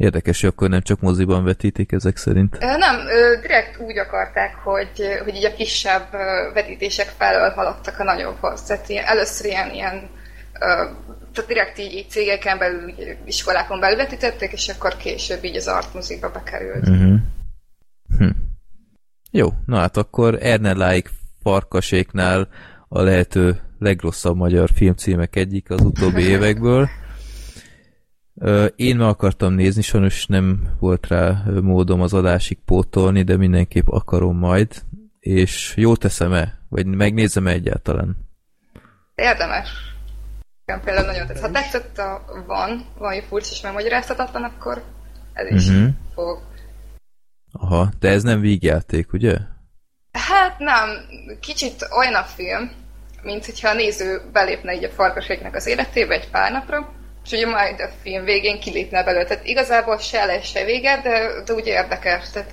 Érdekes, 0.00 0.40
hogy 0.40 0.50
akkor 0.50 0.68
nem 0.68 0.80
csak 0.80 1.00
moziban 1.00 1.44
vetítik 1.44 1.92
ezek 1.92 2.16
szerint. 2.16 2.58
Nem, 2.58 2.96
direkt 3.40 3.78
úgy 3.78 3.98
akarták, 3.98 4.54
hogy, 4.54 5.20
hogy 5.24 5.34
így 5.34 5.44
a 5.44 5.54
kisebb 5.54 6.10
vetítések 6.54 7.06
felől 7.06 7.50
haladtak 7.50 7.98
a 7.98 8.04
nagyobbhoz. 8.04 8.62
Tehát 8.62 8.88
ilyen, 8.88 9.04
először 9.04 9.46
ilyen, 9.46 9.70
ilyen 9.70 10.08
tehát 11.32 11.46
direkt 11.46 11.78
így, 11.78 11.92
így 11.92 12.08
cégeken 12.08 12.58
belül, 12.58 12.88
így 12.88 13.18
iskolákon 13.24 13.80
belül 13.80 13.96
vetítették, 13.96 14.52
és 14.52 14.68
akkor 14.68 14.96
később 14.96 15.44
így 15.44 15.56
az 15.56 15.68
artmozikba 15.68 16.30
bekerült. 16.30 16.88
Uh-huh. 16.88 17.18
Hm. 18.18 18.30
Jó, 19.30 19.48
na 19.66 19.78
hát 19.78 19.96
akkor 19.96 20.38
Ernelláik 20.42 21.10
farkaséknál 21.42 22.48
a 22.88 23.02
lehető 23.02 23.60
legrosszabb 23.78 24.36
magyar 24.36 24.70
filmcímek 24.74 25.36
egyik 25.36 25.70
az 25.70 25.80
utóbbi 25.80 26.22
évekből. 26.22 26.88
Én 28.76 28.96
meg 28.96 29.08
akartam 29.08 29.52
nézni, 29.52 29.82
sajnos 29.82 30.26
nem 30.26 30.76
volt 30.78 31.06
rá 31.06 31.42
módom 31.62 32.00
az 32.00 32.14
adásig 32.14 32.58
pótolni, 32.64 33.22
de 33.22 33.36
mindenképp 33.36 33.88
akarom 33.88 34.36
majd, 34.38 34.82
és 35.20 35.72
jó 35.76 35.96
teszem-e? 35.96 36.58
Vagy 36.68 36.86
megnézem-e 36.86 37.50
egyáltalán? 37.50 38.16
Érdemes. 39.14 39.68
Nekem 40.64 40.84
például 40.84 41.06
nagyon 41.06 41.26
tetszett. 41.26 41.44
Ha 41.44 41.50
tetszett 41.50 41.98
a 41.98 42.22
van, 42.46 42.84
valami 42.98 43.22
furcsa 43.28 43.50
és 43.52 43.60
megmagyarázhatatlan, 43.60 44.42
akkor 44.42 44.82
ez 45.32 45.54
is 45.54 45.68
Mhm. 45.70 45.86
fog. 46.14 46.38
Aha, 47.52 47.88
de 47.98 48.08
ez 48.08 48.22
nem 48.22 48.40
vígjáték, 48.40 49.12
ugye? 49.12 49.36
Hát 50.12 50.58
nem, 50.58 50.88
kicsit 51.40 51.88
olyan 51.98 52.14
a 52.14 52.22
film, 52.22 52.70
mint 53.22 53.44
hogyha 53.44 53.68
a 53.68 53.74
néző 53.74 54.20
belépne 54.32 54.74
így 54.74 54.84
a 54.84 54.88
farkaséknek 54.88 55.54
az 55.54 55.66
életébe 55.66 56.14
egy 56.14 56.30
pár 56.30 56.52
napra, 56.52 56.92
és 57.30 57.36
ugye 57.36 57.46
majd 57.46 57.80
a 57.80 57.88
film 58.02 58.24
végén 58.24 58.60
kilépne 58.60 59.04
belőle. 59.04 59.24
Tehát 59.24 59.46
igazából 59.46 59.98
se 59.98 60.24
le, 60.24 60.42
se 60.42 60.64
vége, 60.64 61.00
de, 61.02 61.42
de 61.46 61.52
úgy 61.52 61.66
érdekes. 61.66 62.30
Tehát 62.30 62.52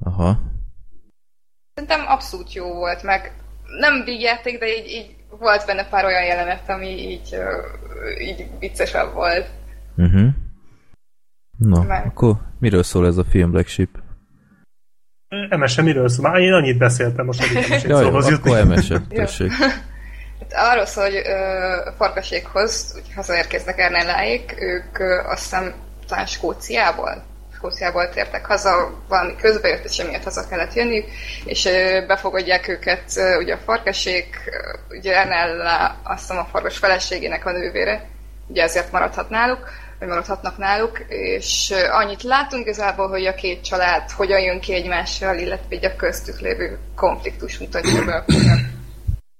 Aha. 0.00 0.38
szerintem 1.74 2.04
abszolút 2.08 2.52
jó 2.52 2.74
volt, 2.74 3.02
meg 3.02 3.32
nem 3.80 4.04
vígjáték, 4.04 4.58
de 4.58 4.66
így, 4.66 4.86
így 4.86 5.14
volt 5.38 5.66
benne 5.66 5.88
pár 5.88 6.04
olyan 6.04 6.24
jelenet, 6.24 6.68
ami 6.68 6.88
így, 6.88 7.36
így 8.20 8.46
viccesebb 8.58 9.12
volt. 9.12 9.46
Uh-huh. 9.96 10.28
Na, 11.58 11.82
Meg. 11.82 12.06
akkor 12.06 12.36
miről 12.60 12.82
szól 12.82 13.06
ez 13.06 13.16
a 13.16 13.24
film 13.24 13.50
Black 13.50 13.68
Sheep? 13.68 13.88
Emese 15.48 15.82
miről 15.82 16.08
szól? 16.08 16.30
Már 16.30 16.40
én 16.40 16.52
annyit 16.52 16.78
beszéltem, 16.78 17.24
most 17.24 17.40
eddig 17.42 17.52
nem 17.54 17.62
is 17.62 17.82
egy 17.82 17.88
Ja, 17.88 18.00
jó, 18.00 18.06
szóhoz 18.06 18.28
jutni. 18.28 18.50
akkor 18.50 18.60
emese, 18.60 19.00
tessék. 19.08 19.52
Arról 20.52 20.86
szól, 20.86 21.04
hogy 21.04 21.22
ö, 21.24 21.90
farkaséghoz 21.96 22.92
úgy 22.96 23.14
hazaérkeznek 23.14 23.78
Ernelláék, 23.78 24.54
ők 24.58 24.98
ö, 24.98 25.20
azt 25.26 25.42
hiszem 25.42 25.74
talán 26.08 26.26
Skóciából, 26.26 27.24
Skóciából 27.54 28.08
tértek 28.08 28.46
haza, 28.46 29.02
valami 29.08 29.36
közbejött, 29.36 29.84
és 29.84 29.98
emiatt 29.98 30.22
haza 30.22 30.48
kellett 30.48 30.74
jönniük, 30.74 31.06
és 31.44 31.64
ö, 31.64 32.06
befogadják 32.06 32.68
őket 32.68 33.16
ö, 33.16 33.36
ugye 33.36 33.54
a 33.54 33.60
farkasék, 33.64 34.36
ö, 34.46 34.96
ugye 34.96 35.16
Ernella 35.16 36.00
azt 36.02 36.20
hiszem 36.20 36.38
a 36.38 36.48
farkas 36.50 36.78
feleségének 36.78 37.46
a 37.46 37.52
nővére, 37.52 38.08
ugye 38.46 38.62
ezért 38.62 38.92
maradhat 38.92 39.30
náluk, 39.30 39.68
vagy 39.98 40.08
maradhatnak 40.08 40.58
náluk, 40.58 40.98
és 41.08 41.74
annyit 41.90 42.22
látunk 42.22 42.62
igazából, 42.62 43.08
hogy 43.08 43.26
a 43.26 43.34
két 43.34 43.64
család 43.64 44.10
hogyan 44.10 44.40
jön 44.40 44.60
ki 44.60 44.74
egymással, 44.74 45.38
illetve 45.38 45.74
így 45.74 45.84
a 45.84 45.96
köztük 45.96 46.40
lévő 46.40 46.78
konfliktus 46.94 47.58
mutatja 47.58 48.04
be. 48.04 48.24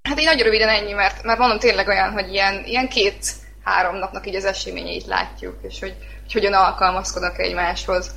Hát 0.09 0.19
így 0.19 0.25
nagyon 0.25 0.45
röviden 0.45 0.69
ennyi, 0.69 0.93
mert, 0.93 1.23
mert 1.23 1.39
mondom 1.39 1.59
tényleg 1.59 1.89
olyan, 1.89 2.13
hogy 2.13 2.33
ilyen, 2.33 2.65
ilyen 2.65 2.89
két-három 2.89 3.97
napnak 3.97 4.27
így 4.27 4.35
az 4.35 4.45
eseményeit 4.45 5.07
látjuk, 5.07 5.59
és 5.63 5.81
hogy, 5.81 5.97
hogy 6.23 6.33
hogyan 6.33 6.53
alkalmazkodnak 6.53 7.39
egymáshoz. 7.39 8.15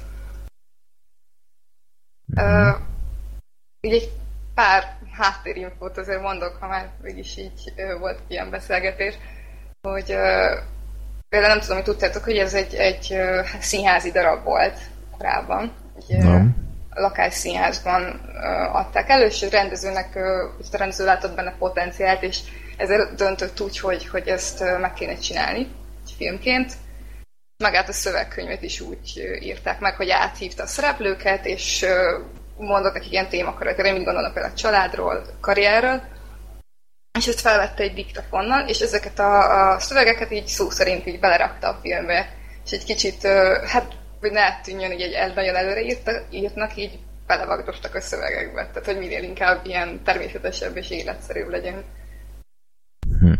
Uh, 2.35 2.75
így 3.81 3.93
egy 3.93 4.11
pár 4.53 4.97
háttérinfót 5.11 5.97
azért 5.97 6.21
mondok, 6.21 6.57
ha 6.59 6.67
már 6.67 6.89
mégis 7.01 7.37
így 7.37 7.73
uh, 7.75 7.99
volt 7.99 8.19
ilyen 8.27 8.49
beszélgetés, 8.49 9.15
hogy 9.81 10.09
uh, 10.09 10.59
például 11.29 11.53
nem 11.53 11.59
tudom, 11.59 11.75
hogy 11.75 11.85
tudtátok, 11.85 12.23
hogy 12.23 12.37
ez 12.37 12.53
egy, 12.53 12.75
egy 12.75 13.07
uh, 13.11 13.45
színházi 13.59 14.11
darab 14.11 14.43
volt 14.43 14.79
korábban. 15.17 15.71
Egy, 15.97 16.15
uh, 16.15 16.23
Nem. 16.23 16.66
Lakásszínházban 16.97 18.01
adták 18.71 19.09
elő, 19.09 19.25
és 19.25 19.41
a 19.41 19.49
rendezőnek, 19.49 20.15
a 20.71 20.77
rendező 20.77 21.05
látott 21.05 21.35
benne 21.35 21.55
potenciált, 21.57 22.23
és 22.23 22.39
ezért 22.77 23.15
döntött 23.15 23.61
úgy, 23.61 23.79
hogy, 23.79 24.07
hogy 24.07 24.27
ezt 24.27 24.63
meg 24.79 24.93
kéne 24.93 25.15
csinálni 25.15 25.67
filmként. 26.17 26.73
Magát 27.63 27.89
a 27.89 27.93
szövegkönyvet 27.93 28.61
is 28.61 28.79
úgy 28.79 29.37
írták 29.41 29.79
meg, 29.79 29.95
hogy 29.95 30.09
áthívta 30.09 30.63
a 30.63 30.67
szereplőket, 30.67 31.45
és 31.45 31.85
mondott 32.57 32.93
nekik 32.93 33.11
ilyen 33.11 33.29
témakörökre, 33.29 33.91
mit 33.91 34.03
gondolnak 34.03 34.33
például 34.33 34.53
a 34.53 34.57
családról, 34.57 35.25
karrierről, 35.41 36.01
és 37.17 37.27
ezt 37.27 37.41
felvette 37.41 37.83
egy 37.83 37.93
diktafonnal, 37.93 38.67
és 38.67 38.79
ezeket 38.79 39.19
a, 39.19 39.71
a 39.73 39.79
szövegeket 39.79 40.31
így 40.31 40.47
szó 40.47 40.69
szerint 40.69 41.05
így 41.05 41.19
belerakta 41.19 41.67
a 41.67 41.79
filmbe. 41.81 42.29
És 42.65 42.71
egy 42.71 42.83
kicsit, 42.83 43.27
hát, 43.67 43.91
hogy 44.19 44.31
ne 44.31 44.61
tűnjön, 44.61 44.91
hogy 44.91 45.01
egy 45.01 45.35
nagyon 45.35 45.55
előre 45.55 45.81
írta, 45.81 46.11
írtnak, 46.31 46.75
így 46.75 46.99
belevagdostak 47.27 47.95
a 47.95 48.01
szövegekbe. 48.01 48.67
Tehát, 48.67 48.85
hogy 48.85 48.97
minél 48.97 49.23
inkább 49.23 49.65
ilyen 49.65 49.99
természetesebb 50.03 50.77
és 50.77 50.89
életszerűbb 50.89 51.49
legyen. 51.49 51.83
Hm. 53.19 53.33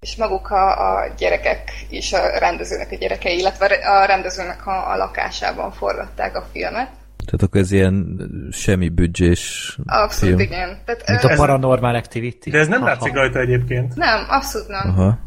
és 0.00 0.16
maguk 0.16 0.50
a, 0.50 0.96
a 0.96 1.14
gyerekek 1.18 1.70
is 1.90 2.12
a 2.12 2.38
rendezőnek 2.38 2.90
a 2.90 2.96
gyerekei, 2.96 3.38
illetve 3.38 3.66
a 3.66 4.04
rendezőnek 4.04 4.66
a, 4.66 4.92
a 4.92 4.96
lakásában 4.96 5.72
forgatták 5.72 6.36
a 6.36 6.46
filmet. 6.52 6.88
Tehát 7.24 7.42
akkor 7.42 7.60
ez 7.60 7.72
ilyen 7.72 8.18
semmi 8.52 8.88
büdzsés 8.88 9.76
Abszolút, 9.86 10.36
film. 10.36 10.50
igen. 10.50 10.78
Tehát, 10.84 11.08
Mint 11.08 11.24
ö, 11.24 11.28
a 11.28 11.36
Paranormal 11.36 11.94
Activity. 11.94 12.50
De 12.50 12.58
ez 12.58 12.68
nem 12.68 12.82
Aha. 12.82 12.90
látszik 12.90 13.12
rajta 13.12 13.38
egyébként. 13.38 13.94
Nem, 13.94 14.24
abszolút 14.28 14.68
nem. 14.68 14.88
Aha. 14.88 15.18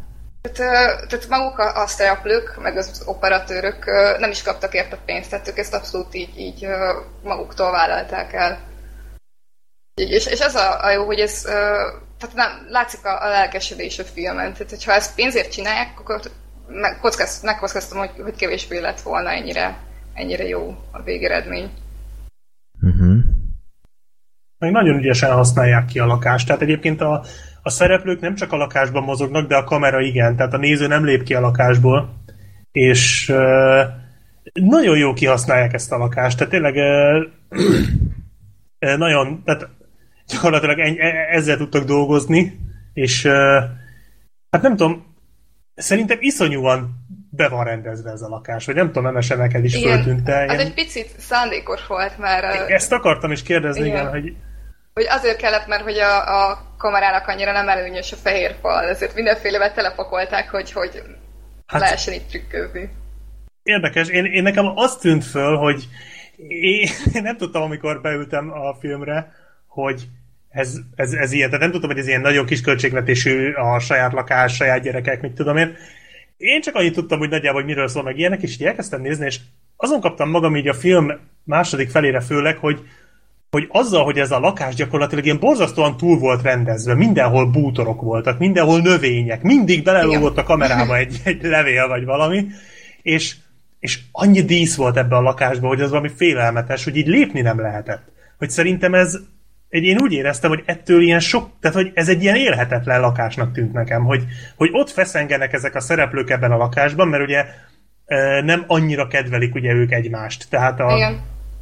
Tehát, 0.41 1.07
tehát 1.07 1.27
maguk 1.29 1.57
a, 1.59 1.81
a 1.81 1.87
szereplők, 1.87 2.61
meg 2.61 2.77
az 2.77 3.03
operatőrök 3.05 3.85
nem 4.19 4.29
is 4.29 4.43
kaptak 4.43 4.73
érte 4.73 4.97
pénzt, 5.05 5.29
tehát 5.29 5.47
ők 5.47 5.57
ezt 5.57 5.73
abszolút 5.73 6.15
így, 6.15 6.39
így 6.39 6.67
maguktól 7.23 7.71
vállalták 7.71 8.33
el. 8.33 8.59
És, 9.95 10.25
és 10.25 10.39
az 10.39 10.55
a, 10.55 10.83
a 10.83 10.91
jó, 10.91 11.05
hogy 11.05 11.19
ez, 11.19 11.41
tehát 11.41 12.35
nem, 12.35 12.65
látszik 12.69 13.05
a, 13.05 13.23
a 13.23 13.29
lelkesedés 13.29 13.99
a 13.99 14.03
filmen, 14.03 14.53
tehát 14.53 14.69
hogyha 14.69 14.91
ezt 14.91 15.15
pénzért 15.15 15.51
csinálják, 15.51 15.99
akkor 15.99 16.21
meg- 16.67 16.99
kockáz, 16.99 17.41
megkockáztam, 17.41 17.97
hogy, 17.97 18.11
hogy 18.21 18.35
kevésbé 18.35 18.79
lett 18.79 19.01
volna 19.01 19.29
ennyire, 19.29 19.77
ennyire 20.13 20.47
jó 20.47 20.75
a 20.91 21.01
végeredmény. 21.01 21.71
Uh-huh. 22.81 23.17
Meg 24.57 24.71
nagyon 24.71 24.97
ügyesen 24.97 25.31
használják 25.31 25.85
ki 25.85 25.99
a 25.99 26.05
lakást. 26.05 26.45
Tehát 26.47 26.61
egyébként 26.61 27.01
a, 27.01 27.23
a 27.61 27.69
szereplők 27.69 28.19
nem 28.19 28.35
csak 28.35 28.51
a 28.51 28.57
lakásban 28.57 29.03
mozognak, 29.03 29.47
de 29.47 29.55
a 29.55 29.63
kamera 29.63 30.01
igen. 30.01 30.35
Tehát 30.35 30.53
a 30.53 30.57
néző 30.57 30.87
nem 30.87 31.05
lép 31.05 31.23
ki 31.23 31.33
a 31.33 31.39
lakásból. 31.39 32.13
És 32.71 33.29
uh, 33.29 33.81
nagyon 34.53 34.97
jó 34.97 35.13
kihasználják 35.13 35.73
ezt 35.73 35.91
a 35.91 35.97
lakást. 35.97 36.37
Tehát 36.37 36.51
tényleg 36.51 36.75
uh, 36.75 37.25
nagyon, 38.97 39.41
tehát 39.45 39.67
gyakorlatilag 40.27 40.79
en, 40.79 40.95
e- 40.97 41.27
ezzel 41.35 41.57
tudtak 41.57 41.83
dolgozni, 41.83 42.59
és 42.93 43.25
uh, 43.25 43.33
hát 44.49 44.61
nem 44.61 44.75
tudom, 44.75 45.15
szerintem 45.75 46.17
iszonyúan 46.21 46.89
be 47.29 47.49
van 47.49 47.63
rendezve 47.63 48.11
ez 48.11 48.21
a 48.21 48.27
lakás, 48.27 48.65
vagy 48.65 48.75
nem 48.75 48.87
tudom, 48.87 49.05
Emese 49.05 49.35
neked 49.35 49.63
is 49.63 49.77
föltűnt-e. 49.77 50.43
az 50.43 50.43
Ilyen- 50.43 50.59
egy 50.59 50.73
picit 50.73 51.09
szándékos 51.17 51.87
volt 51.87 52.17
már. 52.17 52.43
Ezt 52.71 52.91
akartam 52.91 53.31
is 53.31 53.43
kérdezni, 53.43 53.85
igen, 53.85 53.99
Igen. 53.99 54.09
hogy 54.09 54.35
hogy 54.93 55.05
azért 55.09 55.37
kellett, 55.37 55.67
mert 55.67 55.83
hogy 55.83 55.97
a, 55.97 56.49
a 56.49 56.75
kamerának 56.77 57.27
annyira 57.27 57.51
nem 57.51 57.69
előnyös 57.69 58.11
a 58.11 58.15
fehér 58.15 58.55
fal, 58.61 58.87
ezért 58.87 59.15
mindenfélevel 59.15 59.73
telepakolták, 59.73 60.49
hogy, 60.49 60.71
hogy 60.71 61.01
Hát- 61.65 61.81
lehessen 61.81 62.13
itt 62.13 62.27
trükközni. 62.27 62.89
Érdekes, 63.63 64.07
én, 64.07 64.25
én 64.25 64.43
nekem 64.43 64.65
azt 64.75 64.99
tűnt 64.99 65.25
föl, 65.25 65.57
hogy 65.57 65.87
én, 66.47 66.89
én 67.13 67.21
nem 67.21 67.37
tudtam, 67.37 67.61
amikor 67.61 68.01
beültem 68.01 68.51
a 68.51 68.75
filmre, 68.79 69.31
hogy 69.67 70.07
ez, 70.49 70.75
ez, 70.95 71.13
ez 71.13 71.31
ilyen, 71.31 71.49
tehát 71.49 71.61
nem 71.61 71.71
tudtam, 71.71 71.89
hogy 71.89 71.99
ez 71.99 72.07
ilyen 72.07 72.21
nagyon 72.21 72.45
kis 72.45 72.61
költségvetésű 72.61 73.51
a 73.51 73.79
saját 73.79 74.13
lakás, 74.13 74.55
saját 74.55 74.81
gyerekek, 74.81 75.21
mit 75.21 75.33
tudom 75.33 75.57
én. 75.57 75.75
Én 76.37 76.61
csak 76.61 76.75
annyit 76.75 76.93
tudtam, 76.93 77.19
hogy 77.19 77.29
nagyjából, 77.29 77.61
hogy 77.61 77.69
miről 77.69 77.87
szól 77.87 78.03
meg 78.03 78.17
ilyenek, 78.17 78.41
és 78.41 78.53
így 78.53 78.63
elkezdtem 78.65 79.01
nézni, 79.01 79.25
és 79.25 79.39
azon 79.75 80.01
kaptam 80.01 80.29
magam 80.29 80.55
így 80.55 80.67
a 80.67 80.73
film 80.73 81.19
második 81.43 81.89
felére 81.89 82.21
főleg, 82.21 82.57
hogy, 82.57 82.81
hogy 83.51 83.67
azzal, 83.69 84.03
hogy 84.03 84.17
ez 84.17 84.31
a 84.31 84.39
lakás 84.39 84.75
gyakorlatilag 84.75 85.25
ilyen 85.25 85.39
borzasztóan 85.39 85.97
túl 85.97 86.17
volt 86.17 86.41
rendezve, 86.41 86.95
mindenhol 86.95 87.45
bútorok 87.45 88.01
voltak, 88.01 88.39
mindenhol 88.39 88.79
növények, 88.81 89.41
mindig 89.41 89.83
belelógott 89.83 90.37
a 90.37 90.43
kamerába 90.43 90.97
egy, 90.97 91.21
egy 91.23 91.43
levél 91.43 91.87
vagy 91.87 92.05
valami, 92.05 92.45
és, 93.01 93.35
és 93.79 93.99
annyi 94.11 94.41
dísz 94.41 94.75
volt 94.75 94.97
ebbe 94.97 95.15
a 95.15 95.21
lakásba, 95.21 95.67
hogy 95.67 95.81
az 95.81 95.89
valami 95.89 96.09
félelmetes, 96.15 96.83
hogy 96.83 96.95
így 96.95 97.07
lépni 97.07 97.41
nem 97.41 97.59
lehetett. 97.59 98.03
Hogy 98.37 98.49
szerintem 98.49 98.93
ez, 98.93 99.17
egy, 99.69 99.83
én 99.83 100.01
úgy 100.01 100.11
éreztem, 100.11 100.49
hogy 100.49 100.63
ettől 100.65 101.01
ilyen 101.01 101.19
sok, 101.19 101.49
tehát 101.59 101.77
hogy 101.77 101.91
ez 101.93 102.09
egy 102.09 102.21
ilyen 102.21 102.35
élhetetlen 102.35 103.01
lakásnak 103.01 103.53
tűnt 103.53 103.73
nekem, 103.73 104.03
hogy, 104.03 104.23
hogy 104.55 104.69
ott 104.71 104.89
feszengenek 104.89 105.53
ezek 105.53 105.75
a 105.75 105.79
szereplők 105.79 106.29
ebben 106.29 106.51
a 106.51 106.57
lakásban, 106.57 107.07
mert 107.07 107.23
ugye 107.23 107.45
nem 108.43 108.63
annyira 108.67 109.07
kedvelik 109.07 109.55
ugye 109.55 109.73
ők 109.73 109.91
egymást. 109.91 110.49
Tehát 110.49 110.79
a, 110.79 110.95
Igen. 110.95 111.21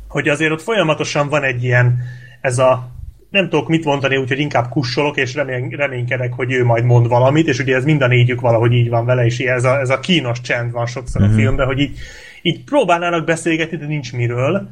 Hogy 0.09 0.27
azért 0.27 0.51
ott 0.51 0.61
folyamatosan 0.61 1.29
van 1.29 1.43
egy 1.43 1.63
ilyen, 1.63 2.03
ez 2.41 2.57
a 2.59 2.97
nem 3.29 3.49
tudok 3.49 3.67
mit 3.67 3.85
mondani, 3.85 4.17
úgyhogy 4.17 4.39
inkább 4.39 4.69
kussolok, 4.69 5.17
és 5.17 5.33
remény, 5.33 5.69
reménykedek, 5.69 6.33
hogy 6.33 6.51
ő 6.51 6.65
majd 6.65 6.83
mond 6.83 7.07
valamit, 7.07 7.47
és 7.47 7.59
ugye 7.59 7.75
ez 7.75 7.83
mind 7.83 8.01
a 8.01 8.07
négyük 8.07 8.41
valahogy 8.41 8.73
így 8.73 8.89
van 8.89 9.05
vele, 9.05 9.25
és 9.25 9.39
ez 9.39 9.63
a, 9.63 9.79
ez 9.79 9.89
a 9.89 9.99
kínos 9.99 10.41
csend 10.41 10.71
van 10.71 10.85
sokszor 10.85 11.21
a 11.21 11.29
filmben, 11.29 11.65
hogy 11.65 11.79
így, 11.79 11.97
így 12.41 12.63
próbálnának 12.63 13.25
beszélgetni, 13.25 13.77
de 13.77 13.85
nincs 13.85 14.13
miről, 14.13 14.69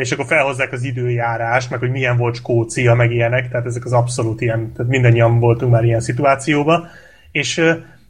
és 0.00 0.12
akkor 0.12 0.26
felhozzák 0.26 0.72
az 0.72 0.82
időjárást, 0.82 1.70
meg 1.70 1.78
hogy 1.78 1.90
milyen 1.90 2.16
volt 2.16 2.36
Skócia, 2.36 2.94
meg 2.94 3.12
ilyenek, 3.12 3.48
tehát 3.48 3.66
ezek 3.66 3.84
az 3.84 3.92
abszolút 3.92 4.40
ilyen, 4.40 4.72
tehát 4.72 4.90
mindannyian 4.90 5.38
voltunk 5.38 5.72
már 5.72 5.84
ilyen 5.84 6.00
szituációban, 6.00 6.88
és, 7.32 7.62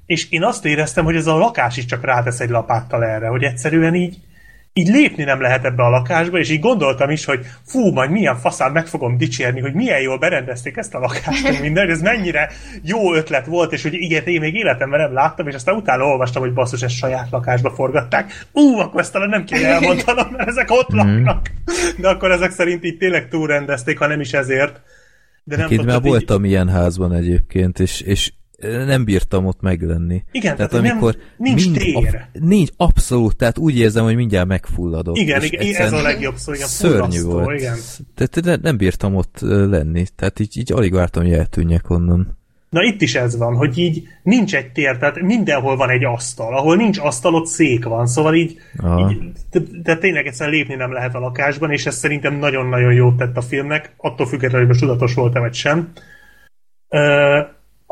és 0.06 0.30
én 0.30 0.44
azt 0.44 0.64
éreztem, 0.64 1.04
hogy 1.04 1.16
ez 1.16 1.26
a 1.26 1.38
lakás 1.38 1.76
is 1.76 1.84
csak 1.84 2.04
rátesz 2.04 2.40
egy 2.40 2.50
lapáttal 2.50 3.04
erre, 3.04 3.28
hogy 3.28 3.42
egyszerűen 3.42 3.94
így, 3.94 4.16
így 4.72 4.88
lépni 4.88 5.24
nem 5.24 5.40
lehet 5.40 5.64
ebbe 5.64 5.82
a 5.82 5.88
lakásba, 5.88 6.38
és 6.38 6.50
így 6.50 6.60
gondoltam 6.60 7.10
is, 7.10 7.24
hogy 7.24 7.46
fú, 7.66 7.92
majd 7.92 8.10
milyen 8.10 8.36
faszán 8.36 8.72
meg 8.72 8.86
fogom 8.86 9.16
dicsérni, 9.16 9.60
hogy 9.60 9.74
milyen 9.74 10.00
jól 10.00 10.18
berendezték 10.18 10.76
ezt 10.76 10.94
a 10.94 10.98
lakást, 10.98 11.60
minden, 11.60 11.90
ez 11.90 12.00
mennyire 12.00 12.50
jó 12.82 13.14
ötlet 13.14 13.46
volt, 13.46 13.72
és 13.72 13.82
hogy 13.82 13.94
ilyet 13.94 14.26
én 14.26 14.40
még 14.40 14.54
életemben 14.54 15.00
nem 15.00 15.12
láttam, 15.12 15.48
és 15.48 15.54
aztán 15.54 15.74
utána 15.74 16.04
olvastam, 16.04 16.42
hogy 16.42 16.52
basszus, 16.52 16.82
ezt 16.82 16.94
saját 16.96 17.30
lakásba 17.30 17.70
forgatták. 17.70 18.46
Ú, 18.52 18.78
akkor 18.78 19.00
ezt 19.00 19.12
talán 19.12 19.28
nem 19.28 19.44
kéne 19.44 19.68
elmondanom, 19.68 20.28
mert 20.36 20.48
ezek 20.48 20.70
ott 20.70 20.90
laknak. 20.90 21.50
De 21.98 22.08
akkor 22.08 22.30
ezek 22.30 22.50
szerint 22.50 22.84
így 22.84 22.96
tényleg 22.96 23.28
túlrendezték, 23.28 23.98
ha 23.98 24.06
nem 24.06 24.20
is 24.20 24.32
ezért. 24.32 24.80
De 25.44 25.56
nem 25.56 25.70
Én 25.70 25.78
tudom, 25.78 25.84
már 25.86 25.94
tehát 26.00 26.04
így- 26.04 26.10
voltam 26.10 26.44
ilyen 26.44 26.68
házban 26.68 27.12
egyébként, 27.12 27.78
és, 27.78 28.00
és 28.00 28.32
nem 28.60 29.04
bírtam 29.04 29.46
ott 29.46 29.60
meglenni. 29.60 30.24
Igen, 30.32 30.56
tehát 30.56 30.70
tehát 30.70 30.84
nem- 30.84 30.92
amikor 30.92 31.16
nincs 31.36 31.70
tér. 31.70 32.14
A, 32.14 32.38
nincs, 32.38 32.70
abszolút, 32.76 33.36
tehát 33.36 33.58
úgy 33.58 33.78
érzem, 33.78 34.04
hogy 34.04 34.16
mindjárt 34.16 34.48
megfulladok. 34.48 35.18
Igen, 35.18 35.42
igen, 35.42 35.82
ez 35.82 35.92
a 35.92 36.02
legjobb 36.02 36.36
szó, 36.36 36.52
igen, 36.52 36.66
Szörnyű 36.66 37.22
volt. 37.22 37.58
igen. 37.58 37.76
Tehát 38.14 38.40
ne, 38.44 38.68
nem 38.70 38.76
bírtam 38.76 39.14
ott 39.14 39.38
lenni, 39.40 40.04
tehát 40.16 40.40
így, 40.40 40.58
így 40.58 40.72
alig 40.72 40.92
vártam, 40.92 41.22
hogy 41.22 41.32
eltűnjek 41.32 41.90
onnan. 41.90 42.38
Na 42.70 42.82
itt 42.82 43.00
is 43.02 43.14
ez 43.14 43.36
van, 43.36 43.54
hogy 43.54 43.78
így 43.78 44.02
nincs 44.22 44.54
egy 44.54 44.72
tér, 44.72 44.96
tehát 44.98 45.20
mindenhol 45.20 45.76
van 45.76 45.90
egy 45.90 46.04
asztal. 46.04 46.56
Ahol 46.56 46.76
nincs 46.76 46.98
asztal, 46.98 47.34
ott 47.34 47.46
szék 47.46 47.84
van, 47.84 48.06
szóval 48.06 48.34
így, 48.34 48.58
Aha. 48.78 49.10
így 49.10 49.18
te, 49.50 49.60
te 49.82 49.96
tényleg 49.96 50.26
egyszerűen 50.26 50.56
lépni 50.56 50.74
nem 50.74 50.92
lehet 50.92 51.14
a 51.14 51.18
lakásban, 51.18 51.70
és 51.72 51.86
ez 51.86 51.94
szerintem 51.94 52.34
nagyon-nagyon 52.34 52.92
jót 52.92 53.16
tett 53.16 53.36
a 53.36 53.40
filmnek, 53.40 53.94
attól 53.96 54.26
függetlenül, 54.26 54.66
hogy 54.66 54.76
most 54.76 54.80
tudatos 54.80 55.14
volt-e 55.14 55.38
vagy 55.38 55.54
sem. 55.54 55.92
Ö, 56.88 57.40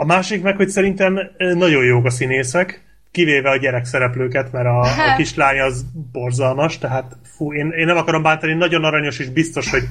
A 0.01 0.05
másik 0.05 0.43
meg, 0.43 0.57
hogy 0.57 0.69
szerintem 0.69 1.19
nagyon 1.37 1.85
jók 1.85 2.05
a 2.05 2.11
színészek, 2.11 2.83
kivéve 3.11 3.51
a 3.51 3.57
gyerek 3.57 3.85
szereplőket, 3.85 4.53
mert 4.53 4.67
a, 4.67 4.81
a 4.81 5.17
kislány 5.17 5.61
az 5.61 5.85
borzalmas, 6.13 6.79
tehát 6.79 7.17
fú, 7.23 7.53
én, 7.53 7.71
én 7.71 7.87
nem 7.87 7.97
akarom 7.97 8.23
bántani, 8.23 8.53
nagyon 8.53 8.85
aranyos 8.85 9.19
és 9.19 9.29
biztos, 9.29 9.71
hogy, 9.71 9.83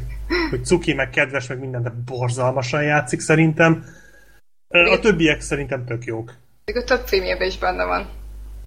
hogy 0.49 0.65
cuki, 0.65 0.93
meg 0.93 1.09
kedves, 1.09 1.47
meg 1.47 1.59
minden, 1.59 1.83
de 1.83 1.93
borzalmasan 2.05 2.83
játszik 2.83 3.19
szerintem. 3.19 3.85
A 4.67 4.99
többiek 4.99 5.41
szerintem 5.41 5.85
tök 5.85 6.05
jók. 6.05 6.33
Még 6.65 6.75
a 6.75 6.83
több 6.83 7.07
filmjében 7.07 7.47
is 7.47 7.57
benne 7.57 7.85
van 7.85 8.09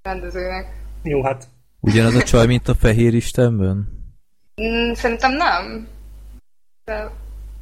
rendezőnek. 0.02 0.66
Jó, 1.02 1.22
hát 1.22 1.48
Ugyanaz 1.80 2.14
a 2.14 2.22
csaj, 2.22 2.46
mint 2.46 2.68
a 2.68 2.74
Fehér 2.74 3.14
Istenben? 3.14 3.88
Mm, 4.62 4.92
szerintem 4.92 5.32
nem. 5.32 5.88
De 6.84 7.10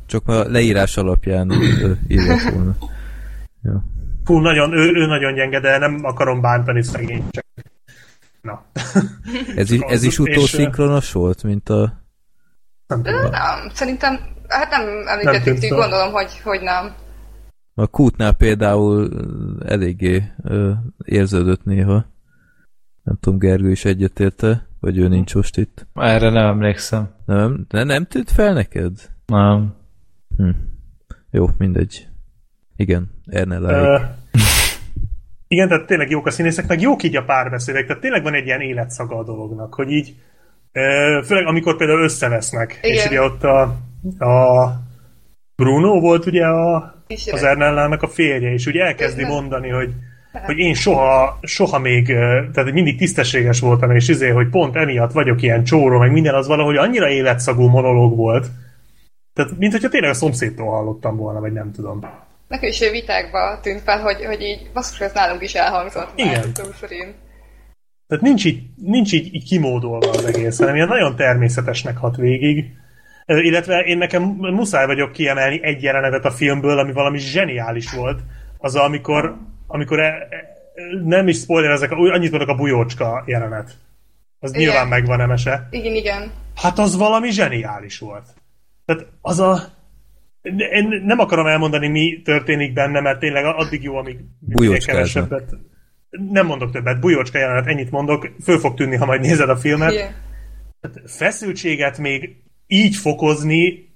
Csak 0.07 0.25
már 0.25 0.47
a 0.47 0.51
leírás 0.51 0.97
alapján 0.97 1.53
írott 2.09 2.43
volna. 2.43 2.77
Ja. 3.63 3.85
fú, 4.25 4.39
nagyon, 4.39 4.73
ő, 4.73 4.93
ő 4.95 5.07
nagyon 5.07 5.35
gyenge, 5.35 5.61
de 5.61 5.79
nem 5.79 6.01
akarom 6.03 6.41
bántani 6.41 6.83
szegény, 6.83 7.25
csak 7.31 7.47
na. 8.41 8.65
Ez, 9.57 9.71
is, 9.71 9.81
ez 9.81 10.03
is 10.03 10.19
utószinkronos 10.19 11.13
volt, 11.13 11.43
mint 11.43 11.69
a... 11.69 12.03
Nem 12.87 13.03
tudom. 13.03 13.31
nem, 13.31 13.69
szerintem, 13.73 14.19
hát 14.49 14.71
nem 14.71 14.87
Nem 14.87 15.07
említettük, 15.07 15.59
fel. 15.59 15.79
gondolom, 15.79 16.13
hogy, 16.13 16.41
hogy 16.45 16.61
nem. 16.61 16.95
A 17.75 17.87
kútnál 17.87 18.33
például 18.33 19.11
eléggé 19.67 20.33
ö, 20.43 20.73
érződött 21.05 21.65
néha. 21.65 22.05
Nem 23.03 23.17
tudom, 23.21 23.39
Gergő 23.39 23.71
is 23.71 23.85
egyetérte, 23.85 24.67
vagy 24.81 24.99
ő 24.99 25.09
nincs 25.09 25.35
most 25.35 25.57
itt. 25.57 25.87
Erre 25.95 26.31
nem 26.31 26.47
emlékszem. 26.47 27.15
Nem, 27.27 27.67
ne, 27.69 27.85
nem 27.85 28.05
tűnt 28.05 28.31
fel 28.31 28.53
neked? 28.53 28.93
Nem. 29.27 29.75
Hm. 30.37 30.51
Jó, 31.31 31.49
mindegy. 31.59 32.08
Igen, 32.79 33.11
Ernel 33.27 33.63
Ö, 33.63 33.99
igen, 35.49 35.69
tehát 35.69 35.87
tényleg 35.87 36.11
jók 36.11 36.27
a 36.27 36.31
színészek, 36.31 36.67
meg 36.67 36.81
jók 36.81 37.03
így 37.03 37.17
a 37.17 37.25
párbeszédek, 37.25 37.87
tehát 37.87 38.03
tényleg 38.03 38.23
van 38.23 38.35
egy 38.35 38.47
ilyen 38.47 38.61
életszaga 38.61 39.19
a 39.19 39.25
dolognak, 39.25 39.75
hogy 39.75 39.91
így, 39.91 40.15
ö, 40.73 41.21
főleg 41.25 41.47
amikor 41.47 41.77
például 41.77 42.03
összevesznek, 42.03 42.79
Igen. 42.83 42.97
és 42.97 43.07
ugye 43.07 43.23
ott 43.23 43.45
a, 43.45 43.61
a 44.19 44.73
Bruno 45.57 46.01
volt 46.01 46.27
ugye 46.27 46.47
a, 46.47 46.95
Kísérlet. 47.07 47.43
az 47.43 47.49
Ernellának 47.49 48.03
a 48.03 48.09
férje, 48.09 48.53
és 48.53 48.67
ugye 48.67 48.85
elkezdi 48.85 49.21
Igen. 49.21 49.33
mondani, 49.33 49.69
hogy 49.69 49.93
hogy 50.45 50.59
én 50.59 50.75
soha, 50.75 51.39
soha 51.43 51.79
még, 51.79 52.07
tehát 52.53 52.73
mindig 52.73 52.99
tisztességes 52.99 53.61
voltam, 53.61 53.91
és 53.91 54.09
izé, 54.09 54.29
hogy 54.29 54.49
pont 54.49 54.77
emiatt 54.77 55.13
vagyok 55.13 55.43
ilyen 55.43 55.65
csóró, 55.65 55.99
meg 55.99 56.13
minden 56.13 56.35
az 56.35 56.47
valahogy 56.47 56.77
annyira 56.77 57.09
életszagú 57.09 57.69
monológ 57.69 58.17
volt, 58.17 58.47
tehát 59.33 59.59
mint 59.59 59.73
hogyha 59.73 59.89
tényleg 59.89 60.11
a 60.11 60.15
szomszédtól 60.15 60.71
hallottam 60.71 61.17
volna, 61.17 61.41
vagy 61.41 61.53
nem 61.53 61.73
tudom. 61.73 62.01
Nekem 62.49 62.69
is 62.69 62.79
vitákba 62.79 63.61
tűnt 63.63 63.81
fel, 63.81 64.01
hogy, 64.01 64.25
hogy 64.25 64.43
így 64.43 64.71
basszus, 64.73 65.01
ez 65.01 65.13
nálunk 65.13 65.43
is 65.43 65.55
elhangzott. 65.55 66.13
Igen. 66.15 66.53
szerint. 66.81 67.15
Tehát 68.07 68.25
nincs 68.25 68.45
így, 68.45 68.63
nincs 68.77 69.13
így, 69.13 69.35
így 69.35 69.45
kimódolva 69.45 70.11
az 70.11 70.25
egész, 70.25 70.59
hanem 70.59 70.75
ilyen 70.75 70.89
nagyon 70.89 71.17
természetesnek 71.17 71.97
hat 71.97 72.17
végig. 72.17 72.65
Illetve 73.27 73.81
én 73.81 73.99
nekem 73.99 74.23
muszáj 74.39 74.87
vagyok 74.87 75.13
kiemelni 75.13 75.61
egy 75.63 75.83
jelenetet 75.83 76.25
a 76.25 76.31
filmből, 76.31 76.79
ami 76.79 76.93
valami 76.93 77.19
zseniális 77.19 77.93
volt. 77.93 78.21
Az, 78.59 78.75
amikor, 78.75 79.37
amikor 79.67 80.01
e, 80.01 80.05
e, 80.05 80.27
nem 81.05 81.29
is 81.29 81.39
spoiler 81.39 81.71
ezek, 81.71 81.91
annyit 81.91 82.31
mondok 82.31 82.49
a 82.49 82.55
bujócska 82.55 83.23
jelenet. 83.27 83.71
Az 84.41 84.51
Igen. 84.51 84.63
nyilván 84.63 84.89
megvan 84.89 85.21
emese. 85.21 85.69
Igen, 85.71 85.95
igen. 85.95 86.33
Hát 86.57 86.79
az 86.79 86.97
valami 86.97 87.31
zseniális 87.31 87.99
volt. 87.99 88.27
Tehát 88.85 89.07
az 89.21 89.41
a... 89.41 89.77
Én 90.57 91.03
nem 91.05 91.19
akarom 91.19 91.47
elmondani, 91.47 91.89
mi 91.89 92.23
történik 92.25 92.73
benne, 92.73 93.01
mert 93.01 93.19
tényleg 93.19 93.45
addig 93.45 93.83
jó, 93.83 93.97
amíg 93.97 94.19
kevesebbet. 94.87 95.57
Nem 96.31 96.47
mondok 96.47 96.71
többet, 96.71 97.01
bujócska 97.01 97.39
jelenet, 97.39 97.67
ennyit 97.67 97.91
mondok, 97.91 98.31
föl 98.43 98.59
fog 98.59 98.75
tűnni, 98.75 98.97
ha 98.97 99.07
majd 99.07 99.21
nézed 99.21 99.49
a 99.49 99.57
filmet. 99.57 99.93
Igen. 99.93 100.15
Feszültséget 101.07 101.99
még 101.99 102.37
így 102.67 102.97
fokozni, 102.97 103.89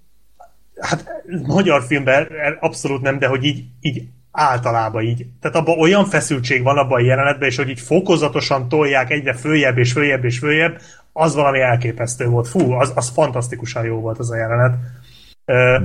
hát 0.80 1.04
magyar 1.46 1.82
filmben 1.82 2.28
abszolút 2.60 3.02
nem, 3.02 3.18
de 3.18 3.26
hogy 3.26 3.44
így, 3.44 3.64
így 3.80 4.02
általában 4.30 5.02
így. 5.02 5.26
Tehát 5.40 5.56
abban 5.56 5.78
olyan 5.78 6.04
feszültség 6.04 6.62
van 6.62 6.78
abban 6.78 7.00
a 7.00 7.04
jelenetben, 7.04 7.48
és 7.48 7.56
hogy 7.56 7.68
így 7.68 7.80
fokozatosan 7.80 8.68
tolják 8.68 9.10
egyre 9.10 9.34
följebb 9.34 9.78
és 9.78 9.92
följebb 9.92 10.24
és 10.24 10.38
följebb, 10.38 10.80
az 11.12 11.34
valami 11.34 11.60
elképesztő 11.60 12.26
volt. 12.26 12.48
Fú, 12.48 12.72
az, 12.72 12.92
az 12.94 13.08
fantasztikusan 13.08 13.84
jó 13.84 14.00
volt 14.00 14.18
az 14.18 14.30
a 14.30 14.36
jelenet. 14.36 14.74
Ö, 15.44 15.78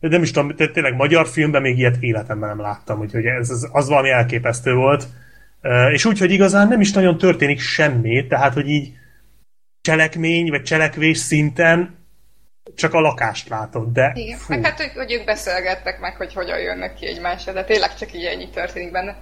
De 0.00 0.08
nem 0.08 0.22
is 0.22 0.30
tudom, 0.30 0.54
té- 0.56 0.72
tényleg 0.72 0.94
magyar 0.94 1.28
filmben 1.28 1.62
még 1.62 1.78
ilyet 1.78 1.96
életemben 2.00 2.48
nem 2.48 2.60
láttam, 2.60 3.00
úgyhogy 3.00 3.24
ez, 3.24 3.50
az, 3.50 3.68
az 3.72 3.88
valami 3.88 4.10
elképesztő 4.10 4.74
volt. 4.74 5.04
És 5.92 6.04
úgy, 6.04 6.18
hogy 6.18 6.30
igazán 6.30 6.68
nem 6.68 6.80
is 6.80 6.92
nagyon 6.92 7.18
történik 7.18 7.60
semmi, 7.60 8.26
tehát, 8.26 8.52
hogy 8.52 8.68
így 8.68 8.92
cselekmény, 9.80 10.50
vagy 10.50 10.62
cselekvés 10.62 11.18
szinten 11.18 11.98
csak 12.74 12.94
a 12.94 13.00
lakást 13.00 13.48
látod, 13.48 13.92
de 13.92 14.12
Igen. 14.14 14.38
fú, 14.38 14.54
Meg 14.54 14.64
hát, 14.64 14.76
hogy, 14.80 14.90
hogy 14.94 15.12
ők 15.12 15.24
beszélgettek 15.24 16.00
meg, 16.00 16.16
hogy 16.16 16.34
hogyan 16.34 16.58
jönnek 16.58 16.94
ki 16.94 17.06
egymásra, 17.06 17.52
de 17.52 17.64
tényleg 17.64 17.94
csak 17.94 18.14
így 18.14 18.24
ennyi 18.24 18.48
történik 18.50 18.92
benne. 18.92 19.16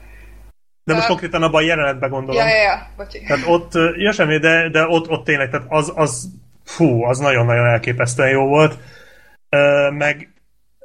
de 0.85 0.95
most 0.95 1.07
konkrétan 1.07 1.43
abban 1.43 1.63
a 1.63 1.67
jelenetben 1.67 2.11
gondolom. 2.11 2.47
Ja, 2.47 2.49
ja, 2.49 2.63
ja, 2.63 2.89
bocsi. 2.97 3.21
Tehát 3.27 3.47
ott, 3.47 3.73
ja 3.97 4.13
semmi, 4.13 4.39
de, 4.39 4.69
de 4.69 4.87
ott, 4.87 5.09
ott 5.09 5.25
tényleg, 5.25 5.51
tehát 5.51 5.67
az, 5.69 5.93
az, 5.95 6.29
fú, 6.65 7.03
az 7.05 7.19
nagyon-nagyon 7.19 7.67
elképesztően 7.67 8.31
jó 8.31 8.47
volt. 8.47 8.79
Meg, 9.91 10.29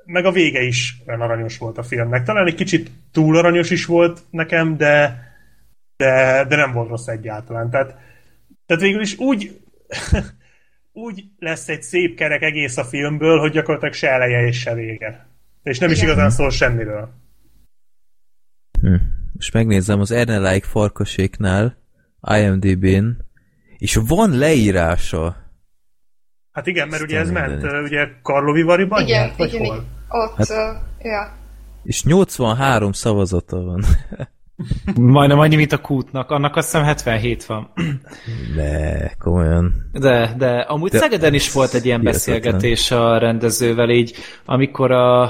meg 0.05 0.25
a 0.25 0.31
vége 0.31 0.61
is 0.61 1.01
olyan 1.07 1.21
aranyos 1.21 1.57
volt 1.57 1.77
a 1.77 1.83
filmnek. 1.83 2.23
Talán 2.23 2.47
egy 2.47 2.55
kicsit 2.55 2.91
túl 3.11 3.37
aranyos 3.37 3.69
is 3.69 3.85
volt 3.85 4.21
nekem, 4.29 4.77
de, 4.77 5.23
de, 5.97 6.45
de 6.47 6.55
nem 6.55 6.71
volt 6.71 6.89
rossz 6.89 7.07
egyáltalán. 7.07 7.69
Tehát, 7.69 7.95
tehát 8.65 8.83
végül 8.83 9.01
is 9.01 9.17
úgy, 9.17 9.61
úgy 11.07 11.23
lesz 11.39 11.69
egy 11.69 11.81
szép 11.81 12.15
kerek 12.15 12.41
egész 12.41 12.77
a 12.77 12.83
filmből, 12.83 13.39
hogy 13.39 13.51
gyakorlatilag 13.51 13.93
se 13.93 14.09
eleje 14.09 14.47
és 14.47 14.59
se 14.59 14.73
vége. 14.73 15.27
És 15.63 15.79
nem 15.79 15.89
is 15.89 15.97
Igen. 15.97 16.09
igazán 16.09 16.29
szól 16.29 16.49
semmiről. 16.49 17.13
Hm. 18.81 18.95
Most 19.33 19.53
megnézem 19.53 19.99
az 19.99 20.11
Erne 20.11 20.51
Like 20.51 20.67
farkaséknál, 20.67 21.77
IMDb-n, 22.21 23.09
és 23.77 23.95
van 24.07 24.37
leírása. 24.37 25.42
Hát 26.53 26.67
igen, 26.67 26.87
mert 26.87 27.03
ugye 27.03 27.19
ez 27.19 27.31
ment, 27.31 27.51
mindenit. 27.51 27.87
ugye 27.89 28.07
Karlovi-Variban 28.21 29.01
igen, 29.01 29.21
járt, 29.25 29.37
vagy 29.37 29.53
igen, 29.53 29.65
hol? 29.65 29.83
Ott, 30.09 30.35
Hát- 30.37 30.49
uh, 30.49 31.05
ja. 31.05 31.33
És 31.83 32.03
83 32.03 32.91
szavazata 32.91 33.61
van. 33.61 33.83
Majdnem 34.95 35.39
annyi, 35.39 35.55
mint 35.55 35.71
a 35.71 35.77
kútnak. 35.77 36.29
Annak 36.31 36.55
azt 36.55 36.71
hiszem 36.71 36.83
77 36.85 37.45
van. 37.45 37.71
De, 38.55 39.11
komolyan. 39.19 39.73
De, 39.91 40.33
de 40.37 40.59
amúgy 40.59 40.91
de 40.91 40.97
Szegeden 40.97 41.33
is 41.33 41.51
volt 41.51 41.73
egy 41.73 41.85
ilyen 41.85 41.99
Hihetetlen. 41.99 42.35
beszélgetés 42.41 42.91
a 42.91 43.17
rendezővel, 43.17 43.89
így 43.89 44.15
amikor 44.45 44.91
a, 44.91 45.23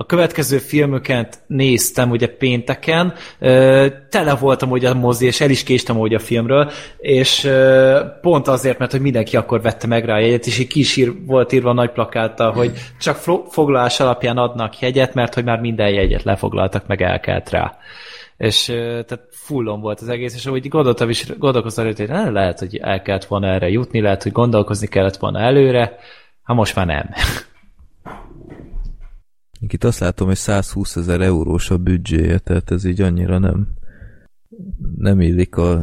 a 0.00 0.06
következő 0.06 0.58
filmöket 0.58 1.38
néztem 1.46 2.10
ugye 2.10 2.26
pénteken, 2.26 3.14
tele 4.08 4.34
voltam 4.40 4.70
ugye 4.70 4.88
a 4.88 4.94
mozi, 4.94 5.26
és 5.26 5.40
el 5.40 5.50
is 5.50 5.62
késtem 5.62 5.98
ugye 5.98 6.16
a 6.16 6.20
filmről, 6.20 6.70
és 6.98 7.50
pont 8.20 8.48
azért, 8.48 8.78
mert 8.78 8.90
hogy 8.90 9.00
mindenki 9.00 9.36
akkor 9.36 9.62
vette 9.62 9.86
meg 9.86 10.04
rá 10.04 10.14
a 10.14 10.18
jegyet, 10.18 10.46
és 10.46 10.58
így 10.58 10.66
kis 10.66 10.96
ír, 10.96 11.12
volt 11.26 11.52
írva 11.52 11.72
nagy 11.72 11.90
plakáttal, 11.90 12.52
hogy 12.52 12.72
csak 13.00 13.16
foglalás 13.48 14.00
alapján 14.00 14.36
adnak 14.36 14.78
jegyet, 14.78 15.14
mert 15.14 15.34
hogy 15.34 15.44
már 15.44 15.60
minden 15.60 15.90
jegyet 15.90 16.22
lefoglaltak, 16.22 16.86
meg 16.86 17.02
elkelt 17.02 17.50
rá. 17.50 17.76
És 18.36 18.64
tehát 18.64 19.20
fullon 19.30 19.80
volt 19.80 20.00
az 20.00 20.08
egész, 20.08 20.34
és 20.34 20.46
ahogy 20.46 20.68
gondoltam 20.68 21.08
is, 21.08 21.36
gondolkoztam 21.38 21.84
előtt, 21.84 21.98
hogy 21.98 22.10
"Eh, 22.10 22.30
lehet, 22.30 22.58
hogy 22.58 22.76
el 22.76 23.02
kellett 23.02 23.24
volna 23.24 23.46
erre 23.46 23.68
jutni, 23.68 24.00
lehet, 24.00 24.22
hogy 24.22 24.32
gondolkozni 24.32 24.86
kellett 24.86 25.16
volna 25.16 25.40
előre, 25.40 25.96
ha 26.42 26.54
most 26.54 26.74
már 26.74 26.86
nem. 26.86 27.10
Itt 29.60 29.84
azt 29.84 29.98
látom, 29.98 30.26
hogy 30.26 30.36
120 30.36 30.96
ezer 30.96 31.20
eurós 31.20 31.70
a 31.70 31.76
büdzséje, 31.76 32.38
tehát 32.38 32.70
ez 32.70 32.84
így 32.84 33.00
annyira 33.00 33.38
nem 33.38 33.76
nem 34.96 35.20
illik 35.20 35.56
a, 35.56 35.82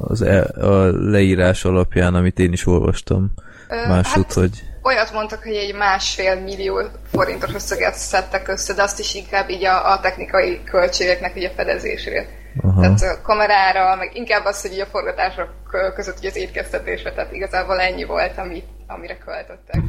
az 0.00 0.22
e, 0.22 0.42
a 0.66 0.90
leírás 1.10 1.64
alapján, 1.64 2.14
amit 2.14 2.38
én 2.38 2.52
is 2.52 2.66
olvastam 2.66 3.32
Ö, 3.68 3.88
másút, 3.88 4.24
hát- 4.24 4.32
hogy 4.32 4.62
Olyat 4.86 5.12
mondtak, 5.12 5.42
hogy 5.42 5.54
egy 5.54 5.74
másfél 5.74 6.40
millió 6.40 6.82
forintos 7.10 7.54
összeget 7.54 7.94
szedtek 7.94 8.48
össze, 8.48 8.74
de 8.74 8.82
azt 8.82 8.98
is 8.98 9.14
inkább 9.14 9.48
így 9.48 9.64
a, 9.64 9.92
a 9.92 10.00
technikai 10.00 10.60
költségeknek 10.64 11.36
így 11.36 11.44
a 11.44 11.50
fedezésére. 11.56 12.26
aha, 12.62 12.80
Tehát 12.80 13.02
a 13.02 13.22
kamerára, 13.22 13.96
meg 13.96 14.16
inkább 14.16 14.44
az, 14.44 14.62
hogy 14.62 14.72
így 14.72 14.80
a 14.80 14.86
forgatások 14.86 15.48
között 15.94 16.18
így 16.18 16.26
az 16.26 16.36
étkeztetésre, 16.36 17.12
tehát 17.12 17.32
igazából 17.32 17.80
ennyi 17.80 18.04
volt, 18.04 18.38
amit, 18.38 18.66
amire 18.86 19.18
költöttek. 19.18 19.82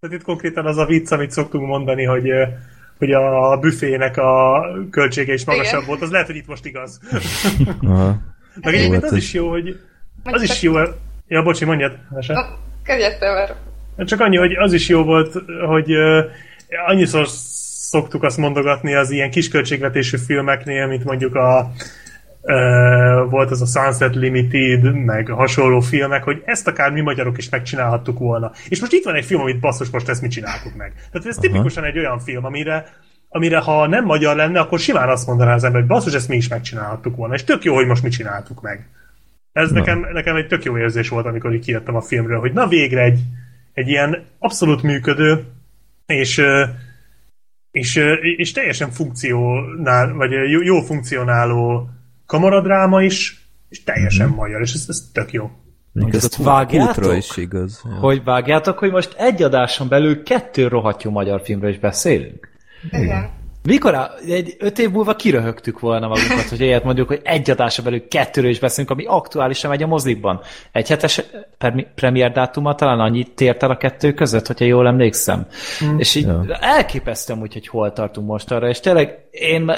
Tehát 0.00 0.16
itt 0.16 0.22
konkrétan 0.22 0.66
az 0.66 0.76
a 0.76 0.84
vicc, 0.86 1.10
amit 1.12 1.30
szoktunk 1.30 1.66
mondani, 1.66 2.04
hogy 2.04 2.30
hogy 2.98 3.12
a 3.12 3.56
büfének 3.60 4.16
a 4.16 4.62
költsége 4.90 5.32
is 5.32 5.44
magasabb 5.44 5.74
Igen. 5.74 5.86
volt, 5.86 6.02
az 6.02 6.10
lehet, 6.10 6.26
hogy 6.26 6.36
itt 6.36 6.46
most 6.46 6.64
igaz. 6.66 7.00
Meg 8.62 8.74
egyébként 8.74 8.94
Hát 8.94 9.02
az 9.02 9.12
ez- 9.12 9.18
is 9.18 9.32
jó, 9.32 9.50
hogy 9.50 9.80
az 10.22 10.42
is 10.42 10.62
jó, 10.62 10.74
ja, 11.28 11.42
bocsi, 11.42 11.64
mondjad, 11.64 11.98
te, 13.18 13.32
mert 13.32 13.54
Csak 14.08 14.20
annyi, 14.20 14.36
hogy 14.36 14.52
az 14.54 14.72
is 14.72 14.88
jó 14.88 15.02
volt, 15.02 15.32
hogy 15.66 15.92
annyiszor 16.86 17.28
szoktuk 17.88 18.22
azt 18.22 18.36
mondogatni 18.36 18.94
az 18.94 19.10
ilyen 19.10 19.30
kisköltségvetésű 19.30 20.16
filmeknél, 20.16 20.86
mint 20.86 21.04
mondjuk 21.04 21.34
a 21.34 21.72
volt 23.28 23.50
az 23.50 23.62
a 23.62 23.66
Sunset 23.66 24.14
Limited, 24.14 25.04
meg 25.04 25.28
hasonló 25.28 25.80
filmek, 25.80 26.22
hogy 26.22 26.42
ezt 26.44 26.68
akár 26.68 26.92
mi 26.92 27.00
magyarok 27.00 27.38
is 27.38 27.48
megcsinálhattuk 27.48 28.18
volna. 28.18 28.52
És 28.68 28.80
most 28.80 28.92
itt 28.92 29.04
van 29.04 29.14
egy 29.14 29.24
film, 29.24 29.40
amit 29.40 29.60
basszus, 29.60 29.90
most 29.90 30.08
ezt 30.08 30.22
mi 30.22 30.28
csináltuk 30.28 30.76
meg. 30.76 30.92
Tehát 30.92 31.26
ez 31.26 31.36
Aha. 31.36 31.46
tipikusan 31.46 31.84
egy 31.84 31.98
olyan 31.98 32.18
film, 32.18 32.44
amire 32.44 32.84
amire 33.28 33.58
ha 33.58 33.86
nem 33.86 34.04
magyar 34.04 34.36
lenne, 34.36 34.60
akkor 34.60 34.78
simán 34.78 35.08
azt 35.08 35.26
mondaná 35.26 35.54
az 35.54 35.64
ember, 35.64 35.80
hogy 35.80 35.90
basszus, 35.90 36.14
ezt 36.14 36.28
mi 36.28 36.36
is 36.36 36.48
megcsinálhattuk 36.48 37.16
volna. 37.16 37.34
És 37.34 37.44
tök 37.44 37.64
jó, 37.64 37.74
hogy 37.74 37.86
most 37.86 38.02
mi 38.02 38.08
csináltuk 38.08 38.62
meg. 38.62 38.88
Ez 39.52 39.70
Na. 39.70 39.78
nekem, 39.78 40.06
nekem 40.12 40.36
egy 40.36 40.46
tök 40.46 40.64
jó 40.64 40.78
érzés 40.78 41.08
volt, 41.08 41.26
amikor 41.26 41.54
így 41.54 41.64
kijöttem 41.64 41.94
a 41.94 42.00
filmről, 42.00 42.40
hogy 42.40 42.52
na 42.52 42.66
végre 42.66 43.02
egy, 43.02 43.20
egy 43.72 43.88
ilyen 43.88 44.24
abszolút 44.38 44.82
működő, 44.82 45.44
és, 46.06 46.42
és, 47.70 48.00
és 48.36 48.52
teljesen 48.52 48.90
funkcionál, 48.90 50.12
vagy 50.12 50.30
jó, 50.30 50.62
jó 50.62 50.80
funkcionáló 50.80 51.90
kamaradráma 52.28 53.02
is, 53.02 53.48
és 53.68 53.84
teljesen 53.84 54.26
Mhm. 54.28 54.36
magyar, 54.36 54.60
és 54.60 54.72
ez, 54.72 54.84
ez 54.88 55.02
tök 55.12 55.32
jó. 55.32 55.50
Mondjuk 55.92 56.22
ezt 56.22 56.38
ez 56.38 56.44
vágjátok? 56.44 57.16
is 57.16 57.36
igaz. 57.36 57.82
Ja. 57.84 57.90
Hogy 57.94 58.24
vágjátok, 58.24 58.78
hogy 58.78 58.90
most 58.90 59.14
egy 59.18 59.42
adáson 59.42 59.88
belül 59.88 60.22
kettő 60.22 60.68
rohadt 60.68 61.02
jó 61.02 61.10
magyar 61.10 61.40
filmről 61.44 61.70
is 61.70 61.78
beszélünk? 61.78 62.48
igen. 62.90 63.30
Mikor 63.62 64.10
egy 64.28 64.56
öt 64.58 64.78
év 64.78 64.90
múlva 64.90 65.16
kiröhögtük 65.16 65.80
volna 65.80 66.08
magunkat, 66.08 66.48
hogy 66.48 66.60
ilyet 66.60 66.84
mondjuk, 66.84 67.08
hogy 67.08 67.20
egy 67.24 67.50
adáson 67.50 67.84
belül 67.84 68.08
kettőről 68.08 68.50
is 68.50 68.58
beszélünk, 68.58 68.90
ami 68.90 69.04
aktuálisan 69.04 69.70
megy 69.70 69.82
a 69.82 69.86
mozikban. 69.86 70.40
Egy 70.72 70.88
hetes 70.88 71.22
premier 71.94 72.32
dátuma 72.32 72.74
talán 72.74 73.00
annyit 73.00 73.30
tért 73.34 73.62
el 73.62 73.70
a 73.70 73.76
kettő 73.76 74.12
között, 74.12 74.46
hogyha 74.46 74.64
jól 74.64 74.86
emlékszem. 74.86 75.46
Mm. 75.84 75.98
És 75.98 76.14
így 76.14 76.26
Ja. 76.26 76.44
elképesztően 76.60 77.40
úgy, 77.40 77.52
hogy 77.52 77.66
hol 77.68 77.92
tartunk 77.92 78.26
most 78.26 78.50
arra, 78.50 78.68
és 78.68 78.80
tényleg 78.80 79.18
én 79.30 79.72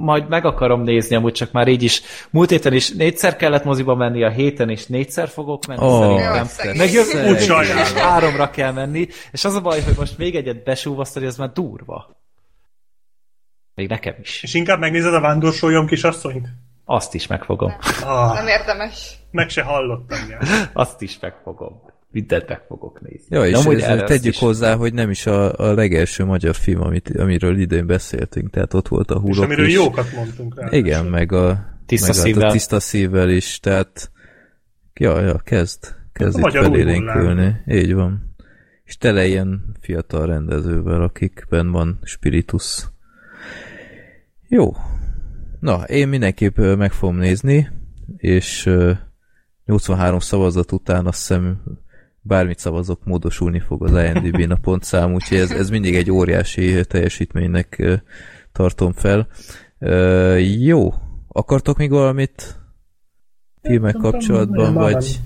majd 0.00 0.28
meg 0.28 0.44
akarom 0.44 0.82
nézni, 0.82 1.16
amúgy 1.16 1.32
csak 1.32 1.52
már 1.52 1.68
így 1.68 1.82
is. 1.82 2.02
Múlt 2.30 2.50
héten 2.50 2.72
is 2.72 2.90
négyszer 2.90 3.36
kellett 3.36 3.64
moziba 3.64 3.94
menni, 3.94 4.24
a 4.24 4.30
héten 4.30 4.68
is 4.70 4.86
négyszer 4.86 5.28
fogok 5.28 5.66
menni 5.66 5.84
Ó, 5.84 6.00
szerintem. 6.00 6.46
Szegény. 6.46 6.76
Meg 6.76 6.92
jövő 6.92 7.38
Sajnálom. 7.38 7.94
háromra 7.96 8.50
kell 8.50 8.72
menni, 8.72 9.08
és 9.32 9.44
az 9.44 9.54
a 9.54 9.60
baj, 9.60 9.80
hogy 9.80 9.94
most 9.98 10.18
még 10.18 10.34
egyet 10.34 10.62
besúvasztani, 10.64 11.26
az 11.26 11.36
már 11.36 11.50
durva. 11.52 12.22
Még 13.74 13.88
nekem 13.88 14.14
is. 14.22 14.42
És 14.42 14.54
inkább 14.54 14.78
megnézed 14.78 15.14
a 15.14 15.20
vándorsolyom 15.20 15.86
kisasszonyt? 15.86 16.48
Azt 16.84 17.14
is 17.14 17.26
megfogom. 17.26 17.72
Ah, 18.02 18.34
Nem 18.34 18.46
érdemes. 18.46 19.16
meg 19.30 19.48
se 19.48 19.62
hallottam. 19.62 20.18
Ja. 20.30 20.38
Azt 20.82 21.02
is 21.02 21.18
megfogom. 21.20 21.80
mindent 22.10 22.48
meg 22.48 22.60
fogok 22.68 23.00
nézni. 23.00 23.36
Ja, 23.36 23.46
és 23.46 23.54
amúgy 23.54 23.80
ez, 23.80 24.02
tegyük 24.02 24.32
is- 24.34 24.38
hozzá, 24.38 24.74
hogy 24.74 24.92
nem 24.94 25.10
is 25.10 25.26
a, 25.26 25.52
a 25.58 25.72
legelső 25.72 26.24
magyar 26.24 26.54
film, 26.54 26.80
amit, 26.80 27.16
amiről 27.18 27.58
idén 27.58 27.86
beszéltünk, 27.86 28.50
tehát 28.50 28.74
ott 28.74 28.88
volt 28.88 29.10
a 29.10 29.14
És 29.14 29.20
hurok 29.20 29.44
amiről 29.44 29.66
is. 29.66 29.74
jókat 29.74 30.12
mondtunk 30.14 30.60
rá. 30.60 30.68
Igen, 30.70 31.04
meg 31.06 31.32
a 31.32 31.72
Tiszta 31.86 32.06
meg 32.06 32.16
hát 32.16 32.24
szívvel. 32.24 32.48
a 32.48 32.52
tiszta 32.52 32.80
szívvel 32.80 33.30
is, 33.30 33.60
tehát 33.60 34.10
ja, 34.94 35.20
ja, 35.20 35.38
kezd, 35.38 35.94
kezd 36.12 36.44
A 36.44 36.48
itt 36.48 36.54
felélénkülni. 36.54 37.54
Így 37.66 37.94
van. 37.94 38.34
És 38.84 38.96
tele 38.96 39.26
ilyen 39.26 39.76
fiatal 39.80 40.26
rendezővel, 40.26 41.02
akikben 41.02 41.70
van 41.70 41.98
spiritus. 42.02 42.84
Jó. 44.54 44.72
Na, 45.60 45.82
én 45.82 46.08
mindenképp 46.08 46.58
meg 46.58 46.92
fogom 46.92 47.16
nézni, 47.16 47.68
és 48.16 48.66
ö, 48.66 48.92
83 49.64 50.18
szavazat 50.18 50.72
után 50.72 51.06
azt 51.06 51.18
hiszem 51.18 51.62
bármit 52.20 52.58
szavazok, 52.58 53.04
módosulni 53.04 53.60
fog 53.60 53.84
az 53.84 53.90
IMDb-n 53.90 54.50
a 54.50 54.58
pontszám, 54.62 55.14
úgyhogy 55.14 55.38
ez, 55.38 55.50
ez 55.50 55.70
mindig 55.70 55.94
egy 55.94 56.10
óriási 56.10 56.84
teljesítménynek 56.86 57.82
tartom 58.52 58.92
fel. 58.92 59.28
Jó. 60.58 60.92
Akartok 61.28 61.76
még 61.76 61.90
valamit 61.90 62.56
filmek 63.62 63.94
kapcsolatban, 63.94 64.74
vagy... 64.74 65.20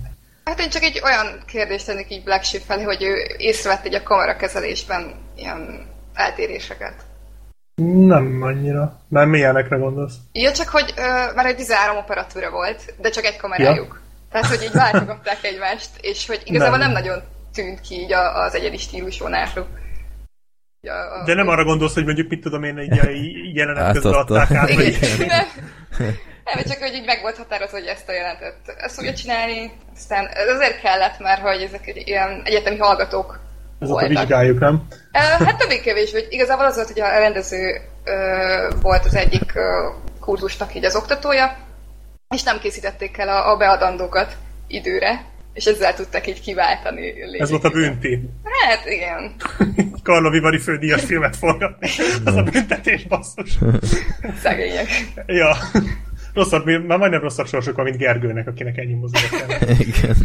Hát 0.45 0.61
én 0.61 0.71
csak 0.71 0.83
egy 0.83 1.01
olyan 1.05 1.43
kérdést 1.47 1.87
tennék 1.87 2.11
így 2.11 2.25
Black 2.25 2.45
Sheep 2.45 2.63
felé, 2.63 2.83
hogy 2.83 3.03
ő 3.03 3.15
észrevett 3.37 3.85
egy 3.85 3.95
a 3.95 4.03
kamerakezelésben 4.03 5.15
ilyen 5.37 5.87
eltéréseket. 6.15 7.08
Nem 7.83 8.43
annyira. 8.43 9.01
Nem 9.09 9.29
milyenekre 9.29 9.77
gondolsz? 9.77 10.15
Ja, 10.33 10.53
csak 10.53 10.69
hogy 10.69 10.95
ö, 10.97 11.03
már 11.35 11.47
egy 11.47 11.57
13 11.57 11.97
operatúra 11.97 12.51
volt, 12.51 12.95
de 13.01 13.11
csak 13.11 13.25
egy 13.25 13.37
kamerájuk. 13.37 13.87
Ja. 13.87 14.01
Tehát, 14.31 14.47
hogy 14.47 14.63
így 14.63 14.73
váltogatták 14.73 15.39
egymást, 15.43 15.91
és 16.01 16.27
hogy 16.27 16.41
igazából 16.45 16.79
nem, 16.79 16.91
Nem. 16.91 17.03
nem 17.03 17.03
nagyon 17.03 17.23
tűnt 17.55 17.81
ki 17.81 17.95
így 17.95 18.13
az 18.13 18.55
egyedi 18.55 18.77
stílus 18.77 19.19
vonásuk. 19.19 19.67
Ja, 20.81 21.23
De 21.25 21.35
nem 21.35 21.49
arra 21.49 21.65
gondolsz, 21.65 21.95
hogy 21.95 22.05
mondjuk 22.05 22.29
mit 22.29 22.41
tudom 22.41 22.63
én, 22.63 22.79
így 22.79 23.57
jelenet 23.57 23.93
közben 23.93 24.13
adták 24.13 24.51
át, 24.51 24.69
Igen, 24.69 25.17
vagy... 25.17 25.27
nem, 25.27 25.47
nem, 26.45 26.65
csak 26.65 26.79
hogy 26.79 26.95
így 26.95 27.05
meg 27.05 27.21
volt 27.21 27.37
határozva, 27.37 27.79
hogy 27.79 27.87
ezt 27.87 28.09
a 28.09 28.13
jelentet 28.13 28.57
ezt 28.77 28.95
fogja 28.95 29.15
csinálni, 29.15 29.73
aztán 29.95 30.27
ez 30.27 30.49
azért 30.49 30.81
kellett, 30.81 31.19
mert 31.19 31.41
hogy 31.41 31.63
ezek 31.63 31.87
egy 31.87 32.09
ilyen 32.09 32.43
egyetemi 32.45 32.77
hallgatók 32.77 33.41
Azóta 33.79 34.01
voltak. 34.01 34.19
vizsgáljuk, 34.19 34.61
nem? 34.61 34.87
Hát 35.13 35.59
többé-kevésbé, 35.59 36.19
hogy 36.19 36.33
igazából 36.33 36.65
az 36.65 36.75
volt, 36.75 36.89
hogy 36.89 37.01
a 37.01 37.19
rendező 37.19 37.81
volt 38.83 39.05
az 39.05 39.15
egyik 39.15 39.53
kurzusnak 40.21 40.75
így 40.75 40.85
az 40.85 40.97
oktatója, 40.97 41.57
és 42.35 42.43
nem 42.43 42.59
készítették 42.59 43.19
el 43.19 43.29
a, 43.29 43.53
a 43.53 43.57
beadandókat 43.57 44.37
időre, 44.67 45.25
és 45.55 45.65
ezzel 45.65 45.95
tudtak 45.95 46.27
így 46.27 46.41
kiváltani. 46.41 47.13
Ez 47.39 47.51
volt 47.51 47.65
a 47.65 47.69
lényegében. 47.69 48.01
bünti. 48.01 48.31
Hát 48.67 48.87
igen. 48.87 49.35
Karlo 50.03 50.31
Vivari 50.31 50.59
fődíjas 50.59 51.05
filmet 51.05 51.37
forgatni. 51.37 51.89
Az 52.25 52.35
a 52.35 52.43
büntetés, 52.43 53.07
basszus. 53.07 53.59
Szegények. 54.43 54.87
Ja. 55.27 55.57
Rosszabb, 56.35 56.67
már 56.87 56.99
majdnem 56.99 57.21
rosszabb 57.21 57.47
sorsuk 57.47 57.77
van, 57.77 57.85
mint 57.85 57.97
Gergőnek, 57.97 58.47
akinek 58.47 58.77
ennyi 58.77 58.99
el. 59.49 59.71
Igen. 59.79 60.17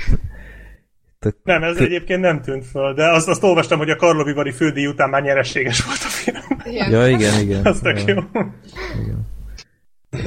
Tök- 1.24 1.38
Nem, 1.44 1.64
ez 1.64 1.78
egyébként 1.78 2.22
nem 2.22 2.42
tűnt 2.42 2.66
föl, 2.66 2.94
de 2.94 3.10
azt, 3.10 3.28
azt 3.28 3.44
olvastam, 3.44 3.78
hogy 3.78 3.90
a 3.90 3.96
Karlo 3.96 4.24
Vivari 4.24 4.52
fődíj 4.52 4.86
után 4.88 5.10
már 5.10 5.22
nyereséges 5.22 5.84
volt 5.84 5.98
a 6.04 6.08
film. 6.08 6.60
Igen. 6.66 6.90
Ja, 6.92 7.08
igen, 7.08 7.40
igen. 7.42 7.66
Az 7.72 7.80
tök 7.80 8.04
ja. 8.06 8.14
jó. 8.14 8.22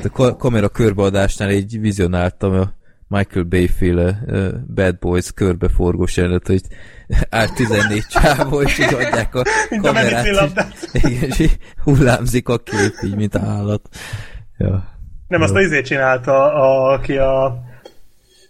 A 0.05 0.08
ka- 0.12 0.36
kamera 0.36 0.68
körbeadásnál 0.68 1.50
így 1.50 1.81
vizionáltam 1.81 2.52
a 2.52 2.75
Michael 3.08 3.44
Bay 3.44 3.68
féle 3.68 4.18
uh, 4.26 4.49
Bad 4.75 4.99
Boys 4.99 5.33
körbeforgós 5.33 6.16
jelenet, 6.16 6.47
hogy 6.47 6.62
áll 7.31 7.49
14 7.49 8.05
csávó, 8.07 8.62
és 8.62 8.78
így 8.78 8.94
adják 8.94 9.34
a 9.34 9.42
Mint 9.70 9.84
a 9.84 9.86
kamerát, 9.86 10.26
és, 10.26 10.39
igen, 11.02 11.23
és 11.28 11.39
így 11.39 11.58
hullámzik 11.83 12.49
a 12.49 12.58
kép, 12.58 12.92
így, 13.05 13.16
mint 13.16 13.36
állat. 13.36 13.89
Ja. 14.58 14.94
Nem, 15.28 15.42
azt 15.42 15.55
az 15.55 15.62
izét 15.65 15.86
csinálta, 15.86 16.52
a, 16.55 16.92
aki 16.92 17.16
a 17.16 17.65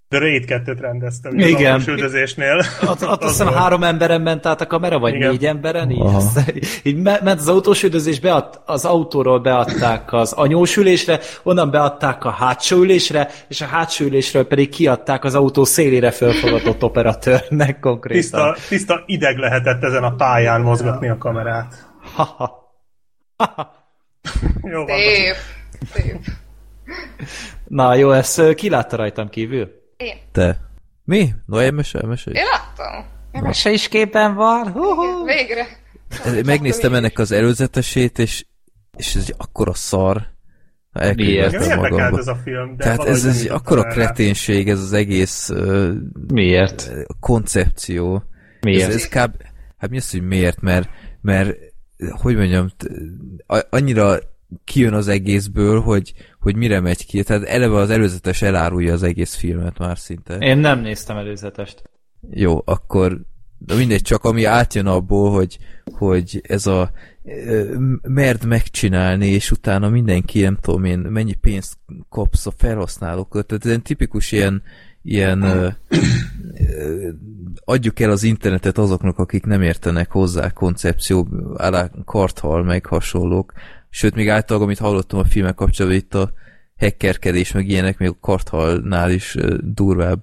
The 0.09 0.18
Raid 0.18 0.44
2-t 0.47 0.76
rendezte. 0.81 1.28
ugye, 1.28 1.47
Igen. 1.49 1.75
Az 1.75 1.89
üldözésnél. 1.89 2.62
Ott, 2.83 3.02
ott 3.02 3.23
azt 3.23 3.23
hiszem 3.23 3.55
három 3.55 3.83
emberen 3.83 4.20
ment 4.20 4.47
át 4.47 4.60
a 4.60 4.67
kamera, 4.67 4.99
vagy 4.99 5.15
Igen. 5.15 5.31
négy 5.31 5.47
emberen, 5.47 5.91
így, 5.91 6.01
aztán 6.01 6.44
így 6.83 6.97
me- 7.02 7.20
ment 7.23 7.41
az 7.41 7.49
autós 7.49 7.83
üldözés, 7.83 8.20
bead, 8.20 8.60
az 8.67 8.85
autóról 8.85 9.39
beadták 9.41 10.12
az 10.12 10.33
anyós 10.33 10.76
ülésre, 10.76 11.20
onnan 11.43 11.70
beadták 11.70 12.25
a 12.25 12.31
hátsó 12.31 12.76
ülésre, 12.76 13.31
és 13.49 13.60
a 13.60 13.65
hátsó 13.67 14.05
ülésről 14.05 14.47
pedig 14.47 14.68
kiadták 14.68 15.25
az 15.25 15.35
autó 15.35 15.65
szélére 15.65 16.10
fölfogatott 16.10 16.83
operatőrnek 16.83 17.81
konkrétan. 17.81 18.20
Tiszta, 18.20 18.57
tiszta 18.68 19.02
ideg 19.07 19.36
lehetett 19.36 19.83
ezen 19.83 20.02
a 20.05 20.15
pályán 20.15 20.60
mozgatni 20.60 21.09
a 21.09 21.18
kamerát. 21.18 21.86
Ha-ha. 22.15 22.65
Jó 24.62 24.85
van. 24.85 24.99
Szép. 24.99 25.35
Szép. 25.93 26.17
Na 27.68 27.94
jó, 27.94 28.10
ezt 28.10 28.55
ki 28.55 28.68
látta 28.68 28.97
rajtam 28.97 29.28
kívül? 29.28 29.85
Én. 29.97 30.16
Te. 30.33 30.60
Mi? 31.05 31.34
No, 31.47 31.58
elmesel, 31.58 32.07
mesélj. 32.07 32.36
Én 32.36 32.44
láttam. 32.52 33.52
Se 33.52 33.70
is 33.70 33.89
képen 33.89 34.34
van. 34.34 34.73
Hú-hú. 34.73 35.25
Végre. 35.25 35.66
Megnéztem 36.44 36.94
ennek 36.94 37.18
az 37.18 37.33
előzetesét, 37.33 38.18
és, 38.18 38.47
és 38.97 39.15
ez 39.15 39.23
egy 39.23 39.34
akkora 39.36 39.75
szar. 39.75 40.34
Elkönyveltem 40.92 41.60
érdekelt 41.60 41.91
magamba. 41.91 42.18
ez 42.18 42.26
a 42.26 42.34
film, 42.44 42.76
de 42.76 42.84
Tehát 42.84 43.05
ez, 43.05 43.25
ez 43.25 43.41
egy 43.41 43.49
akkora 43.49 43.84
erre. 43.84 43.92
kreténség, 43.92 44.68
ez 44.68 44.81
az 44.81 44.92
egész 44.92 45.49
uh, 45.49 45.92
Miért? 46.33 46.91
koncepció. 47.20 48.23
Miért? 48.60 48.89
Ez, 48.89 48.94
ez 48.94 49.08
kb... 49.08 49.42
Hát 49.76 49.91
mi 49.91 49.97
az, 49.97 50.10
hogy 50.10 50.23
miért? 50.23 50.60
Mert, 50.60 50.89
mert 51.20 51.57
hogy 52.10 52.36
mondjam, 52.36 52.68
annyira 53.70 54.18
kijön 54.65 54.92
az 54.92 55.08
egészből, 55.08 55.81
hogy, 55.81 56.12
hogy 56.47 56.57
mire 56.57 56.81
megy 56.81 57.07
ki. 57.07 57.23
Tehát 57.23 57.42
eleve 57.42 57.76
az 57.76 57.91
előzetes 57.91 58.42
elárulja 58.42 58.92
az 58.92 59.02
egész 59.02 59.34
filmet 59.34 59.78
már 59.78 59.99
szinte. 59.99 60.36
Én 60.39 60.58
nem 60.58 60.81
néztem 60.81 61.16
előzetest. 61.16 61.83
Jó, 62.31 62.62
akkor 62.65 63.20
de 63.58 63.75
mindegy, 63.75 64.02
csak 64.02 64.25
ami 64.25 64.44
átjön 64.44 64.86
abból, 64.86 65.31
hogy, 65.31 65.58
hogy 65.84 66.41
ez 66.49 66.66
a 66.66 66.91
merd 68.02 68.44
megcsinálni, 68.44 69.26
és 69.26 69.50
utána 69.50 69.89
mindenki, 69.89 70.41
nem 70.41 70.58
tudom 70.60 70.84
én, 70.84 70.99
mennyi 70.99 71.34
pénzt 71.34 71.76
kapsz 72.08 72.47
a 72.47 72.52
felhasználókról. 72.57 73.42
Tehát 73.42 73.65
ez 73.66 73.73
egy 73.73 73.83
tipikus 73.83 74.33
ilyen, 74.33 74.62
ilyen 75.02 75.42
ö, 75.42 75.68
ö, 76.78 77.08
adjuk 77.65 78.00
el 78.00 78.10
az 78.10 78.23
internetet 78.23 78.78
azoknak, 78.78 79.18
akik 79.18 79.44
nem 79.44 79.62
értenek 79.62 80.10
hozzá 80.10 80.50
koncepció, 80.50 81.28
alá 81.57 81.91
karthal, 82.05 82.62
meg 82.62 82.86
hasonlók. 82.86 83.52
Sőt, 83.97 84.15
még 84.15 84.28
általában, 84.28 84.68
amit 84.68 84.78
hallottam 84.78 85.18
a 85.18 85.25
filmek 85.25 85.55
kapcsolatban, 85.55 86.00
itt 86.00 86.15
a 86.15 86.31
hackerkedés, 86.78 87.52
meg 87.52 87.68
ilyenek, 87.68 87.99
még 87.99 88.08
a 88.08 88.16
karthalnál 88.20 89.10
is 89.10 89.36
durvább. 89.60 90.18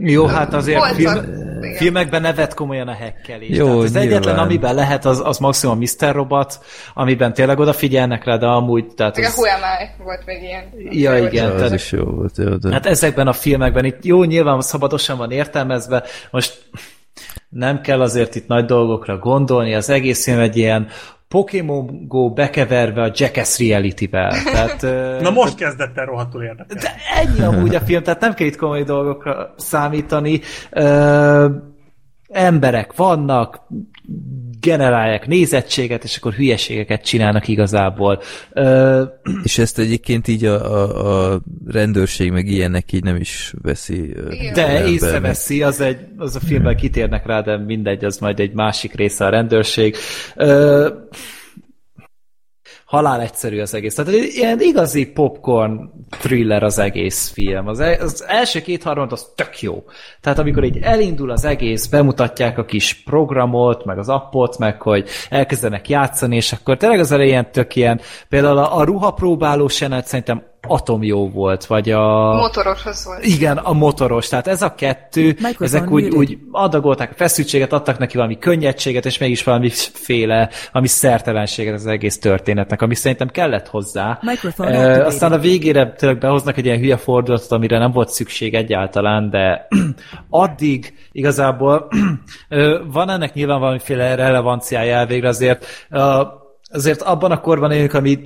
Jó, 0.00 0.26
hát 0.26 0.54
azért 0.54 0.78
Voltak. 0.78 0.96
film, 0.96 1.32
Igen. 1.62 1.76
filmekben 1.76 2.22
nevet 2.22 2.54
komolyan 2.54 2.88
a 2.88 2.92
hekkelés. 2.92 3.56
Jó, 3.56 3.66
Tehát 3.66 3.82
az 3.82 3.92
nyilván. 3.92 4.08
egyetlen, 4.08 4.38
amiben 4.38 4.74
lehet, 4.74 5.04
az, 5.04 5.20
az 5.24 5.38
maximum 5.38 5.78
Mr. 5.78 6.14
Robot, 6.14 6.64
amiben 6.94 7.34
tényleg 7.34 7.58
odafigyelnek 7.58 8.24
rá, 8.24 8.36
de 8.36 8.46
amúgy, 8.46 8.86
tehát 8.94 9.18
az, 9.18 9.34
HMI 9.34 10.04
volt 10.04 10.26
még 10.26 10.42
ilyen. 10.42 10.64
Ja, 10.90 11.16
igen. 11.18 11.44
Ja, 11.46 11.52
az 11.52 11.60
tehát- 11.60 11.74
is 11.74 11.92
jó 11.92 12.04
volt. 12.04 12.36
Jó, 12.36 12.56
de... 12.56 12.72
hát 12.72 12.86
ezekben 12.86 13.26
a 13.26 13.32
filmekben 13.32 13.84
itt 13.84 14.04
jó, 14.04 14.24
nyilván 14.24 14.60
szabadosan 14.60 15.16
van 15.16 15.30
értelmezve, 15.30 16.04
most 16.30 16.68
nem 17.48 17.80
kell 17.80 18.00
azért 18.00 18.34
itt 18.34 18.46
nagy 18.46 18.64
dolgokra 18.64 19.18
gondolni, 19.18 19.74
az 19.74 19.90
egész 19.90 20.24
film 20.24 20.38
egy 20.38 20.56
ilyen 20.56 20.88
Pokémon 21.28 22.06
Go 22.08 22.32
bekeverve 22.32 23.02
a 23.02 23.12
Jackass 23.14 23.58
Reality-vel. 23.58 24.30
Tehát, 24.44 24.82
Na 25.22 25.30
most 25.30 25.54
kezdett 25.54 25.96
el 25.96 26.04
rohadtul 26.04 26.42
érdekelni. 26.42 26.80
De 26.80 26.94
ennyi 27.14 27.40
amúgy 27.40 27.74
a 27.74 27.80
film, 27.80 28.02
tehát 28.02 28.20
nem 28.20 28.34
kell 28.34 28.46
itt 28.46 28.56
komoly 28.56 28.82
dolgokra 28.82 29.54
számítani. 29.56 30.40
Ö, 30.70 31.48
emberek 32.28 32.96
vannak, 32.96 33.66
generálják 34.60 35.26
nézettséget, 35.26 36.04
és 36.04 36.16
akkor 36.16 36.32
hülyeségeket 36.32 37.04
csinálnak 37.04 37.48
igazából. 37.48 38.22
Ö, 38.52 39.02
És 39.42 39.58
ezt 39.58 39.78
egyébként 39.78 40.28
így 40.28 40.44
a, 40.44 40.72
a, 40.72 41.32
a 41.32 41.40
rendőrség 41.66 42.30
meg 42.30 42.46
ilyenek 42.46 42.92
így 42.92 43.04
nem 43.04 43.16
is 43.16 43.54
veszi. 43.62 44.14
de 44.54 44.86
észreveszi, 44.86 45.62
az, 45.62 45.80
egy, 45.80 45.98
az 46.16 46.36
a 46.36 46.40
filmben 46.40 46.76
kitérnek 46.76 47.26
rá, 47.26 47.40
de 47.40 47.56
mindegy, 47.56 48.04
az 48.04 48.18
majd 48.18 48.40
egy 48.40 48.52
másik 48.52 48.94
része 48.94 49.24
a 49.24 49.28
rendőrség. 49.28 49.96
Ö, 50.36 50.88
halál 52.86 53.20
egyszerű 53.20 53.60
az 53.60 53.74
egész. 53.74 53.94
Tehát 53.94 54.12
ilyen 54.12 54.60
igazi 54.60 55.06
popcorn 55.06 55.90
thriller 56.10 56.62
az 56.62 56.78
egész 56.78 57.30
film. 57.30 57.68
Az, 57.68 57.80
e- 57.80 57.98
az 58.00 58.24
első 58.28 58.60
két 58.60 58.82
harmad 58.82 59.12
az 59.12 59.32
tök 59.34 59.60
jó. 59.60 59.84
Tehát 60.20 60.38
amikor 60.38 60.64
így 60.64 60.78
elindul 60.82 61.30
az 61.30 61.44
egész, 61.44 61.86
bemutatják 61.86 62.58
a 62.58 62.64
kis 62.64 63.02
programot, 63.04 63.84
meg 63.84 63.98
az 63.98 64.08
appot, 64.08 64.58
meg 64.58 64.82
hogy 64.82 65.08
elkezdenek 65.30 65.88
játszani, 65.88 66.36
és 66.36 66.52
akkor 66.52 66.76
tényleg 66.76 66.98
az 67.00 67.12
elején 67.12 67.50
tök 67.52 67.76
ilyen, 67.76 68.00
például 68.28 68.58
a, 68.58 68.76
a 68.76 68.84
ruhapróbáló 68.84 69.68
senet 69.68 70.06
szerintem 70.06 70.42
Atomjó 70.68 71.30
volt, 71.30 71.64
vagy 71.66 71.90
a... 71.90 72.34
Motoroshoz 72.34 73.04
volt. 73.04 73.24
Igen, 73.24 73.56
a 73.56 73.72
motoros. 73.72 74.28
Tehát 74.28 74.46
ez 74.46 74.62
a 74.62 74.74
kettő, 74.74 75.24
Microphone 75.24 75.64
ezek 75.64 75.90
úgy, 75.90 76.08
úgy 76.08 76.38
adagolták 76.50 77.10
a 77.10 77.14
feszültséget, 77.14 77.72
adtak 77.72 77.98
neki 77.98 78.16
valami 78.16 78.38
könnyedséget, 78.38 79.06
és 79.06 79.18
mégis 79.18 79.44
valamiféle, 79.44 80.50
ami 80.72 80.86
szertelenséget 80.86 81.74
az 81.74 81.86
egész 81.86 82.18
történetnek, 82.18 82.82
ami 82.82 82.94
szerintem 82.94 83.28
kellett 83.28 83.68
hozzá. 83.68 84.20
E, 84.58 85.04
aztán 85.04 85.32
a 85.32 85.38
végére 85.38 85.92
tényleg 85.92 86.18
behoznak 86.18 86.56
egy 86.56 86.64
ilyen 86.64 86.78
hülye 86.78 86.96
fordulatot, 86.96 87.52
amire 87.52 87.78
nem 87.78 87.92
volt 87.92 88.08
szükség 88.08 88.54
egyáltalán, 88.54 89.30
de 89.30 89.68
addig 90.30 90.94
igazából 91.12 91.88
van 92.92 93.10
ennek 93.10 93.34
nyilván 93.34 93.60
valamiféle 93.60 94.14
relevanciája 94.14 94.96
elvégre, 94.96 95.28
azért, 95.28 95.66
azért 96.70 97.02
abban 97.02 97.30
a 97.30 97.40
korban 97.40 97.72
élünk, 97.72 97.94
ami 97.94 98.18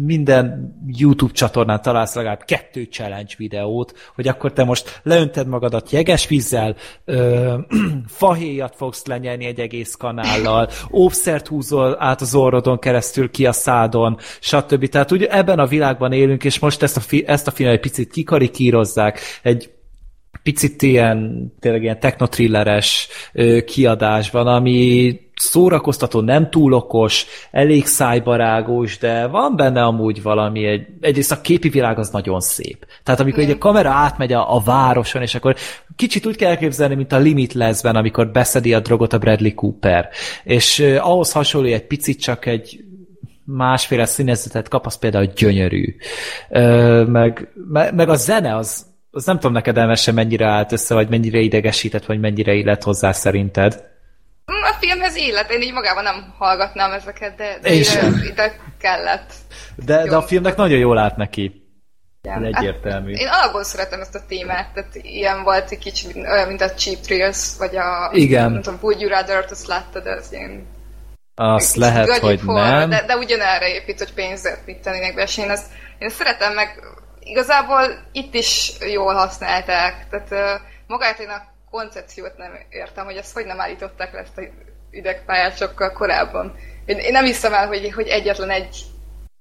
minden 0.00 0.74
YouTube 0.86 1.32
csatornán 1.32 1.82
találsz 1.82 2.14
legalább 2.14 2.44
kettő 2.44 2.82
challenge 2.82 3.34
videót, 3.36 3.92
hogy 4.14 4.28
akkor 4.28 4.52
te 4.52 4.64
most 4.64 5.00
leönted 5.02 5.46
magadat 5.46 5.90
jeges 5.90 6.26
vízzel, 6.26 6.76
ö, 7.04 7.54
fahéjat 8.06 8.76
fogsz 8.76 9.06
lenyelni 9.06 9.44
egy 9.44 9.60
egész 9.60 9.94
kanállal, 9.94 10.68
óvszert 10.92 11.46
húzol 11.46 11.96
át 11.98 12.20
az 12.20 12.34
orrodon 12.34 12.78
keresztül 12.78 13.30
ki 13.30 13.46
a 13.46 13.52
szádon, 13.52 14.16
stb. 14.40 14.88
Tehát 14.88 15.10
ugye 15.10 15.28
ebben 15.30 15.58
a 15.58 15.66
világban 15.66 16.12
élünk, 16.12 16.44
és 16.44 16.58
most 16.58 16.82
ezt 16.82 16.96
a, 16.96 17.00
fi- 17.00 17.28
ezt 17.28 17.46
a 17.46 17.50
filmet 17.50 17.74
egy 17.74 17.80
picit 17.80 18.10
kikarikírozzák, 18.10 19.20
egy 19.42 19.70
picit 20.42 20.82
ilyen, 20.82 21.52
tényleg 21.60 21.82
ilyen 21.82 22.00
technotrilleres 22.00 23.08
kiadásban, 23.66 24.46
ami 24.46 25.16
szórakoztató, 25.38 26.20
nem 26.20 26.50
túl 26.50 26.72
okos, 26.72 27.26
elég 27.50 27.86
szájbarágos, 27.86 28.98
de 28.98 29.26
van 29.26 29.56
benne 29.56 29.82
amúgy 29.82 30.22
valami, 30.22 30.66
egy, 30.66 30.86
egyrészt 31.00 31.32
a 31.32 31.40
képi 31.40 31.68
világ 31.68 31.98
az 31.98 32.10
nagyon 32.10 32.40
szép. 32.40 32.86
Tehát 33.02 33.20
amikor 33.20 33.42
egy 33.42 33.50
a 33.50 33.58
kamera 33.58 33.90
átmegy 33.90 34.32
a, 34.32 34.54
a 34.54 34.60
városon, 34.60 35.22
és 35.22 35.34
akkor 35.34 35.56
kicsit 35.96 36.26
úgy 36.26 36.36
kell 36.36 36.50
elképzelni, 36.50 36.94
mint 36.94 37.12
a 37.12 37.18
Limitlessben, 37.18 37.96
amikor 37.96 38.28
beszedi 38.28 38.74
a 38.74 38.80
drogot 38.80 39.12
a 39.12 39.18
Bradley 39.18 39.54
Cooper. 39.54 40.08
És 40.44 40.78
ö, 40.78 40.96
ahhoz 40.96 41.32
hasonló 41.32 41.68
egy 41.68 41.86
picit 41.86 42.20
csak 42.20 42.46
egy 42.46 42.80
másféle 43.44 44.04
színezetet 44.04 44.68
kap, 44.68 44.86
az 44.86 44.98
például 44.98 45.26
gyönyörű. 45.36 45.96
Ö, 46.50 47.04
meg, 47.04 47.48
meg, 47.68 47.94
meg 47.94 48.08
a 48.08 48.14
zene 48.14 48.56
az, 48.56 48.86
az 49.10 49.24
nem 49.24 49.36
tudom 49.36 49.52
neked 49.52 49.78
elmesen 49.78 50.14
mennyire 50.14 50.46
állt 50.46 50.72
össze, 50.72 50.94
vagy 50.94 51.08
mennyire 51.08 51.40
idegesített, 51.40 52.06
vagy 52.06 52.20
mennyire 52.20 52.54
illet 52.54 52.82
hozzá 52.82 53.12
szerinted. 53.12 53.84
Mm, 54.52 54.62
A 54.62 54.76
filmhez 54.80 55.16
élet, 55.16 55.50
én 55.50 55.62
így 55.62 55.72
magában 55.72 56.02
nem 56.02 56.34
hallgatnám 56.38 56.92
ezeket, 56.92 57.36
de, 57.36 57.58
de 57.62 57.68
Én 57.68 57.84
ide, 58.30 58.56
kellett. 58.80 59.32
De, 59.76 60.00
Jó. 60.00 60.06
de 60.06 60.16
a 60.16 60.22
filmnek 60.22 60.56
nagyon 60.56 60.78
jól 60.78 60.98
állt 60.98 61.16
neki. 61.16 61.68
Igen. 62.22 62.44
Ez 62.44 62.54
egyértelmű. 62.54 63.12
Hát, 63.12 63.20
én 63.20 63.28
alapból 63.28 63.64
szeretem 63.64 64.00
ezt 64.00 64.14
a 64.14 64.24
témát, 64.28 64.72
tehát 64.72 64.94
ilyen 64.94 65.42
volt 65.42 65.70
egy 65.70 65.78
kicsit 65.78 66.16
olyan, 66.16 66.48
mint 66.48 66.60
a 66.60 66.70
Cheap 66.70 67.00
Thrills, 67.00 67.56
vagy 67.58 67.76
a... 67.76 68.10
Igen. 68.12 68.52
Nem 68.52 68.62
tudom, 68.62 68.78
Would 68.82 69.00
You 69.00 69.10
Rather-t, 69.10 69.50
azt 69.50 69.66
láttad, 69.66 70.06
az 70.06 70.32
ilyen... 70.32 70.66
Azt 71.34 71.76
lehet, 71.76 72.18
hogy 72.18 72.40
forma, 72.40 72.70
nem. 72.70 72.90
De, 72.90 73.04
de 73.06 73.16
ugyanerre 73.16 73.68
épít, 73.68 73.98
hogy 73.98 74.12
pénzért 74.12 74.66
mit 74.66 74.78
tennének 74.78 75.14
be, 75.14 75.22
és 75.22 75.38
én 75.38 75.50
ezt, 75.50 75.66
én 75.98 76.08
ezt 76.08 76.16
szeretem 76.16 76.54
meg, 76.54 76.80
igazából 77.20 78.08
itt 78.12 78.34
is 78.34 78.72
jól 78.92 79.14
használták, 79.14 80.06
tehát 80.10 80.30
uh, 80.30 80.66
magát 80.86 81.18
én 81.18 81.28
a 81.28 81.42
koncepciót 81.70 82.36
nem 82.36 82.52
értem, 82.70 83.04
hogy 83.04 83.16
ezt 83.16 83.34
hogy 83.34 83.46
nem 83.46 83.60
állították 83.60 84.12
le 84.12 84.18
ezt 84.18 84.38
a 84.38 84.42
idegpályát 84.90 85.56
sokkal 85.56 85.92
korábban. 85.92 86.54
Én, 86.84 86.98
én 86.98 87.12
nem 87.12 87.24
hiszem 87.24 87.52
el, 87.52 87.66
hogy, 87.66 87.92
hogy 87.94 88.06
egyetlen 88.06 88.50
egy, 88.50 88.76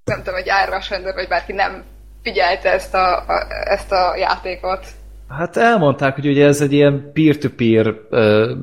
nem 0.03 0.17
tudom, 0.17 0.35
egy 0.35 0.49
árvas 0.49 0.89
vagy 0.89 1.27
bárki 1.27 1.53
nem 1.53 1.83
figyelte 2.23 2.71
ezt 2.71 2.93
a, 2.93 3.17
a, 3.17 3.47
ezt 3.49 3.91
a 3.91 4.15
játékot. 4.15 4.85
Hát 5.29 5.57
elmondták, 5.57 6.15
hogy 6.15 6.27
ugye 6.27 6.45
ez 6.45 6.61
egy 6.61 6.73
ilyen 6.73 7.11
peer-to-peer 7.13 7.93
ö, 8.09 8.53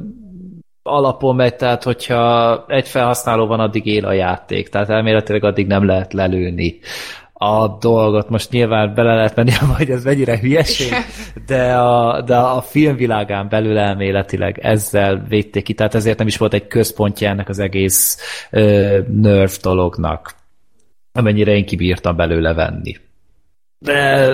alapon 0.83 1.37
megy, 1.37 1.57
tehát 1.57 1.83
hogyha 1.83 2.65
egy 2.69 2.89
felhasználó 2.89 3.47
van, 3.47 3.61
addig 3.61 3.87
él 3.87 4.07
a 4.07 4.13
játék, 4.13 4.69
tehát 4.69 4.91
elméletileg 4.91 5.45
addig 5.45 5.67
nem 5.67 5.87
lehet 5.87 6.13
lelőni 6.13 6.81
a 7.45 7.77
dolgot. 7.81 8.29
Most 8.29 8.51
nyilván 8.51 8.95
bele 8.95 9.15
lehet 9.15 9.37
menni, 9.37 9.53
hogy 9.77 9.91
ez 9.91 10.05
mennyire 10.05 10.39
hülyeség, 10.39 10.93
de 11.47 11.75
a, 11.75 12.23
de 12.23 12.37
a 12.37 12.61
filmvilágán 12.61 13.49
belül 13.49 13.79
elméletileg 13.79 14.59
ezzel 14.59 15.25
védték 15.29 15.65
ki, 15.65 15.75
tehát 15.75 15.95
ezért 15.95 16.19
nem 16.19 16.27
is 16.27 16.37
volt 16.37 16.55
egy 16.55 16.67
központja 16.67 17.29
ennek 17.29 17.49
az 17.49 17.59
egész 17.59 18.19
ö, 18.51 18.99
nerf 19.09 19.59
dolognak, 19.59 20.35
amennyire 21.13 21.53
én 21.53 21.67
kibírtam 21.67 22.17
belőle 22.17 22.55
venni. 22.55 22.97
De 23.79 24.31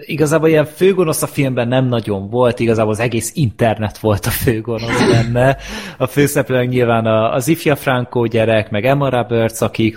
igazából 0.00 0.48
ilyen 0.48 0.64
főgonosz 0.64 1.22
a 1.22 1.26
filmben 1.26 1.68
nem 1.68 1.84
nagyon 1.84 2.30
volt, 2.30 2.60
igazából 2.60 2.92
az 2.92 3.00
egész 3.00 3.32
internet 3.34 3.98
volt 3.98 4.26
a 4.26 4.30
főgonosz 4.30 5.08
benne. 5.10 5.56
A 5.98 6.06
főszereplők 6.06 6.68
nyilván 6.68 7.06
az 7.06 7.48
ifja 7.48 7.76
Franco 7.76 8.24
gyerek, 8.26 8.70
meg 8.70 8.84
Emma 8.84 9.08
Roberts, 9.08 9.60
akik 9.60 9.96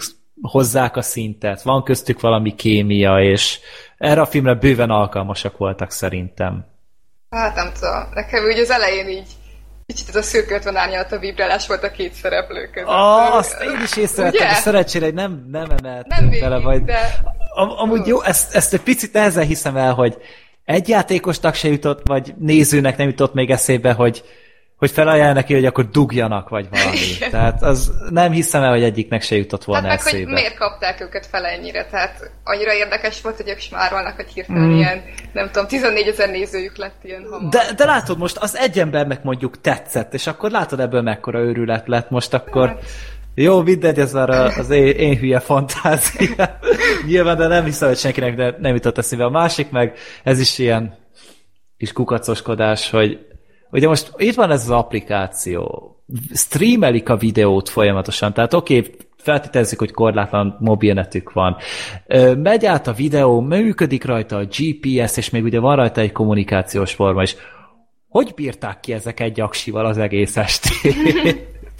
hozzák 0.49 0.95
a 0.95 1.01
szintet, 1.01 1.61
van 1.61 1.83
köztük 1.83 2.22
valami 2.22 2.55
kémia, 2.55 3.19
és 3.19 3.59
erre 3.97 4.22
a 4.22 4.25
filmre 4.25 4.53
bőven 4.53 4.89
alkalmasak 4.89 5.57
voltak 5.57 5.91
szerintem. 5.91 6.65
Hát 7.30 7.55
nem 7.55 7.72
tudom, 7.80 8.09
nekem 8.13 8.43
úgy 8.43 8.59
az 8.59 8.72
elején 8.72 9.07
így 9.07 9.27
kicsit 9.85 10.15
ez 10.15 10.35
a 10.35 10.59
van 10.63 10.75
árnyalat 10.75 11.11
a 11.11 11.19
vibrálás 11.19 11.67
volt 11.67 11.83
a 11.83 11.91
két 11.91 12.13
szereplő 12.13 12.69
között. 12.73 12.89
Ah, 12.89 13.35
azt 13.35 13.61
én 13.61 13.81
is 13.83 13.97
észrevettem, 13.97 14.47
de 14.47 14.53
szerencsére 14.53 15.09
nem, 15.09 15.45
nem 15.51 15.69
emeltünk 15.77 16.07
Nem 16.07 16.30
végig, 16.30 16.41
bele, 16.41 16.59
vagy... 16.59 16.83
de... 16.83 17.22
Am, 17.55 17.69
amúgy 17.69 18.07
jó, 18.07 18.22
ezt, 18.22 18.55
ezt 18.55 18.73
egy 18.73 18.81
picit 18.81 19.13
nehezen 19.13 19.45
hiszem 19.45 19.77
el, 19.77 19.93
hogy 19.93 20.17
egy 20.65 20.88
játékosnak 20.88 21.53
se 21.53 21.67
jutott, 21.67 22.01
vagy 22.07 22.33
nézőnek 22.38 22.97
nem 22.97 23.07
jutott 23.07 23.33
még 23.33 23.49
eszébe, 23.49 23.93
hogy, 23.93 24.23
hogy 24.83 24.91
felajánl 24.91 25.33
neki, 25.33 25.53
hogy 25.53 25.65
akkor 25.65 25.89
dugjanak, 25.89 26.49
vagy 26.49 26.67
valami. 26.69 26.97
Tehát 27.31 27.61
az 27.63 27.91
nem 28.09 28.31
hiszem 28.31 28.63
el, 28.63 28.69
hogy 28.69 28.83
egyiknek 28.83 29.21
se 29.21 29.35
jutott 29.35 29.63
volna 29.63 29.87
Hát 29.87 29.95
meg, 29.97 30.03
hogy 30.03 30.13
eszébe. 30.13 30.31
miért 30.31 30.57
kapták 30.57 31.01
őket 31.01 31.25
fel 31.25 31.45
ennyire, 31.45 31.85
tehát 31.85 32.31
annyira 32.43 32.73
érdekes 32.73 33.21
volt, 33.21 33.35
hogy 33.35 33.49
ők 33.49 33.59
smárolnak, 33.59 34.15
hogy 34.15 34.27
hirtelen 34.33 34.63
Mm. 34.69 34.75
ilyen, 34.75 35.01
nem 35.33 35.45
tudom, 35.51 35.67
14 35.67 36.07
ezer 36.07 36.29
nézőjük 36.29 36.77
lett 36.77 36.95
ilyen 37.03 37.23
hamar. 37.31 37.49
De, 37.49 37.63
de 37.75 37.85
látod, 37.85 38.17
most 38.17 38.37
az 38.37 38.57
egy 38.57 38.79
embernek 38.79 39.23
mondjuk 39.23 39.61
tetszett, 39.61 40.13
és 40.13 40.27
akkor 40.27 40.51
látod 40.51 40.79
ebből 40.79 41.01
mekkora 41.01 41.39
őrület 41.39 41.87
lett 41.87 42.09
most, 42.09 42.33
akkor 42.33 42.77
jó, 43.35 43.61
mindegy, 43.61 43.99
ez 43.99 44.13
már 44.13 44.29
az 44.29 44.69
én, 44.69 44.85
én 44.87 45.17
hülye 45.17 45.39
fantázia. 45.39 46.57
Nyilván, 47.07 47.37
de 47.37 47.47
nem 47.47 47.63
hiszem, 47.63 47.87
hogy 47.87 47.97
senkinek 47.97 48.35
ne- 48.35 48.57
nem 48.59 48.73
jutott 48.75 48.97
eszébe. 48.97 49.23
A 49.23 49.29
másik 49.29 49.69
meg, 49.69 49.97
ez 50.23 50.39
is 50.39 50.57
ilyen 50.59 50.97
kis 51.77 51.91
kukacoskodás, 51.91 52.89
hogy 52.89 53.19
ugye 53.74 53.88
most 53.88 54.14
itt 54.18 54.35
van 54.35 54.52
ez 54.52 54.61
az 54.61 54.69
applikáció, 54.69 55.90
streamelik 56.34 57.10
a 57.10 57.18
videót 57.18 57.69
folyamatosan, 57.69 58.34
tehát 58.34 58.53
oké, 58.53 58.77
okay, 58.77 58.95
feltételezzük, 59.18 59.80
hogy 59.80 59.92
korlátlan 59.92 60.58
mobilnetük 60.60 61.34
van. 61.34 61.58
Megy 62.38 62.66
át 62.66 62.88
a 62.88 62.93
videó, 62.93 63.40
működik 63.40 64.06
rajta 64.06 64.38
a 64.38 64.45
GPS, 64.45 65.18
és 65.18 65.30
még 65.30 65.43
ugye 65.43 65.60
van 65.60 65.76
rajta 65.76 66.02
egy 66.02 66.11
kommunikációs 66.11 66.93
forma 66.93 67.22
is. 67.22 67.35
Hogy 68.10 68.32
bírták 68.35 68.80
ki 68.80 68.93
ezek 68.93 69.19
egy 69.19 69.42
aksival 69.42 69.85
az 69.85 69.98
egész 69.98 70.38
estét? 70.38 70.95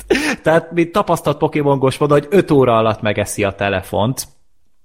Tehát, 0.44 0.72
mint 0.72 0.92
tapasztalt 0.92 1.38
Pokémongos 1.38 1.98
mondta, 1.98 2.18
hogy 2.18 2.28
5 2.30 2.52
óra 2.52 2.78
alatt 2.78 3.02
megeszi 3.02 3.44
a 3.44 3.52
telefont, 3.52 4.28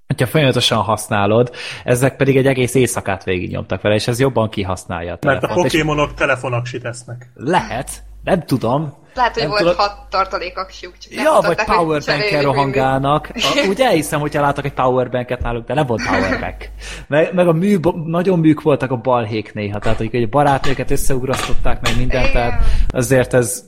hogyha 0.08 0.26
folyamatosan 0.26 0.78
használod, 0.82 1.50
ezek 1.84 2.16
pedig 2.16 2.36
egy 2.36 2.46
egész 2.46 2.74
éjszakát 2.74 3.24
végignyomtak 3.24 3.80
vele, 3.82 3.94
és 3.94 4.08
ez 4.08 4.20
jobban 4.20 4.48
kihasználja 4.50 5.12
a 5.12 5.18
Mert 5.26 5.36
a 5.36 5.40
telefont. 5.40 5.66
és 5.66 5.72
Pokémonok 5.72 6.14
telefonaksit 6.14 6.84
esznek. 6.84 7.30
Lehet, 7.34 7.90
nem 8.24 8.42
tudom. 8.42 8.94
Lehet, 9.14 9.32
hogy 9.32 9.42
nem 9.42 9.50
volt 9.50 9.60
tudod- 9.62 9.76
hat 9.76 10.06
tartalékaksiuk, 10.10 10.98
csak 10.98 11.12
nem 11.14 11.24
Ja, 11.24 11.40
vagy 11.40 12.00
cserélni 12.02 12.44
rohangálnak. 12.44 13.30
A- 13.34 13.66
Úgy 13.68 13.80
elhiszem, 13.80 14.20
hogyha 14.20 14.40
látok 14.40 14.64
egy 14.64 14.72
powerbanket 14.72 15.42
náluk, 15.42 15.66
de 15.66 15.74
nem 15.74 15.86
volt 15.86 16.02
powerbank. 16.06 16.68
Meg, 17.06 17.34
meg 17.34 17.48
a 17.48 17.52
mű, 17.52 17.76
nagyon 18.04 18.38
műk 18.38 18.62
voltak 18.62 18.90
a 18.90 18.96
balhék 18.96 19.54
néha, 19.54 19.78
tehát 19.78 19.98
hogy 19.98 20.22
a 20.22 20.26
barátnőket 20.26 20.90
összeugrasztották, 20.90 21.80
meg 21.80 21.96
mindent, 21.96 22.32
tehát 22.32 22.62
azért 22.88 23.34
ez, 23.34 23.64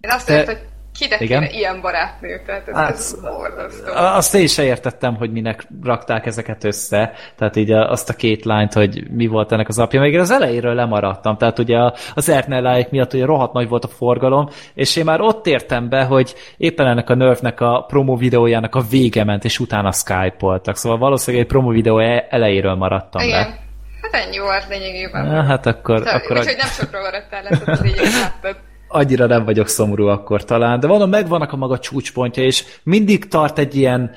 Én 0.00 0.10
azt 0.10 0.26
Te- 0.26 0.34
mondtam, 0.34 0.54
hogy 0.54 0.64
kinek 0.98 1.20
Igen? 1.20 1.42
ilyen 1.44 1.80
barátnő, 1.80 2.42
tehát 2.46 2.68
ez, 2.68 2.74
Hát, 2.74 2.90
ez 2.90 3.20
borzasztó. 3.20 3.92
azt 3.94 4.34
én 4.34 4.46
se 4.46 4.62
értettem, 4.64 5.14
hogy 5.16 5.32
minek 5.32 5.66
rakták 5.82 6.26
ezeket 6.26 6.64
össze, 6.64 7.12
tehát 7.36 7.56
így 7.56 7.70
azt 7.72 8.08
a 8.08 8.12
két 8.14 8.44
lányt, 8.44 8.72
hogy 8.72 9.10
mi 9.10 9.26
volt 9.26 9.52
ennek 9.52 9.68
az 9.68 9.78
apja, 9.78 10.00
még 10.00 10.12
én 10.12 10.20
az 10.20 10.30
elejéről 10.30 10.74
lemaradtam, 10.74 11.36
tehát 11.36 11.58
ugye 11.58 11.76
a- 11.78 11.94
az 12.14 12.28
Ernelláik 12.28 12.88
miatt 12.90 13.12
ugye 13.12 13.24
rohadt 13.24 13.52
nagy 13.52 13.68
volt 13.68 13.84
a 13.84 13.88
forgalom, 13.88 14.48
és 14.74 14.96
én 14.96 15.04
már 15.04 15.20
ott 15.20 15.46
értem 15.46 15.88
be, 15.88 16.04
hogy 16.04 16.34
éppen 16.56 16.86
ennek 16.86 17.10
a 17.10 17.14
Nerfnek 17.14 17.60
a 17.60 17.84
promo 17.88 18.16
videójának 18.16 18.74
a 18.74 18.80
vége 18.90 19.24
ment, 19.24 19.44
és 19.44 19.58
utána 19.58 19.92
Skype-oltak, 19.92 20.76
szóval 20.76 20.98
valószínűleg 20.98 21.44
egy 21.46 21.52
promo 21.52 21.70
videó 21.70 21.98
e- 21.98 22.26
elejéről 22.30 22.74
maradtam 22.74 23.22
Igen. 23.22 23.38
le. 23.40 23.58
Hát 24.02 24.24
ennyi 24.26 24.38
volt 24.38 24.68
lényegében. 24.68 25.26
Na, 25.26 25.42
hát 25.44 25.66
akkor, 25.66 25.98
Szóval, 25.98 26.14
akkor 26.14 26.36
Úgyhogy 26.38 26.56
nem 26.56 26.66
sokra 26.66 27.00
maradtál 27.00 27.42
lesz, 27.42 27.62
az 27.66 27.80
lényeget 27.80 28.12
láttad. 28.20 28.56
Annyira 28.92 29.26
nem 29.26 29.44
vagyok 29.44 29.68
szomorú 29.68 30.06
akkor 30.06 30.44
talán, 30.44 30.80
de 30.80 30.86
van, 30.86 31.08
megvannak 31.08 31.52
a 31.52 31.56
maga 31.56 31.78
csúcspontja, 31.78 32.42
és 32.42 32.64
mindig 32.82 33.28
tart 33.28 33.58
egy 33.58 33.76
ilyen 33.76 34.10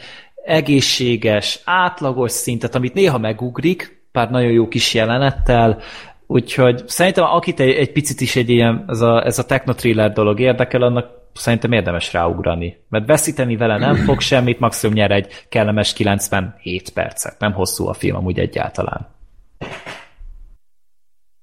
egészséges, 0.43 1.59
átlagos 1.63 2.31
szintet, 2.31 2.75
amit 2.75 2.93
néha 2.93 3.17
megugrik, 3.17 4.07
pár 4.11 4.29
nagyon 4.29 4.51
jó 4.51 4.67
kis 4.67 4.93
jelenettel, 4.93 5.81
úgyhogy 6.27 6.83
szerintem 6.87 7.23
akit 7.23 7.59
egy, 7.59 7.73
egy 7.73 7.91
picit 7.91 8.21
is 8.21 8.35
egy 8.35 8.49
ilyen, 8.49 8.85
ez 8.87 9.01
a, 9.01 9.25
ez 9.25 9.39
a 9.39 9.45
technotriller 9.45 10.11
dolog 10.13 10.39
érdekel, 10.39 10.81
annak 10.81 11.07
szerintem 11.33 11.71
érdemes 11.71 12.13
ráugrani. 12.13 12.77
Mert 12.89 13.05
veszíteni 13.05 13.55
vele 13.55 13.77
nem 13.77 13.95
fog 13.95 14.19
semmit, 14.19 14.59
maximum 14.59 14.95
nyer 14.95 15.11
egy 15.11 15.45
kellemes 15.49 15.93
97 15.93 16.89
percet. 16.89 17.39
Nem 17.39 17.53
hosszú 17.53 17.87
a 17.87 17.93
film 17.93 18.15
amúgy 18.15 18.39
egyáltalán. 18.39 19.07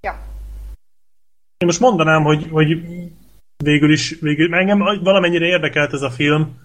Ja. 0.01 0.13
Én 1.59 1.67
most 1.67 1.81
mondanám, 1.81 2.23
hogy, 2.23 2.49
hogy 2.51 2.77
végül 3.63 3.93
is, 3.93 4.17
végül, 4.21 4.55
engem 4.55 4.79
valamennyire 5.03 5.47
érdekelt 5.47 5.93
ez 5.93 6.03
a 6.03 6.11
film, 6.11 6.61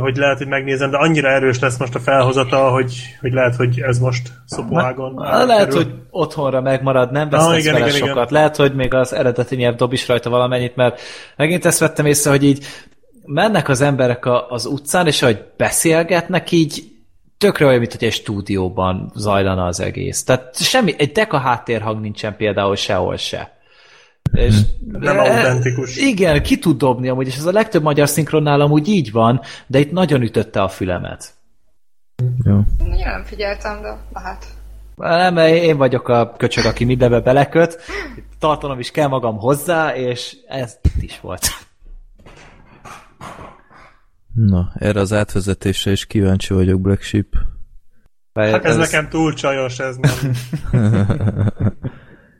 hogy 0.00 0.16
lehet, 0.16 0.38
hogy 0.38 0.46
megnézem, 0.46 0.90
de 0.90 0.96
annyira 0.96 1.28
erős 1.28 1.58
lesz 1.58 1.78
most 1.78 1.94
a 1.94 1.98
felhozata, 1.98 2.70
hogy, 2.70 2.94
hogy 3.20 3.32
lehet, 3.32 3.56
hogy 3.56 3.80
ez 3.80 3.98
most 3.98 4.28
szopóágon. 4.44 5.14
Lehet, 5.46 5.74
hogy 5.74 5.94
otthonra 6.10 6.60
megmarad, 6.60 7.12
nem 7.12 7.28
vesz 7.28 7.46
ah, 7.46 7.58
igen, 7.58 7.72
vele 7.72 7.86
igen, 7.86 7.98
sokat. 7.98 8.14
Igen. 8.14 8.26
Lehet, 8.30 8.56
hogy 8.56 8.74
még 8.74 8.94
az 8.94 9.12
eredeti 9.12 9.56
nyelv 9.56 9.74
dob 9.74 9.92
is 9.92 10.08
rajta 10.08 10.30
valamennyit, 10.30 10.76
mert 10.76 11.00
megint 11.36 11.64
ezt 11.64 11.78
vettem 11.78 12.06
észre, 12.06 12.30
hogy 12.30 12.44
így 12.44 12.64
mennek 13.24 13.68
az 13.68 13.80
emberek 13.80 14.24
a, 14.24 14.50
az 14.50 14.66
utcán, 14.66 15.06
és 15.06 15.22
ahogy 15.22 15.44
beszélgetnek, 15.56 16.50
így 16.50 16.82
tökre 17.38 17.66
olyan, 17.66 17.78
mint 17.78 17.92
hogy 17.92 18.04
egy 18.04 18.12
stúdióban 18.12 19.12
zajlana 19.14 19.64
az 19.64 19.80
egész. 19.80 20.24
Tehát 20.24 20.56
semmi, 20.56 20.94
egy 20.98 21.12
deka 21.12 21.38
háttérhang 21.38 22.00
nincsen 22.00 22.36
például 22.36 22.76
sehol 22.76 23.16
se. 23.16 23.57
És 24.32 24.60
nem 24.92 25.18
autentikus. 25.18 25.96
Igen, 25.96 26.42
ki 26.42 26.58
tud 26.58 26.78
dobni 26.78 27.08
amúgy, 27.08 27.26
és 27.26 27.36
ez 27.36 27.44
a 27.44 27.52
legtöbb 27.52 27.82
magyar 27.82 28.08
szinkronnál 28.08 28.60
amúgy 28.60 28.88
így 28.88 29.12
van, 29.12 29.40
de 29.66 29.78
itt 29.78 29.90
nagyon 29.90 30.22
ütötte 30.22 30.62
a 30.62 30.68
fülemet. 30.68 31.34
Jó. 32.44 32.56
Én 32.84 33.04
nem 33.04 33.24
figyeltem, 33.24 33.82
de 33.82 33.98
lehet. 34.12 34.46
Nem, 34.96 35.36
én 35.36 35.76
vagyok 35.76 36.08
a 36.08 36.32
köcsög, 36.36 36.64
aki 36.64 36.84
mindenbe 36.84 37.20
beleköt. 37.20 37.80
Tartanom 38.38 38.78
is 38.78 38.90
kell 38.90 39.08
magam 39.08 39.38
hozzá, 39.38 39.94
és 39.94 40.36
ez 40.48 40.78
itt 40.82 41.02
is 41.02 41.20
volt. 41.20 41.46
Na, 44.34 44.72
erre 44.74 45.00
az 45.00 45.12
átvezetésre 45.12 45.90
is 45.90 46.06
kíváncsi 46.06 46.54
vagyok, 46.54 46.80
Black 46.80 47.02
Sheep. 47.02 47.26
Hát 48.34 48.64
ez, 48.64 48.70
ez 48.70 48.76
nekem 48.76 49.08
túl 49.08 49.34
csajos, 49.34 49.78
ez 49.78 49.96
nem. 49.96 50.32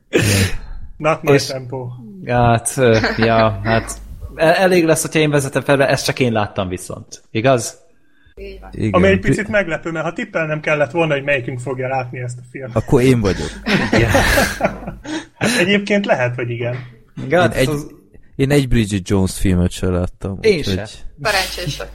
Not 0.99 1.23
my 1.23 1.33
és, 1.33 1.47
tempo. 1.47 1.87
Hát, 2.27 2.75
ja, 3.17 3.61
hát 3.63 4.01
elég 4.37 4.85
lesz, 4.85 5.03
hogyha 5.03 5.19
én 5.19 5.31
vezetem 5.31 5.63
fel, 5.63 5.83
ezt 5.83 6.05
csak 6.05 6.19
én 6.19 6.33
láttam 6.33 6.69
viszont. 6.69 7.23
Igaz? 7.31 7.79
Igen. 8.71 8.91
Ami 8.91 9.09
egy 9.09 9.21
picit 9.21 9.49
meglepő, 9.49 9.91
mert 9.91 10.05
ha 10.05 10.13
tippelnem 10.13 10.61
kellett 10.61 10.91
volna, 10.91 11.15
hogy 11.15 11.23
melyikünk 11.23 11.61
fogja 11.61 11.89
látni 11.89 12.19
ezt 12.19 12.39
a 12.39 12.43
filmet. 12.51 12.77
Akkor 12.77 13.03
én 13.03 13.21
vagyok. 13.21 13.51
Igen. 13.93 14.11
hát 15.39 15.59
egyébként 15.61 16.07
lehet, 16.07 16.35
hogy 16.35 16.51
igen. 16.51 16.77
igen 17.25 17.51
én, 17.51 17.59
egy, 17.59 17.69
az... 17.69 17.91
én 18.37 18.51
egy 18.51 18.69
Bridget 18.69 19.09
Jones 19.09 19.39
filmet 19.39 19.71
sem 19.71 19.93
láttam. 19.93 20.39
Én 20.41 20.63
sem. 20.63 20.85
Szerencsések. 21.23 21.91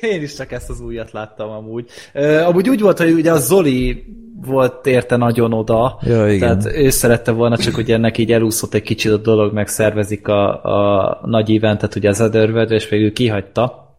Én 0.00 0.22
is 0.22 0.34
csak 0.34 0.52
ezt 0.52 0.70
az 0.70 0.80
újat 0.80 1.12
láttam 1.12 1.50
amúgy. 1.50 1.90
Uh, 2.14 2.46
amúgy 2.46 2.68
úgy 2.68 2.80
volt, 2.80 2.98
hogy 2.98 3.12
ugye 3.12 3.32
a 3.32 3.38
Zoli 3.38 4.04
volt 4.44 4.86
érte 4.86 5.16
nagyon 5.16 5.52
oda, 5.52 5.98
ja, 6.02 6.32
igen. 6.32 6.58
tehát 6.58 6.76
ő 6.76 6.90
szerette 6.90 7.30
volna, 7.30 7.56
csak 7.56 7.74
hogy 7.74 7.90
ennek 7.90 8.18
így 8.18 8.32
elúszott 8.32 8.74
egy 8.74 8.82
kicsit 8.82 9.12
a 9.12 9.16
dolog, 9.16 9.52
megszervezik 9.52 10.28
a, 10.28 10.64
a 10.64 11.20
nagy 11.24 11.56
eventet, 11.56 11.94
ugye 11.94 12.08
az 12.08 12.20
Otherworld, 12.20 12.70
és 12.70 12.88
végül 12.88 13.12
kihagyta. 13.12 13.96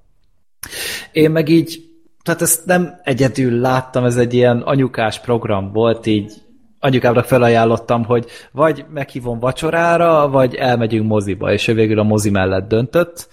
Én 1.11 1.31
meg 1.31 1.49
így, 1.49 1.79
tehát 2.23 2.41
ezt 2.41 2.65
nem 2.65 2.99
egyedül 3.03 3.59
láttam, 3.59 4.05
ez 4.05 4.17
egy 4.17 4.33
ilyen 4.33 4.61
anyukás 4.61 5.19
program 5.19 5.71
volt, 5.71 6.05
így 6.05 6.31
anyukámnak 6.79 7.25
felajánlottam, 7.25 8.03
hogy 8.03 8.25
vagy 8.51 8.85
meghívom 8.93 9.39
vacsorára, 9.39 10.29
vagy 10.29 10.55
elmegyünk 10.55 11.07
moziba, 11.07 11.51
és 11.51 11.67
ő 11.67 11.73
végül 11.73 11.99
a 11.99 12.03
mozi 12.03 12.29
mellett 12.29 12.67
döntött, 12.67 13.27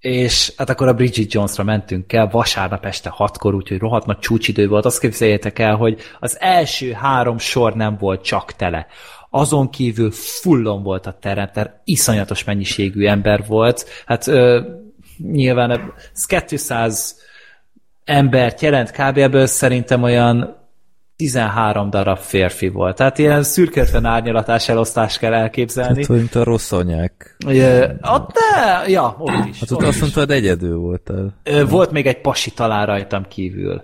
és 0.00 0.52
hát 0.56 0.70
akkor 0.70 0.88
a 0.88 0.94
Bridget 0.94 1.32
Jonesra 1.32 1.64
mentünk 1.64 2.12
el 2.12 2.28
vasárnap 2.28 2.84
este 2.84 3.08
hatkor, 3.08 3.54
úgyhogy 3.54 3.78
rohadt 3.78 4.06
nagy 4.06 4.18
csúcsidő 4.18 4.68
volt. 4.68 4.84
Azt 4.84 5.00
képzeljétek 5.00 5.58
el, 5.58 5.76
hogy 5.76 6.00
az 6.20 6.36
első 6.40 6.92
három 6.92 7.38
sor 7.38 7.74
nem 7.74 7.96
volt 7.96 8.24
csak 8.24 8.52
tele. 8.52 8.86
Azon 9.30 9.70
kívül 9.70 10.10
fullon 10.10 10.82
volt 10.82 11.06
a 11.06 11.18
terem, 11.20 11.50
tehát 11.52 11.80
iszonyatos 11.84 12.44
mennyiségű 12.44 13.06
ember 13.06 13.44
volt. 13.46 13.88
Hát 14.06 14.26
ö, 14.26 14.60
nyilván 15.18 15.70
ez 16.12 16.26
200 16.46 17.16
embert 18.04 18.60
jelent 18.60 18.90
kb. 18.90 19.16
ebből 19.18 19.46
szerintem 19.46 20.02
olyan 20.02 20.59
13 21.20 21.90
darab 21.90 22.18
férfi 22.18 22.68
volt. 22.68 22.96
Tehát 22.96 23.18
ilyen 23.18 23.42
szürketlen 23.42 24.04
árnyalatás 24.04 24.68
elosztást 24.68 25.18
kell 25.18 25.32
elképzelni. 25.32 25.98
Hát, 26.00 26.08
mint 26.08 26.34
a 26.34 26.44
rossz 26.44 26.72
anyák. 26.72 27.36
Ja, 27.46 27.98
ott, 28.02 28.30
de, 28.32 28.88
ja, 28.88 29.16
ott 29.18 29.46
is. 29.48 29.60
Hát 29.60 29.70
ott 29.70 29.82
azt 29.82 30.00
mondtad, 30.00 30.30
egyedül 30.30 30.76
voltál. 30.76 31.40
Volt 31.68 31.90
még 31.90 32.06
egy 32.06 32.20
pasi 32.20 32.50
talán 32.50 32.86
rajtam 32.86 33.26
kívül. 33.28 33.82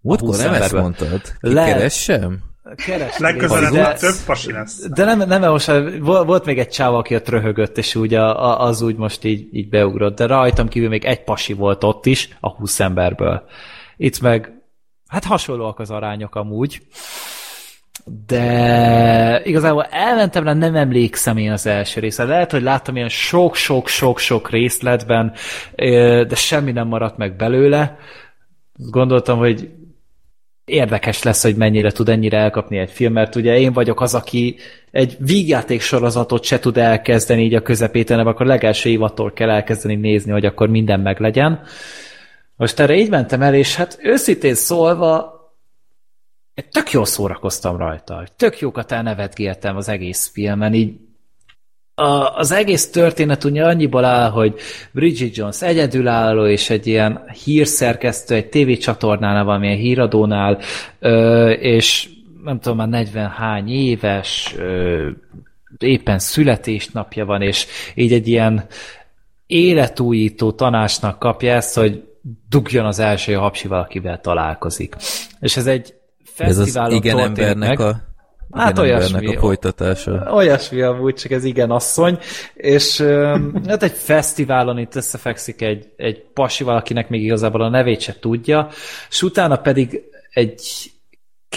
Múltkor 0.00 0.36
nem 0.36 0.54
ezt 0.54 0.72
mondtad? 0.72 1.20
Kikeressem? 1.40 2.38
Keres 2.86 3.18
Legközelebb 3.18 3.72
de, 3.72 3.92
több 3.92 4.14
pasi 4.26 4.52
lesz. 4.52 4.88
De 4.88 5.04
nem, 5.04 5.28
nem 5.28 5.50
most 5.50 5.72
volt 6.00 6.44
még 6.44 6.58
egy 6.58 6.68
csáva, 6.68 6.98
aki 6.98 7.14
ott 7.14 7.28
röhögött, 7.28 7.78
és 7.78 7.94
úgy 7.94 8.14
a, 8.14 8.60
az 8.60 8.82
úgy 8.82 8.96
most 8.96 9.24
így, 9.24 9.48
így 9.52 9.68
beugrott, 9.68 10.16
de 10.16 10.26
rajtam 10.26 10.68
kívül 10.68 10.88
még 10.88 11.04
egy 11.04 11.24
pasi 11.24 11.52
volt 11.52 11.84
ott 11.84 12.06
is, 12.06 12.28
a 12.40 12.50
20 12.50 12.80
emberből. 12.80 13.42
Itt 13.96 14.20
meg 14.20 14.53
Hát 15.14 15.24
hasonlóak 15.24 15.78
az 15.78 15.90
arányok 15.90 16.34
amúgy. 16.34 16.80
De 18.26 19.40
igazából 19.44 19.84
elmentem 19.84 20.44
le, 20.44 20.52
nem 20.52 20.74
emlékszem 20.74 21.36
én 21.36 21.52
az 21.52 21.66
első 21.66 22.00
részre. 22.00 22.24
Lehet, 22.24 22.50
hogy 22.50 22.62
láttam 22.62 22.96
ilyen 22.96 23.08
sok-sok-sok-sok 23.08 24.50
részletben, 24.50 25.32
de 26.28 26.34
semmi 26.34 26.72
nem 26.72 26.88
maradt 26.88 27.16
meg 27.16 27.36
belőle. 27.36 27.96
Gondoltam, 28.72 29.38
hogy 29.38 29.70
érdekes 30.64 31.22
lesz, 31.22 31.42
hogy 31.42 31.56
mennyire 31.56 31.90
tud 31.90 32.08
ennyire 32.08 32.38
elkapni 32.38 32.78
egy 32.78 32.90
film, 32.90 33.12
mert 33.12 33.34
ugye 33.34 33.58
én 33.58 33.72
vagyok 33.72 34.00
az, 34.00 34.14
aki 34.14 34.56
egy 34.90 35.16
vígjáték 35.18 35.80
sorozatot 35.80 36.44
se 36.44 36.58
tud 36.58 36.76
elkezdeni 36.76 37.42
így 37.42 37.54
a 37.54 37.62
közepéten, 37.62 38.26
akkor 38.26 38.46
legelső 38.46 38.90
évattól 38.90 39.32
kell 39.32 39.50
elkezdeni 39.50 39.94
nézni, 39.94 40.32
hogy 40.32 40.44
akkor 40.44 40.68
minden 40.68 41.00
meglegyen. 41.00 41.50
legyen 41.50 41.66
most 42.56 42.80
erre 42.80 42.94
így 42.94 43.10
mentem 43.10 43.42
el, 43.42 43.54
és 43.54 43.76
hát 43.76 43.98
őszintén 44.02 44.54
szólva 44.54 45.34
tök 46.70 46.90
jól 46.90 47.04
szórakoztam 47.04 47.76
rajta. 47.76 48.26
Tök 48.36 48.58
jókat 48.58 48.92
elnevetgéltem 48.92 49.76
az 49.76 49.88
egész 49.88 50.30
filmen, 50.32 50.74
így 50.74 50.96
a, 51.94 52.36
az 52.36 52.50
egész 52.50 52.90
történet 52.90 53.44
ugye 53.44 53.64
annyiból 53.64 54.04
áll, 54.04 54.30
hogy 54.30 54.54
Bridget 54.92 55.36
Jones 55.36 55.62
egyedülálló, 55.62 56.46
és 56.46 56.70
egy 56.70 56.86
ilyen 56.86 57.30
hírszerkesztő, 57.44 58.34
egy 58.34 58.48
tévécsatornánál, 58.48 59.44
valamilyen 59.44 59.76
híradónál, 59.76 60.60
ö, 60.98 61.50
és 61.50 62.08
nem 62.44 62.60
tudom, 62.60 62.76
már 62.76 62.88
40 62.88 63.28
hány 63.28 63.68
éves, 63.68 64.54
éppen 65.78 66.18
születésnapja 66.18 67.24
van, 67.24 67.42
és 67.42 67.66
így 67.94 68.12
egy 68.12 68.28
ilyen 68.28 68.66
életújító 69.46 70.52
tanácsnak 70.52 71.18
kapja 71.18 71.54
ezt, 71.54 71.74
hogy 71.74 72.13
dugjon 72.48 72.86
az 72.86 72.98
első 72.98 73.32
hapsival, 73.32 73.80
akivel 73.80 74.20
találkozik. 74.20 74.96
És 75.40 75.56
ez 75.56 75.66
egy 75.66 75.94
fesztiválon 76.24 76.90
Ez 76.90 76.96
az 76.96 77.04
igen 77.04 77.18
embernek 77.18 77.78
meg. 77.78 77.80
a 77.80 78.12
Hát 78.54 78.78
olyasmi, 78.78 79.36
a 79.36 79.38
folytatása. 79.40 80.32
Olyasmi 80.32 80.80
amúgy, 80.80 81.14
csak 81.14 81.30
ez 81.30 81.44
igen 81.44 81.70
asszony, 81.70 82.18
és 82.54 83.00
hát 83.66 83.82
egy 83.82 83.92
fesztiválon 83.92 84.78
itt 84.78 84.94
összefekszik 84.94 85.62
egy, 85.62 85.92
egy 85.96 86.22
pasival, 86.34 86.76
akinek 86.76 87.08
még 87.08 87.22
igazából 87.22 87.60
a 87.60 87.68
nevét 87.68 88.00
se 88.00 88.18
tudja, 88.20 88.68
és 89.08 89.22
utána 89.22 89.56
pedig 89.56 90.02
egy 90.30 90.92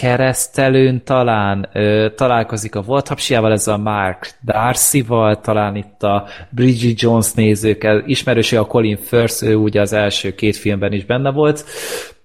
keresztelőn 0.00 1.04
talán 1.04 1.68
ö, 1.72 2.08
találkozik 2.16 2.74
a 2.74 2.82
volt 2.82 3.08
hapsiával, 3.08 3.52
ez 3.52 3.66
a 3.66 3.76
Mark 3.76 4.30
Darcy-val, 4.44 5.40
talán 5.40 5.76
itt 5.76 6.02
a 6.02 6.26
Bridget 6.50 7.00
Jones 7.00 7.32
nézők, 7.32 7.88
ismerős 8.06 8.52
a 8.52 8.66
Colin 8.66 8.96
Firth, 8.96 9.42
ő 9.42 9.54
ugye 9.54 9.80
az 9.80 9.92
első 9.92 10.34
két 10.34 10.56
filmben 10.56 10.92
is 10.92 11.04
benne 11.04 11.30
volt, 11.30 11.64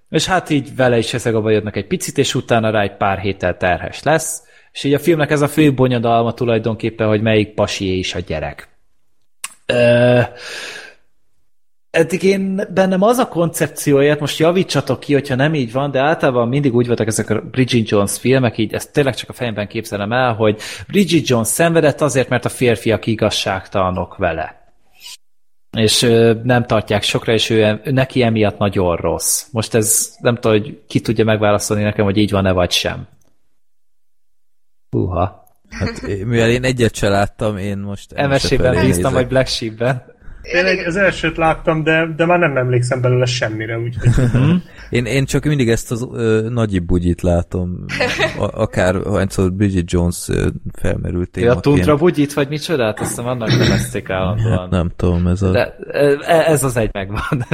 és 0.09 0.25
hát 0.25 0.49
így 0.49 0.75
vele 0.75 0.97
is 0.97 1.13
ezek 1.13 1.35
a 1.35 1.41
bajodnak 1.41 1.75
egy 1.75 1.87
picit, 1.87 2.17
és 2.17 2.35
utána 2.35 2.69
rá 2.69 2.81
egy 2.81 2.97
pár 2.97 3.19
héttel 3.19 3.57
terhes 3.57 4.03
lesz, 4.03 4.43
és 4.71 4.83
így 4.83 4.93
a 4.93 4.99
filmnek 4.99 5.31
ez 5.31 5.41
a 5.41 5.47
fő 5.47 5.73
bonyodalma 5.73 6.33
tulajdonképpen, 6.33 7.07
hogy 7.07 7.21
melyik 7.21 7.53
pasié 7.53 7.97
is 7.97 8.15
a 8.15 8.19
gyerek. 8.19 8.67
Ö, 9.65 10.19
eddig 11.93 12.23
én 12.23 12.67
bennem 12.73 13.01
az 13.01 13.17
a 13.17 13.27
koncepcióját, 13.27 14.19
most 14.19 14.39
javítsatok 14.39 14.99
ki, 14.99 15.13
hogyha 15.13 15.35
nem 15.35 15.53
így 15.53 15.71
van, 15.71 15.91
de 15.91 15.99
általában 15.99 16.47
mindig 16.47 16.75
úgy 16.75 16.87
voltak 16.87 17.07
ezek 17.07 17.29
a 17.29 17.41
Bridget 17.41 17.89
Jones 17.89 18.17
filmek, 18.17 18.57
így 18.57 18.73
ezt 18.73 18.93
tényleg 18.93 19.15
csak 19.15 19.29
a 19.29 19.33
fejemben 19.33 19.67
képzelem 19.67 20.11
el, 20.11 20.33
hogy 20.33 20.61
Bridget 20.87 21.27
Jones 21.27 21.47
szenvedett 21.47 22.01
azért, 22.01 22.29
mert 22.29 22.45
a 22.45 22.49
férfiak 22.49 23.05
igazságtalanok 23.05 24.17
vele. 24.17 24.73
és 25.77 26.01
nem 26.43 26.65
tartják 26.65 27.03
sokra, 27.03 27.33
és 27.33 27.49
ő, 27.49 27.81
neki 27.83 28.23
emiatt 28.23 28.57
nagyon 28.57 28.95
rossz. 28.95 29.45
Most 29.51 29.73
ez 29.73 30.15
nem 30.19 30.35
tudom, 30.35 30.51
hogy 30.59 30.79
ki 30.87 30.99
tudja 30.99 31.25
megválaszolni 31.25 31.83
nekem, 31.83 32.05
hogy 32.05 32.17
így 32.17 32.31
van-e 32.31 32.51
vagy 32.51 32.71
sem. 32.71 33.07
Húha. 34.89 35.47
Hát, 35.69 36.01
mivel 36.01 36.49
én 36.49 36.63
egyet 36.63 36.95
se 36.95 37.09
láttam, 37.09 37.57
én 37.57 37.77
most... 37.77 38.27
MSC-ben 38.27 38.73
felé 38.73 38.85
bíztam, 38.85 39.13
vagy 39.13 39.27
Black 39.27 39.47
Sheep-ben. 39.47 40.12
Én 40.43 40.65
egy, 40.65 40.79
az 40.79 40.95
elsőt 40.95 41.37
láttam, 41.37 41.83
de, 41.83 42.07
de 42.15 42.25
már 42.25 42.39
nem 42.39 42.57
emlékszem 42.57 43.01
belőle 43.01 43.25
semmire, 43.25 43.77
úgyhogy 43.77 44.25
Én, 44.89 45.05
én 45.05 45.25
csak 45.25 45.43
mindig 45.43 45.69
ezt 45.69 45.91
az 45.91 46.07
ö, 46.13 46.47
nagyi 46.49 46.79
bugyit 46.79 47.21
látom, 47.21 47.85
a, 48.37 48.61
akár 48.61 48.95
hányszor 49.11 49.51
Bridget 49.51 49.91
Jones 49.91 50.27
ö, 50.27 50.47
felmerült 50.81 51.29
témaként. 51.29 51.61
Tundra 51.61 51.95
bugyit, 51.95 52.33
vagy 52.33 52.47
micsodát? 52.47 52.99
Azt 52.99 53.09
hiszem 53.09 53.27
annak 53.27 53.49
nevezték 53.49 54.09
állandóan. 54.09 54.69
Nem 54.69 54.91
tudom, 54.95 55.27
ez 55.27 55.41
a... 55.41 55.51
De 55.51 55.75
e- 55.91 56.51
ez 56.51 56.63
az 56.63 56.77
egy 56.77 56.89
megvan. 56.91 57.45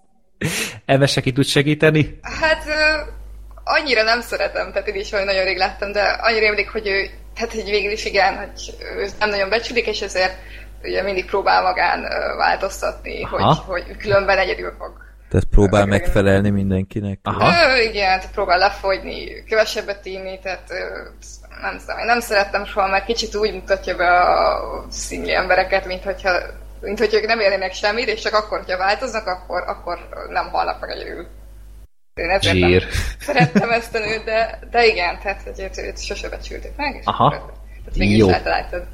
Emese 0.84 1.20
ki 1.20 1.32
tud 1.32 1.44
segíteni? 1.44 2.18
Hát 2.22 2.64
ö, 2.66 3.10
annyira 3.64 4.02
nem 4.02 4.20
szeretem, 4.20 4.72
tehát 4.72 4.88
én 4.88 5.00
is 5.00 5.12
olyan 5.12 5.26
nagyon 5.26 5.44
rég 5.44 5.56
láttam, 5.56 5.92
de 5.92 6.02
annyira 6.02 6.46
emlék, 6.46 6.68
hogy 6.68 6.86
ő, 6.86 7.10
hát 7.34 7.52
hogy 7.52 7.64
végül 7.64 7.92
is 7.92 8.04
igen, 8.04 8.36
hogy 8.36 8.74
ő 8.96 9.06
nem 9.18 9.30
nagyon 9.30 9.48
becsülik, 9.48 9.86
és 9.86 10.00
ezért 10.00 10.34
ugye 10.84 11.02
mindig 11.02 11.26
próbál 11.26 11.62
magán 11.62 12.02
változtatni, 12.36 13.22
hogy, 13.22 13.42
Aha. 13.42 13.62
hogy 13.66 13.96
különben 13.96 14.38
egyedül 14.38 14.74
fog. 14.78 15.02
Tehát 15.28 15.46
próbál 15.50 15.86
megfelelni 15.86 16.50
mindenkinek. 16.50 17.18
Aha. 17.22 17.48
Ö, 17.48 17.80
igen, 17.80 18.18
tehát 18.18 18.32
próbál 18.32 18.58
lefogyni, 18.58 19.44
kevesebbet 19.44 20.06
inni, 20.06 20.38
tehát 20.42 20.70
ö, 20.70 21.08
nem 21.60 21.78
tudom, 21.78 21.98
én 21.98 22.04
nem 22.04 22.20
szerettem 22.20 22.64
soha, 22.64 22.88
mert 22.88 23.04
kicsit 23.04 23.34
úgy 23.34 23.52
mutatja 23.52 23.96
be 23.96 24.20
a 24.20 24.84
színli 24.90 25.34
embereket, 25.34 25.86
mint 25.86 26.02
hogyha 26.02 26.32
mint 26.80 26.98
hogy 26.98 27.14
ők 27.14 27.26
nem 27.26 27.40
érnének 27.40 27.72
semmit, 27.72 28.08
és 28.08 28.20
csak 28.20 28.34
akkor, 28.34 28.58
hogyha 28.58 28.76
változnak, 28.76 29.26
akkor, 29.26 29.62
akkor 29.66 29.98
nem 30.28 30.48
halnak 30.48 30.80
meg 30.80 30.90
egyedül. 30.90 31.26
Én 32.14 32.30
ezért 32.30 32.54
Zsír. 32.54 32.82
nem 32.82 32.90
szerettem 33.18 33.70
ezt 33.70 33.94
a 33.94 33.98
nőt, 33.98 34.24
de, 34.24 34.58
de 34.70 34.86
igen, 34.86 35.18
tehát 35.22 35.42
hogy 35.42 35.60
őt, 35.60 35.78
őt 35.78 36.04
sose 36.04 36.28
becsülték 36.28 36.76
meg, 36.76 36.96
és 37.00 37.04
Aha. 37.04 37.24
akkor 37.24 37.52
tehát 37.66 37.98
végül 37.98 38.16
Jó. 38.16 38.28
eltaláltad. 38.28 38.86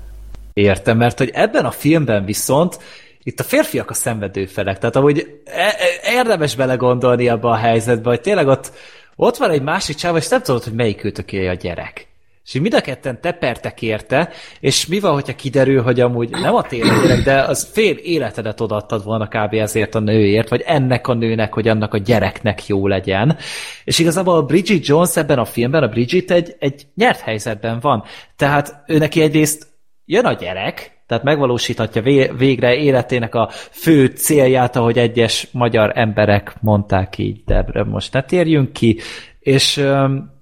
Értem, 0.52 0.96
mert 0.96 1.18
hogy 1.18 1.30
ebben 1.32 1.64
a 1.64 1.70
filmben 1.70 2.24
viszont 2.24 2.78
itt 3.22 3.40
a 3.40 3.44
férfiak 3.44 3.90
a 3.90 3.94
szenvedő 3.94 4.46
felek, 4.46 4.78
tehát 4.78 4.96
ahogy 4.96 5.40
e- 5.44 5.60
e- 5.60 6.12
érdemes 6.12 6.56
belegondolni 6.56 7.28
abba 7.28 7.50
a 7.50 7.56
helyzetbe, 7.56 8.08
hogy 8.08 8.20
tényleg 8.20 8.46
ott, 8.46 8.72
ott 9.16 9.36
van 9.36 9.50
egy 9.50 9.62
másik 9.62 9.96
csáv, 9.96 10.16
és 10.16 10.28
nem 10.28 10.42
tudod, 10.42 10.64
hogy 10.64 10.72
melyik 10.72 11.04
őtöké 11.04 11.48
a 11.48 11.54
gyerek. 11.54 12.08
És 12.52 12.60
mind 12.60 12.74
a 12.74 12.80
ketten 12.80 13.20
tepertek 13.20 13.82
érte, 13.82 14.30
és 14.60 14.86
mi 14.86 15.00
van, 15.00 15.12
hogyha 15.12 15.34
kiderül, 15.34 15.82
hogy 15.82 16.00
amúgy 16.00 16.30
nem 16.30 16.54
a 16.54 16.62
tényleg 16.62 17.22
de 17.22 17.40
az 17.40 17.68
fél 17.72 17.96
életedet 17.96 18.60
odaadtad 18.60 19.04
volna 19.04 19.28
kb. 19.28 19.54
ezért 19.54 19.94
a 19.94 20.00
nőért, 20.00 20.48
vagy 20.48 20.62
ennek 20.66 21.08
a 21.08 21.14
nőnek, 21.14 21.54
hogy 21.54 21.68
annak 21.68 21.94
a 21.94 21.98
gyereknek 21.98 22.66
jó 22.66 22.86
legyen. 22.86 23.36
És 23.84 23.98
igazából 23.98 24.36
a 24.36 24.42
Bridget 24.42 24.86
Jones 24.86 25.16
ebben 25.16 25.38
a 25.38 25.44
filmben, 25.44 25.82
a 25.82 25.88
Bridget 25.88 26.30
egy, 26.30 26.56
egy 26.58 26.86
nyert 26.94 27.20
helyzetben 27.20 27.80
van. 27.80 28.04
Tehát 28.36 28.82
ő 28.86 28.98
neki 28.98 29.22
egyrészt 29.22 29.69
jön 30.10 30.24
a 30.24 30.32
gyerek, 30.32 30.98
tehát 31.06 31.24
megvalósíthatja 31.24 32.02
vé- 32.02 32.32
végre 32.38 32.74
életének 32.74 33.34
a 33.34 33.48
fő 33.70 34.06
célját, 34.06 34.76
ahogy 34.76 34.98
egyes 34.98 35.48
magyar 35.52 35.92
emberek 35.94 36.54
mondták 36.60 37.18
így, 37.18 37.44
de 37.44 37.84
most 37.84 38.12
ne 38.12 38.22
térjünk 38.22 38.72
ki, 38.72 38.98
és 39.40 39.76
öm, 39.76 40.38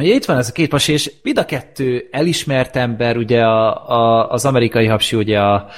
Ugye 0.00 0.14
itt 0.14 0.24
van 0.24 0.36
ez 0.36 0.48
a 0.48 0.52
két 0.52 0.68
pasi, 0.68 0.92
és 0.92 1.12
mind 1.22 1.38
a 1.38 1.44
kettő 1.44 2.08
elismert 2.10 2.76
ember, 2.76 3.16
ugye 3.16 3.40
a, 3.42 3.88
a, 3.88 4.30
az 4.30 4.44
amerikai 4.44 4.86
hapsi, 4.86 5.16
ugye 5.16 5.40
a, 5.40 5.68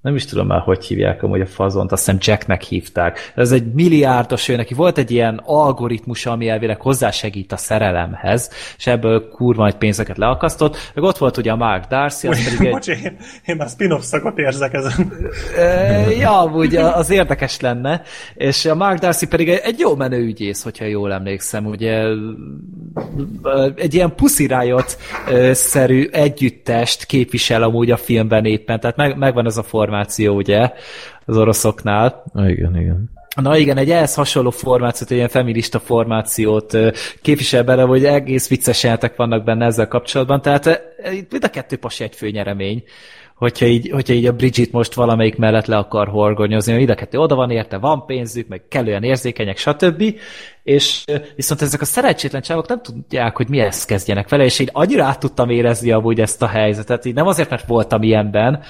nem 0.00 0.14
is 0.14 0.24
tudom 0.24 0.46
már, 0.46 0.60
hogy 0.60 0.84
hívják 0.84 1.22
amúgy 1.22 1.40
a 1.40 1.46
fazont, 1.46 1.92
azt 1.92 2.04
hiszem 2.04 2.18
Jacknek 2.20 2.62
hívták. 2.62 3.32
Ez 3.34 3.52
egy 3.52 3.72
milliárdos, 3.72 4.48
ő 4.48 4.56
neki 4.56 4.74
volt 4.74 4.98
egy 4.98 5.10
ilyen 5.10 5.40
algoritmus, 5.44 6.26
ami 6.26 6.48
elvileg 6.48 6.80
hozzásegít 6.80 7.52
a 7.52 7.56
szerelemhez, 7.56 8.50
és 8.76 8.86
ebből 8.86 9.28
kurva 9.28 9.62
nagy 9.62 9.74
pénzeket 9.74 10.18
leakasztott. 10.18 10.76
Meg 10.94 11.04
ott 11.04 11.18
volt 11.18 11.36
ugye 11.36 11.52
a 11.52 11.56
Mark 11.56 11.84
Darcy, 11.84 12.28
az 12.28 12.44
pedig 12.44 12.66
egy... 12.66 12.72
Bocs, 12.72 12.88
én, 12.88 13.16
én 13.44 13.56
már 13.56 13.68
spin-off 13.68 14.02
szakot 14.02 14.38
érzek 14.38 14.72
ezen. 14.72 15.12
Ja, 16.18 16.50
úgy 16.54 16.76
az 16.76 17.10
érdekes 17.10 17.60
lenne. 17.60 18.02
És 18.34 18.64
a 18.64 18.74
Mark 18.74 18.98
Darcy 18.98 19.26
pedig 19.26 19.48
egy, 19.48 19.78
jó 19.78 19.94
menő 19.94 20.18
ügyész, 20.18 20.62
hogyha 20.62 20.84
jól 20.84 21.12
emlékszem, 21.12 21.66
ugye 21.66 22.04
egy 23.76 23.94
ilyen 23.94 24.14
ö, 25.28 25.50
szerű 25.52 26.08
együttest 26.12 27.04
képvisel 27.04 27.62
amúgy 27.62 27.90
a 27.90 27.96
filmben 27.96 28.44
éppen, 28.44 28.80
tehát 28.80 28.96
meg, 28.96 29.16
megvan 29.16 29.46
ez 29.46 29.56
a 29.56 29.62
formáció, 29.90 30.34
ugye, 30.34 30.72
az 31.24 31.36
oroszoknál. 31.36 32.24
Ah, 32.32 32.50
igen, 32.50 32.76
igen. 32.76 33.10
Na 33.42 33.56
igen, 33.56 33.76
egy 33.76 33.90
ehhez 33.90 34.14
hasonló 34.14 34.50
formációt, 34.50 35.10
egy 35.10 35.16
ilyen 35.16 35.28
feminista 35.28 35.78
formációt 35.78 36.76
képvisel 37.22 37.64
bele, 37.64 37.82
hogy 37.82 38.04
egész 38.04 38.48
vicces 38.48 38.82
jelentek 38.82 39.16
vannak 39.16 39.44
benne 39.44 39.64
ezzel 39.66 39.88
kapcsolatban, 39.88 40.42
tehát 40.42 40.66
itt 41.12 41.30
mind 41.30 41.44
a 41.44 41.48
kettő 41.48 41.76
pasi 41.76 42.04
egy 42.04 42.14
főnyeremény, 42.14 42.82
hogyha 43.40 43.66
így, 43.66 43.90
hogyha 43.90 44.14
így 44.14 44.26
a 44.26 44.32
Bridget 44.32 44.70
most 44.72 44.94
valamelyik 44.94 45.36
mellett 45.36 45.66
le 45.66 45.76
akar 45.76 46.08
horgonyozni, 46.08 46.72
hogy 46.72 46.90
a 46.90 46.94
kettő 46.94 47.18
oda 47.18 47.34
van 47.34 47.50
érte, 47.50 47.76
van 47.76 48.06
pénzük, 48.06 48.48
meg 48.48 48.62
kellően 48.68 49.02
érzékenyek, 49.02 49.56
stb. 49.56 50.02
És 50.62 51.04
viszont 51.36 51.62
ezek 51.62 51.80
a 51.80 51.84
szerencsétlen 51.84 52.42
csávok 52.42 52.68
nem 52.68 52.82
tudják, 52.82 53.36
hogy 53.36 53.48
mi 53.48 53.58
ezt 53.58 53.86
kezdjenek 53.86 54.28
vele, 54.28 54.44
és 54.44 54.58
én 54.58 54.68
annyira 54.72 55.04
át 55.04 55.18
tudtam 55.18 55.50
érezni 55.50 55.90
amúgy 55.90 56.20
ezt 56.20 56.42
a 56.42 56.46
helyzetet, 56.46 57.04
így 57.04 57.14
nem 57.14 57.26
azért, 57.26 57.50
mert 57.50 57.66
voltam 57.66 58.02
ilyenben, 58.02 58.62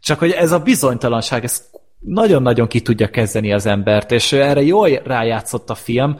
csak 0.00 0.18
hogy 0.18 0.30
ez 0.30 0.52
a 0.52 0.58
bizonytalanság, 0.58 1.44
ez 1.44 1.66
nagyon-nagyon 2.00 2.68
ki 2.68 2.80
tudja 2.80 3.08
kezdeni 3.08 3.52
az 3.52 3.66
embert, 3.66 4.12
és 4.12 4.32
erre 4.32 4.62
jól 4.62 4.88
rájátszott 5.04 5.70
a 5.70 5.74
film. 5.74 6.16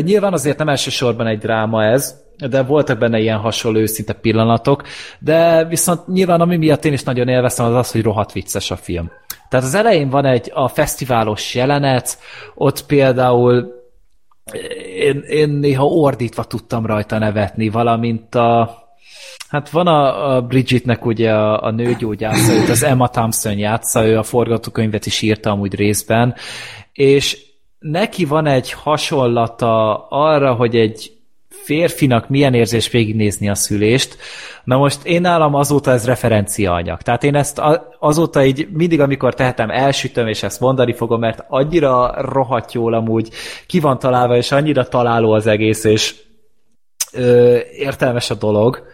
Nyilván 0.00 0.32
azért 0.32 0.58
nem 0.58 0.68
elsősorban 0.68 1.26
egy 1.26 1.38
dráma 1.38 1.84
ez, 1.84 2.20
de 2.48 2.62
voltak 2.62 2.98
benne 2.98 3.18
ilyen 3.18 3.38
hasonló 3.38 3.78
őszinte 3.78 4.12
pillanatok, 4.12 4.82
de 5.18 5.64
viszont 5.64 6.06
nyilván 6.06 6.40
ami 6.40 6.56
miatt 6.56 6.84
én 6.84 6.92
is 6.92 7.02
nagyon 7.02 7.28
élveztem 7.28 7.66
az 7.66 7.74
az, 7.74 7.90
hogy 7.90 8.02
rohadt 8.02 8.32
vicces 8.32 8.70
a 8.70 8.76
film. 8.76 9.10
Tehát 9.48 9.66
az 9.66 9.74
elején 9.74 10.08
van 10.08 10.24
egy 10.24 10.50
a 10.54 10.68
fesztiválos 10.68 11.54
jelenet, 11.54 12.18
ott 12.54 12.86
például 12.86 13.80
én, 14.96 15.22
én 15.28 15.48
néha 15.48 15.84
ordítva 15.84 16.44
tudtam 16.44 16.86
rajta 16.86 17.18
nevetni, 17.18 17.68
valamint 17.68 18.34
a 18.34 18.81
Hát 19.48 19.70
van 19.70 19.86
a, 19.86 20.34
a 20.34 20.40
Bridgetnek 20.40 21.06
ugye 21.06 21.32
a, 21.32 21.62
a 21.62 21.70
nőgyógyásza, 21.70 22.52
őt 22.52 22.68
az 22.68 22.82
Emma 22.82 23.08
Thompson 23.08 23.58
játsza, 23.58 24.06
ő 24.06 24.18
a 24.18 24.22
forgatókönyvet 24.22 25.06
is 25.06 25.22
írta 25.22 25.50
amúgy 25.50 25.74
részben, 25.74 26.34
és 26.92 27.38
neki 27.78 28.24
van 28.24 28.46
egy 28.46 28.72
hasonlata 28.72 30.06
arra, 30.08 30.54
hogy 30.54 30.76
egy 30.76 31.12
férfinak 31.48 32.28
milyen 32.28 32.54
érzés 32.54 32.90
végignézni 32.90 33.48
a 33.48 33.54
szülést. 33.54 34.16
Na 34.64 34.76
most 34.76 35.04
én 35.04 35.20
nálam 35.20 35.54
azóta 35.54 35.90
ez 35.90 36.06
referenciaanyag. 36.06 37.02
Tehát 37.02 37.24
én 37.24 37.34
ezt 37.34 37.60
azóta 37.98 38.44
így 38.44 38.68
mindig, 38.72 39.00
amikor 39.00 39.34
tehetem, 39.34 39.70
elsütöm, 39.70 40.26
és 40.26 40.42
ezt 40.42 40.60
mondani 40.60 40.92
fogom, 40.92 41.20
mert 41.20 41.44
annyira 41.48 42.14
rohadt 42.16 42.72
jól 42.72 42.94
amúgy 42.94 43.28
ki 43.66 43.80
van 43.80 43.98
találva, 43.98 44.36
és 44.36 44.52
annyira 44.52 44.88
találó 44.88 45.32
az 45.32 45.46
egész, 45.46 45.84
és 45.84 46.14
ö, 47.12 47.58
értelmes 47.76 48.30
a 48.30 48.34
dolog. 48.34 48.86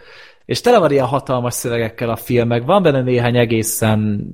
És 0.45 0.61
tele 0.61 0.77
van 0.77 0.91
ilyen 0.91 1.05
hatalmas 1.05 1.53
szövegekkel 1.53 2.09
a 2.09 2.15
film, 2.15 2.47
meg 2.47 2.65
van 2.65 2.83
benne 2.83 3.01
néhány 3.01 3.37
egészen 3.37 4.27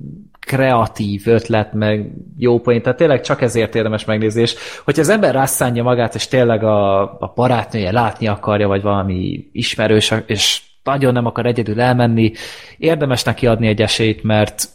kreatív 0.46 1.22
ötlet, 1.24 1.72
meg 1.72 2.12
jó 2.36 2.60
poén, 2.60 2.82
tehát 2.82 2.98
tényleg 2.98 3.20
csak 3.20 3.42
ezért 3.42 3.74
érdemes 3.74 4.04
megnézni, 4.04 4.40
és 4.40 4.54
hogyha 4.84 5.00
az 5.00 5.08
ember 5.08 5.34
rászánja 5.34 5.82
magát, 5.82 6.14
és 6.14 6.28
tényleg 6.28 6.64
a, 6.64 7.02
a 7.02 7.32
barátnője 7.34 7.92
látni 7.92 8.26
akarja, 8.26 8.68
vagy 8.68 8.82
valami 8.82 9.48
ismerős, 9.52 10.12
és 10.26 10.62
nagyon 10.82 11.12
nem 11.12 11.26
akar 11.26 11.46
egyedül 11.46 11.80
elmenni, 11.80 12.32
érdemes 12.78 13.22
neki 13.22 13.46
adni 13.46 13.66
egy 13.66 13.82
esélyt, 13.82 14.22
mert 14.22 14.68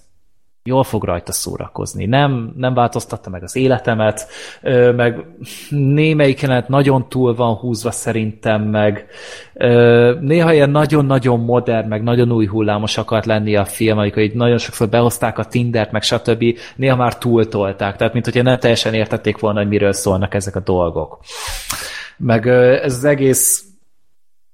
jól 0.64 0.84
fog 0.84 1.04
rajta 1.04 1.32
szórakozni. 1.32 2.06
Nem, 2.06 2.54
nem 2.58 2.74
változtatta 2.74 3.30
meg 3.30 3.44
az 3.44 3.56
életemet, 3.56 4.28
meg 4.96 5.26
némelyik 5.70 6.42
jelenet 6.42 6.68
nagyon 6.68 7.10
túl 7.10 7.36
van 7.36 7.56
húzva 7.56 7.92
szerintem, 7.92 8.62
meg 8.62 9.06
néha 10.20 10.54
ilyen 10.54 10.70
nagyon-nagyon 10.70 11.40
modern, 11.40 11.88
meg 11.88 12.04
nagyon 12.04 12.32
új 12.32 12.46
hullámos 12.46 12.98
akart 12.98 13.26
lenni 13.26 13.56
a 13.56 13.66
film, 13.66 13.98
amikor 13.98 14.22
így 14.22 14.34
nagyon 14.34 14.58
sokszor 14.58 14.90
behozták 14.90 15.38
a 15.38 15.46
Tindert, 15.46 15.92
meg 15.92 16.02
stb. 16.02 16.44
Néha 16.76 16.96
már 16.96 17.18
túltolták, 17.18 17.96
tehát 17.96 18.14
mint 18.14 18.26
hogyha 18.26 18.42
nem 18.42 18.60
teljesen 18.60 18.94
értették 18.94 19.40
volna, 19.40 19.60
hogy 19.60 19.68
miről 19.68 19.94
szólnak 19.94 20.34
ezek 20.34 20.56
a 20.56 20.60
dolgok. 20.60 21.20
Meg 22.18 22.48
ez 22.48 22.96
az 22.96 23.04
egész 23.04 23.66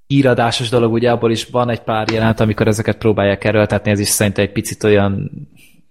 íradásos 0.07 0.69
dolog, 0.69 0.93
ugye 0.93 1.11
abból 1.11 1.31
is 1.31 1.45
van 1.45 1.69
egy 1.69 1.81
pár 1.81 2.11
jelent, 2.11 2.39
amikor 2.39 2.67
ezeket 2.67 2.97
próbálják 2.97 3.43
erőltetni, 3.43 3.91
ez 3.91 3.99
is 3.99 4.07
szerintem 4.07 4.43
egy 4.43 4.51
picit 4.51 4.83
olyan 4.83 5.31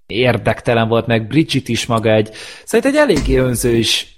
érdektelen 0.06 0.88
volt, 0.88 1.06
meg 1.06 1.26
Bridget 1.26 1.68
is 1.68 1.86
maga 1.86 2.10
egy, 2.10 2.30
szerintem 2.64 2.94
egy 2.94 3.10
eléggé 3.10 3.36
önző 3.36 3.74
is 3.74 4.14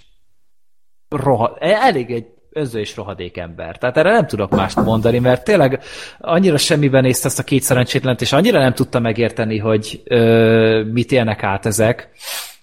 roha, 1.09 1.57
elég 1.59 2.11
egy 2.11 2.25
önző 2.51 2.79
és 2.79 2.95
rohadék 2.95 3.37
ember. 3.37 3.77
Tehát 3.77 3.97
erre 3.97 4.11
nem 4.11 4.27
tudok 4.27 4.55
mást 4.55 4.75
mondani, 4.75 5.19
mert 5.19 5.43
tényleg 5.43 5.83
annyira 6.19 6.57
semmiben 6.57 7.03
nézte 7.03 7.27
ezt 7.27 7.39
a 7.39 7.43
két 7.43 7.61
szerencsétlent, 7.61 8.21
és 8.21 8.31
annyira 8.31 8.59
nem 8.59 8.73
tudta 8.73 8.99
megérteni, 8.99 9.57
hogy 9.57 10.01
ö, 10.03 10.83
mit 10.91 11.11
élnek 11.11 11.43
át 11.43 11.65
ezek, 11.65 12.09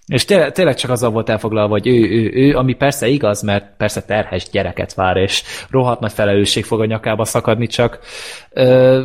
És 0.07 0.25
tényleg, 0.25 0.53
tényleg 0.53 0.75
csak 0.75 0.91
azzal 0.91 1.11
volt 1.11 1.29
elfoglalva, 1.29 1.73
hogy 1.73 1.87
ő, 1.87 1.93
ő, 1.93 2.31
ő, 2.35 2.57
ami 2.57 2.75
persze 2.75 3.07
igaz, 3.07 3.43
mert 3.43 3.77
persze 3.77 4.03
terhes 4.03 4.49
gyereket 4.51 4.95
vár, 4.95 5.17
és 5.17 5.43
rohadt 5.71 6.01
nagy 6.01 6.13
felelősség 6.13 6.65
fog 6.65 6.81
a 6.81 6.85
nyakába 6.85 7.25
szakadni, 7.25 7.67
csak 7.67 7.99
ö, 8.51 9.03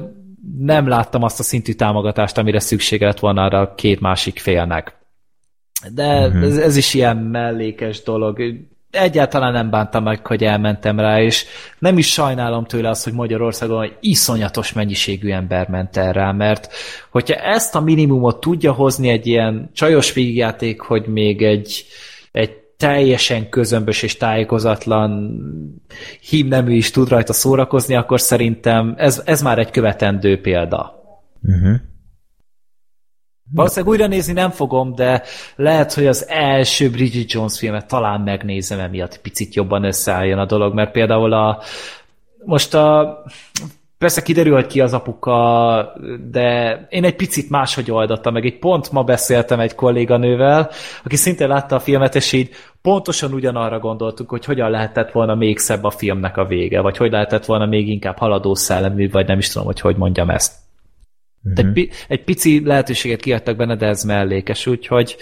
nem 0.59 0.87
láttam 0.87 1.23
azt 1.23 1.39
a 1.39 1.43
szintű 1.43 1.73
támogatást, 1.73 2.37
amire 2.37 2.59
szüksége 2.59 3.05
lett 3.05 3.19
volna 3.19 3.43
arra 3.43 3.59
a 3.59 3.75
két 3.75 3.99
másik 3.99 4.39
félnek. 4.39 4.95
De 5.93 6.27
uh-huh. 6.27 6.43
ez, 6.43 6.57
ez 6.57 6.75
is 6.75 6.93
ilyen 6.93 7.17
mellékes 7.17 8.03
dolog. 8.03 8.41
Egyáltalán 8.91 9.51
nem 9.51 9.69
bántam 9.69 10.03
meg, 10.03 10.27
hogy 10.27 10.43
elmentem 10.43 10.99
rá, 10.99 11.21
és 11.21 11.45
nem 11.79 11.97
is 11.97 12.11
sajnálom 12.11 12.65
tőle 12.65 12.89
azt, 12.89 13.03
hogy 13.03 13.13
Magyarországon 13.13 13.83
egy 13.83 13.97
iszonyatos 13.99 14.73
mennyiségű 14.73 15.31
ember 15.31 15.67
ment 15.67 15.97
el 15.97 16.13
rá, 16.13 16.31
mert 16.31 16.73
hogyha 17.09 17.35
ezt 17.35 17.75
a 17.75 17.81
minimumot 17.81 18.39
tudja 18.39 18.71
hozni 18.71 19.09
egy 19.09 19.27
ilyen 19.27 19.69
csajos 19.73 20.13
végjáték, 20.13 20.81
hogy 20.81 21.07
még 21.07 21.41
egy, 21.41 21.51
egy 21.51 21.85
teljesen 22.81 23.49
közömbös 23.49 24.01
és 24.03 24.17
tájékozatlan 24.17 25.41
hímnemű 26.29 26.75
is 26.75 26.91
tud 26.91 27.09
rajta 27.09 27.33
szórakozni, 27.33 27.95
akkor 27.95 28.19
szerintem 28.19 28.93
ez, 28.97 29.21
ez 29.25 29.41
már 29.41 29.59
egy 29.59 29.71
követendő 29.71 30.41
példa. 30.41 31.03
Uh-huh. 31.41 31.75
Valószínűleg 33.53 33.93
újra 33.93 34.07
nézni 34.07 34.33
nem 34.33 34.49
fogom, 34.49 34.95
de 34.95 35.23
lehet, 35.55 35.93
hogy 35.93 36.07
az 36.07 36.25
első 36.27 36.89
Bridget 36.89 37.31
Jones 37.31 37.57
filmet 37.57 37.87
talán 37.87 38.21
megnézem, 38.21 38.79
emiatt 38.79 39.21
picit 39.21 39.55
jobban 39.55 39.83
összeálljon 39.83 40.39
a 40.39 40.45
dolog, 40.45 40.73
mert 40.73 40.91
például 40.91 41.33
a 41.33 41.61
most 42.45 42.73
a 42.73 43.23
Persze 44.01 44.21
kiderül, 44.21 44.53
hogy 44.53 44.67
ki 44.67 44.81
az 44.81 44.93
apuka, 44.93 45.93
de 46.31 46.77
én 46.89 47.03
egy 47.03 47.15
picit 47.15 47.49
máshogy 47.49 47.91
oldottam 47.91 48.33
meg. 48.33 48.45
Egy 48.45 48.59
pont 48.59 48.91
ma 48.91 49.03
beszéltem 49.03 49.59
egy 49.59 49.75
kolléganővel, 49.75 50.69
aki 51.03 51.15
szintén 51.15 51.47
látta 51.47 51.75
a 51.75 51.79
filmet, 51.79 52.15
és 52.15 52.31
így 52.31 52.49
pontosan 52.81 53.33
ugyanarra 53.33 53.79
gondoltuk, 53.79 54.29
hogy 54.29 54.45
hogyan 54.45 54.69
lehetett 54.69 55.11
volna 55.11 55.35
még 55.35 55.57
szebb 55.57 55.83
a 55.83 55.89
filmnek 55.89 56.37
a 56.37 56.45
vége, 56.45 56.81
vagy 56.81 56.97
hogy 56.97 57.11
lehetett 57.11 57.45
volna 57.45 57.65
még 57.65 57.87
inkább 57.87 58.17
haladó 58.17 58.55
szellemű, 58.55 59.09
vagy 59.09 59.27
nem 59.27 59.37
is 59.37 59.47
tudom, 59.47 59.67
hogy 59.67 59.79
hogy 59.79 59.95
mondjam 59.95 60.29
ezt. 60.29 60.53
Uh-huh. 61.43 61.65
Egy, 61.65 61.73
pi- 61.73 61.91
egy 62.07 62.23
pici 62.23 62.65
lehetőséget 62.65 63.21
kiadtak 63.21 63.55
benne, 63.55 63.75
de 63.75 63.87
ez 63.87 64.03
mellékes, 64.03 64.67
úgyhogy 64.67 65.17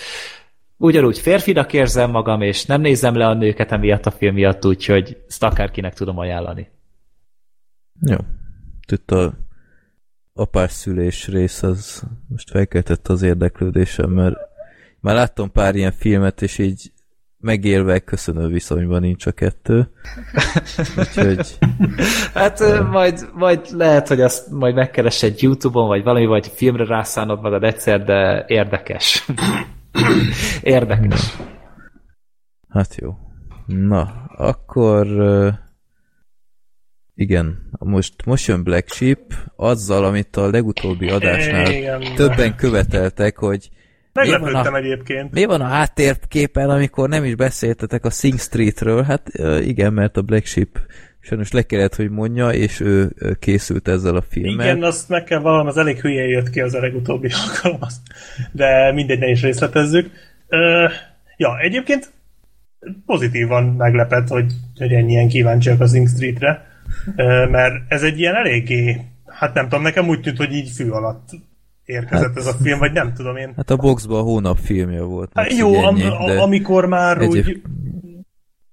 ugyanúgy 0.78 1.18
férfinak 1.18 1.74
érzem 1.74 2.12
magam, 2.12 2.42
és 2.42 2.66
nem 2.66 2.82
nézem 2.82 3.16
le 3.16 3.28
a 3.28 3.34
nőket 3.34 3.72
emiatt 3.72 4.06
a 4.06 4.12
film 4.12 4.34
miatt, 4.34 4.66
úgyhogy 4.66 5.18
ezt 5.28 5.44
akárkinek 5.44 5.94
tudom 5.94 6.18
ajánlani. 6.18 6.70
Jó. 8.02 8.18
Itt 8.92 9.12
a 9.12 9.34
apás 10.34 10.72
szülés 10.72 11.28
rész 11.28 11.64
az 11.64 12.04
most 12.28 12.50
felkeltett 12.50 13.08
az 13.08 13.22
érdeklődésem, 13.22 14.10
mert 14.10 14.36
már 15.00 15.16
láttam 15.16 15.52
pár 15.52 15.76
ilyen 15.76 15.92
filmet, 15.92 16.42
és 16.42 16.58
így 16.58 16.92
megélve 17.40 18.00
köszönő 18.00 18.48
viszonyban 18.48 19.02
nincs 19.02 19.26
a 19.26 19.32
kettő. 19.32 19.92
Úgyhogy... 20.98 21.58
Hát 22.34 22.84
majd, 22.92 23.30
majd 23.34 23.68
lehet, 23.72 24.08
hogy 24.08 24.22
azt 24.22 24.50
majd 24.50 24.76
megkeresed 24.76 25.42
Youtube-on, 25.42 25.88
vagy 25.88 26.04
valami, 26.04 26.26
vagy 26.26 26.48
filmre 26.48 26.86
rászánod 26.86 27.42
magad 27.42 27.64
egyszer, 27.64 28.04
de 28.04 28.46
érdekes. 28.48 29.26
érdekes. 30.62 31.38
Hát 32.70 32.96
jó. 32.96 33.18
Na, 33.66 34.02
akkor 34.36 35.08
igen, 37.16 37.69
most, 37.86 38.14
most 38.26 38.48
jön 38.48 38.64
Black 38.64 38.94
Sheep 38.94 39.34
azzal, 39.56 40.06
amit 40.06 40.36
a 40.36 40.50
legutóbbi 40.50 41.10
adásnál 41.10 41.72
igen. 41.72 42.02
többen 42.16 42.56
követeltek, 42.56 43.38
hogy 43.38 43.70
Meglepődtem 44.14 44.76
egyébként. 44.76 45.32
Mi 45.32 45.46
van 45.46 45.62
a 45.62 45.68
háttérképen, 45.68 46.70
amikor 46.70 47.10
nem 47.10 47.24
is 47.24 47.36
beszéltetek 47.36 48.06
a 48.06 48.10
Sing 48.10 48.40
Streetről? 48.40 49.04
Hát 49.04 49.28
igen, 49.62 49.94
mert 49.94 50.18
a 50.18 50.22
Black 50.22 50.46
Sheep 50.46 50.80
sajnos 51.20 51.52
le 51.52 51.62
kellett, 51.62 51.96
hogy 51.96 52.10
mondja, 52.10 52.50
és 52.50 52.80
ő 52.80 53.12
készült 53.40 53.88
ezzel 53.88 54.16
a 54.16 54.22
filmmel. 54.22 54.66
Igen, 54.66 54.84
azt 54.84 55.10
meg 55.10 55.24
kell 55.24 55.40
valam, 55.40 55.68
az 55.68 55.78
elég 55.78 56.00
hülye 56.00 56.24
jött 56.28 56.50
ki 56.50 56.62
az 56.62 56.74
a 56.74 56.80
legutóbbi 56.80 57.30
alkalom, 57.48 57.80
de 58.52 58.92
mindegy, 58.94 59.20
ne 59.20 59.30
is 59.30 59.42
részletezzük. 59.42 60.12
Uh, 60.50 60.92
ja, 61.38 61.60
egyébként 61.60 62.12
pozitívan 63.06 63.64
meglepett, 63.64 64.28
hogy, 64.28 64.52
hogy 64.78 64.92
ennyien 64.92 65.28
kíváncsiak 65.28 65.80
a 65.80 65.88
Sing 65.88 66.08
Streetre, 66.08 66.69
mert 67.52 67.74
ez 67.88 68.04
egy 68.04 68.20
ilyen 68.20 68.36
eléggé, 68.36 69.02
hát 69.26 69.54
nem 69.54 69.64
tudom, 69.64 69.84
nekem 69.84 70.08
úgy 70.08 70.22
tűnt, 70.22 70.38
hogy 70.38 70.54
így 70.54 70.70
fű 70.70 70.90
alatt 70.90 71.30
érkezett 71.86 72.28
hát, 72.28 72.38
ez 72.38 72.48
a 72.48 72.54
film, 72.64 72.80
vagy 72.80 72.92
nem 72.92 73.14
tudom 73.14 73.36
én. 73.36 73.54
Hát 73.56 73.70
a 73.70 73.76
boxban 73.76 74.20
a 74.20 74.24
hónap 74.24 74.58
filmje 74.58 75.02
volt. 75.02 75.32
Hát 75.34 75.58
jó, 75.58 75.74
ennyi, 75.74 76.06
am, 76.06 76.26
de 76.26 76.42
amikor 76.42 76.86
már 76.86 77.18
egyéb... 77.18 77.48
úgy... 77.48 77.62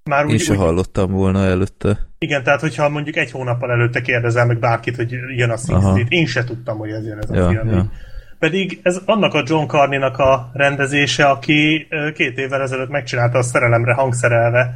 Már 0.04 0.24
úgy, 0.24 0.30
én 0.32 0.38
sem 0.38 0.56
úgy, 0.56 0.62
hallottam 0.62 1.12
volna 1.12 1.44
előtte. 1.44 1.98
Igen, 2.18 2.42
tehát 2.42 2.60
hogyha 2.60 2.88
mondjuk 2.88 3.16
egy 3.16 3.30
hónappal 3.30 3.70
előtte 3.70 4.00
kérdezel 4.00 4.46
meg 4.46 4.58
bárkit, 4.58 4.96
hogy 4.96 5.12
jön 5.36 5.50
a 5.50 5.56
Sing 5.56 5.82
Street, 5.82 6.06
én 6.08 6.26
se 6.26 6.44
tudtam, 6.44 6.78
hogy 6.78 6.90
ez 6.90 7.06
jön 7.06 7.18
ez 7.18 7.30
a 7.30 7.34
ja, 7.34 7.48
film. 7.48 7.68
Ja. 7.68 7.90
Pedig 8.38 8.80
ez 8.82 9.00
annak 9.04 9.34
a 9.34 9.42
John 9.46 9.66
Carney-nak 9.66 10.18
a 10.18 10.50
rendezése, 10.52 11.24
aki 11.26 11.88
két 12.14 12.38
évvel 12.38 12.62
ezelőtt 12.62 12.88
megcsinálta 12.88 13.38
a 13.38 13.42
Szerelemre 13.42 13.94
hangszerelve 13.94 14.74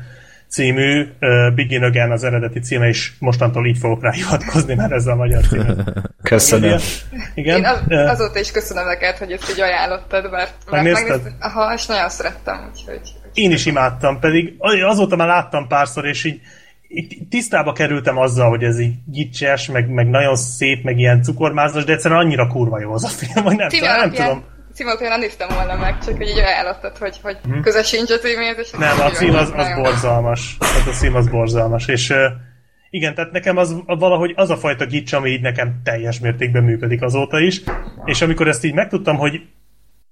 című 0.51 1.01
uh, 1.21 1.55
Begin 1.55 1.83
Again 1.83 2.11
az 2.11 2.25
eredeti 2.25 2.61
címe, 2.61 2.89
és 2.89 3.13
mostantól 3.19 3.67
így 3.67 3.79
fogok 3.79 4.03
rá 4.03 4.11
hivatkozni, 4.11 4.75
mert 4.75 4.93
ez 4.93 5.07
a 5.07 5.15
magyar 5.15 5.43
címe. 5.47 5.75
Köszönöm. 6.23 6.79
Igen. 7.35 7.59
Én 7.59 7.65
az, 7.65 7.81
azóta 7.89 8.39
is 8.39 8.51
köszönöm 8.51 8.87
neked, 8.87 9.17
hogy 9.17 9.33
ezt 9.33 9.51
így 9.51 9.61
ajánlottad, 9.61 10.31
mert, 10.31 10.55
megnézted? 10.71 11.09
megnézted? 11.09 11.33
Aha, 11.41 11.73
és 11.75 11.87
nagyon 11.87 12.09
szerettem, 12.09 12.71
úgyhogy... 12.71 13.01
Én 13.35 13.51
is 13.51 13.67
imádtam, 13.67 14.19
pedig 14.19 14.55
azóta 14.87 15.17
már 15.17 15.29
láttam 15.29 15.67
párszor, 15.69 16.07
és 16.07 16.25
így, 16.25 16.41
így 16.89 17.19
tisztába 17.29 17.73
kerültem 17.73 18.19
azzal, 18.19 18.49
hogy 18.49 18.63
ez 18.63 18.79
így 18.79 18.95
gicses, 19.07 19.69
meg, 19.69 19.89
meg 19.89 20.09
nagyon 20.09 20.37
szép, 20.37 20.85
meg 20.85 20.99
ilyen 20.99 21.23
cukormázas, 21.23 21.85
de 21.85 21.93
egyszerűen 21.93 22.21
annyira 22.21 22.47
kurva 22.47 22.81
jó 22.81 22.93
az 22.93 23.05
a 23.05 23.09
film, 23.09 23.45
hogy 23.45 23.57
nem, 23.57 23.69
tudom, 23.69 23.89
nem 23.89 24.11
tudom 24.11 24.45
cím 24.81 24.89
alapján 24.89 25.11
nem 25.11 25.21
néztem 25.21 25.49
volna 25.49 25.77
meg, 25.77 25.99
csak 25.99 26.17
hogy 26.17 26.29
így 26.29 26.39
ajánlottad, 26.39 26.97
hogy, 26.97 27.19
hogy 27.23 27.39
hmm. 27.43 27.63
köze 27.63 27.83
sincs 27.83 28.11
a 28.11 28.19
címéhez. 28.19 28.59
És 28.59 28.71
nem, 28.71 29.01
a 29.01 29.11
cím 29.11 29.35
az, 29.35 29.53
az 29.57 29.69
borzalmas. 29.75 30.57
Hát 30.61 30.87
a 30.87 30.91
cím 30.91 31.15
az 31.15 31.29
borzalmas. 31.29 31.87
És 31.87 32.15
igen, 32.91 33.15
tehát 33.15 33.33
nekem 33.33 33.57
az 33.57 33.75
valahogy 33.87 34.33
az 34.37 34.51
a 34.51 34.57
fajta 34.57 34.87
gics, 34.87 35.13
ami 35.13 35.31
így 35.31 35.41
nekem 35.41 35.81
teljes 35.85 36.21
mértékben 36.21 36.63
működik 36.63 37.03
azóta 37.03 37.41
is. 37.41 37.63
És 38.05 38.23
amikor 38.23 38.49
ezt 38.49 38.65
így 38.65 38.75
megtudtam, 38.75 39.17
hogy 39.17 39.41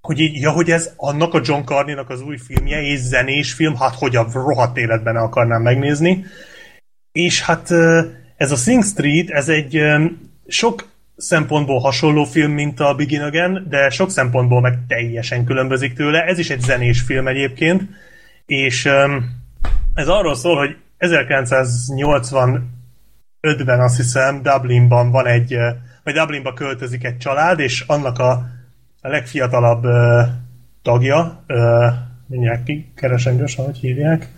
hogy 0.01 0.21
így, 0.21 0.41
ja, 0.41 0.51
hogy 0.51 0.71
ez 0.71 0.93
annak 0.97 1.35
a 1.35 1.41
John 1.45 1.65
Carney-nak 1.65 2.11
az 2.11 2.23
új 2.23 2.37
filmje, 2.37 2.83
és 2.83 2.99
zenés 2.99 3.53
film, 3.53 3.77
hát 3.77 3.95
hogy 3.95 4.17
a 4.17 4.27
rohadt 4.33 4.77
életben 4.77 5.17
akarnám 5.17 5.63
megnézni. 5.63 6.25
És 7.13 7.43
hát 7.43 7.71
ez 8.37 8.53
a 8.53 8.57
Sing 8.57 8.85
Street, 8.85 9.31
ez 9.31 9.49
egy 9.49 9.81
sok 10.47 10.85
szempontból 11.19 11.79
hasonló 11.79 12.25
film, 12.25 12.53
mint 12.53 12.81
a 12.81 12.95
Begin 12.95 13.23
Again, 13.23 13.67
de 13.69 13.91
sok 13.91 14.11
szempontból 14.11 14.61
meg 14.61 14.79
teljesen 14.89 15.45
különbözik 15.45 15.95
tőle. 15.95 16.23
Ez 16.23 16.39
is 16.39 16.51
egy 16.51 16.61
zenés 16.61 17.01
film 17.01 17.29
egyébként, 17.29 17.83
és 18.47 18.85
ez 19.95 20.09
arról 20.09 20.35
szól, 20.35 20.57
hogy 20.57 20.77
1985-ben 20.99 23.81
azt 23.81 23.97
hiszem 23.97 24.43
Dublinban 24.43 25.11
van 25.11 25.27
egy, 25.27 25.57
vagy 26.05 26.15
Dublinba 26.15 26.53
költözik 26.53 27.05
egy 27.05 27.19
család, 27.19 27.59
és 27.59 27.85
annak 27.87 28.19
a, 28.19 28.47
legfiatalabb 29.01 29.87
tagja, 30.83 31.45
uh, 31.49 31.93
mindjárt 32.27 32.71
keresem 32.95 33.37
gyorsan, 33.37 33.65
hogy 33.65 33.79
hívják, 33.79 34.29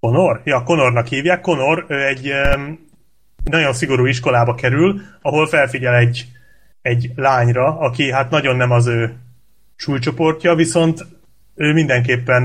Conor? 0.00 0.40
Ja, 0.44 0.62
Conornak 0.62 1.06
hívják. 1.06 1.40
Conor 1.40 1.84
egy 1.88 2.32
nagyon 3.44 3.72
szigorú 3.72 4.06
iskolába 4.06 4.54
kerül, 4.54 5.00
ahol 5.22 5.46
felfigyel 5.46 5.94
egy, 5.94 6.26
egy 6.82 7.10
lányra, 7.16 7.78
aki 7.78 8.10
hát 8.10 8.30
nagyon 8.30 8.56
nem 8.56 8.70
az 8.70 8.86
ő 8.86 9.14
súlycsoportja, 9.76 10.54
viszont 10.54 11.06
ő 11.54 11.72
mindenképpen 11.72 12.42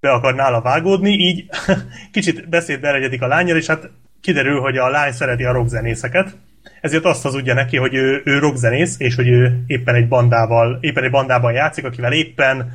be 0.00 0.10
akar 0.10 0.34
nála 0.34 0.60
vágódni, 0.60 1.10
így 1.10 1.48
kicsit 2.12 2.48
beszéd 2.48 2.80
belegyedik 2.80 3.22
a 3.22 3.26
lányjal, 3.26 3.56
és 3.56 3.66
hát 3.66 3.90
kiderül, 4.20 4.60
hogy 4.60 4.76
a 4.76 4.88
lány 4.88 5.12
szereti 5.12 5.44
a 5.44 5.52
rockzenészeket, 5.52 6.36
ezért 6.80 7.04
azt 7.04 7.22
hazudja 7.22 7.54
neki, 7.54 7.76
hogy 7.76 7.94
ő, 7.94 8.22
ő 8.24 8.38
rockzenész, 8.38 8.94
és 8.98 9.14
hogy 9.14 9.28
ő 9.28 9.62
éppen 9.66 9.94
egy 9.94 10.08
bandával, 10.08 10.78
éppen 10.80 11.04
egy 11.04 11.10
bandában 11.10 11.52
játszik, 11.52 11.84
akivel 11.84 12.12
éppen, 12.12 12.72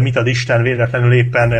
mit 0.00 0.16
ad 0.16 0.26
Isten, 0.26 0.62
véletlenül 0.62 1.12
éppen 1.12 1.52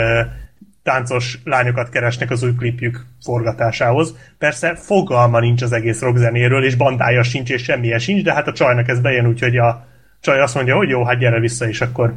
táncos 0.84 1.38
lányokat 1.44 1.88
keresnek 1.88 2.30
az 2.30 2.42
új 2.42 2.54
klipjük 2.54 3.04
forgatásához. 3.24 4.16
Persze 4.38 4.74
fogalma 4.74 5.40
nincs 5.40 5.62
az 5.62 5.72
egész 5.72 6.00
rockzenéről, 6.00 6.64
és 6.64 6.74
bandája 6.74 7.22
sincs, 7.22 7.50
és 7.50 7.62
semmilyen 7.62 7.98
sincs, 7.98 8.22
de 8.22 8.32
hát 8.32 8.46
a 8.46 8.52
csajnak 8.52 8.88
ez 8.88 9.00
bejön, 9.00 9.26
úgyhogy 9.26 9.56
a 9.56 9.86
csaj 10.20 10.40
azt 10.40 10.54
mondja, 10.54 10.76
hogy 10.76 10.88
jó, 10.88 11.04
hát 11.04 11.18
gyere 11.18 11.40
vissza, 11.40 11.68
és 11.68 11.80
akkor 11.80 12.14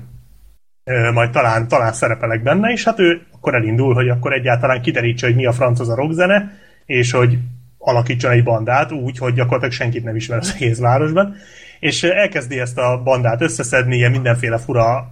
ö, 0.83 1.11
majd 1.11 1.29
talán, 1.29 1.67
talán 1.67 1.93
szerepelek 1.93 2.43
benne, 2.43 2.71
és 2.71 2.83
hát 2.83 2.99
ő 2.99 3.21
akkor 3.31 3.55
elindul, 3.55 3.93
hogy 3.93 4.09
akkor 4.09 4.33
egyáltalán 4.33 4.81
kiderítse, 4.81 5.25
hogy 5.25 5.35
mi 5.35 5.45
a 5.45 5.51
franc 5.51 5.79
az 5.79 5.89
a 5.89 5.95
rockzene, 5.95 6.51
és 6.85 7.11
hogy 7.11 7.37
alakítson 7.77 8.31
egy 8.31 8.43
bandát 8.43 8.91
úgy, 8.91 9.17
hogy 9.17 9.33
gyakorlatilag 9.33 9.73
senkit 9.73 10.03
nem 10.03 10.15
ismer 10.15 10.37
az 10.37 10.53
egész 10.55 10.79
városban. 10.79 11.35
és 11.79 12.03
elkezdi 12.03 12.59
ezt 12.59 12.77
a 12.77 13.01
bandát 13.03 13.41
összeszedni 13.41 13.95
ilyen 13.95 14.11
mindenféle 14.11 14.57
fura 14.57 15.11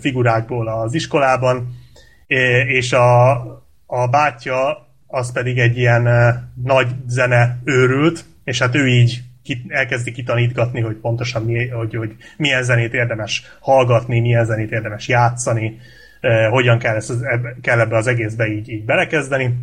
figurákból 0.00 0.68
az 0.68 0.94
iskolában, 0.94 1.80
és 2.66 2.92
a, 2.92 3.30
a 3.86 4.08
bátyja 4.10 4.86
az 5.06 5.32
pedig 5.32 5.58
egy 5.58 5.78
ilyen 5.78 6.08
nagy 6.64 6.88
zene 7.06 7.58
őrült, 7.64 8.24
és 8.44 8.58
hát 8.58 8.74
ő 8.74 8.86
így 8.86 9.22
elkezdi 9.68 10.12
kitanítgatni, 10.12 10.80
hogy 10.80 10.94
pontosan 10.94 11.44
mi, 11.44 11.68
hogy, 11.68 11.94
hogy 11.94 12.16
milyen 12.36 12.62
zenét 12.62 12.94
érdemes 12.94 13.42
hallgatni, 13.60 14.20
milyen 14.20 14.44
zenét 14.44 14.70
érdemes 14.70 15.08
játszani, 15.08 15.78
hogyan 16.50 16.78
kell, 16.78 16.94
ezt, 16.94 17.12
kell 17.60 17.80
ebbe 17.80 17.96
az 17.96 18.06
egészbe 18.06 18.46
így, 18.46 18.68
így 18.68 18.84
belekezdeni. 18.84 19.54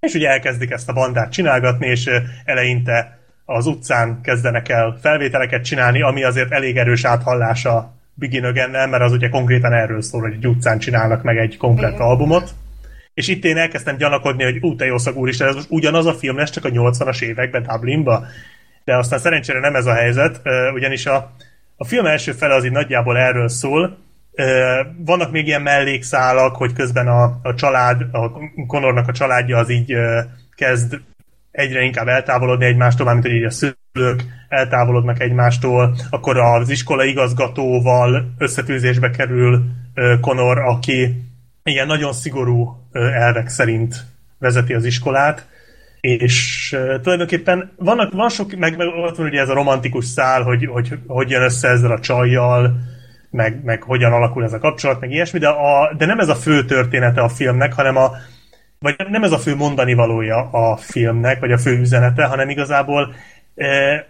És 0.00 0.14
ugye 0.14 0.28
elkezdik 0.28 0.70
ezt 0.70 0.88
a 0.88 0.92
bandát 0.92 1.32
csinálgatni, 1.32 1.86
és 1.86 2.10
eleinte 2.44 3.18
az 3.44 3.66
utcán 3.66 4.20
kezdenek 4.22 4.68
el 4.68 4.98
felvételeket 5.00 5.64
csinálni, 5.64 6.02
ami 6.02 6.24
azért 6.24 6.52
elég 6.52 6.76
erős 6.76 7.04
áthallása 7.04 7.94
Begin 8.14 8.44
again 8.44 8.70
mert 8.70 9.02
az 9.02 9.12
ugye 9.12 9.28
konkrétan 9.28 9.72
erről 9.72 10.02
szól, 10.02 10.20
hogy 10.20 10.32
egy 10.32 10.46
utcán 10.46 10.78
csinálnak 10.78 11.22
meg 11.22 11.36
egy 11.36 11.56
komplet 11.56 11.98
albumot. 11.98 12.50
És 13.14 13.28
itt 13.28 13.44
én 13.44 13.56
elkezdtem 13.56 13.96
gyanakodni, 13.96 14.44
hogy 14.44 14.58
ú, 14.60 14.76
te 14.76 14.84
jó 14.84 14.98
szag 14.98 15.16
úristen, 15.16 15.48
ez 15.48 15.54
most 15.54 15.70
ugyanaz 15.70 16.06
a 16.06 16.14
film 16.14 16.36
lesz, 16.36 16.50
csak 16.50 16.64
a 16.64 16.68
80-as 16.68 17.22
években 17.22 17.62
Dublinba. 17.62 18.24
De 18.84 18.96
aztán 18.96 19.18
szerencsére 19.18 19.60
nem 19.60 19.74
ez 19.74 19.86
a 19.86 19.94
helyzet, 19.94 20.40
ugyanis 20.74 21.06
a, 21.06 21.32
a 21.76 21.84
film 21.84 22.06
első 22.06 22.32
fele 22.32 22.54
az 22.54 22.64
így 22.64 22.70
nagyjából 22.70 23.18
erről 23.18 23.48
szól, 23.48 23.98
vannak 24.96 25.30
még 25.30 25.46
ilyen 25.46 25.62
mellékszálak, 25.62 26.56
hogy 26.56 26.72
közben 26.72 27.08
a, 27.08 27.38
a 27.42 27.54
család, 27.54 28.02
a 28.12 28.32
Conornak 28.66 29.08
a 29.08 29.12
családja 29.12 29.58
az 29.58 29.70
így 29.70 29.94
kezd 30.56 31.00
egyre 31.52 31.82
inkább 31.82 32.08
eltávolodni 32.08 32.64
egymástól, 32.64 33.12
mint 33.12 33.26
hogy 33.26 33.34
így 33.34 33.44
a 33.44 33.50
szülők 33.50 34.24
eltávolodnak 34.48 35.20
egymástól, 35.20 35.96
akkor 36.10 36.38
az 36.38 36.70
iskola 36.70 37.04
igazgatóval 37.04 38.34
összetűzésbe 38.38 39.10
kerül 39.10 39.62
Conor, 40.20 40.58
aki 40.58 41.14
ilyen 41.64 41.86
nagyon 41.86 42.12
szigorú 42.12 42.76
elvek 42.92 43.48
szerint 43.48 44.04
vezeti 44.38 44.74
az 44.74 44.84
iskolát, 44.84 45.46
és 46.00 46.68
tulajdonképpen 47.02 47.72
vannak, 47.76 48.12
van 48.12 48.28
sok, 48.28 48.56
meg, 48.56 48.76
meg 48.76 48.86
ott 48.86 49.16
van 49.16 49.26
ugye 49.26 49.40
ez 49.40 49.48
a 49.48 49.54
romantikus 49.54 50.04
szál, 50.04 50.42
hogy, 50.42 50.66
hogy 50.66 50.98
hogy 51.06 51.30
jön 51.30 51.42
össze 51.42 51.68
ezzel 51.68 51.90
a 51.90 52.00
csajjal, 52.00 52.80
meg, 53.30 53.64
meg 53.64 53.82
hogyan 53.82 54.12
alakul 54.12 54.44
ez 54.44 54.52
a 54.52 54.58
kapcsolat, 54.58 55.00
meg 55.00 55.10
ilyesmi, 55.10 55.38
de, 55.38 55.48
a, 55.48 55.94
de 55.96 56.06
nem 56.06 56.18
ez 56.18 56.28
a 56.28 56.34
fő 56.34 56.64
története 56.64 57.20
a 57.20 57.28
filmnek, 57.28 57.72
hanem 57.72 57.96
a, 57.96 58.10
vagy 58.82 58.94
nem 59.08 59.22
ez 59.22 59.32
a 59.32 59.38
fő 59.38 59.56
mondani 59.56 59.94
valója 59.94 60.50
a 60.50 60.76
filmnek, 60.76 61.40
vagy 61.40 61.52
a 61.52 61.58
fő 61.58 61.78
üzenete, 61.78 62.24
hanem 62.24 62.48
igazából 62.48 63.14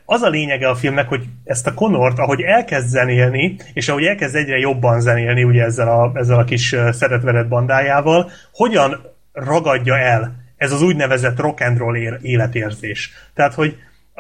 az 0.04 0.22
a 0.22 0.28
lényege 0.28 0.68
a 0.68 0.74
filmnek, 0.74 1.08
hogy 1.08 1.24
ezt 1.44 1.66
a 1.66 1.74
Conort, 1.74 2.18
ahogy 2.18 2.40
elkezd 2.40 2.88
zenélni, 2.88 3.56
és 3.72 3.88
ahogy 3.88 4.04
elkezd 4.04 4.34
egyre 4.34 4.58
jobban 4.58 5.00
zenélni 5.00 5.44
ugye 5.44 5.62
ezzel 5.62 5.88
a, 5.88 6.12
ezzel 6.14 6.38
a 6.38 6.44
kis 6.44 6.76
szeretvedett 6.90 7.48
bandájával, 7.48 8.30
hogyan 8.52 9.00
ragadja 9.32 9.98
el 9.98 10.40
ez 10.56 10.72
az 10.72 10.82
úgynevezett 10.82 11.40
rock 11.40 11.60
and 11.60 11.78
roll 11.78 11.96
életérzés. 12.22 13.10
Tehát, 13.34 13.54
hogy 13.54 13.76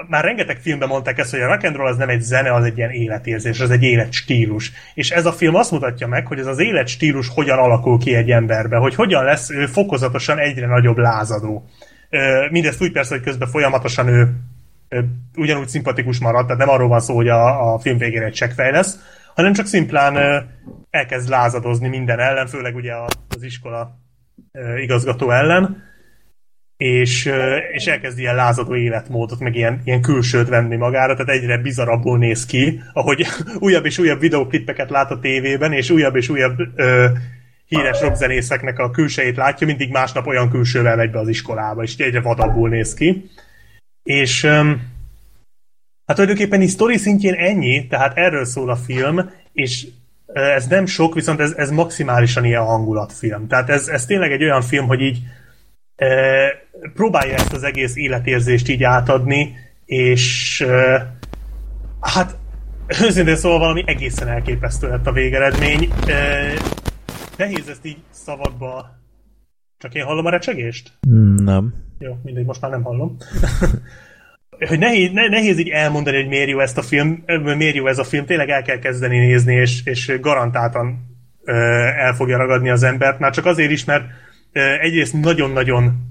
már 0.08 0.24
rengeteg 0.24 0.58
filmben 0.60 0.88
mondták 0.88 1.18
ezt, 1.18 1.30
hogy 1.30 1.40
a 1.40 1.46
rock 1.46 1.64
and 1.64 1.76
roll 1.76 1.86
az 1.86 1.96
nem 1.96 2.08
egy 2.08 2.20
zene, 2.20 2.54
az 2.54 2.64
egy 2.64 2.76
ilyen 2.76 2.90
életérzés, 2.90 3.60
az 3.60 3.70
egy 3.70 3.82
életstílus. 3.82 4.72
És 4.94 5.10
ez 5.10 5.26
a 5.26 5.32
film 5.32 5.54
azt 5.54 5.70
mutatja 5.70 6.06
meg, 6.06 6.26
hogy 6.26 6.38
ez 6.38 6.46
az 6.46 6.58
életstílus 6.58 7.28
hogyan 7.28 7.58
alakul 7.58 7.98
ki 7.98 8.14
egy 8.14 8.30
emberbe, 8.30 8.76
hogy 8.76 8.94
hogyan 8.94 9.24
lesz 9.24 9.50
ő 9.50 9.66
fokozatosan 9.66 10.38
egyre 10.38 10.66
nagyobb 10.66 10.96
lázadó. 10.96 11.64
Mindezt 12.50 12.82
úgy 12.82 12.92
persze, 12.92 13.14
hogy 13.14 13.24
közben 13.24 13.48
folyamatosan 13.48 14.08
ő, 14.08 14.28
ugyanúgy 15.36 15.68
szimpatikus 15.68 16.18
marad, 16.18 16.46
tehát 16.46 16.58
nem 16.58 16.74
arról 16.74 16.88
van 16.88 17.00
szó, 17.00 17.14
hogy 17.14 17.28
a, 17.28 17.72
a 17.74 17.78
film 17.78 17.98
végére 17.98 18.24
egy 18.24 18.32
csekkfej 18.32 18.70
lesz, 18.70 18.98
hanem 19.34 19.52
csak 19.52 19.66
szimplán 19.66 20.44
elkezd 20.90 21.28
lázadozni 21.28 21.88
minden 21.88 22.18
ellen, 22.18 22.46
főleg 22.46 22.74
ugye 22.74 22.92
az 23.28 23.42
iskola 23.42 23.98
igazgató 24.80 25.30
ellen 25.30 25.90
és, 26.82 27.30
és 27.72 27.86
elkezd 27.86 28.18
ilyen 28.18 28.34
lázadó 28.34 28.74
életmódot, 28.74 29.40
meg 29.40 29.54
ilyen, 29.54 29.80
ilyen 29.84 30.00
külsőt 30.00 30.48
venni 30.48 30.76
magára, 30.76 31.14
tehát 31.14 31.40
egyre 31.40 31.58
bizarabbul 31.58 32.18
néz 32.18 32.46
ki, 32.46 32.82
ahogy 32.92 33.26
újabb 33.58 33.84
és 33.84 33.98
újabb 33.98 34.20
videoklippeket 34.20 34.90
lát 34.90 35.10
a 35.10 35.18
tévében, 35.18 35.72
és 35.72 35.90
újabb 35.90 36.16
és 36.16 36.28
újabb 36.28 36.58
ö, 36.76 37.06
híres 37.66 38.00
rockzenészeknek 38.00 38.78
a 38.78 38.90
külsejét 38.90 39.36
látja, 39.36 39.66
mindig 39.66 39.90
másnap 39.90 40.26
olyan 40.26 40.50
külsővel 40.50 40.96
megy 40.96 41.10
be 41.10 41.18
az 41.18 41.28
iskolába, 41.28 41.82
és 41.82 41.96
egyre 41.96 42.20
vadabbul 42.20 42.68
néz 42.68 42.94
ki. 42.94 43.30
És 44.02 44.44
öm, 44.44 44.82
hát 46.06 46.16
tulajdonképpen 46.16 46.62
így 46.62 46.68
sztori 46.68 46.96
szintjén 46.96 47.34
ennyi, 47.34 47.86
tehát 47.86 48.16
erről 48.16 48.44
szól 48.44 48.70
a 48.70 48.76
film, 48.76 49.30
és 49.52 49.86
ez 50.32 50.66
nem 50.66 50.86
sok, 50.86 51.14
viszont 51.14 51.40
ez, 51.40 51.52
ez 51.56 51.70
maximálisan 51.70 52.44
ilyen 52.44 52.64
hangulatfilm. 52.64 53.46
Tehát 53.48 53.70
ez, 53.70 53.88
ez 53.88 54.06
tényleg 54.06 54.32
egy 54.32 54.42
olyan 54.42 54.62
film, 54.62 54.86
hogy 54.86 55.00
így 55.00 55.18
próbálja 56.94 57.34
ezt 57.34 57.52
az 57.52 57.62
egész 57.62 57.96
életérzést 57.96 58.68
így 58.68 58.82
átadni, 58.82 59.54
és 59.84 60.66
hát 62.00 62.36
őszintén 63.02 63.36
szóval 63.36 63.58
valami 63.58 63.82
egészen 63.86 64.28
elképesztő 64.28 64.88
lett 64.88 65.06
a 65.06 65.12
végeredmény. 65.12 65.88
Nehéz 67.36 67.68
ezt 67.68 67.86
így 67.86 68.02
szavakba... 68.10 69.00
Csak 69.78 69.94
én 69.94 70.04
hallom 70.04 70.26
a 70.26 70.30
recsegést? 70.30 70.92
Nem. 71.36 71.74
Jó, 71.98 72.18
mindegy, 72.22 72.44
most 72.44 72.60
már 72.60 72.70
nem 72.70 72.82
hallom. 72.82 73.16
hogy 74.68 74.78
nehéz, 74.78 75.10
nehéz 75.12 75.58
így 75.58 75.68
elmondani, 75.68 76.16
hogy 76.16 76.28
miért 76.28 76.48
jó 76.48 76.60
ezt 76.60 76.78
a 76.78 76.82
film, 76.82 77.24
miért 77.56 77.74
jó 77.74 77.86
ez 77.86 77.98
a 77.98 78.04
film, 78.04 78.26
tényleg 78.26 78.48
el 78.48 78.62
kell 78.62 78.78
kezdeni 78.78 79.18
nézni, 79.18 79.54
és, 79.54 79.80
és 79.84 80.18
garantáltan 80.20 81.10
el 81.98 82.14
fogja 82.14 82.36
ragadni 82.36 82.70
az 82.70 82.82
embert, 82.82 83.18
már 83.18 83.32
csak 83.32 83.46
azért 83.46 83.70
is, 83.70 83.84
mert 83.84 84.04
egyrészt 84.52 85.12
nagyon-nagyon 85.12 86.10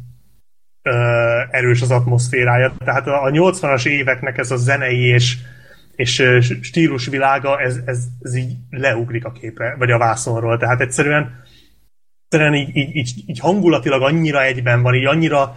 erős 1.52 1.82
az 1.82 1.92
atmoszférája. 1.92 2.74
Tehát 2.86 3.08
a 3.08 3.30
80-as 3.32 3.86
éveknek 3.86 4.38
ez 4.38 4.52
a 4.52 4.56
zenei 4.56 5.00
és, 5.00 5.38
és 5.96 6.24
stílusvilága, 6.62 7.60
ez, 7.60 7.80
ez, 7.86 8.04
ez 8.22 8.36
így 8.36 8.56
leugrik 8.70 9.26
a 9.26 9.32
képre, 9.32 9.76
vagy 9.78 9.92
a 9.92 9.98
vászonról. 9.98 10.58
Tehát 10.58 10.82
egyszerűen, 10.82 11.44
egyszerűen 12.24 12.56
így, 12.56 12.76
így, 12.76 12.96
így, 12.96 13.14
így 13.26 13.40
hangulatilag 13.40 14.02
annyira 14.02 14.44
egyben 14.44 14.82
van, 14.82 14.96
így 14.96 15.06
annyira 15.06 15.56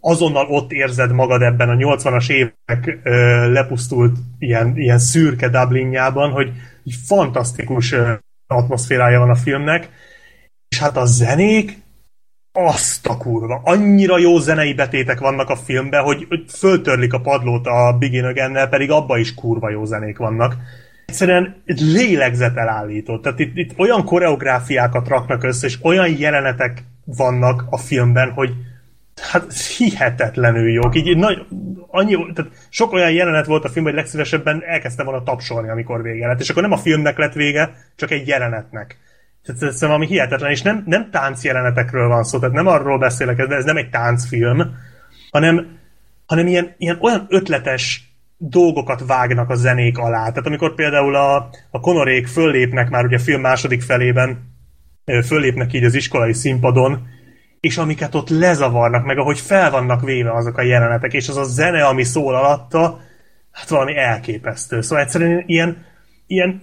azonnal 0.00 0.46
ott 0.46 0.72
érzed 0.72 1.12
magad 1.12 1.42
ebben 1.42 1.68
a 1.68 1.74
80-as 1.74 2.30
évek 2.30 2.98
ö, 3.02 3.52
lepusztult 3.52 4.16
ilyen, 4.38 4.76
ilyen 4.76 4.98
szürke 4.98 5.48
Dublinjában, 5.48 6.30
hogy 6.30 6.52
így 6.82 6.94
fantasztikus 7.06 7.92
ö, 7.92 8.12
atmoszférája 8.46 9.18
van 9.18 9.30
a 9.30 9.34
filmnek, 9.34 9.88
és 10.68 10.78
hát 10.78 10.96
a 10.96 11.04
zenék, 11.04 11.78
azt 12.56 13.06
a 13.06 13.16
kurva. 13.16 13.60
Annyira 13.64 14.18
jó 14.18 14.38
zenei 14.38 14.74
betétek 14.74 15.18
vannak 15.18 15.50
a 15.50 15.56
filmben, 15.56 16.02
hogy, 16.02 16.26
föltörlik 16.48 17.12
a 17.12 17.20
padlót 17.20 17.66
a 17.66 17.96
Begin 17.98 18.24
again 18.24 18.68
pedig 18.70 18.90
abba 18.90 19.18
is 19.18 19.34
kurva 19.34 19.70
jó 19.70 19.84
zenék 19.84 20.18
vannak. 20.18 20.56
Egyszerűen 21.06 21.62
lélegzet 21.64 22.56
elállított. 22.56 23.22
Tehát 23.22 23.38
itt, 23.38 23.56
itt 23.56 23.78
olyan 23.78 24.04
koreográfiákat 24.04 25.08
raknak 25.08 25.42
össze, 25.44 25.66
és 25.66 25.78
olyan 25.82 26.18
jelenetek 26.18 26.84
vannak 27.04 27.64
a 27.70 27.76
filmben, 27.76 28.30
hogy 28.30 28.50
hát 29.30 29.52
hihetetlenül 29.76 30.70
jók. 30.70 30.96
Így 30.96 31.16
nagy, 31.16 31.46
annyi, 31.86 32.32
tehát 32.34 32.50
sok 32.68 32.92
olyan 32.92 33.12
jelenet 33.12 33.46
volt 33.46 33.64
a 33.64 33.68
filmben, 33.68 33.92
hogy 33.92 34.02
legszívesebben 34.02 34.62
elkezdtem 34.64 35.06
volna 35.06 35.22
tapsolni, 35.22 35.68
amikor 35.68 36.02
vége 36.02 36.26
lett. 36.26 36.40
És 36.40 36.50
akkor 36.50 36.62
nem 36.62 36.72
a 36.72 36.76
filmnek 36.76 37.18
lett 37.18 37.32
vége, 37.32 37.74
csak 37.96 38.10
egy 38.10 38.26
jelenetnek. 38.26 38.98
Tehát 39.46 39.62
ez 39.62 39.80
valami 39.80 40.06
hihetetlen, 40.06 40.50
és 40.50 40.62
nem, 40.62 40.82
nem 40.86 41.10
táncjelenetekről 41.10 42.08
van 42.08 42.24
szó, 42.24 42.38
tehát 42.38 42.54
nem 42.54 42.66
arról 42.66 42.98
beszélek, 42.98 43.38
ez, 43.38 43.50
ez 43.50 43.64
nem 43.64 43.76
egy 43.76 43.90
táncfilm, 43.90 44.74
hanem, 45.30 45.78
hanem 46.26 46.46
ilyen, 46.46 46.74
ilyen 46.78 46.98
olyan 47.00 47.26
ötletes 47.28 48.14
dolgokat 48.38 49.06
vágnak 49.06 49.50
a 49.50 49.54
zenék 49.54 49.98
alá. 49.98 50.28
Tehát 50.28 50.46
amikor 50.46 50.74
például 50.74 51.14
a, 51.14 51.48
a 51.70 51.80
konorék 51.80 52.26
föllépnek 52.26 52.90
már 52.90 53.04
ugye 53.04 53.16
a 53.16 53.20
film 53.20 53.40
második 53.40 53.82
felében, 53.82 54.54
föllépnek 55.24 55.72
így 55.72 55.84
az 55.84 55.94
iskolai 55.94 56.32
színpadon, 56.32 57.06
és 57.60 57.76
amiket 57.76 58.14
ott 58.14 58.28
lezavarnak, 58.28 59.04
meg 59.04 59.18
ahogy 59.18 59.40
fel 59.40 59.70
vannak 59.70 60.02
véve 60.02 60.32
azok 60.32 60.58
a 60.58 60.62
jelenetek, 60.62 61.12
és 61.12 61.28
az 61.28 61.36
a 61.36 61.44
zene, 61.44 61.84
ami 61.84 62.02
szól 62.02 62.34
alatta, 62.34 63.00
hát 63.52 63.68
valami 63.68 63.96
elképesztő. 63.96 64.80
Szóval 64.80 65.04
egyszerűen 65.04 65.42
ilyen, 65.46 65.84
ilyen 66.26 66.62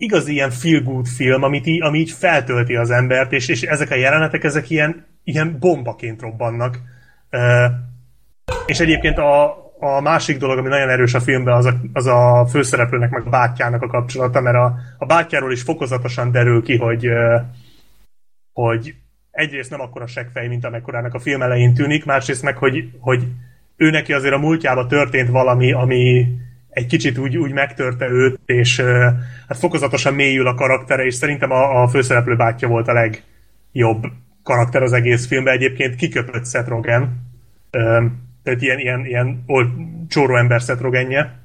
igazi 0.00 0.32
ilyen 0.32 0.50
feel 0.50 0.82
good 0.82 1.06
film, 1.06 1.42
amit 1.42 1.66
így, 1.66 1.82
ami 1.82 1.98
így 1.98 2.10
feltölti 2.10 2.74
az 2.74 2.90
embert, 2.90 3.32
és, 3.32 3.48
és 3.48 3.62
ezek 3.62 3.90
a 3.90 3.94
jelenetek, 3.94 4.44
ezek 4.44 4.70
ilyen, 4.70 5.06
ilyen 5.24 5.56
bombaként 5.58 6.20
robbannak. 6.20 6.78
Uh, 7.30 7.72
és 8.66 8.80
egyébként 8.80 9.18
a, 9.18 9.44
a 9.78 10.00
másik 10.00 10.38
dolog, 10.38 10.58
ami 10.58 10.68
nagyon 10.68 10.88
erős 10.88 11.14
a 11.14 11.20
filmben, 11.20 11.54
az 11.54 11.64
a, 11.64 11.74
az 11.92 12.06
a 12.06 12.46
főszereplőnek, 12.50 13.10
meg 13.10 13.26
a 13.26 13.30
bátyjának 13.30 13.82
a 13.82 13.86
kapcsolata, 13.86 14.40
mert 14.40 14.56
a, 14.56 14.74
a 14.98 15.06
bátyjáról 15.06 15.52
is 15.52 15.62
fokozatosan 15.62 16.30
derül 16.30 16.62
ki, 16.62 16.76
hogy, 16.76 17.08
hogy 18.52 18.94
egyrészt 19.30 19.70
nem 19.70 19.80
akkora 19.80 20.06
seggfej, 20.06 20.48
mint 20.48 20.64
amekkorának 20.64 21.14
a 21.14 21.18
film 21.18 21.42
elején 21.42 21.74
tűnik, 21.74 22.04
másrészt 22.04 22.42
meg, 22.42 22.56
hogy, 22.56 22.90
hogy 23.00 23.22
ő 23.76 23.90
neki 23.90 24.12
azért 24.12 24.34
a 24.34 24.38
múltjában 24.38 24.88
történt 24.88 25.28
valami, 25.28 25.72
ami 25.72 26.26
egy 26.70 26.86
kicsit 26.86 27.18
úgy, 27.18 27.36
úgy 27.36 27.52
megtörte 27.52 28.08
őt, 28.08 28.40
és 28.44 28.80
hát 29.48 29.58
fokozatosan 29.58 30.14
mélyül 30.14 30.46
a 30.46 30.54
karaktere, 30.54 31.04
és 31.04 31.14
szerintem 31.14 31.50
a, 31.50 31.82
a 31.82 31.88
főszereplő 31.88 32.36
bátyja 32.36 32.68
volt 32.68 32.88
a 32.88 32.92
legjobb 32.92 34.06
karakter 34.42 34.82
az 34.82 34.92
egész 34.92 35.26
filmben. 35.26 35.54
Egyébként 35.54 35.94
kiköpött 35.94 36.46
Seth 36.46 36.68
Rogen, 36.68 37.28
tehát 38.42 38.62
ilyen, 38.62 38.78
ilyen, 38.78 39.04
ilyen 39.06 39.42
old, 39.46 39.68
csóró 40.08 40.36
ember 40.36 40.60
Seth 40.60 40.82
Rogenje, 40.82 41.38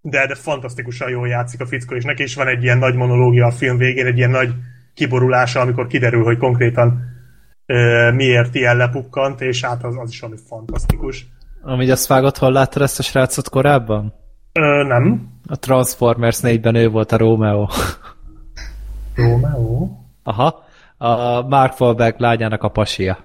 de, 0.00 0.26
de 0.26 0.34
fantasztikusan 0.34 1.10
jól 1.10 1.28
játszik 1.28 1.60
a 1.60 1.66
fickó, 1.66 1.94
és 1.94 2.04
neki 2.04 2.22
is 2.22 2.34
van 2.34 2.48
egy 2.48 2.62
ilyen 2.62 2.78
nagy 2.78 2.94
monológia 2.94 3.46
a 3.46 3.50
film 3.50 3.76
végén, 3.76 4.06
egy 4.06 4.16
ilyen 4.18 4.30
nagy 4.30 4.54
kiborulása, 4.94 5.60
amikor 5.60 5.86
kiderül, 5.86 6.22
hogy 6.24 6.38
konkrétan 6.38 7.02
uh, 7.66 8.12
miért 8.14 8.54
ilyen 8.54 8.76
lepukkant, 8.76 9.40
és 9.40 9.64
hát 9.64 9.84
az, 9.84 9.96
az 9.98 10.10
is 10.10 10.20
valami 10.20 10.38
fantasztikus. 10.48 11.26
Amígy 11.62 11.90
azt 11.90 12.06
vágott, 12.06 12.38
hol 12.38 12.52
láttad 12.52 12.82
ezt 12.82 12.98
a 12.98 13.02
srácot 13.02 13.48
korábban? 13.48 14.14
Ö, 14.60 14.84
nem. 14.84 15.32
A 15.46 15.58
Transformers 15.58 16.38
4-ben 16.42 16.74
ő 16.74 16.88
volt 16.88 17.12
a 17.12 17.16
Romeo. 17.16 17.66
Romeo? 19.14 19.88
Aha. 20.22 20.64
A 20.96 21.42
Mark 21.42 21.80
Wahlberg 21.80 22.20
lányának 22.20 22.62
a 22.62 22.68
pasia. 22.68 23.18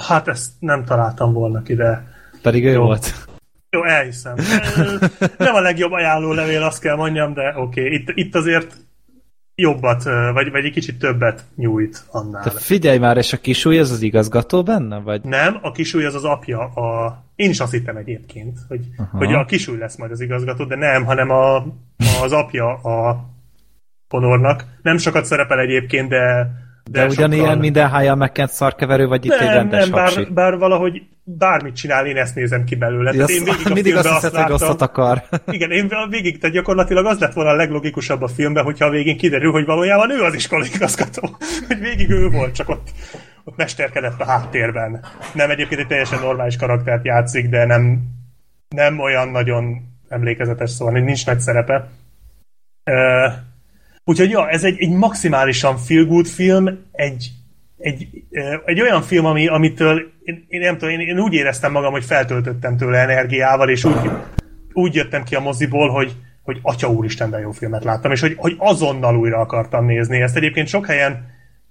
Hát 0.00 0.28
ezt 0.28 0.52
nem 0.58 0.84
találtam 0.84 1.32
volna 1.32 1.62
ki, 1.62 1.74
de... 1.74 2.08
Pedig 2.42 2.64
ő 2.64 2.72
Jó. 2.72 2.82
volt. 2.82 3.28
Jó, 3.70 3.84
elhiszem. 3.84 4.36
Nem 5.38 5.54
a 5.54 5.60
legjobb 5.60 5.92
ajánló 5.92 6.32
levél, 6.32 6.62
azt 6.62 6.80
kell 6.80 6.96
mondjam, 6.96 7.34
de 7.34 7.54
oké. 7.56 7.80
Okay. 7.80 7.94
Itt, 7.94 8.08
itt 8.14 8.34
azért 8.34 8.76
jobbat, 9.60 10.02
vagy, 10.32 10.50
vagy 10.50 10.64
egy 10.64 10.72
kicsit 10.72 10.98
többet 10.98 11.44
nyújt 11.56 12.04
annál. 12.10 12.42
De 12.42 12.50
figyelj 12.50 12.98
már, 12.98 13.16
és 13.16 13.32
a 13.32 13.36
kisúly 13.36 13.78
az 13.78 13.90
az 13.90 14.02
igazgató 14.02 14.62
benne? 14.62 14.98
Vagy? 14.98 15.22
Nem, 15.22 15.58
a 15.62 15.72
kisúly 15.72 16.04
az 16.04 16.14
az 16.14 16.24
apja. 16.24 16.60
A... 16.60 17.18
Én 17.34 17.50
is 17.50 17.60
azt 17.60 17.72
hittem 17.72 17.96
egyébként, 17.96 18.58
hogy, 18.68 18.80
Aha. 18.96 19.16
hogy 19.16 19.32
a 19.32 19.44
kisúly 19.44 19.78
lesz 19.78 19.96
majd 19.96 20.10
az 20.10 20.20
igazgató, 20.20 20.64
de 20.64 20.76
nem, 20.76 21.04
hanem 21.04 21.30
a, 21.30 21.56
az 22.22 22.32
apja 22.32 22.72
a 22.72 23.28
Honornak. 24.08 24.64
Nem 24.82 24.96
sokat 24.96 25.24
szerepel 25.24 25.58
egyébként, 25.58 26.08
de 26.08 26.50
De, 26.90 27.00
de 27.00 27.06
ugyanilyen 27.06 27.44
sokkal- 27.44 27.60
minden 27.60 27.90
hájjal 27.90 28.14
megkent 28.14 28.50
szarkeverő, 28.50 29.06
vagy 29.06 29.24
itt 29.24 29.32
egy 29.32 29.46
nem, 29.46 29.54
rendes 29.54 29.88
nem, 29.88 29.90
bár, 29.90 30.32
bár 30.32 30.58
valahogy 30.58 31.02
bármit 31.22 31.74
csinál, 31.74 32.06
én 32.06 32.16
ezt 32.16 32.34
nézem 32.34 32.64
ki 32.64 32.74
belőle. 32.74 33.12
Tehát 33.12 33.28
én 33.28 33.44
végig 33.44 33.66
a 33.66 33.74
mindig 33.74 33.96
azt 33.96 34.08
hiszed, 34.08 34.34
hogy 34.34 34.48
rosszat 34.48 34.80
akar. 34.80 35.22
Igen, 35.46 35.70
én 35.70 35.92
végig, 36.08 36.38
tehát 36.38 36.56
gyakorlatilag 36.56 37.06
az 37.06 37.18
lett 37.18 37.32
volna 37.32 37.50
a 37.50 37.54
leglogikusabb 37.54 38.22
a 38.22 38.28
filmben, 38.28 38.64
hogyha 38.64 38.84
a 38.86 38.90
végén 38.90 39.16
kiderül, 39.16 39.52
hogy 39.52 39.64
valójában 39.64 40.10
ő 40.10 40.22
az 40.22 40.34
iskolaigazgató. 40.34 41.36
Hogy 41.68 41.78
végig 41.78 42.10
ő 42.10 42.28
volt, 42.28 42.54
csak 42.54 42.68
ott, 42.68 42.88
ott 43.44 43.56
mesterkedett 43.56 44.20
a 44.20 44.24
háttérben. 44.24 45.04
Nem 45.34 45.50
egyébként 45.50 45.80
egy 45.80 45.86
teljesen 45.86 46.20
normális 46.20 46.56
karaktert 46.56 47.04
játszik, 47.04 47.48
de 47.48 47.64
nem, 47.64 48.02
nem 48.68 48.98
olyan 48.98 49.28
nagyon 49.28 49.82
emlékezetes, 50.08 50.70
szóval 50.70 51.00
nincs 51.00 51.26
nagy 51.26 51.40
szerepe. 51.40 51.88
Uh, 52.90 53.32
úgyhogy 54.10 54.30
ja, 54.30 54.48
ez 54.48 54.64
egy, 54.64 54.80
egy 54.80 54.90
maximálisan 54.90 55.76
feel 55.76 56.04
good 56.04 56.26
film, 56.26 56.66
egy, 56.92 57.30
egy, 57.78 58.08
egy 58.64 58.80
olyan 58.80 59.02
film, 59.02 59.24
ami, 59.24 59.46
amitől 59.46 60.12
én, 60.22 60.46
én 60.48 60.60
nem 60.60 60.78
tudom, 60.78 60.94
én, 60.94 61.00
én 61.08 61.20
úgy 61.20 61.32
éreztem 61.32 61.72
magam, 61.72 61.92
hogy 61.92 62.04
feltöltöttem 62.04 62.76
tőle 62.76 62.98
energiával, 62.98 63.68
és 63.68 63.84
úgy, 63.84 64.10
úgy 64.72 64.94
jöttem 64.94 65.22
ki 65.22 65.34
a 65.34 65.40
moziból, 65.40 65.88
hogy, 65.88 66.14
hogy 66.42 66.58
atya 66.62 66.90
úristen, 66.90 67.30
de 67.30 67.38
jó 67.38 67.50
filmet 67.50 67.84
láttam, 67.84 68.12
és 68.12 68.20
hogy, 68.20 68.34
hogy 68.36 68.54
azonnal 68.58 69.16
újra 69.16 69.38
akartam 69.38 69.84
nézni. 69.84 70.20
Ezt 70.20 70.36
egyébként 70.36 70.68
sok 70.68 70.86
helyen 70.86 71.26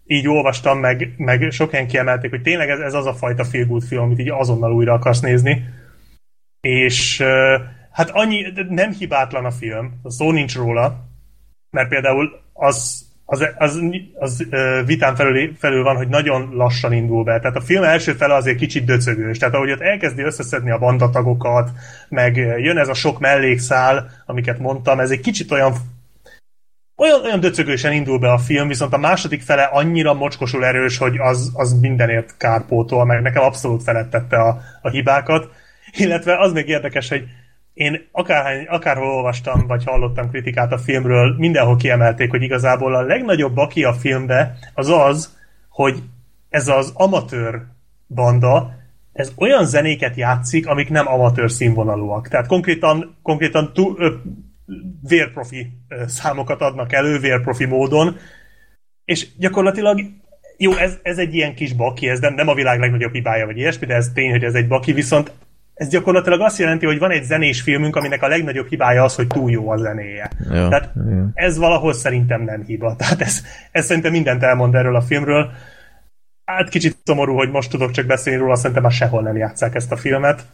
így 0.06 0.28
olvastam, 0.28 0.80
meg, 0.80 1.14
meg 1.18 1.52
sok 1.52 1.72
helyen 1.72 1.88
kiemelték, 1.88 2.30
hogy 2.30 2.42
tényleg 2.42 2.70
ez, 2.70 2.80
ez 2.80 2.94
az 2.94 3.06
a 3.06 3.14
fajta 3.14 3.44
feel 3.44 3.66
good 3.66 3.84
film, 3.84 4.02
amit 4.02 4.20
így 4.20 4.30
azonnal 4.30 4.74
újra 4.74 4.94
akarsz 4.94 5.20
nézni. 5.20 5.64
És 6.62 7.24
hát 7.92 8.10
annyi, 8.10 8.46
nem 8.70 8.92
hibátlan 8.92 9.46
a 9.46 9.52
film, 9.52 10.02
szó 10.04 10.32
nincs 10.32 10.56
róla, 10.56 11.09
mert 11.70 11.90
például 11.90 12.42
az, 12.54 13.06
az, 13.26 13.48
az, 13.58 13.80
az 14.20 14.46
vitán 14.86 15.16
felül, 15.16 15.56
felül 15.58 15.84
van, 15.84 15.96
hogy 15.96 16.08
nagyon 16.08 16.50
lassan 16.54 16.94
indul 16.94 17.24
be. 17.24 17.40
Tehát 17.40 17.56
a 17.56 17.62
film 17.62 17.84
első 17.84 18.14
fele 18.14 18.34
azért 18.34 18.58
kicsit 18.58 18.86
döcögős. 18.86 19.38
Tehát 19.38 19.56
ahogy 19.56 19.72
ott 19.72 19.82
elkezdi 19.82 20.22
összeszedni 20.22 20.72
a 20.72 20.78
bandatagokat, 20.78 21.70
meg 22.10 22.36
jön 22.36 22.78
ez 22.78 22.88
a 22.88 22.94
sok 22.94 23.20
mellékszál, 23.20 24.10
amiket 24.26 24.60
mondtam, 24.60 25.00
ez 25.00 25.12
egy 25.12 25.22
kicsit 25.22 25.52
olyan 25.52 25.74
olyan, 27.00 27.24
olyan 27.24 27.40
döcögősen 27.40 27.94
indul 27.94 28.20
be 28.20 28.32
a 28.32 28.38
film, 28.38 28.68
viszont 28.68 28.94
a 28.94 28.98
második 28.98 29.42
fele 29.42 29.64
annyira 29.64 30.14
mocskosul 30.14 30.66
erős, 30.66 30.98
hogy 30.98 31.18
az, 31.18 31.52
az 31.54 31.80
mindenért 31.80 32.38
kárpótol, 32.38 33.06
meg 33.06 33.22
nekem 33.22 33.44
abszolút 33.44 33.84
felettette 33.84 34.38
a, 34.38 34.62
a 34.82 34.90
hibákat. 34.90 35.50
Illetve 35.98 36.40
az 36.40 36.52
még 36.52 36.68
érdekes, 36.68 37.10
hogy 37.10 37.24
én 37.80 38.08
akárhány, 38.12 38.66
akárhol 38.66 39.08
olvastam, 39.08 39.68
vagy 39.68 39.84
hallottam 39.84 40.30
kritikát 40.30 40.72
a 40.72 40.78
filmről, 40.78 41.36
mindenhol 41.38 41.76
kiemelték, 41.76 42.30
hogy 42.30 42.42
igazából 42.42 42.96
a 42.96 43.02
legnagyobb 43.02 43.54
baki 43.54 43.84
a 43.84 43.94
filmbe 43.94 44.56
az 44.74 44.90
az, 44.90 45.38
hogy 45.70 46.04
ez 46.50 46.68
az 46.68 46.92
amatőr 46.94 47.62
banda, 48.08 48.74
ez 49.14 49.32
olyan 49.38 49.66
zenéket 49.66 50.16
játszik, 50.16 50.68
amik 50.68 50.90
nem 50.90 51.08
amatőr 51.08 51.52
színvonalúak. 51.52 52.28
Tehát 52.28 52.48
konkrétan, 52.48 53.18
konkrétan 53.22 53.74
tú, 53.74 53.96
ö, 53.98 54.14
vérprofi 55.08 55.68
ö, 55.88 56.04
számokat 56.08 56.62
adnak 56.62 56.94
elő, 56.94 57.20
vérprofi 57.20 57.66
módon, 57.66 58.18
és 59.06 59.28
gyakorlatilag 59.38 60.00
jó, 60.58 60.74
ez, 60.74 60.98
ez 61.02 61.18
egy 61.18 61.36
ilyen 61.36 61.56
kis 61.56 61.74
baki, 61.74 62.10
ez 62.10 62.20
nem, 62.20 62.34
nem 62.34 62.48
a 62.48 62.54
világ 62.54 62.80
legnagyobb 62.80 63.14
hibája, 63.14 63.46
vagy 63.46 63.58
ilyesmi, 63.58 63.86
de 63.86 63.96
ez 63.96 64.12
tény, 64.14 64.32
hogy 64.32 64.44
ez 64.44 64.54
egy 64.54 64.68
baki, 64.68 64.94
viszont 64.94 65.32
ez 65.80 65.88
gyakorlatilag 65.90 66.42
azt 66.42 66.60
jelenti, 66.60 66.86
hogy 66.86 67.00
van 67.00 67.12
egy 67.12 67.24
zenés 67.24 67.62
filmünk, 67.62 67.96
aminek 67.96 68.22
a 68.24 68.28
legnagyobb 68.28 68.68
hibája 68.68 69.04
az, 69.04 69.16
hogy 69.16 69.28
túl 69.28 69.52
jó 69.52 69.70
a 69.70 69.78
zenéje. 69.78 70.30
Ja, 70.40 70.68
Tehát 70.68 70.92
ja. 70.96 71.30
ez 71.34 71.58
valahol 71.58 71.94
szerintem 71.94 72.42
nem 72.42 72.64
hiba. 72.64 72.96
Tehát 72.96 73.22
ez, 73.22 73.42
ez 73.72 73.86
szerintem 73.86 74.12
mindent 74.12 74.44
elmond 74.44 74.76
erről 74.76 74.96
a 74.96 75.02
filmről. 75.02 75.52
Hát 76.46 76.70
kicsit 76.70 76.98
szomorú, 77.04 77.36
hogy 77.36 77.50
most 77.50 77.70
tudok 77.70 77.92
csak 77.92 78.06
beszélni 78.06 78.40
róla, 78.40 78.56
szerintem 78.56 78.82
már 78.82 78.92
sehol 78.92 79.22
nem 79.22 79.38
játszák 79.38 79.76
ezt 79.76 79.92
a 79.92 79.96
filmet. 79.96 80.46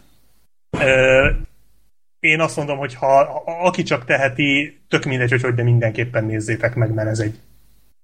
Ö, 0.79 1.29
én 2.19 2.39
azt 2.39 2.55
mondom, 2.55 2.77
hogy 2.77 2.95
ha 2.95 3.19
a- 3.19 3.65
aki 3.65 3.83
csak 3.83 4.05
teheti, 4.05 4.81
tök 4.89 5.03
mindegy, 5.05 5.31
hogy 5.31 5.41
hogy, 5.41 5.55
de 5.55 5.63
mindenképpen 5.63 6.25
nézzétek 6.25 6.75
meg, 6.75 6.93
mert 6.93 7.09
ez 7.09 7.19
egy 7.19 7.39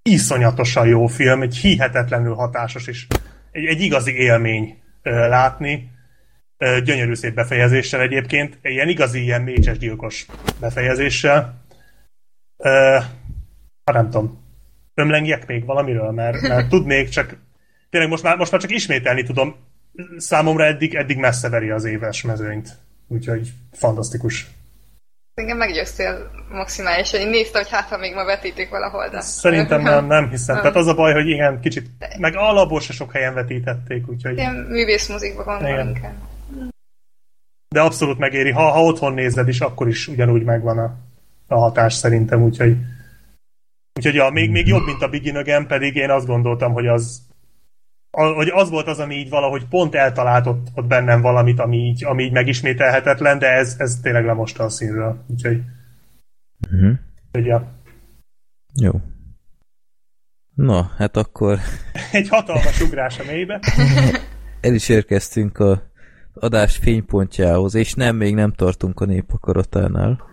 iszonyatosan 0.01 0.87
jó 0.87 1.07
film, 1.07 1.41
egy 1.41 1.55
hihetetlenül 1.55 2.33
hatásos, 2.33 2.87
és 2.87 3.07
egy, 3.51 3.65
egy 3.65 3.81
igazi 3.81 4.11
élmény 4.11 4.77
ö, 5.01 5.27
látni. 5.27 5.90
Gyönyörű 6.83 7.13
szép 7.13 7.33
befejezéssel 7.33 8.01
egyébként, 8.01 8.57
egy 8.61 8.71
ilyen 8.71 8.89
igazi, 8.89 9.21
ilyen 9.21 9.41
mécses 9.41 9.77
gyilkos 9.77 10.25
befejezéssel. 10.59 11.61
Ö, 12.57 12.97
hát 13.83 13.95
nem 13.95 14.09
tudom, 14.09 14.43
ömlengjek 14.93 15.47
még 15.47 15.65
valamiről, 15.65 16.11
mert, 16.11 16.41
mert 16.41 16.69
tudnék, 16.69 17.09
csak 17.09 17.35
tényleg 17.89 18.09
most 18.09 18.23
már, 18.23 18.37
most 18.37 18.51
már 18.51 18.61
csak 18.61 18.71
ismételni 18.71 19.23
tudom. 19.23 19.55
Számomra 20.17 20.65
eddig, 20.65 20.95
eddig 20.95 21.17
messze 21.17 21.49
veri 21.49 21.69
az 21.69 21.85
éves 21.85 22.21
mezőnyt. 22.21 22.69
Úgyhogy 23.07 23.49
fantasztikus. 23.71 24.47
Engem 25.33 25.57
meggyőztél 25.57 26.31
maximálisan. 26.51 27.19
Én 27.19 27.29
néztem, 27.29 27.61
hogy 27.61 27.71
hát, 27.71 27.89
ha 27.89 27.97
még 27.97 28.13
ma 28.13 28.25
vetítik 28.25 28.69
valahol, 28.69 29.09
de... 29.09 29.21
Szerintem 29.21 29.81
nem, 29.81 30.05
nem 30.05 30.29
hiszem. 30.29 30.55
Tehát 30.55 30.75
az 30.75 30.87
a 30.87 30.93
baj, 30.93 31.13
hogy 31.13 31.27
igen, 31.27 31.59
kicsit, 31.59 31.89
meg 32.17 32.35
alapból 32.35 32.79
se 32.79 32.93
sok 32.93 33.11
helyen 33.11 33.33
vetítették, 33.33 34.07
úgyhogy... 34.07 34.37
Ilyen 34.37 34.53
művészmozikba 34.53 35.43
gondolom 35.43 35.87
inkább. 35.87 36.13
De 37.71 37.81
abszolút 37.81 38.17
megéri. 38.17 38.51
Ha, 38.51 38.71
ha 38.71 38.83
otthon 38.83 39.13
nézed 39.13 39.47
is, 39.47 39.61
akkor 39.61 39.87
is 39.87 40.07
ugyanúgy 40.07 40.43
megvan 40.43 40.77
a, 40.77 40.97
a 41.47 41.55
hatás 41.55 41.93
szerintem, 41.93 42.41
úgyhogy... 42.43 42.77
Úgyhogy 43.93 44.13
ja, 44.13 44.29
még, 44.29 44.51
még 44.51 44.67
jobb, 44.67 44.85
mint 44.85 45.01
a 45.01 45.07
Begin 45.09 45.35
Again, 45.35 45.67
pedig 45.67 45.95
én 45.95 46.09
azt 46.09 46.25
gondoltam, 46.25 46.73
hogy 46.73 46.87
az 46.87 47.29
hogy 48.11 48.49
az 48.49 48.69
volt 48.69 48.87
az, 48.87 48.99
ami 48.99 49.15
így 49.15 49.29
valahogy 49.29 49.65
pont 49.67 49.95
eltalált 49.95 50.47
ott, 50.47 50.67
ott 50.75 50.85
bennem 50.85 51.21
valamit, 51.21 51.59
ami 51.59 51.77
így, 51.77 52.05
ami 52.05 52.23
így 52.23 52.31
megismételhetetlen, 52.31 53.39
de 53.39 53.47
ez, 53.47 53.75
ez 53.77 53.99
tényleg 54.01 54.25
lemosta 54.25 54.63
a 54.63 54.69
színről. 54.69 55.25
Úgyhogy, 55.27 55.61
Mhm. 56.69 56.91
úgyhogy 57.25 57.45
ja. 57.45 57.71
Jó. 58.81 58.91
Na, 60.55 60.91
hát 60.97 61.17
akkor 61.17 61.59
egy 62.11 62.29
hatalmas 62.29 62.81
ugrás 62.81 63.19
a 63.19 63.23
mélybe. 63.23 63.59
el 64.61 64.73
is 64.73 64.89
érkeztünk 64.89 65.57
a 65.57 65.90
adás 66.33 66.77
fénypontjához, 66.77 67.75
és 67.75 67.93
nem, 67.93 68.15
még 68.15 68.35
nem 68.35 68.51
tartunk 68.51 68.99
a 68.99 69.05
népakaratánál. 69.05 70.23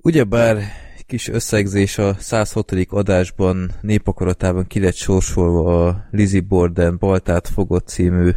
Ugyebár 0.00 0.62
kis 1.08 1.28
összegzés 1.28 1.98
a 1.98 2.14
106. 2.18 2.72
adásban 2.88 3.70
népakaratában 3.80 4.66
ki 4.66 4.80
lett 4.80 4.94
sorsolva 4.94 5.86
a 5.86 6.08
Lizzie 6.10 6.40
Borden 6.40 6.96
Baltát 6.98 7.48
fogott 7.48 7.88
című 7.88 8.30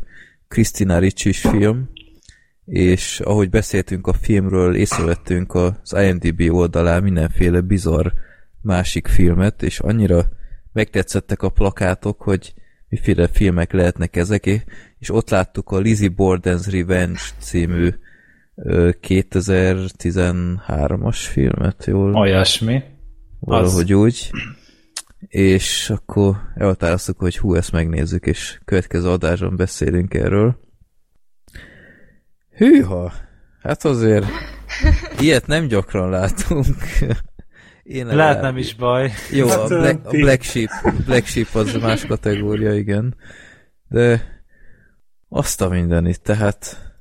Christina 0.48 1.00
Ricci 1.00 1.33
film, 1.33 1.90
és 2.66 3.19
ahogy 3.19 3.50
beszéltünk 3.50 4.08
a 4.08 4.14
filmről, 4.14 4.75
észrevettünk 4.75 5.53
az 5.53 5.95
IMDb 6.01 6.53
oldalán 6.53 7.03
mindenféle 7.03 7.61
bizarr 7.61 8.08
másik 8.61 9.08
filmet, 9.08 9.64
és 9.64 9.80
annyira 9.80 10.25
megtetszettek 10.74 11.41
a 11.41 11.50
plakátok, 11.50 12.22
hogy 12.22 12.53
miféle 12.92 13.28
filmek 13.28 13.72
lehetnek 13.72 14.16
ezek, 14.16 14.45
és 15.00 15.10
ott 15.10 15.30
láttuk 15.30 15.70
a 15.70 15.78
Lizzie 15.78 16.10
Borden's 16.18 16.68
Revenge 16.72 17.22
című 17.40 17.90
ö, 18.56 18.90
2013-as 19.08 21.18
filmet, 21.18 21.86
jól? 21.86 22.16
Olyasmi. 22.16 22.84
Valahogy 23.40 23.94
úgy. 23.94 24.32
És 25.28 25.90
akkor 25.90 26.36
elhatároztuk, 26.56 27.20
hogy 27.20 27.38
hú, 27.38 27.56
ezt 27.56 27.72
megnézzük, 27.72 28.26
és 28.26 28.60
következő 28.66 29.10
adásban 29.10 29.56
beszélünk 29.56 30.14
erről. 30.14 30.60
Hűha! 32.56 33.14
Hát 33.61 33.86
azért 33.86 34.26
ilyet 35.20 35.48
nem 35.48 35.68
gyakran 35.68 36.10
látunk. 36.10 36.66
Én 37.94 38.06
Lehet 38.06 38.42
nem 38.42 38.58
is 38.58 38.76
baj. 38.76 39.11
Jó, 39.32 39.48
a 39.48 39.60
Hát, 39.60 39.68
Black, 39.68 40.06
a 40.06 40.10
Black 40.10 40.42
Sheep, 40.42 40.70
Black 41.06 41.26
Sheep 41.26 41.56
az 41.56 41.74
más 41.82 42.06
kategória, 42.06 42.74
igen. 42.74 43.16
De 43.90 44.40
azt 45.30 45.61
a 45.61 45.70
mindenit, 45.70 46.22
tehát 46.22 46.92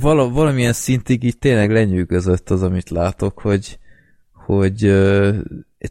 vala, 0.00 0.28
valamilyen 0.28 0.72
szintig 0.72 1.22
így 1.22 1.38
tényleg 1.38 1.70
lenyűgözött 1.70 2.50
az, 2.50 2.62
amit 2.62 2.90
látok, 2.90 3.40
hogy, 3.40 3.78
hogy 4.32 4.84
ö, 4.84 5.36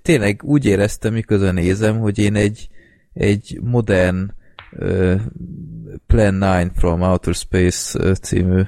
tényleg 0.01 0.43
úgy 0.43 0.65
éreztem, 0.65 1.13
miközben 1.13 1.53
nézem, 1.53 1.99
hogy 1.99 2.19
én 2.19 2.35
egy, 2.35 2.69
egy 3.13 3.59
modern 3.63 4.31
ö, 4.71 5.15
Plan 6.07 6.33
9 6.39 6.77
from 6.77 7.01
Outer 7.01 7.33
Space 7.33 8.13
című, 8.13 8.61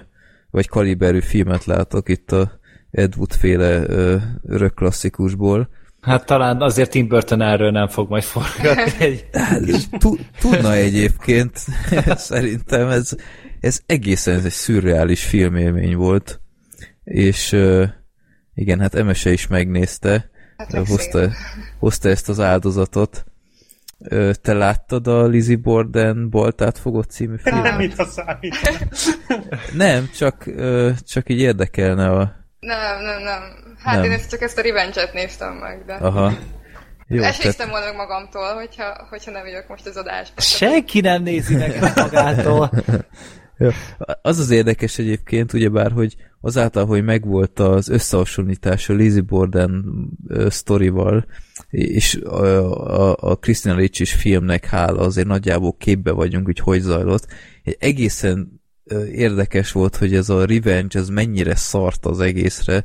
vagy 0.49 0.67
kaliberű 0.67 1.19
filmet 1.19 1.65
látok 1.65 2.09
itt 2.09 2.31
a 2.31 2.61
Ed 2.93 3.13
Wood 3.17 3.33
féle 3.33 3.83
ö, 3.87 4.17
örök 4.47 4.73
klasszikusból. 4.73 5.69
Hát 6.01 6.25
talán 6.25 6.61
azért 6.61 6.89
Tim 6.89 7.07
Burton 7.07 7.41
erről 7.41 7.71
nem 7.71 7.87
fog 7.87 8.09
majd 8.09 8.23
forgatni 8.23 8.93
egy... 9.05 9.25
Tu- 9.97 10.19
Tudna 10.39 10.73
egyébként, 10.73 11.57
szerintem 12.15 12.87
ez, 12.89 13.09
ez 13.59 13.79
egészen 13.85 14.35
ez 14.35 14.45
egy 14.45 14.51
szürreális 14.51 15.23
filmélmény 15.23 15.95
volt, 15.95 16.41
és 17.03 17.57
igen, 18.53 18.79
hát 18.79 18.95
Emese 18.95 19.31
is 19.31 19.47
megnézte, 19.47 20.29
Hát 20.57 20.87
hozta, 20.87 21.29
hozta 21.79 22.09
ezt 22.09 22.29
az 22.29 22.39
áldozatot. 22.39 23.25
Te 24.41 24.53
láttad 24.53 25.07
a 25.07 25.25
Lizzie 25.27 25.57
Borden 25.57 26.29
Baltát 26.29 26.77
fogott 26.77 27.09
című 27.09 27.35
Nem, 27.43 27.53
filmet? 27.53 27.77
mit 27.77 27.99
a 27.99 28.05
számít. 28.05 28.55
Nem, 29.73 30.09
csak, 30.17 30.45
csak 31.01 31.29
így 31.29 31.39
érdekelne 31.39 32.09
a... 32.09 32.41
Nem, 32.65 33.01
nem, 33.01 33.23
nem. 33.23 33.41
Hát 33.83 33.95
Nem. 33.95 34.03
én 34.03 34.11
ezt 34.11 34.29
csak 34.29 34.41
ezt 34.41 34.57
a 34.57 34.61
Revenge-et 34.61 35.13
néztem 35.13 35.53
meg, 35.53 35.85
de... 35.85 35.93
Aha. 35.93 36.33
Jó, 37.07 37.19
tehát, 37.19 37.33
Esélyztem 37.33 37.69
volna 37.69 37.85
meg 37.85 37.95
magamtól, 37.95 38.53
hogyha, 38.53 39.07
hogyha 39.09 39.31
nem 39.31 39.43
vagyok 39.43 39.67
most 39.67 39.85
az 39.85 39.97
adásban. 39.97 40.37
Senki 40.37 40.99
nem 40.99 41.23
nézi 41.23 41.55
meg 41.55 41.79
magától. 41.95 42.71
Jó. 43.57 43.69
Az 44.21 44.39
az 44.39 44.49
érdekes 44.49 44.97
egyébként, 44.97 45.53
ugyebár, 45.53 45.91
hogy 45.91 46.15
azáltal, 46.41 46.85
hogy 46.85 47.03
megvolt 47.03 47.59
az 47.59 47.89
összehasonlítás 47.89 48.89
a 48.89 48.93
Lizzie 48.93 49.21
Borden 49.21 49.85
ö, 50.27 50.49
sztorival, 50.49 51.25
és 51.69 52.15
a, 52.15 52.45
a, 53.09 53.15
a 53.19 53.35
Christina 53.35 53.75
Ricci 53.75 54.05
filmnek 54.05 54.65
hála 54.65 55.01
azért 55.01 55.27
nagyjából 55.27 55.75
képbe 55.77 56.11
vagyunk, 56.11 56.45
hogy 56.45 56.59
hogy 56.59 56.79
zajlott. 56.79 57.27
Egy 57.63 57.77
egészen 57.79 58.62
érdekes 59.11 59.71
volt, 59.71 59.95
hogy 59.95 60.15
ez 60.15 60.29
a 60.29 60.45
Revenge, 60.45 60.99
ez 60.99 61.09
mennyire 61.09 61.55
szart 61.55 62.05
az 62.05 62.19
egészre. 62.19 62.83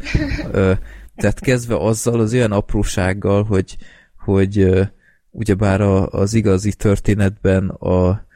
Tehát 1.16 1.40
kezdve 1.40 1.76
azzal 1.76 2.20
az 2.20 2.32
olyan 2.32 2.52
aprósággal, 2.52 3.44
hogy, 3.44 3.76
hogy 4.18 4.70
ugyebár 5.30 5.80
a, 5.80 6.08
az 6.08 6.34
igazi 6.34 6.72
történetben 6.72 7.68
a, 7.68 8.26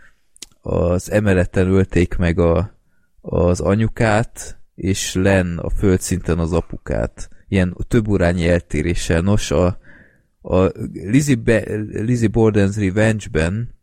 az 0.60 1.10
emeleten 1.10 1.66
ölték 1.66 2.16
meg 2.16 2.39
a, 2.39 2.78
az 3.20 3.60
anyukát, 3.60 4.60
és 4.74 5.15
len 5.15 5.58
a 5.58 5.70
földszinten 5.70 6.39
az 6.39 6.52
apukát. 6.52 7.28
Ilyen 7.49 7.76
több 7.89 8.08
órányi 8.08 8.49
eltéréssel. 8.49 9.20
Nos, 9.20 9.50
a, 9.50 9.78
a 10.41 10.70
Lizzie, 10.92 11.34
Be, 11.34 11.65
Lizzie 11.92 12.28
Borden's 12.32 12.74
Revenge-ben 12.76 13.74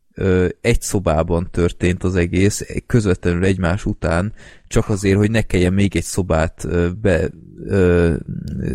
egy 0.61 0.81
szobában 0.81 1.47
történt 1.51 2.03
az 2.03 2.15
egész, 2.15 2.65
közvetlenül 2.85 3.43
egymás 3.43 3.85
után, 3.85 4.33
csak 4.67 4.89
azért, 4.89 5.17
hogy 5.17 5.31
ne 5.31 5.41
kelljen 5.41 5.73
még 5.73 5.95
egy 5.95 6.03
szobát 6.03 6.67
be 7.01 7.29
ö, 7.65 8.15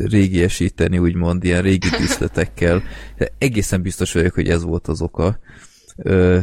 régiesíteni, 0.05 0.99
úgymond, 0.99 1.45
ilyen 1.45 1.63
régi 1.63 1.89
díszletekkel. 1.99 2.83
De 3.17 3.33
egészen 3.39 3.83
biztos 3.83 4.13
vagyok, 4.13 4.35
hogy 4.35 4.49
ez 4.49 4.63
volt 4.63 4.89
az 4.89 5.03
oka. 5.03 5.39
Ö, 5.97 6.39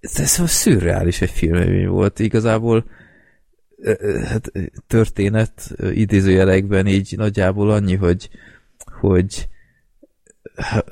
ez, 0.00 0.28
szóval 0.28 0.46
szürreális 0.46 1.20
egy 1.20 1.30
filmélmény 1.30 1.88
volt. 1.88 2.18
Igazából 2.18 2.84
hát, 4.24 4.52
történet 4.86 5.74
idézőjelekben 5.92 6.86
így 6.86 7.14
nagyjából 7.16 7.70
annyi, 7.70 7.94
hogy 7.94 8.28
hogy 9.00 9.48
hát, 10.56 10.84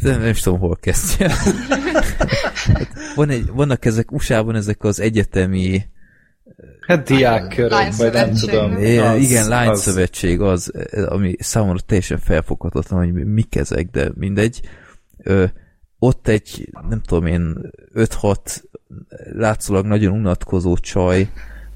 nem, 0.00 0.20
nem 0.20 0.28
is 0.28 0.40
tudom, 0.40 0.58
hol 0.58 0.76
kezdjem. 0.80 1.30
Hát, 2.66 2.88
van 3.14 3.30
egy, 3.30 3.46
vannak 3.46 3.84
ezek 3.84 4.12
USA-ban 4.12 4.54
ezek 4.54 4.84
az 4.84 5.00
egyetemi 5.00 5.82
Hát 6.80 7.06
diákkörök, 7.06 7.96
vagy 7.96 8.12
nem 8.12 8.32
tudom. 8.34 8.76
É, 8.78 8.98
Az- 8.98 9.22
igen, 9.22 9.42
az- 9.42 9.48
lányszövetség 9.48 10.40
az, 10.40 10.72
ami 11.08 11.34
számomra 11.38 11.80
teljesen 11.80 12.18
felfoghatatlan, 12.18 13.04
hogy 13.04 13.12
mik 13.24 13.56
ezek, 13.56 13.90
de 13.90 14.10
mindegy. 14.14 14.60
Ö, 15.18 15.44
ott 15.98 16.28
egy, 16.28 16.68
nem 16.88 17.00
tudom 17.00 17.26
én, 17.26 17.70
5-6 17.94 18.36
látszólag 19.32 19.86
nagyon 19.86 20.12
unatkozó 20.12 20.76
csaj 20.76 21.28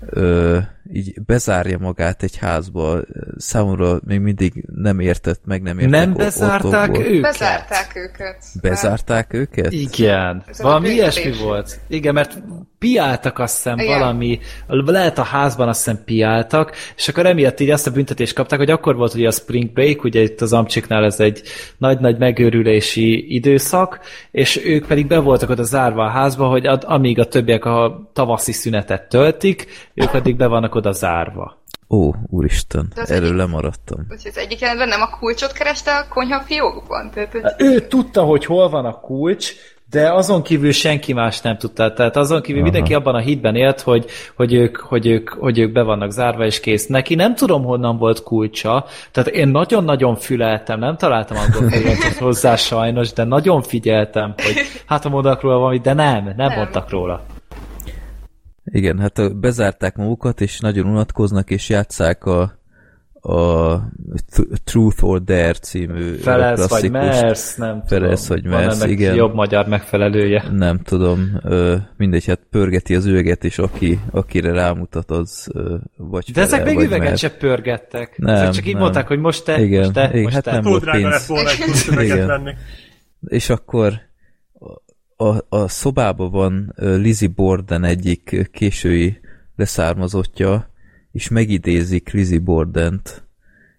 ö, 0.07 0.59
így 0.93 1.23
bezárja 1.27 1.79
magát 1.79 2.23
egy 2.23 2.37
házba. 2.37 3.01
Számomra 3.37 4.01
még 4.07 4.21
mindig 4.21 4.65
nem 4.75 5.01
értett, 5.01 5.41
meg 5.45 5.63
nem 5.63 5.79
értett. 5.79 6.01
Nem 6.01 6.15
bezárták 6.15 6.99
őket? 6.99 7.21
Bezárták 7.21 7.93
őket. 7.95 8.45
Bezárták 8.61 9.33
őket? 9.33 9.73
Igen, 9.73 10.43
Ez 10.47 10.63
valami 10.63 10.89
ilyesmi 10.89 11.33
volt. 11.43 11.81
Igen, 11.89 12.15
mert 12.15 12.43
piáltak 12.81 13.39
azt 13.39 13.55
hiszem 13.55 13.79
Igen. 13.79 13.99
valami, 13.99 14.39
lehet 14.67 15.19
a 15.19 15.23
házban 15.23 15.69
azt 15.69 15.85
hiszem 15.85 16.05
piáltak, 16.05 16.73
és 16.97 17.09
akkor 17.09 17.27
emiatt 17.27 17.61
így 17.61 17.71
azt 17.71 17.87
a 17.87 17.91
büntetést 17.91 18.35
kapták, 18.35 18.59
hogy 18.59 18.71
akkor 18.71 18.97
volt 18.97 19.15
ugye 19.15 19.29
a 19.29 19.31
Spring 19.31 19.73
Break, 19.73 20.05
ugye 20.05 20.21
itt 20.21 20.41
az 20.41 20.53
Amcsiknál 20.53 21.05
ez 21.05 21.21
egy 21.21 21.43
nagy-nagy 21.79 22.19
megőrülési 22.19 23.35
időszak, 23.35 24.01
és 24.31 24.61
ők 24.65 24.87
pedig 24.87 25.07
be 25.07 25.19
voltak 25.19 25.51
oda 25.51 25.63
zárva 25.63 26.05
a 26.05 26.11
házba, 26.11 26.49
hogy 26.49 26.67
ad, 26.67 26.83
amíg 26.87 27.19
a 27.19 27.25
többiek 27.25 27.65
a 27.65 28.11
tavaszi 28.13 28.53
szünetet 28.53 29.09
töltik, 29.09 29.67
ők 29.95 30.11
pedig 30.11 30.37
be 30.37 30.47
vannak 30.47 30.75
oda 30.81 30.93
zárva. 30.93 31.59
Ó, 31.91 32.13
úristen, 32.27 32.93
erről 32.97 33.25
egyik- 33.25 33.37
lemaradtam. 33.37 34.07
Az 34.09 34.39
egyik 34.39 34.61
jelenetben 34.61 34.89
nem 34.89 35.03
a 35.03 35.19
kulcsot 35.19 35.53
kereste 35.53 35.91
a 35.97 36.07
konyha 36.09 36.41
fiókban. 36.41 37.11
Tehát, 37.11 37.33
hogy 37.33 37.43
Ő 37.59 37.87
tudta, 37.87 38.23
hogy 38.23 38.45
hol 38.45 38.69
van 38.69 38.85
a 38.85 39.01
kulcs, 39.01 39.53
de 39.91 40.13
azon 40.13 40.43
kívül 40.43 40.73
senki 40.73 41.13
más 41.13 41.41
nem 41.41 41.59
tudta. 41.59 41.93
Tehát 41.93 42.17
azon 42.17 42.41
kívül 42.41 42.61
Aha. 42.61 42.71
mindenki 42.71 42.95
abban 42.95 43.15
a 43.15 43.19
hitben 43.19 43.57
élt, 43.57 43.81
hogy, 43.81 44.07
hogy, 44.37 44.55
ők, 44.55 44.77
hogy, 44.77 45.07
ők, 45.07 45.29
hogy 45.29 45.59
ők 45.59 45.73
be 45.73 45.83
vannak 45.83 46.11
zárva 46.11 46.45
és 46.45 46.61
kész. 46.61 46.87
Neki 46.87 47.15
nem 47.15 47.35
tudom, 47.35 47.65
honnan 47.65 47.99
volt 47.99 48.23
kulcsa. 48.23 48.87
Tehát 49.11 49.29
én 49.29 49.49
nagyon-nagyon 49.49 50.17
füleltem, 50.17 50.79
nem 50.79 50.97
találtam 50.97 51.37
angol 51.37 51.71
feliratot 51.71 52.15
hozzá 52.19 52.57
sajnos, 52.57 53.13
de 53.13 53.25
nagyon 53.25 53.63
figyeltem, 53.63 54.35
hogy 54.37 54.55
hát 54.87 55.03
ha 55.03 55.09
mondanak 55.09 55.41
róla 55.41 55.59
valamit, 55.59 55.83
de 55.83 55.93
nem, 55.93 56.25
nem, 56.25 56.35
nem. 56.37 56.53
mondtak 56.57 56.91
róla. 56.91 57.25
Igen, 58.73 58.99
hát 58.99 59.37
bezárták 59.41 59.97
magukat, 59.97 60.41
és 60.41 60.61
nagyon 60.61 60.87
unatkoznak, 60.87 61.51
és 61.51 61.69
játszák 61.69 62.25
a, 62.25 62.41
a 63.21 63.75
Th- 64.31 64.63
Truth 64.65 65.05
or 65.05 65.23
Dare 65.25 65.53
című 65.53 66.13
Felesz 66.15 66.69
vagy 66.69 66.91
mersz, 66.91 67.57
nem 67.57 67.83
Felesz 67.87 68.27
tudom. 68.27 68.43
vagy 68.43 68.51
Van 68.53 68.61
mersz, 68.65 68.85
igen. 68.85 69.15
jobb 69.15 69.35
magyar 69.35 69.67
megfelelője. 69.67 70.45
Nem 70.53 70.79
tudom, 70.79 71.41
mindegy, 71.97 72.27
hát 72.27 72.41
pörgeti 72.51 72.95
az 72.95 73.07
üveget, 73.07 73.45
és 73.45 73.59
aki, 73.59 73.99
akire 74.11 74.53
rámutat, 74.53 75.11
az 75.11 75.49
vagy 75.97 76.31
De 76.33 76.41
ezek 76.41 76.65
még 76.65 76.75
vagy 76.75 76.85
üveget 76.85 77.09
mer. 77.09 77.19
se 77.19 77.31
pörgettek. 77.31 78.19
Nem, 78.19 78.35
ezek 78.35 78.51
csak 78.51 78.67
így 78.67 78.73
nem. 78.73 78.83
mondták, 78.83 79.07
hogy 79.07 79.19
most 79.19 79.45
te, 79.45 79.61
Igen, 79.63 79.81
most 79.81 79.93
te, 79.93 80.09
igen, 80.09 80.23
most 80.23 80.35
hát 80.35 80.45
te. 80.45 80.51
nem 80.53 80.63
volt 80.63 80.91
pénz. 80.91 81.27
volna 81.27 81.49
egy 81.51 82.05
Igen. 82.05 82.27
venni. 82.27 82.55
És 83.27 83.51
akkor 83.51 83.93
a, 85.21 85.45
a, 85.49 85.69
szobában 85.69 86.31
van 86.31 86.73
Lizzie 86.77 87.29
Borden 87.29 87.85
egyik 87.85 88.49
késői 88.53 89.21
leszármazottja, 89.57 90.71
és 91.13 91.29
megidézik 91.29 92.11
Lizzie 92.11 92.39
Bordent, 92.39 93.29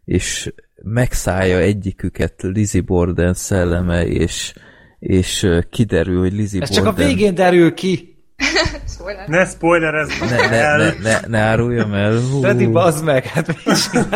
és 0.05 0.53
megszállja 0.83 1.57
egyiküket 1.57 2.33
Lizzie 2.41 2.81
Borden 2.81 3.33
szelleme, 3.33 4.05
és, 4.05 4.53
és 4.99 5.47
kiderül, 5.69 6.19
hogy 6.19 6.33
Lizzie 6.33 6.61
Ez 6.61 6.69
csak 6.69 6.83
Borden... 6.83 7.05
a 7.05 7.07
végén 7.07 7.35
derül 7.35 7.73
ki. 7.73 8.23
szóval 8.85 9.13
Ne 9.27 9.45
spoilerezz 9.45 10.19
Ne, 10.19 10.49
ne, 10.49 10.77
ne, 10.77 10.93
ne, 11.01 11.19
ne 11.27 11.39
áruljam 11.39 11.93
el. 11.93 12.17
Freddy, 12.41 12.67
bazd 12.67 13.03
meg, 13.03 13.25
hát 13.25 13.47
mit? 13.47 13.65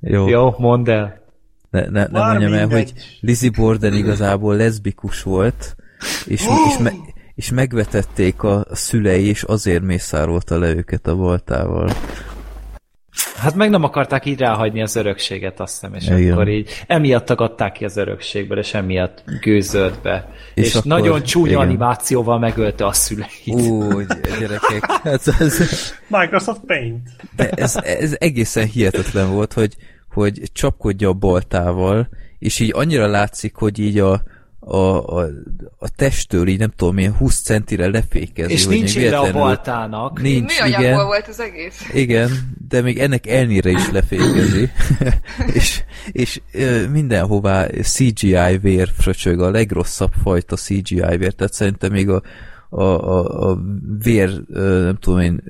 Jó, 0.12 0.28
Jó, 0.28 0.54
mondd 0.58 0.90
el. 0.90 1.26
Ne, 1.70 1.80
ne, 1.88 2.06
ne 2.10 2.20
mondjam 2.20 2.52
el, 2.52 2.68
hogy 2.68 2.92
Lizzie 3.20 3.50
Borden 3.50 3.94
igazából 3.94 4.56
leszbikus 4.56 5.22
volt, 5.22 5.76
és, 6.26 6.42
és, 6.68 6.78
me, 6.78 6.92
és 7.34 7.50
megvetették 7.50 8.42
a 8.42 8.66
szülei, 8.72 9.26
és 9.26 9.42
azért 9.42 9.82
mészárolta 9.82 10.58
le 10.58 10.68
őket 10.68 11.06
a 11.06 11.16
boltával. 11.16 11.90
Hát 13.36 13.54
meg 13.54 13.70
nem 13.70 13.82
akarták 13.82 14.26
így 14.26 14.38
ráhagyni 14.38 14.82
az 14.82 14.96
örökséget, 14.96 15.60
azt 15.60 15.72
hiszem, 15.72 15.94
és 15.94 16.08
Igen. 16.08 16.32
akkor 16.32 16.48
így 16.48 16.70
emiatt 16.86 17.24
tagadták 17.24 17.72
ki 17.72 17.84
az 17.84 17.96
örökségből, 17.96 18.58
és 18.58 18.74
emiatt 18.74 19.24
gőzölt 19.40 20.02
be. 20.02 20.28
És, 20.54 20.64
És 20.64 20.74
akkor- 20.74 20.90
nagyon 20.90 21.22
csúnya 21.22 21.50
igen. 21.50 21.60
animációval 21.60 22.38
megölte 22.38 22.86
a 22.86 22.92
szüleit. 22.92 23.46
Ú, 23.46 24.00
gyerekek, 24.38 24.84
hát 25.04 25.26
ez, 25.38 25.58
Microsoft 26.06 26.60
Paint. 26.66 27.08
de 27.36 27.50
ez, 27.50 27.76
ez 27.76 28.16
egészen 28.18 28.66
hihetetlen 28.66 29.30
volt, 29.30 29.52
hogy, 29.52 29.74
hogy 30.10 30.42
csapkodja 30.52 31.08
a 31.08 31.12
boltával, 31.12 32.08
és 32.38 32.60
így 32.60 32.70
annyira 32.74 33.06
látszik, 33.06 33.54
hogy 33.54 33.78
így 33.78 33.98
a, 33.98 34.22
a, 34.60 35.20
a, 35.20 35.26
a 35.78 35.88
testtől 35.96 36.48
így 36.48 36.58
nem 36.58 36.72
tudom, 36.76 36.94
milyen 36.94 37.14
20 37.14 37.42
centire 37.42 37.88
lefékezi. 37.88 38.52
és 38.52 38.64
hogy 38.64 38.76
nincs 38.76 38.96
ide 38.96 39.16
a 39.16 39.32
baltának. 39.32 40.20
Nincs, 40.20 40.52
igen. 40.66 41.04
volt 41.04 41.28
az 41.28 41.40
egész. 41.40 41.88
Igen, 41.92 42.30
de 42.68 42.80
még 42.80 42.98
ennek 42.98 43.26
elnére 43.26 43.70
is 43.70 43.90
lefékezi. 43.90 44.70
és 45.54 45.82
és 46.12 46.40
ö, 46.52 46.88
mindenhová 46.88 47.66
CGI 47.66 48.58
vér 48.60 48.90
fröcsög, 48.98 49.40
a 49.40 49.50
legrosszabb 49.50 50.12
fajta 50.22 50.56
CGI 50.56 51.16
vér, 51.16 51.32
tehát 51.32 51.52
szerintem 51.52 51.92
még 51.92 52.08
a, 52.08 52.22
a, 52.70 52.82
a, 52.82 53.50
a 53.50 53.58
vér, 54.02 54.30
nem 54.48 54.96
tudom 55.00 55.20
én, 55.20 55.42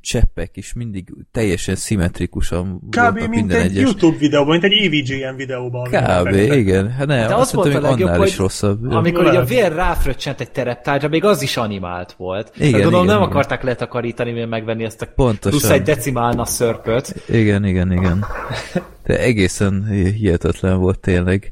cseppek 0.00 0.56
is 0.56 0.72
mindig 0.72 1.14
teljesen 1.32 1.74
szimmetrikusan 1.74 2.80
Kb. 2.90 2.94
voltak 2.94 3.14
mint 3.18 3.30
minden 3.30 3.60
egy 3.60 3.70
egyes. 3.70 3.82
YouTube 3.82 4.16
videóban, 4.16 4.50
mint 4.58 4.64
egy 4.64 4.86
AVGN 4.86 5.36
videóban. 5.36 5.90
Kb. 5.90 6.34
igen. 6.34 6.90
Hát 6.90 7.06
nem, 7.06 7.28
De 7.28 7.34
azt 7.34 7.48
az 7.48 7.52
volt 7.52 7.66
szerintem 7.66 7.90
a 7.90 7.94
még 7.94 8.04
legjobb, 8.04 8.06
annál 8.08 8.18
hogy 8.18 8.28
is 8.28 8.36
rosszabb. 8.38 8.90
amikor 8.90 9.26
így 9.26 9.36
a 9.36 9.44
vér 9.44 9.72
ráfröccsent 9.72 10.40
egy 10.40 10.50
tereptárgyra, 10.50 11.08
még 11.08 11.24
az 11.24 11.42
is 11.42 11.56
animált 11.56 12.12
volt. 12.12 12.52
Igen, 12.54 12.68
Igen, 12.68 12.80
gondolom 12.80 13.04
igen, 13.04 13.14
nem 13.14 13.22
igen. 13.24 13.32
akarták 13.36 13.62
letakarítani, 13.62 14.32
mivel 14.32 14.46
megvenni 14.48 14.84
ezt 14.84 15.02
a 15.02 15.06
Pontosan. 15.14 15.58
plusz 15.58 15.70
egy 15.70 15.82
decimálna 15.82 16.44
szörpöt. 16.44 17.14
Igen, 17.28 17.64
igen, 17.64 17.92
igen. 17.92 18.24
De 19.06 19.18
egészen 19.18 19.84
hihetetlen 20.16 20.78
volt 20.78 21.00
tényleg. 21.00 21.50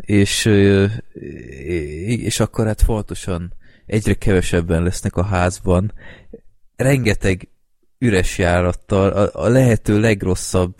És, 0.00 0.44
és 2.06 2.40
akkor 2.40 2.66
hát 2.66 2.82
fontosan 2.82 3.52
egyre 3.86 4.14
kevesebben 4.14 4.82
lesznek 4.82 5.16
a 5.16 5.24
házban. 5.24 5.92
Rengeteg 6.76 7.48
üres 7.98 8.38
járattal, 8.38 9.10
a, 9.10 9.44
a 9.44 9.48
lehető 9.48 10.00
legrosszabb 10.00 10.74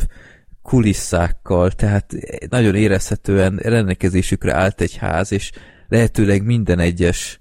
kulisszákkal, 0.63 1.71
tehát 1.71 2.13
nagyon 2.49 2.75
érezhetően 2.75 3.57
rendelkezésükre 3.57 4.55
állt 4.55 4.81
egy 4.81 4.97
ház, 4.97 5.33
és 5.33 5.53
lehetőleg 5.89 6.45
minden 6.45 6.79
egyes 6.79 7.39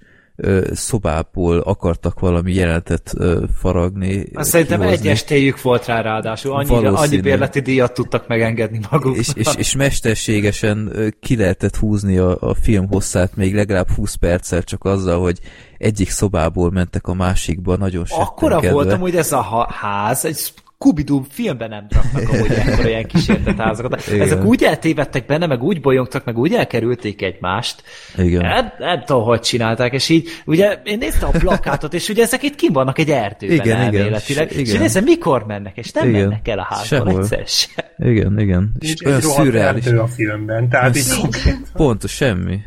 szobából 0.71 1.59
akartak 1.59 2.19
valami 2.19 2.53
jelenetet 2.53 3.13
ö, 3.17 3.43
faragni. 3.59 4.25
Azt 4.33 4.49
szerintem 4.49 4.79
kihozni. 4.79 5.07
egy 5.07 5.13
estéjük 5.13 5.61
volt 5.61 5.85
rá 5.85 6.01
ráadásul, 6.01 6.53
annyira, 6.53 6.93
annyi 6.93 7.21
bérleti 7.21 7.59
díjat 7.59 7.93
tudtak 7.93 8.27
megengedni 8.27 8.79
maguknak. 8.91 9.17
és, 9.17 9.29
és, 9.33 9.47
és 9.57 9.75
mesterségesen 9.75 10.91
ki 11.19 11.35
lehetett 11.35 11.75
húzni 11.75 12.17
a, 12.17 12.37
a 12.39 12.53
film 12.53 12.87
hosszát 12.87 13.35
még 13.35 13.55
legalább 13.55 13.89
20 13.89 14.15
perccel 14.15 14.63
csak 14.63 14.83
azzal, 14.83 15.19
hogy 15.19 15.39
egyik 15.77 16.09
szobából 16.09 16.71
mentek 16.71 17.07
a 17.07 17.13
másikba, 17.13 17.75
nagyon 17.75 18.05
Akkora 18.09 18.71
voltam, 18.71 18.99
hogy 18.99 19.15
ez 19.15 19.31
a 19.31 19.67
ház, 19.71 20.25
egy 20.25 20.53
Scooby-Doo 20.83 21.21
filmben 21.29 21.69
nem 21.69 21.85
raknak 21.89 22.29
amúgy 22.29 22.51
ekkora 22.65 22.87
ilyen 22.87 23.05
kísértet 23.05 23.57
házakat. 23.59 24.07
Igen. 24.07 24.21
Ezek 24.21 24.43
úgy 24.43 24.63
eltévedtek 24.63 25.25
benne, 25.25 25.45
meg 25.45 25.63
úgy 25.63 25.81
bolyongtak, 25.81 26.25
meg 26.25 26.37
úgy 26.37 26.53
elkerülték 26.53 27.21
egymást. 27.21 27.83
Igen. 28.17 28.43
Hát, 28.43 28.79
nem 28.79 29.03
tudom, 29.05 29.23
hogy 29.23 29.39
csinálták, 29.39 29.93
és 29.93 30.09
így, 30.09 30.29
ugye 30.45 30.81
én 30.83 30.97
néztem 30.97 31.29
a 31.33 31.37
plakátot, 31.37 31.93
és 31.93 32.09
ugye 32.09 32.23
ezek 32.23 32.43
itt 32.43 32.55
kim 32.55 32.73
vannak 32.73 32.99
egy 32.99 33.09
erdőben 33.09 33.55
Igen, 33.55 33.77
elméletileg, 33.77 34.51
Igen. 34.51 34.63
és 34.63 34.73
én 34.73 34.79
nézem, 34.79 35.03
mikor 35.03 35.45
mennek, 35.45 35.77
és 35.77 35.91
nem 35.91 36.09
Igen. 36.09 36.21
mennek 36.27 36.47
el 36.47 36.59
a 36.59 36.65
házból 36.69 36.99
Sehol. 36.99 37.21
egyszer 37.21 37.47
sem. 37.47 37.85
Igen, 37.97 38.39
igen. 38.39 38.71
És 38.79 38.87
Nincs 38.87 39.05
olyan 39.05 39.21
szürreális. 39.21 39.85
a 39.85 40.07
filmben, 40.07 40.69
tehát 40.69 40.97
így 40.97 41.17
konkrét. 41.21 41.57
Pontos, 41.73 42.11
semmi. 42.11 42.59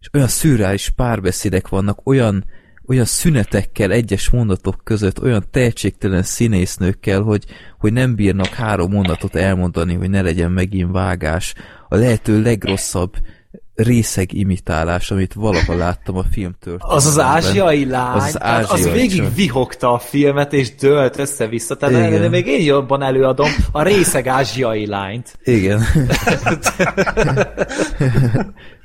És 0.00 0.08
olyan 0.12 0.28
szürreális 0.28 0.88
párbeszédek 0.96 1.68
vannak, 1.68 2.06
olyan, 2.06 2.44
olyan 2.90 3.04
szünetekkel 3.04 3.90
egyes 3.90 4.30
mondatok 4.30 4.80
között, 4.84 5.22
olyan 5.22 5.44
tehetségtelen 5.50 6.22
színésznőkkel, 6.22 7.22
hogy, 7.22 7.44
hogy 7.78 7.92
nem 7.92 8.14
bírnak 8.14 8.46
három 8.46 8.92
mondatot 8.92 9.34
elmondani, 9.34 9.94
hogy 9.94 10.10
ne 10.10 10.22
legyen 10.22 10.50
megint 10.50 10.92
vágás. 10.92 11.54
A 11.88 11.96
lehető 11.96 12.42
legrosszabb 12.42 13.12
részeg 13.74 14.32
imitálás, 14.32 15.10
amit 15.10 15.34
valaha 15.34 15.74
láttam 15.74 16.16
a 16.16 16.24
film 16.32 16.56
Az 16.78 17.06
az 17.06 17.18
ázsiai 17.18 17.86
lány, 17.86 18.16
Az 18.16 18.22
az 18.22 18.34
az, 18.34 18.34
az 18.34 18.42
ázsiai 18.42 18.92
végig 18.92 19.16
csak. 19.16 19.34
vihogta 19.34 19.92
a 19.92 19.98
filmet, 19.98 20.52
és 20.52 20.74
dölt 20.74 21.18
össze-vissza. 21.18 21.76
Tehát. 21.76 22.08
Igen. 22.12 22.30
még 22.30 22.46
én 22.46 22.64
jobban 22.64 23.02
előadom 23.02 23.50
a 23.72 23.82
részeg 23.82 24.26
ázsiai 24.26 24.86
lányt. 24.86 25.38
Igen. 25.44 25.82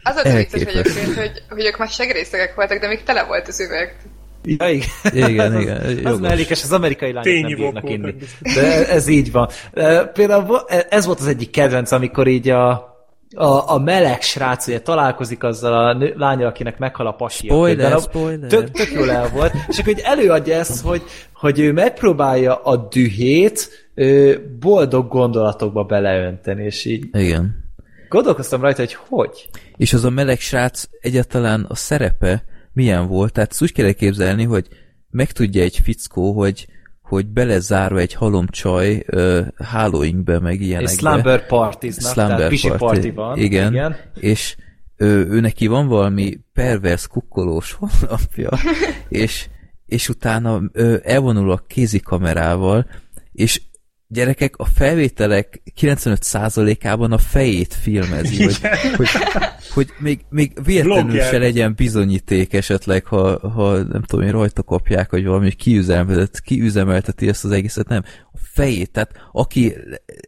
Az 0.08 0.16
a 0.16 0.36
vicces 0.36 0.62
egyébként, 0.62 1.16
hogy, 1.16 1.32
hogy 1.50 1.66
ők 1.66 1.78
már 1.78 1.88
segrészegek 1.88 2.56
voltak, 2.56 2.80
de 2.80 2.88
még 2.88 3.04
tele 3.04 3.24
volt 3.24 3.48
az 3.48 3.60
üveg. 3.60 3.96
Ja, 4.44 4.70
igen. 4.70 4.88
Igen, 5.30 5.60
igen, 5.62 5.78
Az, 5.78 5.86
az 5.86 6.02
jogos. 6.02 6.20
mellékes, 6.20 6.64
az 6.64 6.72
amerikai 6.72 7.12
lányok 7.12 7.34
nem 7.34 7.34
Tényivók 7.44 7.74
bírnak 7.74 7.90
inni. 7.90 8.16
De 8.56 8.88
ez 8.90 9.08
így 9.08 9.32
van. 9.32 9.50
E, 9.74 10.06
Például 10.06 10.46
vo- 10.46 10.72
ez 10.90 11.06
volt 11.06 11.20
az 11.20 11.28
egyik 11.28 11.50
kedvenc, 11.50 11.92
amikor 11.92 12.28
így 12.28 12.50
a, 12.50 12.70
a, 13.36 13.74
a 13.74 13.80
meleg 13.80 14.22
srác 14.22 14.68
ugye 14.68 14.82
találkozik 14.82 15.44
azzal 15.44 15.74
a 15.88 15.94
nő, 15.94 16.14
lányal, 16.18 16.48
akinek 16.48 16.78
meghal 16.78 17.08
a 17.08 17.12
pasi. 17.12 17.48
Spoiler, 17.48 18.00
spoiler. 18.00 18.50
Tök, 18.50 18.72
tök 18.72 18.92
jól 18.92 19.12
el 19.12 19.30
volt. 19.30 19.54
És 19.68 19.80
akkor 19.80 19.92
így 19.94 20.02
előadja 20.04 20.56
ezt, 20.56 20.82
hogy, 20.82 21.02
hogy 21.34 21.60
ő 21.60 21.72
megpróbálja 21.72 22.56
a 22.56 22.76
dühét 22.76 23.70
boldog 24.60 25.08
gondolatokba 25.08 25.84
beleönteni, 25.84 26.64
és 26.64 26.86
így 26.86 27.06
Igen. 27.14 27.64
Gondolkoztam 28.16 28.62
rajta, 28.62 28.82
hogy 28.82 28.94
hogy. 28.94 29.50
És 29.76 29.94
az 29.94 30.06
a 30.06 30.10
meleg 30.10 30.40
srác 30.40 30.88
egyáltalán 31.00 31.66
a 31.70 31.76
szerepe 31.76 32.44
milyen 32.74 33.08
volt? 33.08 33.34
Tehát 33.34 33.52
ezt 33.52 33.62
úgy 33.62 33.72
kell 33.72 33.86
elképzelni, 33.86 34.44
hogy 34.44 34.68
megtudja 35.10 35.62
egy 35.64 35.80
fickó, 35.84 36.32
hogy, 36.32 36.68
hogy 37.02 37.28
belezárva 37.28 38.00
egy 38.00 38.14
halom 38.14 38.48
csaj 38.48 39.04
uh, 39.12 39.48
hálóinkbe, 39.58 40.40
meg 40.40 40.60
És 40.60 40.68
ilyenekbe. 40.68 40.92
slumber 40.92 41.46
partiznak, 41.46 42.14
tehát 42.14 42.48
pisi 42.48 42.72
party 42.78 43.12
van. 43.12 43.38
Igen, 43.38 43.74
igen. 43.74 43.96
és 44.20 44.56
ő, 44.98 45.28
ő 45.30 45.40
neki 45.40 45.68
van 45.68 45.88
valami 45.88 46.40
pervers 46.54 47.08
kukkolós 47.08 47.72
honlapja, 47.72 48.50
és, 49.10 49.48
és 49.86 50.10
utána 50.10 50.62
ő 50.74 51.02
elvonul 51.04 51.52
a 51.52 51.64
kézikamerával, 51.68 52.86
és 53.32 53.62
gyerekek, 54.08 54.58
a 54.58 54.66
felvételek 54.66 55.62
95%-ában 55.82 57.12
a 57.12 57.18
fejét 57.18 57.74
filmezi, 57.74 58.44
hogy, 58.44 58.58
hogy, 58.96 59.08
hogy 59.74 59.90
még, 60.00 60.26
még 60.30 60.52
véletlenül 60.64 61.22
se 61.22 61.38
legyen 61.38 61.74
bizonyíték 61.76 62.54
esetleg, 62.54 63.06
ha, 63.06 63.50
ha 63.50 63.84
nem 63.84 64.02
tudom 64.02 64.26
én 64.26 64.32
rajta 64.32 64.64
kapják, 64.64 65.10
hogy 65.10 65.26
valami 65.26 65.52
kiüzemeltet, 65.52 66.42
kiüzemelteti 66.42 67.28
ezt 67.28 67.46
az 67.46 67.52
egészet, 67.52 67.88
nem. 67.88 68.04
A 68.32 68.38
fejét, 68.38 68.92
tehát 68.92 69.12
aki, 69.32 69.76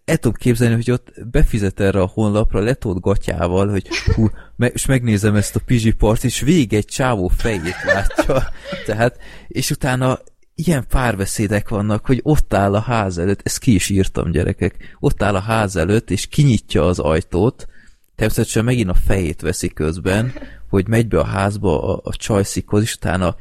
el 0.06 0.18
tudom 0.18 0.34
képzelni, 0.34 0.76
hogy 0.76 0.92
ott 0.92 1.14
befizet 1.32 1.80
erre 1.80 2.00
a 2.00 2.12
honlapra, 2.14 2.60
letolt 2.60 3.00
gatyával, 3.00 3.70
hogy 3.70 3.88
hú, 4.16 4.30
me, 4.56 4.68
és 4.68 4.86
megnézem 4.86 5.36
ezt 5.36 5.56
a 5.56 5.62
pizsipart, 5.66 6.24
és 6.24 6.42
végig 6.42 6.74
egy 6.74 6.86
csávó 6.86 7.28
fejét 7.28 7.84
látja. 7.86 8.44
Tehát, 8.86 9.18
és 9.48 9.70
utána 9.70 10.20
ilyen 10.60 10.86
párbeszédek 10.90 11.70
vannak, 11.70 12.06
hogy 12.06 12.20
ott 12.24 12.54
áll 12.54 12.76
a 12.76 12.80
ház 12.80 13.18
előtt, 13.18 13.42
ezt 13.44 13.60
ki 13.60 13.74
is 13.74 13.90
írtam 13.90 14.32
gyerekek, 14.32 14.96
ott 15.00 15.24
áll 15.24 15.36
a 15.36 15.40
ház 15.40 15.76
előtt, 15.76 16.12
és 16.12 16.28
kinyitja 16.28 16.86
az 16.86 17.00
ajtót, 17.00 17.68
természetesen 18.16 18.64
megint 18.64 18.90
a 18.90 18.94
fejét 18.94 19.42
veszi 19.42 19.70
közben, 19.70 20.34
hogy 20.70 20.88
megy 20.88 21.08
be 21.08 21.20
a 21.20 21.26
házba 21.26 21.94
a, 21.94 22.02
a 22.04 22.16
csajszikhoz, 22.16 22.82
és 22.82 22.96
utána 22.96 23.36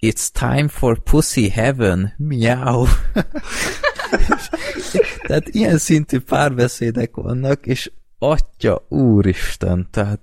It's 0.00 0.26
time 0.32 0.68
for 0.68 0.98
pussy 0.98 1.48
heaven, 1.48 2.14
miau. 2.16 2.86
tehát 5.26 5.48
ilyen 5.48 5.78
szintű 5.78 6.20
párbeszédek 6.20 7.14
vannak, 7.14 7.66
és 7.66 7.90
atya 8.18 8.86
úristen, 8.88 9.88
tehát 9.90 10.20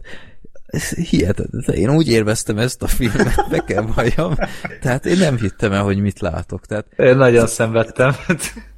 ez 0.70 0.90
hihetetlen. 0.90 1.76
Én 1.76 1.90
úgy 1.90 2.08
érveztem 2.08 2.58
ezt 2.58 2.82
a 2.82 2.88
filmet, 2.88 3.46
be 3.50 3.64
kell 3.64 3.82
valljam. 3.96 4.36
Tehát 4.82 5.06
én 5.06 5.18
nem 5.18 5.38
hittem 5.38 5.72
el, 5.72 5.84
hogy 5.84 6.00
mit 6.00 6.20
látok. 6.20 6.66
Tehát 6.66 6.86
Én 6.98 7.18
nagyon 7.18 7.48
szenvedtem. 7.48 8.16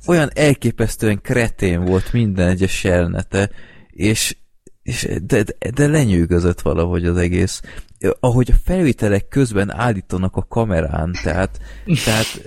olyan 0.08 0.30
elképesztően 0.34 1.22
kretén 1.22 1.86
volt 1.86 2.14
minden 2.14 2.48
egyes 2.48 2.84
jelenete, 2.84 3.50
és, 3.90 4.36
és 4.84 5.08
de, 5.24 5.44
de, 5.44 5.54
de 5.76 5.88
lenyűgözött 5.88 6.62
valahogy 6.62 7.06
az 7.06 7.18
egész. 7.18 7.62
Ahogy 8.20 8.52
a 8.52 8.60
felvételek 8.64 9.28
közben 9.28 9.74
állítanak 9.74 10.36
a 10.36 10.46
kamerán, 10.50 11.16
tehát, 11.24 11.60
tehát 12.06 12.42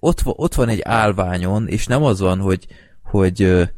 ott, 0.00 0.20
ott 0.24 0.54
van 0.54 0.68
egy 0.68 0.80
állványon, 0.82 1.68
és 1.68 1.86
nem 1.86 2.02
az 2.02 2.20
van, 2.20 2.38
hogy, 2.38 2.66
hogy 3.02 3.68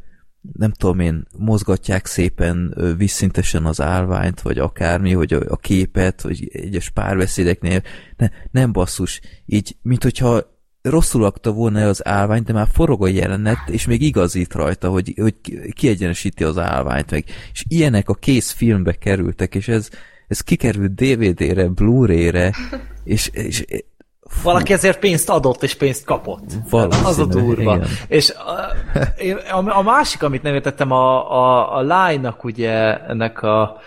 nem 0.53 0.71
tudom 0.71 0.99
én, 0.99 1.25
mozgatják 1.37 2.05
szépen 2.05 2.73
ö, 2.75 2.95
vízszintesen 2.95 3.65
az 3.65 3.81
állványt, 3.81 4.41
vagy 4.41 4.57
akármi, 4.59 5.13
hogy 5.13 5.33
a, 5.33 5.41
a 5.47 5.57
képet, 5.57 6.21
vagy 6.21 6.49
egyes 6.51 6.89
párbeszédeknél. 6.89 7.81
Ne, 8.17 8.29
nem 8.51 8.71
basszus, 8.71 9.21
így, 9.45 9.75
mint 9.81 10.03
hogyha 10.03 10.57
rosszul 10.81 11.21
lakta 11.21 11.51
volna 11.51 11.87
az 11.87 12.07
állványt, 12.07 12.45
de 12.45 12.53
már 12.53 12.67
forog 12.71 13.03
a 13.03 13.07
jelenet, 13.07 13.69
és 13.69 13.85
még 13.85 14.01
igazít 14.01 14.53
rajta, 14.53 14.89
hogy, 14.89 15.13
hogy 15.17 15.35
kiegyenesíti 15.73 16.43
az 16.43 16.57
állványt 16.57 17.11
meg. 17.11 17.25
És 17.51 17.63
ilyenek 17.67 18.09
a 18.09 18.13
kész 18.13 18.51
filmbe 18.51 18.93
kerültek, 18.93 19.55
és 19.55 19.67
ez, 19.67 19.89
ez 20.27 20.41
kikerült 20.41 20.95
DVD-re, 20.95 21.67
Blu-ray-re, 21.67 22.53
és, 23.03 23.27
és 23.27 23.65
Valaki 24.43 24.73
ezért 24.73 24.99
pénzt 24.99 25.29
adott, 25.29 25.63
és 25.63 25.75
pénzt 25.75 26.05
kapott. 26.05 26.43
Valószínű, 26.69 27.05
az 27.05 27.19
a 27.19 27.25
durva. 27.25 27.75
igen. 27.75 27.87
És 28.07 28.33
a, 29.51 29.57
a, 29.57 29.77
a 29.77 29.81
másik, 29.81 30.23
amit 30.23 30.43
nem 30.43 30.53
értettem, 30.53 30.91
a, 30.91 31.31
a, 31.31 31.77
a 31.77 31.81
lánynak 31.81 32.43
ugye 32.43 32.99
ennek 33.07 33.41
a 33.41 33.77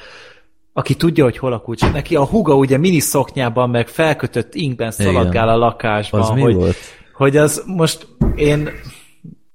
aki 0.72 0.94
tudja, 0.94 1.24
hogy 1.24 1.38
hol 1.38 1.52
a 1.52 1.60
kulcs. 1.60 1.92
Neki 1.92 2.16
a 2.16 2.24
huga 2.24 2.54
ugye 2.54 2.78
mini 2.78 3.00
szoknyában, 3.00 3.70
meg 3.70 3.88
felkötött 3.88 4.54
inkben 4.54 4.90
szaladgál 4.90 5.48
a 5.48 5.56
lakásban. 5.56 6.20
Az 6.20 6.30
mi 6.30 6.40
hogy, 6.40 6.54
volt? 6.54 6.76
hogy 7.12 7.36
az 7.36 7.62
most 7.66 8.06
én 8.34 8.70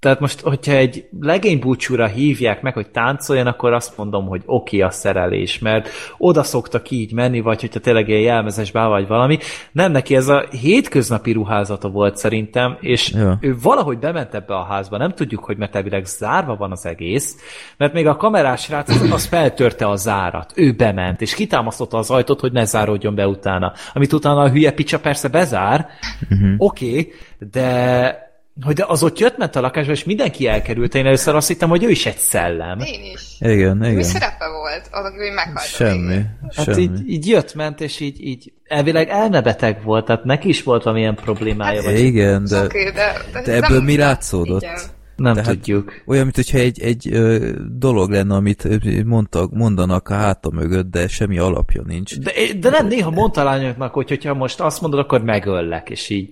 tehát 0.07 0.21
most, 0.21 0.41
hogyha 0.41 0.71
egy 0.71 1.07
legénybúcsúra 1.21 2.05
hívják 2.05 2.61
meg, 2.61 2.73
hogy 2.73 2.89
táncoljon, 2.89 3.47
akkor 3.47 3.73
azt 3.73 3.97
mondom, 3.97 4.27
hogy 4.27 4.41
oké 4.45 4.81
a 4.81 4.89
szerelés, 4.89 5.59
mert 5.59 5.89
oda 6.17 6.43
szoktak 6.43 6.89
így 6.89 7.13
menni, 7.13 7.39
vagy 7.39 7.61
hogyha 7.61 7.79
tényleg 7.79 8.09
ilyen 8.09 8.21
jelmezes 8.21 8.71
bá 8.71 8.87
vagy 8.87 9.07
valami. 9.07 9.37
Nem 9.71 9.91
neki 9.91 10.15
ez 10.15 10.27
a 10.27 10.45
hétköznapi 10.61 11.31
ruházata 11.31 11.89
volt 11.89 12.17
szerintem, 12.17 12.77
és 12.79 13.11
Ja. 13.11 13.37
ő 13.41 13.55
valahogy 13.61 13.99
bement 13.99 14.33
ebbe 14.33 14.55
a 14.55 14.63
házba, 14.63 14.97
nem 14.97 15.11
tudjuk, 15.11 15.43
hogy 15.43 15.57
mert 15.57 15.75
elvileg 15.75 16.05
zárva 16.05 16.55
van 16.55 16.71
az 16.71 16.85
egész, 16.85 17.35
mert 17.77 17.93
még 17.93 18.07
a 18.07 18.15
kamerás 18.15 18.61
srác 18.61 18.89
az, 18.89 19.11
az 19.11 19.25
feltörte 19.25 19.87
a 19.87 19.95
zárat. 19.95 20.51
Ő 20.55 20.71
bement, 20.71 21.21
és 21.21 21.33
kitámasztotta 21.33 21.97
az 21.97 22.09
ajtót, 22.11 22.39
hogy 22.39 22.51
ne 22.51 22.65
záródjon 22.65 23.15
be 23.15 23.27
utána. 23.27 23.73
Amit 23.93 24.13
utána 24.13 24.41
a 24.41 24.49
hülye 24.49 24.71
picsa 24.71 24.99
persze 24.99 25.27
bezár, 25.27 25.87
uh-huh. 26.29 26.53
oké, 26.57 26.89
okay, 26.89 27.13
de 27.51 28.25
hogy 28.61 28.75
de 28.75 28.85
az 28.87 29.03
ott 29.03 29.19
jött 29.19 29.37
ment 29.37 29.55
a 29.55 29.61
lakásba, 29.61 29.91
és 29.91 30.03
mindenki 30.03 30.47
elkerült. 30.47 30.95
Én 30.95 31.05
először 31.05 31.35
azt 31.35 31.47
hittem, 31.47 31.69
hogy 31.69 31.83
ő 31.83 31.89
is 31.89 32.05
egy 32.05 32.17
szellem. 32.17 32.79
Én 32.79 33.11
is. 33.13 33.21
Igen, 33.39 33.77
Mi 33.77 33.87
igen. 33.87 34.03
szerepe 34.03 34.47
volt? 34.47 34.87
Az, 34.91 35.11
hogy 35.11 35.33
meghalt 35.35 35.67
Semmi. 35.67 36.21
Hát 36.55 36.65
semmi. 36.65 36.81
így, 36.81 37.09
így 37.09 37.27
jött, 37.27 37.53
ment, 37.55 37.81
és 37.81 37.99
így, 37.99 38.25
így 38.25 38.51
elvileg 38.67 39.09
elmebeteg 39.09 39.83
volt, 39.83 40.05
tehát 40.05 40.23
neki 40.23 40.47
is 40.47 40.63
volt 40.63 40.83
valamilyen 40.83 41.15
problémája, 41.15 41.81
vagy 41.81 41.99
Igen, 41.99 42.45
de, 42.45 42.63
Oké, 42.63 42.83
de, 42.83 42.91
de, 42.91 43.41
de 43.41 43.51
ez 43.51 43.63
ebből 43.63 43.77
nem- 43.77 43.85
mi 43.85 43.97
látszódott? 43.97 44.61
Igen. 44.61 44.75
nem 45.15 45.33
tehát- 45.33 45.49
tudjuk. 45.49 46.01
Olyan, 46.05 46.23
mint 46.23 46.35
hogyha 46.35 46.57
egy, 46.57 46.81
egy 46.81 47.13
ö, 47.13 47.49
dolog 47.77 48.09
lenne, 48.09 48.35
amit 48.35 48.67
mondtak, 49.05 49.51
mondanak 49.53 50.09
a 50.09 50.13
háta 50.13 50.49
mögött, 50.51 50.91
de 50.91 51.07
semmi 51.07 51.37
alapja 51.37 51.81
nincs. 51.85 52.19
De, 52.19 52.31
de 52.59 52.69
nem, 52.69 52.87
néha 52.87 53.09
mondta 53.09 53.41
a 53.41 53.43
lányoknak, 53.43 53.93
hogy 53.93 54.09
hogyha 54.09 54.33
most 54.33 54.59
azt 54.59 54.81
mondod, 54.81 54.99
akkor 54.99 55.21
megöllek, 55.23 55.89
és 55.89 56.09
így 56.09 56.29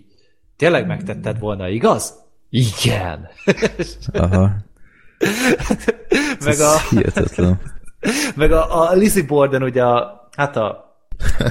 tényleg 0.57 0.87
megtetted 0.87 1.39
volna, 1.39 1.69
igaz? 1.69 2.13
Igen. 2.49 3.27
Aha. 4.13 4.51
meg 6.45 6.59
a, 6.59 6.79
hihetetlen. 6.89 7.61
meg 8.35 8.51
a, 8.51 8.81
a 8.81 8.93
Lizzie 8.93 9.25
Borden 9.25 9.63
ugye 9.63 9.83
a, 9.83 10.29
hát 10.35 10.55
a 10.55 10.85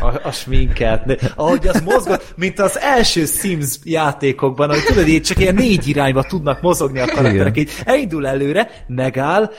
a, 0.00 0.20
a 0.22 0.30
sminket, 0.30 1.32
ahogy 1.36 1.66
az 1.66 1.80
mozgott, 1.80 2.32
mint 2.36 2.58
az 2.58 2.78
első 2.78 3.24
Sims 3.24 3.78
játékokban, 3.84 4.68
hogy 4.68 4.84
tudod, 4.86 5.08
így 5.08 5.22
csak 5.22 5.38
ilyen 5.38 5.54
négy 5.54 5.88
irányba 5.88 6.22
tudnak 6.22 6.60
mozogni 6.60 7.00
a 7.00 7.06
karakterek, 7.06 7.56
Igen. 7.56 7.68
így 7.68 7.82
elindul 7.84 8.26
előre, 8.26 8.70
megáll, 8.86 9.50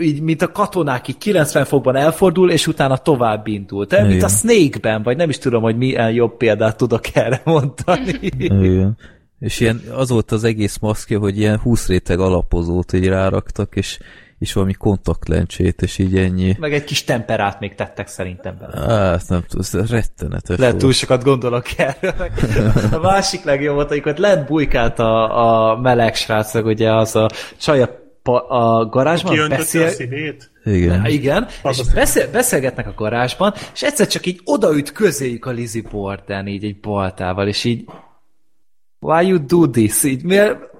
így, 0.00 0.20
mint 0.20 0.42
a 0.42 0.52
katonák, 0.52 1.08
így 1.08 1.18
90 1.18 1.64
fokban 1.64 1.96
elfordul, 1.96 2.50
és 2.50 2.66
utána 2.66 2.96
tovább 2.96 3.46
indul. 3.46 3.86
Tehát, 3.86 4.08
mint 4.08 4.22
a. 4.22 4.28
Snake-ben, 4.28 5.02
vagy 5.02 5.16
nem 5.16 5.28
is 5.28 5.38
tudom, 5.38 5.62
hogy 5.62 5.76
milyen 5.76 6.10
jobb 6.12 6.36
példát 6.36 6.76
tudok 6.76 7.04
erre 7.12 7.40
mondani. 7.44 8.18
Igen. 8.38 8.96
És 9.40 9.60
ilyen, 9.60 9.80
az 9.94 10.10
volt 10.10 10.32
az 10.32 10.44
egész 10.44 10.78
maszkja, 10.78 11.18
hogy 11.18 11.38
ilyen 11.38 11.58
20 11.58 11.86
réteg 11.86 12.18
alapozót 12.20 12.92
így 12.92 13.06
ráraktak, 13.06 13.76
és, 13.76 13.98
és 14.38 14.52
valami 14.52 14.72
kontaktlencsét, 14.72 15.82
és 15.82 15.98
így 15.98 16.16
ennyi. 16.16 16.56
Meg 16.58 16.74
egy 16.74 16.84
kis 16.84 17.04
temperát 17.04 17.60
még 17.60 17.74
tettek 17.74 18.06
szerintem 18.08 18.56
bele. 18.60 18.92
Hát 18.92 19.28
nem 19.28 19.42
tudom, 19.48 19.64
ez 19.82 19.90
rettenetes 19.90 20.58
Lehet 20.58 20.72
volt. 20.72 20.84
túl 20.84 20.92
sokat 20.92 21.24
gondolok 21.24 21.64
erre. 21.76 22.14
A 22.92 22.98
másik 22.98 23.44
legjobb 23.44 23.74
volt, 23.74 23.90
amikor 23.90 24.14
lent 24.16 24.46
bujkált 24.46 24.98
a, 24.98 25.70
a 25.70 25.80
meleg 25.80 26.14
srácok, 26.14 26.66
ugye 26.66 26.94
az 26.94 27.16
a 27.16 27.28
csaj 27.58 27.82
a, 27.82 28.05
pa- 28.26 28.48
a 28.48 28.86
garázsban 28.86 29.48
beszél, 29.48 29.84
a 29.84 29.88
szívét? 29.88 30.50
Igen. 30.64 31.06
Igen, 31.06 31.46
és 31.62 31.82
beszél, 31.94 32.30
beszélgetnek 32.30 32.86
a 32.86 32.92
garázsban, 32.96 33.54
és 33.74 33.82
egyszer 33.82 34.06
csak 34.06 34.26
így 34.26 34.40
odaüt 34.44 34.92
közéjük 34.92 35.46
a 35.46 35.50
Lizzie 35.50 35.82
Borden, 35.90 36.46
így 36.46 36.64
egy 36.64 36.80
baltával, 36.80 37.48
és 37.48 37.64
így 37.64 37.84
why 38.98 39.26
you 39.26 39.46
do 39.46 39.70
this? 39.70 40.02
Így, 40.02 40.22
miért, 40.22 40.70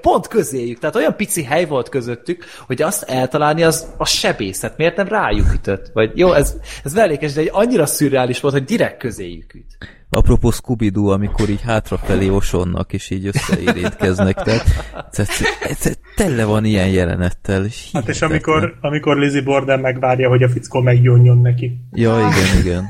pont 0.00 0.28
közéjük, 0.28 0.78
tehát 0.78 0.96
olyan 0.96 1.16
pici 1.16 1.42
hely 1.42 1.66
volt 1.66 1.88
közöttük, 1.88 2.44
hogy 2.66 2.82
azt 2.82 3.02
eltalálni 3.02 3.62
az 3.62 3.86
a 3.96 4.04
sebészet, 4.06 4.76
miért 4.76 4.96
nem 4.96 5.08
rájuk 5.08 5.52
ütött? 5.54 5.90
Vagy 5.92 6.10
jó, 6.14 6.32
ez, 6.32 6.56
ez 6.84 6.94
mellékes, 6.94 7.32
de 7.32 7.40
egy 7.40 7.50
annyira 7.52 7.86
szürreális 7.86 8.40
volt, 8.40 8.54
hogy 8.54 8.64
direkt 8.64 8.98
közéjük 8.98 9.54
üt. 9.54 9.78
Apropó 10.10 10.50
scooby 10.50 10.90
amikor 10.94 11.48
így 11.48 11.60
hátrafelé 11.60 12.28
osonnak, 12.28 12.92
és 12.92 13.10
így 13.10 13.26
összeérintkeznek, 13.26 14.34
tehát, 14.42 14.64
tehát, 15.10 15.30
tehát 15.60 15.98
tele 16.16 16.44
van 16.44 16.64
ilyen 16.64 16.88
jelenettel. 16.88 17.64
És 17.64 17.88
Hát 17.92 18.08
és 18.08 18.22
amikor, 18.22 18.74
amikor 18.80 19.16
Lizzie 19.16 19.42
Borden 19.42 19.80
megvárja, 19.80 20.28
hogy 20.28 20.42
a 20.42 20.48
fickó 20.48 20.80
meggyónjon 20.80 21.40
neki. 21.40 21.78
Ja, 21.92 22.18
igen, 22.18 22.58
igen. 22.60 22.88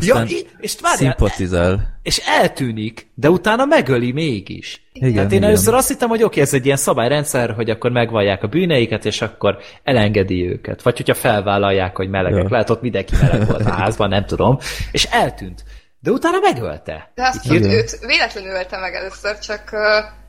Ja, 0.00 0.14
Aztán 0.14 0.26
í- 0.26 0.46
és 0.58 0.76
várjál, 0.80 0.98
szimpatizál. 1.16 1.98
és 2.02 2.18
eltűnik, 2.40 3.10
de 3.14 3.30
utána 3.30 3.64
megöli 3.64 4.12
mégis. 4.12 4.87
Igen, 4.92 5.22
hát 5.22 5.32
én 5.32 5.38
igen. 5.38 5.48
először 5.48 5.74
azt 5.74 5.88
hittem, 5.88 6.08
hogy 6.08 6.22
oké, 6.22 6.40
ez 6.40 6.54
egy 6.54 6.64
ilyen 6.64 6.76
szabályrendszer, 6.76 7.50
hogy 7.50 7.70
akkor 7.70 7.90
megvallják 7.90 8.42
a 8.42 8.46
bűneiket, 8.46 9.04
és 9.04 9.22
akkor 9.22 9.58
elengedi 9.84 10.48
őket. 10.48 10.82
Vagy 10.82 10.96
hogyha 10.96 11.14
felvállalják, 11.14 11.96
hogy 11.96 12.08
melegek. 12.08 12.42
Ja. 12.42 12.48
Lehet 12.50 12.70
ott 12.70 12.82
mindenki 12.82 13.14
meleg 13.20 13.46
volt 13.46 13.66
a 13.66 13.70
házban, 13.70 14.08
nem 14.08 14.24
tudom. 14.26 14.58
És 14.92 15.04
eltűnt. 15.04 15.64
De 16.00 16.10
utána 16.10 16.38
megölte. 16.40 17.10
De 17.14 17.22
azt 17.22 17.44
Igen. 17.44 17.70
őt, 17.70 17.98
véletlenül 18.06 18.50
ölte 18.50 18.78
meg 18.78 18.94
először, 18.94 19.38
csak 19.38 19.62
uh, 19.72 19.80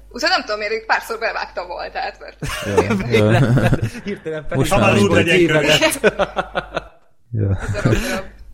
utána 0.10 0.34
nem 0.34 0.42
tudom, 0.46 0.58
miért 0.58 0.74
ők 0.74 0.86
párszor 0.86 1.20
bevágta 1.20 1.66
voltát, 1.66 2.20
mert 2.20 2.38
Ja, 2.66 2.84
ja, 3.32 3.40
Hirtelen 4.06 4.46
Most 4.50 4.70
pedig 4.70 4.84
már 4.84 4.92
aranyból 4.92 5.18
úgy 5.18 5.26
legyen 5.26 5.38
tévedett. 5.38 6.14
ja. 7.32 7.58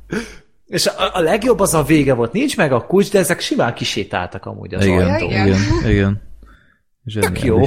És 0.68 0.88
a, 0.88 1.16
a 1.16 1.20
legjobb 1.20 1.60
az 1.60 1.74
a 1.74 1.84
vége 1.84 2.14
volt. 2.14 2.32
Nincs 2.32 2.58
meg 2.58 2.72
a 2.72 2.86
kulcs, 2.86 3.12
de 3.12 3.20
ezek 3.20 3.40
simán 3.40 3.74
kisétáltak 3.74 4.46
amúgy 4.46 4.74
az 4.74 4.86
Igen, 4.86 5.10
ajtón. 5.10 5.30
igen. 5.30 5.48
igen, 5.48 5.90
igen. 5.92 6.22
Tök 7.22 7.44
jó. 7.44 7.64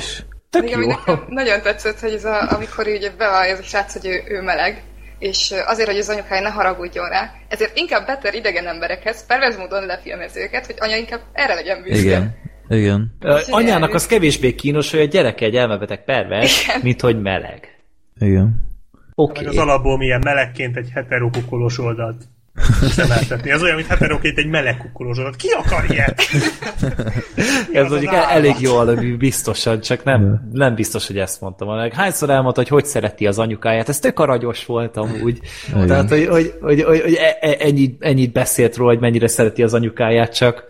Tök 0.51 0.63
Még 0.63 0.71
jó. 0.71 0.87
nekem 0.87 1.25
nagyon 1.29 1.63
tetszett, 1.63 1.99
hogy 2.01 2.13
ez 2.13 2.25
a, 2.25 2.51
amikor 2.51 2.87
ugye 2.87 3.11
bevallja 3.19 3.53
ez 3.53 3.59
a 3.59 3.63
srác, 3.63 3.93
hogy 3.93 4.07
ő, 4.07 4.23
ő 4.29 4.43
meleg, 4.43 4.83
és 5.19 5.55
azért, 5.67 5.89
hogy 5.89 5.99
az 5.99 6.09
anyukája 6.09 6.41
ne 6.43 6.49
haragudjon 6.49 7.09
rá, 7.09 7.33
ezért 7.49 7.77
inkább 7.79 8.07
beter 8.07 8.35
idegen 8.35 8.67
emberekhez, 8.67 9.27
pervers 9.27 9.57
módon 9.57 9.87
lefilmezi 9.87 10.41
őket, 10.41 10.67
hogy 10.67 10.75
anya 10.79 10.97
inkább 10.97 11.21
erre 11.33 11.55
legyen 11.55 11.83
büszke. 11.83 12.01
Igen, 12.01 12.37
igen. 12.69 13.17
Ö, 13.21 13.39
Anyának 13.51 13.95
az 13.95 14.07
kevésbé 14.07 14.55
kínos, 14.55 14.91
hogy 14.91 15.01
a 15.01 15.05
gyereke 15.05 15.45
egy 15.45 15.57
elmebeteg 15.57 16.05
pervers, 16.05 16.65
Igen. 16.65 16.81
mint 16.83 17.01
hogy 17.01 17.21
meleg. 17.21 17.79
Igen. 18.19 18.67
Oké. 19.15 19.41
Meg 19.41 19.51
az 19.51 19.59
alapból 19.59 19.97
milyen 19.97 20.21
melegként 20.25 20.77
egy 20.77 20.89
heterokukolós 20.95 21.79
oldalt 21.79 22.25
szemeltetni. 22.91 23.51
Ez 23.51 23.63
olyan, 23.63 23.77
mint 23.77 23.89
heteroként 23.89 24.39
egy 24.39 24.47
meleg 24.47 24.77
kukolós 24.77 25.17
oldalt. 25.17 25.37
Ki 25.37 25.49
akar 25.49 25.85
ilyet? 25.91 26.23
Ez 27.73 27.89
mondjuk 27.91 28.13
az 28.13 28.19
el, 28.19 28.25
elég 28.25 28.55
jó 28.61 28.77
alapú, 28.77 29.17
biztosan, 29.17 29.81
csak 29.81 30.05
nem, 30.05 30.49
nem 30.53 30.75
biztos, 30.75 31.07
hogy 31.07 31.19
ezt 31.19 31.41
mondtam. 31.41 31.77
Meg 31.77 31.95
hányszor 31.95 32.31
elmondta, 32.31 32.61
hogy 32.61 32.71
hogy 32.71 32.85
szereti 32.85 33.27
az 33.27 33.39
anyukáját, 33.39 33.89
ez 33.89 33.99
tök 33.99 34.19
aranyos 34.19 34.67
volt 34.67 34.97
amúgy. 34.97 35.41
Igen. 35.69 35.87
Tehát, 35.87 36.09
hogy, 36.09 36.27
hogy, 36.27 36.55
hogy, 36.61 36.83
hogy, 36.83 37.01
hogy 37.01 37.15
e- 37.15 37.39
e- 37.41 37.57
ennyit, 37.59 38.03
ennyit 38.03 38.33
beszélt 38.33 38.77
róla, 38.77 38.91
hogy 38.91 39.01
mennyire 39.01 39.29
szereti 39.29 39.63
az 39.63 39.75
anyukáját, 39.75 40.35
csak, 40.35 40.65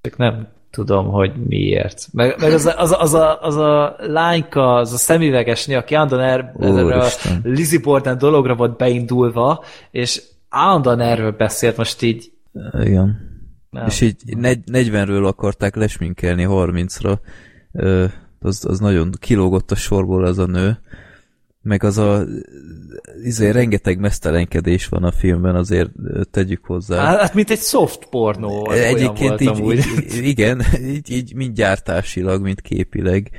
csak 0.00 0.16
nem 0.16 0.48
tudom, 0.72 1.10
hogy 1.10 1.32
miért. 1.48 2.06
Meg, 2.12 2.36
meg 2.40 2.52
az, 2.52 2.66
a, 2.66 2.80
az, 2.80 2.92
a, 2.92 3.00
az, 3.00 3.14
a, 3.14 3.40
az 3.40 3.56
a 3.56 3.96
lányka, 3.98 4.74
az 4.74 4.92
a 4.92 4.96
szemüveges 4.96 5.66
nő, 5.66 5.76
aki 5.76 5.94
állandóan 5.94 6.22
er, 6.22 6.52
erre 6.60 6.96
a. 6.96 7.08
Lizzie 7.42 7.80
Borden 7.80 8.18
dologra 8.18 8.54
volt 8.54 8.76
beindulva, 8.76 9.64
és 9.90 10.22
állandóan 10.52 11.00
erről 11.00 11.30
beszélt, 11.30 11.76
most 11.76 12.02
így 12.02 12.32
Igen. 12.80 13.30
nem. 13.70 13.86
És 13.86 14.00
így 14.00 14.36
negy- 14.36 14.64
40-ről 14.72 15.26
akarták 15.26 15.76
lesminkelni 15.76 16.46
30-ra. 16.48 17.18
Ö, 17.72 18.04
Az, 18.40 18.64
az 18.64 18.78
nagyon 18.78 19.10
kilógott 19.20 19.70
a 19.70 19.74
sorból 19.74 20.24
az 20.24 20.38
a 20.38 20.46
nő. 20.46 20.78
Meg 21.62 21.84
az 21.84 21.98
a 21.98 22.24
izé, 23.24 23.50
rengeteg 23.50 23.98
mesztelenkedés 23.98 24.86
van 24.86 25.04
a 25.04 25.12
filmben, 25.12 25.54
azért 25.54 25.90
tegyük 26.30 26.64
hozzá. 26.64 27.04
Hát, 27.04 27.20
hát 27.20 27.34
mint 27.34 27.50
egy 27.50 27.60
soft 27.60 28.04
pornó. 28.04 28.68
az 28.68 28.78
Egyébként 28.78 29.40
így, 29.40 29.48
amúgy. 29.48 29.76
így, 29.76 30.26
igen, 30.26 30.62
így, 30.94 31.10
így 31.10 31.34
mind 31.34 31.54
gyártásilag, 31.54 32.42
mind 32.42 32.60
képileg, 32.60 33.30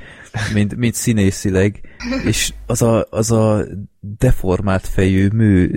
mind, 0.54 0.76
mind 0.76 0.94
színészileg, 0.94 1.80
és 2.24 2.52
az 2.66 2.82
a, 2.82 3.06
az 3.10 3.30
a 3.30 3.64
deformált 4.18 4.88
fejű 4.88 5.28
mű 5.32 5.70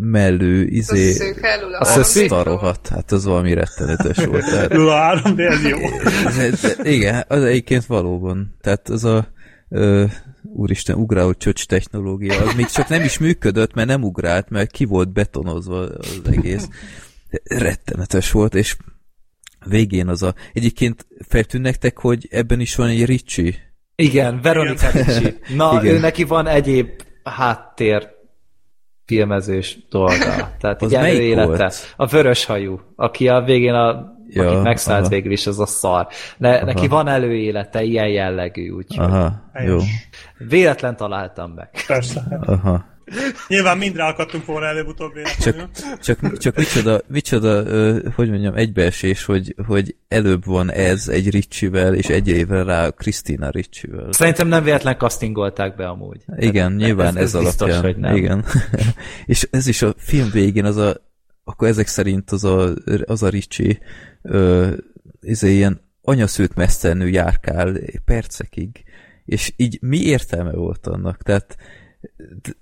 mellő 0.00 0.64
izé, 0.66 1.12
Szők 1.12 1.42
elől 1.42 1.74
a 1.74 1.80
Azt 1.80 2.30
a 2.30 2.42
rohadt, 2.42 2.88
hát 2.88 3.12
az 3.12 3.24
valami 3.24 3.54
rettenetes 3.54 4.24
volt. 4.24 4.44
Tehát, 4.44 4.74
Lula 4.74 5.22
3D, 5.24 5.38
ez 5.38 5.64
jó. 5.64 5.78
de, 6.36 6.50
de, 6.82 6.90
igen, 6.90 7.24
az 7.28 7.42
egyébként 7.42 7.86
valóban. 7.86 8.54
Tehát 8.60 8.88
az 8.88 9.04
a 9.04 9.28
ö, 9.68 10.04
úristen, 10.42 10.96
ugráló 10.96 11.32
csöcs 11.34 11.66
technológia, 11.66 12.40
az 12.42 12.54
még 12.54 12.66
csak 12.66 12.88
nem 12.88 13.02
is 13.02 13.18
működött, 13.18 13.74
mert 13.74 13.88
nem 13.88 14.02
ugrált, 14.02 14.50
mert 14.50 14.70
ki 14.70 14.84
volt 14.84 15.12
betonozva 15.12 15.78
az 15.78 16.20
egész. 16.30 16.68
Rettenetes 17.44 18.30
volt, 18.30 18.54
és 18.54 18.76
végén 19.64 20.08
az 20.08 20.22
a... 20.22 20.34
Egyébként 20.52 21.06
feltűn 21.28 21.60
nektek, 21.60 21.98
hogy 21.98 22.28
ebben 22.30 22.60
is 22.60 22.74
van 22.74 22.88
egy 22.88 23.04
Ricsi. 23.04 23.54
Igen, 23.94 24.40
Veronika 24.42 24.90
Ricci. 24.90 25.34
Na, 25.56 25.78
Igen. 25.82 25.94
ő 25.94 25.98
neki 25.98 26.24
van 26.24 26.46
egyéb 26.46 26.88
háttér 27.24 28.08
filmezés 29.04 29.78
dolga. 29.90 30.54
Tehát 30.60 30.82
Az 30.82 30.92
egy 30.92 31.00
melyik 31.00 31.16
előélete. 31.18 31.46
volt? 31.46 31.94
A 31.96 32.06
vörös 32.06 32.44
hajú, 32.44 32.80
aki 32.96 33.28
a 33.28 33.42
végén 33.42 33.74
a 33.74 34.12
Ja, 34.34 34.50
akit 34.50 34.62
megszállt 34.62 35.00
aha. 35.00 35.08
végül 35.08 35.32
is, 35.32 35.46
az 35.46 35.60
a 35.60 35.66
szar. 35.66 36.06
Ne, 36.36 36.62
neki 36.62 36.88
van 36.88 37.08
előélete, 37.08 37.82
ilyen 37.82 38.08
jellegű, 38.08 38.70
úgyhogy 38.70 39.06
Aha, 39.06 39.50
jó. 39.66 39.78
Véletlen 40.38 40.96
találtam 40.96 41.50
meg. 41.50 41.68
Persze. 41.86 42.40
Aha. 42.46 42.90
Nyilván 43.48 43.78
mindre 43.78 44.04
akadtunk 44.04 44.44
volna 44.46 44.66
előbb-utóbb 44.66 45.12
véletlenül. 45.12 45.68
Csak, 46.02 46.38
csak 46.38 46.56
micsoda, 46.56 47.00
micsoda 47.06 47.66
ö, 47.66 47.98
hogy 48.14 48.30
mondjam, 48.30 48.54
egybeesés, 48.54 49.24
hogy, 49.24 49.54
hogy 49.66 49.96
előbb 50.08 50.44
van 50.44 50.70
ez 50.70 51.08
egy 51.08 51.30
Ricsivel, 51.30 51.94
és 51.94 52.06
egy 52.06 52.28
évre 52.28 52.62
rá 52.62 52.88
Krisztina 52.88 53.50
Ricsivel. 53.50 54.06
Szerintem 54.10 54.48
nem 54.48 54.62
véletlen 54.62 54.96
castingolták 54.98 55.76
be 55.76 55.88
amúgy. 55.88 56.20
Igen, 56.36 56.72
nyilván 56.72 57.16
ez, 57.16 57.34
ez, 57.34 57.42
biztos, 57.42 57.70
alapján. 57.70 57.92
hogy 57.92 58.02
nem. 58.02 58.16
Igen. 58.16 58.44
és 59.26 59.48
ez 59.50 59.66
is 59.66 59.82
a 59.82 59.94
film 59.96 60.30
végén 60.32 60.64
az 60.64 60.76
a, 60.76 60.96
akkor 61.44 61.68
ezek 61.68 61.86
szerint 61.86 62.30
az 62.30 62.44
a, 62.44 62.74
az 63.04 63.22
a 63.22 63.28
Ricsi 63.28 63.80
ö, 64.22 64.72
izé 65.20 65.52
ilyen 65.52 65.90
anyaszült 66.02 66.54
mesztelenül 66.54 67.08
járkál 67.08 67.76
percekig, 68.04 68.84
és 69.24 69.52
így 69.56 69.78
mi 69.80 70.02
értelme 70.02 70.52
volt 70.52 70.86
annak? 70.86 71.22
Tehát 71.22 71.56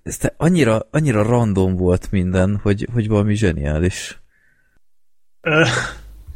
ez 0.02 0.16
te 0.16 0.34
annyira, 0.36 0.86
annyira 0.90 1.22
random 1.22 1.76
volt 1.76 2.10
minden, 2.10 2.60
hogy, 2.62 2.88
hogy 2.92 3.08
valami 3.08 3.34
zseniális. 3.34 4.22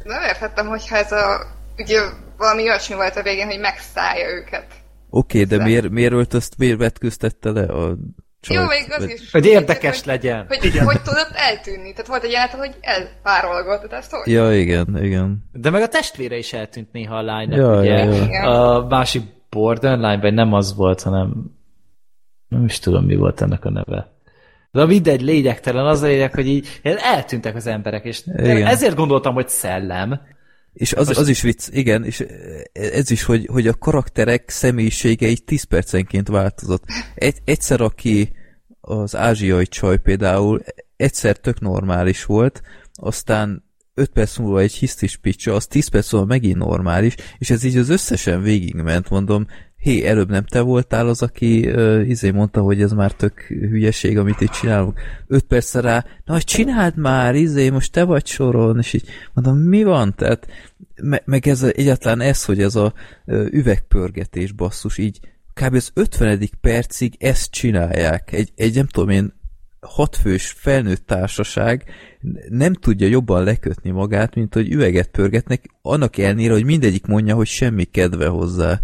Nem 0.03 0.23
értettem, 0.27 0.67
hogyha 0.67 0.95
ez 0.95 1.11
a... 1.11 1.53
Ugye 1.77 2.01
valami 2.37 2.61
olyasmi 2.61 2.95
volt 2.95 3.15
a 3.15 3.23
végén, 3.23 3.45
hogy 3.45 3.59
megszállja 3.59 4.29
őket. 4.29 4.65
Oké, 5.09 5.43
okay, 5.43 5.57
de 5.57 5.63
miért, 5.63 5.89
miért 5.89 6.13
öltözt, 6.13 6.57
miért 6.57 6.77
vetköztette 6.77 7.49
le 7.49 7.63
a 7.63 7.97
csajt? 8.45 8.59
Jó, 8.59 8.65
még 8.65 8.85
az 8.97 9.09
is. 9.09 9.31
Hogy 9.31 9.45
érdekes 9.45 9.97
hogy, 9.97 10.07
legyen. 10.07 10.45
Hogy, 10.47 10.57
hogy, 10.59 10.77
hogy 10.77 11.01
tudott 11.01 11.31
eltűnni. 11.33 11.91
Tehát 11.91 12.07
volt 12.07 12.23
egy 12.23 12.31
jelenet, 12.31 12.55
hogy 12.55 12.75
elpárolgott, 12.81 13.91
ezt 13.91 14.11
hogy? 14.11 14.33
Ja, 14.33 14.55
igen, 14.55 15.03
igen. 15.03 15.49
De 15.51 15.69
meg 15.69 15.81
a 15.81 15.87
testvére 15.87 16.37
is 16.37 16.53
eltűnt 16.53 16.91
néha 16.91 17.15
a 17.15 17.21
lánynak, 17.21 17.57
Ja, 17.57 17.79
ugye? 17.79 17.89
ja, 17.89 18.13
ja. 18.13 18.23
Igen. 18.23 18.43
A 18.43 18.87
másik 18.87 19.23
borderline, 19.49 20.19
vagy 20.19 20.33
nem 20.33 20.53
az 20.53 20.75
volt, 20.75 21.01
hanem 21.01 21.33
nem 22.47 22.65
is 22.65 22.79
tudom, 22.79 23.05
mi 23.05 23.15
volt 23.15 23.41
ennek 23.41 23.65
a 23.65 23.69
neve. 23.69 24.13
De 24.71 24.85
mindegy, 24.85 25.21
lényegtelen, 25.21 25.85
az 25.85 26.01
a 26.01 26.05
lényeg, 26.07 26.33
hogy 26.33 26.47
így 26.47 26.79
eltűntek 26.83 27.55
az 27.55 27.67
emberek, 27.67 28.05
és 28.05 28.21
Igen. 28.25 28.65
ezért 28.67 28.95
gondoltam, 28.95 29.33
hogy 29.33 29.49
szellem. 29.49 30.21
És 30.75 30.93
az, 30.93 31.17
az 31.17 31.27
is 31.27 31.41
vicc, 31.41 31.67
igen, 31.71 32.03
és 32.05 32.25
ez 32.73 33.11
is, 33.11 33.23
hogy, 33.23 33.47
hogy 33.51 33.67
a 33.67 33.73
karakterek 33.73 34.49
személyisége 34.49 35.27
így 35.27 35.43
10 35.43 35.63
percenként 35.63 36.27
változott. 36.27 36.83
Egy, 37.15 37.37
egyszer, 37.43 37.81
aki 37.81 38.31
az 38.81 39.15
ázsiai 39.15 39.67
csaj 39.67 39.97
például, 39.97 40.63
egyszer 40.95 41.37
tök 41.37 41.59
normális 41.59 42.25
volt, 42.25 42.61
aztán 42.93 43.63
5 43.93 44.09
perc 44.09 44.37
múlva 44.37 44.59
egy 44.59 44.73
hisztis 44.73 45.17
picsa, 45.17 45.53
az 45.53 45.67
10 45.67 45.87
perc 45.87 46.11
múlva 46.11 46.27
megint 46.27 46.57
normális, 46.57 47.15
és 47.37 47.49
ez 47.49 47.63
így 47.63 47.77
az 47.77 47.89
összesen 47.89 48.41
végigment, 48.41 49.09
mondom, 49.09 49.47
hé, 49.85 50.05
előbb 50.05 50.29
nem 50.29 50.45
te 50.45 50.61
voltál 50.61 51.07
az, 51.07 51.21
aki 51.21 51.69
uh, 51.69 52.07
izé 52.07 52.31
mondta, 52.31 52.61
hogy 52.61 52.81
ez 52.81 52.91
már 52.91 53.11
tök 53.11 53.41
hülyeség, 53.41 54.17
amit 54.17 54.41
itt 54.41 54.51
csinálunk. 54.51 54.99
Öt 55.27 55.43
percre 55.43 55.81
rá, 55.81 56.05
na 56.25 56.41
csináld 56.41 56.97
már, 56.97 57.35
izé, 57.35 57.69
most 57.69 57.91
te 57.91 58.03
vagy 58.03 58.25
soron, 58.25 58.77
és 58.77 58.93
így 58.93 59.07
mondom, 59.33 59.57
mi 59.57 59.83
van? 59.83 60.15
Tehát, 60.15 60.47
me, 61.01 61.21
meg 61.25 61.47
ez 61.47 61.63
egyáltalán 61.63 62.21
ez, 62.21 62.45
hogy 62.45 62.61
ez 62.61 62.75
a 62.75 62.93
ö, 63.25 63.45
üvegpörgetés 63.51 64.51
basszus, 64.51 64.97
így 64.97 65.19
kb. 65.53 65.73
az 65.73 65.91
50. 65.93 66.49
percig 66.61 67.15
ezt 67.19 67.51
csinálják. 67.51 68.31
Egy, 68.31 68.51
egy 68.55 68.75
nem 68.75 68.87
tudom 68.87 69.09
én, 69.09 69.33
hatfős 69.79 70.55
felnőtt 70.57 71.05
társaság 71.07 71.83
nem 72.49 72.73
tudja 72.73 73.07
jobban 73.07 73.43
lekötni 73.43 73.89
magát, 73.89 74.35
mint 74.35 74.53
hogy 74.53 74.71
üveget 74.71 75.07
pörgetnek, 75.07 75.69
annak 75.81 76.17
ellenére, 76.17 76.53
hogy 76.53 76.65
mindegyik 76.65 77.05
mondja, 77.05 77.35
hogy 77.35 77.47
semmi 77.47 77.83
kedve 77.83 78.27
hozzá. 78.27 78.79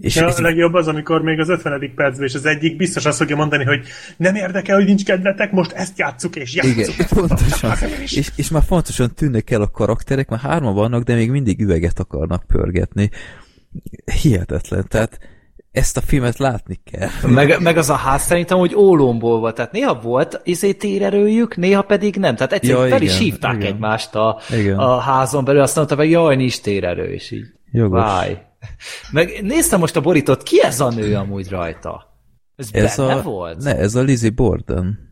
És 0.00 0.16
Ja, 0.16 0.26
ez, 0.26 0.38
a 0.38 0.42
legjobb 0.42 0.74
az, 0.74 0.88
amikor 0.88 1.22
még 1.22 1.38
az 1.40 1.48
50. 1.48 1.92
percben, 1.94 2.26
és 2.26 2.34
az 2.34 2.46
egyik 2.46 2.76
biztos 2.76 3.06
azt 3.06 3.18
fogja 3.18 3.36
mondani, 3.36 3.64
hogy 3.64 3.86
nem 4.16 4.34
érdekel, 4.34 4.76
hogy 4.76 4.84
nincs 4.84 5.04
kedvetek, 5.04 5.52
most 5.52 5.72
ezt 5.72 5.98
játsszuk, 5.98 6.36
és 6.36 6.54
játsszuk. 6.54 6.76
igen, 6.76 7.06
pontosan. 7.14 7.76
És, 8.02 8.30
és 8.36 8.50
már 8.50 8.62
fontosan 8.62 9.14
tűnnek 9.14 9.50
el 9.50 9.62
a 9.62 9.70
karakterek, 9.70 10.28
már 10.28 10.40
hárman 10.40 10.74
vannak, 10.74 11.02
de 11.02 11.14
még 11.14 11.30
mindig 11.30 11.60
üveget 11.60 11.98
akarnak 11.98 12.44
pörgetni. 12.46 13.10
Hihetetlen. 14.22 14.84
Tehát 14.88 15.18
ezt 15.72 15.96
a 15.96 16.00
filmet 16.00 16.38
látni 16.38 16.80
kell. 16.90 17.08
Meg, 17.30 17.60
meg 17.60 17.76
az 17.76 17.90
a 17.90 17.94
ház 17.94 18.22
szerintem, 18.22 18.58
hogy 18.58 18.74
ólomból 18.74 19.38
volt. 19.38 19.54
Tehát 19.54 19.72
néha 19.72 20.00
volt 20.00 20.40
izé 20.44 20.72
térerőjük, 20.72 21.56
néha 21.56 21.82
pedig 21.82 22.16
nem. 22.16 22.34
Tehát 22.36 22.52
egyszerűen 22.52 22.84
Ja, 22.84 22.90
fel 22.90 23.02
is 23.02 23.18
hívták 23.18 23.54
igen. 23.54 23.72
egymást 23.72 24.14
a, 24.14 24.38
Igen. 24.58 24.78
a 24.78 24.98
házon 24.98 25.44
belül, 25.44 25.60
azt 25.60 25.76
mondta 25.76 25.96
meg, 25.96 26.10
jaj, 26.10 26.36
nincs 26.36 26.60
térerő, 26.60 27.12
és 27.12 27.30
így. 27.30 27.46
Jogos. 27.72 28.00
Váj. 28.00 28.42
Meg 29.12 29.42
néztem 29.42 29.78
most 29.78 29.96
a 29.96 30.00
borítót, 30.00 30.42
ki 30.42 30.62
ez 30.62 30.80
a 30.80 30.90
nő 30.90 31.14
amúgy 31.14 31.48
rajta? 31.48 32.08
Ez, 32.56 32.68
Ez 32.72 32.96
benne 32.96 33.14
a, 33.14 33.22
volt? 33.22 33.62
ne, 33.62 33.76
ez 33.76 33.94
a 33.94 34.00
Lizzie 34.02 34.30
Borden. 34.30 35.08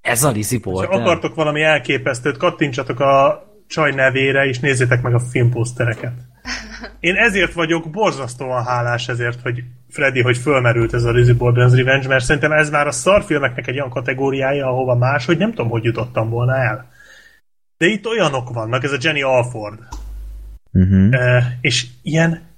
Ez 0.00 0.24
a 0.24 0.30
Lizzie 0.30 0.60
Ha 0.62 0.70
Borden. 0.70 1.00
akartok 1.00 1.34
valami 1.34 1.62
elképesztőt, 1.62 2.36
kattintsatok 2.36 3.00
a 3.00 3.44
csaj 3.66 3.92
nevére, 3.92 4.44
és 4.44 4.58
nézzétek 4.58 5.02
meg 5.02 5.14
a 5.14 5.18
filmpósztereket. 5.18 6.12
Én 7.00 7.14
ezért 7.14 7.52
vagyok 7.52 7.90
borzasztóan 7.90 8.64
hálás 8.64 9.08
ezért, 9.08 9.40
hogy 9.40 9.62
Freddy, 9.88 10.20
hogy 10.20 10.36
fölmerült 10.36 10.94
ez 10.94 11.04
a 11.04 11.10
Lizzie 11.10 11.34
Borden's 11.38 11.72
Revenge, 11.74 12.08
mert 12.08 12.24
szerintem 12.24 12.52
ez 12.52 12.70
már 12.70 12.86
a 12.86 12.90
szarfilmeknek 12.90 13.66
egy 13.66 13.74
olyan 13.74 13.90
kategóriája, 13.90 14.66
ahova 14.66 14.94
más, 14.94 15.24
hogy 15.24 15.38
nem 15.38 15.50
tudom, 15.50 15.70
hogy 15.70 15.84
jutottam 15.84 16.30
volna 16.30 16.56
el. 16.56 16.90
De 17.76 17.86
itt 17.86 18.06
olyanok 18.06 18.52
vannak, 18.52 18.84
ez 18.84 18.92
a 18.92 18.98
Jenny 19.00 19.22
Alford. 19.22 19.78
Uh-huh. 20.72 21.08
Uh, 21.08 21.42
és 21.60 21.86
ilyen 22.02 22.50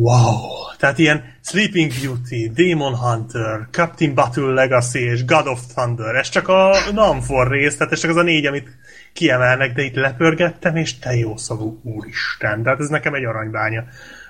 wow, 0.00 0.50
tehát 0.78 0.98
ilyen 0.98 1.24
Sleeping 1.42 1.92
Beauty, 2.02 2.50
Demon 2.54 2.96
Hunter, 2.96 3.68
Captain 3.70 4.14
Battle 4.14 4.52
Legacy 4.52 4.98
és 4.98 5.24
God 5.24 5.46
of 5.46 5.60
Thunder, 5.74 6.14
ez 6.14 6.28
csak 6.28 6.48
a 6.48 6.76
Namfor 6.92 7.50
rész, 7.50 7.76
tehát 7.76 7.92
ez 7.92 8.00
csak 8.00 8.10
az 8.10 8.16
a 8.16 8.22
négy, 8.22 8.46
amit 8.46 8.68
kiemelnek, 9.12 9.72
de 9.74 9.82
itt 9.82 9.94
lepörgettem, 9.94 10.76
és 10.76 10.98
te 10.98 11.14
jó 11.14 11.36
szavú 11.36 11.80
úristen, 11.82 12.62
tehát 12.62 12.80
ez 12.80 12.88
nekem 12.88 13.14
egy 13.14 13.24
aranybánya. 13.24 13.84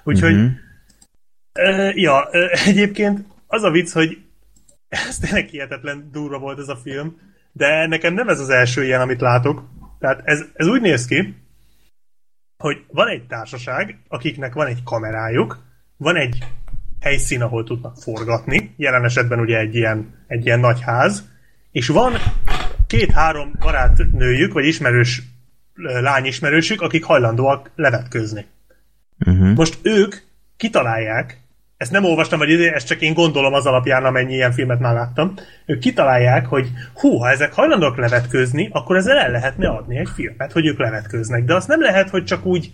Úgyhogy, 0.04 0.34
Mhm. 0.34 0.46
uh, 1.54 1.96
ja, 1.96 2.28
uh, 2.32 2.66
egyébként 2.66 3.24
az 3.46 3.62
a 3.62 3.70
vicc, 3.70 3.92
hogy 3.92 4.18
ez 4.88 5.18
tényleg 5.18 5.48
hihetetlen 5.48 6.08
durva 6.12 6.38
volt 6.38 6.58
ez 6.58 6.68
a 6.68 6.76
film, 6.76 7.16
de 7.52 7.86
nekem 7.86 8.14
nem 8.14 8.28
ez 8.28 8.40
az 8.40 8.48
első 8.48 8.84
ilyen, 8.84 9.00
amit 9.00 9.20
látok. 9.20 9.62
Tehát 9.98 10.20
ez, 10.24 10.44
ez 10.54 10.66
úgy 10.66 10.80
néz 10.80 11.06
ki, 11.06 11.34
hogy 12.58 12.84
van 12.88 13.08
egy 13.08 13.26
társaság, 13.26 13.98
akiknek 14.08 14.54
van 14.54 14.66
egy 14.66 14.82
kamerájuk, 14.82 15.64
van 15.96 16.16
egy 16.16 16.38
helyszín, 17.00 17.42
ahol 17.42 17.64
tudnak 17.64 17.96
forgatni, 17.96 18.74
jelen 18.76 19.04
esetben 19.04 19.40
ugye 19.40 19.58
egy 19.58 19.74
ilyen, 19.74 20.24
egy 20.26 20.46
ilyen 20.46 20.60
nagy 20.60 20.80
ház, 20.80 21.28
és 21.72 21.88
van 21.88 22.12
két-három 22.86 23.52
barátnőjük, 23.58 24.52
vagy 24.52 24.64
ismerős 24.64 25.22
lányismerősük, 25.74 26.80
akik 26.80 27.04
hajlandóak 27.04 27.70
levetközni. 27.74 28.46
Uh-huh. 29.26 29.54
Most 29.54 29.78
ők 29.82 30.14
kitalálják, 30.56 31.40
ezt 31.76 31.90
nem 31.90 32.04
olvastam, 32.04 32.38
vagy 32.38 32.50
ezt 32.50 32.86
csak 32.86 33.00
én 33.00 33.14
gondolom 33.14 33.52
az 33.52 33.66
alapján, 33.66 34.04
amennyi 34.04 34.34
ilyen 34.34 34.52
filmet 34.52 34.80
már 34.80 34.94
láttam, 34.94 35.34
ők 35.66 35.78
kitalálják, 35.78 36.46
hogy 36.46 36.68
hú, 36.94 37.16
ha 37.16 37.30
ezek 37.30 37.52
hajlandók 37.52 37.96
levetkőzni, 37.96 38.68
akkor 38.72 38.96
ezzel 38.96 39.18
el 39.18 39.30
lehetne 39.30 39.68
adni 39.68 39.98
egy 39.98 40.08
filmet, 40.14 40.52
hogy 40.52 40.66
ők 40.66 40.78
levetkőznek. 40.78 41.44
De 41.44 41.54
azt 41.54 41.68
nem 41.68 41.80
lehet, 41.80 42.10
hogy 42.10 42.24
csak 42.24 42.46
úgy 42.46 42.70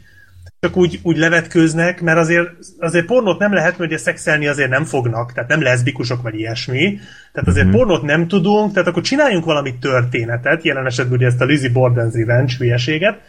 csak 0.60 0.76
úgy, 0.76 1.00
úgy 1.02 1.16
levetkőznek, 1.16 2.00
mert 2.00 2.18
azért, 2.18 2.48
azért 2.78 3.06
pornót 3.06 3.38
nem 3.38 3.52
lehet, 3.52 3.78
mert 3.78 3.90
ugye 3.90 4.00
szexelni 4.00 4.46
azért 4.46 4.70
nem 4.70 4.84
fognak, 4.84 5.32
tehát 5.32 5.48
nem 5.48 5.62
leszbikusok 5.62 6.22
vagy 6.22 6.34
ilyesmi, 6.34 6.98
tehát 7.32 7.48
azért 7.48 7.66
mm-hmm. 7.66 7.76
pornót 7.76 8.02
nem 8.02 8.28
tudunk, 8.28 8.72
tehát 8.72 8.88
akkor 8.88 9.02
csináljunk 9.02 9.44
valami 9.44 9.78
történetet, 9.78 10.64
jelen 10.64 10.86
esetben 10.86 11.16
ugye 11.16 11.26
ezt 11.26 11.40
a 11.40 11.44
Lizzie 11.44 11.70
Borden's 11.74 12.12
Revenge 12.14 12.54
hülyeséget, 12.58 13.20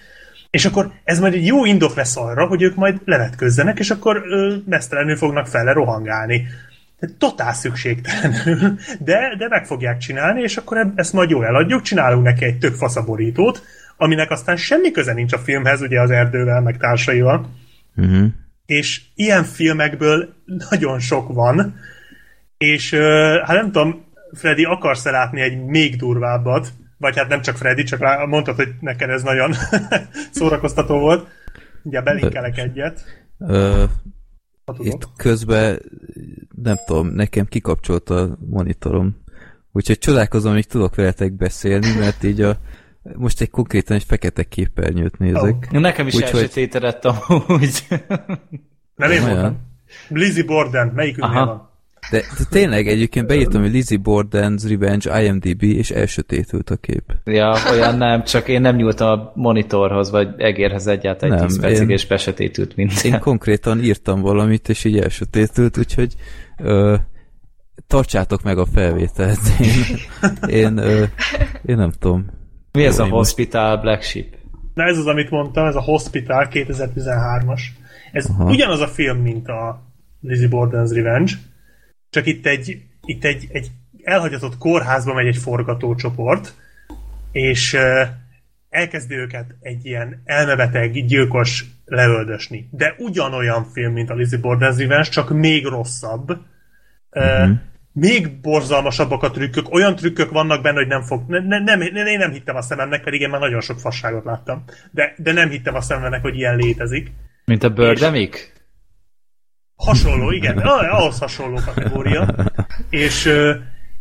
és 0.53 0.65
akkor 0.65 0.91
ez 1.03 1.19
majd 1.19 1.33
egy 1.33 1.45
jó 1.45 1.65
indok 1.65 1.95
lesz 1.95 2.17
arra, 2.17 2.45
hogy 2.45 2.61
ők 2.61 2.75
majd 2.75 3.01
levetközzenek, 3.05 3.79
és 3.79 3.89
akkor 3.89 4.23
ö, 4.25 4.55
mesztelenül 4.65 5.15
fognak 5.15 5.47
fele 5.47 5.71
rohangálni. 5.71 6.47
Tehát 6.99 7.15
totál 7.17 7.53
szükségtelenül, 7.53 8.75
de, 8.99 9.35
de 9.37 9.47
meg 9.49 9.65
fogják 9.65 9.97
csinálni, 9.97 10.41
és 10.41 10.57
akkor 10.57 10.91
ezt 10.95 11.13
majd 11.13 11.29
jól 11.29 11.45
eladjuk, 11.45 11.81
csinálunk 11.81 12.23
neki 12.23 12.45
egy 12.45 12.57
tök 12.57 12.75
faszaborítót, 12.75 13.63
aminek 13.97 14.31
aztán 14.31 14.55
semmi 14.55 14.91
köze 14.91 15.13
nincs 15.13 15.33
a 15.33 15.37
filmhez, 15.37 15.81
ugye 15.81 16.01
az 16.01 16.11
erdővel, 16.11 16.61
meg 16.61 16.77
társaival. 16.77 17.49
Uh-huh. 17.95 18.25
És 18.65 19.01
ilyen 19.15 19.43
filmekből 19.43 20.33
nagyon 20.69 20.99
sok 20.99 21.33
van, 21.33 21.75
és 22.57 22.93
hát 23.43 23.55
nem 23.55 23.71
tudom, 23.71 24.05
Freddy, 24.33 24.63
akarsz-e 24.63 25.11
látni 25.11 25.41
egy 25.41 25.65
még 25.65 25.95
durvábbat? 25.95 26.67
Vagy 27.03 27.17
hát 27.17 27.27
nem 27.27 27.41
csak 27.41 27.57
Freddy, 27.57 27.83
csak 27.83 28.27
mondtad, 28.27 28.55
hogy 28.55 28.73
neked 28.79 29.09
ez 29.09 29.23
nagyon 29.23 29.53
szórakoztató 30.31 30.99
volt. 30.99 31.27
Ugye 31.83 32.01
belinkelek 32.01 32.57
egyet. 32.57 33.03
Ö, 33.39 33.83
itt 34.77 35.07
közben 35.17 35.79
nem 36.61 36.75
tudom, 36.85 37.07
nekem 37.07 37.45
kikapcsolt 37.45 38.09
a 38.09 38.37
monitorom. 38.49 39.23
Úgyhogy 39.71 39.97
csodálkozom, 39.97 40.53
hogy 40.53 40.67
tudok 40.67 40.95
veletek 40.95 41.33
beszélni, 41.33 41.95
mert 41.99 42.23
így 42.23 42.41
a 42.41 42.57
most 43.15 43.41
egy 43.41 43.49
konkrétan 43.49 43.95
egy 43.95 44.03
fekete 44.03 44.43
képernyőt 44.43 45.17
nézek. 45.17 45.67
Oh. 45.71 45.79
Nekem 45.79 46.07
is 46.07 46.15
elsötétedett 46.15 47.05
amúgy. 47.05 47.87
Nem 48.95 49.11
én 49.11 49.21
voltam. 49.21 49.57
Lizzie 50.07 50.43
Borden, 50.43 50.87
melyikünknél 50.87 51.45
van? 51.45 51.72
De, 52.11 52.17
de 52.37 52.43
tényleg 52.49 52.87
egyébként 52.87 53.27
beírtam, 53.27 53.61
hogy 53.61 53.71
Lizzie 53.71 53.99
Borden's 54.03 54.63
Revenge 54.69 55.23
IMDb, 55.23 55.63
és 55.63 55.91
elsötétült 55.91 56.69
a 56.69 56.75
kép. 56.75 57.03
Ja, 57.23 57.55
olyan 57.71 57.97
nem, 57.97 58.23
csak 58.23 58.47
én 58.47 58.61
nem 58.61 58.75
nyúltam 58.75 59.19
a 59.19 59.31
monitorhoz, 59.35 60.11
vagy 60.11 60.27
egérhez 60.37 60.87
egyáltalán 60.87 61.39
egy 61.39 61.45
10 61.45 61.59
percig, 61.59 61.89
és 61.89 62.07
besötétült 62.07 62.75
minden. 62.75 62.97
Én 63.03 63.19
konkrétan 63.19 63.83
írtam 63.83 64.21
valamit, 64.21 64.69
és 64.69 64.83
így 64.83 64.97
elsötétült, 64.97 65.77
úgyhogy 65.77 66.13
ö, 66.57 66.95
tartsátok 67.87 68.43
meg 68.43 68.57
a 68.57 68.65
felvételt. 68.65 69.39
Én, 69.59 70.59
én, 70.59 70.77
ö, 70.77 71.03
én 71.65 71.75
nem 71.75 71.91
tudom. 71.99 72.25
Mi 72.71 72.85
ez 72.85 72.99
a 72.99 73.07
Hospital 73.07 73.77
Black 73.77 74.01
Sheep? 74.01 74.27
Na 74.73 74.83
ez 74.83 74.97
az, 74.97 75.05
amit 75.05 75.29
mondtam, 75.29 75.65
ez 75.65 75.75
a 75.75 75.81
Hospital 75.81 76.47
2013-as. 76.51 77.61
Ez 78.11 78.25
Aha. 78.29 78.49
ugyanaz 78.49 78.79
a 78.79 78.87
film, 78.87 79.17
mint 79.17 79.47
a 79.47 79.91
Lizzie 80.21 80.47
Borden's 80.51 80.91
Revenge, 80.93 81.31
csak 82.13 82.25
itt 82.25 82.45
egy, 82.45 82.81
itt 83.05 83.23
egy, 83.23 83.47
egy 83.51 83.71
elhagyatott 84.03 84.57
kórházba 84.57 85.13
megy 85.13 85.27
egy 85.27 85.37
forgatócsoport, 85.37 86.53
és 87.31 87.77
elkezdi 88.69 89.15
őket 89.15 89.55
egy 89.59 89.85
ilyen 89.85 90.21
elmebeteg, 90.25 91.05
gyilkos 91.05 91.65
leöldösni. 91.85 92.67
De 92.71 92.95
ugyanolyan 92.97 93.63
film, 93.63 93.93
mint 93.93 94.09
a 94.09 94.13
Lizzie 94.13 94.39
Borden's 94.41 94.75
Revenge, 94.77 95.09
csak 95.09 95.29
még 95.29 95.65
rosszabb. 95.65 96.37
Uh-huh 97.11 97.57
még 97.93 98.39
borzalmasabbak 98.41 99.23
a 99.23 99.31
trükkök, 99.31 99.73
olyan 99.73 99.95
trükkök 99.95 100.31
vannak 100.31 100.61
benne, 100.61 100.77
hogy 100.77 100.87
nem 100.87 101.01
fog, 101.01 101.23
ne, 101.27 101.39
ne, 101.39 101.59
nem, 101.59 101.79
ne, 101.79 102.11
én 102.11 102.17
nem 102.17 102.31
hittem 102.31 102.55
a 102.55 102.61
szememnek, 102.61 103.03
pedig 103.03 103.21
én 103.21 103.29
már 103.29 103.39
nagyon 103.39 103.61
sok 103.61 103.79
fasságot 103.79 104.23
láttam, 104.23 104.63
de, 104.91 105.13
de 105.17 105.31
nem 105.31 105.49
hittem 105.49 105.75
a 105.75 105.81
szememnek, 105.81 106.21
hogy 106.21 106.35
ilyen 106.35 106.55
létezik. 106.55 107.11
Mint 107.45 107.63
a 107.63 107.69
Birdemic? 107.69 108.51
Hasonló, 109.75 110.31
igen, 110.31 110.57
ahhoz 110.57 111.19
hasonló 111.19 111.59
kategória. 111.65 112.35
És 112.89 113.25
uh, 113.25 113.55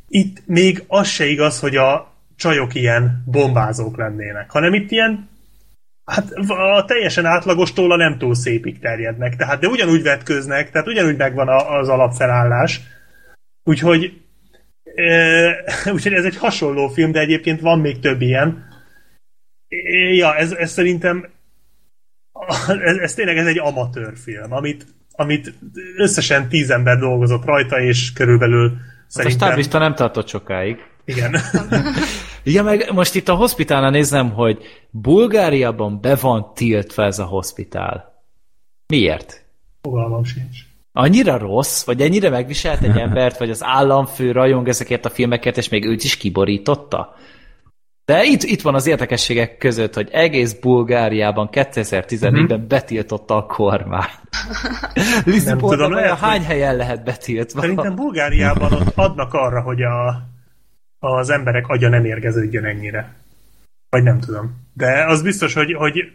itt 0.09 0.43
még 0.47 0.85
az 0.87 1.09
se 1.09 1.27
igaz, 1.27 1.61
hogy 1.61 1.77
a 1.77 2.15
csajok 2.37 2.75
ilyen 2.75 3.23
bombázók 3.27 3.97
lennének, 3.97 4.51
hanem 4.51 4.75
itt 4.75 4.91
ilyen 4.91 5.31
Hát 6.05 6.31
a 6.49 6.85
teljesen 6.85 7.25
átlagostól 7.25 7.93
a 7.93 7.97
nem 7.97 8.19
túl 8.19 8.35
szépig 8.35 8.79
terjednek, 8.79 9.37
tehát 9.37 9.61
de 9.61 9.67
ugyanúgy 9.67 10.03
vetköznek, 10.03 10.71
tehát 10.71 10.87
ugyanúgy 10.87 11.17
megvan 11.17 11.49
a, 11.49 11.79
az 11.79 11.89
alapfelállás, 11.89 12.81
Úgyhogy, 13.65 14.23
e, 14.95 15.65
úgyhogy 15.95 16.13
ez 16.13 16.25
egy 16.25 16.37
hasonló 16.37 16.89
film, 16.89 17.13
de 17.13 17.21
egyébként 17.21 17.61
van 17.61 17.81
még 17.81 17.99
több 17.99 18.21
ilyen. 18.21 18.71
Ja, 20.13 20.37
ez, 20.37 20.53
ez 20.53 20.71
szerintem 20.71 21.29
ez, 22.69 22.97
ez 22.97 23.15
tényleg 23.15 23.37
ez 23.37 23.47
egy 23.47 23.59
amatőr 23.59 24.13
film, 24.17 24.53
amit, 24.53 24.87
amit 25.23 25.55
összesen 25.97 26.49
tíz 26.49 26.71
ember 26.71 26.99
dolgozott 26.99 27.45
rajta, 27.45 27.81
és 27.81 28.13
körülbelül 28.13 28.73
szerintem... 29.07 29.41
A 29.41 29.51
stáblista 29.51 29.79
nem 29.79 29.95
tartott 29.95 30.29
sokáig. 30.29 30.77
Igen. 31.05 31.37
ja, 32.45 32.63
meg 32.63 32.91
most 32.93 33.15
itt 33.15 33.29
a 33.29 33.35
hospitálnál 33.35 33.91
nézem, 33.91 34.31
hogy 34.31 34.59
Bulgáriában 34.91 36.01
be 36.01 36.15
van 36.15 36.55
tiltva 36.55 37.05
ez 37.05 37.19
a 37.19 37.25
hospitál. 37.25 38.25
Miért? 38.87 39.45
Fogalmam 39.83 40.25
sincs 40.25 40.57
annyira 40.93 41.39
rossz, 41.39 41.85
vagy 41.85 42.01
ennyire 42.01 42.29
megviselt 42.31 42.83
egy 42.83 42.99
embert, 43.07 43.39
vagy 43.39 43.51
az 43.51 43.65
államfő 43.65 44.33
rajong 44.33 44.69
ezekért 44.69 45.05
a 45.05 45.11
filmeket, 45.11 45.57
és 45.57 45.69
még 45.69 45.85
őt 45.85 46.05
is 46.05 46.17
kiborította? 46.17 47.17
De 48.05 48.25
itt, 48.25 48.43
itt 48.43 48.63
van 48.63 48.75
az 48.75 48.87
érdekességek 48.87 49.57
között, 49.57 49.95
hogy 49.95 50.09
egész 50.13 50.53
Bulgáriában 50.53 51.49
2014-ben 51.53 52.35
uh-huh. 52.35 52.61
betiltotta 52.61 53.37
a 53.37 53.47
kormány. 53.47 54.11
Tudom, 55.59 55.93
lehet, 55.93 56.19
hány 56.19 56.45
helyen 56.45 56.77
lehet 56.77 57.05
betiltva? 57.05 57.61
Szerintem 57.61 57.95
Bulgáriában 57.95 58.73
ott 58.73 58.93
adnak 58.95 59.35
arra, 59.35 59.61
hogy 59.61 59.83
a, 59.83 60.23
az 60.99 61.31
emberek 61.31 61.69
agya 61.69 61.89
nem 61.89 62.05
érgeződjön 62.05 62.65
ennyire. 62.65 63.15
Vagy 63.91 64.03
nem 64.03 64.21
tudom. 64.21 64.57
De 64.75 65.05
az 65.07 65.23
biztos, 65.23 65.55
hogy, 65.55 65.73
hogy 65.73 66.13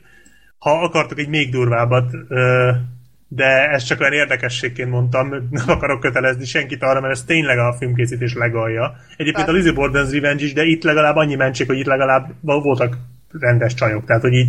ha 0.58 0.72
akartok 0.72 1.20
egy 1.20 1.30
még 1.30 1.52
durvábbat, 1.52 2.12
de 3.28 3.70
ezt 3.70 3.86
csak 3.86 4.00
olyan 4.00 4.14
érdekességként 4.14 4.90
mondtam, 4.90 5.30
nem 5.50 5.70
akarok 5.70 6.00
kötelezni 6.00 6.46
senkit 6.46 6.84
arra, 6.84 7.02
mert 7.02 7.14
ez 7.14 7.24
tényleg 7.24 7.58
a 7.58 7.76
filmkészítés 7.80 8.34
legalja. 8.34 8.96
Egyébként 9.18 9.48
a 9.48 9.52
Lizzie 9.52 9.74
Borden's 9.76 10.10
Revenge 10.12 10.44
is, 10.44 10.54
de 10.54 10.64
itt 10.64 10.84
legalább 10.84 11.16
annyi 11.16 11.36
mentség, 11.36 11.68
hogy 11.68 11.80
itt 11.80 11.86
legalább 11.86 12.34
voltak 12.42 12.98
rendes 13.32 13.74
csajok, 13.74 14.06
tehát 14.06 14.22
hogy 14.22 14.34
így, 14.34 14.48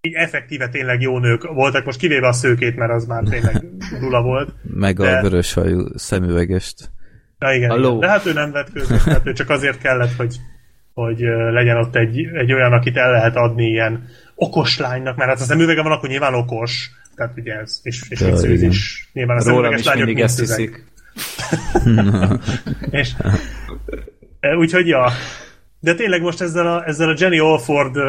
így 0.00 0.14
effektíve 0.14 0.68
tényleg 0.68 1.00
jó 1.00 1.18
nők 1.18 1.42
voltak, 1.42 1.84
most 1.84 1.98
kivéve 1.98 2.26
a 2.26 2.32
szőkét, 2.32 2.76
mert 2.76 2.92
az 2.92 3.06
már 3.06 3.22
tényleg 3.22 3.64
nula 4.00 4.22
volt. 4.22 4.54
Meg 4.62 4.96
de... 4.96 5.16
a 5.16 5.22
vörös 5.22 5.52
hajú 5.52 5.86
szemüvegest. 5.94 6.90
Na 7.38 7.52
igen, 7.52 7.78
igen, 7.78 7.98
de 7.98 8.08
hát 8.08 8.26
ő 8.26 8.32
nem 8.32 8.52
vett 8.52 8.72
között, 8.72 9.02
tehát 9.02 9.26
ő 9.26 9.32
csak 9.32 9.50
azért 9.50 9.78
kellett, 9.78 10.16
hogy, 10.16 10.36
hogy 10.92 11.18
legyen 11.52 11.76
ott 11.76 11.96
egy, 11.96 12.18
egy 12.34 12.52
olyan, 12.52 12.72
akit 12.72 12.96
el 12.96 13.10
lehet 13.10 13.36
adni 13.36 13.66
ilyen 13.66 14.08
okos 14.34 14.78
lánynak, 14.78 15.16
mert 15.16 15.30
hát 15.30 15.40
az 15.40 15.46
szemüvege 15.46 15.82
van, 15.82 15.92
akkor 15.92 16.08
nyilván 16.08 16.34
okos, 16.34 16.90
tehát 17.14 17.36
ugye 17.36 17.54
ez, 17.54 17.80
és, 17.82 18.04
és 18.08 18.20
viccelőz 18.20 18.62
is. 18.62 19.10
Nyilván 19.12 19.38
a 19.38 19.42
Rólam 19.44 19.72
is 19.72 19.94
mindig 19.94 20.20
ezt 20.20 20.38
hiszik. 20.38 20.84
és 22.90 23.14
e, 24.40 24.56
úgyhogy 24.56 24.86
ja. 24.86 25.10
De 25.80 25.94
tényleg 25.94 26.22
most 26.22 26.40
ezzel 26.40 26.66
a, 26.66 26.86
ezzel 26.86 27.08
a 27.08 27.14
Jenny 27.18 27.38
Alford 27.38 27.96
uh, 27.96 28.04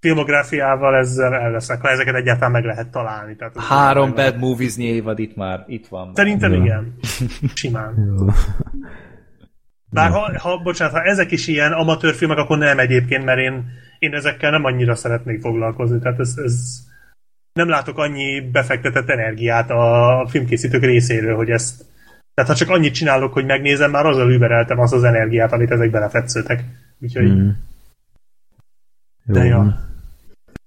filmográfiával 0.00 0.96
ezzel 0.96 1.34
el 1.34 1.50
leszek, 1.50 1.80
ha 1.80 1.88
ezeket 1.88 2.14
egyáltalán 2.14 2.50
meg 2.50 2.64
lehet 2.64 2.90
találni. 2.90 3.36
Tehát 3.36 3.54
Három 3.56 4.14
bad 4.14 4.38
movies 4.38 4.76
évad 4.78 5.18
itt 5.18 5.36
már, 5.36 5.64
itt 5.66 5.86
van. 5.86 6.10
Szerintem 6.14 6.52
ja. 6.52 6.58
igen. 6.58 6.94
Simán. 7.54 7.94
Bár 9.90 10.10
ha, 10.10 10.38
ha, 10.38 10.62
bocsánat, 10.62 10.94
ha 10.94 11.02
ezek 11.02 11.30
is 11.30 11.46
ilyen 11.46 11.72
amatőr 11.72 12.14
filmek, 12.14 12.38
akkor 12.38 12.58
nem 12.58 12.78
egyébként, 12.78 13.24
mert 13.24 13.38
én, 13.38 13.64
én 13.98 14.14
ezekkel 14.14 14.50
nem 14.50 14.64
annyira 14.64 14.94
szeretnék 14.94 15.40
foglalkozni. 15.40 15.98
Tehát 15.98 16.18
ez, 16.18 16.34
ez 16.44 16.54
nem 17.56 17.68
látok 17.68 17.98
annyi 17.98 18.40
befektetett 18.40 19.08
energiát 19.08 19.70
a 19.70 20.26
filmkészítők 20.30 20.82
részéről, 20.82 21.36
hogy 21.36 21.50
ezt 21.50 21.84
tehát 22.34 22.50
ha 22.50 22.56
csak 22.56 22.68
annyit 22.68 22.94
csinálok, 22.94 23.32
hogy 23.32 23.44
megnézem, 23.44 23.90
már 23.90 24.06
azzal 24.06 24.32
übereltem 24.32 24.78
azt 24.78 24.92
az 24.92 25.04
energiát, 25.04 25.52
amit 25.52 25.70
ezek 25.70 25.90
belefetszöltek. 25.90 26.64
Úgyhogy... 27.00 27.28
Mm. 27.28 27.48
De 29.24 29.44
Jó. 29.44 29.48
ja. 29.48 29.80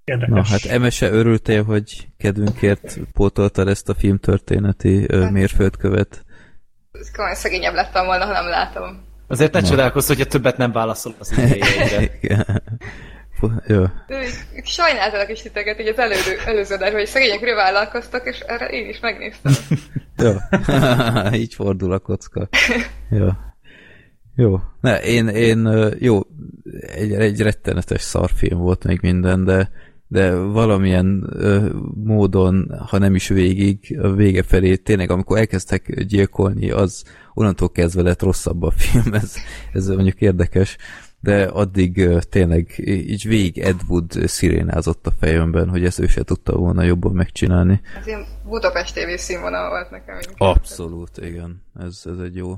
Érdekes. 0.04 0.34
Na 0.34 0.44
hát 0.44 0.64
Emese 0.64 1.10
örültél, 1.10 1.64
hogy 1.64 2.08
kedvünkért 2.16 2.98
pótoltad 3.12 3.68
ezt 3.68 3.88
a 3.88 3.94
filmtörténeti 3.94 5.06
hát. 5.12 5.30
mérföldkövet? 5.30 6.24
Komolyan 7.12 7.36
szegényebb 7.36 7.74
lettem 7.74 8.06
volna, 8.06 8.24
ha 8.24 8.32
nem 8.32 8.48
látom. 8.48 9.02
Azért 9.26 9.52
ne 9.52 9.60
csodálkozz, 9.60 10.06
hogyha 10.06 10.24
többet 10.24 10.56
nem 10.56 10.72
válaszol 10.72 11.14
az 11.18 11.32
idejére. 11.32 12.10
Jó. 13.66 13.84
Sajnáltalak 14.64 15.30
is 15.30 15.42
titeket, 15.42 15.80
így 15.80 15.88
az 15.88 15.98
elődő, 15.98 16.38
előző 16.46 16.74
adás, 16.74 16.92
hogy 16.92 17.06
szegények 17.06 17.54
vállalkoztak, 17.54 18.26
és 18.26 18.38
erre 18.38 18.66
én 18.66 18.88
is 18.88 19.00
megnéztem. 19.00 19.52
Jó. 20.24 20.32
így 21.40 21.54
fordul 21.54 21.92
a 21.92 21.98
kocka. 21.98 22.48
Jó. 23.10 23.28
Jó. 24.36 24.60
Ne, 24.80 25.02
én, 25.02 25.28
én 25.28 25.68
jó, 25.98 26.20
egy, 26.80 27.12
egy 27.12 27.40
rettenetes 27.40 28.00
szarfilm 28.00 28.58
volt 28.58 28.84
még 28.84 28.98
minden, 29.02 29.44
de 29.44 29.70
de 30.10 30.34
valamilyen 30.34 31.26
ö, 31.32 31.68
módon, 32.04 32.72
ha 32.88 32.98
nem 32.98 33.14
is 33.14 33.28
végig, 33.28 33.98
a 34.02 34.10
vége 34.12 34.42
felé 34.42 34.76
tényleg, 34.76 35.10
amikor 35.10 35.38
elkezdtek 35.38 36.04
gyilkolni, 36.04 36.70
az 36.70 37.04
onnantól 37.34 37.70
kezdve 37.70 38.02
lett 38.02 38.22
rosszabb 38.22 38.62
a 38.62 38.70
film, 38.70 39.14
ez, 39.22 39.34
ez 39.72 39.88
mondjuk 39.88 40.20
érdekes, 40.20 40.76
de 41.20 41.44
addig 41.44 42.08
tényleg 42.30 42.74
így 42.84 43.28
végig 43.28 43.58
Ed 43.58 43.80
Wood 43.88 44.12
szirénázott 44.24 45.06
a 45.06 45.12
fejemben, 45.20 45.68
hogy 45.68 45.84
ezt 45.84 45.98
ő 45.98 46.06
se 46.06 46.22
tudta 46.22 46.56
volna 46.56 46.82
jobban 46.82 47.12
megcsinálni. 47.12 47.80
Ez 47.98 48.06
ilyen 48.06 48.26
Budapest 48.44 48.94
TV 48.94 49.16
színvonal 49.16 49.68
volt 49.68 49.90
nekem. 49.90 50.18
Abszolút, 50.36 51.18
igen. 51.18 51.62
Ez, 51.80 52.02
ez 52.04 52.18
egy 52.24 52.36
jó, 52.36 52.54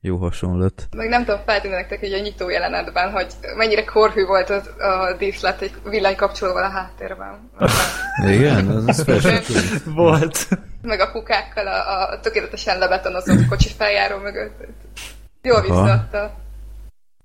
jó 0.00 0.16
hasonlat. 0.16 0.88
Meg 0.96 1.08
nem 1.08 1.24
tudom 1.24 1.40
feltűnni 1.46 1.76
nektek, 1.76 2.00
hogy 2.00 2.12
a 2.12 2.18
nyitó 2.18 2.48
jelenetben, 2.48 3.10
hogy 3.10 3.26
mennyire 3.56 3.84
korhű 3.84 4.24
volt 4.24 4.50
az, 4.50 4.66
a 4.78 5.16
díszlet 5.18 5.60
egy 5.60 5.74
villanykapcsolóval 5.84 6.64
a 6.64 6.70
háttérben. 6.70 7.50
Igen, 8.26 8.66
az, 8.66 9.02
tűnt. 9.04 9.84
Volt. 9.84 10.48
Meg 10.82 11.00
a 11.00 11.10
kukákkal 11.10 11.66
a, 11.66 12.10
a 12.10 12.20
tökéletesen 12.20 12.78
lebetonozott 12.78 13.46
kocsi 13.48 13.68
feljáró 13.68 14.18
mögött. 14.18 14.64
Jól 15.42 15.60
visszaadta. 15.60 16.34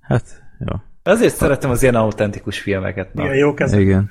Hát, 0.02 0.47
jó. 0.60 0.76
Azért 1.04 1.36
szeretem 1.36 1.70
az 1.70 1.82
ilyen 1.82 1.96
autentikus 1.96 2.60
filmeket. 2.60 3.14
Na. 3.14 3.24
Igen, 3.24 3.36
jó 3.36 3.54
kezdet. 3.54 3.80
Igen. 3.80 4.10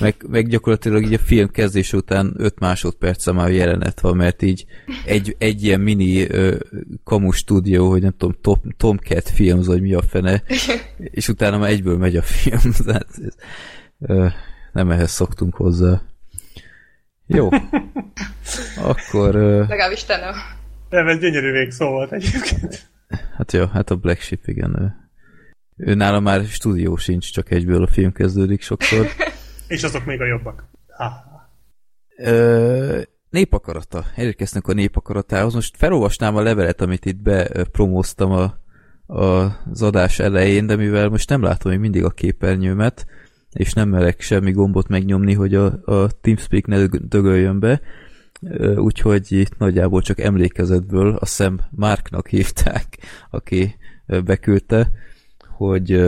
Meg, 0.00 0.14
meg 0.28 0.48
gyakorlatilag 0.48 1.02
így 1.04 1.12
a 1.12 1.18
film 1.18 1.50
kezdés 1.50 1.92
után 1.92 2.34
5 2.36 2.58
másodperc 2.58 3.32
már 3.32 3.50
jelenet 3.50 4.00
van, 4.00 4.16
mert 4.16 4.42
így 4.42 4.64
egy, 5.04 5.36
egy 5.38 5.64
ilyen 5.64 5.80
mini 5.80 6.30
ö, 6.30 6.56
kamu 7.04 7.30
stúdió, 7.30 7.88
hogy 7.88 8.02
nem 8.02 8.14
tudom, 8.18 8.36
Tom, 8.40 8.60
Tomcat 8.76 9.28
Films, 9.28 9.66
vagy 9.66 9.80
mi 9.80 9.94
a 9.94 10.02
fene, 10.02 10.42
és 10.98 11.28
utána 11.28 11.58
már 11.58 11.70
egyből 11.70 11.96
megy 11.96 12.16
a 12.16 12.22
film. 12.22 12.72
Tehát 12.84 13.08
ö, 14.00 14.26
nem 14.72 14.90
ehhez 14.90 15.10
szoktunk 15.10 15.54
hozzá. 15.54 16.02
Jó. 17.26 17.48
Akkor, 18.76 19.34
ö, 19.34 19.58
Legalábbis 19.58 20.04
te 20.04 20.16
nem. 20.16 20.34
Nem, 20.90 21.08
ez 21.08 21.18
gyönyörű 21.18 21.50
végszó 21.52 21.88
volt 21.88 22.12
egyébként. 22.12 22.90
hát 23.36 23.52
jó, 23.52 23.66
hát 23.66 23.90
a 23.90 23.96
Black 23.96 24.20
Sheep, 24.20 24.46
igen. 24.46 24.80
Ő, 24.80 25.03
ő 25.76 25.94
nála 25.94 26.20
már 26.20 26.44
stúdió 26.44 26.96
sincs, 26.96 27.32
csak 27.32 27.50
egyből 27.50 27.82
a 27.82 27.86
film 27.86 28.12
kezdődik 28.12 28.62
sokszor. 28.62 29.06
És 29.68 29.82
azok 29.82 30.04
még 30.04 30.20
a 30.20 30.26
jobbak. 30.26 30.64
Ah. 30.96 31.12
Ö, 32.16 33.00
népakarata. 33.30 34.04
Elérkeztünk 34.14 34.68
a 34.68 34.72
népakaratához. 34.72 35.54
Most 35.54 35.76
felolvasnám 35.76 36.36
a 36.36 36.42
levelet, 36.42 36.80
amit 36.80 37.04
itt 37.04 37.22
bepromóztam 37.22 38.30
a, 38.30 38.58
a, 39.06 39.24
az 39.70 39.82
adás 39.82 40.18
elején, 40.18 40.66
de 40.66 40.76
mivel 40.76 41.08
most 41.08 41.28
nem 41.28 41.42
látom 41.42 41.70
még 41.70 41.80
mindig 41.80 42.04
a 42.04 42.10
képernyőmet, 42.10 43.06
és 43.52 43.72
nem 43.72 43.88
merek 43.88 44.20
semmi 44.20 44.50
gombot 44.50 44.88
megnyomni, 44.88 45.34
hogy 45.34 45.54
a, 45.54 45.64
a 45.84 46.10
TeamSpeak 46.20 46.66
ne 46.66 46.86
dögöljön 46.86 47.60
be, 47.60 47.80
úgyhogy 48.76 49.32
itt 49.32 49.58
nagyjából 49.58 50.02
csak 50.02 50.20
emlékezetből 50.20 51.14
a 51.14 51.26
szem 51.26 51.60
Marknak 51.70 52.28
hívták, 52.28 52.98
aki 53.30 53.76
beküldte, 54.24 54.90
hogy 55.56 56.00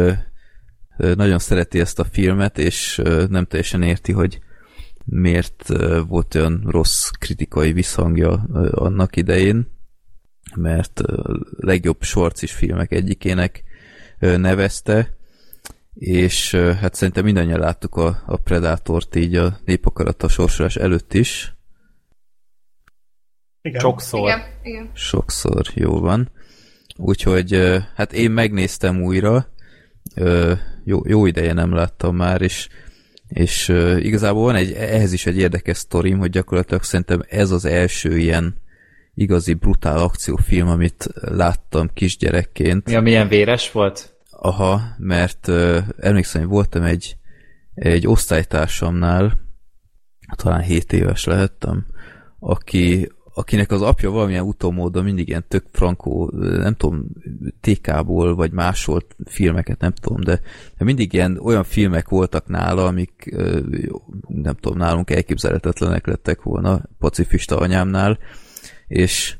nagyon 0.96 1.38
szereti 1.38 1.80
ezt 1.80 1.98
a 1.98 2.04
filmet, 2.04 2.58
és 2.58 3.02
nem 3.28 3.44
teljesen 3.44 3.82
érti, 3.82 4.12
hogy 4.12 4.38
miért 5.04 5.68
volt 6.08 6.34
olyan 6.34 6.62
rossz 6.66 7.08
kritikai 7.08 7.72
visszhangja 7.72 8.32
annak 8.70 9.16
idején, 9.16 9.66
mert 10.56 11.00
legjobb 11.56 12.02
sorcis 12.02 12.52
filmek 12.52 12.92
egyikének 12.92 13.62
nevezte, 14.18 15.16
és 15.94 16.54
hát 16.54 16.94
szerintem 16.94 17.24
mindannyian 17.24 17.60
láttuk 17.60 17.96
a, 17.96 18.22
a 18.26 18.36
Predátort 18.36 19.16
így 19.16 19.36
a 19.36 19.58
népakarata 19.64 20.28
sorsolás 20.28 20.76
előtt 20.76 21.14
is. 21.14 21.54
Igen. 23.62 23.80
Sokszor. 23.80 24.20
Igen, 24.20 24.40
igen. 24.62 24.90
Sokszor, 24.94 25.66
jó 25.74 26.00
van. 26.00 26.30
Úgyhogy 26.96 27.80
hát 27.94 28.12
én 28.12 28.30
megnéztem 28.30 29.02
újra, 29.02 29.48
jó, 30.84 31.00
jó 31.04 31.26
ideje 31.26 31.52
nem 31.52 31.74
láttam 31.74 32.16
már, 32.16 32.42
és, 32.42 32.68
és 33.28 33.68
igazából 33.98 34.42
van 34.42 34.54
egy, 34.54 34.72
ehhez 34.72 35.12
is 35.12 35.26
egy 35.26 35.38
érdekes 35.38 35.76
sztorim, 35.76 36.18
hogy 36.18 36.30
gyakorlatilag 36.30 36.82
szerintem 36.82 37.22
ez 37.28 37.50
az 37.50 37.64
első 37.64 38.18
ilyen 38.18 38.64
igazi 39.14 39.54
brutál 39.54 39.98
akciófilm, 39.98 40.68
amit 40.68 41.08
láttam 41.14 41.90
kisgyerekként. 41.94 42.86
Mi 42.86 42.94
a 42.94 43.00
milyen 43.00 43.28
véres 43.28 43.72
volt? 43.72 44.14
Aha, 44.30 44.80
mert 44.98 45.48
ö, 45.48 45.78
emlékszem, 45.98 46.40
hogy 46.40 46.50
voltam 46.50 46.82
egy, 46.82 47.16
egy 47.74 48.06
osztálytársamnál, 48.06 49.40
talán 50.36 50.60
7 50.60 50.92
éves 50.92 51.24
lehettem, 51.24 51.86
aki, 52.38 53.12
akinek 53.38 53.70
az 53.70 53.82
apja 53.82 54.10
valamilyen 54.10 54.44
utómódon 54.44 55.04
mindig 55.04 55.28
ilyen 55.28 55.44
tök 55.48 55.64
frankó, 55.72 56.30
nem 56.36 56.74
tudom, 56.74 57.06
TK-ból, 57.60 58.34
vagy 58.34 58.52
máshol 58.52 59.06
filmeket, 59.24 59.80
nem 59.80 59.92
tudom, 59.92 60.20
de, 60.20 60.40
de 60.78 60.84
mindig 60.84 61.12
ilyen 61.12 61.38
olyan 61.38 61.64
filmek 61.64 62.08
voltak 62.08 62.46
nála, 62.46 62.84
amik 62.84 63.34
nem 64.28 64.54
tudom, 64.60 64.78
nálunk 64.78 65.10
elképzelhetetlenek 65.10 66.06
lettek 66.06 66.42
volna 66.42 66.82
pacifista 66.98 67.58
anyámnál, 67.58 68.18
és 68.86 69.36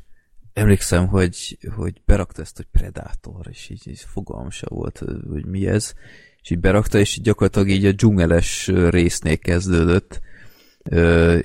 emlékszem, 0.53 1.07
hogy, 1.07 1.57
hogy 1.75 2.01
berakta 2.05 2.41
ezt, 2.41 2.55
hogy 2.55 2.67
Predator, 2.71 3.45
és 3.49 3.69
így, 3.69 3.87
így 3.87 4.05
fogalmam 4.07 4.49
volt, 4.61 5.03
hogy 5.31 5.45
mi 5.45 5.67
ez, 5.67 5.93
és 6.41 6.49
így 6.49 6.59
berakta, 6.59 6.99
és 6.99 7.17
így 7.17 7.23
gyakorlatilag 7.23 7.69
így 7.69 7.85
a 7.85 7.91
dzsungeles 7.91 8.67
résznél 8.67 9.37
kezdődött, 9.37 10.21
ö, 10.89 11.37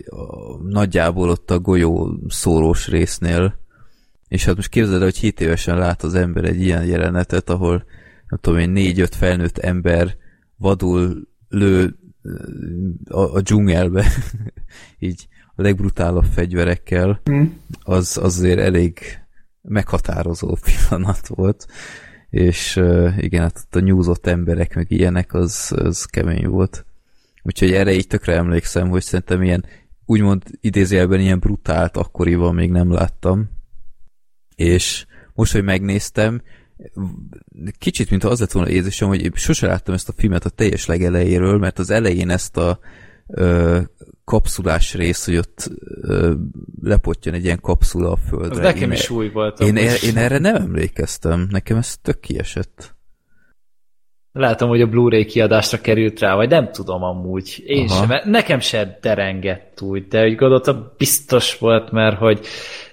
nagyjából 0.69 1.29
ott 1.29 1.51
a 1.51 1.59
golyó 1.59 2.19
szórós 2.29 2.89
résznél, 2.89 3.59
és 4.29 4.45
hát 4.45 4.57
most 4.57 4.69
képzeld 4.69 4.97
el, 4.97 5.03
hogy 5.03 5.17
7 5.17 5.41
évesen 5.41 5.79
lát 5.79 6.03
az 6.03 6.15
ember 6.15 6.45
egy 6.45 6.61
ilyen 6.61 6.85
jelenetet, 6.85 7.51
ahol 7.51 7.85
nem 8.29 8.39
tudom 8.41 8.59
én, 8.59 8.71
négy-öt 8.71 9.15
felnőtt 9.15 9.59
ember 9.59 10.17
vadul 10.57 11.29
lő 11.49 11.97
a, 13.09 13.21
a 13.21 13.41
dzsungelbe, 13.41 14.07
így 14.99 15.29
a 15.55 15.63
legbrutálabb 15.63 16.25
fegyverekkel, 16.25 17.21
az 17.25 17.97
az 17.97 18.19
azért 18.19 18.59
elég 18.59 18.99
meghatározó 19.63 20.57
pillanat 20.65 21.27
volt, 21.27 21.67
és 22.31 22.77
igen, 23.17 23.43
hát 23.43 23.57
ott 23.65 23.75
a 23.75 23.81
nyúzott 23.81 24.27
emberek, 24.27 24.75
meg 24.75 24.91
ilyenek, 24.91 25.35
az, 25.35 25.73
az 25.77 26.05
kemény 26.05 26.47
volt. 26.47 26.85
Úgyhogy 27.43 27.73
erre 27.73 27.93
így 27.93 28.07
tökre 28.07 28.35
emlékszem, 28.35 28.89
hogy 28.89 29.03
szerintem 29.03 29.43
ilyen, 29.43 29.65
úgymond 30.05 30.43
idézőjelben 30.61 31.21
ilyen 31.21 31.39
brutált 31.39 31.97
akkoriban 31.97 32.55
még 32.55 32.71
nem 32.71 32.93
láttam. 32.93 33.51
És 34.57 35.07
most, 35.35 35.53
hogy 35.53 35.65
megnéztem, 35.65 36.43
kicsit, 37.79 38.11
mint 38.11 38.25
az 38.25 38.41
lett 38.41 38.53
volna 38.53 38.71
érzésem, 38.71 39.09
hogy 39.09 39.23
én 39.23 39.33
sose 39.35 39.67
láttam 39.67 39.95
ezt 39.95 40.09
a 40.09 40.13
filmet 40.17 40.45
a 40.45 40.49
teljes 40.49 40.87
legelejéről, 40.87 41.59
mert 41.59 41.79
az 41.79 41.91
elején 41.91 42.31
ezt 42.31 42.57
a 42.57 42.79
ö, 43.27 43.81
kapszulás 44.25 44.95
rész, 44.95 45.25
hogy 45.25 45.37
ott 45.37 45.71
ö, 46.01 46.35
lepottyan 46.83 47.35
egy 47.35 47.45
ilyen 47.45 47.61
kapszula 47.61 48.13
a 48.13 48.17
földre. 48.17 48.51
Az 48.51 48.59
nekem 48.59 48.91
én, 48.91 48.97
is 48.97 49.11
új 49.11 49.31
volt. 49.31 49.61
én, 49.61 49.77
én, 49.77 49.91
én 50.03 50.17
erre 50.17 50.39
nem 50.39 50.55
emlékeztem. 50.55 51.47
Nekem 51.51 51.77
ez 51.77 51.97
tök 51.97 52.21
kiesett. 52.21 52.97
Látom, 54.33 54.69
hogy 54.69 54.81
a 54.81 54.87
Blu-ray 54.87 55.25
kiadásra 55.25 55.81
került 55.81 56.21
rá, 56.21 56.35
vagy 56.35 56.49
nem 56.49 56.73
tudom 56.73 57.03
amúgy. 57.03 57.63
Én 57.67 57.87
Aha. 57.89 57.99
sem, 57.99 58.09
mert 58.09 58.25
nekem 58.25 58.61
se 58.61 58.99
derengett 59.01 59.81
úgy, 59.81 60.07
de 60.09 60.25
úgy 60.25 60.37
gondoltam, 60.37 60.93
biztos 60.97 61.59
volt, 61.59 61.91
mert 61.91 62.19
hogy 62.19 62.47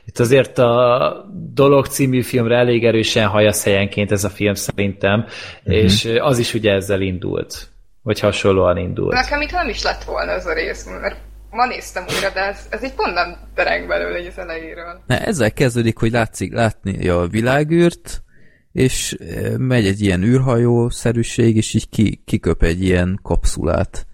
itt 0.06 0.20
azért 0.20 0.58
a 0.58 1.26
Dolog 1.54 1.86
című 1.86 2.22
filmre 2.22 2.58
elég 2.58 2.86
erősen 2.86 3.28
hajasz 3.28 3.64
helyenként 3.64 4.12
ez 4.12 4.24
a 4.24 4.30
film 4.30 4.54
szerintem, 4.54 5.20
uh-huh. 5.20 5.76
és 5.76 6.06
az 6.20 6.38
is 6.38 6.54
ugye 6.54 6.72
ezzel 6.72 7.02
indult. 7.02 7.68
Vagy 8.02 8.20
hasonlóan 8.20 8.78
indult. 8.78 9.14
Nekem 9.14 9.42
itt 9.42 9.52
nem 9.52 9.70
is 9.70 9.84
lett 9.84 10.04
volna 10.04 10.32
ez 10.32 10.46
a 10.46 10.54
rész, 10.54 10.86
mert 11.02 11.18
ma 11.50 11.66
néztem 11.66 12.04
újra, 12.16 12.30
de 12.34 12.40
ez, 12.40 12.68
ez 12.70 12.84
így 12.84 12.94
pont 12.94 13.14
nem 13.14 13.38
dereng 13.56 13.88
belőle 13.88 14.18
egy 14.18 14.28
az 14.28 14.38
elejéről. 14.38 15.02
Ne, 15.08 15.26
ezzel 15.26 15.52
kezdődik, 15.52 15.98
hogy 15.98 16.12
látszik 16.12 16.54
látni 16.54 17.10
a 17.10 17.28
világűrt, 17.28 18.24
és 18.80 19.18
eh, 19.20 19.58
megy 19.58 19.88
egy 19.88 20.02
ilyen 20.02 20.24
űrhajó-szerűség, 20.24 21.56
és 21.56 21.74
így 21.74 21.90
ki, 21.90 22.22
kiköp 22.26 22.64
egy 22.64 22.84
ilyen 22.84 23.20
kapszulát. 23.22 24.08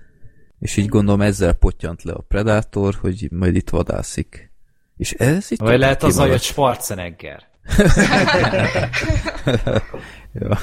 És 0.59 0.77
így 0.77 0.87
gondolom 0.87 1.21
ezzel 1.21 1.53
pottyant 1.53 2.03
le 2.03 2.13
a 2.13 2.23
Predator, 2.27 2.95
hogy 3.01 3.27
majd 3.31 3.55
itt 3.55 3.69
vadászik. 3.69 4.51
És 4.97 5.11
ez 5.11 5.51
itt 5.51 5.59
Vagy 5.59 5.79
lehet 5.79 6.03
az, 6.03 6.15
hogy 6.15 6.23
kimaradt. 6.23 6.43
Schwarzenegger. 6.43 7.43
Ja. 10.39 10.57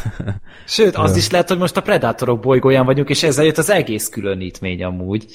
Sőt, 0.66 0.96
az 0.96 1.16
is 1.16 1.30
lehet, 1.30 1.48
hogy 1.48 1.58
most 1.58 1.76
a 1.76 1.82
Predatorok 1.82 2.40
bolygóján 2.40 2.84
vagyunk, 2.84 3.08
és 3.08 3.22
ezzel 3.22 3.44
jött 3.44 3.58
az 3.58 3.70
egész 3.70 4.08
különítmény 4.08 4.84
amúgy. 4.84 5.26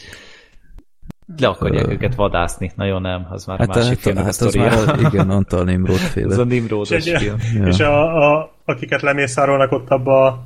Le 1.35 1.47
akarják 1.47 1.87
Ö. 1.87 1.91
őket 1.91 2.15
vadászni. 2.15 2.71
Nagyon 2.75 3.01
nem, 3.01 3.27
az 3.29 3.45
már 3.45 3.59
Hát, 3.59 3.67
másik 3.67 4.03
hát, 4.03 4.17
hát 4.17 4.41
az 4.41 4.53
már, 4.53 4.99
igen, 5.11 5.29
Antal 5.29 5.63
Nimrod 5.63 5.95
Ez 5.95 6.37
a 6.37 6.45
féle. 6.45 6.75
És, 6.81 6.91
egy, 6.91 7.17
film. 7.17 7.37
Ja. 7.55 7.67
és 7.67 7.79
a, 7.79 8.15
a, 8.33 8.53
akiket 8.65 9.01
lemészárolnak 9.01 9.71
ott 9.71 9.89
abba 9.89 10.25
a 10.25 10.43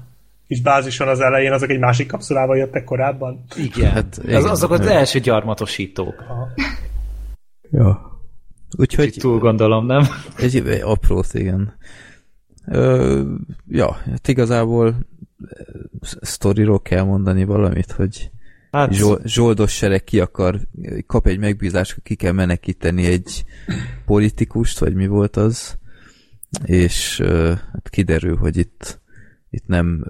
kis 0.48 0.62
bázison 0.62 1.08
az 1.08 1.20
elején, 1.20 1.52
azok 1.52 1.70
egy 1.70 1.80
másik 1.80 2.08
kapszulával 2.08 2.58
jöttek 2.58 2.84
korábban. 2.84 3.44
Igen. 3.56 3.92
Hát, 3.92 4.18
Az, 4.18 4.24
igen. 4.24 4.44
azok 4.44 4.72
az 4.72 4.86
első 4.86 5.20
gyarmatosítók. 5.20 6.26
Aha. 6.28 6.48
Ja. 7.72 8.20
Úgyhogy 8.78 9.04
Hogy 9.04 9.18
túl 9.20 9.40
gondolom, 9.40 9.86
nem? 9.86 10.08
egy, 10.38 10.56
egy 10.56 10.82
aprót, 10.82 11.34
igen. 11.34 11.74
Ö, 12.66 13.22
ja, 13.68 13.92
hát 14.06 14.28
igazából 14.28 14.96
sztoriról 16.22 16.82
kell 16.82 17.04
mondani 17.04 17.44
valamit, 17.44 17.92
hogy 17.92 18.32
Hát, 18.72 18.94
Zsold, 18.94 19.26
zsoldos 19.26 19.74
sereg 19.74 20.04
ki 20.04 20.20
akar, 20.20 20.60
kap 21.08 21.28
egy 21.28 21.40
megbízást, 21.40 22.02
ki 22.04 22.16
kell 22.16 22.32
menekíteni 22.32 23.06
egy 23.06 23.44
politikust, 24.06 24.80
vagy 24.80 24.94
mi 24.94 25.08
volt 25.08 25.36
az, 25.36 25.78
és 26.64 27.22
hát 27.74 27.90
kiderül, 27.90 28.36
hogy 28.36 28.58
itt 28.58 29.02
itt 29.52 29.68
nem, 29.68 30.04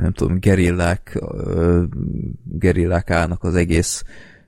nem 0.00 0.12
tudom, 0.12 0.38
gerillák, 0.38 1.18
gerillák 2.44 3.10
állnak 3.10 3.42
az 3.42 3.54
egész 3.54 4.04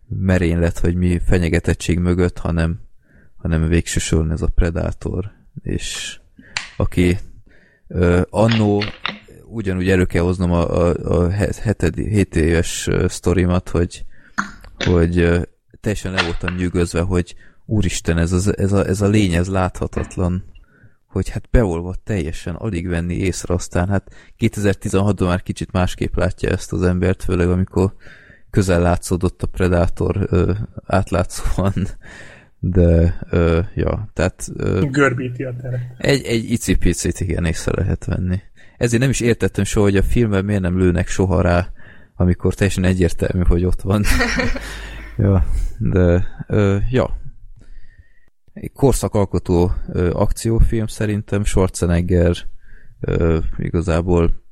merénylet, 0.08 0.78
hogy 0.78 0.94
mi 0.94 1.18
fenyegetettség 1.18 1.98
mögött, 1.98 2.38
hanem, 2.38 2.80
hanem 3.36 3.68
végső 3.68 3.98
soron 4.00 4.30
ez 4.30 4.42
a 4.42 4.48
Predátor, 4.54 5.30
és 5.62 6.18
aki 6.76 7.18
annó 8.30 8.82
ugyanúgy 9.48 9.88
elő 9.88 10.04
kell 10.04 10.22
hoznom 10.22 10.52
a, 10.52 10.88
a, 10.88 10.94
a 11.04 11.30
heted, 11.30 11.94
7 11.94 12.36
éves 12.36 12.88
sztorimat, 13.06 13.68
hogy, 13.68 14.04
hogy 14.84 15.14
teljesen 15.80 16.12
le 16.12 16.22
voltam 16.22 16.54
nyűgözve, 16.54 17.00
hogy 17.00 17.34
úristen, 17.66 18.18
ez, 18.18 18.32
az, 18.32 18.58
ez, 18.58 18.72
a, 18.72 18.86
ez 18.86 19.00
a 19.00 19.06
lény, 19.06 19.32
ez 19.32 19.48
láthatatlan, 19.48 20.44
hogy 21.06 21.28
hát 21.28 21.48
beolvadt 21.50 22.00
teljesen, 22.00 22.54
alig 22.54 22.88
venni 22.88 23.14
észre, 23.14 23.54
aztán 23.54 23.88
hát 23.88 24.14
2016-ban 24.38 25.24
már 25.24 25.42
kicsit 25.42 25.72
másképp 25.72 26.14
látja 26.14 26.50
ezt 26.50 26.72
az 26.72 26.82
embert, 26.82 27.22
főleg 27.22 27.48
amikor 27.48 27.94
közel 28.50 28.80
látszódott 28.80 29.42
a 29.42 29.46
Predator 29.46 30.26
ö, 30.30 30.52
átlátszóan, 30.86 31.74
de 32.58 33.18
ö, 33.30 33.60
ja, 33.74 34.08
tehát 34.12 34.48
ö, 34.56 34.80
Görbíti 34.90 35.44
a 35.44 35.54
teret. 35.60 35.80
egy, 35.98 36.24
egy 36.24 36.50
icipicit 36.50 37.20
igen 37.20 37.44
észre 37.44 37.72
lehet 37.82 38.04
venni. 38.04 38.40
Ezért 38.78 39.00
nem 39.00 39.10
is 39.10 39.20
értettem 39.20 39.64
soha, 39.64 39.86
hogy 39.86 39.96
a 39.96 40.02
filmben 40.02 40.44
miért 40.44 40.60
nem 40.60 40.78
lőnek 40.78 41.08
soha 41.08 41.40
rá, 41.40 41.70
amikor 42.16 42.54
teljesen 42.54 42.84
egyértelmű, 42.84 43.44
hogy 43.44 43.64
ott 43.64 43.80
van. 43.80 44.04
ja, 45.18 45.44
de 45.78 46.26
ö, 46.46 46.76
ja. 46.90 47.20
Egy 48.52 48.72
korszakalkotó 48.72 49.72
ö, 49.88 50.10
akciófilm 50.12 50.86
szerintem, 50.86 51.44
Schwarzenegger 51.44 52.36
ö, 53.00 53.38
igazából 53.58 54.44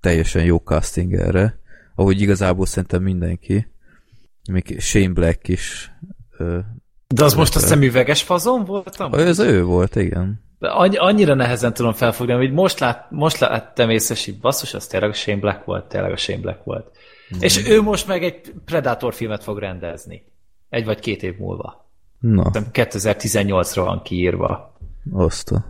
teljesen 0.00 0.44
jó 0.44 0.56
casting 0.56 1.14
erre, 1.14 1.60
ahogy 1.94 2.20
igazából 2.20 2.66
szerintem 2.66 3.02
mindenki. 3.02 3.66
Még 4.50 4.80
Shane 4.80 5.12
Black 5.12 5.48
is. 5.48 5.92
Ö, 6.38 6.58
de 7.06 7.24
az 7.24 7.34
most 7.34 7.56
a 7.56 7.58
szemüveges 7.58 8.22
fazon 8.22 8.64
voltam? 8.64 9.14
ez 9.14 9.38
ő 9.38 9.64
volt, 9.64 9.96
igen. 9.96 10.47
Annyira 10.60 11.34
nehezen 11.34 11.74
tudom 11.74 11.92
felfogni, 11.92 12.32
hogy 12.32 12.52
most, 12.52 12.78
lát, 12.78 13.10
most 13.10 13.38
láttam 13.38 13.90
észre, 13.90 14.14
hogy 14.24 14.38
basszus, 14.40 14.74
az 14.74 14.86
tényleg 14.86 15.10
a 15.10 15.12
Shane 15.12 15.40
Black 15.40 15.64
volt, 15.64 15.84
tényleg 15.84 16.12
a 16.12 16.16
Shane 16.16 16.40
Black 16.40 16.64
volt. 16.64 16.90
Mm. 17.36 17.38
És 17.40 17.68
ő 17.68 17.82
most 17.82 18.06
meg 18.06 18.24
egy 18.24 18.52
Predator 18.64 19.14
filmet 19.14 19.42
fog 19.42 19.58
rendezni. 19.58 20.24
Egy 20.68 20.84
vagy 20.84 21.00
két 21.00 21.22
év 21.22 21.36
múlva. 21.38 21.90
Na, 22.20 22.50
2018-ra 22.52 23.80
van 23.84 24.02
kiírva. 24.02 24.78
oszta. 25.12 25.64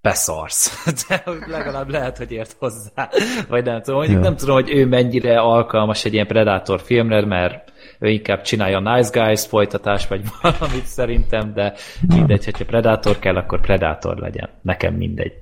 Beszarsz. 0.00 0.84
De 1.08 1.22
legalább 1.46 1.88
lehet, 1.88 2.18
hogy 2.18 2.32
ért 2.32 2.56
hozzá. 2.58 3.08
Vagy 3.48 3.64
nem 3.64 3.82
tudom, 3.82 3.98
mondjuk 3.98 4.18
Ja. 4.18 4.24
nem 4.24 4.36
tudom, 4.36 4.54
hogy 4.54 4.70
ő 4.70 4.86
mennyire 4.86 5.40
alkalmas 5.40 6.04
egy 6.04 6.12
ilyen 6.12 6.26
Predator 6.26 6.80
filmre, 6.80 7.26
mert 7.26 7.72
ő 7.98 8.08
inkább 8.08 8.42
csinálja 8.42 8.78
a 8.78 8.94
Nice 8.94 9.24
Guys 9.24 9.46
folytatás, 9.46 10.06
vagy 10.06 10.22
valamit 10.42 10.86
szerintem, 10.86 11.54
de 11.54 11.74
mindegy, 12.08 12.44
hogyha 12.44 12.64
Predator 12.64 13.18
kell, 13.18 13.36
akkor 13.36 13.60
Predator 13.60 14.16
legyen. 14.16 14.48
Nekem 14.62 14.94
mindegy. 14.94 15.32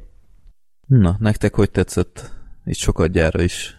Na, 0.87 1.17
nektek 1.19 1.55
hogy 1.55 1.71
tetszett? 1.71 2.31
Itt 2.65 2.77
sokat 2.77 3.11
gyára 3.11 3.43
is. 3.43 3.77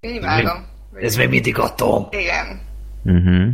Én 0.00 0.14
imádom. 0.14 0.66
Ez 0.94 1.16
még 1.16 1.28
mindig 1.28 1.58
atom. 1.58 2.06
Igen. 2.10 2.60
Uh-huh. 3.04 3.48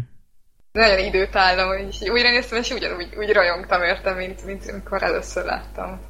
Nagyon 0.73 0.99
időt 0.99 1.37
állom, 1.37 1.69
hogy 1.69 2.11
újra 2.11 2.31
néztem, 2.31 2.59
és 2.59 2.71
ugyanúgy 2.71 3.15
úgy 3.19 3.33
rajongtam 3.33 3.83
érte, 3.83 4.15
mint, 4.15 4.45
mint 4.45 4.69
amikor 4.71 5.03
először 5.03 5.45
láttam. 5.45 6.01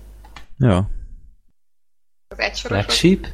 Ja. 0.59 0.91
Az 2.29 2.39
egysoros. 2.39 2.77
Black 2.77 2.91
Sheep? 2.91 3.27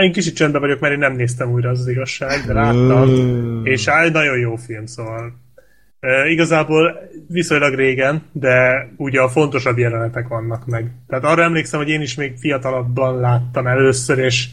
Én 0.00 0.12
kicsit 0.12 0.36
csöndben 0.36 0.60
vagyok, 0.60 0.80
mert 0.80 0.92
én 0.92 0.98
nem 0.98 1.12
néztem 1.16 1.50
újra 1.52 1.70
az, 1.70 1.80
az 1.80 1.88
igazság, 1.88 2.46
de 2.46 2.52
láttam. 2.52 3.08
És 3.64 3.88
á, 3.88 4.02
egy 4.02 4.12
nagyon 4.12 4.38
jó 4.38 4.56
film, 4.56 4.86
szóval. 4.86 5.32
E, 6.00 6.28
igazából 6.28 6.98
viszonylag 7.28 7.74
régen, 7.74 8.22
de 8.32 8.88
ugye 8.96 9.20
a 9.20 9.28
fontosabb 9.28 9.78
jelenetek 9.78 10.28
vannak 10.28 10.66
meg. 10.66 10.90
Tehát 11.06 11.24
arra 11.24 11.42
emlékszem, 11.42 11.80
hogy 11.80 11.88
én 11.88 12.00
is 12.00 12.14
még 12.14 12.36
fiatalabban 12.38 13.20
láttam 13.20 13.66
először, 13.66 14.18
és 14.18 14.48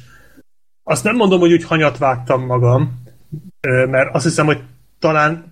azt 0.83 1.03
nem 1.03 1.15
mondom, 1.15 1.39
hogy 1.39 1.51
úgy 1.51 1.63
hanyat 1.63 1.97
vágtam 1.97 2.45
magam, 2.45 3.01
mert 3.89 4.15
azt 4.15 4.23
hiszem, 4.23 4.45
hogy 4.45 4.59
talán 4.99 5.47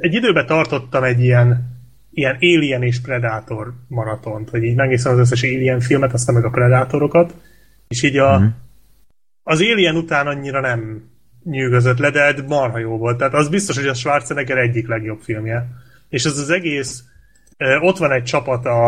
egy 0.00 0.14
időben 0.14 0.46
tartottam 0.46 1.02
egy 1.02 1.20
ilyen 1.20 1.72
ilyen 2.16 2.36
Alien 2.40 2.82
és 2.82 3.00
Predator 3.00 3.72
maratont, 3.88 4.50
hogy 4.50 4.62
így 4.62 4.74
megnéztem 4.74 5.12
az 5.12 5.18
összes 5.18 5.42
Alien 5.42 5.80
filmet, 5.80 6.12
aztán 6.12 6.34
meg 6.34 6.44
a 6.44 6.50
Predátorokat, 6.50 7.34
és 7.88 8.02
így 8.02 8.16
a, 8.16 8.38
Mhm. 8.38 8.46
Az 9.44 9.60
Alien 9.60 9.96
után 9.96 10.26
annyira 10.26 10.60
nem 10.60 11.10
nyűgözött 11.44 11.98
le, 11.98 12.10
de 12.10 12.34
marha 12.46 12.78
jó 12.78 12.96
volt. 12.96 13.18
Tehát 13.18 13.34
az 13.34 13.48
biztos, 13.48 13.76
hogy 13.76 13.86
a 13.86 13.94
Schwarzenegger 13.94 14.58
egyik 14.58 14.88
legjobb 14.88 15.20
filmje. 15.20 15.66
És 16.08 16.24
ez 16.24 16.38
az 16.38 16.50
egész, 16.50 17.04
ott 17.80 17.98
van 17.98 18.12
egy 18.12 18.24
csapat 18.24 18.66
a, 18.66 18.86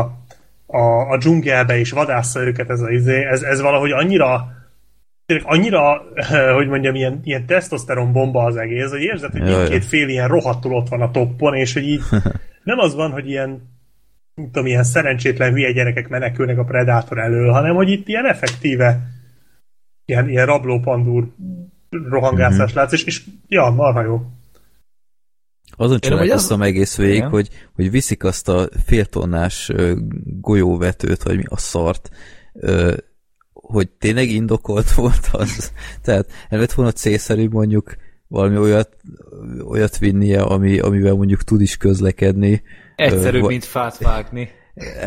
a, 0.66 1.10
a 1.10 1.16
dzsungelbe, 1.18 1.78
és 1.78 1.90
vadásza 1.90 2.40
őket 2.40 2.70
ez 2.70 2.80
a 2.80 2.90
izé, 2.90 3.24
ez, 3.24 3.42
ez 3.42 3.60
valahogy 3.60 3.90
annyira 3.90 4.54
annyira, 5.42 6.02
hogy 6.54 6.68
mondjam, 6.68 6.94
ilyen, 6.94 7.20
ilyen 7.22 7.46
tesztoszteron 7.46 8.12
bomba 8.12 8.44
az 8.44 8.56
egész, 8.56 8.90
hogy 8.90 9.02
érzed, 9.02 9.30
hogy 9.30 9.42
mindkét 9.42 9.84
fél 9.84 10.08
ilyen 10.08 10.28
rohadtul 10.28 10.74
ott 10.74 10.88
van 10.88 11.00
a 11.00 11.10
toppon, 11.10 11.54
és 11.54 11.72
hogy 11.72 11.88
így 11.88 12.02
nem 12.62 12.78
az 12.78 12.94
van, 12.94 13.10
hogy 13.10 13.28
ilyen 13.28 13.74
nem 14.34 14.46
tudom, 14.46 14.66
ilyen 14.66 14.84
szerencsétlen 14.84 15.52
hülye 15.52 15.72
gyerekek 15.72 16.08
menekülnek 16.08 16.58
a 16.58 16.64
Predator 16.64 17.18
elől, 17.18 17.52
hanem 17.52 17.74
hogy 17.74 17.90
itt 17.90 18.08
ilyen 18.08 18.26
effektíve 18.26 19.00
ilyen, 20.06 20.28
ilyen 20.28 20.46
rablópandúr 20.46 21.28
rohangászás 21.90 22.70
Mhm. 22.70 22.78
látsz, 22.78 22.92
és, 22.92 23.04
és 23.04 23.24
ja, 23.48 23.70
marha 23.70 24.02
jó. 24.02 24.20
Azon 25.76 25.98
csodálkoztam 25.98 26.62
egész 26.62 26.96
végig, 26.96 27.14
Igen. 27.14 27.28
hogy, 27.28 27.48
hogy 27.74 27.90
viszik 27.90 28.24
azt 28.24 28.48
a 28.48 28.68
féltonnás 28.84 29.72
golyóvetőt, 30.40 31.22
vagy 31.22 31.36
mi 31.36 31.42
a 31.48 31.56
szart, 31.56 32.10
ö, 32.52 32.94
hogy 33.52 33.88
tényleg 33.90 34.28
indokolt 34.28 34.92
volt 34.94 35.28
az. 35.32 35.72
Tehát 36.02 36.26
nem 36.48 36.60
lett 36.60 36.72
volna 36.72 36.92
célszerű 36.92 37.48
mondjuk 37.48 37.96
valami 38.28 38.56
olyat, 38.56 38.96
olyat 39.68 39.98
vinnie, 39.98 40.42
ami, 40.42 40.78
amivel 40.78 41.14
mondjuk 41.14 41.42
tud 41.42 41.60
is 41.60 41.76
közlekedni. 41.76 42.62
Egyszerűbb, 42.96 43.44
Ö, 43.44 43.46
mint 43.46 43.64
fát 43.64 43.98
vágni. 43.98 44.50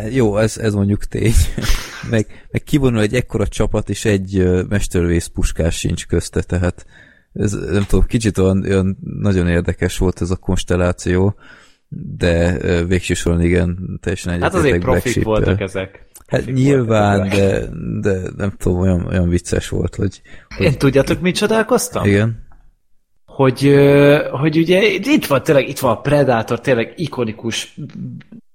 Jó, 0.10 0.38
ez, 0.38 0.58
ez 0.58 0.74
mondjuk 0.74 1.04
tény. 1.04 1.34
meg, 2.10 2.48
meg 2.52 2.64
kivonul 2.64 3.02
egy 3.02 3.16
ekkora 3.16 3.48
csapat, 3.48 3.90
és 3.90 4.06
egy 4.06 4.50
mestervész 4.70 5.28
puskás 5.28 5.78
sincs 5.78 6.08
közte, 6.08 6.42
tehát 6.42 6.86
ez, 7.34 7.52
nem 7.52 7.84
tudom, 7.84 8.06
kicsit 8.06 8.38
olyan, 8.38 8.64
olyan 8.64 8.98
nagyon 9.02 9.48
érdekes 9.48 9.98
volt 9.98 10.22
ez 10.22 10.32
a 10.32 10.36
konstelláció, 10.36 11.36
de 12.18 12.58
végső 12.86 13.14
soron 13.14 13.42
igen, 13.42 14.00
teljesen 14.02 14.32
Hát 14.32 14.42
egyetértek 14.42 14.60
azért 14.62 14.84
Black 14.84 15.02
profik 15.02 15.24
voltak 15.24 15.62
ezek. 15.62 16.08
Hát 16.28 16.42
Profik 16.42 16.64
nyilván, 16.64 17.30
de, 17.30 17.66
de 18.02 18.22
nem 18.38 18.54
tudom, 18.58 18.80
olyan, 18.80 19.06
olyan 19.06 19.30
vicces 19.30 19.70
volt, 19.70 19.96
hogy, 19.96 20.22
Én 20.58 20.78
tudjátok, 20.78 21.22
mit 21.22 21.36
csodálkoztam? 21.36 22.06
igen. 22.06 22.48
Hogy, 23.40 23.76
hogy 24.32 24.58
ugye 24.58 24.84
itt 24.84 25.26
van 25.26 25.44
tényleg, 25.44 25.68
itt 25.68 25.80
van 25.80 25.92
a 25.92 26.02
Predator, 26.02 26.60
tényleg 26.60 26.94
ikonikus 26.96 27.76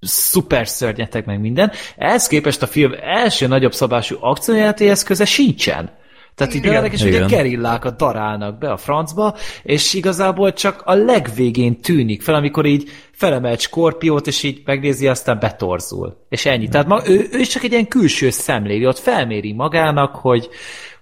szuper 0.00 0.68
szörnyetek 0.68 1.24
meg 1.24 1.40
minden. 1.40 1.72
Ehhez 1.96 2.26
képest 2.26 2.62
a 2.62 2.66
film 2.66 2.92
első 3.00 3.46
nagyobb 3.46 3.72
szabású 3.72 4.16
akciójáté 4.20 4.88
eszköze 4.88 5.24
sincsen. 5.24 5.90
Tehát 6.34 6.54
így 6.54 6.64
Igen. 6.64 6.84
és 6.84 7.02
ugye 7.02 7.24
gerillákat 7.26 7.96
darálnak 7.96 8.58
be 8.58 8.70
a 8.70 8.76
francba, 8.76 9.36
és 9.62 9.94
igazából 9.94 10.52
csak 10.52 10.82
a 10.84 10.94
legvégén 10.94 11.80
tűnik 11.80 12.22
fel, 12.22 12.34
amikor 12.34 12.66
így 12.66 12.90
felemelt 13.12 13.60
Skorpiót, 13.60 14.26
és 14.26 14.42
így 14.42 14.62
megnézi, 14.64 15.08
aztán 15.08 15.38
betorzul. 15.40 16.16
És 16.28 16.46
ennyi. 16.46 16.68
Tehát 16.68 16.86
ma, 16.86 17.00
ő, 17.06 17.28
ő 17.32 17.42
csak 17.42 17.62
egy 17.62 17.72
ilyen 17.72 17.88
külső 17.88 18.30
szemléli, 18.30 18.86
ott 18.86 18.98
felméri 18.98 19.52
magának, 19.52 20.14
hogy, 20.14 20.48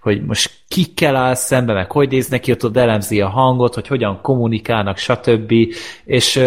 hogy 0.03 0.25
most 0.25 0.51
kikkel 0.67 1.15
áll 1.15 1.33
szembe, 1.33 1.73
meg 1.73 1.91
hogy 1.91 2.09
néz 2.09 2.27
neki, 2.27 2.51
ott, 2.51 2.63
ott 2.63 2.77
elemzi 2.77 3.21
a 3.21 3.29
hangot, 3.29 3.73
hogy 3.73 3.87
hogyan 3.87 4.21
kommunikálnak, 4.21 4.97
stb. 4.97 5.53
És 6.05 6.43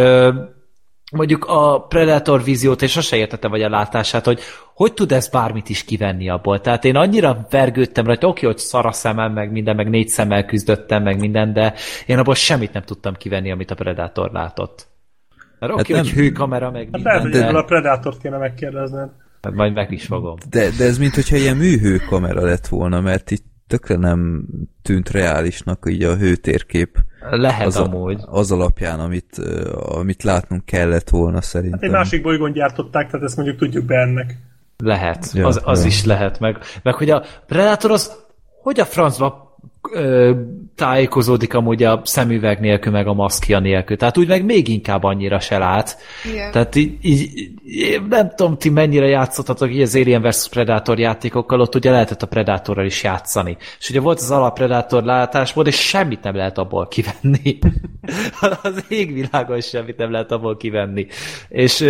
mondjuk 1.13 1.45
a 1.45 1.81
Predator 1.89 2.45
víziót, 2.45 2.83
és 2.83 2.91
sose 2.91 3.17
értette 3.17 3.49
vagy 3.49 3.63
a 3.63 3.69
látását, 3.69 4.25
hogy 4.25 4.41
hogy 4.75 4.93
tud 4.95 5.13
ez 5.13 5.29
bármit 5.29 5.69
is 5.69 5.85
kivenni 5.85 6.29
abból? 6.29 6.61
Tehát 6.61 6.85
én 6.85 6.97
annyira 6.97 7.47
vergődtem 7.51 8.07
rajta, 8.07 8.27
oké, 8.29 8.47
hogy 8.47 8.59
szar 8.59 8.87
a 8.87 8.93
szemem, 8.93 9.33
meg 9.33 9.51
minden, 9.53 9.77
meg 9.77 9.89
négy 9.89 10.09
szemmel 10.09 10.45
küzdöttem, 10.45 11.03
meg 11.03 11.21
minden, 11.21 11.53
de 11.53 11.75
én 12.07 12.19
abból 12.19 12.35
semmit 12.35 12.73
nem 12.73 12.83
tudtam 12.83 13.15
kivenni, 13.15 13.51
amit 13.51 13.71
a 13.71 13.75
Predator 13.75 14.31
látott. 14.33 14.87
Mert 15.59 15.73
oké, 15.73 15.95
Hát 15.95 16.05
hogy 16.05 16.15
nem- 16.15 16.25
hőkamera, 16.25 16.71
meg 16.71 16.83
Hát 16.83 16.93
minden, 16.93 17.13
lehet, 17.13 17.23
hogy 17.23 17.31
de... 17.31 17.47
ebből 17.47 17.61
a 17.61 17.65
Predátort 17.65 18.21
kéne 18.21 18.37
megkérdezned. 18.37 19.11
Hát 19.47 19.55
majd 19.55 19.73
meg 19.75 19.93
is 19.93 20.05
fogom. 20.07 20.37
De, 20.51 20.71
de 20.79 20.85
ez 20.85 20.99
mint 20.99 21.15
hogyha 21.15 21.37
ilyen 21.37 21.57
műhő 21.57 21.97
kamera 21.97 22.45
lett 22.45 22.67
volna, 22.67 23.01
mert 23.01 23.31
itt 23.31 23.45
tökre 23.67 23.97
nem 23.97 24.45
tűnt 24.83 25.11
reálisnak 25.11 25.85
így 25.89 26.03
a 26.03 26.17
hőtérkép 26.17 26.99
Lehet 27.31 27.67
az, 27.67 27.77
amúgy. 27.77 28.21
a, 28.27 28.39
az 28.39 28.53
alapján, 28.53 29.01
amit, 29.01 29.39
amit 29.73 30.23
látnunk 30.23 30.65
kellett 30.65 31.11
volna 31.11 31.35
Hát 31.35 31.45
szerintem. 31.45 31.79
egy 31.83 31.91
másik 31.91 32.23
bolygón 32.23 32.53
gyártották, 32.53 33.11
tehát 33.11 33.27
ezt 33.27 33.37
mondjuk 33.37 33.59
tudjuk 33.59 33.85
be 33.85 33.97
ennek. 34.01 34.37
Lehet, 34.79 35.31
Ja, 35.35 35.47
az, 35.47 35.61
az 35.65 35.81
ja. 35.81 35.87
is 35.87 36.05
lehet, 36.05 36.39
meg, 36.41 36.59
meg 36.83 36.95
hogy 36.95 37.11
a 37.11 37.25
Predator 37.47 37.91
az 37.91 38.25
hogy 38.63 38.81
a 38.81 38.85
francba 38.85 39.46
ö, 39.93 40.33
tájékozódik 40.75 41.55
amúgy 41.55 41.83
a 41.83 42.01
szemüveg 42.05 42.61
nélkül, 42.61 42.93
meg 42.93 43.07
a 43.07 43.13
maszkja 43.13 43.59
nélkül. 43.59 43.97
Tehát 43.97 44.19
úgy 44.19 44.29
meg 44.29 44.45
még 44.45 44.69
inkább 44.69 45.03
annyira 45.03 45.41
se 45.41 45.59
lát. 45.59 45.99
Igen. 46.33 46.53
Tehát 46.53 46.75
így, 46.75 46.97
így, 47.01 47.51
nem 48.09 48.31
tudom, 48.35 48.59
ti 48.59 48.71
mennyire 48.71 49.07
játszottatok 49.07 49.73
így 49.73 49.81
az 49.81 49.97
Alien 49.97 50.23
vs. 50.23 50.49
Predator 50.49 50.99
játékokkal, 50.99 51.61
ott 51.61 51.75
ugye 51.75 51.91
lehetett 51.91 52.23
a 52.23 52.27
Predatorral 52.27 52.87
is 52.87 53.03
játszani. 53.03 53.57
És 53.79 53.91
ugye 53.91 54.01
volt 54.01 54.19
az 54.19 54.31
alap 54.31 54.55
Predator 54.55 55.03
látásmód, 55.03 55.67
és 55.67 55.89
semmit 55.89 56.23
nem 56.23 56.37
lehet 56.37 56.59
abból 56.59 56.89
kivenni. 56.89 57.59
az 58.63 58.85
égvilágon 58.89 59.61
semmit 59.61 59.97
nem 59.97 60.11
lehet 60.11 60.33
abból 60.33 60.57
kivenni. 60.57 61.07
És 61.49 61.85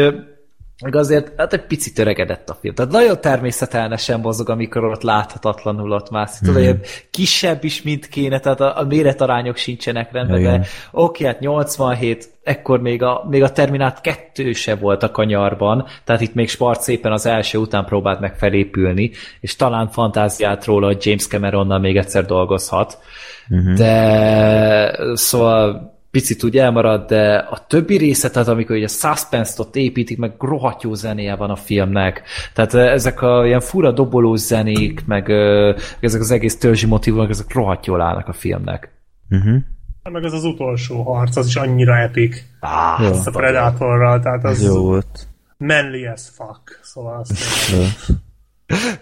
meg 0.82 0.94
azért 0.96 1.32
hát 1.36 1.52
egy 1.52 1.66
picit 1.66 1.98
öregedett 1.98 2.48
a 2.50 2.56
film. 2.60 2.74
Tehát 2.74 2.92
nagyon 2.92 3.20
természetelnesen 3.20 4.20
mozog, 4.20 4.48
amikor 4.50 4.84
ott 4.84 5.02
láthatatlanul 5.02 5.92
ott 5.92 6.10
mászik. 6.10 6.46
Tudod, 6.46 6.62
Mhm. 6.62 6.70
mm. 6.70 6.80
kisebb 7.10 7.64
is, 7.64 7.82
mint 7.82 8.08
kéne, 8.08 8.38
tehát 8.40 8.60
a, 8.60 8.78
a 8.78 8.84
méretarányok 8.84 9.56
sincsenek 9.56 10.12
rendben, 10.12 10.38
Igen. 10.38 10.60
de 10.60 10.66
oké, 10.90 11.24
hát 11.24 11.40
87, 11.40 12.28
ekkor 12.42 12.80
még 12.80 13.02
a, 13.02 13.24
még 13.28 13.42
a 13.42 13.52
Terminát 13.52 14.00
2 14.00 14.52
se 14.52 14.74
volt 14.74 15.02
a 15.02 15.10
kanyarban, 15.10 15.86
tehát 16.04 16.20
itt 16.22 16.34
még 16.34 16.48
Spart 16.48 16.80
szépen 16.80 17.12
az 17.12 17.26
első 17.26 17.58
után 17.58 17.84
próbált 17.84 18.20
meg 18.20 18.36
felépülni, 18.36 19.10
és 19.40 19.56
talán 19.56 19.88
fantáziát 19.88 20.64
róla, 20.64 20.86
hogy 20.86 21.06
James 21.06 21.26
Cameronnal 21.26 21.78
még 21.78 21.96
egyszer 21.96 22.24
dolgozhat. 22.24 22.98
Mhm. 23.48 23.74
De 23.74 24.98
szóval 25.14 25.94
picit 26.16 26.44
úgy 26.44 26.58
elmarad, 26.58 27.06
de 27.06 27.36
a 27.36 27.66
többi 27.66 27.96
része, 27.96 28.30
tehát 28.30 28.48
amikor 28.48 28.76
ugye 28.76 28.84
a 28.84 28.88
suspense-t 28.88 29.58
ott 29.58 29.76
építik, 29.76 30.18
meg 30.18 30.32
rohadt 30.38 30.82
jó 30.82 30.94
zenéje 30.94 31.34
van 31.36 31.50
a 31.50 31.56
filmnek. 31.56 32.22
Tehát 32.54 32.74
eh, 32.74 32.92
ezek 32.92 33.22
a 33.22 33.46
ilyen 33.46 33.60
fura 33.60 33.92
dobolós 33.92 34.40
zenék, 34.40 35.06
meg 35.06 35.28
ö, 35.28 35.74
ezek 36.00 36.20
az 36.20 36.30
egész 36.30 36.58
törzsi 36.58 36.86
motivumok, 36.86 37.30
ezek 37.30 37.54
rohadt 37.54 37.86
jól 37.86 38.00
állnak 38.00 38.28
a 38.28 38.32
filmnek. 38.32 38.90
Uh-huh. 39.30 39.56
Meg 40.12 40.24
az 40.24 40.32
az 40.32 40.44
utolsó 40.44 41.02
harc, 41.02 41.36
az 41.36 41.46
is 41.46 41.56
annyira 41.56 41.96
epik. 41.96 42.44
Ah, 42.60 43.00
Jó. 43.02 43.12
A 43.24 43.30
Predatorral, 43.30 44.20
tehát 44.20 44.44
az 44.44 44.62
Jó 44.62 44.82
volt. 44.82 45.26
manly 45.56 46.06
as 46.06 46.28
fuck. 46.28 46.80
Szóval 46.82 47.18
azt. 47.18 47.32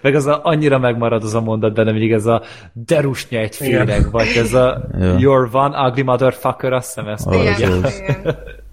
Meg 0.00 0.14
az 0.14 0.26
a, 0.26 0.40
annyira 0.42 0.78
megmarad 0.78 1.22
az 1.22 1.34
a 1.34 1.40
mondat 1.40 1.74
benne, 1.74 1.90
mindig 1.90 2.12
ez 2.12 2.26
a 2.26 2.42
derusnya 2.72 3.38
egy 3.38 3.56
féreg, 3.56 4.10
vagy 4.10 4.26
ez 4.36 4.54
a 4.54 4.88
Ja. 4.98 5.16
you're 5.18 5.52
one 5.52 5.88
ugly 5.88 6.02
motherfucker, 6.02 6.72
azt 6.72 6.86
hiszem 6.86 7.08
ezt 7.08 7.26
Ah, 7.26 7.34
Igen, 7.34 7.56
igen. 7.56 7.84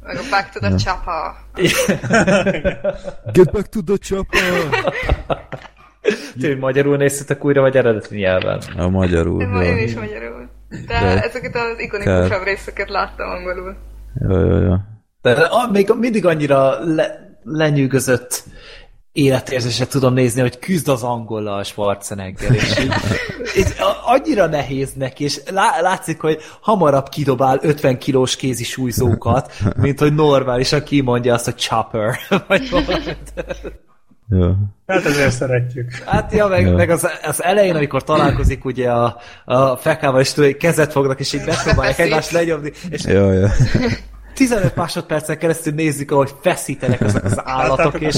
Meg 0.03 0.17
a 0.17 0.21
Back 0.29 0.49
to 0.53 0.59
the 0.59 0.75
Chopper. 0.75 1.31
Get 3.33 3.51
back 3.51 3.67
to 3.69 3.81
the 3.85 3.95
chopper! 3.97 4.41
Ti 6.39 6.53
magyarul 6.53 6.97
néztetek 6.97 7.45
újra, 7.45 7.61
vagy 7.61 7.75
eredeti 7.77 8.15
nyelven? 8.15 8.61
A 8.77 8.89
magyarul. 8.89 9.37
De 9.37 9.45
ma 9.47 9.63
én 9.63 9.77
is 9.77 9.95
magyarul. 9.95 10.49
De, 10.69 10.99
De- 10.99 11.21
ezeket 11.23 11.55
az 11.55 11.79
ikonikusabb 11.79 12.43
részeket 12.43 12.89
láttam 12.89 13.29
angolul. 13.29 13.75
Jó, 14.29 14.39
jó, 14.39 14.61
jó. 14.61 14.75
De 15.21 15.31
a, 15.31 15.71
még 15.71 15.91
mindig 15.99 16.25
annyira 16.25 16.79
le, 16.95 17.35
lenyűgözött 17.43 18.43
életérzéset 19.11 19.89
tudom 19.89 20.13
nézni, 20.13 20.41
hogy 20.41 20.59
küzd 20.59 20.87
az 20.87 21.03
angollal 21.03 21.57
a 21.59 21.63
Schwarzenegger, 21.63 22.51
és 22.51 22.77
így, 23.57 23.73
a- 23.79 24.11
annyira 24.11 24.47
nehéz 24.47 24.93
neki, 24.93 25.23
és 25.23 25.39
lá, 25.51 25.79
látszik, 25.81 26.21
hogy 26.21 26.39
hamarabb 26.61 27.09
kidobál 27.09 27.59
50 27.61 27.97
kilós 27.97 28.35
kézi 28.35 28.63
súlyzókat, 28.63 29.53
mint 29.77 29.99
hogy 29.99 30.13
normálisan 30.15 30.83
kimondja 30.83 31.33
azt, 31.33 31.45
hogy 31.45 31.55
chopper, 31.55 32.15
vagy 32.47 32.69
valamit. 32.69 33.33
jó. 34.29 34.51
Hát 34.87 35.05
ezért 35.05 35.31
szeretjük. 35.31 35.91
Hát 36.05 36.33
ja, 36.33 36.47
meg, 36.47 36.65
Ja. 36.65 36.75
meg 36.75 36.89
az, 36.89 37.07
az, 37.23 37.43
elején, 37.43 37.75
amikor 37.75 38.03
találkozik 38.03 38.65
ugye 38.65 38.91
a, 38.91 39.17
a 39.45 39.75
fekával, 39.75 40.19
és 40.19 40.31
tudod, 40.33 40.57
kezet 40.57 40.91
fognak, 40.91 41.19
és 41.19 41.33
így 41.33 41.45
megpróbálják 41.45 41.99
egymást 41.99 42.31
lenyomni, 42.31 42.71
és 42.89 43.03
Jó, 43.05 43.31
jó. 43.31 43.45
15 44.33 44.75
másodpercen 44.75 45.37
keresztül 45.37 45.73
nézzük, 45.73 46.11
ahogy 46.11 46.33
feszítenek 46.41 47.01
ezek 47.01 47.23
az 47.23 47.41
állatok, 47.43 47.99
és 48.01 48.15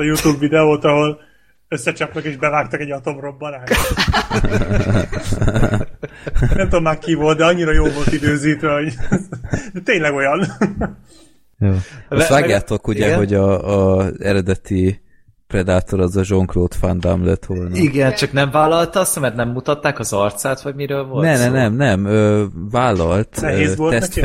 A 0.00 0.02
YouTube 0.02 0.38
videót, 0.38 0.84
ahol 0.84 1.20
összecsapnak 1.68 2.24
és 2.24 2.36
bevágtak 2.36 2.80
egy 2.80 2.90
atomrobbanást. 2.90 3.72
Nem 6.54 6.68
tudom 6.68 6.82
már 6.82 6.98
ki 6.98 7.14
volt, 7.14 7.36
de 7.36 7.44
annyira 7.44 7.72
jó 7.72 7.84
volt 7.84 8.12
időzítve, 8.12 8.72
hogy 8.72 8.94
de 9.72 9.80
tényleg 9.84 10.14
olyan. 10.14 10.46
jó. 11.58 11.72
Azt 12.08 12.28
vágjátok 12.28 12.86
ugye, 12.88 13.06
igen? 13.06 13.18
hogy 13.18 13.34
a, 13.34 13.98
a 13.98 14.10
eredeti 14.18 15.00
Predator 15.46 16.00
az 16.00 16.16
a 16.16 16.22
Jean-Claude 16.24 16.76
Van 16.80 17.00
Damme 17.00 17.26
lett 17.26 17.44
volna. 17.44 17.76
Igen, 17.76 18.14
csak 18.14 18.32
nem 18.32 18.50
vállalta 18.50 19.00
azt, 19.00 19.20
mert 19.20 19.34
nem 19.34 19.48
mutatták 19.48 19.98
az 19.98 20.12
arcát, 20.12 20.62
vagy 20.62 20.74
miről 20.74 21.04
volt 21.04 21.24
Ne, 21.24 21.36
ne, 21.36 21.44
szó? 21.44 21.50
nem, 21.50 21.74
nem. 21.74 22.04
Ö, 22.04 22.44
vállalt 22.70 23.40
Nehéz 23.40 23.72
ö, 23.72 23.76
volt 23.76 24.00
neki 24.00 24.20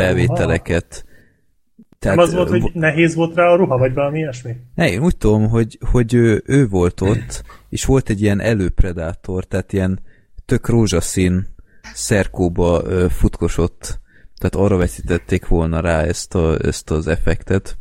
tesztfelvételeket. 2.05 2.15
Nem 2.15 2.17
az 2.17 2.33
volt, 2.33 2.61
hogy 2.61 2.81
nehéz 2.81 3.15
volt 3.15 3.35
rá 3.35 3.45
a 3.45 3.55
ruha, 3.55 3.77
vagy 3.77 3.93
valami 3.93 4.17
ilyesmi? 4.17 4.55
Ne, 4.75 4.91
én 4.91 5.01
úgy 5.01 5.17
tudom, 5.17 5.47
hogy, 5.49 5.77
hogy 5.91 6.13
ő, 6.13 6.43
ő 6.45 6.67
volt 6.67 7.01
ott, 7.01 7.43
és 7.69 7.85
volt 7.85 8.09
egy 8.09 8.21
ilyen 8.21 8.39
előpredátor, 8.41 9.43
tehát 9.45 9.73
ilyen 9.73 9.99
tök 10.45 10.69
rózsaszín 10.69 11.53
szerkóba 11.93 12.81
ö, 12.85 13.05
futkosott, 13.09 13.99
tehát 14.37 14.55
arra 14.67 14.77
veszítették 14.77 15.47
volna 15.47 15.79
rá 15.79 16.01
ezt, 16.01 16.35
a, 16.35 16.57
ezt 16.61 16.91
az 16.91 17.07
effektet, 17.07 17.77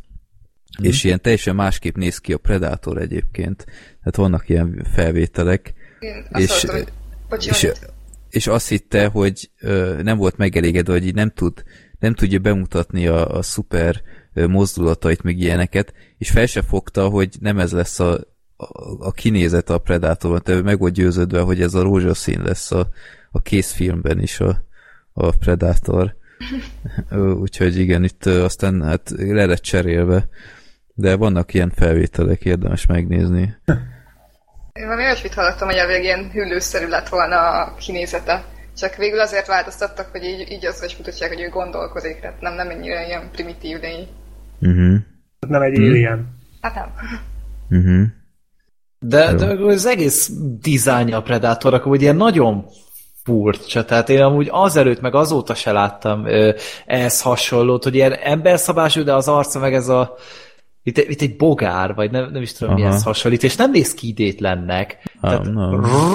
Mhm. 0.77 0.87
és 0.87 1.03
ilyen 1.03 1.21
teljesen 1.21 1.55
másképp 1.55 1.95
néz 1.95 2.17
ki 2.17 2.33
a 2.33 2.37
Predator 2.37 2.97
egyébként, 2.97 3.65
tehát 3.99 4.15
vannak 4.15 4.49
ilyen 4.49 4.85
felvételek, 4.93 5.73
Én 5.99 6.25
azt 6.31 6.43
és, 6.43 6.65
hallottam, 6.65 6.93
és, 7.39 7.63
annyit. 7.63 7.93
és 8.29 8.47
azt 8.47 8.67
hitte, 8.67 9.05
hogy 9.07 9.49
ö, 9.59 9.99
nem 10.03 10.17
volt 10.17 10.37
megelégedve, 10.37 10.93
hogy 10.93 11.05
így 11.05 11.15
nem 11.15 11.29
tud, 11.29 11.63
nem 11.99 12.13
tudja 12.13 12.39
bemutatni 12.39 13.07
a, 13.07 13.27
a 13.37 13.41
szuper 13.41 14.01
mozdulatait, 14.47 15.23
meg 15.23 15.37
ilyeneket, 15.37 15.93
és 16.17 16.29
fel 16.29 16.45
se 16.45 16.61
fogta, 16.61 17.07
hogy 17.09 17.35
nem 17.39 17.59
ez 17.59 17.71
lesz 17.71 17.99
a, 17.99 18.13
a, 18.57 18.67
a 18.99 19.11
kinézet 19.11 19.69
a 19.69 19.77
Predatorban, 19.77 20.41
tehát 20.43 20.63
meg 20.63 20.79
volt 20.79 20.93
győződve, 20.93 21.39
hogy 21.39 21.61
ez 21.61 21.73
a 21.73 21.81
rózsaszín 21.81 22.41
lesz 22.41 22.71
a, 22.71 22.87
a 23.31 23.41
készfilmben 23.41 24.21
is 24.21 24.39
a, 24.39 24.63
a 25.13 25.31
Predator. 25.31 26.15
Úgyhogy 27.39 27.77
igen, 27.77 28.03
itt 28.03 28.25
aztán 28.25 28.83
hát 28.83 29.13
le 29.17 29.45
lett 29.45 29.61
cserélve, 29.61 30.27
de 30.93 31.15
vannak 31.15 31.53
ilyen 31.53 31.71
felvételek, 31.75 32.45
érdemes 32.45 32.85
megnézni. 32.85 33.55
Én 34.73 34.85
valami 34.85 35.03
olyasmit 35.03 35.33
hallottam, 35.33 35.67
hogy 35.67 35.77
elvég 35.77 36.03
ilyen 36.03 36.31
hüllőszerű 36.31 36.87
lett 36.87 37.09
volna 37.09 37.37
a 37.37 37.75
kinézete. 37.75 38.45
Csak 38.77 38.95
végül 38.95 39.19
azért 39.19 39.47
változtattak, 39.47 40.11
hogy 40.11 40.23
így, 40.23 40.51
így 40.51 40.65
azt 40.65 40.85
is 40.85 40.97
mutatják, 40.97 41.29
hogy 41.29 41.41
ő 41.41 41.49
gondolkodik, 41.49 42.19
tehát 42.19 42.41
nem, 42.41 42.53
nem 42.53 42.69
ennyire 42.69 43.05
ilyen 43.05 43.29
primitív, 43.31 43.79
de. 43.79 43.87
Uh-huh. 44.65 44.95
Nem 45.47 45.61
egy 45.61 45.77
alien. 45.77 46.27
Hát 46.61 46.75
nem. 46.75 46.89
Uh-huh. 47.69 48.05
De, 48.99 49.33
de 49.33 49.45
az 49.45 49.85
egész 49.85 50.31
dizájnja 50.61 51.17
a 51.17 51.21
Predatornak, 51.21 51.83
hogy 51.83 52.01
ilyen 52.01 52.15
nagyon 52.15 52.65
furcsa, 53.23 53.85
tehát 53.85 54.09
én 54.09 54.21
amúgy 54.21 54.47
azelőtt, 54.51 55.01
meg 55.01 55.15
azóta 55.15 55.53
se 55.55 55.71
láttam 55.71 56.25
ö, 56.25 56.53
ehhez 56.85 57.21
hasonlót, 57.21 57.83
hogy 57.83 57.95
ilyen 57.95 58.13
emberszabású, 58.13 59.03
de 59.03 59.13
az 59.13 59.27
arca 59.27 59.59
meg 59.59 59.73
ez 59.73 59.87
a 59.87 60.15
itt, 60.83 60.97
itt 60.97 61.21
egy 61.21 61.35
bogár, 61.35 61.93
vagy 61.93 62.11
nem, 62.11 62.31
nem 62.31 62.41
is 62.41 62.53
tudom, 62.53 62.73
Aha. 62.73 62.83
mihez 62.83 63.03
hasonlít, 63.03 63.43
és 63.43 63.55
nem 63.55 63.71
néz 63.71 63.93
ki 63.93 64.07
idétlennek. 64.07 65.14
Tehát 65.25 65.45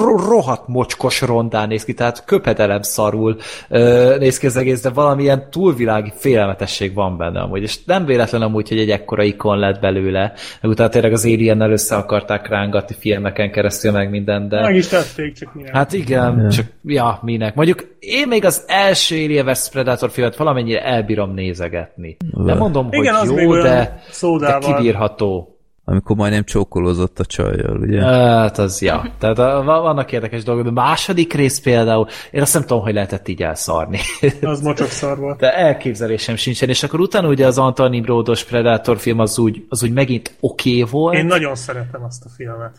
ro- 0.01 0.25
rohadt 0.27 0.67
mocskos 0.67 1.21
rondán 1.21 1.67
néz 1.67 1.83
ki, 1.83 1.93
tehát 1.93 2.25
köpedelem 2.25 2.81
szarul 2.81 3.37
ö, 3.69 4.15
néz 4.19 4.37
ki 4.37 4.45
az 4.45 4.55
egész, 4.55 4.81
de 4.81 4.89
valamilyen 4.89 5.47
túlvilági 5.49 6.11
félelmetesség 6.15 6.93
van 6.93 7.17
benne 7.17 7.39
amúgy, 7.39 7.61
és 7.61 7.83
nem 7.83 8.05
véletlen 8.05 8.41
amúgy, 8.41 8.69
hogy 8.69 8.79
egy 8.79 8.89
ekkora 8.89 9.23
ikon 9.23 9.57
lett 9.57 9.79
belőle, 9.79 10.33
meg 10.61 10.71
utána 10.71 10.89
tényleg 10.89 11.11
az 11.13 11.25
alien 11.25 11.61
össze 11.61 11.95
akarták 11.95 12.47
rángatni 12.47 12.95
filmeken 12.99 13.51
keresztül, 13.51 13.91
meg 13.91 14.09
minden, 14.09 14.49
de... 14.49 14.61
Meg 14.61 14.75
is 14.75 14.87
tették, 14.87 15.33
csak 15.33 15.53
minek. 15.53 15.75
Hát 15.75 15.93
igen, 15.93 16.39
ja. 16.41 16.49
csak 16.49 16.65
ja, 16.83 17.19
minek. 17.21 17.55
Mondjuk 17.55 17.95
én 17.99 18.27
még 18.27 18.45
az 18.45 18.63
első 18.67 19.15
Alien 19.15 19.45
vs. 19.45 19.69
Predator 19.69 20.09
filmet 20.09 20.35
valamennyire 20.35 20.83
elbírom 20.83 21.33
nézegetni. 21.33 22.17
Nem 22.31 22.57
mondom, 22.57 22.87
hogy 22.87 22.97
Igen, 22.97 23.15
az 23.15 23.29
még 23.29 23.43
jó, 23.43 23.53
de, 23.53 24.01
de 24.39 24.57
kibírható. 24.57 25.55
Amikor 25.83 26.15
majdnem 26.15 26.43
csókolózott 26.43 27.19
a 27.19 27.25
csajjal, 27.25 27.77
ugye? 27.77 28.01
Hát 28.01 28.57
az, 28.57 28.81
ja. 28.81 29.11
Tehát 29.17 29.37
vannak 29.63 30.11
érdekes 30.11 30.43
dolgok, 30.43 30.63
de 30.63 30.69
a 30.69 30.73
második 30.73 31.33
rész 31.33 31.59
például, 31.59 32.07
én 32.31 32.41
azt 32.41 32.53
nem 32.53 32.61
tudom, 32.61 32.83
hogy 32.83 32.93
lehetett 32.93 33.27
így 33.27 33.41
elszarni. 33.41 33.99
Az 34.41 34.61
mocsok 34.61 34.87
szar 34.87 35.17
volt. 35.17 35.39
De 35.39 35.57
elképzelésem 35.57 36.35
sincsen, 36.35 36.69
és 36.69 36.83
akkor 36.83 36.99
utána 36.99 37.27
ugye 37.27 37.45
az 37.45 37.57
Anthony 37.57 38.01
Brodos 38.01 38.43
Predator 38.43 38.97
film 38.97 39.19
az 39.19 39.39
úgy, 39.39 39.65
az 39.69 39.83
úgy 39.83 39.93
megint 39.93 40.35
oké 40.39 40.69
okay 40.81 40.91
volt. 40.91 41.15
Én 41.15 41.25
nagyon 41.25 41.55
szeretem 41.55 42.03
azt 42.03 42.25
a 42.25 42.29
filmet. 42.35 42.77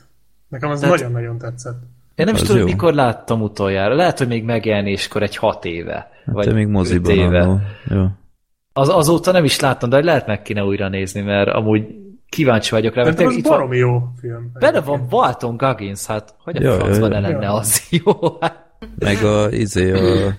Nekem 0.49 0.71
az 0.71 0.81
Tehát- 0.81 0.97
nagyon-nagyon 0.97 1.39
tetszett. 1.39 1.81
Én 2.15 2.25
nem 2.27 2.35
is 2.35 2.41
Az 2.41 2.47
tudom, 2.47 2.63
jó. 2.63 2.67
mikor 2.69 2.95
láttam 2.95 3.43
utoljára. 3.43 3.95
Lehet, 3.95 4.19
hogy 4.19 4.29
még 4.29 4.45
megjelenéskor 4.45 5.23
egy 5.23 5.37
hat 5.37 5.65
éve. 5.65 6.11
Vagy 6.25 6.47
Te 6.47 6.53
még 6.53 6.67
moziban 6.67 7.13
éve. 7.13 7.63
Jó. 7.89 8.07
Az, 8.73 8.89
azóta 8.89 9.33
nem 9.33 9.45
is 9.45 9.61
láttam, 9.61 9.89
de 9.89 10.05
lehet 10.05 10.27
meg 10.27 10.43
kéne 10.43 10.65
újra 10.65 10.89
nézni, 10.89 11.21
mert 11.21 11.49
amúgy 11.49 11.85
kíváncsi 12.33 12.71
vagyok 12.71 12.95
rá. 12.95 13.03
Mert 13.05 13.21
az 13.21 13.35
itt 13.37 13.47
van, 13.47 13.57
baromi 13.57 13.77
jó 13.77 14.03
film. 14.21 14.51
benne 14.59 14.81
van 14.81 15.07
Walton 15.11 15.57
Goggins, 15.57 16.07
hát 16.07 16.35
hogy 16.39 16.57
a 16.57 16.63
Ja, 16.63 16.73
francban 16.75 17.13
ja, 17.13 17.21
ne 17.21 17.29
ja. 17.29 17.39
lenne 17.39 17.53
az 17.53 17.83
jó? 18.05 18.13
Hát, 18.41 18.71
Meg 18.99 19.25
a, 19.25 19.49
izé, 19.51 19.93
a 19.93 20.33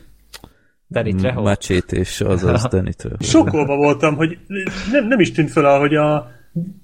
Danny 0.89 1.15
Trejo. 1.15 1.41
macsét 1.41 1.91
és 1.91 2.21
azaz 2.21 2.67
Danny 2.71 2.93
Trejo. 2.97 3.15
Sokkolva 3.19 3.75
voltam, 3.75 4.15
hogy 4.15 4.37
nem, 4.91 5.07
nem 5.07 5.19
is 5.19 5.31
tűnt 5.31 5.51
fel, 5.51 5.79
hogy 5.79 5.95
a 5.95 6.27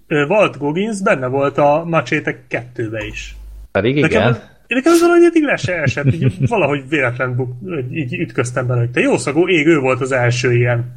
Walt 0.08 0.58
Goggins 0.58 1.02
benne 1.02 1.28
volt 1.28 1.58
a 1.58 1.84
Macsétek 1.86 2.48
kettőbe 2.48 3.06
is. 3.06 3.36
Pedig 3.72 4.02
Nekem, 4.02 4.22
igen. 4.22 4.34
én 4.68 4.78
nekem 4.78 4.92
az 4.92 5.02
valahogy 5.02 5.24
eddig 5.24 5.44
le 5.44 5.56
se 5.56 5.74
esett, 5.74 6.14
így 6.14 6.48
valahogy 6.48 6.90
véletlen 6.90 7.36
buk, 7.36 7.52
így 7.92 8.14
ütköztem 8.14 8.68
bele, 8.68 8.80
hogy 8.80 8.92
te 8.92 9.00
jószagú 9.02 9.48
ég, 9.48 9.68
ő 9.68 9.80
volt 9.80 10.02
az 10.02 10.12
első 10.12 10.54
ilyen 10.54 10.96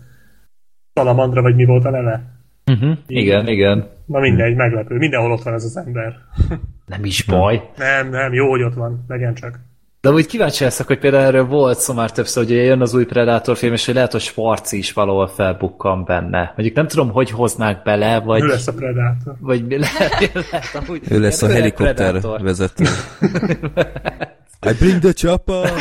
salamandra, 0.95 1.43
vagy 1.43 1.55
mi 1.55 1.65
volt 1.65 1.85
a 1.85 1.91
neve. 1.91 2.32
Uh-huh. 2.67 2.99
Igen, 3.07 3.49
igen. 3.49 3.89
Na 4.07 4.19
mindegy, 4.19 4.55
meglepő. 4.55 4.97
Mindenhol 4.97 5.33
ott 5.33 5.43
van 5.43 5.55
ez 5.55 5.65
az 5.65 5.77
ember. 5.77 6.15
Nem 6.87 7.05
is 7.05 7.25
baj. 7.25 7.71
Nem, 7.77 8.09
nem, 8.09 8.33
jó, 8.33 8.51
hogy 8.51 8.63
ott 8.63 8.75
van. 8.75 9.05
Legyen 9.09 9.35
csak. 9.35 9.59
De 10.01 10.11
úgy 10.11 10.27
kíváncsi 10.27 10.65
leszek, 10.65 10.87
hogy 10.87 10.99
például 10.99 11.25
erről 11.25 11.47
volt 11.47 11.79
szó 11.79 11.95
már 11.95 12.11
többször, 12.11 12.45
hogy 12.45 12.55
jön 12.55 12.81
az 12.81 12.95
új 12.95 13.05
Predator 13.05 13.57
film, 13.57 13.73
és 13.73 13.85
hogy 13.85 13.95
lehet, 13.95 14.13
hogy 14.13 14.21
Schwarzi 14.21 14.79
is 14.79 14.93
valahol 14.93 15.27
felbukkan 15.27 16.05
benne. 16.05 16.53
Mondjuk 16.57 16.77
nem 16.77 16.87
tudom, 16.87 17.11
hogy 17.11 17.31
hoznák 17.31 17.83
bele, 17.83 18.21
vagy... 18.21 18.43
Ő 18.43 18.47
lesz 18.47 18.67
a 18.67 18.75
Predator. 18.75 19.35
Vagy 19.41 19.67
mi 19.67 19.79
lehet, 19.79 20.33
lehet 20.51 20.75
amúgy 20.75 21.03
Ő 21.09 21.21
lesz 21.21 21.43
a 21.43 21.49
helikopter 21.49 22.21
vezető. 22.21 22.85
I 24.71 24.73
bring 24.79 24.99
the 25.01 25.13
chopper! 25.13 25.73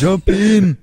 Jump 0.00 0.28
in! 0.28 0.78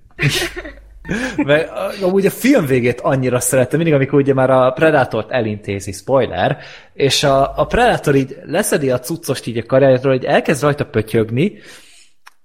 Mert 1.35 1.69
amúgy 2.01 2.25
a 2.25 2.29
film 2.29 2.65
végét 2.65 3.01
annyira 3.01 3.39
szerettem, 3.39 3.77
mindig, 3.77 3.95
amikor 3.95 4.19
ugye 4.19 4.33
már 4.33 4.49
a 4.49 4.71
Predatort 4.71 5.31
elintézi, 5.31 5.91
spoiler, 5.91 6.57
és 6.93 7.23
a, 7.23 7.53
a 7.55 7.65
Predator 7.65 8.15
így 8.15 8.37
leszedi 8.45 8.89
a 8.89 8.99
cuccost 8.99 9.47
így 9.47 9.57
a 9.57 9.65
karjáról, 9.65 10.11
hogy 10.11 10.25
elkezd 10.25 10.63
rajta 10.63 10.85
pötyögni, 10.85 11.53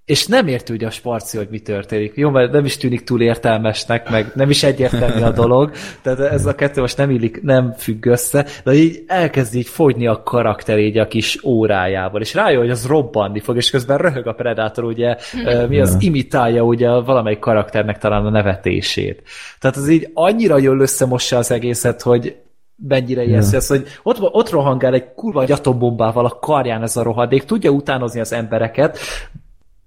és 0.04 0.26
nem 0.26 0.46
érti 0.46 0.72
ugye 0.72 0.86
a 0.86 0.90
sparci, 0.90 1.36
hogy 1.36 1.48
mi 1.50 1.58
történik. 1.58 2.12
Jó, 2.14 2.30
mert 2.30 2.52
nem 2.52 2.64
is 2.64 2.76
tűnik 2.76 3.04
túl 3.04 3.22
értelmesnek, 3.22 4.10
meg 4.10 4.30
nem 4.34 4.50
is 4.50 4.62
egyértelmű 4.62 5.22
a 5.22 5.30
dolog, 5.30 5.70
tehát 6.02 6.20
ez 6.20 6.46
a 6.46 6.54
kettő 6.54 6.80
most 6.80 6.96
nem 6.96 7.10
illik, 7.10 7.42
nem 7.42 7.72
függ 7.72 8.06
össze, 8.06 8.46
de 8.64 8.72
így 8.72 9.04
elkezd 9.06 9.54
így 9.54 9.66
fogyni 9.66 10.06
a 10.06 10.22
karakter 10.22 10.78
így 10.78 10.98
a 10.98 11.06
kis 11.06 11.44
órájával, 11.44 12.20
és 12.20 12.34
rájön, 12.34 12.60
hogy 12.60 12.70
az 12.70 12.86
robbanni 12.86 13.40
fog, 13.40 13.56
és 13.56 13.70
közben 13.70 13.98
röhög 13.98 14.26
a 14.26 14.32
Predator, 14.32 14.84
ugye, 14.84 15.16
ö, 15.44 15.66
mi 15.66 15.80
az, 15.80 15.96
imitálja 15.98 16.62
ugye 16.62 16.88
valamelyik 16.88 17.38
karakternek 17.38 17.98
talán 17.98 18.26
a 18.26 18.30
nevetését. 18.30 19.22
Tehát 19.60 19.76
az 19.76 19.88
így 19.88 20.10
annyira 20.14 20.58
jól 20.58 20.80
összemossa 20.80 21.36
az 21.36 21.50
egészet, 21.50 22.02
hogy 22.02 22.36
mennyire 22.76 23.24
ijesztő 23.24 23.56
ez, 23.56 23.66
hogy 23.66 23.86
ott, 24.02 24.18
ott 24.20 24.50
rohangál 24.50 24.94
egy 24.94 25.14
kurva 25.14 25.42
egy 25.42 25.52
atombombával 25.52 26.24
a 26.24 26.38
karján 26.38 26.82
ez 26.82 26.96
a 26.96 27.02
rohadék, 27.02 27.44
tudja 27.44 27.70
utánozni 27.70 28.20
az 28.20 28.32
embereket, 28.32 28.98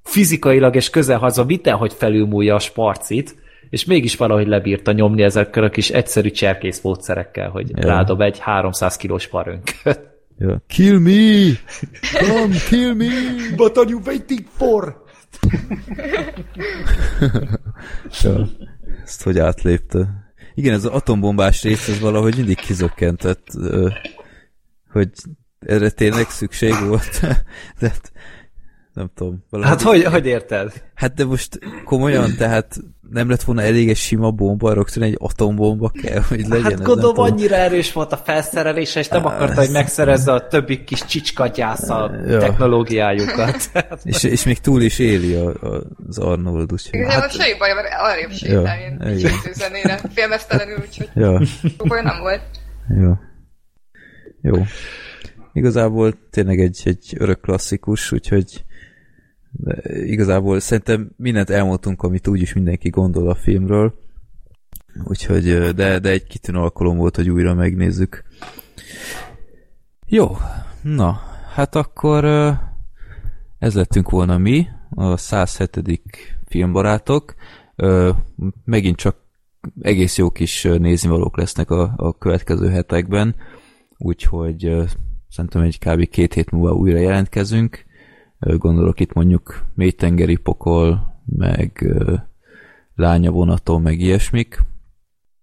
fizikailag 0.08 0.76
és 0.76 0.90
közelhaza 0.90 1.44
mindenhogy 1.44 1.94
felülmúlja 1.94 2.56
a 2.56 2.60
sparcit, 2.60 3.36
és 3.70 3.86
mégis 3.86 4.16
valahogy 4.16 4.48
lebírta 4.48 4.92
nyomni 4.92 5.24
ezekkel 5.24 5.64
a 5.64 5.70
kis 5.70 5.90
egyszerű 5.90 6.30
cserkész 6.30 6.82
módszerekkel, 6.82 7.50
hogy 7.50 7.70
Ja. 7.70 7.88
rádob 7.88 8.22
egy 8.22 8.40
300 8.40 8.96
kilós 8.96 9.28
parönköt. 9.28 10.00
Ja. 10.40 10.62
Kill 10.68 11.00
me! 11.00 11.52
Come, 12.20 12.56
kill 12.70 12.94
me! 12.94 13.06
What 13.58 13.78
are 13.78 13.90
you 13.90 14.02
waiting 14.06 14.46
for? 14.58 15.04
Ja. 18.24 18.48
Ezt 19.04 19.24
hogy 19.24 19.40
átlépte. 19.40 20.32
Igen, 20.56 20.74
ez 20.74 20.86
az 20.86 20.92
atombombás 20.92 21.64
rész, 21.64 21.88
ez 21.88 22.00
valahogy 22.00 22.36
mindig 22.36 22.56
kizökkentett, 22.56 23.48
hogy 24.92 25.10
erre 25.60 25.90
tényleg 25.90 26.30
szükség 26.30 26.74
volt. 26.88 27.20
De 27.80 27.88
hát, 27.90 28.12
nem 28.98 29.10
tudom. 29.16 29.44
Valahogy 29.50 29.72
Hát 29.72 29.82
hogy, 29.82 30.04
hogy 30.04 30.26
érted? 30.26 30.84
Hát 30.94 31.14
de 31.14 31.26
most 31.26 31.60
komolyan, 31.86 32.36
tehát 32.38 32.76
nem 33.10 33.30
lett 33.30 33.44
volna 33.44 33.62
elég 33.62 33.90
egy 33.90 33.98
sima 33.98 34.32
bomba, 34.32 34.74
rögtön 34.74 35.04
egy 35.04 35.16
atombomba 35.20 35.92
kell, 36.02 36.22
hogy 36.22 36.48
legyen. 36.48 36.64
Hát 36.64 36.84
gondolom 36.84 37.20
annyira 37.20 37.56
erős 37.56 37.94
volt 37.94 38.12
a 38.12 38.18
felszerelése, 38.18 39.00
és 39.00 39.08
nem 39.08 39.26
akarta, 39.26 39.56
hogy 39.56 39.72
megszerezze 39.72 40.32
a 40.34 40.48
többi 40.48 40.84
kis 40.84 41.06
csicskagyász 41.06 41.90
a 41.90 42.12
Ja. 42.28 42.40
technológiájukat. 42.40 43.72
És, 44.04 44.24
és 44.24 44.44
még 44.44 44.58
túl 44.60 44.82
is 44.82 45.00
éli 45.00 45.34
a, 45.34 45.48
a, 45.48 45.84
az 46.08 46.18
Arnold, 46.18 46.72
úgyhogy... 46.72 47.00
Igazából 47.00 47.28
hát, 47.28 47.32
semmi 47.32 47.58
baj, 47.58 47.74
mert 47.74 47.88
arrébb 48.00 48.32
sétál 48.32 48.80
én 48.80 49.18
igen. 49.18 49.32
egy 49.46 49.54
zenére. 49.54 50.00
Filmesztelenül, 50.14 50.78
úgyhogy 50.88 51.10
Ja, 51.16 51.42
baj 51.78 52.02
nem 52.02 52.20
volt. 52.20 52.42
jó. 53.00 53.14
Jó. 54.42 54.64
Igazából 55.54 56.14
tényleg 56.30 56.60
egy, 56.60 56.82
egy 56.84 57.14
örök 57.18 57.42
klasszikus, 57.42 58.12
úgyhogy 58.12 58.66
de 59.52 60.06
igazából 60.06 60.60
szerintem 60.60 61.12
mindent 61.18 61.50
elmondtunk, 61.50 62.02
amit 62.02 62.28
úgyis 62.28 62.54
mindenki 62.54 62.90
gondol 62.90 63.30
a 63.30 63.36
filmről. 63.36 63.94
Úgyhogy, 65.04 65.44
de, 65.74 66.00
de 66.00 66.10
egy 66.10 66.28
kitűnő 66.28 66.60
alkalom 66.60 66.98
volt, 66.98 67.16
hogy 67.16 67.30
újra 67.30 67.54
megnézzük. 67.54 68.24
Jó, 70.06 70.38
na, 70.82 71.20
hát 71.54 71.76
akkor 71.76 72.26
ez 73.60 73.74
lettünk 73.74 74.10
volna 74.10 74.38
mi, 74.38 74.68
a 74.90 75.18
107. 75.18 76.02
filmbarátok. 76.46 77.36
Megint 78.66 78.96
csak 78.96 79.16
egész 79.82 80.18
jó 80.18 80.30
kis 80.30 80.64
ö, 80.64 80.78
néznivalók 80.78 81.38
lesznek 81.38 81.70
a, 81.70 81.94
a 81.96 82.18
következő 82.18 82.70
hetekben, 82.70 83.36
úgyhogy 83.98 84.76
szerintem 85.30 85.62
egy 85.62 85.80
kb. 85.80 86.10
két 86.10 86.34
hét 86.34 86.52
múlva 86.52 86.74
újra 86.74 86.98
jelentkezünk. 86.98 87.86
Gondolok 88.40 89.00
itt 89.00 89.14
mondjuk 89.14 89.66
mélytengeri 89.74 90.36
pokol, 90.36 91.22
meg 91.26 91.96
lánya 92.96 93.32
vonaton, 93.32 93.82
meg 93.82 94.00
ilyesmik. 94.00 94.60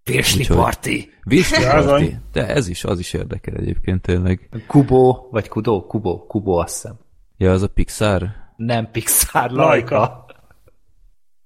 Virsli 0.05 0.47
parti. 0.47 1.09
Az 1.25 1.65
Party. 1.65 1.87
van. 1.89 2.23
De 2.33 2.47
ez 2.49 2.69
is, 2.69 2.85
az 2.85 2.99
is 2.99 3.13
érdekel 3.13 3.55
egyébként 3.55 4.03
tényleg. 4.03 4.49
Kubo, 4.67 5.29
vagy 5.31 5.49
Kudo? 5.49 5.87
Kubo, 5.87 6.27
Kubo 6.27 6.53
azt 6.53 6.75
hiszem. 6.75 6.97
Ja, 7.37 7.53
az 7.53 7.63
a 7.63 7.69
Pixar? 7.69 8.29
Nem 8.57 8.91
Pixar, 8.91 9.51
Laika. 9.51 9.97
Laika. 9.99 10.25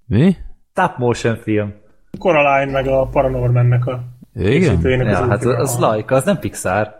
Mi? 0.06 0.36
Stop 0.70 0.96
motion 0.98 1.36
film. 1.36 1.74
Coraline 2.18 2.72
meg 2.72 2.86
a 2.86 3.06
Paranormannek 3.06 3.86
a 3.86 4.04
Igen? 4.34 4.52
Ja, 4.62 4.68
új 4.70 5.08
hát 5.28 5.40
filmje. 5.40 5.58
az 5.58 5.78
Laika, 5.78 6.14
az 6.14 6.24
nem 6.24 6.38
Pixar. 6.38 6.94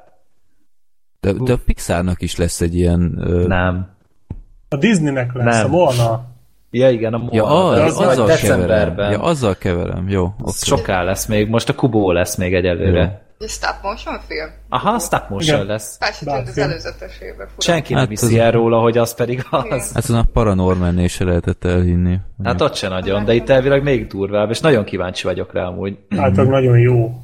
De, 1.21 1.33
de 1.33 1.53
a 1.53 1.59
Pixarnak 1.65 2.23
is 2.23 2.37
lesz 2.37 2.61
egy 2.61 2.75
ilyen... 2.75 3.19
Ö, 3.19 3.47
Nem. 3.47 3.97
A 4.69 4.77
Disneynek 4.77 5.31
lesz, 5.35 5.57
Nem. 5.57 5.65
a 5.65 5.69
Moana. 5.69 6.25
Ja, 6.71 6.91
igen, 6.91 7.15
a 7.15 7.29
Ja, 7.31 7.45
Moana, 7.47 7.83
az, 7.85 7.97
de 7.99 8.05
az 8.07 8.19
azzal 8.19 8.37
keverem. 8.37 9.11
Ja, 9.11 9.21
azzal 9.23 9.55
keverem, 9.55 10.09
jó. 10.09 10.25
Az 10.25 10.63
Okay. 10.71 10.79
soká 10.79 11.03
lesz 11.03 11.27
még, 11.27 11.49
most 11.49 11.69
a 11.69 11.75
Kubo 11.75 12.13
lesz 12.13 12.37
még 12.37 12.55
egyelőre. 12.55 13.27
Egy 13.39 13.49
stop 13.49 13.75
motion 13.83 14.19
film? 14.27 14.51
Aha, 14.69 14.99
stop 14.99 15.29
motion 15.29 15.55
Igen. 15.57 15.67
lesz. 15.67 15.97
Fel 16.01 16.13
se 16.13 16.25
tűnt 16.25 16.49
az 16.49 16.59
előzetesében. 16.59 17.49
Senki 17.59 17.93
nem 17.93 18.01
Hát 18.03 18.09
hiszi 18.11 18.39
az- 18.39 18.45
el 18.45 18.51
róla, 18.51 18.81
hogy 18.81 18.99
az 18.99 19.15
pedig 19.15 19.47
az. 19.51 19.93
Hát 19.95 20.05
az 20.05 20.11
a 20.11 20.25
Paranorman 20.33 21.09
se 21.09 21.25
lehetett 21.25 21.65
elhinni. 21.65 22.19
Hát 22.45 22.61
ott 22.61 22.75
se 22.75 22.89
nagyon, 22.89 23.25
de 23.25 23.35
itt 23.35 23.49
elvileg 23.49 23.83
még 23.83 24.07
durvább, 24.07 24.51
és 24.51 24.61
nagyon 24.61 24.85
kíváncsi 24.85 25.25
vagyok 25.27 25.53
rá 25.53 25.65
amúgy. 25.65 25.99
Általában 26.17 26.47
nagyon 26.61 26.79
jó. 26.79 27.21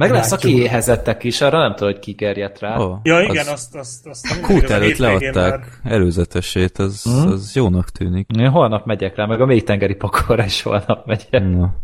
Meg 0.00 0.10
lesz, 0.10 0.32
aki 0.32 0.46
Látjuk. 0.46 0.66
éhezettek 0.66 1.24
is, 1.24 1.40
arra 1.40 1.58
nem 1.58 1.74
tudom, 1.74 1.92
hogy 1.92 1.98
ki 2.00 2.12
gerjedt 2.12 2.58
rá. 2.58 2.76
Oh, 2.78 2.98
Ja, 3.02 3.20
igen, 3.20 3.46
az 3.46 3.52
azt, 3.52 3.76
azt, 3.76 4.06
azt 4.06 4.26
a 4.42 4.46
Kút 4.46 4.70
a 4.70 4.72
előtt 4.72 4.96
leadták 4.96 5.80
előzetesét, 5.84 6.78
az, 6.78 7.04
Mhm. 7.04 7.28
az 7.32 7.54
jónak 7.54 7.90
tűnik. 7.90 8.26
Én 8.38 8.48
holnap 8.50 8.86
megyek 8.86 9.16
rá, 9.16 9.26
meg 9.26 9.40
a 9.40 9.46
mélytengeri 9.46 9.94
pakolra 9.94 10.44
is 10.44 10.62
holnap 10.62 11.06
megyek. 11.06 11.30
Na, 11.42 11.74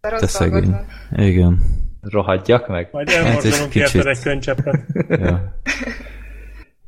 te 0.00 0.26
szegény. 0.26 0.76
Igen. 1.16 1.58
Rohadjak 2.00 2.68
meg. 2.68 2.88
Majd 2.92 3.10
Hát 3.10 3.24
elmorzsolunk 3.24 3.74
egy 3.74 3.82
kicsit. 3.82 3.94
érted 3.94 4.06
egy 4.16 4.22
könycseppet. 4.22 4.80
Ja. 5.08 5.52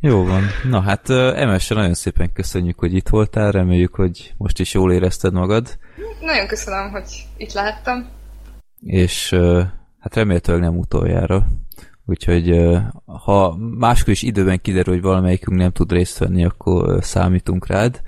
Jó 0.01 0.25
van. 0.27 0.43
Na 0.71 0.81
hát 0.81 1.11
Emese, 1.11 1.75
nagyon 1.75 1.95
szépen 1.95 2.33
köszönjük, 2.33 2.79
hogy 2.79 2.95
itt 2.95 3.09
voltál, 3.09 3.51
reméljük, 3.53 3.95
hogy 3.95 4.35
most 4.37 4.59
is 4.61 4.75
jól 4.75 4.93
érezted 4.93 5.33
magad, 5.33 5.79
Nagyon 6.21 6.47
köszönöm, 6.47 6.91
hogy 6.91 7.27
itt 7.37 7.53
láttam. 7.53 8.09
és 8.81 9.37
hát 10.01 10.15
remélhetőleg 10.15 10.61
nem 10.61 10.79
utoljára. 10.79 11.47
Úgyhogy 12.07 12.71
ha 13.05 13.57
máskor 13.57 14.13
is 14.13 14.23
időben 14.23 14.61
kiderül, 14.61 14.95
hogy 14.95 15.03
valamelyikünk 15.03 15.59
nem 15.59 15.71
tud 15.71 15.93
részt 15.93 16.19
venni, 16.19 16.45
akkor 16.45 17.05
számítunk 17.05 17.67
rád. 17.67 18.01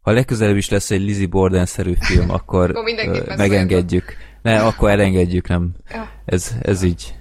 Ha 0.00 0.12
legközelebb 0.12 0.56
is 0.56 0.68
lesz 0.68 0.90
egy 0.90 1.00
Lizzie 1.00 1.26
Borden-szerű 1.26 1.94
film, 2.00 2.30
akkor 2.38 2.70
akkor 2.70 3.36
megengedjük. 3.36 4.16
Ne, 4.42 4.60
akkor 4.60 4.90
elengedjük, 4.90 5.48
nem. 5.48 5.74
Ja. 5.90 6.08
Ez, 6.24 6.54
ez 6.62 6.82
így. 6.82 7.14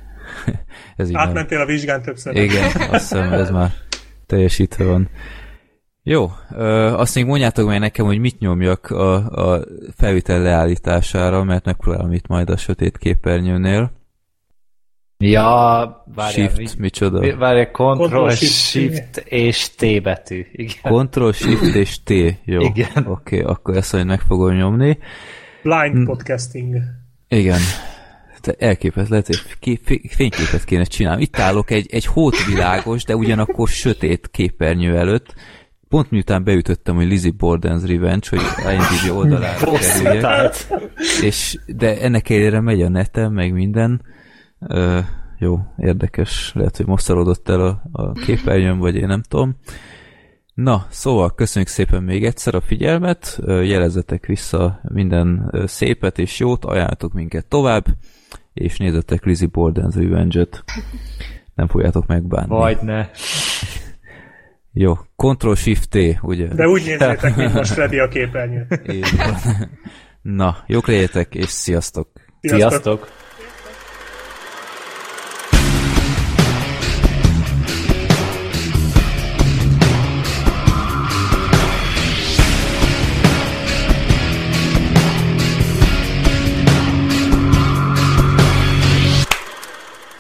ez 0.98 1.10
így 1.10 1.16
Átmentél 1.16 1.58
nem. 1.58 1.68
a 1.68 1.70
vizsgán 1.70 2.02
többször. 2.02 2.36
Igen, 2.36 2.64
azt 2.66 2.92
hiszem, 2.92 3.34
ez 3.34 3.50
már 3.50 3.72
teljesítve 4.26 4.84
van. 4.86 5.10
Jó, 6.04 6.32
ö, 6.52 6.94
azt 6.94 7.16
még 7.16 7.26
mondjátok 7.26 7.68
meg 7.68 7.80
nekem, 7.80 8.06
hogy 8.06 8.20
mit 8.20 8.40
nyomjak 8.40 8.90
a, 8.90 9.16
a 9.16 9.66
felvitel 9.96 10.42
leállítására, 10.42 11.44
mert 11.44 11.66
megpróbálom 11.66 12.14
itt 12.14 12.28
majd 12.28 12.50
a 12.50 12.58
sötét 12.58 12.98
képernyőnél. 12.98 13.92
Ja, 15.18 16.04
várjál, 16.16 16.50
Shift, 16.50 16.58
mi, 16.58 16.82
micsoda? 16.82 17.38
Várjál, 17.38 17.72
Control 17.72 18.30
Shift, 18.30 18.54
Shift 18.54 19.18
és 19.18 19.70
T 19.76 20.02
betű. 20.02 20.46
Igen. 20.52 20.76
Control 20.82 21.34
Shift 21.34 21.76
és 21.76 22.04
T, 22.04 22.10
jó. 22.46 22.62
Igen. 22.62 22.90
Oké, 22.96 23.06
okay, 23.06 23.40
akkor 23.40 23.78
ezt 23.78 23.94
majd 23.94 24.06
meg 24.06 24.20
fogom 24.20 24.56
nyomni. 24.56 24.98
Blind 25.64 25.96
hm. 25.96 26.04
podcasting. 26.04 26.76
Igen. 27.28 27.60
Te 28.42 28.56
hogy 29.28 29.80
fényképet 30.10 30.64
kéne 30.64 30.84
csinálni. 30.84 31.22
Itt 31.22 31.40
állok 31.40 31.72
egy, 31.72 31.88
egy 31.92 32.06
hótvilágos, 32.06 33.04
de 33.04 33.16
ugyanakkor 33.16 33.68
sötét 33.68 34.30
képernyő 34.32 34.98
előtt, 34.98 35.36
pont 35.92 36.12
miután 36.12 36.44
beütöttem, 36.44 36.96
hogy 36.96 37.08
Lizzie 37.08 37.32
Borden's 37.38 37.84
Revenge, 37.86 38.28
hogy 38.30 38.40
IMDb 38.74 39.18
oldalára 39.18 39.72
kerüljek. 39.78 40.56
És, 41.22 41.58
de 41.66 42.02
ennek 42.02 42.30
ellenére 42.30 42.60
megy 42.60 42.82
a 42.82 42.90
neten, 42.90 43.32
meg 43.32 43.54
minden. 43.54 44.02
Ö, 44.60 45.00
jó, 45.40 45.60
érdekes. 45.78 46.52
Lehet, 46.56 46.78
hogy 46.78 46.86
most 46.86 47.04
szarodott 47.04 47.50
el 47.50 47.62
a, 47.62 47.82
a 47.92 48.12
képernyőm, 48.12 48.78
vagy 48.78 48.96
én 48.96 49.08
nem 49.08 49.22
tudom. 49.22 49.56
Na, 50.54 50.86
szóval 50.90 51.36
köszönjük 51.36 51.70
szépen 51.70 52.04
még 52.04 52.26
egyszer 52.26 52.56
a 52.56 52.62
figyelmet, 52.62 53.40
jelezetek 53.46 54.26
vissza 54.26 54.82
minden 54.84 55.54
szépet 55.66 56.20
és 56.20 56.40
jót, 56.40 56.66
ajánlatok 56.66 57.14
minket 57.14 57.46
tovább, 57.46 57.86
és 58.54 58.78
nézzetek 58.78 59.26
Lizzie 59.26 59.48
Borden's 59.52 59.94
Revenge-et. 59.96 60.64
Nem 61.56 61.68
fogjátok 61.68 62.06
megbánni. 62.08 62.48
Vagy 62.48 62.78
ne. 62.82 63.08
Jó, 64.74 64.94
Ctrl-Shift-T, 65.16 65.98
ugye? 66.22 66.48
De 66.48 66.68
úgy 66.68 66.84
nézzétek, 66.86 67.36
mint 67.36 67.54
most 67.54 67.74
Freddy 67.74 68.00
a 68.00 68.08
képernyőt. 68.08 68.82
Na, 70.22 70.58
jók 70.68 70.88
legyetek, 70.88 71.36
és 71.36 71.50
sziasztok! 71.50 72.08
Sziasztok! 72.42 72.70
sziasztok. 72.72 73.20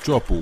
Csapó. 0.03 0.41